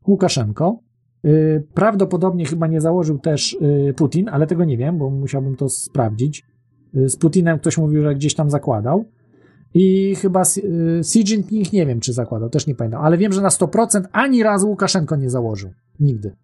[0.06, 0.78] Łukaszenko.
[1.24, 3.52] Y, Prawdopodobnie chyba nie założył też
[3.88, 6.42] y, Putin, ale tego nie wiem, bo musiałbym to sprawdzić.
[6.96, 9.04] Y, Z Putinem ktoś mówił, że gdzieś tam zakładał.
[9.74, 10.40] I chyba
[10.98, 14.42] Xi Jinping nie wiem, czy zakładał, też nie pamiętam, ale wiem, że na 100% ani
[14.42, 15.70] razu Łukaszenko nie założył.
[16.00, 16.36] Nigdy.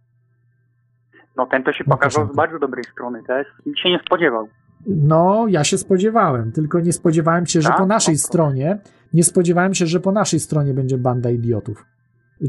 [1.36, 3.46] No ten to się pokazał z bardzo dobrej strony też.
[3.66, 4.48] Nikt się nie spodziewał.
[4.86, 7.78] No, ja się spodziewałem, tylko nie spodziewałem się, że Tak?
[7.78, 8.78] po naszej stronie,
[9.12, 11.86] nie spodziewałem się, że po naszej stronie będzie banda idiotów.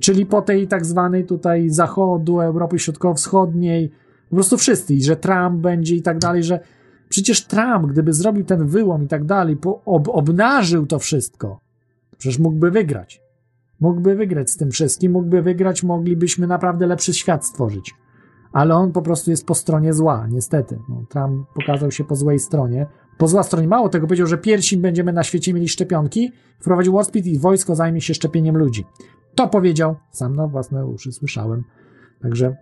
[0.01, 3.91] Czyli po tej tak zwanej tutaj zachodu, Europy Środkowo-Wschodniej,
[4.29, 6.59] po prostu wszyscy, i że Trump będzie i tak dalej, że
[7.09, 11.59] przecież Trump, gdyby zrobił ten wyłom i tak dalej, ob, obnażył to wszystko,
[12.17, 13.21] przecież mógłby wygrać.
[13.79, 17.95] Mógłby wygrać z tym wszystkim, mógłby wygrać, moglibyśmy naprawdę lepszy świat stworzyć.
[18.51, 20.79] Ale on po prostu jest po stronie zła, niestety.
[20.89, 22.87] No, Trump pokazał się po złej stronie.
[23.17, 23.67] Po zła stronie.
[23.67, 28.01] Mało tego, powiedział, że pierwsi będziemy na świecie mieli szczepionki, wprowadził Warspit i wojsko zajmie
[28.01, 28.85] się szczepieniem ludzi.
[29.35, 31.63] To powiedział, sam na własne uszy słyszałem.
[32.21, 32.55] Także,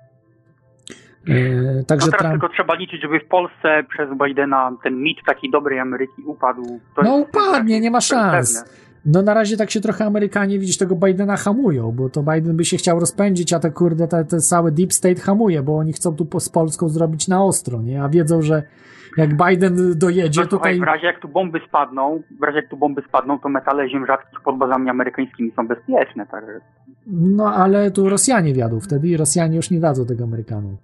[1.27, 2.31] e, także no teraz Trump...
[2.33, 6.79] tylko trzeba liczyć, żeby w Polsce przez Bidena ten mit takiej dobrej Ameryki upadł.
[6.95, 8.53] To No upadnie, nie ma szans.
[8.53, 8.75] pewne.
[9.05, 12.65] No na razie tak się trochę Amerykanie, widzisz, tego Bidena hamują, bo to Biden by
[12.65, 16.15] się chciał rozpędzić, a te kurde, te, te całe Deep State hamuje, bo oni chcą
[16.15, 18.03] tu po, z Polską zrobić na ostro, nie?
[18.03, 18.63] A wiedzą, że
[19.17, 20.79] jak Biden dojedzie No, tutaj...
[20.79, 24.05] w razie jak tu bomby spadną, w razie jak tu bomby spadną, to metale ziem
[24.05, 26.59] rzadkich pod bazami amerykańskimi są bezpieczne, także
[27.07, 30.77] No ale tu Rosjanie wiadą wtedy i Rosjanie już nie dadzą tego Amerykanom.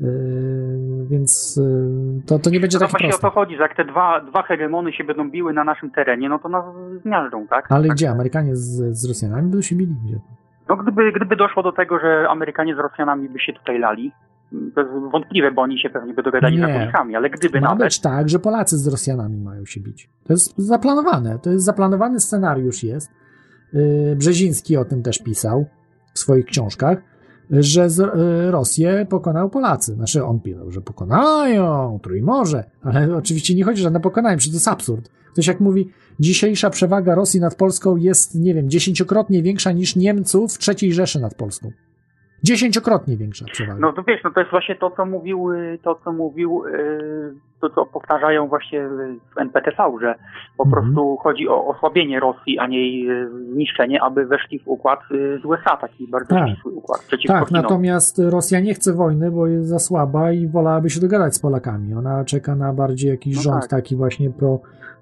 [0.00, 3.26] Yy, więc yy, to, to nie będzie No takie właśnie o proste.
[3.28, 6.38] to chodzi, że jak te dwa, dwa hegemony się będą biły na naszym terenie, no
[6.38, 6.64] to nas
[7.02, 7.66] zmiażdżą, tak?
[7.72, 8.10] Ale gdzie?
[8.10, 9.94] Amerykanie z, z Rosjanami będą się bili?
[10.04, 10.18] Gdzie?
[10.68, 14.12] No gdyby, gdyby doszło do tego, że Amerykanie z Rosjanami by się tutaj lali,
[15.12, 16.68] wątpliwe, bo oni się pewnie by dogadali z Nie.
[16.68, 17.86] Japończykami, ale gdyby Ma nawet...
[17.86, 20.10] być tak, że Polacy z Rosjanami mają się bić.
[20.24, 21.38] To jest zaplanowane.
[21.38, 23.10] To jest zaplanowany scenariusz jest.
[23.72, 25.66] Yy, Brzeziński o tym też pisał
[26.14, 27.02] w swoich książkach,
[27.50, 29.94] że z, yy, Rosję pokonał Polacy.
[29.94, 34.56] Znaczy on pisał, że pokonają Trójmorze, ale oczywiście nie chodzi o żadne pokonanie, przecież to
[34.56, 35.10] jest absurd.
[35.32, 40.54] Ktoś jak mówi, dzisiejsza przewaga Rosji nad Polską jest, nie wiem, dziesięciokrotnie większa niż Niemców
[40.54, 41.70] w trzeciej Rzeszy nad Polską.
[42.42, 43.78] Dziesięciokrotnie większa przewaga.
[43.80, 47.34] No to wiesz, no to jest właśnie to, co mówił, y, to co mówił, y,
[47.60, 48.88] to co powtarzają właśnie
[49.34, 50.14] w NPTV, że
[50.56, 50.84] po Mhm.
[50.84, 55.00] prostu chodzi o osłabienie Rosji, a nie jej y, zniszczenie, aby weszli w układ
[55.42, 56.48] z USA, taki bardzo Tak.
[56.48, 57.62] ścisły układ przeciwko Tak, Chinom.
[57.62, 61.94] natomiast Rosja nie chce wojny, bo jest za słaba i wolałaby się dogadać z Polakami.
[61.94, 63.70] Ona czeka na bardziej jakiś No rząd tak.
[63.70, 64.58] taki właśnie pro.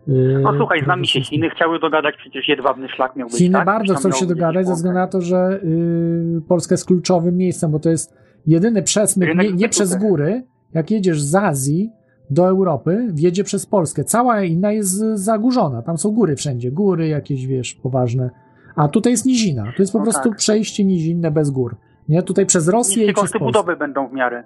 [0.06, 3.52] Yy, No słuchaj, z nami się Chiny chciały dogadać, przecież jedwabny szlak miał być, Chiny
[3.52, 3.66] tak?
[3.66, 7.78] bardzo chcą się dogadać ze względu na to, że yy, Polska jest kluczowym miejscem, bo
[7.78, 8.14] to jest
[8.46, 10.42] jedyny przesmyk, nie, nie przez góry.
[10.74, 11.90] Jak jedziesz z Azji
[12.30, 14.04] do Europy, wjedzie przez Polskę.
[14.04, 15.82] Cała inna jest zagórzona.
[15.82, 16.70] Tam są góry wszędzie.
[16.72, 18.30] Góry jakieś, wiesz, poważne.
[18.76, 19.64] A tutaj jest nizina.
[19.76, 20.38] To jest po No prostu tak.
[20.38, 21.76] przejście nizinne bez gór.
[22.08, 22.22] Nie?
[22.22, 23.38] Tutaj przez Rosję Niskie i przez Polskę.
[23.38, 24.44] budowy będą w miarę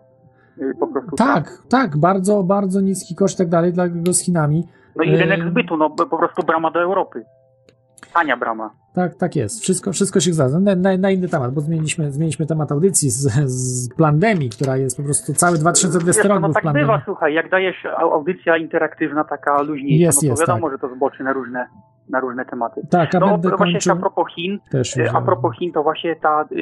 [0.58, 1.16] y, po prostu.
[1.16, 4.64] Tak, tak, bardzo, bardzo niski koszt i tak dalej, dlatego z Chinami.
[4.98, 7.24] No i rynek zbytu, no po prostu brama do Europy.
[8.14, 8.70] Tania brama.
[8.94, 9.62] Tak, tak jest.
[9.62, 10.60] Wszystko, wszystko się zgadza.
[10.60, 14.96] Na, na, na inny temat, bo zmieniliśmy, zmieniliśmy temat audycji z, z pandemii, która jest
[14.96, 19.24] po prostu cały 2020 Wiesz, rok no tak bywa, słuchaj, jak dajesz au- audycja interaktywna,
[19.24, 20.72] taka luźniejsza, Jest, no to jest, wiadomo, tak.
[20.80, 21.66] że to zboczy na różne,
[22.10, 22.80] na różne tematy.
[22.90, 25.82] Tak, a no będę właśnie kończył- a propos Chin, y, już, a propos Chin, to
[25.82, 26.56] właśnie ta, y,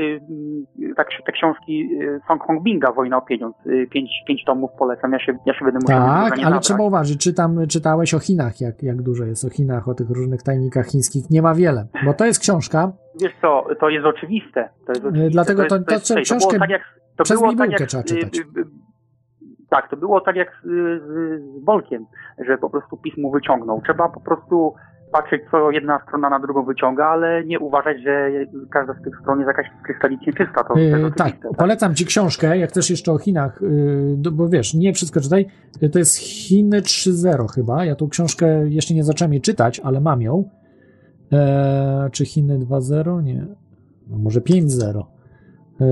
[0.80, 4.70] y, tak, te książki y, Song Hong Binga, Wojna o pieniądz, y, pięć, pięć tomów
[4.78, 8.60] polecam, ja się, ja się będę musiał Tak, ale trzeba uważać, czytam, czytałeś o Chinach,
[8.60, 11.30] jak, jak dużo jest o Chinach, o tych różnych tajnikach chińskich.
[11.30, 14.68] Nie ma wiele, bo to jest książka, Wiesz co, to jest oczywiste.
[14.86, 15.30] To jest oczywiste.
[15.30, 16.82] dlatego jest- to- to jest- to było książkę tak jak,
[17.16, 18.38] to przez było tak jak, trzeba y, czytać.
[18.38, 18.64] y, y,
[19.70, 20.68] Tak, to było tak jak z,
[21.02, 22.06] z, z Bolkiem,
[22.46, 23.82] że po prostu pismo wyciągnął.
[23.82, 24.74] Trzeba po prostu
[25.12, 28.30] patrzeć, co jedna strona na drugą wyciąga, ale nie uważać, że
[28.70, 30.64] każda z tych stron jest jakaś krystalicznie czysta.
[30.64, 31.48] To, Yy, tak, oczywiste.
[31.58, 33.60] polecam ci książkę, jak też jeszcze o Chinach,
[34.24, 35.46] yy, bo wiesz, nie wszystko czytaj.
[35.80, 37.84] Yy, To jest Chiny 3.0 chyba.
[37.84, 40.44] Ja tą książkę jeszcze nie zacząłem jej czytać, ale mam ją.
[41.32, 43.22] Eee, czy Chiny 2.0?
[43.22, 43.46] Nie.
[44.06, 45.02] No, może 5.0.
[45.80, 45.86] Eee,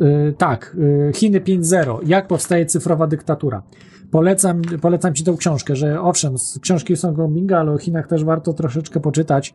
[0.00, 1.98] yy, tak, yy, Chiny 5.0.
[2.06, 3.62] Jak powstaje cyfrowa dyktatura?
[4.10, 8.52] Polecam, polecam ci tą książkę, że owszem, książki są Gominga, ale o Chinach też warto
[8.52, 9.54] troszeczkę poczytać,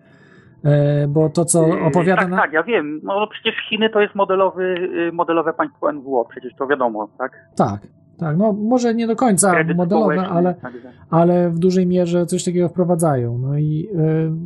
[0.63, 2.37] e, bo to, co Yy, opowiada tak, na...
[2.37, 3.01] tak, ja wiem.
[3.03, 4.63] No przecież Chiny to jest modelowy,
[5.09, 7.31] y, modelowe państwo NWO, przecież to wiadomo, tak?
[7.55, 7.81] Tak,
[8.17, 10.91] tak, no może nie do końca Kredyt modelowe, ale, także.
[11.09, 13.37] ale w dużej mierze coś takiego wprowadzają.
[13.37, 13.87] No i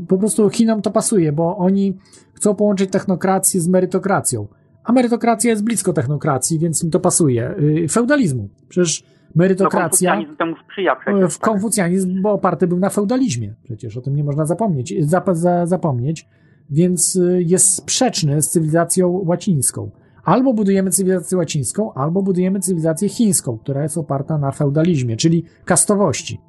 [0.03, 1.97] y, po prostu Chinom to pasuje, bo oni
[2.33, 4.47] chcą połączyć technokrację z merytokracją.
[4.83, 7.55] A merytokracja jest blisko technokracji, więc im to pasuje.
[7.59, 8.49] Y, feudalizmu.
[8.69, 9.03] Przecież
[9.35, 10.11] merytokracja.
[10.11, 11.33] konfucjanizm temu sprzyja przecież.
[11.33, 13.53] w konfucjanizm bo oparty był na feudalizmie.
[13.63, 16.27] Przecież o tym nie można zapomnieć, zap, za, zapomnieć.
[16.69, 19.91] Więc y, jest sprzeczny z cywilizacją łacińską.
[20.23, 26.41] Albo budujemy cywilizację łacińską, albo budujemy cywilizację chińską, która jest oparta na feudalizmie, czyli kastowości.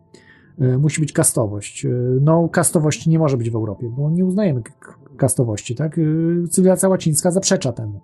[0.62, 1.86] Y, Musi być kastowość.
[2.20, 4.62] No, kastowości nie może być w Europie, bo nie uznajemy
[5.16, 6.00] kastowości, tak?
[6.50, 8.00] Cywilizacja łacińska zaprzecza temu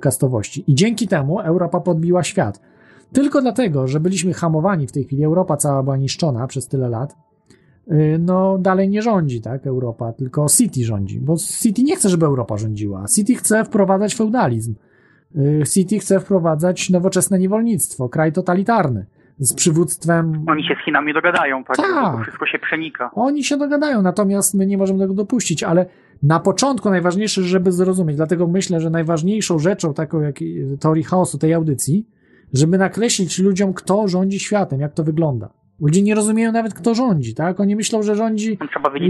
[0.00, 0.64] kastowości.
[0.66, 2.60] I dzięki temu Europa podbiła świat.
[3.12, 7.16] Tylko dlatego, że byliśmy hamowani w tej chwili, Europa cała była niszczona przez tyle lat,
[7.92, 12.26] y, no dalej nie rządzi, tak, Europa, tylko City rządzi, bo City nie chce, żeby
[12.26, 13.04] Europa rządziła.
[13.16, 14.74] City chce wprowadzać feudalizm.
[15.36, 19.06] Y, City chce wprowadzać nowoczesne niewolnictwo, kraj totalitarny,
[19.38, 21.76] z przywództwem Oni się z Chinami dogadają, tak?
[21.76, 22.22] Tak.
[22.22, 23.10] Wszystko się przenika.
[23.14, 25.86] oni się dogadają, natomiast my nie możemy tego dopuścić, ale
[26.22, 30.36] na początku najważniejsze, żeby zrozumieć, dlatego myślę, że najważniejszą rzeczą taką jak
[30.80, 32.06] teorii chaosu tej audycji,
[32.52, 35.50] żeby nakreślić ludziom, kto rządzi światem, jak to wygląda.
[35.80, 37.60] Ludzie nie rozumieją nawet, kto rządzi, tak?
[37.60, 38.58] Oni myślą, że rządzi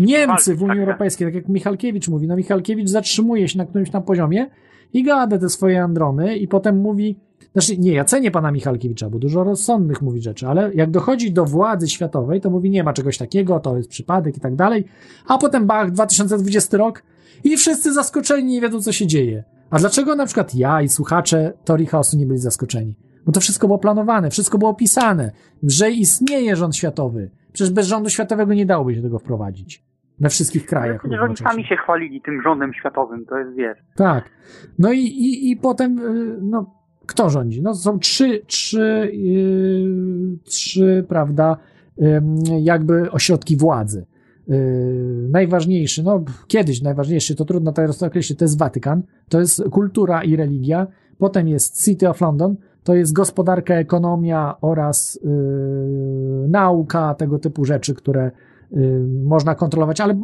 [0.07, 2.27] Niemcy w Unii tak, Europejskiej, tak jak Michalkiewicz mówi.
[2.27, 4.51] No Michalkiewicz zatrzymuje się na którymś tam poziomie
[4.93, 7.17] i gada te swoje androny i potem mówi,
[7.53, 11.45] znaczy nie, ja cenię pana Michalkiewicza, bo dużo rozsądnych mówi rzeczy, ale jak dochodzi do
[11.45, 14.85] władzy światowej, to mówi nie ma czegoś takiego, to jest przypadek i tak dalej,
[15.27, 17.03] a potem bach, 2020 rok
[17.45, 19.45] i wszyscy zaskoczeni nie wiedzą, co się dzieje.
[19.71, 22.95] A dlaczego na przykład ja i słuchacze teorii chaosu nie byli zaskoczeni?
[23.29, 25.31] Bo to wszystko było planowane, wszystko było opisane,
[25.63, 27.31] że istnieje rząd światowy.
[27.53, 29.85] Przecież bez rządu światowego nie dałoby się tego wprowadzić.
[30.21, 31.01] We wszystkich krajach.
[31.01, 33.79] Przecież oni sami się chwalili tym rządem światowym, to jest wiesz.
[33.97, 34.31] Tak.
[34.79, 36.75] No i, i, i potem, y, no,
[37.07, 37.63] kto rządzi?
[37.63, 41.57] No są trzy, trzy, yy, trzy, prawda,
[41.99, 42.23] yy,
[42.61, 44.07] jakby ośrodki władzy.
[44.49, 50.25] Yy, najważniejszy, no kiedyś najważniejszy, to trudno teraz określić, to jest Watykan, to jest kultura
[50.25, 50.87] i religia,
[51.19, 52.57] potem jest City of London,
[52.89, 58.31] to jest gospodarka, ekonomia oraz yy, nauka, tego typu rzeczy, które
[58.71, 60.15] yy, można kontrolować, ale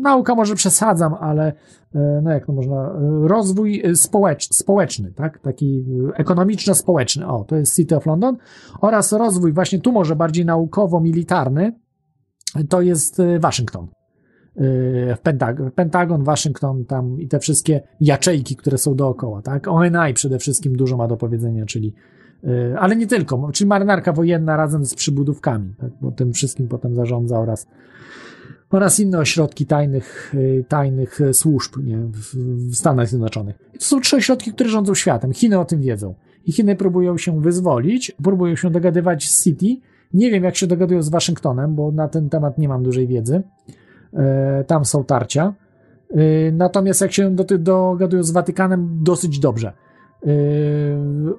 [0.00, 1.52] nauka może przesadzam, ale
[1.94, 7.76] yy, no jak to można, yy, rozwój społecz, społeczny, tak, taki ekonomiczno-społeczny, o, to jest
[7.76, 8.36] City of London,
[8.80, 11.72] oraz rozwój właśnie tu może bardziej naukowo-militarny,
[12.68, 13.88] to jest Waszyngton.
[14.56, 15.16] Yy,
[15.74, 19.68] Pentagon, Waszyngton tam i te wszystkie jaczejki, które są dookoła, tak?
[19.68, 21.94] ONI przede wszystkim dużo ma do powiedzenia, czyli
[22.42, 25.90] yy, ale nie tylko, czyli marynarka wojenna razem z przybudówkami, tak?
[26.00, 27.66] bo tym wszystkim potem zarządza oraz
[28.70, 31.98] oraz inne ośrodki tajnych, yy, tajnych służb nie?
[31.98, 32.36] W,
[32.70, 33.58] w Stanach Zjednoczonych.
[33.78, 35.32] To są trzy ośrodki, które rządzą światem.
[35.32, 36.14] Chiny o tym wiedzą.
[36.46, 39.76] I Chiny próbują się wyzwolić, próbują się dogadywać z City.
[40.14, 43.42] Nie wiem, jak się dogadują z Waszyngtonem, bo na ten temat nie mam dużej wiedzy.
[44.66, 45.52] Tam są tarcia.
[46.52, 49.72] Natomiast jak się do, dogadują z Watykanem, dosyć dobrze.
[50.24, 50.32] Yy,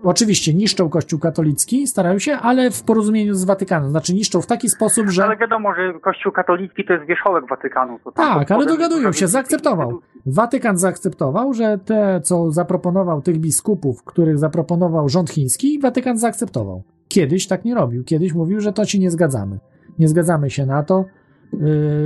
[0.03, 3.89] oczywiście niszczą Kościół katolicki, starają się, ale w porozumieniu z Watykanem.
[3.89, 5.23] Znaczy niszczą w taki sposób, że.
[5.23, 7.99] Ale wiadomo, że Kościół katolicki to jest wierzchołek Watykanu.
[8.03, 9.99] To tak, ale dogadują się, zaakceptował.
[10.25, 16.83] Watykan zaakceptował, że te, co zaproponował tych biskupów, których zaproponował rząd chiński, Watykan zaakceptował.
[17.07, 18.03] Kiedyś tak nie robił.
[18.03, 19.59] Kiedyś mówił, że to ci nie zgadzamy.
[19.99, 21.05] Nie zgadzamy się na to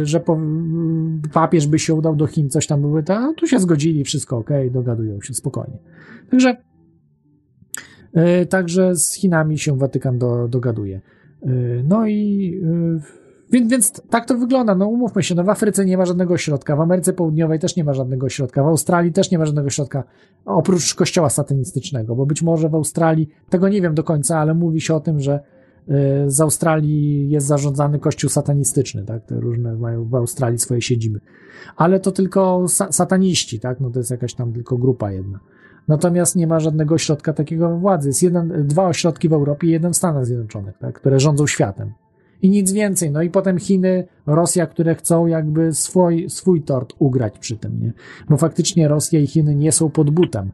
[0.03, 0.40] że po,
[1.33, 4.49] papież by się udał do Chin, coś tam były, to tu się zgodzili, wszystko ok,
[4.72, 5.78] dogadują się spokojnie.
[6.32, 6.58] Także,
[8.49, 11.01] także z Chinami się Watykan do, dogaduje.
[11.83, 12.62] No i
[13.51, 14.76] więc, więc tak to wygląda.
[14.76, 17.83] No umówmy się, no w Afryce nie ma żadnego środka, w Ameryce Południowej też nie
[17.83, 20.03] ma żadnego środka, w Australii też nie ma żadnego środka,
[20.46, 24.82] oprócz kościoła satanistycznego, bo być może w Australii, tego nie wiem do końca, ale mówi
[24.82, 25.40] się o tym, że
[26.27, 29.25] z Australii jest zarządzany kościół satanistyczny, tak?
[29.25, 31.19] Te różne mają w Australii swoje siedziby.
[31.75, 33.79] Ale to tylko sa sataniści, tak?
[33.79, 35.39] No to jest jakaś tam tylko grupa jedna.
[35.88, 38.09] Natomiast nie ma żadnego ośrodka takiego władzy.
[38.09, 40.95] Jest jeden, dwa ośrodki w Europie i jeden w Stanach Zjednoczonych, tak?
[40.95, 41.93] które rządzą światem.
[42.41, 43.11] I nic więcej.
[43.11, 47.93] No i potem Chiny, Rosja, które chcą jakby swój, swój tort ugrać przy tym, nie?
[48.29, 50.51] Bo faktycznie Rosja i Chiny nie są pod butem.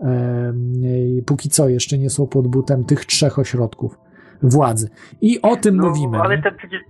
[0.00, 3.98] Eee, póki co jeszcze nie są pod butem tych trzech ośrodków
[4.42, 4.90] władzy.
[5.20, 6.18] I o tym no, mówimy.
[6.18, 6.80] Ale ten przecież,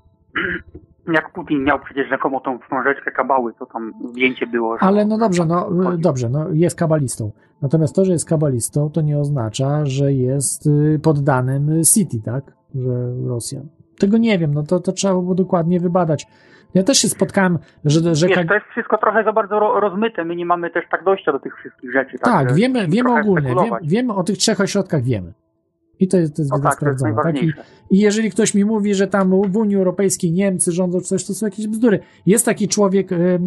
[1.16, 4.78] jak Putin miał przecież rzekomo tą wstążeczkę kabały, to tam zdjęcie było.
[4.78, 4.84] Że...
[4.84, 7.32] Ale no dobrze, no dobrze, no jest kabalistą.
[7.62, 12.44] Natomiast to, że jest kabalistą, to nie oznacza, że jest y, poddanym City, tak?
[12.74, 13.60] Że Rosja.
[13.98, 16.26] Tego nie wiem, no to, to trzeba było dokładnie wybadać.
[16.74, 18.14] Ja też się spotkałem, że...
[18.14, 21.32] że Wiesz, to jest wszystko trochę za bardzo rozmyte, my nie mamy też tak dojścia
[21.32, 22.18] do tych wszystkich rzeczy.
[22.18, 25.32] Tak, tak wiemy, wiemy ogólnie, wiemy, wiemy o tych trzech ośrodkach, wiemy.
[26.00, 27.14] I to jest, to jest no tak, sprawdzone.
[27.14, 27.44] To jest tak?
[27.90, 31.34] I, I, jeżeli ktoś mi mówi, że tam w Unii Europejskiej Niemcy rządzą coś, to
[31.34, 32.00] są jakieś bzdury.
[32.26, 33.38] Jest taki człowiek, e,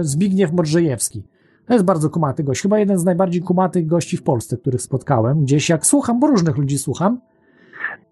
[0.00, 1.22] Zbigniew Modrzejewski.
[1.66, 2.62] To jest bardzo kumaty gość.
[2.62, 5.42] Chyba jeden z najbardziej kumatych gości w Polsce, których spotkałem.
[5.42, 7.20] Gdzieś jak słucham, bo różnych ludzi słucham.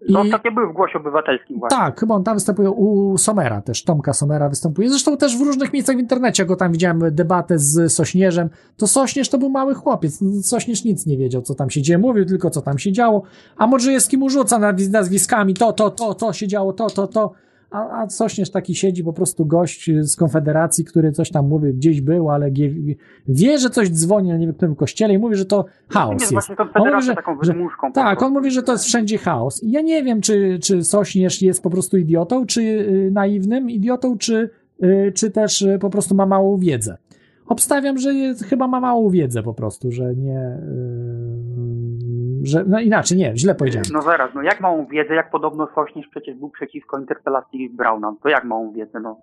[0.09, 1.77] No ostatnio był w Głosie Obywatelskim właśnie.
[1.77, 4.89] Tak, chyba on tam występuje u Somera też, Tomka Somera występuje.
[4.89, 8.49] Zresztą też w różnych miejscach w internecie, go tam widziałem debatę z Sośnierzem.
[8.77, 10.19] To Sośnierz to był mały chłopiec.
[10.41, 11.97] Sośnierz nic nie wiedział, co tam się dzieje.
[11.97, 13.23] Mówił tylko, co tam się działo.
[13.57, 14.59] A Modrzejewski mu rzuca
[14.91, 17.31] nazwiskami to, to, to, to się działo, to, to, to.
[17.71, 22.01] A, a Sośnierz taki siedzi, po prostu gość z Konfederacji, który coś tam mówi, gdzieś
[22.01, 22.51] był, ale
[23.27, 26.49] wie, że coś dzwoni na nie wiem którym kościele i mówi, że to chaos jest.
[26.75, 27.53] On mówi, że, że,
[27.93, 29.63] tak, on mówi, że to jest wszędzie chaos.
[29.63, 34.17] I ja nie wiem, czy, czy Sośnierz jest po prostu idiotą, czy y, naiwnym idiotą,
[34.17, 34.49] czy,
[34.83, 36.97] y, czy też y, po prostu ma małą wiedzę.
[37.47, 40.57] Obstawiam, że jest, chyba ma małą wiedzę po prostu, że nie
[42.47, 43.85] że, no inaczej, nie, źle powiedziałem.
[43.93, 48.29] No zaraz, no jak małą wiedzę, jak podobno Sośnierz przecież był przeciwko interpelacji Brauna, to
[48.29, 49.17] jak małą wiedzę, no.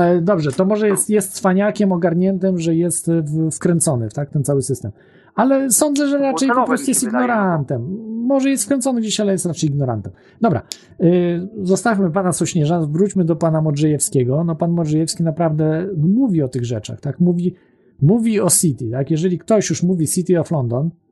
[0.00, 3.10] E, dobrze, to może jest, jest cwaniakiem ogarniętym, że jest
[3.52, 4.92] wkręcony w tak, ten cały system.
[5.34, 7.82] Ale sądzę, że raczej po prostu jest ignorantem.
[7.82, 8.18] Wydaje, no.
[8.26, 10.12] Może jest wkręcony gdzieś, ale jest raczej ignorantem.
[10.40, 10.62] Dobra,
[10.98, 14.44] yy, zostawmy pana Sośnierza, wróćmy do pana Modrzejewskiego.
[14.44, 17.20] No pan Modrzejewski naprawdę mówi o tych rzeczach, tak?
[17.20, 17.54] Mówi,
[18.02, 19.10] mówi o City, tak?
[19.10, 21.07] Jeżeli ktoś już mówi City of London, E,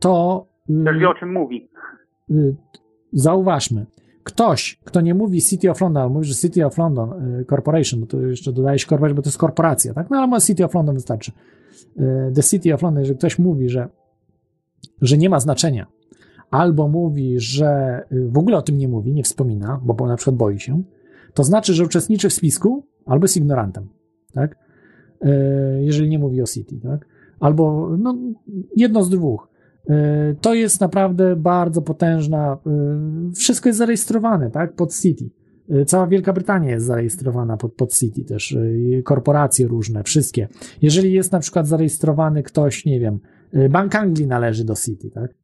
[0.00, 0.46] to.
[0.84, 1.68] Też wie o czym mówi.
[2.30, 2.54] Y,
[3.12, 3.86] zauważmy.
[4.24, 8.00] Ktoś, kto nie mówi City of London, ale mówi, że City of London y, Corporation,
[8.00, 10.10] bo to jeszcze dodaje się corporation, bo to jest korporacja, tak?
[10.10, 11.32] No ale City of London wystarczy.
[11.98, 13.88] Y, The City of London, jeżeli ktoś mówi, że,
[15.02, 15.86] że nie ma znaczenia,
[16.50, 20.60] albo mówi, że w ogóle o tym nie mówi, nie wspomina, bo na przykład boi
[20.60, 20.82] się,
[21.34, 23.88] to znaczy, że uczestniczy w spisku albo jest ignorantem,
[24.34, 24.58] tak?
[25.80, 27.06] Jeżeli nie mówi o City, tak?
[27.42, 28.16] Albo no,
[28.76, 29.48] jedno z dwóch.
[29.88, 32.58] E, to jest naprawdę bardzo potężna.
[32.66, 34.74] e, Wszystko jest zarejestrowane, tak?
[34.74, 35.30] Pod City.
[35.70, 38.56] E, Cała Wielka Brytania jest zarejestrowana pod, pod City też.
[39.04, 40.48] Korporacje różne, wszystkie.
[40.82, 43.18] Jeżeli jest na przykład zarejestrowany ktoś, nie wiem,
[43.70, 45.34] Bank Anglii należy do City, tak?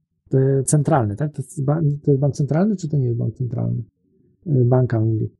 [0.65, 1.33] Centralny, tak?
[1.33, 1.57] To jest,
[2.05, 3.83] to jest bank centralny, czy to nie jest bank centralny?
[4.47, 5.38] Bank Anglii.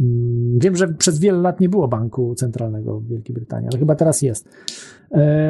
[0.00, 3.94] Mm, Wiem, że przez wiele lat nie było banku centralnego w Wielkiej Brytanii, ale chyba
[3.94, 4.48] teraz jest.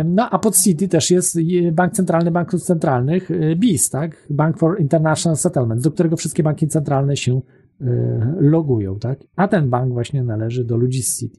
[0.05, 1.39] No a pod City też jest
[1.73, 4.27] Bank Centralny Banków Centralnych, e, BIS, tak?
[4.31, 7.41] Bank for International Settlements, do którego wszystkie banki centralne się
[7.81, 9.19] e, logują, tak?
[9.37, 11.39] A ten bank właśnie należy do ludzi z City.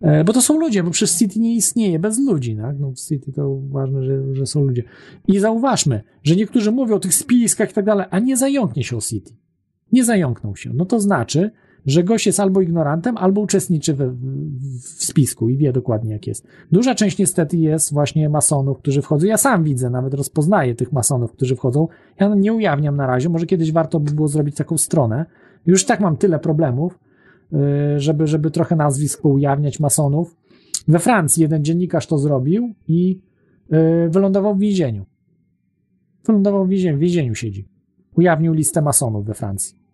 [0.00, 2.78] E, Bo to są ludzie, bo przecież City nie istnieje bez ludzi, tak?
[2.78, 4.82] No w City to ważne, że, że są ludzie.
[5.28, 8.96] I zauważmy, że niektórzy mówią o tych spiskach i tak dalej, a nie zająknie się
[8.96, 9.32] o City.
[9.92, 10.70] Nie zająknął się.
[10.74, 11.50] No to znaczy,
[11.86, 16.46] że gość jest albo ignorantem, albo uczestniczy w, w, spisku i wie dokładnie jak jest.
[16.72, 19.26] Duża część niestety jest właśnie masonów, którzy wchodzą.
[19.26, 21.88] Ja sam widzę, nawet rozpoznaję tych masonów, którzy wchodzą.
[22.20, 25.26] Ja nie ujawniam na razie, może kiedyś warto by było zrobić taką stronę.
[25.66, 26.98] Już tak mam tyle problemów,
[27.52, 27.60] yy,
[28.00, 30.36] żeby, żeby trochę nazwisk poujawniać masonów.
[30.88, 33.20] We Francji jeden dziennikarz to zrobił i
[33.70, 35.04] yy, wylądował w więzieniu.
[36.26, 37.68] Wylądował w więzieniu, w więzieniu siedzi.
[38.16, 39.84] Ujawnił listę masonów we Francji.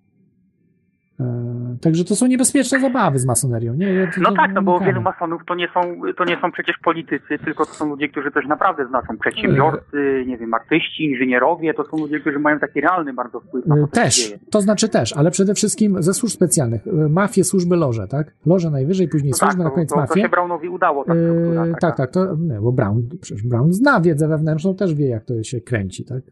[1.78, 3.74] Także to są niebezpieczne zabawy z masonerią.
[3.74, 5.80] Nie, Ja to- No to tak, no bo wielu masonów to nie są,
[6.16, 9.18] to nie są przecież politycy, tylko to są ludzie, którzy coś naprawdę znaczą.
[9.18, 13.76] Przedsiębiorcy, nie wiem, artyści, inżynierowie, to są ludzie, którzy mają taki realny bardzo wpływ na
[13.76, 16.86] to, Też, to znaczy też, ale przede wszystkim ze służb specjalnych.
[16.86, 18.34] E, Mafie, służby, loże, tak?
[18.46, 20.20] Loże najwyżej, później No tak, służby, na to, koniec to, to mafie.
[20.20, 21.64] się Brownowi udało, ta struktura.
[21.66, 21.78] taka.
[21.80, 25.42] tak, tak, to, nie, bo Brown, przecież Brown zna wiedzę wewnętrzną, też wie, jak to
[25.42, 26.22] się kręci, tak?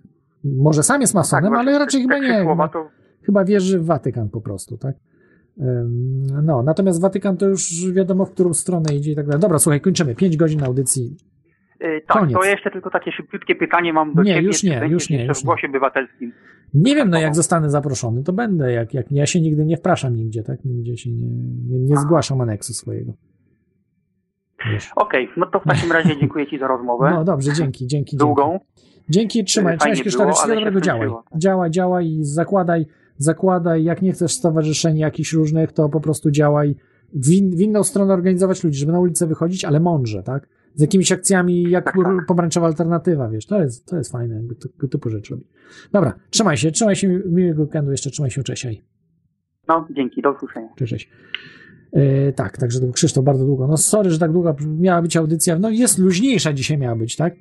[0.44, 2.42] Może sam jest masonem, tak, właśnie ale raczej te chyba trzy nie.
[2.42, 2.88] słowa Chyba, to-
[3.22, 4.94] chyba wierzy w Watykan po prostu, tak?
[6.42, 9.40] No, natomiast Watykan to już wiadomo, w którą stronę idzie i tak dalej.
[9.40, 10.14] Dobra, słuchaj, kończymy.
[10.14, 11.16] Pięć godzin audycji.
[11.80, 12.38] E, Tak, Koniec.
[12.38, 14.46] to jeszcze tylko takie szybciutkie pytanie mam do Nie, ciebie.
[14.46, 15.46] już nie, już nie, już w nie.
[15.46, 16.32] głosie obywatelskim.
[16.74, 18.72] Nie wiem, no jak zostanę zaproszony, to będę.
[18.72, 20.64] Jak, jak ja się nigdy nie wpraszam nigdzie, tak?
[20.64, 21.26] Nigdzie się nie,
[21.68, 23.12] nie, nie zgłaszam aneksu swojego.
[24.96, 27.10] Okej, no to w takim razie dziękuję ci za rozmowę.
[27.10, 28.16] No dobrze, dzięki, dzięki.
[28.16, 28.60] Długą.
[29.08, 29.78] Dzięki, trzymaj.
[29.78, 31.08] Cześć, Krzysztof, wszystkiego dobrego, działaj.
[31.08, 32.86] skończyło, Działaj, działaj i zakładaj,
[33.18, 36.76] zakładaj, jak nie chcesz stowarzyszeń jakichś różnych, to po prostu działaj
[37.14, 40.48] w, in, w inną stronę organizować ludzi, żeby na ulicę wychodzić, ale mądrze, tak?
[40.74, 44.54] Z jakimiś akcjami jak Tak, r- pomarańczowa alternatywa, wiesz, to jest, to jest fajne, jakby
[44.54, 45.46] tego typu rzecz robić.
[45.92, 48.82] Dobra, trzymaj się, trzymaj się, mi- miłego weekendu jeszcze, trzymaj się, cześć, hej.
[49.68, 50.68] No, dzięki, do usłyszenia.
[50.76, 51.10] Cześć, cześć.
[51.92, 53.66] E, tak, także to był Krzysztof bardzo długo.
[53.66, 55.58] No sorry, że tak długo miała być audycja.
[55.58, 57.34] No jest luźniejsza dzisiaj miała być, tak?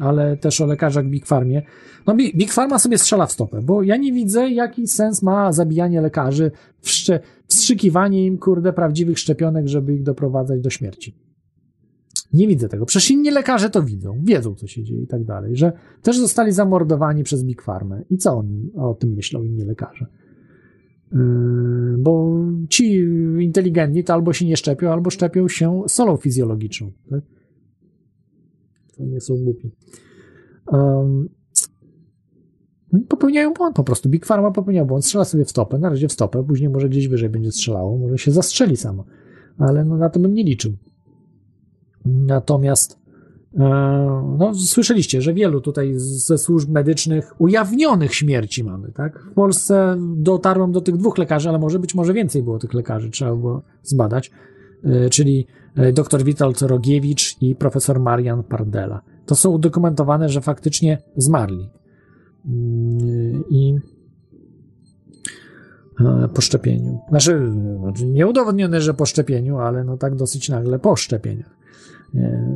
[0.00, 1.62] Ale też o lekarzach Big Farmie.
[2.06, 6.00] No Big, Pharma sobie strzela w stopę, bo ja nie widzę, jaki sens ma zabijanie
[6.00, 11.16] lekarzy, wszcze, wstrzykiwanie im, kurde, prawdziwych szczepionek, żeby ich doprowadzać do śmierci.
[12.32, 12.86] Nie widzę tego.
[12.86, 16.52] Przecież inni lekarze to widzą, wiedzą, co się dzieje i tak dalej, że też zostali
[16.52, 18.02] zamordowani przez Big Pharmę.
[18.10, 20.06] I co oni o tym myślą, inni lekarze?
[21.12, 21.18] Yy,
[21.98, 22.36] bo
[22.68, 23.06] ci
[23.38, 26.92] inteligentni to albo się nie szczepią, albo szczepią się solą fizjologiczną.
[27.10, 27.20] Tak?
[28.96, 29.70] To nie są głupi.
[30.66, 31.28] Um,
[33.08, 34.08] popełniają błąd po prostu.
[34.08, 37.08] Big Pharma popełnia błąd, strzela sobie w stopę, na razie w stopę, później może gdzieś
[37.08, 39.04] wyżej będzie strzelało, może się zastrzeli samo,
[39.58, 40.72] ale no na to bym nie liczył.
[42.04, 42.98] Natomiast
[43.54, 43.58] e,
[44.38, 49.18] no, słyszeliście, że wielu tutaj ze służb medycznych ujawnionych śmierci mamy, tak?
[49.18, 53.10] W Polsce dotarłem do tych dwóch lekarzy, ale może być może więcej było tych lekarzy,
[53.10, 54.30] trzeba było zbadać,
[55.10, 59.02] czyli e, dr Witold Rogiewicz i profesor Marian Pardela.
[59.26, 61.68] To są udokumentowane, że faktycznie zmarli.
[62.46, 63.78] Mm, I
[66.00, 66.98] e, po szczepieniu.
[67.08, 71.56] Znaczy, znaczy nie udowodnione, że po szczepieniu, ale no tak dosyć nagle po szczepieniach.
[72.14, 72.48] E,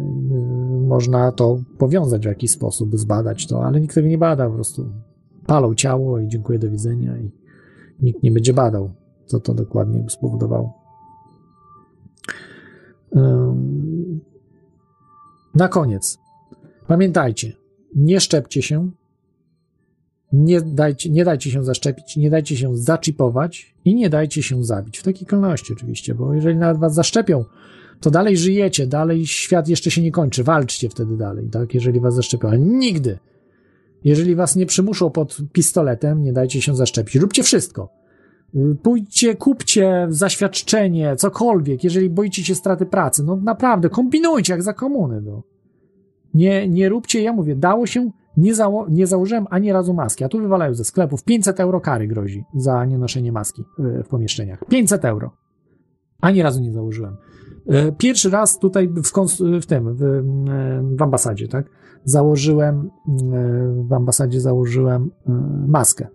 [0.87, 4.93] Można to powiązać w jakiś sposób, zbadać to, ale nikt tego nie bada, po prostu
[5.47, 7.31] palą ciało i dziękuję, do widzenia i
[8.03, 8.91] nikt nie będzie badał,
[9.27, 10.78] co to dokładnie spowodowało.
[15.55, 16.19] Na koniec,
[16.87, 17.53] pamiętajcie,
[17.95, 18.91] nie szczepcie się,
[20.33, 24.99] nie dajcie, nie dajcie się zaszczepić, nie dajcie się zaczipować i nie dajcie się zabić.
[24.99, 27.45] W takiej kolejności oczywiście, bo jeżeli nawet was zaszczepią,
[28.01, 30.45] to dalej żyjecie, dalej świat jeszcze się nie kończy.
[30.45, 31.75] Walczcie wtedy dalej, tak?
[31.75, 32.49] Jeżeli was zaszczepią.
[32.49, 33.19] Ale nigdy,
[34.05, 37.15] jeżeli was nie przymuszą pod pistoletem, nie dajcie się zaszczepić.
[37.15, 37.89] Róbcie wszystko.
[38.83, 43.25] Pójdźcie, kupcie zaświadczenie, cokolwiek, jeżeli boicie się straty pracy.
[43.25, 45.21] No naprawdę, kombinujcie jak za komuny.
[45.21, 45.43] No.
[46.35, 50.29] Nie, nie róbcie, ja mówię, dało się, nie, zało, nie założyłem ani razu maski, a
[50.29, 51.25] tu wywalają ze sklepów.
[51.25, 54.65] 500 euro kary grozi za nienoszenie maski y, w pomieszczeniach.
[54.69, 55.31] 500 euro.
[56.21, 57.17] Ani razu nie założyłem.
[57.67, 59.13] E, Pierwszy raz tutaj w,
[59.61, 60.23] w tym, w, e,
[60.97, 61.67] w ambasadzie, tak?
[62.05, 65.31] Założyłem, e, w ambasadzie założyłem e,
[65.67, 66.07] maskę.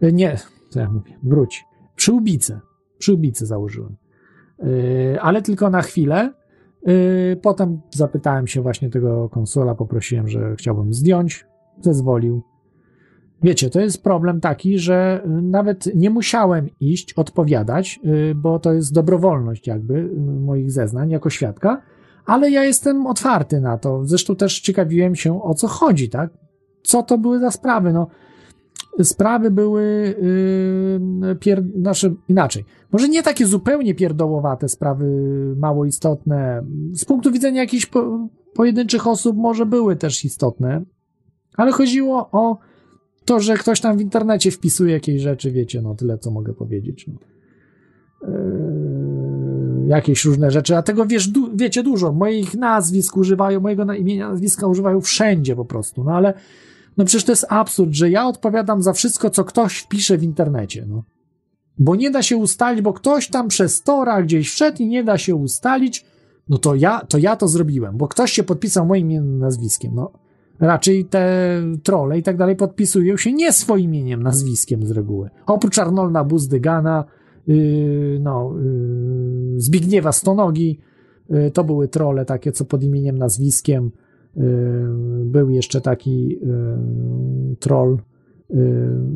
[0.00, 0.36] E, Nie,
[0.68, 1.64] co ja mówię, wróć.
[1.96, 2.60] Przyłbicę.
[2.98, 3.96] Przyłbicę założyłem.
[5.14, 6.32] E, Ale tylko na chwilę.
[6.86, 11.46] E, Potem zapytałem się właśnie tego konsola, poprosiłem, że chciałbym zdjąć.
[11.80, 12.42] Zezwolił.
[13.42, 18.72] Wiecie, to jest problem taki, że y, nawet nie musiałem iść odpowiadać, y, bo to
[18.72, 21.82] jest dobrowolność jakby y, moich zeznań jako świadka,
[22.26, 24.04] ale ja jestem otwarty na to.
[24.04, 26.30] Zresztą też ciekawiłem się o co chodzi, tak?
[26.82, 27.92] Co to były za sprawy?
[27.92, 28.06] No,
[29.04, 30.14] sprawy były
[31.22, 31.64] yy, pier...
[31.80, 32.64] znaczy inaczej.
[32.92, 35.06] Może nie takie zupełnie pierdołowate sprawy,
[35.56, 36.62] mało istotne.
[36.92, 38.28] Z punktu widzenia jakichś po...
[38.54, 40.82] pojedynczych osób może były też istotne,
[41.56, 42.58] ale chodziło o
[43.24, 47.06] to, że ktoś tam w internecie wpisuje jakieś rzeczy, wiecie, no tyle co mogę powiedzieć.
[47.06, 47.18] No.
[48.28, 52.12] Yy, jakieś różne rzeczy, a tego wiesz, du- wiecie dużo.
[52.12, 56.34] Moich nazwisk używają, mojego imienia, nazwiska używają wszędzie po prostu, no ale
[56.98, 60.86] no przecież to jest absurd, że ja odpowiadam za wszystko, co ktoś wpisze w internecie,
[60.88, 61.02] no.
[61.78, 65.18] Bo nie da się ustalić, bo ktoś tam przez tora gdzieś wszedł i nie da
[65.18, 66.04] się ustalić,
[66.48, 70.12] no to ja to, ja to zrobiłem, bo ktoś się podpisał moim imieniem, nazwiskiem, no
[70.60, 75.30] raczej te trole i tak dalej podpisują się nie swoim imieniem, nazwiskiem z reguły.
[75.46, 77.04] Oprócz Arnolda Buzdygana,
[77.46, 78.54] yy, no,
[79.54, 80.80] yy, Zbigniewa Stonogi,
[81.30, 83.90] yy, to były trole takie, co pod imieniem, nazwiskiem.
[84.38, 87.98] Yy, był jeszcze taki yy, troll,
[88.50, 88.58] yy,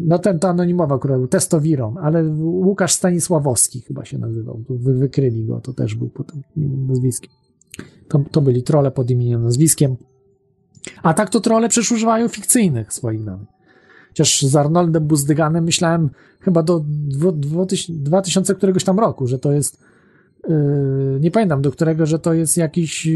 [0.06, 5.46] no ten to anonimowy akurat był, Testowiron, ale Łukasz Stanisławowski chyba się nazywał, wy, wykryli
[5.46, 7.30] go, to też był pod imieniem, nazwiskiem.
[8.08, 9.96] To, to byli trole pod imieniem, nazwiskiem.
[11.02, 13.48] A tak to trolle przecież używają fikcyjnych swoich danych.
[14.08, 16.84] Chociaż z Arnoldem Buzdyganem myślałem chyba do
[17.88, 19.82] 2000 któregoś tam roku, że to jest
[21.20, 23.08] nie pamiętam do którego, że to jest jakiś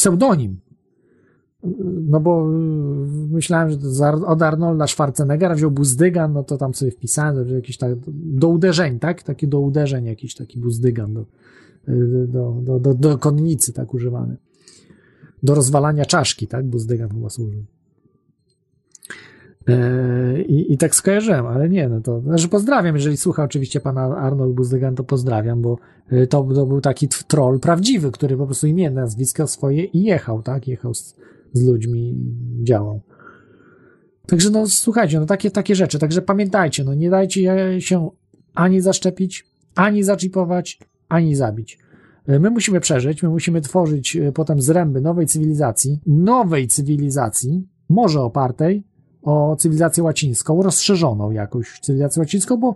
[0.00, 0.60] pseudonim.
[2.08, 2.58] No bo yy,
[3.30, 7.92] myślałem, że od Arnolda Schwarzeneggera wziął Buzdygan, no to tam sobie wpisałem, że jakiś tak
[8.12, 9.22] do uderzeń, tak?
[9.22, 11.24] Taki do uderzeń jakiś taki Buzdygan do,
[11.88, 14.36] yy, do, do, do, do konnicy tak używany
[15.42, 16.66] do rozwalania czaszki, tak?
[16.66, 17.64] Buzdygan chyba służył.
[19.68, 24.16] E, I, I tak skojarzyłem, ale nie, no to, znaczy pozdrawiam, jeżeli słucha oczywiście pana
[24.16, 25.78] Arnold Buzdygan, to pozdrawiam, bo
[26.10, 30.42] e, to, to był taki troll prawdziwy, który po prostu imię, nazwisko swoje i jechał,
[30.42, 30.68] tak?
[30.68, 31.16] Jechał z,
[31.52, 32.14] z ludźmi,
[32.62, 33.00] działał.
[34.26, 38.10] Także no słuchajcie, no takie, takie rzeczy, także pamiętajcie, no nie dajcie się
[38.54, 40.78] ani zaszczepić, ani zaczipować,
[41.08, 41.78] ani zabić.
[42.26, 48.84] My musimy przeżyć, my musimy tworzyć e, potem zręby nowej cywilizacji, nowej cywilizacji, może opartej
[49.22, 52.74] o cywilizację łacińską, rozszerzoną jakoś cywilizację łacińską, bo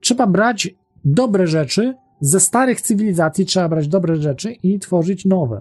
[0.00, 5.60] trzeba brać dobre rzeczy ze starych cywilizacji, trzeba brać dobre rzeczy i tworzyć nowe.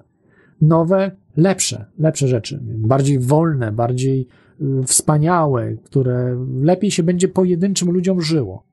[0.61, 4.27] Nowe, lepsze, lepsze rzeczy, bardziej wolne, bardziej
[4.61, 8.71] y, wspaniałe, które lepiej się będzie pojedynczym ludziom żyło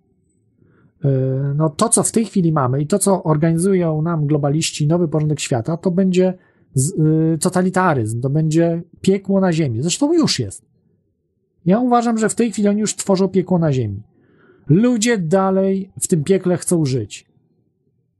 [1.54, 5.40] no to, co w tej chwili mamy i to, co organizują nam globaliści, nowy porządek
[5.40, 6.34] świata, to będzie
[6.76, 9.82] y, totalitaryzm, to będzie piekło na ziemi.
[9.82, 10.67] Zresztą już jest.
[11.66, 14.02] Ja uważam, że w tej chwili oni już tworzą piekło na ziemi.
[14.68, 17.26] Ludzie dalej w tym piekle chcą żyć.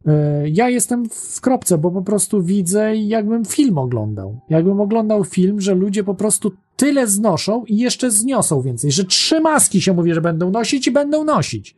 [0.06, 4.40] Y, ja jestem w kropce, bo po prostu widzę, jakbym film oglądał.
[4.48, 9.40] Jakbym oglądał film, że ludzie po prostu tyle znoszą i jeszcze zniosą więcej, że trzy
[9.40, 11.76] maski się mówi, że będą nosić i będą nosić.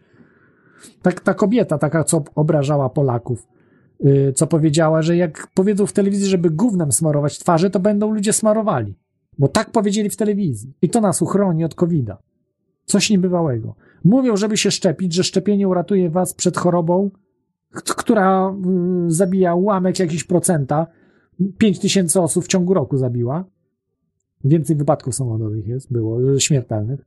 [1.03, 3.47] Tak, ta kobieta, taka, co obrażała Polaków,
[4.01, 8.33] yy, co powiedziała, że jak powiedzą w telewizji, żeby gównem smarować twarze, to będą ludzie
[8.33, 8.95] smarowali.
[9.41, 10.73] Bo tak powiedzieli w telewizji.
[10.83, 12.19] I to nas uchroni od COVID-a.
[12.85, 13.75] Coś niebywałego.
[14.05, 17.11] Mówią, żeby się szczepić, że szczepienie uratuje was przed chorobą,
[17.97, 18.55] która
[19.05, 20.87] yy, zabija ułamek jakiś procenta.
[21.59, 23.45] 5 tysięcy osób w ciągu roku zabiła.
[24.45, 27.01] Więcej wypadków samochodowych jest, było, yy, śmiertelnych,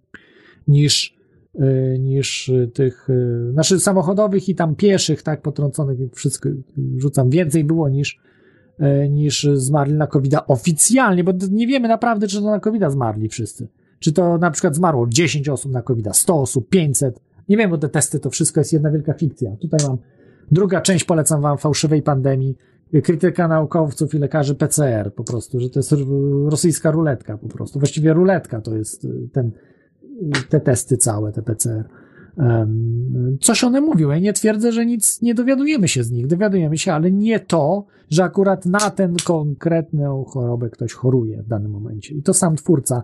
[0.67, 1.17] niż
[1.55, 3.07] y, niż y, tych,
[3.51, 6.49] znaczy samochodowych i tam pieszych, tak, potrąconych, wszystko
[6.97, 8.19] rzucam, więcej było niż,
[9.09, 13.67] niż zmarli na covid oficjalnie, bo nie wiemy naprawdę, czy to na covid zmarli wszyscy.
[13.99, 17.19] Czy to na przykład zmarło 10 osób na covid 100 osób, 500.
[17.49, 19.55] Nie wiem, bo te testy to wszystko jest jedna wielka fikcja.
[19.61, 19.97] Tutaj mam
[20.51, 22.57] druga część, polecam wam fałszywej pandemii,
[23.03, 25.95] krytyka naukowców i lekarzy PCR po prostu, że to jest
[26.45, 27.79] rosyjska ruletka po prostu.
[27.79, 29.51] Właściwie ruletka to jest ten
[30.49, 31.83] te testy całe, te PCR.
[33.41, 34.09] Coś one mówią.
[34.09, 36.27] Ja nie twierdzę, że nic nie dowiadujemy się z nich.
[36.27, 41.71] Dowiadujemy się, ale nie to, że akurat na ten konkretną chorobę ktoś choruje w danym
[41.71, 42.15] momencie.
[42.15, 43.03] I to sam twórca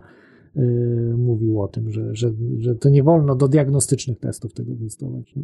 [0.57, 5.33] y, mówił o tym, że, że, że to nie wolno do diagnostycznych testów tego wystosować.
[5.35, 5.43] No.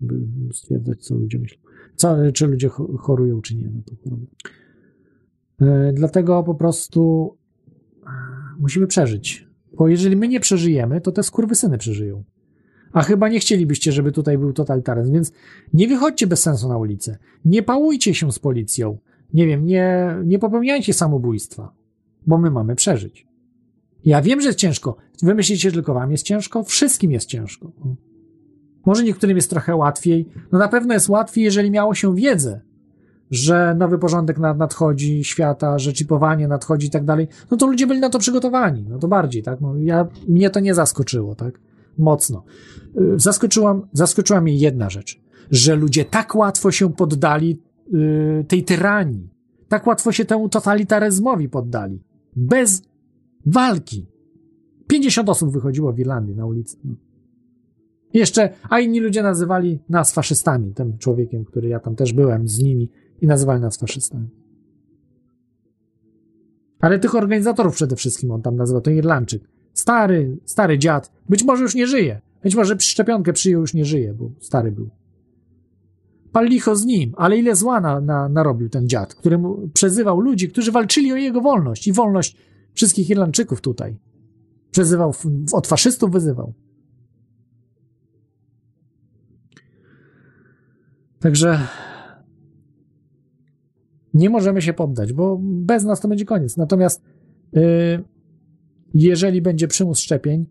[0.00, 0.14] by
[0.52, 1.62] stwierdzać, co ludzie myślą.
[1.96, 3.70] Co, czy ludzie chorują, czy nie.
[3.74, 4.16] No to
[5.66, 7.30] e, Dlatego po prostu
[8.02, 8.10] e,
[8.58, 9.48] musimy przeżyć.
[9.72, 12.24] Bo jeżeli my nie przeżyjemy, to te skurwysyny przeżyją.
[12.92, 15.32] A chyba nie chcielibyście, żeby tutaj był totalitaryzm, więc
[15.72, 17.18] nie wychodźcie bez sensu na ulicę.
[17.44, 18.98] Nie pałujcie się z policją.
[19.34, 21.72] Nie wiem, nie, nie popełniajcie samobójstwa,
[22.26, 23.26] bo my mamy przeżyć.
[24.04, 24.96] Ja wiem, że jest ciężko.
[25.22, 26.64] Wy myślicie, że tylko wam jest ciężko?
[26.64, 27.72] Wszystkim jest ciężko.
[28.86, 30.28] Może niektórym jest trochę łatwiej.
[30.52, 32.60] No na pewno jest łatwiej, jeżeli miało się wiedzę,
[33.30, 37.28] że nowy porządek nadchodzi, świata, że chipowanie nadchodzi i tak dalej.
[37.50, 38.86] No to ludzie byli na to przygotowani.
[38.88, 39.60] No to bardziej, tak?
[39.60, 41.60] No ja, mnie to nie zaskoczyło, tak?
[42.00, 42.44] Mocno.
[43.00, 49.28] Y, zaskoczyła, zaskoczyła mnie jedna rzecz, że ludzie tak łatwo się poddali yy, tej tyranii,
[49.68, 52.02] tak łatwo się temu totalitaryzmowi poddali.
[52.36, 52.82] Bez
[53.46, 54.06] walki.
[54.86, 56.76] 50 osób wychodziło w Irlandii na ulicę.
[58.14, 62.58] Jeszcze, a inni ludzie nazywali nas faszystami, tym człowiekiem, który ja tam też byłem z
[62.58, 64.28] nimi i nazywali nas faszystami.
[66.80, 69.42] Ale tych organizatorów przede wszystkim on tam nazywał, to Irlandczyk.
[69.74, 71.12] Stary, stary dziad.
[71.28, 72.20] Być może już nie żyje.
[72.42, 74.90] Być może szczepionkę przyjął, już nie żyje, bo stary był.
[76.32, 80.20] Pal licho z nim, ale ile zła na, na, narobił ten dziad, który mu przezywał
[80.20, 82.36] ludzi, którzy walczyli o jego wolność i wolność
[82.74, 83.96] wszystkich Irlandczyków tutaj.
[84.70, 85.14] Przezywał,
[85.52, 86.52] od faszystów wyzywał.
[91.20, 91.60] Także
[94.14, 96.56] nie możemy się poddać, bo bez nas to będzie koniec.
[96.56, 97.02] Natomiast
[97.52, 97.62] yy,
[98.94, 100.46] jeżeli będzie przymus szczepień,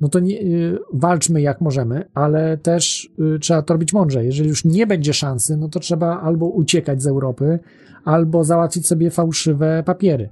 [0.00, 4.24] no to nie, yy, walczmy jak możemy, ale też yy, trzeba to robić mądrze.
[4.24, 7.58] Jeżeli już nie będzie szansy, no to trzeba albo uciekać z Europy,
[8.04, 10.28] albo załatwić sobie fałszywe papiery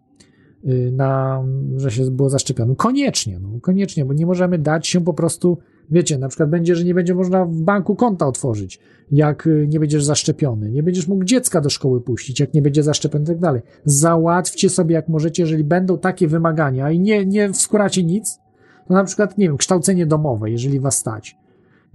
[0.65, 1.43] y, na,
[1.77, 2.77] że się było zaszczepiony.
[2.77, 5.59] Koniecznie, no, koniecznie, bo nie możemy dać się po prostu
[5.91, 9.81] Wiecie, na przykład będzie, że nie będzie można w banku konta otworzyć, jak y, nie
[9.81, 10.71] będziesz zaszczepiony.
[10.71, 13.63] Nie będziesz mógł dziecka do szkoły puścić, jak nie będzie zaszczepiony i tak dalej.
[13.85, 18.39] Załatwcie sobie jak możecie, jeżeli będą takie wymagania i nie, nie wskuracie nic,
[18.89, 21.37] to na przykład, nie wiem, kształcenie domowe, jeżeli was stać.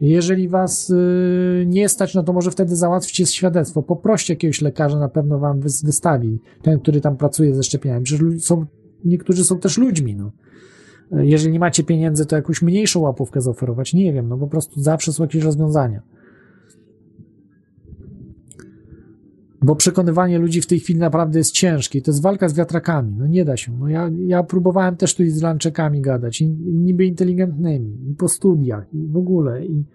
[0.01, 3.83] Jeżeli was yy, nie stać, no to może wtedy załatwcie świadectwo.
[3.83, 6.39] Poproście jakiegoś lekarza, na pewno wam wystawi.
[6.61, 8.03] Ten, który tam pracuje ze szczepieniami.
[8.03, 8.65] Przecież są,
[9.05, 10.31] niektórzy są też ludźmi, no.
[11.21, 13.93] Jeżeli nie macie pieniędzy, to jakąś mniejszą łapówkę zaoferować.
[13.93, 16.01] Nie wiem, no po prostu zawsze są jakieś rozwiązania.
[19.61, 22.01] Bo przekonywanie ludzi w tej chwili naprawdę jest ciężkie.
[22.01, 23.15] To jest walka z wiatrakami.
[23.17, 23.71] No nie da się.
[23.79, 28.27] No ja, ja próbowałem też tu z Irlandczykami gadać, i, i niby inteligentnymi, i po
[28.27, 29.65] studiach, i w ogóle.
[29.65, 29.85] I,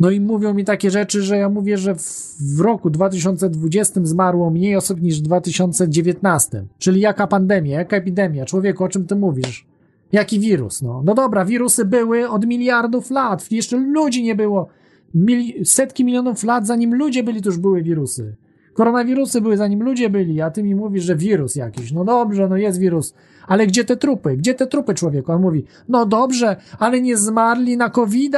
[0.00, 4.76] no i mówią mi takie rzeczy, że ja mówię, że w, roku 2020 zmarło mniej
[4.76, 6.66] osób niż w 2019.
[6.78, 8.44] Czyli jaka pandemia, jaka epidemia?
[8.44, 9.66] Człowieku, o czym ty mówisz?
[10.14, 10.82] Jaki wirus?
[10.82, 13.50] No, no dobra, wirusy były od miliardów lat.
[13.52, 14.68] Jeszcze ludzi nie było.
[15.14, 18.36] Mil setki milionów lat, zanim ludzie byli, to już były wirusy.
[18.74, 21.92] Koronawirusy były, zanim ludzie byli, a ty mi mówisz, że wirus jakiś.
[21.92, 23.14] No dobrze, no jest wirus.
[23.46, 24.36] Ale gdzie te trupy?
[24.36, 25.32] Gdzie te trupy człowieku?
[25.32, 28.36] On mówi, no dobrze, ale nie zmarli na covid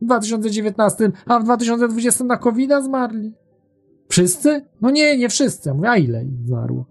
[0.00, 3.32] w 2019, a w 2020 na covid zmarli.
[4.08, 4.64] Wszyscy?
[4.80, 5.74] No nie, nie wszyscy.
[5.74, 6.84] mówię, a ile zmarło?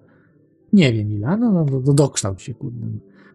[0.74, 2.88] Nie wiem ile, no, no, no dokształć się, kurde.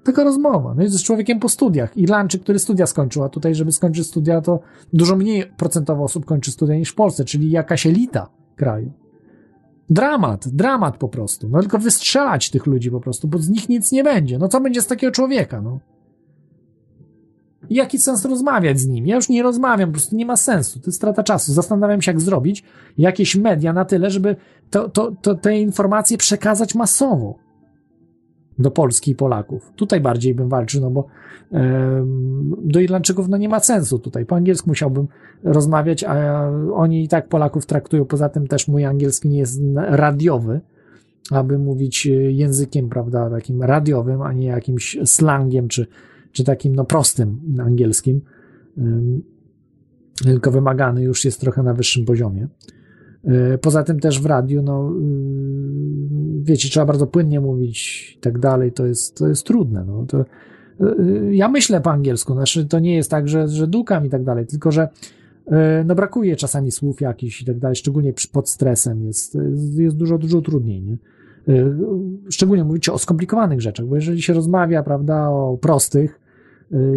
[0.07, 0.75] Taka rozmowa.
[0.75, 1.97] No jest z człowiekiem po studiach.
[1.97, 4.61] Irlandczyk, który studia skończył, a tutaj, żeby skończyć studia, to
[4.93, 8.93] dużo mniej procentowo osób kończy studia niż w Polsce, czyli jakaś elita kraju.
[9.91, 11.49] Dramat, dramat po prostu.
[11.49, 14.39] No tylko wystrzelać tych ludzi po prostu, bo z nich nic nie będzie.
[14.39, 15.79] No co będzie z takiego człowieka, no?
[17.71, 19.07] Jaki sens rozmawiać z nim?
[19.07, 20.81] Ja już nie rozmawiam, po prostu nie ma sensu.
[20.81, 21.53] To jest strata czasu.
[21.53, 22.65] Zastanawiam się, jak zrobić
[22.99, 24.37] jakieś media na tyle, żeby
[24.71, 27.46] to, to, to te informacje przekazać masowo
[28.59, 29.73] do Polski i Polaków.
[29.77, 31.07] Tutaj bardziej bym walczył, no bo
[31.53, 32.07] e,
[32.65, 34.27] do Irlandczyków no nie ma sensu tutaj.
[34.27, 35.09] Po angielsku musiałbym
[35.45, 38.05] rozmawiać, a oni i tak Polaków traktują.
[38.05, 40.61] Poza tym też mój angielski nie jest radiowy,
[41.31, 45.87] aby mówić językiem, prawda, takim radiowym, a nie jakimś slangiem, czy,
[46.33, 48.21] czy takim, no, prostym angielskim.
[50.25, 52.49] Tylko wymagany już jest trochę na wyższym poziomie.
[53.27, 58.39] E, poza tym też w radiu, no, y, wiecie, trzeba bardzo płynnie mówić i tak
[58.39, 59.85] dalej, to jest, to jest trudne.
[59.85, 60.07] No.
[60.07, 60.25] To,
[60.81, 64.25] y, ja myślę po angielsku, znaczy to nie jest tak, że, że dukam i tak
[64.25, 64.89] dalej, tylko że
[65.85, 69.39] no brakuje czasami słów jakichś i tak dalej, szczególnie pod stresem jest,
[69.77, 70.97] jest dużo, dużo trudniej, nie?
[72.31, 76.21] Szczególnie mówicie o skomplikowanych rzeczach, bo jeżeli się rozmawia, prawda, o prostych,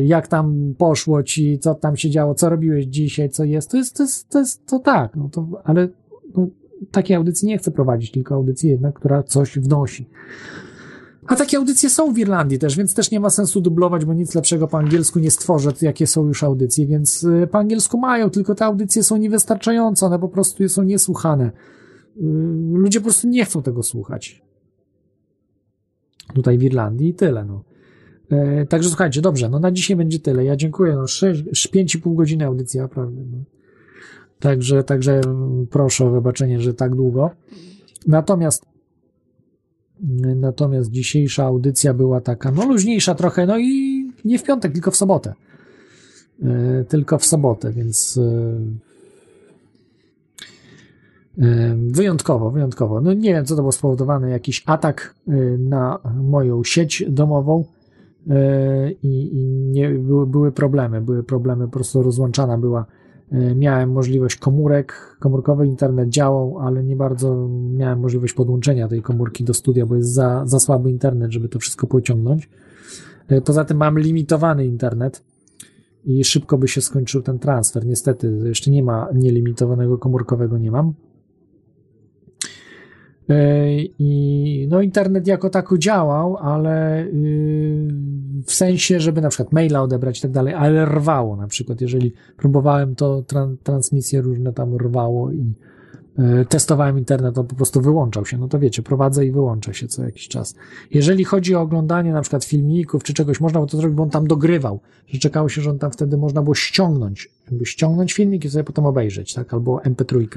[0.05, 3.97] jak tam poszło ci, co tam się działo, co robiłeś dzisiaj, co jest, to jest,
[3.97, 5.87] to jest, to, jest, to tak, no to, ale
[6.37, 6.47] no,
[6.91, 10.09] takiej audycji nie chcę prowadzić, tylko audycji jednak, która coś wnosi.
[11.27, 14.35] A takie audycje są w Irlandii też, więc też nie ma sensu dublować, bo nic
[14.35, 18.55] lepszego po angielsku nie stworzę, jakie są już audycje, więc y, po angielsku mają, tylko
[18.55, 21.45] te audycje są niewystarczające, one po prostu są niesłuchane.
[21.45, 22.21] Y,
[22.73, 24.41] ludzie po prostu nie chcą tego słuchać.
[26.33, 27.63] Tutaj w Irlandii i tyle, no.
[28.31, 30.45] E, także słuchajcie, dobrze, no na dzisiaj będzie tyle.
[30.45, 33.21] Ja dziękuję, no 5,5 godziny audycja, prawda.
[33.31, 33.37] No.
[34.39, 35.21] Także, także
[35.69, 37.29] proszę o wybaczenie, że tak długo.
[38.07, 38.65] Natomiast
[40.35, 44.95] Natomiast dzisiejsza audycja była taka, no luźniejsza trochę, no i nie w piątek, tylko w
[44.95, 45.33] sobotę.
[46.43, 48.59] E, tylko w sobotę, więc e,
[51.45, 53.01] e, wyjątkowo, wyjątkowo.
[53.01, 55.15] No nie wiem, co to było spowodowane, jakiś atak
[55.59, 57.65] na moją sieć domową
[59.03, 62.85] i, i nie, były, były problemy, były problemy, po prostu rozłączana była
[63.55, 69.53] miałem możliwość komórek, komórkowy internet działał, ale nie bardzo miałem możliwość podłączenia tej komórki do
[69.53, 72.49] studia, bo jest za, za słaby internet, żeby to wszystko pociągnąć.
[73.27, 75.23] E, poza tym mam limitowany internet
[76.05, 77.85] i szybko by się skończył ten transfer.
[77.85, 80.93] Niestety, jeszcze nie ma nielimitowanego komórkowego, nie mam.
[83.29, 87.93] E, I no, internet jako tako działał, ale yy,
[88.45, 91.81] w sensie, żeby na przykład maila odebrać i tak dalej, ale rwało na przykład.
[91.81, 95.53] Jeżeli próbowałem, to tra transmisje różne tam rwało i
[96.49, 98.37] testowałem internet, on po prostu wyłączał się.
[98.37, 100.55] No to wiecie, prowadzę i wyłącza się co jakiś czas.
[100.91, 104.09] Jeżeli chodzi o oglądanie na przykład filmików czy czegoś, można było to zrobić, bo on
[104.09, 108.45] tam dogrywał, że czekało się, że on tam wtedy można było ściągnąć, jakby ściągnąć filmik
[108.45, 110.27] i sobie potem obejrzeć, tak, albo MP3.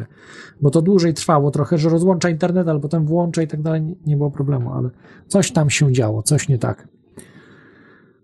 [0.60, 4.16] Bo to dłużej trwało trochę, że rozłącza internet, ale potem włącza i tak dalej, nie
[4.16, 4.90] było problemu, ale
[5.28, 6.88] coś tam się działo, coś nie tak.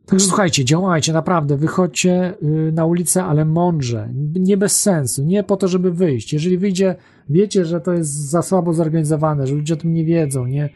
[0.09, 5.57] Także słuchajcie, działajcie, naprawdę, wychodźcie y, na ulicę, ale mądrze, nie bez sensu, nie po
[5.57, 6.33] to, żeby wyjść.
[6.33, 6.97] Jeżeli wyjdzie,
[7.29, 10.69] wiecie, że to jest za słabo zorganizowane, że ludzie o tym nie wiedzą, nie?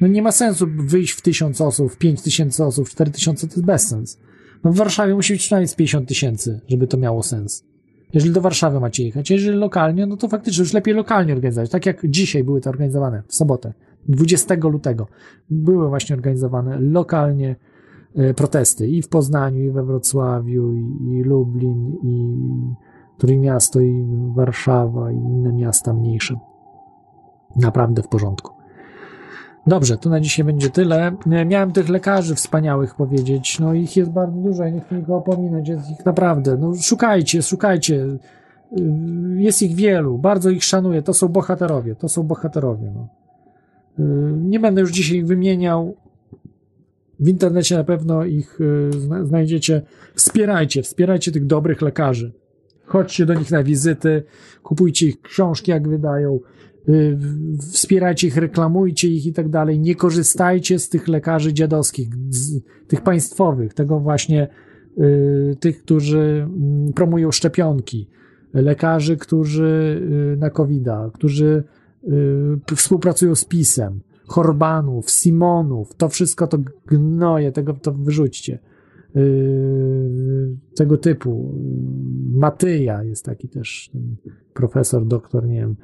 [0.00, 3.46] No nie ma sensu wyjść w tysiąc osób, w pięć tysięcy osób, w cztery tysiące,
[3.46, 4.18] to jest bez sens.
[4.64, 7.64] No w Warszawie musi być przynajmniej z 50 tysięcy, żeby to miało sens.
[8.12, 11.70] Jeżeli do Warszawy macie jechać, jeżeli lokalnie, no to faktycznie już lepiej lokalnie organizować.
[11.70, 13.72] Tak jak dzisiaj były to organizowane, w sobotę,
[14.08, 15.06] 20 lutego.
[15.50, 17.56] Były właśnie organizowane lokalnie,
[18.36, 22.36] protesty i w Poznaniu, i we Wrocławiu, i, i Lublin, i
[23.18, 26.34] Trójmiasto, i Warszawa, i inne miasta mniejsze.
[27.56, 28.60] Naprawdę w porządku.
[29.66, 31.12] Dobrze, to na dzisiaj będzie tyle.
[31.30, 35.16] E, miałem tych lekarzy wspaniałych powiedzieć, no ich jest bardzo dużo, ja nie chcę nikogo
[35.16, 38.06] opominać, jest ich naprawdę, no szukajcie, szukajcie.
[38.06, 38.18] E,
[39.36, 42.92] jest ich wielu, bardzo ich szanuję, to są bohaterowie, to są bohaterowie.
[42.94, 43.08] No.
[44.36, 45.94] Nie będę już dzisiaj wymieniał,
[47.20, 48.90] w internecie na pewno ich y,
[49.24, 49.82] znajdziecie.
[50.14, 52.32] Wspierajcie, wspierajcie tych dobrych lekarzy.
[52.84, 54.22] Chodźcie do nich na wizyty,
[54.62, 56.40] kupujcie ich książki, jak wydają,
[56.88, 57.18] y,
[57.72, 59.80] wspierajcie ich, reklamujcie ich i tak dalej.
[59.80, 62.08] Nie korzystajcie z tych lekarzy dziadowskich,
[62.88, 64.48] tych państwowych, tego właśnie
[64.98, 68.08] y, tych, którzy mm, promują szczepionki,
[68.54, 70.02] lekarzy, którzy
[70.38, 71.64] na covid którzy
[72.76, 78.58] współpracują z PiSem Horbanów, Simonów, to wszystko to gnoje, tego to wyrzućcie.
[79.14, 81.54] Yy, tego typu.
[82.32, 83.90] Matyja jest taki też
[84.54, 85.76] profesor, doktor, nie wiem,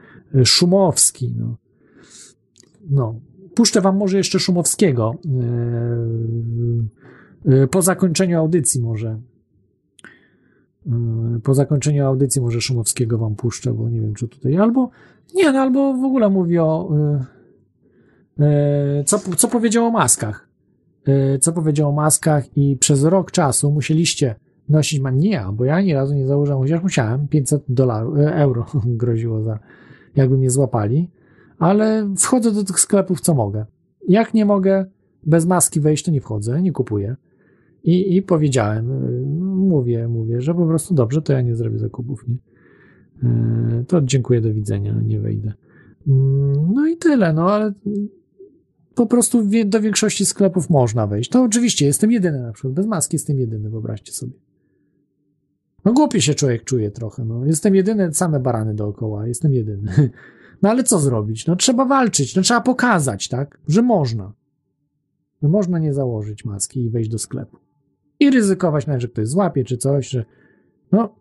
[0.45, 1.35] Szumowski.
[1.39, 1.57] No.
[2.91, 3.15] no.
[3.55, 5.15] Puszczę wam może jeszcze Szumowskiego
[7.45, 9.21] yy, yy, po zakończeniu audycji może.
[11.43, 14.91] Po zakończeniu audycji może Szumowskiego wam puszczę, bo nie wiem, czy tutaj albo
[15.35, 17.36] nie, no, albo w ogóle mówię o E,
[19.05, 20.49] co, co powiedział o maskach?
[21.07, 24.35] E, co powiedział o maskach i przez rok czasu musieliście
[24.69, 28.35] nosić, ma nie ja, bo ja ani razu nie założyłem, chociaż musiałem, 500 dolarów, e,
[28.35, 29.59] euro groziło za,
[30.17, 31.11] jakby mnie złapali,
[31.59, 33.67] ale wchodzę do tych sklepów, co mogę.
[34.09, 34.87] Jak nie mogę
[35.27, 37.17] bez maski wejść, to nie wchodzę, nie kupuję.
[37.85, 38.87] I, i powiedziałem,
[39.69, 42.37] mówię, mówię, że po prostu dobrze, to ja nie zrobię zakupów, nie?
[43.89, 45.53] To dziękuję, do widzenia, nie wejdę.
[46.09, 47.73] Mm, no i tyle, no ale
[48.97, 51.31] po prostu do większości sklepów można wejść.
[51.31, 54.33] To oczywiście jestem jedyny na przykład, bez maski jestem jedyny, wyobraźcie sobie.
[55.85, 57.47] No głupie się człowiek czuje trochę, no.
[57.47, 59.93] Jestem jedyny, same barany dookoła, jestem jedyny.
[60.63, 61.47] No ale co zrobić?
[61.47, 64.33] No trzeba walczyć, no trzeba pokazać, tak, że można.
[65.43, 67.57] No można nie założyć maski i wejść do sklepu.
[68.21, 70.25] I ryzykować nawet, że ktoś złapie czy coś, że
[70.93, 71.15] no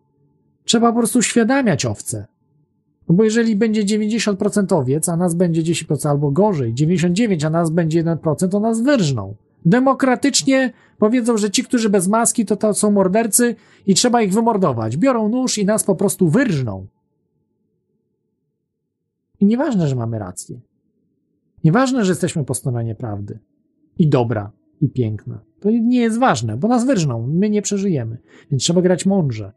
[0.64, 2.28] trzeba po prostu uświadamiać owce.
[3.10, 7.70] No bo jeżeli będzie 90% owiec, a nas będzie 10% albo gorzej, 99, a nas
[7.70, 9.36] będzie 1%, to nas wyrżną.
[9.66, 13.56] Demokratycznie powiedzą, że ci, którzy bez maski, to, to są mordercy
[13.88, 14.98] i trzeba ich wymordować.
[14.98, 16.88] Biorą nóż i nas po prostu wyrżną.
[19.40, 20.60] I nieważne, że mamy rację.
[21.64, 23.40] Nieważne, że jesteśmy po stronie prawdy.
[23.98, 25.40] i dobra, i piękna.
[25.60, 28.18] To nie jest ważne, bo nas wyrżną, my nie przeżyjemy.
[28.52, 29.52] Więc trzeba grać mądrze.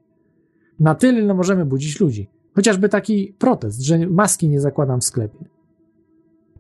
[0.80, 2.28] Na tyle, ile możemy budzić ludzi.
[2.54, 5.38] Chociażby taki protest, że maski nie zakładam w sklepie.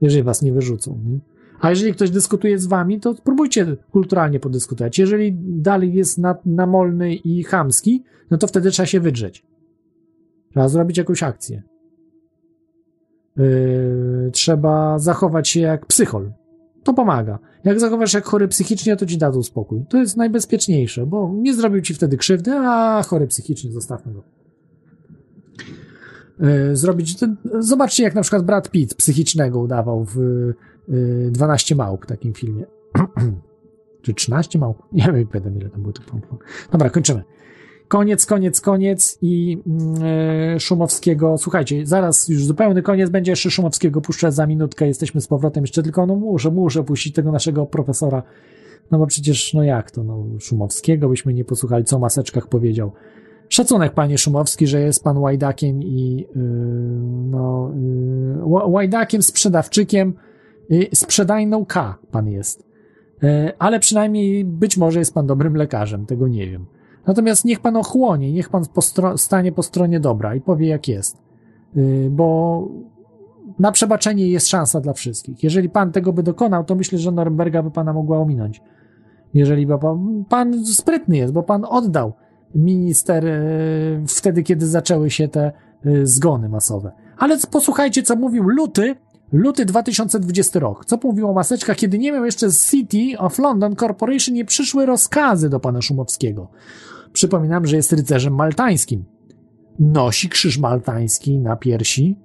[0.00, 0.98] Jeżeli was nie wyrzucą.
[1.06, 1.18] Nie?
[1.60, 4.98] A jeżeli ktoś dyskutuje z wami, to spróbujcie kulturalnie podyskutować.
[4.98, 9.46] Jeżeli dalej jest namolny i chamski, no to wtedy trzeba się wydrzeć.
[10.50, 11.62] Trzeba zrobić jakąś akcję.
[13.36, 16.32] Yy, trzeba zachować się jak psychol.
[16.84, 17.38] To pomaga.
[17.64, 19.84] Jak zachowasz jak chory psychicznie, to ci dadzą spokój.
[19.88, 24.37] To jest najbezpieczniejsze, bo nie zrobił ci wtedy krzywdy, a chory psychicznie, zostawmy go.
[26.40, 27.18] Yy, zrobić.
[27.58, 30.16] Zobaczcie, jak na przykład Brad Pitt psychicznego udawał w
[30.88, 32.64] yy, 12 małp, takim filmie.
[34.02, 34.82] Czy 13 małp?
[34.92, 36.06] Nie wiem, pamiętam ile tam było tych
[36.72, 37.22] Dobra, kończymy.
[37.88, 39.58] Koniec, koniec, koniec i
[40.52, 41.38] yy, Szumowskiego.
[41.38, 44.00] Słuchajcie, zaraz już zupełny koniec będzie jeszcze Szumowskiego.
[44.00, 44.86] Puszczę za minutkę.
[44.86, 48.22] Jesteśmy z powrotem jeszcze tylko, no muszę, muszę puścić tego naszego profesora.
[48.90, 52.92] No bo przecież, no jak to, no Szumowskiego byśmy nie posłuchali, co o maseczkach powiedział.
[53.48, 56.42] Szacunek, panie Szumowski, że jest pan łajdakiem i yy,
[57.30, 57.72] no
[58.46, 60.14] yy, łajdakiem, sprzedawczykiem,
[60.70, 62.66] yy, sprzedajną K pan jest.
[63.22, 66.66] Yy, ale przynajmniej być może jest pan dobrym lekarzem, tego nie wiem.
[67.06, 68.64] Natomiast niech pan ochłonie, niech pan
[69.16, 71.16] stanie po stronie dobra i powie jak jest.
[71.74, 72.68] Yy, bo
[73.58, 75.42] na przebaczenie jest szansa dla wszystkich.
[75.42, 78.62] Jeżeli pan tego by dokonał, to myślę, że Norymberga by pana mogła ominąć.
[79.34, 82.12] Jeżeli by pan, pan sprytny jest, bo pan oddał
[82.54, 85.52] minister yy, wtedy, kiedy zaczęły się te
[85.84, 86.92] yy, zgony masowe.
[87.16, 88.94] Ale posłuchajcie, co mówił Luty,
[89.32, 90.84] Luty 2020 rok.
[90.84, 95.48] Co mówił o maseczkach, kiedy nie miał jeszcze City of London Corporation, nie przyszły rozkazy
[95.48, 96.48] do pana Szumowskiego.
[97.12, 99.04] Przypominam, że jest rycerzem maltańskim.
[99.78, 102.16] Nosi krzyż maltański na piersi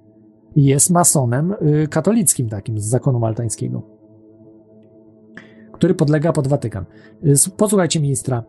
[0.56, 3.82] jest masonem y, katolickim takim z zakonu maltańskiego,
[5.72, 6.84] który podlega pod Watykan.
[7.24, 8.44] Y, posłuchajcie ministra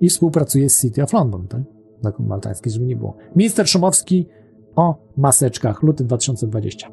[0.00, 1.60] i współpracuje z City of London, tak?
[2.02, 3.16] Zakon maltański, żeby nie było.
[3.36, 4.28] Minister Szumowski
[4.76, 6.88] o maseczkach, luty 2020.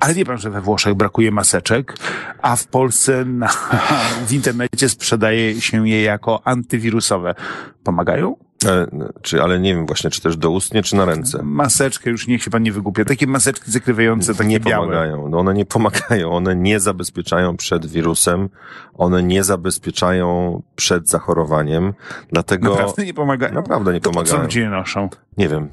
[0.00, 1.96] Ale wie pan, że we Włoszech brakuje maseczek,
[2.42, 3.48] a w Polsce na,
[4.28, 7.34] w internecie sprzedaje się je jako antywirusowe.
[7.82, 8.36] Pomagają?
[8.66, 8.86] E,
[9.22, 11.42] czy, ale nie wiem właśnie, czy też doustnie, czy na ręce.
[11.42, 13.04] Maseczkę, już niech się pan nie wygłupia.
[13.04, 14.86] Takie maseczki zakrywające, takie nie białe.
[14.86, 15.28] pomagają.
[15.28, 16.30] No one nie pomagają.
[16.32, 18.48] One nie zabezpieczają przed wirusem.
[18.94, 21.94] One nie zabezpieczają przed zachorowaniem.
[22.32, 22.70] Dlatego...
[22.70, 23.54] Naprawdę nie pomagają?
[23.54, 24.34] Naprawdę nie to pomagają.
[24.34, 25.08] Po co ludzie noszą?
[25.38, 25.68] Nie wiem.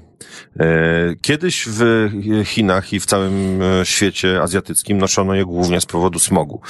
[0.59, 2.09] E, Kiedyś w
[2.45, 6.61] Chinach i w całym e, świecie azjatyckim noszono je głównie z powodu smogu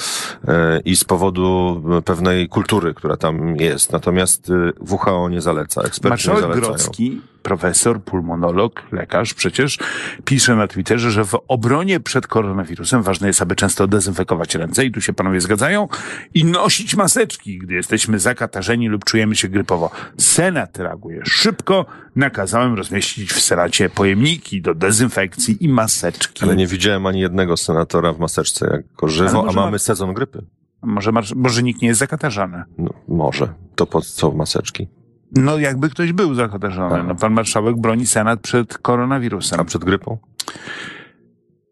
[0.48, 3.92] e, i z powodu pewnej kultury, która tam jest.
[3.92, 4.52] Natomiast
[4.90, 6.74] WHO nie zaleca, eksperci nie Marszałek zalecają.
[6.74, 9.78] Grodzki, profesor, pulmonolog, lekarz przecież,
[10.24, 14.92] pisze na Twitterze, że w obronie przed koronawirusem ważne jest, aby często dezynfekować ręce, i
[14.92, 15.88] tu się panowie zgadzają,
[16.34, 19.90] i nosić maseczki, gdy jesteśmy zakatarzeni lub czujemy się grypowo.
[20.18, 26.44] Senat reaguje szybko, nakazałem rozmieścić w Senacie pojemniki do dezynfekcji i maseczki.
[26.44, 30.44] Ale nie widziałem ani jednego senatora w maseczce jako żywo, a mamy ma- sezon grypy.
[30.82, 32.62] Może, może nikt nie jest zakatarzany.
[32.78, 33.48] No, może.
[33.74, 34.88] To po co maseczki?
[35.36, 36.94] No jakby ktoś był zakatarzony.
[36.96, 37.06] Tak.
[37.08, 39.60] No, pan marszałek broni Senat przed koronawirusem.
[39.60, 40.18] A przed grypą?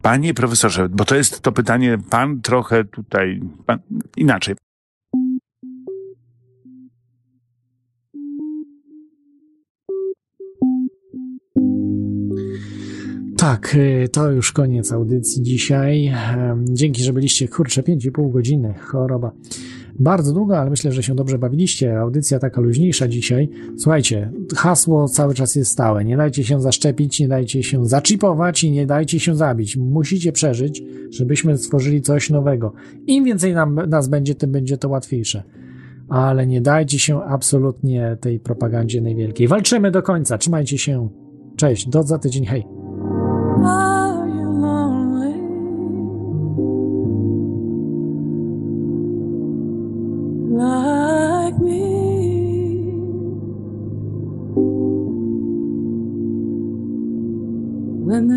[0.02, 3.78] Panie profesorze, bo to jest to pytanie, pan trochę tutaj, pan,
[4.16, 4.54] inaczej.
[13.36, 16.14] Tak, y, to już koniec audycji dzisiaj.
[16.64, 19.32] Dzięki, że byliście, kurczę, 5,5 godziny, choroba.
[20.00, 21.98] Bardzo długo, ale myślę, że się dobrze bawiliście.
[21.98, 23.48] Audycja taka luźniejsza dzisiaj.
[23.78, 26.04] Słuchajcie, hasło cały czas jest stałe.
[26.04, 29.76] Nie dajcie się zaszczepić, nie dajcie się zaczipować i nie dajcie się zabić.
[29.76, 32.72] Musicie przeżyć, żebyśmy stworzyli coś nowego.
[33.06, 35.42] Im więcej nam, nas będzie, tym będzie to łatwiejsze.
[36.08, 39.48] Ale nie dajcie się absolutnie tej propagandzie najwielkiej.
[39.48, 40.38] Walczymy do końca.
[40.38, 41.08] Trzymajcie się.
[41.56, 42.46] Cześć, do za tydzień.
[42.46, 42.64] Hej.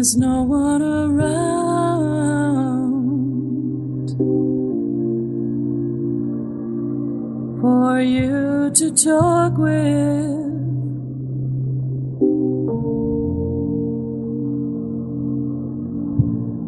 [0.03, 1.29] There's no one around
[7.61, 10.43] for you to talk with.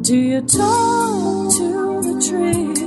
[0.06, 2.85] Do you talk to the trees?